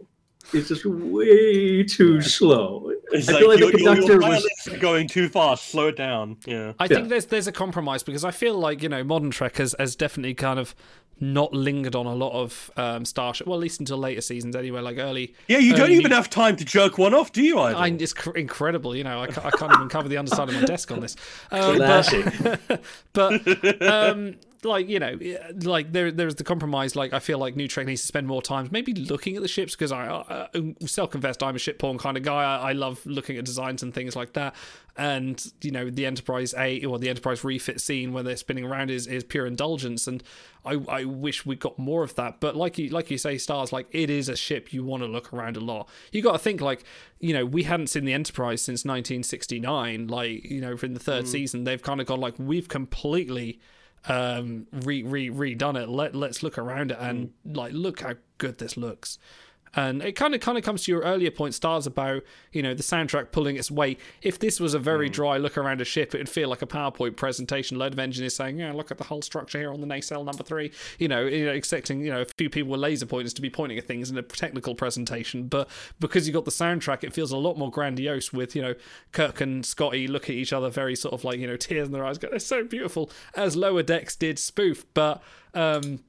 It's 0.54 0.70
just 0.70 0.86
way 0.86 1.84
too 1.84 2.20
slow. 2.22 2.92
It's 3.12 3.30
I 3.30 3.34
like, 3.34 3.40
feel 3.42 3.50
like 3.50 3.60
the 3.60 3.66
your, 3.66 3.94
conductor 3.96 4.20
was- 4.20 4.70
going 4.80 5.08
too 5.08 5.30
fast. 5.30 5.70
Slow 5.70 5.90
it 5.90 5.96
down. 5.98 6.38
Yeah. 6.48 6.74
I 6.80 6.86
Yeah. 6.86 6.96
think 6.96 7.10
there's 7.10 7.28
there's 7.28 7.48
a 7.48 7.52
compromise 7.52 8.02
because 8.04 8.26
I 8.26 8.32
feel 8.32 8.56
like 8.58 8.82
you 8.82 8.90
know 8.90 9.04
modern 9.04 9.30
Trek 9.32 9.58
has, 9.58 9.76
has 9.78 9.96
definitely 9.96 10.34
kind 10.34 10.60
of 10.60 10.74
not 11.22 11.54
lingered 11.54 11.96
on 11.96 12.06
a 12.08 12.14
lot 12.16 12.34
of 12.34 12.70
um, 12.76 13.06
Starship. 13.06 13.46
Well, 13.48 13.56
at 13.58 13.62
least 13.62 13.80
until 13.80 13.98
later 13.98 14.22
seasons 14.22 14.56
anyway. 14.56 14.82
Like 14.82 14.98
early, 14.98 15.34
Yeah, 15.48 15.60
you 15.60 15.76
don't 15.76 15.92
even 15.92 16.10
new- 16.10 16.16
have 16.16 16.30
time 16.30 16.56
to 16.58 16.66
jerk 16.66 16.98
one 16.98 17.14
off, 17.14 17.32
do 17.32 17.42
you? 17.44 17.60
Either? 17.60 17.78
I, 17.78 17.88
it's 17.88 18.12
cr- 18.14 18.36
incredible. 18.36 18.96
You 18.96 19.04
know, 19.04 19.22
I, 19.22 19.28
ca- 19.28 19.42
I 19.48 19.52
can't 19.52 19.72
even 19.74 19.88
cover 19.88 20.10
the 20.10 20.18
underside 20.18 20.50
of 20.50 20.56
my 20.56 20.64
desk 20.66 20.92
on 20.92 21.00
this. 21.00 21.16
Um, 21.52 21.76
Classic. 21.78 22.26
but, 23.14 23.44
but 23.62 23.82
um, 23.84 24.36
like 24.64 24.88
you 24.88 25.00
know, 25.00 25.18
like 25.64 25.92
there 25.92 26.12
there's 26.12 26.36
the 26.36 26.44
compromise. 26.44 26.96
Like 26.96 27.14
I 27.14 27.20
feel 27.20 27.40
like 27.40 27.56
New 27.56 27.68
Trek 27.68 27.88
needs 27.88 28.02
to 28.02 28.08
spend 28.08 28.28
more 28.28 28.42
time 28.42 28.70
maybe 28.72 28.94
looking 28.94 29.36
at 29.36 29.42
the 29.42 29.48
ships 29.48 29.76
because 29.76 29.92
I 29.92 30.08
uh, 30.08 30.48
self 30.86 31.10
confessed 31.10 31.42
I'm 31.42 31.56
a 31.56 31.60
ship 31.60 31.80
porn 31.80 31.98
kind 31.98 32.16
of 32.16 32.24
guy. 32.24 32.44
I, 32.44 32.70
I 32.70 32.72
love 32.74 33.04
looking 33.06 33.38
at 33.38 33.46
designs 33.46 33.82
and 33.82 33.94
things 33.94 34.16
like 34.16 34.34
that. 34.34 34.56
And 34.98 35.44
you 35.62 35.72
know, 35.72 35.90
the 35.90 36.06
Enterprise 36.06 36.54
A 36.56 36.84
or 36.86 37.00
the 37.00 37.10
Enterprise 37.10 37.44
refit 37.44 37.82
scene 37.82 38.14
where 38.14 38.24
they're 38.24 38.38
spinning 38.38 38.64
around 38.64 38.92
is 38.92 39.08
is 39.08 39.24
pure 39.24 39.48
indulgence. 39.48 40.06
And 40.06 40.24
I 40.64 40.74
I 40.88 41.06
wish 41.06 41.44
we 41.46 41.56
got 41.56 41.80
more 41.80 42.04
of 42.04 42.14
that. 42.16 42.40
But 42.40 42.56
like 42.56 42.78
you 42.78 42.90
like 42.90 43.10
you 43.10 43.18
say, 43.18 43.40
stars 43.40 43.74
like 43.74 43.88
it 43.92 44.12
is 44.12 44.30
a 44.30 44.36
ship 44.36 44.72
you 44.72 44.84
want 44.84 45.02
to 45.02 45.08
look 45.08 45.34
around 45.34 45.58
a 45.58 45.62
lot. 45.62 45.90
You 46.12 46.22
got 46.22 46.34
to 46.34 46.40
think 46.40 46.62
like 46.62 46.84
you 47.20 47.34
know 47.34 47.46
we 47.46 47.64
hadn't 47.64 47.88
seen 47.88 48.06
the 48.06 48.14
Enterprise 48.14 48.62
since 48.62 48.86
1969. 48.86 50.08
Like 50.08 50.46
you 50.46 50.62
know, 50.62 50.78
in 50.84 50.94
the 50.94 51.00
third 51.00 51.28
season 51.28 51.64
they've 51.64 51.82
kind 51.82 52.00
of 52.00 52.06
gone 52.06 52.20
like 52.20 52.36
we've 52.38 52.68
completely 52.68 53.60
um 54.08 54.68
re 54.72 55.04
re 55.04 55.30
redone 55.30 55.82
it. 55.82 55.90
Let 55.90 56.16
let's 56.16 56.44
look 56.44 56.58
around 56.58 56.92
it 56.92 56.98
and 57.00 57.32
like 57.46 57.74
look 57.74 58.02
how 58.02 58.16
good 58.38 58.58
this 58.58 58.78
looks 58.78 59.18
And 59.74 60.02
it 60.02 60.14
kind 60.14 60.36
of 60.36 60.42
kind 60.42 60.58
of 60.58 60.64
comes 60.64 60.84
to 60.84 60.92
your 60.92 61.02
earlier 61.02 61.32
point, 61.32 61.54
stars 61.54 61.88
about 61.88 62.24
you 62.52 62.62
know 62.62 62.74
the 62.74 62.84
soundtrack 62.84 63.32
pulling 63.32 63.56
its 63.56 63.72
weight. 63.72 64.00
If 64.22 64.38
this 64.38 64.60
was 64.60 64.74
a 64.74 64.80
very 64.80 65.08
dry 65.08 65.38
look 65.38 65.58
around 65.58 65.80
a 65.80 65.86
ship, 65.86 66.14
it'd 66.14 66.28
feel 66.28 66.50
like 66.50 66.62
a 66.62 66.68
PowerPoint 66.68 67.16
presentation. 67.16 67.78
load 67.78 67.94
of 67.94 68.00
engineers 68.00 68.36
saying, 68.36 68.60
"Yeah, 68.60 68.74
look 68.74 68.92
at 68.92 68.98
the 68.98 69.06
whole 69.06 69.22
structure 69.22 69.60
here 69.60 69.72
on 69.72 69.80
the 69.80 69.88
nacelle 69.88 70.26
number 70.26 70.44
three. 70.44 70.72
You 71.00 71.08
know, 71.08 71.22
you 71.22 71.46
know, 71.46 71.52
expecting 71.52 72.02
you 72.02 72.12
know 72.12 72.22
a 72.22 72.26
few 72.38 72.50
people 72.50 72.72
with 72.72 72.82
laser 72.82 73.06
pointers 73.06 73.34
to 73.36 73.42
be 73.42 73.50
pointing 73.50 73.78
at 73.78 73.86
things 73.86 74.10
in 74.10 74.18
a 74.18 74.22
technical 74.22 74.76
presentation. 74.76 75.48
But 75.48 75.70
because 76.00 76.28
you 76.28 76.34
got 76.34 76.46
the 76.46 76.52
soundtrack, 76.52 77.04
it 77.04 77.14
feels 77.14 77.32
a 77.32 77.38
lot 77.38 77.58
more 77.58 77.72
grandiose. 77.72 78.34
With 78.34 78.56
you 78.56 78.62
know 78.62 78.76
Kirk 79.14 79.40
and 79.40 79.66
Scotty 79.66 80.08
look 80.08 80.26
at 80.26 80.36
each 80.36 80.52
other 80.52 80.70
very 80.70 80.96
sort 80.96 81.14
of 81.14 81.24
like 81.24 81.40
you 81.40 81.48
know 81.48 81.58
tears 81.58 81.88
in 81.88 81.94
their 81.94 82.06
eyes. 82.06 82.18
Go, 82.18 82.30
they're 82.30 82.40
so 82.40 82.66
beautiful, 82.66 83.10
as 83.36 83.56
Lower 83.56 83.84
Decks 83.84 84.16
did 84.16 84.38
spoof, 84.38 84.86
but. 84.94 85.22
um 85.54 86.00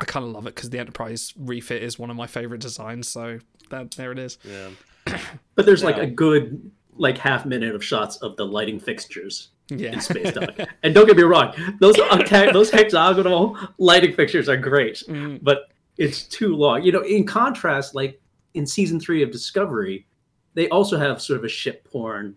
I 0.00 0.04
kind 0.04 0.24
of 0.24 0.32
love 0.32 0.46
it 0.46 0.54
because 0.54 0.70
the 0.70 0.78
Enterprise 0.78 1.32
refit 1.38 1.82
is 1.82 1.98
one 1.98 2.10
of 2.10 2.16
my 2.16 2.26
favorite 2.26 2.60
designs. 2.60 3.08
So 3.08 3.38
that 3.70 3.92
there 3.92 4.12
it 4.12 4.18
is. 4.18 4.38
Yeah. 4.44 4.70
But 5.54 5.66
there's 5.66 5.84
like 5.84 5.96
Yeah. 5.96 6.02
a 6.04 6.06
good 6.10 6.70
like 6.96 7.18
half 7.18 7.44
minute 7.46 7.74
of 7.74 7.84
shots 7.84 8.16
of 8.18 8.36
the 8.36 8.44
lighting 8.46 8.78
fixtures 8.80 9.48
Yeah, 9.68 9.92
in 9.92 10.00
Space 10.00 10.32
Dock. 10.32 10.50
and 10.82 10.94
don't 10.94 11.06
get 11.06 11.16
me 11.16 11.22
wrong, 11.24 11.52
those 11.80 11.96
octa- 11.96 12.52
those 12.58 12.70
hexagonal 12.70 13.56
lighting 13.78 14.12
fixtures 14.14 14.48
are 14.48 14.56
great, 14.56 15.02
Mm. 15.08 15.38
but 15.42 15.70
it's 15.98 16.22
too 16.24 16.54
long. 16.56 16.82
You 16.82 16.92
know, 16.92 17.02
in 17.02 17.24
contrast, 17.24 17.94
like 17.94 18.20
in 18.54 18.66
season 18.66 18.98
three 19.00 19.22
of 19.22 19.30
Discovery, 19.32 20.06
they 20.54 20.68
also 20.68 20.96
have 20.98 21.20
sort 21.20 21.38
of 21.38 21.44
a 21.44 21.48
ship 21.48 21.84
porn 21.90 22.36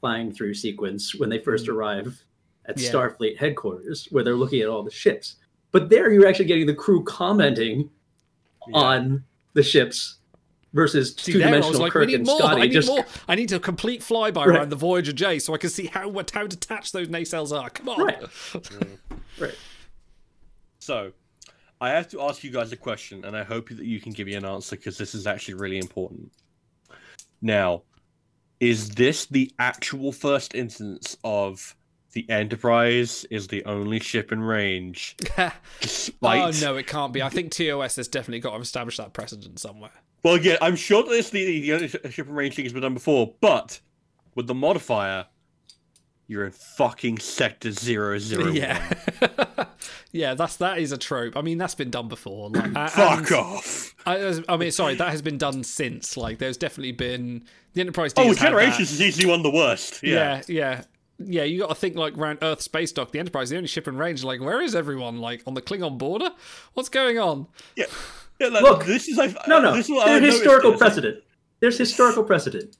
flying 0.00 0.32
through 0.32 0.54
sequence 0.54 1.14
when 1.14 1.28
they 1.30 1.38
first 1.38 1.68
arrive 1.68 2.22
at 2.66 2.78
Yeah. 2.78 2.90
Starfleet 2.90 3.36
headquarters, 3.38 4.06
where 4.10 4.22
they're 4.24 4.34
looking 4.36 4.60
at 4.62 4.68
all 4.68 4.82
the 4.82 4.90
ships. 4.90 5.36
But 5.72 5.88
there, 5.88 6.12
you're 6.12 6.26
actually 6.26 6.44
getting 6.44 6.66
the 6.66 6.74
crew 6.74 7.02
commenting 7.04 7.90
Yeah. 8.68 8.76
on 8.78 9.24
the 9.54 9.62
ships 9.62 10.18
versus 10.74 11.14
two 11.14 11.38
there, 11.38 11.48
I 11.48 11.50
was 11.56 11.66
dimensional 11.66 11.80
like, 11.82 11.94
we 11.94 12.00
Kirk 12.00 12.06
need 12.08 12.14
and 12.16 12.26
more. 12.26 12.38
Scotty. 12.38 12.60
I 12.60 12.64
need 12.64 12.72
just 12.72 12.88
more. 12.88 13.04
I 13.28 13.34
need 13.34 13.52
a 13.52 13.58
complete 13.60 14.00
flyby 14.02 14.36
Right. 14.36 14.48
around 14.48 14.68
the 14.70 14.76
Voyager 14.76 15.12
J 15.12 15.38
so 15.38 15.54
I 15.54 15.58
can 15.58 15.70
see 15.70 15.86
how 15.86 16.12
how 16.32 16.46
detached 16.46 16.92
those 16.92 17.08
nacelles 17.08 17.58
are. 17.58 17.68
Come 17.70 17.88
on. 17.88 18.00
Right. 18.04 18.22
right. 19.40 19.54
So, 20.78 21.12
I 21.80 21.90
have 21.90 22.08
to 22.10 22.20
ask 22.22 22.44
you 22.44 22.50
guys 22.50 22.72
a 22.72 22.76
question, 22.76 23.24
and 23.24 23.36
I 23.36 23.42
hope 23.44 23.68
that 23.70 23.84
you 23.84 24.00
can 24.00 24.12
give 24.12 24.26
me 24.26 24.34
an 24.34 24.44
answer 24.44 24.76
because 24.76 24.98
this 24.98 25.14
is 25.14 25.26
actually 25.26 25.54
really 25.54 25.78
important. 25.78 26.32
Now, 27.40 27.82
is 28.60 28.90
this 28.90 29.26
the 29.26 29.50
actual 29.58 30.12
first 30.12 30.54
instance 30.54 31.16
of 31.24 31.74
the 32.12 32.28
Enterprise 32.30 33.24
is 33.30 33.48
the 33.48 33.64
only 33.64 33.98
ship 34.00 34.32
in 34.32 34.40
range, 34.42 35.16
oh 35.38 36.50
no, 36.60 36.76
it 36.76 36.86
can't 36.86 37.12
be. 37.12 37.22
I 37.22 37.28
think 37.28 37.52
TOS 37.52 37.96
has 37.96 38.08
definitely 38.08 38.40
got 38.40 38.54
to 38.56 38.60
establish 38.62 38.96
that 38.98 39.12
precedent 39.12 39.58
somewhere. 39.58 39.90
Well, 40.22 40.38
yeah, 40.38 40.56
I'm 40.60 40.76
sure 40.76 41.02
that 41.02 41.10
this 41.10 41.30
the, 41.30 41.60
the 41.60 41.72
only 41.72 41.88
ship 41.88 42.28
in 42.28 42.34
range 42.34 42.54
thing 42.56 42.64
has 42.64 42.72
been 42.72 42.82
done 42.82 42.94
before, 42.94 43.34
but 43.40 43.80
with 44.34 44.46
the 44.46 44.54
modifier, 44.54 45.26
you're 46.28 46.44
in 46.44 46.52
fucking 46.52 47.18
sector 47.18 47.72
zero 47.72 48.18
zero 48.18 48.44
one. 48.44 48.54
Yeah, 48.54 48.92
yeah, 50.12 50.34
that's 50.34 50.56
that 50.56 50.78
is 50.78 50.92
a 50.92 50.98
trope. 50.98 51.36
I 51.36 51.40
mean, 51.42 51.58
that's 51.58 51.74
been 51.74 51.90
done 51.90 52.08
before. 52.08 52.50
Like, 52.50 52.72
Fuck 52.90 53.32
off. 53.32 53.94
I, 54.06 54.42
I 54.48 54.56
mean, 54.56 54.70
sorry, 54.70 54.94
that 54.94 55.10
has 55.10 55.22
been 55.22 55.38
done 55.38 55.64
since. 55.64 56.16
Like, 56.16 56.38
there's 56.38 56.56
definitely 56.56 56.92
been 56.92 57.44
the 57.74 57.80
Enterprise. 57.80 58.12
D 58.12 58.22
Oh, 58.22 58.28
has 58.28 58.38
had 58.38 58.46
that. 58.46 58.50
Generations 58.50 58.92
is 58.92 59.00
easily 59.00 59.26
one 59.26 59.40
of 59.40 59.44
the 59.44 59.50
worst. 59.50 60.02
Yeah. 60.02 60.42
yeah, 60.46 60.54
yeah. 60.78 60.82
Yeah, 61.18 61.44
you 61.44 61.60
got 61.60 61.68
to 61.68 61.74
think 61.74 61.96
like 61.96 62.16
around 62.18 62.38
Earth 62.42 62.62
space 62.62 62.90
dock. 62.92 63.12
The 63.12 63.18
Enterprise, 63.18 63.50
the 63.50 63.56
only 63.56 63.68
ship 63.68 63.86
in 63.88 63.96
range. 63.96 64.24
Like, 64.24 64.40
where 64.40 64.60
is 64.60 64.74
everyone? 64.74 65.18
Like 65.18 65.42
on 65.46 65.54
the 65.54 65.62
Klingon 65.62 65.98
border? 65.98 66.30
What's 66.74 66.88
going 66.88 67.18
on? 67.18 67.46
Yeah. 67.76 67.86
Yeah, 68.40 68.48
like, 68.48 68.62
Look, 68.62 68.84
this 68.86 69.06
is 69.06 69.16
like 69.18 69.36
No, 69.46 69.60
no. 69.60 69.72
This 69.76 69.88
is 69.88 69.94
There's 70.04 70.34
historical 70.34 70.72
is- 70.72 70.78
precedent. 70.78 71.22
There's 71.60 71.78
historical 71.78 72.24
precedent. 72.24 72.76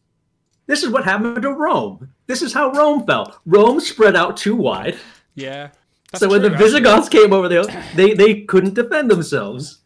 This 0.67 0.83
is 0.83 0.91
what 0.91 1.05
happened 1.05 1.41
to 1.43 1.51
Rome. 1.53 2.13
This 2.27 2.43
is 2.43 2.53
how 2.53 2.73
Rome 2.73 3.07
fell. 3.07 3.39
Rome 3.47 3.79
spread 3.79 4.17
out 4.17 4.37
too 4.37 4.57
wide. 4.57 4.97
Yeah. 5.37 5.69
That's 6.11 6.21
so 6.21 6.29
when 6.29 6.41
true, 6.41 6.49
the 6.49 6.55
actually. 6.57 6.65
Visigoths 6.71 7.09
came 7.09 7.33
over 7.33 7.49
there, 7.49 7.63
they 7.95 8.13
they 8.15 8.41
couldn't 8.43 8.75
defend 8.75 9.09
themselves. 9.11 9.82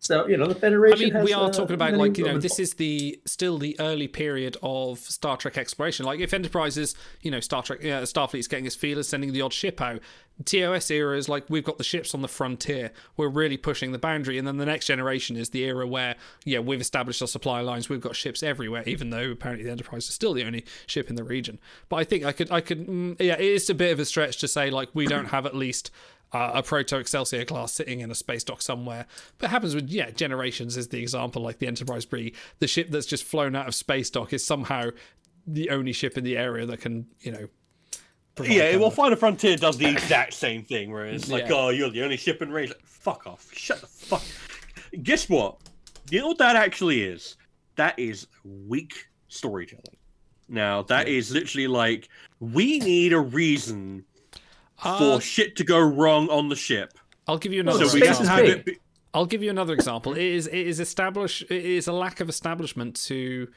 So 0.00 0.26
you 0.26 0.36
know 0.36 0.46
the 0.46 0.54
Federation. 0.54 1.10
I 1.10 1.14
mean, 1.14 1.24
we 1.24 1.32
are 1.32 1.48
uh, 1.48 1.52
talking 1.52 1.74
about 1.74 1.94
like 1.94 2.18
you 2.18 2.24
know 2.24 2.38
this 2.38 2.58
is 2.58 2.74
the 2.74 3.20
still 3.24 3.58
the 3.58 3.78
early 3.80 4.08
period 4.08 4.56
of 4.62 4.98
Star 4.98 5.36
Trek 5.36 5.58
exploration. 5.58 6.06
Like 6.06 6.20
if 6.20 6.32
Enterprise 6.32 6.76
is 6.76 6.94
you 7.22 7.30
know 7.30 7.40
Star 7.40 7.62
Trek, 7.62 7.80
yeah, 7.82 8.02
Starfleet's 8.02 8.48
getting 8.48 8.66
its 8.66 8.76
feelers, 8.76 9.08
sending 9.08 9.32
the 9.32 9.42
odd 9.42 9.52
ship 9.52 9.80
out. 9.80 10.00
TOS 10.44 10.88
era 10.92 11.16
is 11.16 11.28
like 11.28 11.44
we've 11.48 11.64
got 11.64 11.78
the 11.78 11.84
ships 11.84 12.14
on 12.14 12.22
the 12.22 12.28
frontier. 12.28 12.92
We're 13.16 13.28
really 13.28 13.56
pushing 13.56 13.90
the 13.90 13.98
boundary, 13.98 14.38
and 14.38 14.46
then 14.46 14.58
the 14.58 14.66
next 14.66 14.86
generation 14.86 15.36
is 15.36 15.50
the 15.50 15.64
era 15.64 15.86
where 15.86 16.14
yeah 16.44 16.60
we've 16.60 16.80
established 16.80 17.20
our 17.20 17.28
supply 17.28 17.60
lines. 17.60 17.88
We've 17.88 18.00
got 18.00 18.14
ships 18.14 18.42
everywhere, 18.42 18.84
even 18.86 19.10
though 19.10 19.32
apparently 19.32 19.64
the 19.64 19.72
Enterprise 19.72 20.08
is 20.08 20.14
still 20.14 20.32
the 20.32 20.44
only 20.44 20.64
ship 20.86 21.10
in 21.10 21.16
the 21.16 21.24
region. 21.24 21.58
But 21.88 21.96
I 21.96 22.04
think 22.04 22.24
I 22.24 22.30
could 22.30 22.52
I 22.52 22.60
could 22.60 22.86
mm, 22.86 23.16
yeah 23.20 23.34
it 23.34 23.40
is 23.40 23.68
a 23.68 23.74
bit 23.74 23.92
of 23.92 23.98
a 23.98 24.04
stretch 24.04 24.38
to 24.38 24.48
say 24.48 24.70
like 24.70 24.90
we 24.94 25.06
don't 25.06 25.26
have 25.26 25.44
at 25.44 25.56
least 25.56 25.90
uh, 26.32 26.52
a 26.54 26.62
proto 26.62 26.98
Excelsior 26.98 27.44
class 27.44 27.72
sitting 27.72 28.00
in 28.00 28.10
a 28.10 28.14
space 28.14 28.44
dock 28.44 28.62
somewhere. 28.62 29.06
But 29.38 29.46
it 29.46 29.50
happens 29.50 29.74
with 29.74 29.88
yeah, 29.88 30.10
generations 30.10 30.76
is 30.76 30.88
the 30.88 31.00
example. 31.00 31.42
Like 31.42 31.58
the 31.58 31.66
Enterprise 31.66 32.04
B, 32.04 32.34
the 32.58 32.66
ship 32.66 32.90
that's 32.90 33.06
just 33.06 33.24
flown 33.24 33.56
out 33.56 33.68
of 33.68 33.74
space 33.74 34.10
dock 34.10 34.32
is 34.32 34.44
somehow 34.44 34.90
the 35.46 35.70
only 35.70 35.92
ship 35.92 36.18
in 36.18 36.24
the 36.24 36.36
area 36.36 36.66
that 36.66 36.80
can 36.80 37.06
you 37.20 37.32
know. 37.32 37.46
Yeah, 38.44 38.76
well. 38.76 38.90
Final 38.90 39.16
Frontier 39.16 39.56
does 39.56 39.78
the 39.78 39.88
exact 39.88 40.32
same 40.32 40.62
thing, 40.62 40.92
where 40.92 41.06
it's 41.06 41.28
like, 41.28 41.48
Yeah. 41.48 41.54
oh, 41.54 41.68
you're 41.70 41.90
the 41.90 42.04
only 42.04 42.16
ship 42.16 42.40
in 42.40 42.52
range. 42.52 42.70
Like, 42.70 42.86
fuck 42.86 43.26
off. 43.26 43.48
Shut 43.52 43.80
the 43.80 43.86
fuck. 43.88 44.22
Guess 45.02 45.28
what? 45.28 45.56
You 46.10 46.20
know 46.20 46.28
what 46.28 46.38
that 46.38 46.54
actually 46.54 47.02
is? 47.02 47.36
That 47.74 47.98
is 47.98 48.28
weak 48.44 48.94
storytelling. 49.26 49.96
Now, 50.48 50.82
that 50.82 51.08
is 51.08 51.32
literally 51.32 51.66
like, 51.66 52.08
we 52.40 52.78
need 52.78 53.12
a 53.12 53.18
reason 53.18 54.04
Uh, 54.82 54.98
for 55.16 55.20
shit 55.20 55.56
to 55.56 55.64
go 55.64 55.78
wrong 55.80 56.28
on 56.30 56.48
the 56.48 56.56
ship. 56.56 56.98
I'll 57.26 57.38
give 57.38 57.52
you 57.52 57.60
another 57.60 57.80
Well, 57.80 57.88
So 57.88 57.96
example. 57.98 58.26
have 58.26 58.44
big. 58.44 58.56
it. 58.58 58.64
Be- 58.64 58.78
I'll 59.14 59.26
give 59.26 59.42
you 59.42 59.50
another 59.50 59.72
example. 59.74 60.12
It 60.12 60.22
is 60.22 60.46
it 60.46 60.54
is 60.66 60.80
establish 60.80 61.42
it 61.42 61.50
is 61.50 61.88
a 61.88 61.92
lack 61.92 62.20
of 62.20 62.28
establishment 62.28 62.94
to 63.06 63.48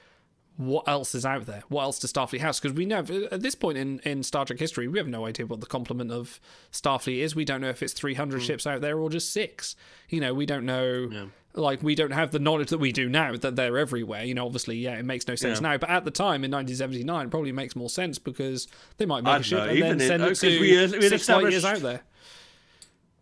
what 0.57 0.88
else 0.88 1.14
is 1.15 1.26
out 1.26 1.45
there. 1.45 1.64
What 1.69 1.84
else 1.84 1.99
does 1.99 2.11
Starfleet 2.14 2.39
has? 2.41 2.60
Because 2.60 2.76
we 2.76 2.85
know 2.85 2.99
at 3.31 3.41
this 3.41 3.56
point 3.56 3.77
in, 3.77 3.99
in 3.99 4.22
Star 4.23 4.45
Trek 4.45 4.60
history, 4.60 4.88
we 4.88 4.98
have 4.99 5.07
no 5.07 5.26
idea 5.26 5.45
what 5.45 5.60
the 5.60 5.65
complement 5.65 6.11
of 6.11 6.39
Starfleet 6.72 7.19
is. 7.19 7.35
We 7.35 7.45
don't 7.45 7.61
know 7.61 7.69
if 7.69 7.81
it's 7.81 7.93
300 7.93 8.41
ships 8.41 8.68
out 8.68 8.81
there 8.81 8.99
or 8.99 9.10
just 9.10 9.31
six. 9.31 9.76
You 10.10 10.19
know, 10.22 10.34
we 10.34 10.45
don't 10.45 10.65
know. 10.65 11.30
Like 11.53 11.84
we 11.84 11.95
don't 11.95 12.11
have 12.11 12.32
the 12.32 12.40
knowledge 12.40 12.69
that 12.69 12.78
we 12.78 12.91
do 12.91 13.10
now 13.10 13.36
that 13.36 13.56
they're 13.56 13.78
everywhere. 13.78 14.23
You 14.23 14.34
know, 14.36 14.45
obviously, 14.45 14.78
yeah, 14.78 14.94
it 14.98 15.03
makes 15.06 15.28
no 15.28 15.36
sense 15.36 15.60
Yeah. 15.60 15.69
now. 15.72 15.78
But 15.78 15.90
at 15.90 16.06
the 16.06 16.11
time 16.11 16.44
in 16.44 16.52
1979, 16.52 17.26
it 17.28 17.30
probably 17.30 17.52
makes 17.52 17.76
more 17.76 17.90
sense 17.90 18.18
because 18.19 18.68
they 18.98 19.06
might 19.06 19.23
make 19.23 19.32
I 19.32 19.36
a 19.36 19.40
don't 19.40 19.44
ship 19.44 19.57
know, 19.60 19.65
and 19.68 19.78
even 19.78 19.98
then 19.98 20.07
send 20.07 20.23
oh, 20.23 20.26
it 20.28 20.30
'cause 20.30 20.40
to 20.40 20.48
we- 20.60 20.99
we 20.99 21.10
six 21.10 21.28
light 21.28 21.52
years 21.52 21.65
out 21.65 21.80
there. 21.80 22.02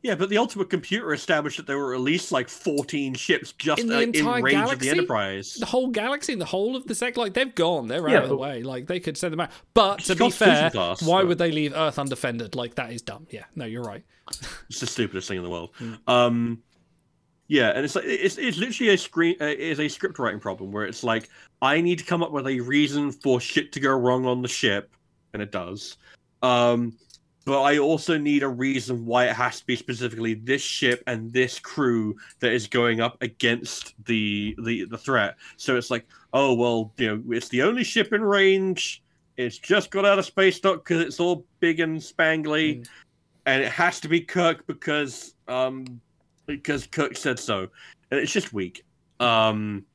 yeah, 0.02 0.16
but 0.16 0.30
the 0.30 0.38
Ultimate 0.38 0.70
Computer 0.70 1.12
established 1.12 1.58
that 1.58 1.68
there 1.68 1.78
were 1.78 1.94
at 1.94 2.00
least 2.02 2.32
like 2.32 2.48
14 2.48 3.16
ships 3.16 3.52
just 3.54 3.82
In 3.82 3.88
the 3.88 3.98
uh, 3.98 4.02
in 4.02 4.16
entire 4.16 4.42
range 4.42 4.56
of 4.58 4.64
galaxy? 4.66 4.90
the 4.90 4.96
Enterprise. 4.96 5.54
the 5.56 5.66
whole 5.66 5.88
galaxy, 5.88 6.32
and 6.32 6.42
the 6.42 6.46
whole 6.46 6.76
of 6.76 6.86
the 6.88 6.96
sec, 6.96 7.18
like 7.18 7.34
they've 7.34 7.54
gone, 7.56 7.88
they're 7.88 8.08
Yeah, 8.08 8.18
out 8.18 8.24
of 8.24 8.30
the 8.30 8.38
way. 8.38 8.64
Like 8.64 8.88
they 8.88 9.00
could 9.00 9.18
send 9.18 9.34
them 9.34 9.42
out. 9.42 9.50
But 9.74 10.00
to 10.06 10.16
be 10.16 10.30
fair, 10.30 10.70
class, 10.70 11.02
why 11.02 11.22
but- 11.22 11.28
would 11.30 11.38
they 11.40 11.52
leave 11.52 11.74
Earth 11.76 11.98
undefended? 12.00 12.56
Like 12.56 12.76
that 12.76 12.94
is 12.94 13.02
dumb. 13.02 13.28
Yeah, 13.32 13.44
no, 13.56 13.66
you're 13.66 13.84
right. 13.84 14.04
It's 14.70 14.80
the 14.80 14.86
stupidest 14.88 15.28
thing 15.28 15.38
in 15.38 15.44
the 15.44 15.50
world. 15.50 15.72
Hmm. 15.80 15.94
Um, 16.08 16.64
yeah, 17.50 17.72
and 17.72 17.84
it's 17.84 17.96
like 17.96 18.06
it's 18.06 18.38
it's 18.38 18.60
literally 18.60 18.94
a 18.94 18.98
screen 18.98 19.36
uh, 19.42 19.46
is 19.46 19.80
a 19.80 19.88
script 19.88 20.20
writing 20.20 20.40
problem 20.40 20.72
where 20.72 20.86
it's 20.86 21.04
like 21.04 21.30
I 21.64 21.82
need 21.82 21.98
to 21.98 22.06
come 22.06 22.22
up 22.22 22.32
with 22.32 22.48
a 22.48 22.60
reason 22.60 23.12
for 23.12 23.42
shit 23.42 23.72
to 23.74 23.80
go 23.80 23.92
wrong 23.92 24.26
on 24.28 24.44
the 24.44 24.48
ship, 24.48 24.96
and 25.34 25.42
it 25.42 25.52
does. 25.52 25.98
Um, 26.44 26.94
but 27.46 27.64
I 27.64 27.80
also 27.80 28.20
need 28.20 28.44
a 28.44 28.48
reason 28.48 29.04
why 29.04 29.26
it 29.26 29.36
has 29.36 29.62
to 29.62 29.66
be 29.66 29.76
specifically 29.76 30.36
this 30.36 30.62
ship 30.62 31.02
and 31.08 31.34
this 31.34 31.58
crew 31.58 32.16
that 32.40 32.52
is 32.52 32.68
going 32.68 33.02
up 33.02 33.18
against 33.24 33.96
the 34.06 34.56
the 34.64 34.86
the 34.86 34.98
threat. 34.98 35.36
So 35.58 35.76
it's 35.76 35.90
like, 35.90 36.06
oh 36.34 36.54
well, 36.54 36.94
you 36.98 37.08
know, 37.08 37.24
it's 37.36 37.50
the 37.50 37.64
only 37.64 37.84
ship 37.84 38.14
in 38.14 38.22
range. 38.22 39.02
It's 39.38 39.58
just 39.58 39.90
got 39.90 40.06
out 40.06 40.20
of 40.20 40.26
space 40.26 40.60
dock 40.60 40.84
because 40.84 41.02
it's 41.02 41.20
all 41.20 41.46
big 41.60 41.80
and 41.80 42.00
spangly 42.00 42.82
Mm. 42.82 42.88
and 43.48 43.64
it 43.64 43.72
has 43.72 44.00
to 44.02 44.08
be 44.08 44.22
Kirk 44.22 44.68
because 44.68 45.34
um 45.48 46.00
because 46.56 46.88
Kirk 46.88 47.16
said 47.16 47.40
so, 47.40 47.68
and 48.12 48.20
it's 48.20 48.32
just 48.32 48.54
weak. 48.54 48.84
Um, 49.20 49.86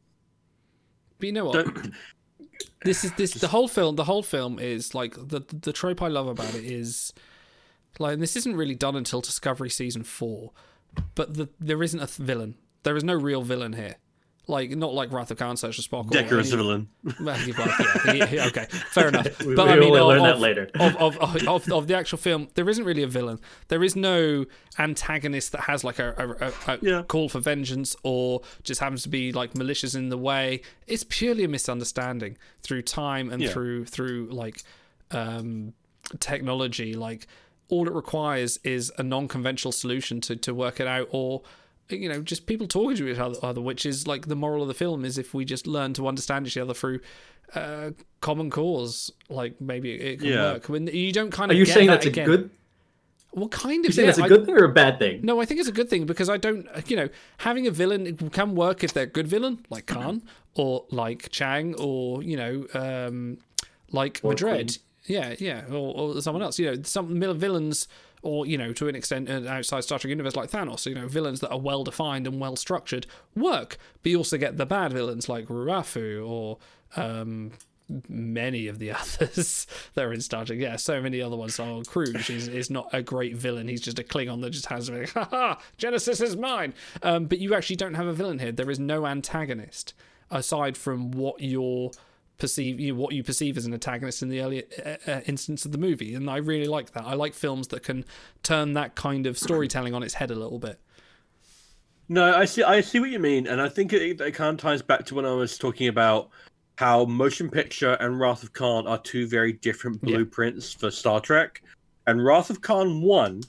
But 1.18 1.26
you 1.26 1.32
know 1.32 1.47
what? 1.47 1.90
this 2.85 3.05
is 3.05 3.12
this 3.12 3.35
the 3.35 3.48
whole 3.48 3.68
film. 3.68 3.97
The 3.97 4.05
whole 4.05 4.22
film 4.22 4.59
is 4.59 4.94
like 4.94 5.14
the 5.14 5.40
the 5.60 5.72
trope 5.72 6.02
I 6.02 6.09
love 6.09 6.28
about 6.28 6.55
it 6.55 6.64
is 6.64 7.12
like 7.98 8.14
and 8.14 8.22
this 8.22 8.36
isn't 8.36 8.56
really 8.56 8.74
done 8.74 8.97
until 8.97 9.20
Discovery 9.20 9.70
season 9.70 10.05
four, 10.05 10.52
but 11.14 11.35
the, 11.35 11.48
there 11.60 11.82
isn't 11.82 12.01
a 12.01 12.06
th- 12.06 12.18
villain. 12.18 12.55
There 12.82 12.97
is 12.97 13.05
no 13.05 13.14
real 13.14 13.43
villain 13.43 13.72
here. 13.74 13.97
Like 14.47 14.71
not 14.73 14.93
like 14.93 15.11
Wrath 15.11 15.31
of 15.31 15.39
Khan, 15.39 15.57
Search 15.57 15.77
for 15.77 15.83
Spock. 16.05 16.11
Decker 16.11 16.39
is 16.39 16.53
villain. 16.53 16.89
yeah, 17.25 18.47
okay, 18.49 18.66
fair 18.91 19.09
enough. 19.12 19.43
We- 19.43 19.55
But 19.55 19.66
we 19.69 19.73
I 19.73 19.79
mean, 19.81 19.91
will 19.91 20.11
of, 20.11 20.19
learn 20.19 20.23
that 20.25 20.39
later. 20.39 20.69
Of, 20.79 20.97
of, 20.97 21.16
of, 21.19 21.49
of, 21.49 21.73
of 21.73 21.87
the 21.87 21.97
actual 21.97 22.19
film, 22.19 22.49
there 22.55 22.69
isn't 22.69 22.85
really 22.85 23.03
a 23.03 23.07
villain. 23.07 23.41
There 23.69 23.83
is 23.83 23.97
no 23.97 24.45
antagonist 24.79 25.53
that 25.53 25.62
has 25.62 25.83
like 25.83 25.99
a, 25.99 26.15
a, 26.19 26.47
a, 26.73 26.75
a 26.75 26.79
Yeah. 26.83 27.03
call 27.09 27.31
for 27.31 27.41
vengeance 27.41 27.97
or 28.03 28.43
just 28.62 28.81
happens 28.81 29.03
to 29.05 29.09
be 29.09 29.33
like 29.33 29.57
malicious 29.57 29.95
in 29.95 30.11
the 30.11 30.19
way. 30.19 30.61
It's 30.87 31.05
purely 31.09 31.45
a 31.45 31.49
misunderstanding 31.49 32.37
through 32.62 32.83
time 32.83 33.31
and 33.33 33.41
Yeah. 33.43 33.49
through 33.51 33.87
through 33.87 34.29
like 34.31 34.62
um, 35.11 35.73
technology. 36.21 36.95
Like 36.95 37.27
all 37.69 37.87
it 37.89 37.95
requires 37.95 38.59
is 38.62 38.93
a 38.99 39.03
non-conventional 39.03 39.73
solution 39.73 40.21
to 40.23 40.37
to 40.37 40.53
work 40.55 40.81
it 40.81 40.87
out, 40.87 41.09
or 41.12 41.43
you 41.90 42.09
know, 42.09 42.23
just 42.23 42.47
people 42.47 42.66
talking 42.66 42.97
to 42.97 43.09
each 43.09 43.19
other, 43.19 43.61
which 43.61 43.85
is 43.86 44.06
like 44.06 44.27
the 44.28 44.36
moral 44.36 44.62
of 44.62 44.69
the 44.69 44.74
film 44.74 45.05
is 45.05 45.19
if 45.19 45.35
we 45.35 45.44
just 45.44 45.66
learn 45.66 45.93
to 45.94 46.09
understand 46.09 46.47
each 46.47 46.56
other 46.56 46.74
through 46.74 47.01
uh, 47.55 47.90
common 48.20 48.51
cause, 48.51 49.12
like 49.28 49.61
maybe 49.61 49.93
it 49.93 50.19
can 50.20 50.28
Yeah. 50.28 50.52
work. 50.55 50.69
When 50.69 50.86
you 50.86 51.12
don't 51.12 51.31
kind 51.31 51.51
of 51.51 51.56
Are 51.56 51.59
you 51.59 51.66
saying 51.66 51.86
that 51.89 52.02
that's 52.02 52.06
a 52.06 52.24
good? 52.24 52.51
Well, 53.32 53.48
kind 53.48 53.85
You 53.85 53.89
of. 53.89 53.94
saying 53.94 54.06
yeah, 54.06 54.12
that's 54.12 54.19
a 54.20 54.24
I- 54.24 54.28
good 54.28 54.47
thing 54.47 54.55
or 54.56 54.65
a 54.65 54.73
bad 54.73 54.98
thing? 54.98 55.20
no, 55.23 55.40
I 55.40 55.44
think 55.44 55.59
it's 55.61 55.69
a 55.69 55.73
good 55.73 55.90
thing 55.90 56.06
because 56.06 56.28
I 56.31 56.36
don't, 56.36 56.66
you 56.89 56.97
know, 56.97 57.09
having 57.39 57.66
a 57.66 57.70
villain 57.70 58.06
it 58.06 58.32
can 58.32 58.55
work 58.55 58.85
if 58.85 58.93
they're 58.93 59.05
a 59.05 59.06
good 59.06 59.27
villain, 59.27 59.65
like 59.70 59.86
Khan, 59.86 60.23
or 60.55 60.85
like 60.90 61.31
Chang, 61.31 61.74
or 61.77 62.23
you 62.23 62.36
know, 62.36 62.65
um, 62.74 63.39
like 63.90 64.20
Or 64.23 64.31
Madrid. 64.31 64.78
Yeah, 65.06 65.35
yeah, 65.39 65.65
or, 65.69 66.15
or 66.15 66.20
someone 66.23 66.43
else. 66.43 66.59
You 66.59 66.66
know, 66.77 66.82
some 66.85 67.20
villains, 67.20 67.89
or 68.24 68.46
you 68.46 68.59
know, 68.59 68.72
to 68.72 68.88
an 68.88 68.94
extent, 68.94 69.28
outside 69.28 69.84
Star 69.84 69.98
Trek 69.98 70.10
universe, 70.10 70.36
like 70.36 70.51
Thanos. 70.51 70.86
You 70.86 70.94
know, 70.94 71.09
villains 71.09 71.40
that 71.40 71.51
are 71.51 71.60
well 71.60 71.84
defined 71.84 72.26
and 72.26 72.40
well 72.40 72.56
structured 72.56 73.06
work. 73.36 73.78
But 74.02 74.10
you 74.10 74.18
also 74.18 74.38
get 74.38 74.56
the 74.56 74.66
bad 74.66 74.92
villains 74.92 75.28
like 75.28 75.46
Ru'afo 75.46 76.28
or. 76.28 76.59
Um, 76.96 77.52
many 78.09 78.66
of 78.66 78.78
the 78.78 78.90
others 78.92 79.66
that 79.94 80.05
are 80.05 80.12
in 80.12 80.20
Star 80.20 80.44
Trek. 80.44 80.59
Yeah, 80.59 80.76
so 80.76 81.01
many 81.01 81.20
other 81.20 81.36
ones. 81.36 81.59
Oh, 81.60 81.82
Kruge 81.82 82.30
is, 82.30 82.48
is 82.48 82.70
not 82.70 82.88
a 82.92 83.02
great 83.02 83.36
villain. 83.36 83.68
He's 83.68 83.80
just 83.80 83.98
a 83.98 84.02
Klingon 84.02 84.40
that 84.42 84.51
just 84.51 84.66
has 84.66 84.90
like, 84.90 85.10
ha 85.12 85.28
ha, 85.30 85.60
Genesis 85.76 86.20
is 86.20 86.36
mine. 86.36 86.74
Um, 87.02 87.26
but 87.26 87.38
you 87.38 87.55
actually 87.55 87.76
don't 87.76 87.94
have 87.94 88.06
a 88.06 88.12
villain 88.12 88.38
here. 88.38 88.52
There 88.52 88.70
is 88.70 88.78
no 88.78 89.06
antagonist 89.06 89.94
aside 90.30 90.76
from 90.76 91.10
what 91.10 91.40
you're 91.40 91.90
perceive 92.39 92.81
you 92.81 92.93
know, 92.93 93.01
what 93.01 93.15
you 93.15 93.23
perceive 93.23 93.56
as 93.56 93.65
an 93.65 93.73
antagonist 93.73 94.23
in 94.23 94.28
the 94.28 94.40
early 94.40 94.65
uh, 94.85 94.97
uh, 95.06 95.20
instance 95.27 95.65
of 95.65 95.73
the 95.73 95.78
movie 95.78 96.15
and 96.15 96.28
i 96.28 96.36
really 96.36 96.66
like 96.66 96.90
that 96.93 97.05
i 97.05 97.15
like 97.15 97.32
films 97.32 97.69
that 97.69 97.82
can 97.82 98.05
turn 98.43 98.73
that 98.73 98.94
kind 98.97 99.27
of 99.27 99.39
storytelling 99.39 99.94
on 99.94 100.02
its 100.02 100.15
head 100.15 100.31
a 100.31 100.35
little 100.35 100.59
bit 100.59 100.81
No, 102.09 102.36
I 102.36 102.44
see. 102.44 102.62
I 102.62 102.82
see 102.82 103.01
what 103.01 103.09
you 103.11 103.19
mean, 103.19 103.47
and 103.47 103.61
I 103.62 103.69
think 103.69 103.93
it, 103.94 104.20
it 104.20 104.32
kind 104.35 104.52
of 104.55 104.59
ties 104.61 104.82
back 104.82 105.06
to 105.06 105.15
when 105.15 105.24
I 105.24 105.32
was 105.32 105.56
talking 105.56 105.89
about 105.89 106.28
how 106.77 107.06
motion 107.06 107.48
picture 107.48 107.93
and 107.94 108.20
Wrath 108.20 108.43
of 108.43 108.52
Khan 108.52 108.86
are 108.86 108.98
two 108.98 109.27
very 109.27 109.52
different 109.55 110.01
Yeah. 110.02 110.16
blueprints 110.16 110.70
for 110.74 110.90
Star 110.90 111.19
Trek. 111.20 111.62
And 112.06 112.23
Wrath 112.23 112.51
of 112.51 112.61
Khan 112.61 113.01
won, 113.01 113.40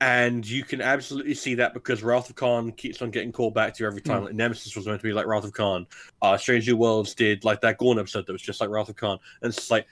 and 0.00 0.46
you 0.46 0.64
can 0.64 0.80
absolutely 0.80 1.34
see 1.34 1.54
that 1.54 1.74
because 1.74 2.02
Wrath 2.02 2.28
of 2.28 2.36
Khan 2.36 2.72
keeps 2.72 3.00
on 3.00 3.10
getting 3.10 3.32
called 3.32 3.54
back 3.54 3.74
to 3.74 3.86
every 3.86 4.00
time. 4.00 4.24
Like 4.24 4.34
Nemesis 4.34 4.76
was 4.76 4.86
meant 4.86 5.00
to 5.00 5.06
be 5.06 5.12
like 5.12 5.26
Wrath 5.26 5.44
of 5.44 5.52
Khan. 5.52 5.86
Uh, 6.20 6.36
Strange 6.36 6.66
New 6.68 6.76
Worlds 6.76 7.14
did 7.14 7.44
like 7.44 7.60
that 7.60 7.78
Gorn 7.78 7.98
episode 7.98 8.26
that 8.26 8.32
was 8.32 8.42
just 8.42 8.60
like 8.60 8.70
Wrath 8.70 8.88
of 8.88 8.96
Khan, 8.96 9.18
and 9.42 9.52
it's 9.52 9.70
like 9.70 9.86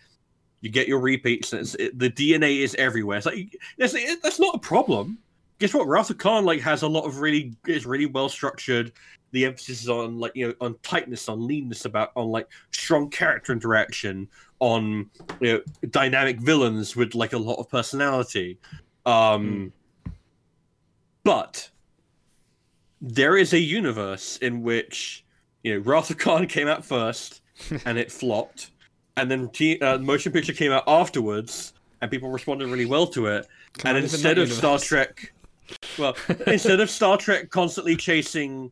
you 0.60 0.70
get 0.70 0.88
your 0.88 1.00
repeats, 1.00 1.52
and 1.52 1.62
it's, 1.62 1.74
it, 1.76 1.98
the 1.98 2.10
DNA 2.10 2.60
is 2.60 2.74
everywhere. 2.76 3.18
It's 3.18 3.26
like 3.26 3.56
that's, 3.78 3.94
it, 3.94 4.22
that's 4.22 4.40
not 4.40 4.54
a 4.54 4.58
problem 4.58 5.18
guess 5.62 5.72
what? 5.72 5.86
Wrath 5.86 6.10
of 6.10 6.18
Khan 6.18 6.44
like 6.44 6.60
has 6.60 6.82
a 6.82 6.88
lot 6.88 7.04
of 7.04 7.20
really 7.20 7.54
is 7.68 7.86
really 7.86 8.06
well 8.06 8.28
structured. 8.28 8.92
The 9.30 9.46
emphasis 9.46 9.82
is 9.82 9.88
on 9.88 10.18
like 10.18 10.32
you 10.34 10.48
know 10.48 10.54
on 10.60 10.76
tightness, 10.82 11.28
on 11.28 11.46
leanness, 11.46 11.84
about 11.84 12.10
on 12.16 12.26
like 12.26 12.48
strong 12.72 13.08
character 13.08 13.52
interaction, 13.52 14.28
on 14.58 15.08
you 15.40 15.52
know 15.52 15.60
dynamic 15.90 16.40
villains 16.40 16.96
with 16.96 17.14
like 17.14 17.32
a 17.32 17.38
lot 17.38 17.54
of 17.54 17.68
personality. 17.70 18.58
Um, 19.06 19.72
but 21.24 21.70
there 23.00 23.36
is 23.36 23.52
a 23.52 23.58
universe 23.58 24.38
in 24.38 24.62
which 24.62 25.24
you 25.62 25.74
know 25.74 25.80
Wrath 25.80 26.10
of 26.10 26.18
Khan 26.18 26.46
came 26.46 26.68
out 26.68 26.84
first 26.84 27.42
and 27.84 27.98
it 27.98 28.10
flopped, 28.10 28.70
and 29.16 29.30
then 29.30 29.48
T- 29.50 29.80
uh, 29.80 29.98
motion 29.98 30.32
picture 30.32 30.52
came 30.52 30.72
out 30.72 30.84
afterwards 30.86 31.72
and 32.02 32.10
people 32.10 32.28
responded 32.28 32.68
really 32.68 32.84
well 32.84 33.06
to 33.06 33.26
it. 33.26 33.46
I 33.84 33.90
and 33.90 33.98
instead 33.98 34.36
of 34.38 34.52
Star? 34.52 34.78
Trek, 34.78 35.32
well, 35.98 36.16
instead 36.46 36.80
of 36.80 36.90
Star 36.90 37.16
Trek 37.16 37.48
constantly 37.50 37.96
chasing 37.96 38.70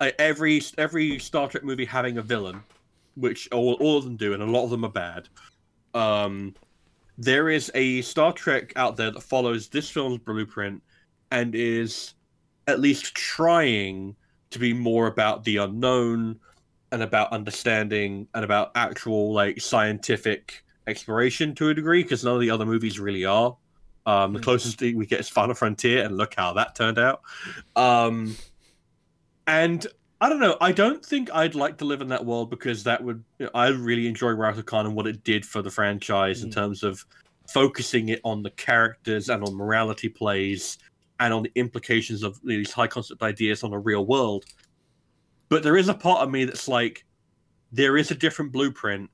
uh, 0.00 0.10
every 0.18 0.62
every 0.78 1.18
Star 1.18 1.48
Trek 1.48 1.64
movie 1.64 1.86
having 1.86 2.18
a 2.18 2.22
villain, 2.22 2.62
which 3.16 3.48
all, 3.50 3.74
all 3.74 3.98
of 3.98 4.04
them 4.04 4.16
do, 4.16 4.34
and 4.34 4.42
a 4.42 4.46
lot 4.46 4.64
of 4.64 4.70
them 4.70 4.84
are 4.84 4.90
bad. 4.90 5.28
Um, 5.94 6.54
there 7.18 7.48
is 7.48 7.72
a 7.74 8.02
Star 8.02 8.32
Trek 8.32 8.72
out 8.76 8.96
there 8.96 9.10
that 9.10 9.22
follows 9.22 9.68
this 9.68 9.90
film's 9.90 10.18
blueprint 10.18 10.82
and 11.30 11.54
is 11.54 12.14
at 12.66 12.80
least 12.80 13.14
trying 13.14 14.16
to 14.50 14.58
be 14.58 14.72
more 14.72 15.06
about 15.06 15.44
the 15.44 15.56
unknown 15.58 16.38
and 16.92 17.02
about 17.02 17.32
understanding 17.32 18.28
and 18.34 18.44
about 18.44 18.70
actual 18.74 19.32
like 19.32 19.60
scientific 19.60 20.62
exploration 20.86 21.54
to 21.54 21.68
a 21.68 21.74
degree 21.74 22.02
because 22.02 22.24
none 22.24 22.34
of 22.34 22.40
the 22.40 22.50
other 22.50 22.64
movies 22.64 23.00
really 23.00 23.24
are 23.24 23.56
um 24.06 24.32
the 24.32 24.38
Mm. 24.38 24.44
closest 24.44 24.78
thing 24.78 24.96
we 24.96 25.04
get 25.04 25.18
is 25.18 25.28
final 25.28 25.54
frontier 25.54 26.04
and 26.04 26.16
look 26.16 26.34
how 26.36 26.52
that 26.52 26.76
turned 26.76 26.98
out 26.98 27.22
um 27.74 28.36
and 29.46 29.86
i 30.20 30.28
don't 30.28 30.40
know 30.40 30.56
i 30.60 30.72
don't 30.72 31.04
think 31.04 31.28
i'd 31.34 31.54
like 31.56 31.78
to 31.78 31.84
live 31.84 32.00
in 32.00 32.08
that 32.08 32.24
world 32.24 32.50
because 32.50 32.84
that 32.84 33.02
would 33.02 33.24
you 33.38 33.46
know, 33.46 33.50
i 33.54 33.68
really 33.68 34.06
enjoy 34.06 34.30
Wrath 34.30 34.58
of 34.58 34.66
Khan 34.66 34.86
and 34.86 34.94
what 34.94 35.06
it 35.06 35.24
did 35.24 35.44
for 35.44 35.62
the 35.62 35.70
franchise 35.70 36.42
in 36.42 36.50
Mm. 36.50 36.54
terms 36.54 36.82
of 36.82 37.04
focusing 37.52 38.08
it 38.08 38.20
on 38.24 38.42
the 38.42 38.50
characters 38.50 39.28
and 39.28 39.42
on 39.44 39.54
morality 39.54 40.08
plays 40.08 40.78
and 41.20 41.32
on 41.32 41.42
the 41.42 41.52
implications 41.54 42.22
of 42.22 42.40
these 42.44 42.72
high 42.72 42.86
concept 42.86 43.22
ideas 43.22 43.62
on 43.62 43.70
the 43.70 43.78
real 43.78 44.06
world. 44.06 44.44
But 45.48 45.62
there 45.62 45.76
is 45.76 45.88
a 45.88 45.94
part 45.94 46.22
of 46.22 46.30
me 46.30 46.44
that's 46.44 46.68
like, 46.68 47.04
there 47.72 47.96
is 47.96 48.10
a 48.10 48.14
different 48.14 48.52
blueprint. 48.52 49.10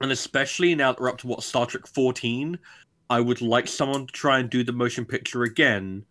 And 0.00 0.12
especially 0.12 0.74
now 0.74 0.92
that 0.92 1.00
we're 1.00 1.08
up 1.10 1.18
to 1.18 1.26
what 1.26 1.42
Star 1.42 1.66
Trek 1.66 1.86
14, 1.86 2.58
I 3.10 3.20
would 3.20 3.40
like 3.40 3.68
someone 3.68 4.06
to 4.06 4.12
try 4.12 4.38
and 4.38 4.48
do 4.48 4.62
the 4.62 4.72
motion 4.72 5.04
picture 5.04 5.42
again. 5.42 6.04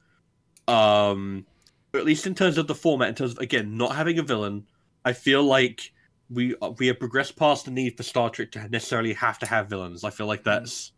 Um, 0.68 1.46
at 1.94 2.06
least 2.06 2.28
in 2.28 2.36
terms 2.36 2.58
of 2.58 2.68
the 2.68 2.76
format, 2.76 3.10
in 3.10 3.16
terms 3.16 3.32
of 3.32 3.40
again 3.40 3.78
not 3.78 3.96
having 3.96 4.20
a 4.20 4.24
villain. 4.24 4.66
I 5.06 5.14
feel 5.14 5.44
like 5.44 5.94
we 6.30 6.56
we 6.78 6.88
have 6.88 7.00
progressed 7.00 7.36
past 7.36 7.66
the 7.66 7.72
need 7.72 7.96
for 7.96 8.04
Star 8.04 8.30
Trek 8.30 8.52
to 8.52 8.68
necessarily 8.70 9.14
have 9.14 9.40
to 9.40 9.46
have 9.46 9.70
villains. 9.70 10.04
I 10.04 10.10
feel 10.10 10.28
like 10.28 10.44
that's 10.44 10.92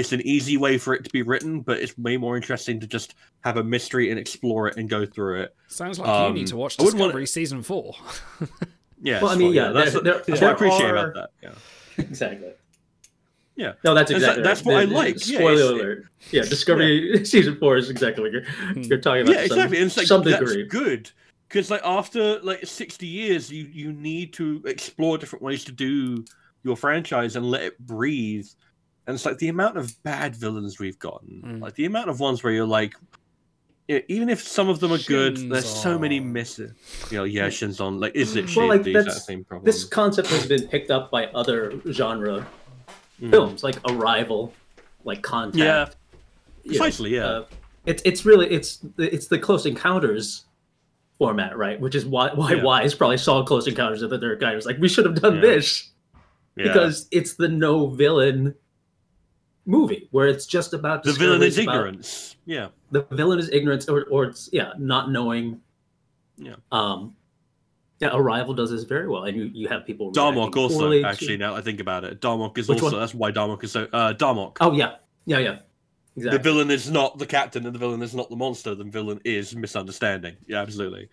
it's 0.00 0.12
an 0.12 0.20
easy 0.22 0.56
way 0.56 0.78
for 0.78 0.94
it 0.94 1.04
to 1.04 1.10
be 1.10 1.22
written, 1.22 1.60
but 1.60 1.78
it's 1.78 1.96
way 1.98 2.16
more 2.16 2.36
interesting 2.36 2.80
to 2.80 2.86
just 2.86 3.14
have 3.42 3.56
a 3.56 3.62
mystery 3.64 4.10
and 4.10 4.18
explore 4.18 4.66
it 4.68 4.76
and 4.76 4.88
go 4.88 5.06
through 5.06 5.42
it. 5.42 5.54
sounds 5.68 5.98
like 5.98 6.08
you 6.08 6.12
Um, 6.12 6.34
need 6.34 6.46
to 6.48 6.56
watch 6.56 6.78
I 6.80 6.82
wouldn't 6.82 6.98
wanna- 7.00 7.12
discovery 7.12 7.26
season 7.26 7.62
four 7.62 7.94
Yeah. 9.02 9.22
Well, 9.22 9.30
I 9.30 9.36
mean, 9.36 9.48
fine. 9.48 9.54
yeah, 9.54 9.68
that's, 9.72 9.92
there- 9.92 10.02
that's 10.02 10.26
there- 10.26 10.34
what 10.36 10.42
I 10.42 10.50
appreciate 10.52 10.90
are- 10.90 10.96
about 10.96 11.14
that. 11.14 11.30
Yeah. 11.42 11.54
Exactly. 12.04 12.50
Yeah. 13.56 13.72
No, 13.84 13.94
that's 13.94 14.10
That's- 14.10 14.22
exactly. 14.22 14.42
that's 14.42 14.64
right. 14.64 14.88
what 14.88 14.98
I 14.98 15.04
like. 15.04 15.26
Yeah, 15.26 15.38
Spoiler 15.38 15.52
it's- 15.52 15.70
alert. 15.70 16.04
Yeah, 16.30 16.42
Discovery 16.42 17.24
season 17.32 17.56
four 17.58 17.76
is 17.76 17.90
exactly 17.90 18.22
what 18.22 18.32
you're 18.32 18.44
you're 18.82 18.98
talking 18.98 19.22
about. 19.22 19.34
yeah, 19.34 19.42
to 19.42 19.48
some- 19.48 19.58
exactly. 19.58 19.76
And 19.78 19.86
it's 19.86 19.96
like 19.96 20.06
some 20.06 20.22
that's 20.22 20.38
degree. 20.38 20.64
good 20.66 21.10
because 21.48 21.70
like 21.70 21.82
after 21.84 22.38
like 22.40 22.64
sixty 22.66 23.06
years, 23.06 23.50
you 23.50 23.64
you 23.72 23.92
need 23.92 24.32
to 24.34 24.62
explore 24.64 25.18
different 25.18 25.42
ways 25.42 25.64
to 25.64 25.72
do 25.72 26.24
your 26.62 26.76
franchise 26.76 27.36
and 27.36 27.44
let 27.50 27.62
it 27.62 27.78
breathe. 27.86 28.46
And 29.06 29.14
it's 29.14 29.24
like 29.24 29.38
the 29.38 29.48
amount 29.48 29.76
of 29.76 30.00
bad 30.02 30.36
villains 30.36 30.78
we've 30.78 30.98
gotten, 30.98 31.42
Mm. 31.44 31.60
like 31.60 31.74
the 31.74 31.84
amount 31.86 32.10
of 32.10 32.20
ones 32.20 32.42
where 32.44 32.52
you're 32.52 32.66
like, 32.66 32.94
even 33.88 34.28
if 34.28 34.46
some 34.46 34.68
of 34.68 34.78
them 34.78 34.92
are 34.92 34.98
good, 34.98 35.36
there's 35.50 35.68
so 35.68 35.98
many 35.98 36.20
misses. 36.20 36.70
missing. 36.70 37.10
You 37.10 37.18
know, 37.18 37.24
yeah, 37.24 37.48
Shinzon. 37.48 38.00
Like, 38.00 38.14
is 38.14 38.36
it 38.36 38.54
Well, 38.54 38.68
like, 38.68 38.84
the 38.84 38.90
exact 38.90 39.06
that's- 39.06 39.26
same 39.26 39.42
problem? 39.44 39.64
This 39.64 39.84
concept 39.84 40.28
has 40.28 40.46
been 40.46 40.68
picked 40.68 40.92
up 40.92 41.10
by 41.10 41.26
other 41.26 41.72
genre 41.90 42.46
Mm. 43.20 43.30
films, 43.30 43.64
like 43.64 43.76
Arrival, 43.90 44.52
like 45.04 45.22
Contact. 45.22 45.56
Yeah, 45.58 45.88
you 46.62 46.72
know, 46.72 46.78
precisely. 46.78 47.14
Yeah, 47.16 47.24
uh, 47.26 47.44
it's 47.84 48.00
it's 48.04 48.24
really 48.24 48.48
it's 48.50 48.78
it's 48.96 49.26
the 49.26 49.38
Close 49.38 49.66
Encounters 49.66 50.44
format, 51.18 51.58
right? 51.58 51.80
Which 51.80 51.94
is 51.96 52.06
why 52.06 52.30
why 52.32 52.52
Yeah. 52.54 52.62
Wise 52.62 52.94
probably 52.94 53.18
saw 53.18 53.42
Close 53.44 53.66
Encounters 53.66 54.02
of 54.02 54.10
the 54.10 54.18
Third 54.20 54.40
Kind. 54.40 54.52
It 54.52 54.56
was 54.56 54.66
like 54.66 54.78
we 54.78 54.88
should 54.88 55.04
have 55.04 55.20
done 55.20 55.36
Yeah. 55.36 55.40
this 55.40 55.90
yeah. 56.56 56.64
because 56.68 57.08
it's 57.10 57.34
the 57.34 57.48
no 57.48 57.88
villain 57.88 58.54
movie 59.66 60.08
where 60.10 60.26
it's 60.28 60.46
just 60.46 60.72
about 60.74 61.02
the 61.02 61.12
villain 61.12 61.42
is 61.42 61.58
about- 61.58 61.74
ignorance. 61.74 62.36
Yeah, 62.46 62.68
the 62.90 63.02
villain 63.12 63.38
is 63.38 63.48
ignorance 63.50 63.88
or, 63.88 64.04
or 64.10 64.24
it's 64.24 64.48
yeah 64.52 64.72
not 64.78 65.10
knowing 65.10 65.60
Yeah. 66.38 66.54
um 66.72 67.14
yeah 68.00 68.10
arrival 68.14 68.54
does 68.54 68.70
this 68.70 68.84
very 68.84 69.06
well 69.08 69.24
and 69.24 69.36
you 69.36 69.44
you 69.52 69.68
have 69.68 69.84
people 69.86 70.10
Darmok 70.12 70.56
also. 70.56 70.78
poorly 70.78 71.02
to- 71.02 71.08
Actually, 71.08 71.36
now 71.36 71.54
I 71.54 71.60
think 71.60 71.80
about 71.80 72.04
it, 72.04 72.20
Darmok 72.20 72.56
is 72.58 72.68
Which 72.68 72.82
also. 72.82 72.96
one? 72.96 73.00
That's 73.02 73.14
why 73.14 73.30
Darmok 73.30 73.62
is 73.62 73.72
so. 73.72 73.86
Uh, 73.92 74.14
Darmok. 74.14 74.56
oh 74.60 74.72
yeah 74.72 74.96
yeah 75.26 75.38
yeah 75.38 75.58
exactly 76.16 76.38
The 76.38 76.42
villain 76.42 76.70
is 76.70 76.90
not 76.90 77.18
the 77.18 77.26
captain, 77.26 77.66
and 77.66 77.74
the 77.74 77.78
villain 77.78 78.02
is 78.02 78.14
not 78.14 78.30
the 78.30 78.36
monster. 78.36 78.74
The 78.74 78.84
villain 78.84 79.20
is 79.24 79.54
misunderstanding. 79.54 80.36
Yeah, 80.48 80.60
absolutely. 80.60 81.08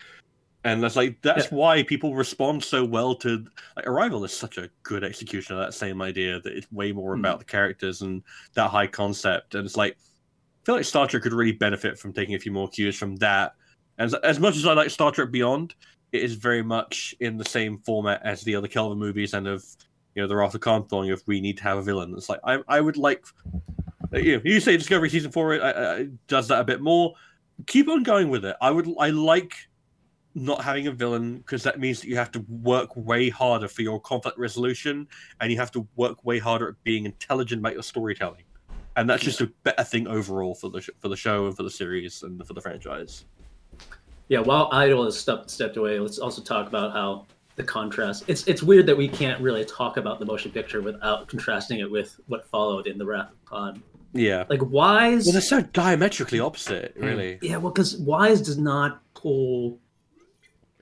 And 0.67 0.83
that's 0.83 0.97
like 0.97 1.21
that's 1.21 1.49
why 1.49 1.81
people 1.83 2.13
respond 2.13 2.61
so 2.61 2.83
well 2.83 3.15
to 3.15 3.45
like 3.77 3.87
Arrival 3.87 4.25
is 4.25 4.33
such 4.33 4.57
a 4.57 4.69
good 4.83 5.01
execution 5.01 5.55
of 5.55 5.61
that 5.61 5.73
same 5.73 6.01
idea 6.01 6.41
that 6.41 6.51
it's 6.51 6.69
way 6.73 6.91
more 6.91 7.13
Hmm. 7.15 7.21
about 7.21 7.39
the 7.39 7.45
characters 7.45 8.01
and 8.01 8.21
that 8.53 8.69
high 8.69 8.87
concept. 8.87 9.55
And 9.55 9.65
it's 9.65 9.77
like 9.77 9.93
I 9.93 10.65
feel 10.65 10.75
like 10.75 10.83
Star 10.83 11.07
Trek 11.07 11.23
could 11.23 11.31
really 11.31 11.53
benefit 11.53 11.97
from 11.97 12.11
taking 12.11 12.35
a 12.35 12.39
few 12.39 12.51
more 12.51 12.67
cues 12.67 12.97
from 12.97 13.15
that. 13.17 13.53
And 13.97 14.07
as, 14.07 14.13
as 14.15 14.39
much 14.41 14.57
as 14.57 14.65
I 14.65 14.73
like 14.73 14.89
Star 14.89 15.09
Trek 15.09 15.31
Beyond, 15.31 15.73
it 16.11 16.21
is 16.21 16.35
very 16.35 16.61
much 16.61 17.15
in 17.21 17.37
the 17.37 17.45
same 17.45 17.77
format 17.79 18.19
as 18.25 18.41
the 18.41 18.53
other 18.53 18.67
Kelvin 18.67 18.97
movies 18.97 19.33
and 19.33 19.47
of 19.47 19.63
you 20.15 20.21
know 20.21 20.27
the 20.27 20.35
Wrath 20.35 20.53
of 20.53 20.59
Khan 20.59 20.85
thing 20.87 21.11
of 21.11 21.23
we 21.27 21.39
need 21.39 21.55
to 21.59 21.63
have 21.63 21.77
a 21.77 21.81
villain. 21.81 22.13
It's 22.17 22.27
like 22.27 22.41
I 22.43 22.59
I 22.67 22.81
would 22.81 22.97
like 22.97 23.23
you 24.11 24.35
know, 24.35 24.41
you 24.43 24.59
say 24.59 24.75
Discovery 24.75 25.09
season 25.09 25.31
four 25.31 25.53
uh, 25.53 25.59
uh, 25.59 26.03
does 26.27 26.49
that 26.49 26.59
a 26.59 26.65
bit 26.65 26.81
more. 26.81 27.13
Keep 27.67 27.87
on 27.87 28.03
going 28.03 28.29
with 28.29 28.43
it. 28.43 28.57
I 28.59 28.69
would 28.69 28.93
I 28.99 29.11
like 29.11 29.53
not 30.37 30.61
having 30.63 30.87
a 30.87 30.91
villain 30.91 31.37
because 31.37 31.63
that 31.63 31.79
means 31.79 31.99
that 32.01 32.07
you 32.07 32.15
have 32.15 32.31
to 32.31 32.45
work 32.47 32.95
way 32.95 33.29
harder 33.29 33.67
for 33.67 33.81
your 33.81 33.99
conflict 33.99 34.37
resolution 34.37 35.07
and 35.41 35.51
you 35.51 35.57
have 35.57 35.71
to 35.71 35.87
work 35.95 36.23
way 36.23 36.37
harder 36.37 36.69
at 36.69 36.83
being 36.83 37.05
intelligent 37.05 37.59
about 37.59 37.73
your 37.73 37.81
storytelling. 37.83 38.43
And 38.95 39.09
that's 39.09 39.23
just 39.23 39.41
a 39.41 39.47
better 39.63 39.83
thing 39.83 40.07
overall 40.07 40.55
for 40.55 40.69
the 40.69 40.81
sh- 40.81 40.89
for 40.99 41.07
the 41.09 41.15
show 41.15 41.47
and 41.47 41.55
for 41.57 41.63
the 41.63 41.69
series 41.69 42.23
and 42.23 42.45
for 42.45 42.53
the 42.53 42.61
franchise. 42.61 43.25
Yeah, 44.27 44.39
while 44.39 44.69
Idol 44.71 45.05
has 45.05 45.19
stepped 45.19 45.49
stepped 45.49 45.77
away, 45.77 45.99
let's 45.99 46.19
also 46.19 46.41
talk 46.41 46.67
about 46.67 46.93
how 46.93 47.25
the 47.55 47.63
contrast. 47.63 48.23
It's 48.27 48.47
it's 48.47 48.61
weird 48.63 48.85
that 48.87 48.97
we 48.97 49.07
can't 49.07 49.41
really 49.41 49.65
talk 49.65 49.97
about 49.97 50.19
the 50.19 50.25
motion 50.25 50.51
picture 50.51 50.81
without 50.81 51.27
contrasting 51.27 51.79
it 51.79 51.89
with 51.89 52.19
what 52.27 52.47
followed 52.47 52.87
in 52.87 52.97
the 52.97 53.05
Wrath 53.05 53.31
of 53.31 53.45
Khan. 53.45 53.83
Yeah. 54.13 54.45
Like 54.49 54.63
Wise, 54.63 55.25
Well, 55.25 55.33
they're 55.33 55.41
so 55.41 55.61
diametrically 55.61 56.39
opposite, 56.39 56.93
hmm. 56.97 57.05
really. 57.05 57.39
yeah, 57.41 57.57
well, 57.57 57.71
because 57.71 57.97
Wise 57.97 58.41
does 58.41 58.57
not 58.57 59.01
pull 59.13 59.79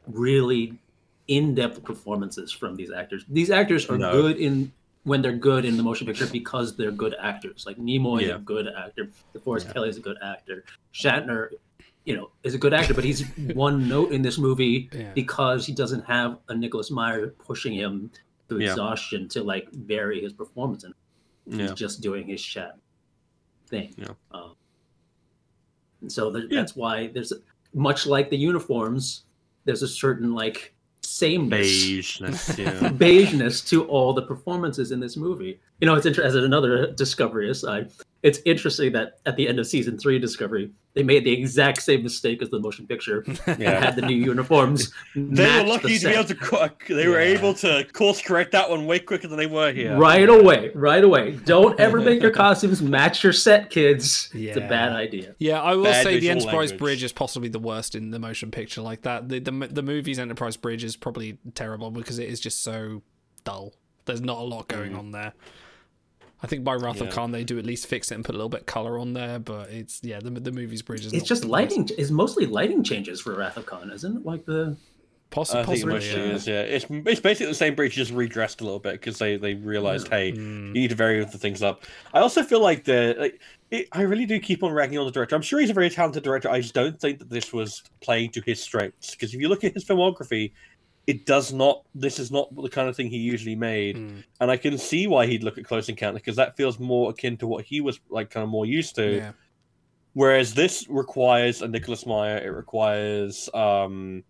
really 0.07 0.77
in-depth 1.27 1.83
performances 1.83 2.51
from 2.51 2.75
these 2.75 2.91
actors. 2.91 3.25
These 3.29 3.49
actors 3.49 3.89
are 3.89 3.97
No. 3.97 4.11
good 4.11 4.37
in 4.37 4.71
when 5.03 5.21
they're 5.21 5.33
good 5.37 5.65
in 5.65 5.77
the 5.77 5.83
motion 5.83 6.07
picture 6.07 6.25
because 6.27 6.75
they're 6.75 6.91
good 6.91 7.15
actors. 7.19 7.63
Like 7.67 7.77
Nimoy 7.77 8.23
is 8.23 8.29
a 8.31 8.39
good 8.39 8.67
actor. 8.67 9.09
DeForest 9.35 9.65
Yeah. 9.65 9.73
Kelley 9.73 9.89
is 9.89 9.97
a 9.97 10.01
good 10.01 10.17
actor. 10.23 10.63
Shatner, 10.93 11.49
you 12.05 12.15
know, 12.15 12.31
is 12.43 12.55
a 12.55 12.57
good 12.57 12.73
actor, 12.73 12.93
but 12.95 13.03
he's 13.03 13.23
one 13.53 13.87
note 13.87 14.11
in 14.11 14.21
this 14.23 14.37
movie 14.39 14.89
Yeah. 14.91 15.11
because 15.13 15.65
he 15.65 15.73
doesn't 15.73 16.05
have 16.05 16.39
a 16.49 16.55
Nicholas 16.55 16.89
Meyer 16.89 17.27
pushing 17.27 17.73
him 17.73 18.09
to 18.49 18.57
Yeah. 18.59 18.71
exhaustion 18.71 19.27
to 19.29 19.43
like 19.43 19.71
vary 19.71 20.21
his 20.21 20.33
performance. 20.33 20.83
And 20.83 20.93
he's 21.47 21.59
Yeah. 21.69 21.73
just 21.75 22.01
doing 22.01 22.25
his 22.27 22.41
Shat 22.41 22.77
thing. 23.67 23.93
Yeah. 23.97 24.09
Um, 24.31 24.55
and 26.01 26.11
so 26.11 26.31
there, 26.31 26.43
Yeah. 26.43 26.59
that's 26.61 26.75
why 26.75 27.07
there's 27.07 27.33
much 27.73 28.05
like 28.07 28.29
the 28.31 28.37
uniforms, 28.37 29.23
there's 29.65 29.83
a 29.83 29.87
certain 29.87 30.33
like 30.33 30.73
sameness, 31.01 31.67
Beigeness, 31.67 32.57
yeah. 32.57 32.89
beigeness 32.89 33.67
to 33.69 33.85
all 33.85 34.13
the 34.13 34.23
performances 34.23 34.91
in 34.91 34.99
this 34.99 35.17
movie. 35.17 35.59
You 35.81 35.87
know, 35.87 35.95
it's 35.95 36.05
interesting. 36.05 36.27
As 36.27 36.35
another 36.35 36.91
Discovery 36.91 37.49
aside, 37.49 37.91
it's 38.23 38.39
interesting 38.43 38.93
that 38.93 39.19
at 39.27 39.35
the 39.35 39.47
end 39.47 39.59
of 39.59 39.67
season 39.67 39.99
three, 39.99 40.17
Discovery, 40.17 40.71
they 40.95 41.03
made 41.03 41.25
the 41.25 41.31
exact 41.31 41.83
same 41.83 42.01
mistake 42.01 42.41
as 42.41 42.49
the 42.49 42.59
motion 42.59 42.87
picture. 42.87 43.23
Yeah. 43.59 43.79
had 43.79 43.95
the 43.95 44.01
new 44.01 44.15
uniforms. 44.15 44.91
They 45.15 45.43
match 45.43 45.57
were 45.59 45.63
the 45.63 45.69
lucky 45.69 45.99
to 45.99 46.07
be 46.07 46.13
able 46.13 46.23
to. 46.25 46.35
co- 46.35 46.69
They 46.87 47.07
were 47.07 47.19
able 47.19 47.53
to 47.55 47.85
course 47.93 48.21
correct 48.21 48.51
that 48.53 48.69
one 48.69 48.85
way 48.85 48.99
quicker 48.99 49.27
than 49.27 49.37
they 49.37 49.45
were 49.45 49.71
here. 49.71 49.95
Right 49.95 50.27
away, 50.27 50.71
right 50.73 51.03
away. 51.03 51.31
Don't 51.45 51.79
ever 51.79 52.01
make 52.01 52.21
your 52.21 52.31
costumes 52.31 52.81
match 52.81 53.23
your 53.23 53.33
set, 53.33 53.69
kids. 53.69 54.29
It's 54.33 54.57
a 54.57 54.61
bad 54.61 54.93
idea. 54.93 55.35
Yeah, 55.37 55.61
I 55.61 55.75
will 55.75 55.83
Bad 55.83 56.03
say 56.03 56.19
the 56.19 56.29
Enterprise 56.31 56.71
language. 56.71 56.79
Bridge 56.79 57.03
is 57.03 57.13
possibly 57.13 57.49
the 57.49 57.59
worst 57.59 57.95
in 57.95 58.09
the 58.09 58.19
motion 58.19 58.49
picture 58.51 58.81
like 58.81 59.03
that. 59.03 59.29
The, 59.29 59.39
the 59.39 59.51
the 59.51 59.83
movie's 59.83 60.19
Enterprise 60.19 60.57
Bridge 60.57 60.83
is 60.83 60.95
probably 60.95 61.37
terrible 61.53 61.91
because 61.91 62.17
it 62.19 62.27
is 62.27 62.39
just 62.39 62.63
so 62.63 63.03
dull. 63.43 63.73
There's 64.05 64.21
not 64.21 64.39
a 64.39 64.43
lot 64.43 64.67
going 64.67 64.93
mm. 64.93 64.99
on 64.99 65.11
there. 65.11 65.33
I 66.43 66.47
think 66.47 66.63
by 66.63 66.75
Wrath 66.75 67.01
of 67.01 67.09
Khan 67.09 67.31
they 67.31 67.43
do 67.43 67.57
at 67.57 67.65
least 67.65 67.87
fix 67.87 68.11
it 68.11 68.15
and 68.15 68.23
put 68.25 68.35
a 68.35 68.37
little 68.37 68.49
bit 68.49 68.61
of 68.61 68.65
color 68.65 68.99
on 68.99 69.13
there, 69.13 69.39
but 69.39 69.69
it's 69.69 69.99
yeah 70.03 70.19
the 70.19 70.29
the 70.29 70.51
movie's 70.51 70.81
bridge 70.81 71.05
is 71.05 71.13
It's 71.13 71.27
just 71.27 71.43
the 71.43 71.47
lighting. 71.47 71.89
It's 71.97 72.11
mostly 72.11 72.45
lighting 72.45 72.83
changes 72.83 73.21
for 73.21 73.35
Wrath 73.35 73.57
of 73.57 73.65
Khan, 73.65 73.91
isn't 73.91 74.17
it? 74.17 74.25
Like 74.25 74.45
the 74.45 74.75
Possi- 75.31 75.55
I 75.55 75.65
think 75.65 75.67
possibly, 75.67 75.93
mostly 75.95 76.21
yeah. 76.21 76.33
is. 76.35 76.47
Yeah, 76.47 76.61
it's 76.61 76.85
it's 76.89 77.19
basically 77.19 77.47
the 77.47 77.55
same 77.55 77.73
bridge, 77.75 77.93
just 77.95 78.11
redressed 78.11 78.61
a 78.61 78.63
little 78.63 78.79
bit 78.79 78.93
because 78.93 79.17
they 79.17 79.37
they 79.37 79.55
realized, 79.55 80.07
hey, 80.07 80.31
Mm. 80.31 80.67
you 80.67 80.73
need 80.73 80.89
to 80.89 80.95
vary 80.95 81.23
the 81.25 81.37
things 81.37 81.63
up. 81.63 81.83
I 82.13 82.19
also 82.19 82.43
feel 82.43 82.61
like 82.61 82.83
the 82.83 83.15
like, 83.17 83.41
it, 83.71 83.87
I 83.91 84.03
really 84.03 84.27
do 84.27 84.39
keep 84.39 84.61
on 84.63 84.71
ragging 84.71 84.97
on 84.99 85.05
the 85.05 85.11
director. 85.11 85.35
I'm 85.35 85.41
sure 85.41 85.59
he's 85.59 85.71
a 85.71 85.73
very 85.73 85.89
talented 85.89 86.23
director. 86.23 86.49
I 86.49 86.61
just 86.61 86.75
don't 86.75 86.99
think 86.99 87.19
that 87.19 87.29
this 87.29 87.51
was 87.51 87.81
playing 88.01 88.31
to 88.31 88.41
his 88.45 88.61
strengths 88.61 89.11
because 89.11 89.33
if 89.33 89.41
you 89.41 89.49
look 89.49 89.63
at 89.63 89.73
his 89.73 89.83
filmography, 89.83 90.51
it 91.07 91.25
does 91.25 91.53
not. 91.53 91.83
This 91.93 92.17
is 92.19 92.31
not 92.31 92.53
the 92.55 92.69
kind 92.69 92.89
of 92.89 92.95
thing 92.95 93.09
he 93.09 93.17
usually 93.17 93.55
made, 93.55 93.95
Mm. 93.97 94.23
and 94.41 94.51
I 94.51 94.57
can 94.57 94.77
see 94.77 95.07
why 95.07 95.25
he'd 95.27 95.43
look 95.43 95.57
at 95.57 95.65
Close 95.65 95.87
Encounter 95.89 96.19
because 96.19 96.35
that 96.37 96.57
feels 96.57 96.79
more 96.79 97.11
akin 97.11 97.37
to 97.37 97.47
what 97.47 97.63
he 97.65 97.81
was 97.81 97.99
like, 98.09 98.29
kind 98.31 98.43
of 98.43 98.49
more 98.49 98.65
used 98.65 98.95
to. 98.95 99.15
Yeah. 99.17 99.31
Whereas 100.13 100.53
this 100.53 100.87
requires 100.89 101.61
a 101.61 101.67
Nicholas 101.67 102.05
Meyer, 102.05 102.37
it 102.37 102.47
requires 102.49 103.49
um, 103.53 104.23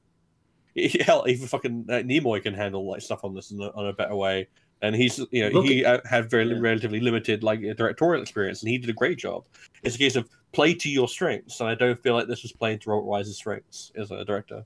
hell, 1.02 1.26
even 1.28 1.48
fucking 1.48 1.86
uh, 1.90 1.94
Nimoy 2.04 2.42
can 2.42 2.54
handle 2.54 2.88
like 2.90 3.02
stuff 3.02 3.24
on 3.24 3.34
this 3.36 3.52
in 3.52 3.62
a, 3.62 3.70
on 3.72 3.88
a 3.88 3.94
better 3.94 4.16
way. 4.16 4.48
And 4.82 4.94
he's 4.96 5.20
you 5.32 5.44
know 5.44 5.50
Look 5.50 5.66
he 5.66 5.86
uh, 5.86 6.00
had 6.10 6.30
very 6.30 6.46
Yeah. 6.48 6.58
relatively 6.60 7.00
limited 7.00 7.44
like 7.44 7.62
directorial 7.78 8.22
experience, 8.22 8.62
and 8.62 8.70
he 8.70 8.78
did 8.78 8.90
a 8.90 8.94
great 8.94 9.18
job. 9.18 9.46
It's 9.84 9.96
a 9.96 9.98
case 9.98 10.16
of 10.18 10.30
play 10.52 10.74
to 10.74 10.90
your 10.90 11.08
strengths, 11.08 11.60
and 11.62 11.70
I 11.70 11.76
don't 11.76 12.02
feel 12.04 12.14
like 12.14 12.28
this 12.28 12.44
was 12.44 12.52
playing 12.52 12.80
to 12.80 12.90
Robert 12.90 13.06
Wise's 13.06 13.38
strengths 13.38 13.92
as 13.96 14.12
a 14.12 14.26
director. 14.26 14.66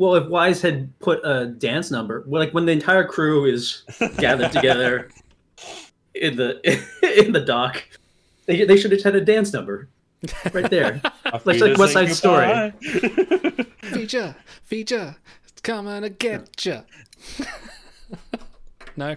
Well, 0.00 0.14
if 0.14 0.28
Wise 0.28 0.62
had 0.62 0.98
put 0.98 1.20
a 1.24 1.44
dance 1.44 1.90
number, 1.90 2.24
like 2.26 2.54
when 2.54 2.64
the 2.64 2.72
entire 2.72 3.04
crew 3.04 3.44
is 3.44 3.82
gathered 4.16 4.50
together 4.50 5.10
in 6.14 6.36
the 6.36 6.58
in 7.26 7.32
the 7.32 7.40
dock, 7.40 7.84
they, 8.46 8.64
they 8.64 8.78
should 8.78 8.92
have 8.92 9.02
had 9.02 9.14
a 9.14 9.20
dance 9.20 9.52
number 9.52 9.90
right 10.52 10.70
there. 10.70 11.02
Like 11.44 11.60
like 11.60 11.78
West 11.78 11.92
Side 11.92 12.12
Story. 12.12 12.72
Feature, 13.82 14.34
feature, 14.64 15.14
it's 15.46 15.60
coming 15.60 16.02
to 16.02 16.08
get 16.08 16.66
ya. 16.66 16.80
no, 18.96 19.14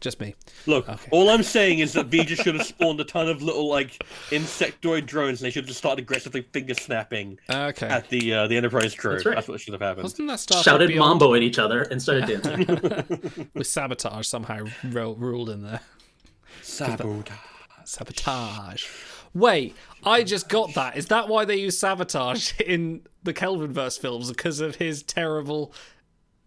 just 0.00 0.20
me. 0.20 0.34
Look, 0.66 0.88
Okay. 0.88 1.08
all 1.10 1.30
I'm 1.30 1.42
saying 1.42 1.78
is 1.78 1.92
that 1.94 2.10
V'Ger 2.10 2.36
should 2.42 2.54
have 2.54 2.66
spawned 2.66 3.00
a 3.00 3.04
ton 3.04 3.28
of 3.28 3.42
little 3.42 3.68
like 3.68 4.04
insectoid 4.30 5.06
drones, 5.06 5.40
and 5.40 5.46
they 5.46 5.50
should 5.50 5.62
have 5.64 5.68
just 5.68 5.78
started 5.78 6.02
aggressively 6.02 6.42
finger 6.52 6.74
snapping 6.74 7.38
Okay. 7.50 7.86
at 7.86 8.08
the 8.10 8.32
uh, 8.34 8.46
the 8.46 8.56
Enterprise 8.56 8.94
crew. 8.94 9.12
That's 9.14 9.26
right. 9.26 9.48
what 9.48 9.60
should 9.60 9.72
have 9.72 9.80
happened. 9.82 10.04
Wasn't 10.04 10.28
that 10.28 10.40
Star 10.40 10.62
Shouted 10.62 10.88
Beyond 10.88 11.20
mambo 11.20 11.34
at 11.34 11.42
each 11.42 11.58
other 11.58 11.82
and 11.82 12.00
started 12.02 12.26
dancing. 12.42 13.50
with 13.54 13.66
sabotage 13.66 14.26
somehow 14.26 14.66
ro- 14.90 15.14
ruled 15.18 15.50
in 15.50 15.62
there? 15.62 15.80
Sabotage. 16.62 17.36
Sabotage. 17.84 18.84
Wait, 19.34 19.74
I 20.04 20.22
just 20.24 20.48
got 20.48 20.74
that. 20.74 20.96
Is 20.96 21.06
that 21.06 21.28
why 21.28 21.44
they 21.44 21.56
use 21.56 21.78
sabotage 21.78 22.58
in 22.66 23.02
the 23.22 23.34
Kelvinverse 23.34 23.98
films? 23.98 24.28
Because 24.30 24.60
of 24.60 24.76
his 24.76 25.02
terrible 25.02 25.72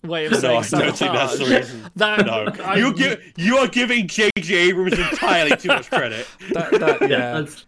way 0.04 0.26
of 0.26 0.32
No, 0.34 0.40
saying 0.40 0.58
I 0.58 0.68
don't 0.86 0.98
think 0.98 1.14
that's 1.14 1.38
the 1.40 1.46
reason. 1.46 1.86
That, 1.96 2.26
No, 2.26 2.46
I- 2.64 2.76
you 2.78 2.94
give 2.94 3.22
you 3.38 3.58
are 3.58 3.68
giving 3.68 4.08
J.J. 4.08 4.54
Abrams 4.56 4.94
entirely 4.98 5.56
too 5.58 5.68
much 5.70 5.90
credit. 5.90 6.28
that, 6.54 6.72
that, 6.72 7.02
yeah, 7.02 7.08
yeah, 7.08 7.18
that's- 7.34 7.66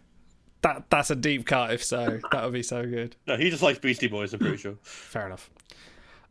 that 0.62 0.84
that's 0.90 1.10
a 1.10 1.16
deep 1.16 1.44
cut. 1.46 1.72
If 1.72 1.82
so, 1.84 2.20
that 2.30 2.44
would 2.44 2.52
be 2.52 2.62
so 2.62 2.86
good. 2.86 3.16
No, 3.26 3.36
he 3.36 3.50
just 3.50 3.62
likes 3.62 3.78
Beastie 3.80 4.06
Boys. 4.06 4.32
I'm 4.32 4.38
pretty 4.38 4.56
sure. 4.58 4.76
Fair 4.82 5.26
enough. 5.26 5.50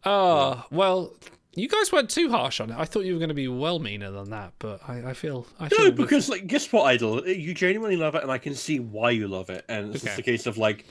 Oh 0.05 0.65
well, 0.71 1.13
you 1.53 1.67
guys 1.67 1.91
weren't 1.91 2.09
too 2.09 2.29
harsh 2.31 2.59
on 2.59 2.71
it. 2.71 2.77
I 2.77 2.85
thought 2.85 3.03
you 3.05 3.13
were 3.13 3.19
going 3.19 3.29
to 3.29 3.35
be 3.35 3.47
well 3.49 3.77
meaner 3.79 4.09
than 4.09 4.29
that, 4.29 4.53
but 4.59 4.79
I, 4.87 5.09
I 5.09 5.13
feel 5.13 5.45
I 5.59 5.69
feel 5.69 5.79
No, 5.79 5.85
with- 5.85 5.97
because 5.97 6.29
like, 6.29 6.47
guess 6.47 6.71
what, 6.71 6.83
Idol? 6.83 7.23
Eh, 7.25 7.31
you 7.31 7.53
genuinely 7.53 7.97
love 7.97 8.15
it, 8.15 8.23
and 8.23 8.31
I 8.31 8.37
can 8.37 8.55
see 8.55 8.79
why 8.79 9.11
you 9.11 9.27
love 9.27 9.49
it. 9.49 9.65
And 9.67 9.93
it's 9.93 10.03
just 10.03 10.17
a 10.17 10.23
case 10.23 10.47
of 10.47 10.57
like, 10.57 10.85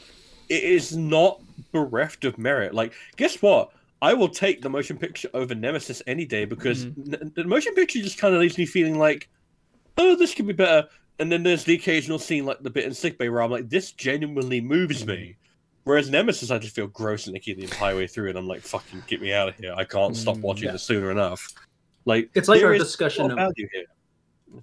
it 0.48 0.62
is 0.62 0.96
not 0.96 1.40
bereft 1.72 2.24
of 2.24 2.36
merit. 2.38 2.74
Like, 2.74 2.92
guess 3.16 3.40
what? 3.42 3.70
I 4.02 4.14
will 4.14 4.28
take 4.28 4.62
the 4.62 4.70
motion 4.70 4.96
picture 4.96 5.28
over 5.34 5.54
Nemesis 5.54 6.02
any 6.06 6.24
day 6.24 6.44
because 6.46 6.84
n- 6.84 7.32
the 7.34 7.44
motion 7.44 7.74
picture 7.74 8.00
just 8.00 8.18
kind 8.18 8.34
of 8.34 8.40
leaves 8.40 8.56
me 8.56 8.64
feeling 8.66 8.98
like, 8.98 9.28
oh, 9.98 10.16
this 10.16 10.34
could 10.34 10.46
be 10.46 10.52
better. 10.54 10.88
And 11.18 11.30
then 11.30 11.42
there's 11.42 11.64
the 11.64 11.74
occasional 11.74 12.18
scene 12.18 12.46
like 12.46 12.62
the 12.62 12.70
bit 12.70 12.86
in 12.86 12.94
sickbay 12.94 13.28
where 13.28 13.42
I'm 13.42 13.50
like, 13.50 13.68
this 13.68 13.92
genuinely 13.92 14.60
moves 14.62 15.06
me. 15.06 15.36
Whereas 15.84 16.08
Nemesis, 16.10 16.50
I 16.50 16.58
just 16.58 16.74
feel 16.74 16.86
gross 16.86 17.26
and 17.26 17.36
icky 17.36 17.52
the 17.54 17.62
entire 17.64 17.96
way 17.96 18.06
through, 18.06 18.28
and 18.30 18.38
I'm 18.38 18.46
like, 18.46 18.60
fucking 18.62 19.02
get 19.06 19.20
me 19.20 19.32
out 19.32 19.48
of 19.48 19.56
here. 19.56 19.74
I 19.76 19.84
can't 19.84 20.16
stop 20.16 20.36
Mm, 20.36 20.42
watching 20.42 20.64
yeah. 20.66 20.72
this 20.72 20.82
sooner 20.82 21.10
enough. 21.10 21.52
Like, 22.06 22.30
It's 22.34 22.48
like 22.48 22.62
our 22.62 22.76
discussion 22.78 23.30
of-. 23.30 23.52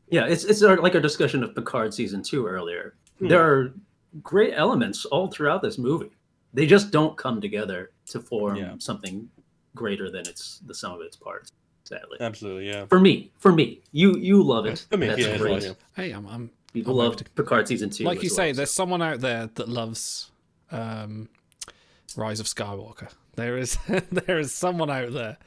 Yeah, 0.09 0.25
it's 0.25 0.43
it's 0.43 0.61
our, 0.63 0.77
like 0.77 0.95
our 0.95 1.01
discussion 1.01 1.43
of 1.43 1.55
Picard 1.55 1.93
season 1.93 2.21
two 2.21 2.45
earlier. 2.45 2.95
Hmm. 3.19 3.27
There 3.29 3.41
are 3.41 3.73
great 4.21 4.53
elements 4.55 5.05
all 5.05 5.27
throughout 5.27 5.61
this 5.61 5.77
movie. 5.77 6.11
They 6.53 6.65
just 6.65 6.91
don't 6.91 7.15
come 7.17 7.39
together 7.39 7.91
to 8.07 8.19
form 8.19 8.55
Yeah. 8.57 8.75
something 8.79 9.29
greater 9.75 10.09
than 10.09 10.21
its 10.27 10.59
the 10.65 10.73
sum 10.73 10.93
of 10.93 11.01
its 11.01 11.15
parts. 11.15 11.51
Sadly, 11.83 12.17
Absolutely, 12.19 12.67
yeah. 12.67 12.85
for 12.87 12.99
me, 12.99 13.31
for 13.37 13.51
me, 13.53 13.79
you 13.93 14.17
you 14.17 14.43
love 14.43 14.65
it. 14.65 14.85
I 14.91 14.97
mean, 14.97 15.09
That's 15.09 15.21
yeah, 15.21 15.37
great. 15.37 15.63
yeah. 15.63 15.73
hey, 15.95 16.11
I'm, 16.11 16.27
I'm 16.27 16.51
People 16.73 16.99
I'm 16.99 17.07
love 17.07 17.15
to- 17.17 17.23
Picard 17.31 17.65
season 17.67 17.89
two. 17.89 18.03
like 18.03 18.17
as 18.17 18.23
you 18.23 18.29
well, 18.29 18.35
say, 18.35 18.51
so- 18.53 18.57
there's 18.57 18.71
someone 18.71 19.01
out 19.01 19.21
there 19.21 19.49
that 19.55 19.69
loves 19.69 20.29
um, 20.71 21.29
Rise 22.17 22.39
of 22.41 22.45
Skywalker. 22.47 23.09
There 23.35 23.57
is 23.57 23.77
there 24.11 24.37
is 24.37 24.53
someone 24.53 24.89
out 24.89 25.13
there 25.13 25.37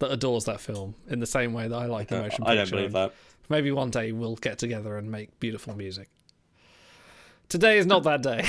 that 0.00 0.10
adores 0.10 0.44
that 0.46 0.60
film 0.60 0.96
in 1.08 1.20
the 1.20 1.26
same 1.26 1.52
way 1.52 1.68
that 1.68 1.76
I 1.76 1.86
like 1.86 2.08
the 2.08 2.16
motion 2.16 2.38
picture. 2.44 2.50
I 2.50 2.54
don't 2.56 2.70
believe 2.70 2.92
that. 2.92 3.12
Maybe 3.48 3.70
one 3.70 3.90
day 3.90 4.10
we'll 4.10 4.34
get 4.36 4.58
together 4.58 4.96
and 4.98 5.10
make 5.12 5.38
beautiful 5.38 5.76
music. 5.76 6.08
Today 7.48 7.78
is 7.78 7.86
not 7.86 8.02
that 8.04 8.22
day. 8.22 8.44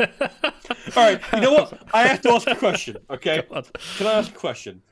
All 0.96 1.04
right, 1.04 1.20
you 1.34 1.40
know 1.40 1.52
what? 1.52 1.82
I 1.92 2.06
have 2.06 2.20
to 2.22 2.30
ask 2.30 2.48
a 2.48 2.54
question. 2.54 2.96
Okay, 3.10 3.44
God. 3.50 3.68
can 3.96 4.06
I 4.06 4.12
ask 4.12 4.30
a 4.30 4.38
question? 4.38 4.82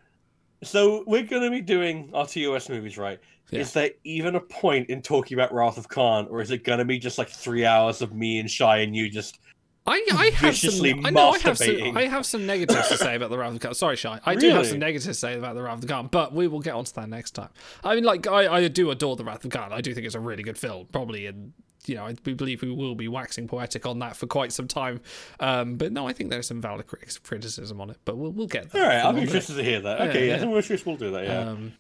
So 0.62 1.04
we're 1.06 1.22
going 1.22 1.42
to 1.42 1.50
be 1.50 1.60
doing 1.60 2.10
our 2.12 2.26
TOS 2.26 2.68
movies, 2.68 2.98
right? 2.98 3.18
Yeah. 3.50 3.60
Is 3.60 3.72
there 3.72 3.90
even 4.04 4.36
a 4.36 4.40
point 4.40 4.90
in 4.90 5.02
talking 5.02 5.36
about 5.36 5.52
Wrath 5.52 5.78
of 5.78 5.88
Khan, 5.88 6.26
or 6.30 6.40
is 6.40 6.50
it 6.50 6.64
going 6.64 6.78
to 6.78 6.84
be 6.84 6.98
just 6.98 7.18
like 7.18 7.28
three 7.28 7.64
hours 7.64 8.02
of 8.02 8.14
me 8.14 8.38
and 8.38 8.50
Shy 8.50 8.78
and 8.78 8.94
you 8.94 9.08
just? 9.08 9.40
I, 9.86 10.06
I 10.12 10.30
have 10.30 10.56
some. 10.56 11.04
I 11.04 11.10
know 11.10 11.30
I 11.30 11.38
have 11.38 11.58
some. 11.58 11.96
I 11.96 12.02
have 12.04 12.26
some 12.26 12.46
negatives 12.46 12.88
to 12.88 12.96
say 12.96 13.16
about 13.16 13.30
the 13.30 13.38
Wrath 13.38 13.54
of 13.54 13.60
Khan. 13.60 13.74
Sorry, 13.74 13.96
Shy. 13.96 14.20
I 14.24 14.34
do 14.34 14.50
have 14.50 14.66
some 14.66 14.78
negatives 14.78 15.06
to 15.06 15.14
say 15.14 15.36
about 15.36 15.54
the 15.54 15.62
Wrath 15.62 15.82
of 15.82 15.88
Khan, 15.88 16.08
but 16.12 16.32
we 16.32 16.46
will 16.46 16.60
get 16.60 16.74
onto 16.74 16.92
that 16.92 17.08
next 17.08 17.32
time. 17.32 17.48
I 17.82 17.94
mean, 17.94 18.04
like 18.04 18.26
I, 18.26 18.54
I 18.54 18.68
do 18.68 18.90
adore 18.90 19.16
the 19.16 19.24
Wrath 19.24 19.44
of 19.44 19.50
Khan. 19.50 19.72
I 19.72 19.80
do 19.80 19.94
think 19.94 20.06
it's 20.06 20.14
a 20.14 20.20
really 20.20 20.42
good 20.42 20.58
film. 20.58 20.86
Probably, 20.92 21.26
and 21.26 21.52
you 21.86 21.94
know, 21.94 22.06
I 22.06 22.14
we 22.24 22.34
believe 22.34 22.62
we 22.62 22.70
will 22.70 22.94
be 22.94 23.08
waxing 23.08 23.48
poetic 23.48 23.86
on 23.86 23.98
that 24.00 24.16
for 24.16 24.26
quite 24.26 24.52
some 24.52 24.68
time. 24.68 25.00
Um, 25.38 25.76
but 25.76 25.92
no, 25.92 26.06
I 26.06 26.12
think 26.12 26.30
there's 26.30 26.46
some 26.46 26.60
valid 26.60 26.86
criticism 26.86 27.80
on 27.80 27.90
it. 27.90 27.96
But 28.04 28.16
we'll 28.16 28.32
we'll 28.32 28.46
get 28.46 28.70
there. 28.70 28.82
All 28.82 28.88
right, 28.88 29.04
I'm 29.04 29.14
We'll 29.14 29.24
get 29.24 29.28
interested 29.34 29.56
to 29.56 29.64
hear 29.64 29.80
that. 29.80 30.00
Okay, 30.08 30.28
Yeah, 30.28 30.36
yeah, 30.36 30.44
yeah. 30.44 30.56
I'm 30.56 30.62
sure 30.62 30.76
we'll 30.84 30.96
do 30.96 31.10
that. 31.12 31.24
Yeah. 31.24 31.50
Um, 31.50 31.72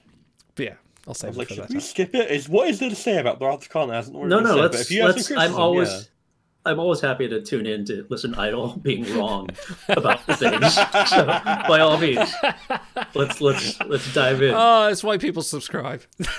but 0.54 0.64
yeah, 0.66 0.74
I'll 1.06 1.10
I 1.10 1.14
save 1.14 1.30
it 1.30 1.36
like, 1.36 1.48
for 1.48 1.54
should 1.54 1.68
we 1.68 1.74
time. 1.74 1.80
skip 1.80 2.14
it? 2.14 2.30
Is 2.30 2.48
what 2.48 2.68
is 2.68 2.78
there 2.78 2.90
to 2.90 2.96
say 2.96 3.18
about 3.18 3.38
the 3.38 3.46
Wrath 3.46 3.62
of 3.62 3.68
Khan 3.70 3.88
hasn't 3.90 4.16
No, 4.16 4.40
no. 4.40 4.56
Let's 4.56 4.80
if 4.82 4.90
you 4.90 5.02
have 5.02 5.14
let's. 5.16 5.28
some 5.28 5.38
I'm 5.38 5.52
criticism, 5.52 5.62
always. 5.62 6.08
I'm 6.66 6.78
always 6.78 7.00
happy 7.00 7.26
to 7.26 7.40
tune 7.40 7.66
in 7.66 7.86
to 7.86 8.06
listen 8.10 8.34
idle 8.34 8.76
being 8.82 9.04
wrong 9.16 9.48
about 9.88 10.26
the 10.26 10.36
things. 10.36 10.74
So 11.08 11.24
by 11.68 11.80
all 11.80 11.96
means, 11.98 12.32
let's 13.14 13.40
let's 13.40 13.80
let's 13.80 14.12
dive 14.12 14.42
in. 14.42 14.54
Oh, 14.54 14.88
that's 14.88 15.02
why 15.02 15.16
people 15.18 15.42
subscribe. 15.42 16.02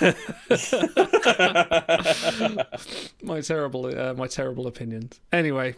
my 3.22 3.40
terrible, 3.40 3.86
uh, 3.86 4.14
my 4.14 4.28
terrible 4.28 4.66
opinions. 4.68 5.20
Anyway, 5.32 5.74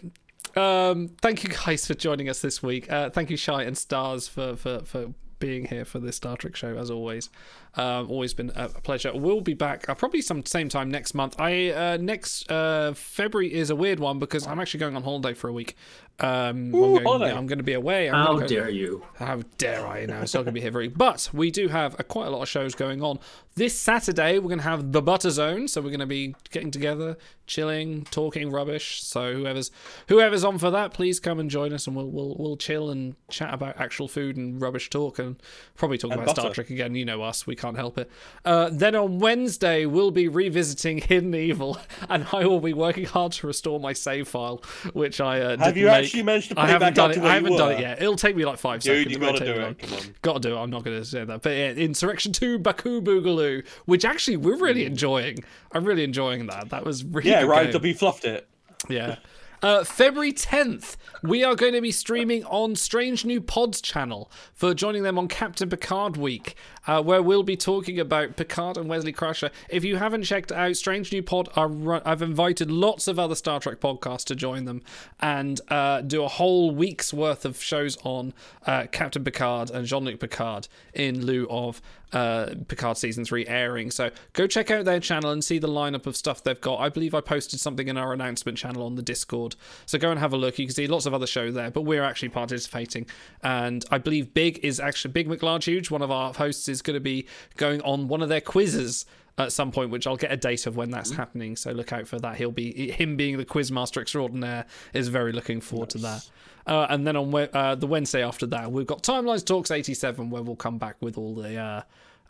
um, 0.56 1.08
thank 1.22 1.42
you 1.42 1.50
guys 1.50 1.86
for 1.86 1.94
joining 1.94 2.28
us 2.28 2.40
this 2.40 2.62
week. 2.62 2.92
Uh, 2.92 3.08
thank 3.10 3.30
you, 3.30 3.36
Shy 3.36 3.62
and 3.62 3.78
Stars, 3.78 4.28
for 4.28 4.56
for 4.56 4.80
for 4.80 5.14
being 5.38 5.66
here 5.66 5.84
for 5.84 5.98
this 5.98 6.16
Star 6.16 6.36
Trek 6.36 6.56
show 6.56 6.76
as 6.76 6.90
always. 6.90 7.30
Um, 7.76 8.08
always 8.10 8.34
been 8.34 8.52
a 8.54 8.68
pleasure. 8.68 9.12
We'll 9.14 9.40
be 9.40 9.54
back 9.54 9.88
uh, 9.88 9.94
probably 9.94 10.22
some 10.22 10.44
same 10.46 10.68
time 10.68 10.90
next 10.90 11.12
month. 11.14 11.34
I 11.40 11.70
uh, 11.70 11.96
next 12.00 12.50
uh, 12.50 12.94
February 12.94 13.52
is 13.52 13.70
a 13.70 13.76
weird 13.76 13.98
one 13.98 14.18
because 14.18 14.46
I'm 14.46 14.60
actually 14.60 14.80
going 14.80 14.94
on 14.96 15.02
holiday 15.02 15.34
for 15.34 15.48
a 15.48 15.52
week. 15.52 15.76
Um, 16.20 16.72
I'm, 16.72 17.02
going. 17.02 17.22
I'm 17.36 17.46
going 17.48 17.58
to 17.58 17.64
be 17.64 17.72
away. 17.72 18.08
I'm 18.08 18.14
How 18.26 18.38
go- 18.38 18.46
dare 18.46 18.68
you? 18.70 19.04
how 19.16 19.40
dare 19.58 19.84
I? 19.84 20.00
You 20.02 20.06
know, 20.06 20.20
it's 20.20 20.32
not 20.32 20.40
going 20.40 20.46
to 20.46 20.52
be 20.52 20.60
here 20.60 20.70
very. 20.70 20.86
But 20.86 21.28
we 21.32 21.50
do 21.50 21.66
have 21.66 21.98
a, 21.98 22.04
quite 22.04 22.28
a 22.28 22.30
lot 22.30 22.42
of 22.42 22.48
shows 22.48 22.76
going 22.76 23.02
on. 23.02 23.18
This 23.56 23.76
Saturday, 23.76 24.38
we're 24.38 24.48
going 24.48 24.58
to 24.58 24.64
have 24.64 24.92
the 24.92 25.02
Butter 25.02 25.30
Zone, 25.30 25.66
so 25.66 25.80
we're 25.80 25.90
going 25.90 25.98
to 26.00 26.06
be 26.06 26.36
getting 26.50 26.70
together, 26.70 27.16
chilling, 27.48 28.04
talking 28.04 28.50
rubbish. 28.50 29.02
So 29.02 29.34
whoever's 29.34 29.72
whoever's 30.08 30.44
on 30.44 30.58
for 30.58 30.70
that, 30.70 30.92
please 30.94 31.18
come 31.18 31.40
and 31.40 31.50
join 31.50 31.72
us, 31.72 31.88
and 31.88 31.96
we'll 31.96 32.10
we'll 32.10 32.36
we'll 32.38 32.56
chill 32.56 32.90
and 32.90 33.16
chat 33.28 33.52
about 33.52 33.80
actual 33.80 34.06
food 34.06 34.36
and 34.36 34.60
rubbish 34.60 34.90
talk, 34.90 35.18
and 35.18 35.42
probably 35.74 35.98
talk 35.98 36.12
And 36.12 36.22
about 36.22 36.36
Star. 36.36 36.52
Trek 36.52 36.70
again. 36.70 36.94
You 36.94 37.04
know 37.04 37.22
us, 37.22 37.44
we 37.44 37.56
can't 37.64 37.76
help 37.76 37.98
it. 37.98 38.10
Uh, 38.44 38.68
then 38.72 38.94
on 38.94 39.18
Wednesday, 39.18 39.86
we'll 39.86 40.10
be 40.10 40.28
revisiting 40.28 40.98
Hidden 40.98 41.34
Evil, 41.34 41.78
and 42.08 42.26
I 42.32 42.44
will 42.46 42.60
be 42.60 42.72
working 42.72 43.04
hard 43.06 43.32
to 43.32 43.46
restore 43.46 43.80
my 43.80 43.92
save 43.92 44.28
file, 44.28 44.62
which 44.92 45.20
I 45.20 45.40
uh, 45.40 45.50
Have 45.50 45.58
didn't 45.60 45.76
you 45.76 45.86
make. 45.86 46.04
actually 46.04 46.22
managed 46.24 46.48
to 46.50 46.54
put 46.56 46.64
I 46.64 46.68
haven't 46.68 46.94
done 46.94 47.10
it. 47.12 47.18
I 47.18 47.34
haven't 47.34 47.56
done 47.56 47.72
it 47.72 47.80
yet. 47.80 48.02
It'll 48.02 48.16
take 48.16 48.36
me 48.36 48.44
like 48.44 48.58
five 48.58 48.80
Dude, 48.80 49.08
seconds. 49.08 49.12
you 49.14 49.18
gotta 49.18 49.44
do 49.44 49.60
it. 49.60 49.78
Come 49.78 49.92
on. 49.98 50.14
Gotta 50.22 50.40
do 50.40 50.56
it. 50.56 50.58
I'm 50.60 50.70
not 50.70 50.84
gonna 50.84 51.04
say 51.04 51.24
that. 51.24 51.42
But 51.42 51.50
yeah, 51.50 51.70
Insurrection 51.72 52.32
2 52.32 52.58
Ba'ku 52.58 53.02
Boogaloo, 53.02 53.66
which 53.86 54.04
actually 54.04 54.36
we're 54.36 54.58
really 54.58 54.84
enjoying. 54.84 55.38
I'm 55.72 55.84
really 55.84 56.04
enjoying 56.04 56.46
that. 56.48 56.70
That 56.70 56.84
was 56.84 57.04
really 57.04 57.30
Yeah, 57.30 57.42
good 57.42 57.48
right. 57.50 57.72
W 57.72 57.94
fluffed 57.94 58.24
it. 58.24 58.48
Yeah. 58.88 59.16
Uh, 59.62 59.82
February 59.82 60.32
10th, 60.32 60.96
we 61.22 61.42
are 61.42 61.54
going 61.54 61.72
to 61.72 61.80
be 61.80 61.90
streaming 61.90 62.44
on 62.44 62.76
Strange 62.76 63.24
New 63.24 63.40
Pods 63.40 63.80
channel 63.80 64.30
for 64.52 64.74
joining 64.74 65.04
them 65.04 65.18
on 65.18 65.26
Captain 65.26 65.70
Picard 65.70 66.18
Week, 66.18 66.54
uh, 66.86 67.02
where 67.02 67.22
we'll 67.22 67.42
be 67.42 67.56
talking 67.56 67.98
about 67.98 68.36
Picard 68.36 68.76
and 68.76 68.88
Wesley 68.88 69.12
Crusher. 69.12 69.50
If 69.68 69.84
you 69.84 69.96
haven't 69.96 70.24
checked 70.24 70.52
out 70.52 70.76
Strange 70.76 71.12
New 71.12 71.22
Pod, 71.22 71.48
I've 71.56 72.22
invited 72.22 72.70
lots 72.70 73.08
of 73.08 73.18
other 73.18 73.34
Star 73.34 73.60
Trek 73.60 73.80
podcasts 73.80 74.24
to 74.26 74.34
join 74.34 74.64
them 74.64 74.82
and 75.20 75.60
uh, 75.68 76.00
do 76.00 76.24
a 76.24 76.28
whole 76.28 76.70
week's 76.70 77.12
worth 77.12 77.44
of 77.44 77.62
shows 77.62 77.96
on 78.04 78.32
uh, 78.66 78.86
Captain 78.90 79.24
Picard 79.24 79.70
and 79.70 79.86
Jean 79.86 80.04
Luc 80.04 80.20
Picard 80.20 80.68
in 80.92 81.24
lieu 81.24 81.46
of 81.50 81.80
uh, 82.14 82.54
Picard 82.68 82.96
season 82.96 83.24
three 83.24 83.46
airing. 83.46 83.90
So 83.90 84.10
go 84.32 84.46
check 84.46 84.70
out 84.70 84.84
their 84.84 85.00
channel 85.00 85.30
and 85.30 85.42
see 85.42 85.58
the 85.58 85.68
lineup 85.68 86.06
of 86.06 86.16
stuff 86.16 86.42
they've 86.44 86.60
got. 86.60 86.78
I 86.78 86.88
believe 86.88 87.14
I 87.14 87.20
posted 87.20 87.58
something 87.60 87.88
in 87.88 87.96
our 87.96 88.12
announcement 88.12 88.56
channel 88.56 88.84
on 88.84 88.94
the 88.94 89.02
Discord. 89.02 89.56
So 89.86 89.98
go 89.98 90.10
and 90.10 90.20
have 90.20 90.32
a 90.32 90.36
look. 90.36 90.58
You 90.58 90.66
can 90.66 90.74
see 90.74 90.86
lots 90.86 91.06
of 91.06 91.14
other 91.14 91.26
shows 91.26 91.54
there, 91.54 91.70
but 91.70 91.82
we're 91.82 92.04
actually 92.04 92.28
participating. 92.28 93.06
And 93.42 93.84
I 93.90 93.98
believe 93.98 94.32
Big 94.32 94.64
is 94.64 94.78
actually 94.78 95.12
Big 95.12 95.28
McLarge 95.28 95.64
Huge, 95.64 95.90
one 95.90 96.02
of 96.02 96.10
our 96.10 96.32
hosts, 96.32 96.68
is 96.74 96.82
going 96.82 96.94
to 96.94 97.00
be 97.00 97.26
going 97.56 97.80
on 97.82 98.08
one 98.08 98.22
of 98.22 98.28
their 98.28 98.40
quizzes 98.40 99.06
at 99.36 99.52
some 99.52 99.72
point, 99.72 99.90
which 99.90 100.06
I'll 100.06 100.16
get 100.16 100.32
a 100.32 100.36
date 100.36 100.66
of 100.66 100.76
when 100.76 100.90
that's 100.90 101.10
happening. 101.10 101.56
So 101.56 101.72
look 101.72 101.92
out 101.92 102.06
for 102.06 102.18
that. 102.20 102.36
He'll 102.36 102.52
be 102.52 102.90
him 102.90 103.16
being 103.16 103.36
the 103.36 103.44
quizmaster 103.44 104.00
extraordinaire 104.00 104.66
is 104.92 105.08
very 105.08 105.32
looking 105.32 105.60
forward 105.60 105.90
to 105.90 105.98
that. 105.98 106.30
Uh, 106.66 106.86
and 106.88 107.06
then 107.06 107.16
on 107.16 107.34
uh, 107.52 107.74
the 107.74 107.86
Wednesday 107.86 108.22
after 108.22 108.46
that, 108.46 108.70
we've 108.70 108.86
got 108.86 109.02
Timelines 109.02 109.44
Talks 109.44 109.70
87, 109.70 110.30
where 110.30 110.42
we'll 110.42 110.56
come 110.56 110.78
back 110.78 110.96
with 111.00 111.18
all 111.18 111.34
the. 111.34 111.56
Uh, 111.56 111.82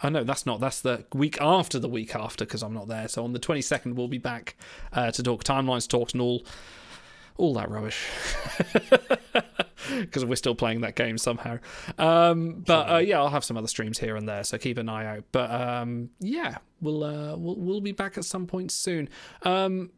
oh 0.02 0.08
no, 0.08 0.24
that's 0.24 0.46
not. 0.46 0.60
That's 0.60 0.80
the 0.80 1.04
week 1.12 1.40
after 1.40 1.78
the 1.78 1.88
week 1.88 2.16
after 2.16 2.44
because 2.44 2.62
I'm 2.62 2.74
not 2.74 2.88
there. 2.88 3.06
So 3.08 3.22
on 3.22 3.32
the 3.32 3.38
22nd, 3.38 3.94
we'll 3.94 4.08
be 4.08 4.18
back 4.18 4.56
uh, 4.92 5.10
to 5.12 5.22
talk 5.22 5.44
Timelines 5.44 5.86
Talks 5.86 6.12
and 6.14 6.22
all, 6.22 6.44
all 7.36 7.54
that 7.54 7.70
rubbish. 7.70 8.06
Because 10.00 10.24
we're 10.24 10.36
still 10.36 10.54
playing 10.54 10.80
that 10.80 10.96
game 10.96 11.18
somehow. 11.18 11.58
Um, 11.98 12.64
but 12.66 12.90
uh, 12.90 12.96
yeah, 12.98 13.18
I'll 13.18 13.28
have 13.28 13.44
some 13.44 13.58
other 13.58 13.68
streams 13.68 13.98
here 13.98 14.16
and 14.16 14.26
there, 14.26 14.42
so 14.42 14.56
keep 14.56 14.78
an 14.78 14.88
eye 14.88 15.04
out. 15.04 15.24
But 15.30 15.50
um, 15.50 16.08
yeah, 16.20 16.56
we'll, 16.80 17.04
uh, 17.04 17.36
we'll 17.36 17.56
we'll 17.56 17.80
be 17.82 17.92
back 17.92 18.16
at 18.16 18.24
some 18.24 18.46
point 18.46 18.72
soon. 18.72 19.10
Um, 19.42 19.90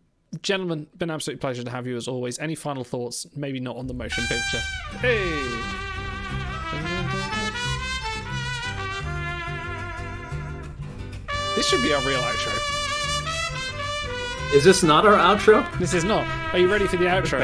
gentlemen, 0.43 0.89
been 0.97 1.11
an 1.11 1.15
absolute 1.15 1.41
pleasure 1.41 1.63
to 1.63 1.71
have 1.71 1.87
you 1.87 1.97
as 1.97 2.09
always. 2.09 2.39
Any 2.41 2.57
final 2.57 2.83
thoughts? 2.83 3.27
Maybe 3.37 3.61
not 3.61 3.77
on 3.77 3.87
the 3.87 3.95
motion 3.95 4.25
picture. 4.25 4.61
Hey. 4.99 5.87
This 11.55 11.69
should 11.69 11.81
be 11.81 11.93
a 11.93 12.01
real 12.01 12.21
outro. 12.21 12.66
Is 14.55 14.65
this 14.65 14.83
not 14.83 15.05
our 15.05 15.15
outro? 15.15 15.67
This 15.79 15.93
is 15.93 16.05
not. 16.05 16.27
Are 16.55 16.59
you 16.59 16.71
ready 16.71 16.87
for 16.87 16.97
the 16.97 17.05
outro? 17.05 17.41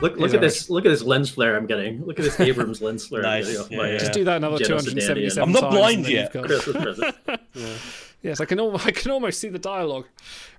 Look 0.00 0.16
look 0.16 0.30
at 0.30 0.36
it 0.36 0.40
this 0.40 0.68
look 0.68 0.84
at 0.84 0.88
this 0.88 1.02
lens 1.02 1.30
flare 1.30 1.56
I'm 1.56 1.66
getting. 1.66 2.04
Look 2.04 2.18
at 2.18 2.24
this 2.24 2.38
Abrams 2.40 2.82
lens 2.82 3.06
flare 3.06 3.22
Nice. 3.22 3.46
I'm 3.48 3.54
getting 3.54 3.72
Yeah, 3.72 3.78
my 3.78 3.90
yeah. 3.92 3.98
Just 3.98 4.12
do 4.12 4.24
that 4.24 4.36
another 4.38 4.58
General 4.58 4.80
277 4.82 5.30
Sedan. 5.30 5.42
I'm 5.44 5.52
not 5.52 5.60
times 5.60 5.74
blind 5.74 5.98
and 6.06 6.08
yet. 6.08 6.32
Christmas 6.32 6.76
present. 6.82 7.16
Yes, 8.22 8.40
I 8.40 8.46
can. 8.46 8.58
Al- 8.58 8.74
I 8.78 8.90
can 8.90 9.10
almost 9.10 9.38
see 9.38 9.50
the 9.50 9.58
dialogue. 9.58 10.06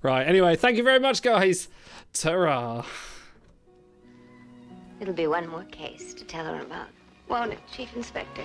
Right. 0.04 0.22
Anyway, 0.28 0.56
thank 0.56 0.78
you 0.78 0.84
very 0.84 1.00
much, 1.00 1.24
guys. 1.24 1.68
Ta-ra. 2.14 2.86
It'll 5.00 5.16
be 5.16 5.26
one 5.26 5.48
more 5.50 5.64
case 5.64 6.14
to 6.14 6.24
tell 6.26 6.46
her 6.46 6.62
about, 6.62 6.90
won't 7.28 7.54
it, 7.54 7.60
Chief 7.76 7.90
Inspector? 7.96 8.44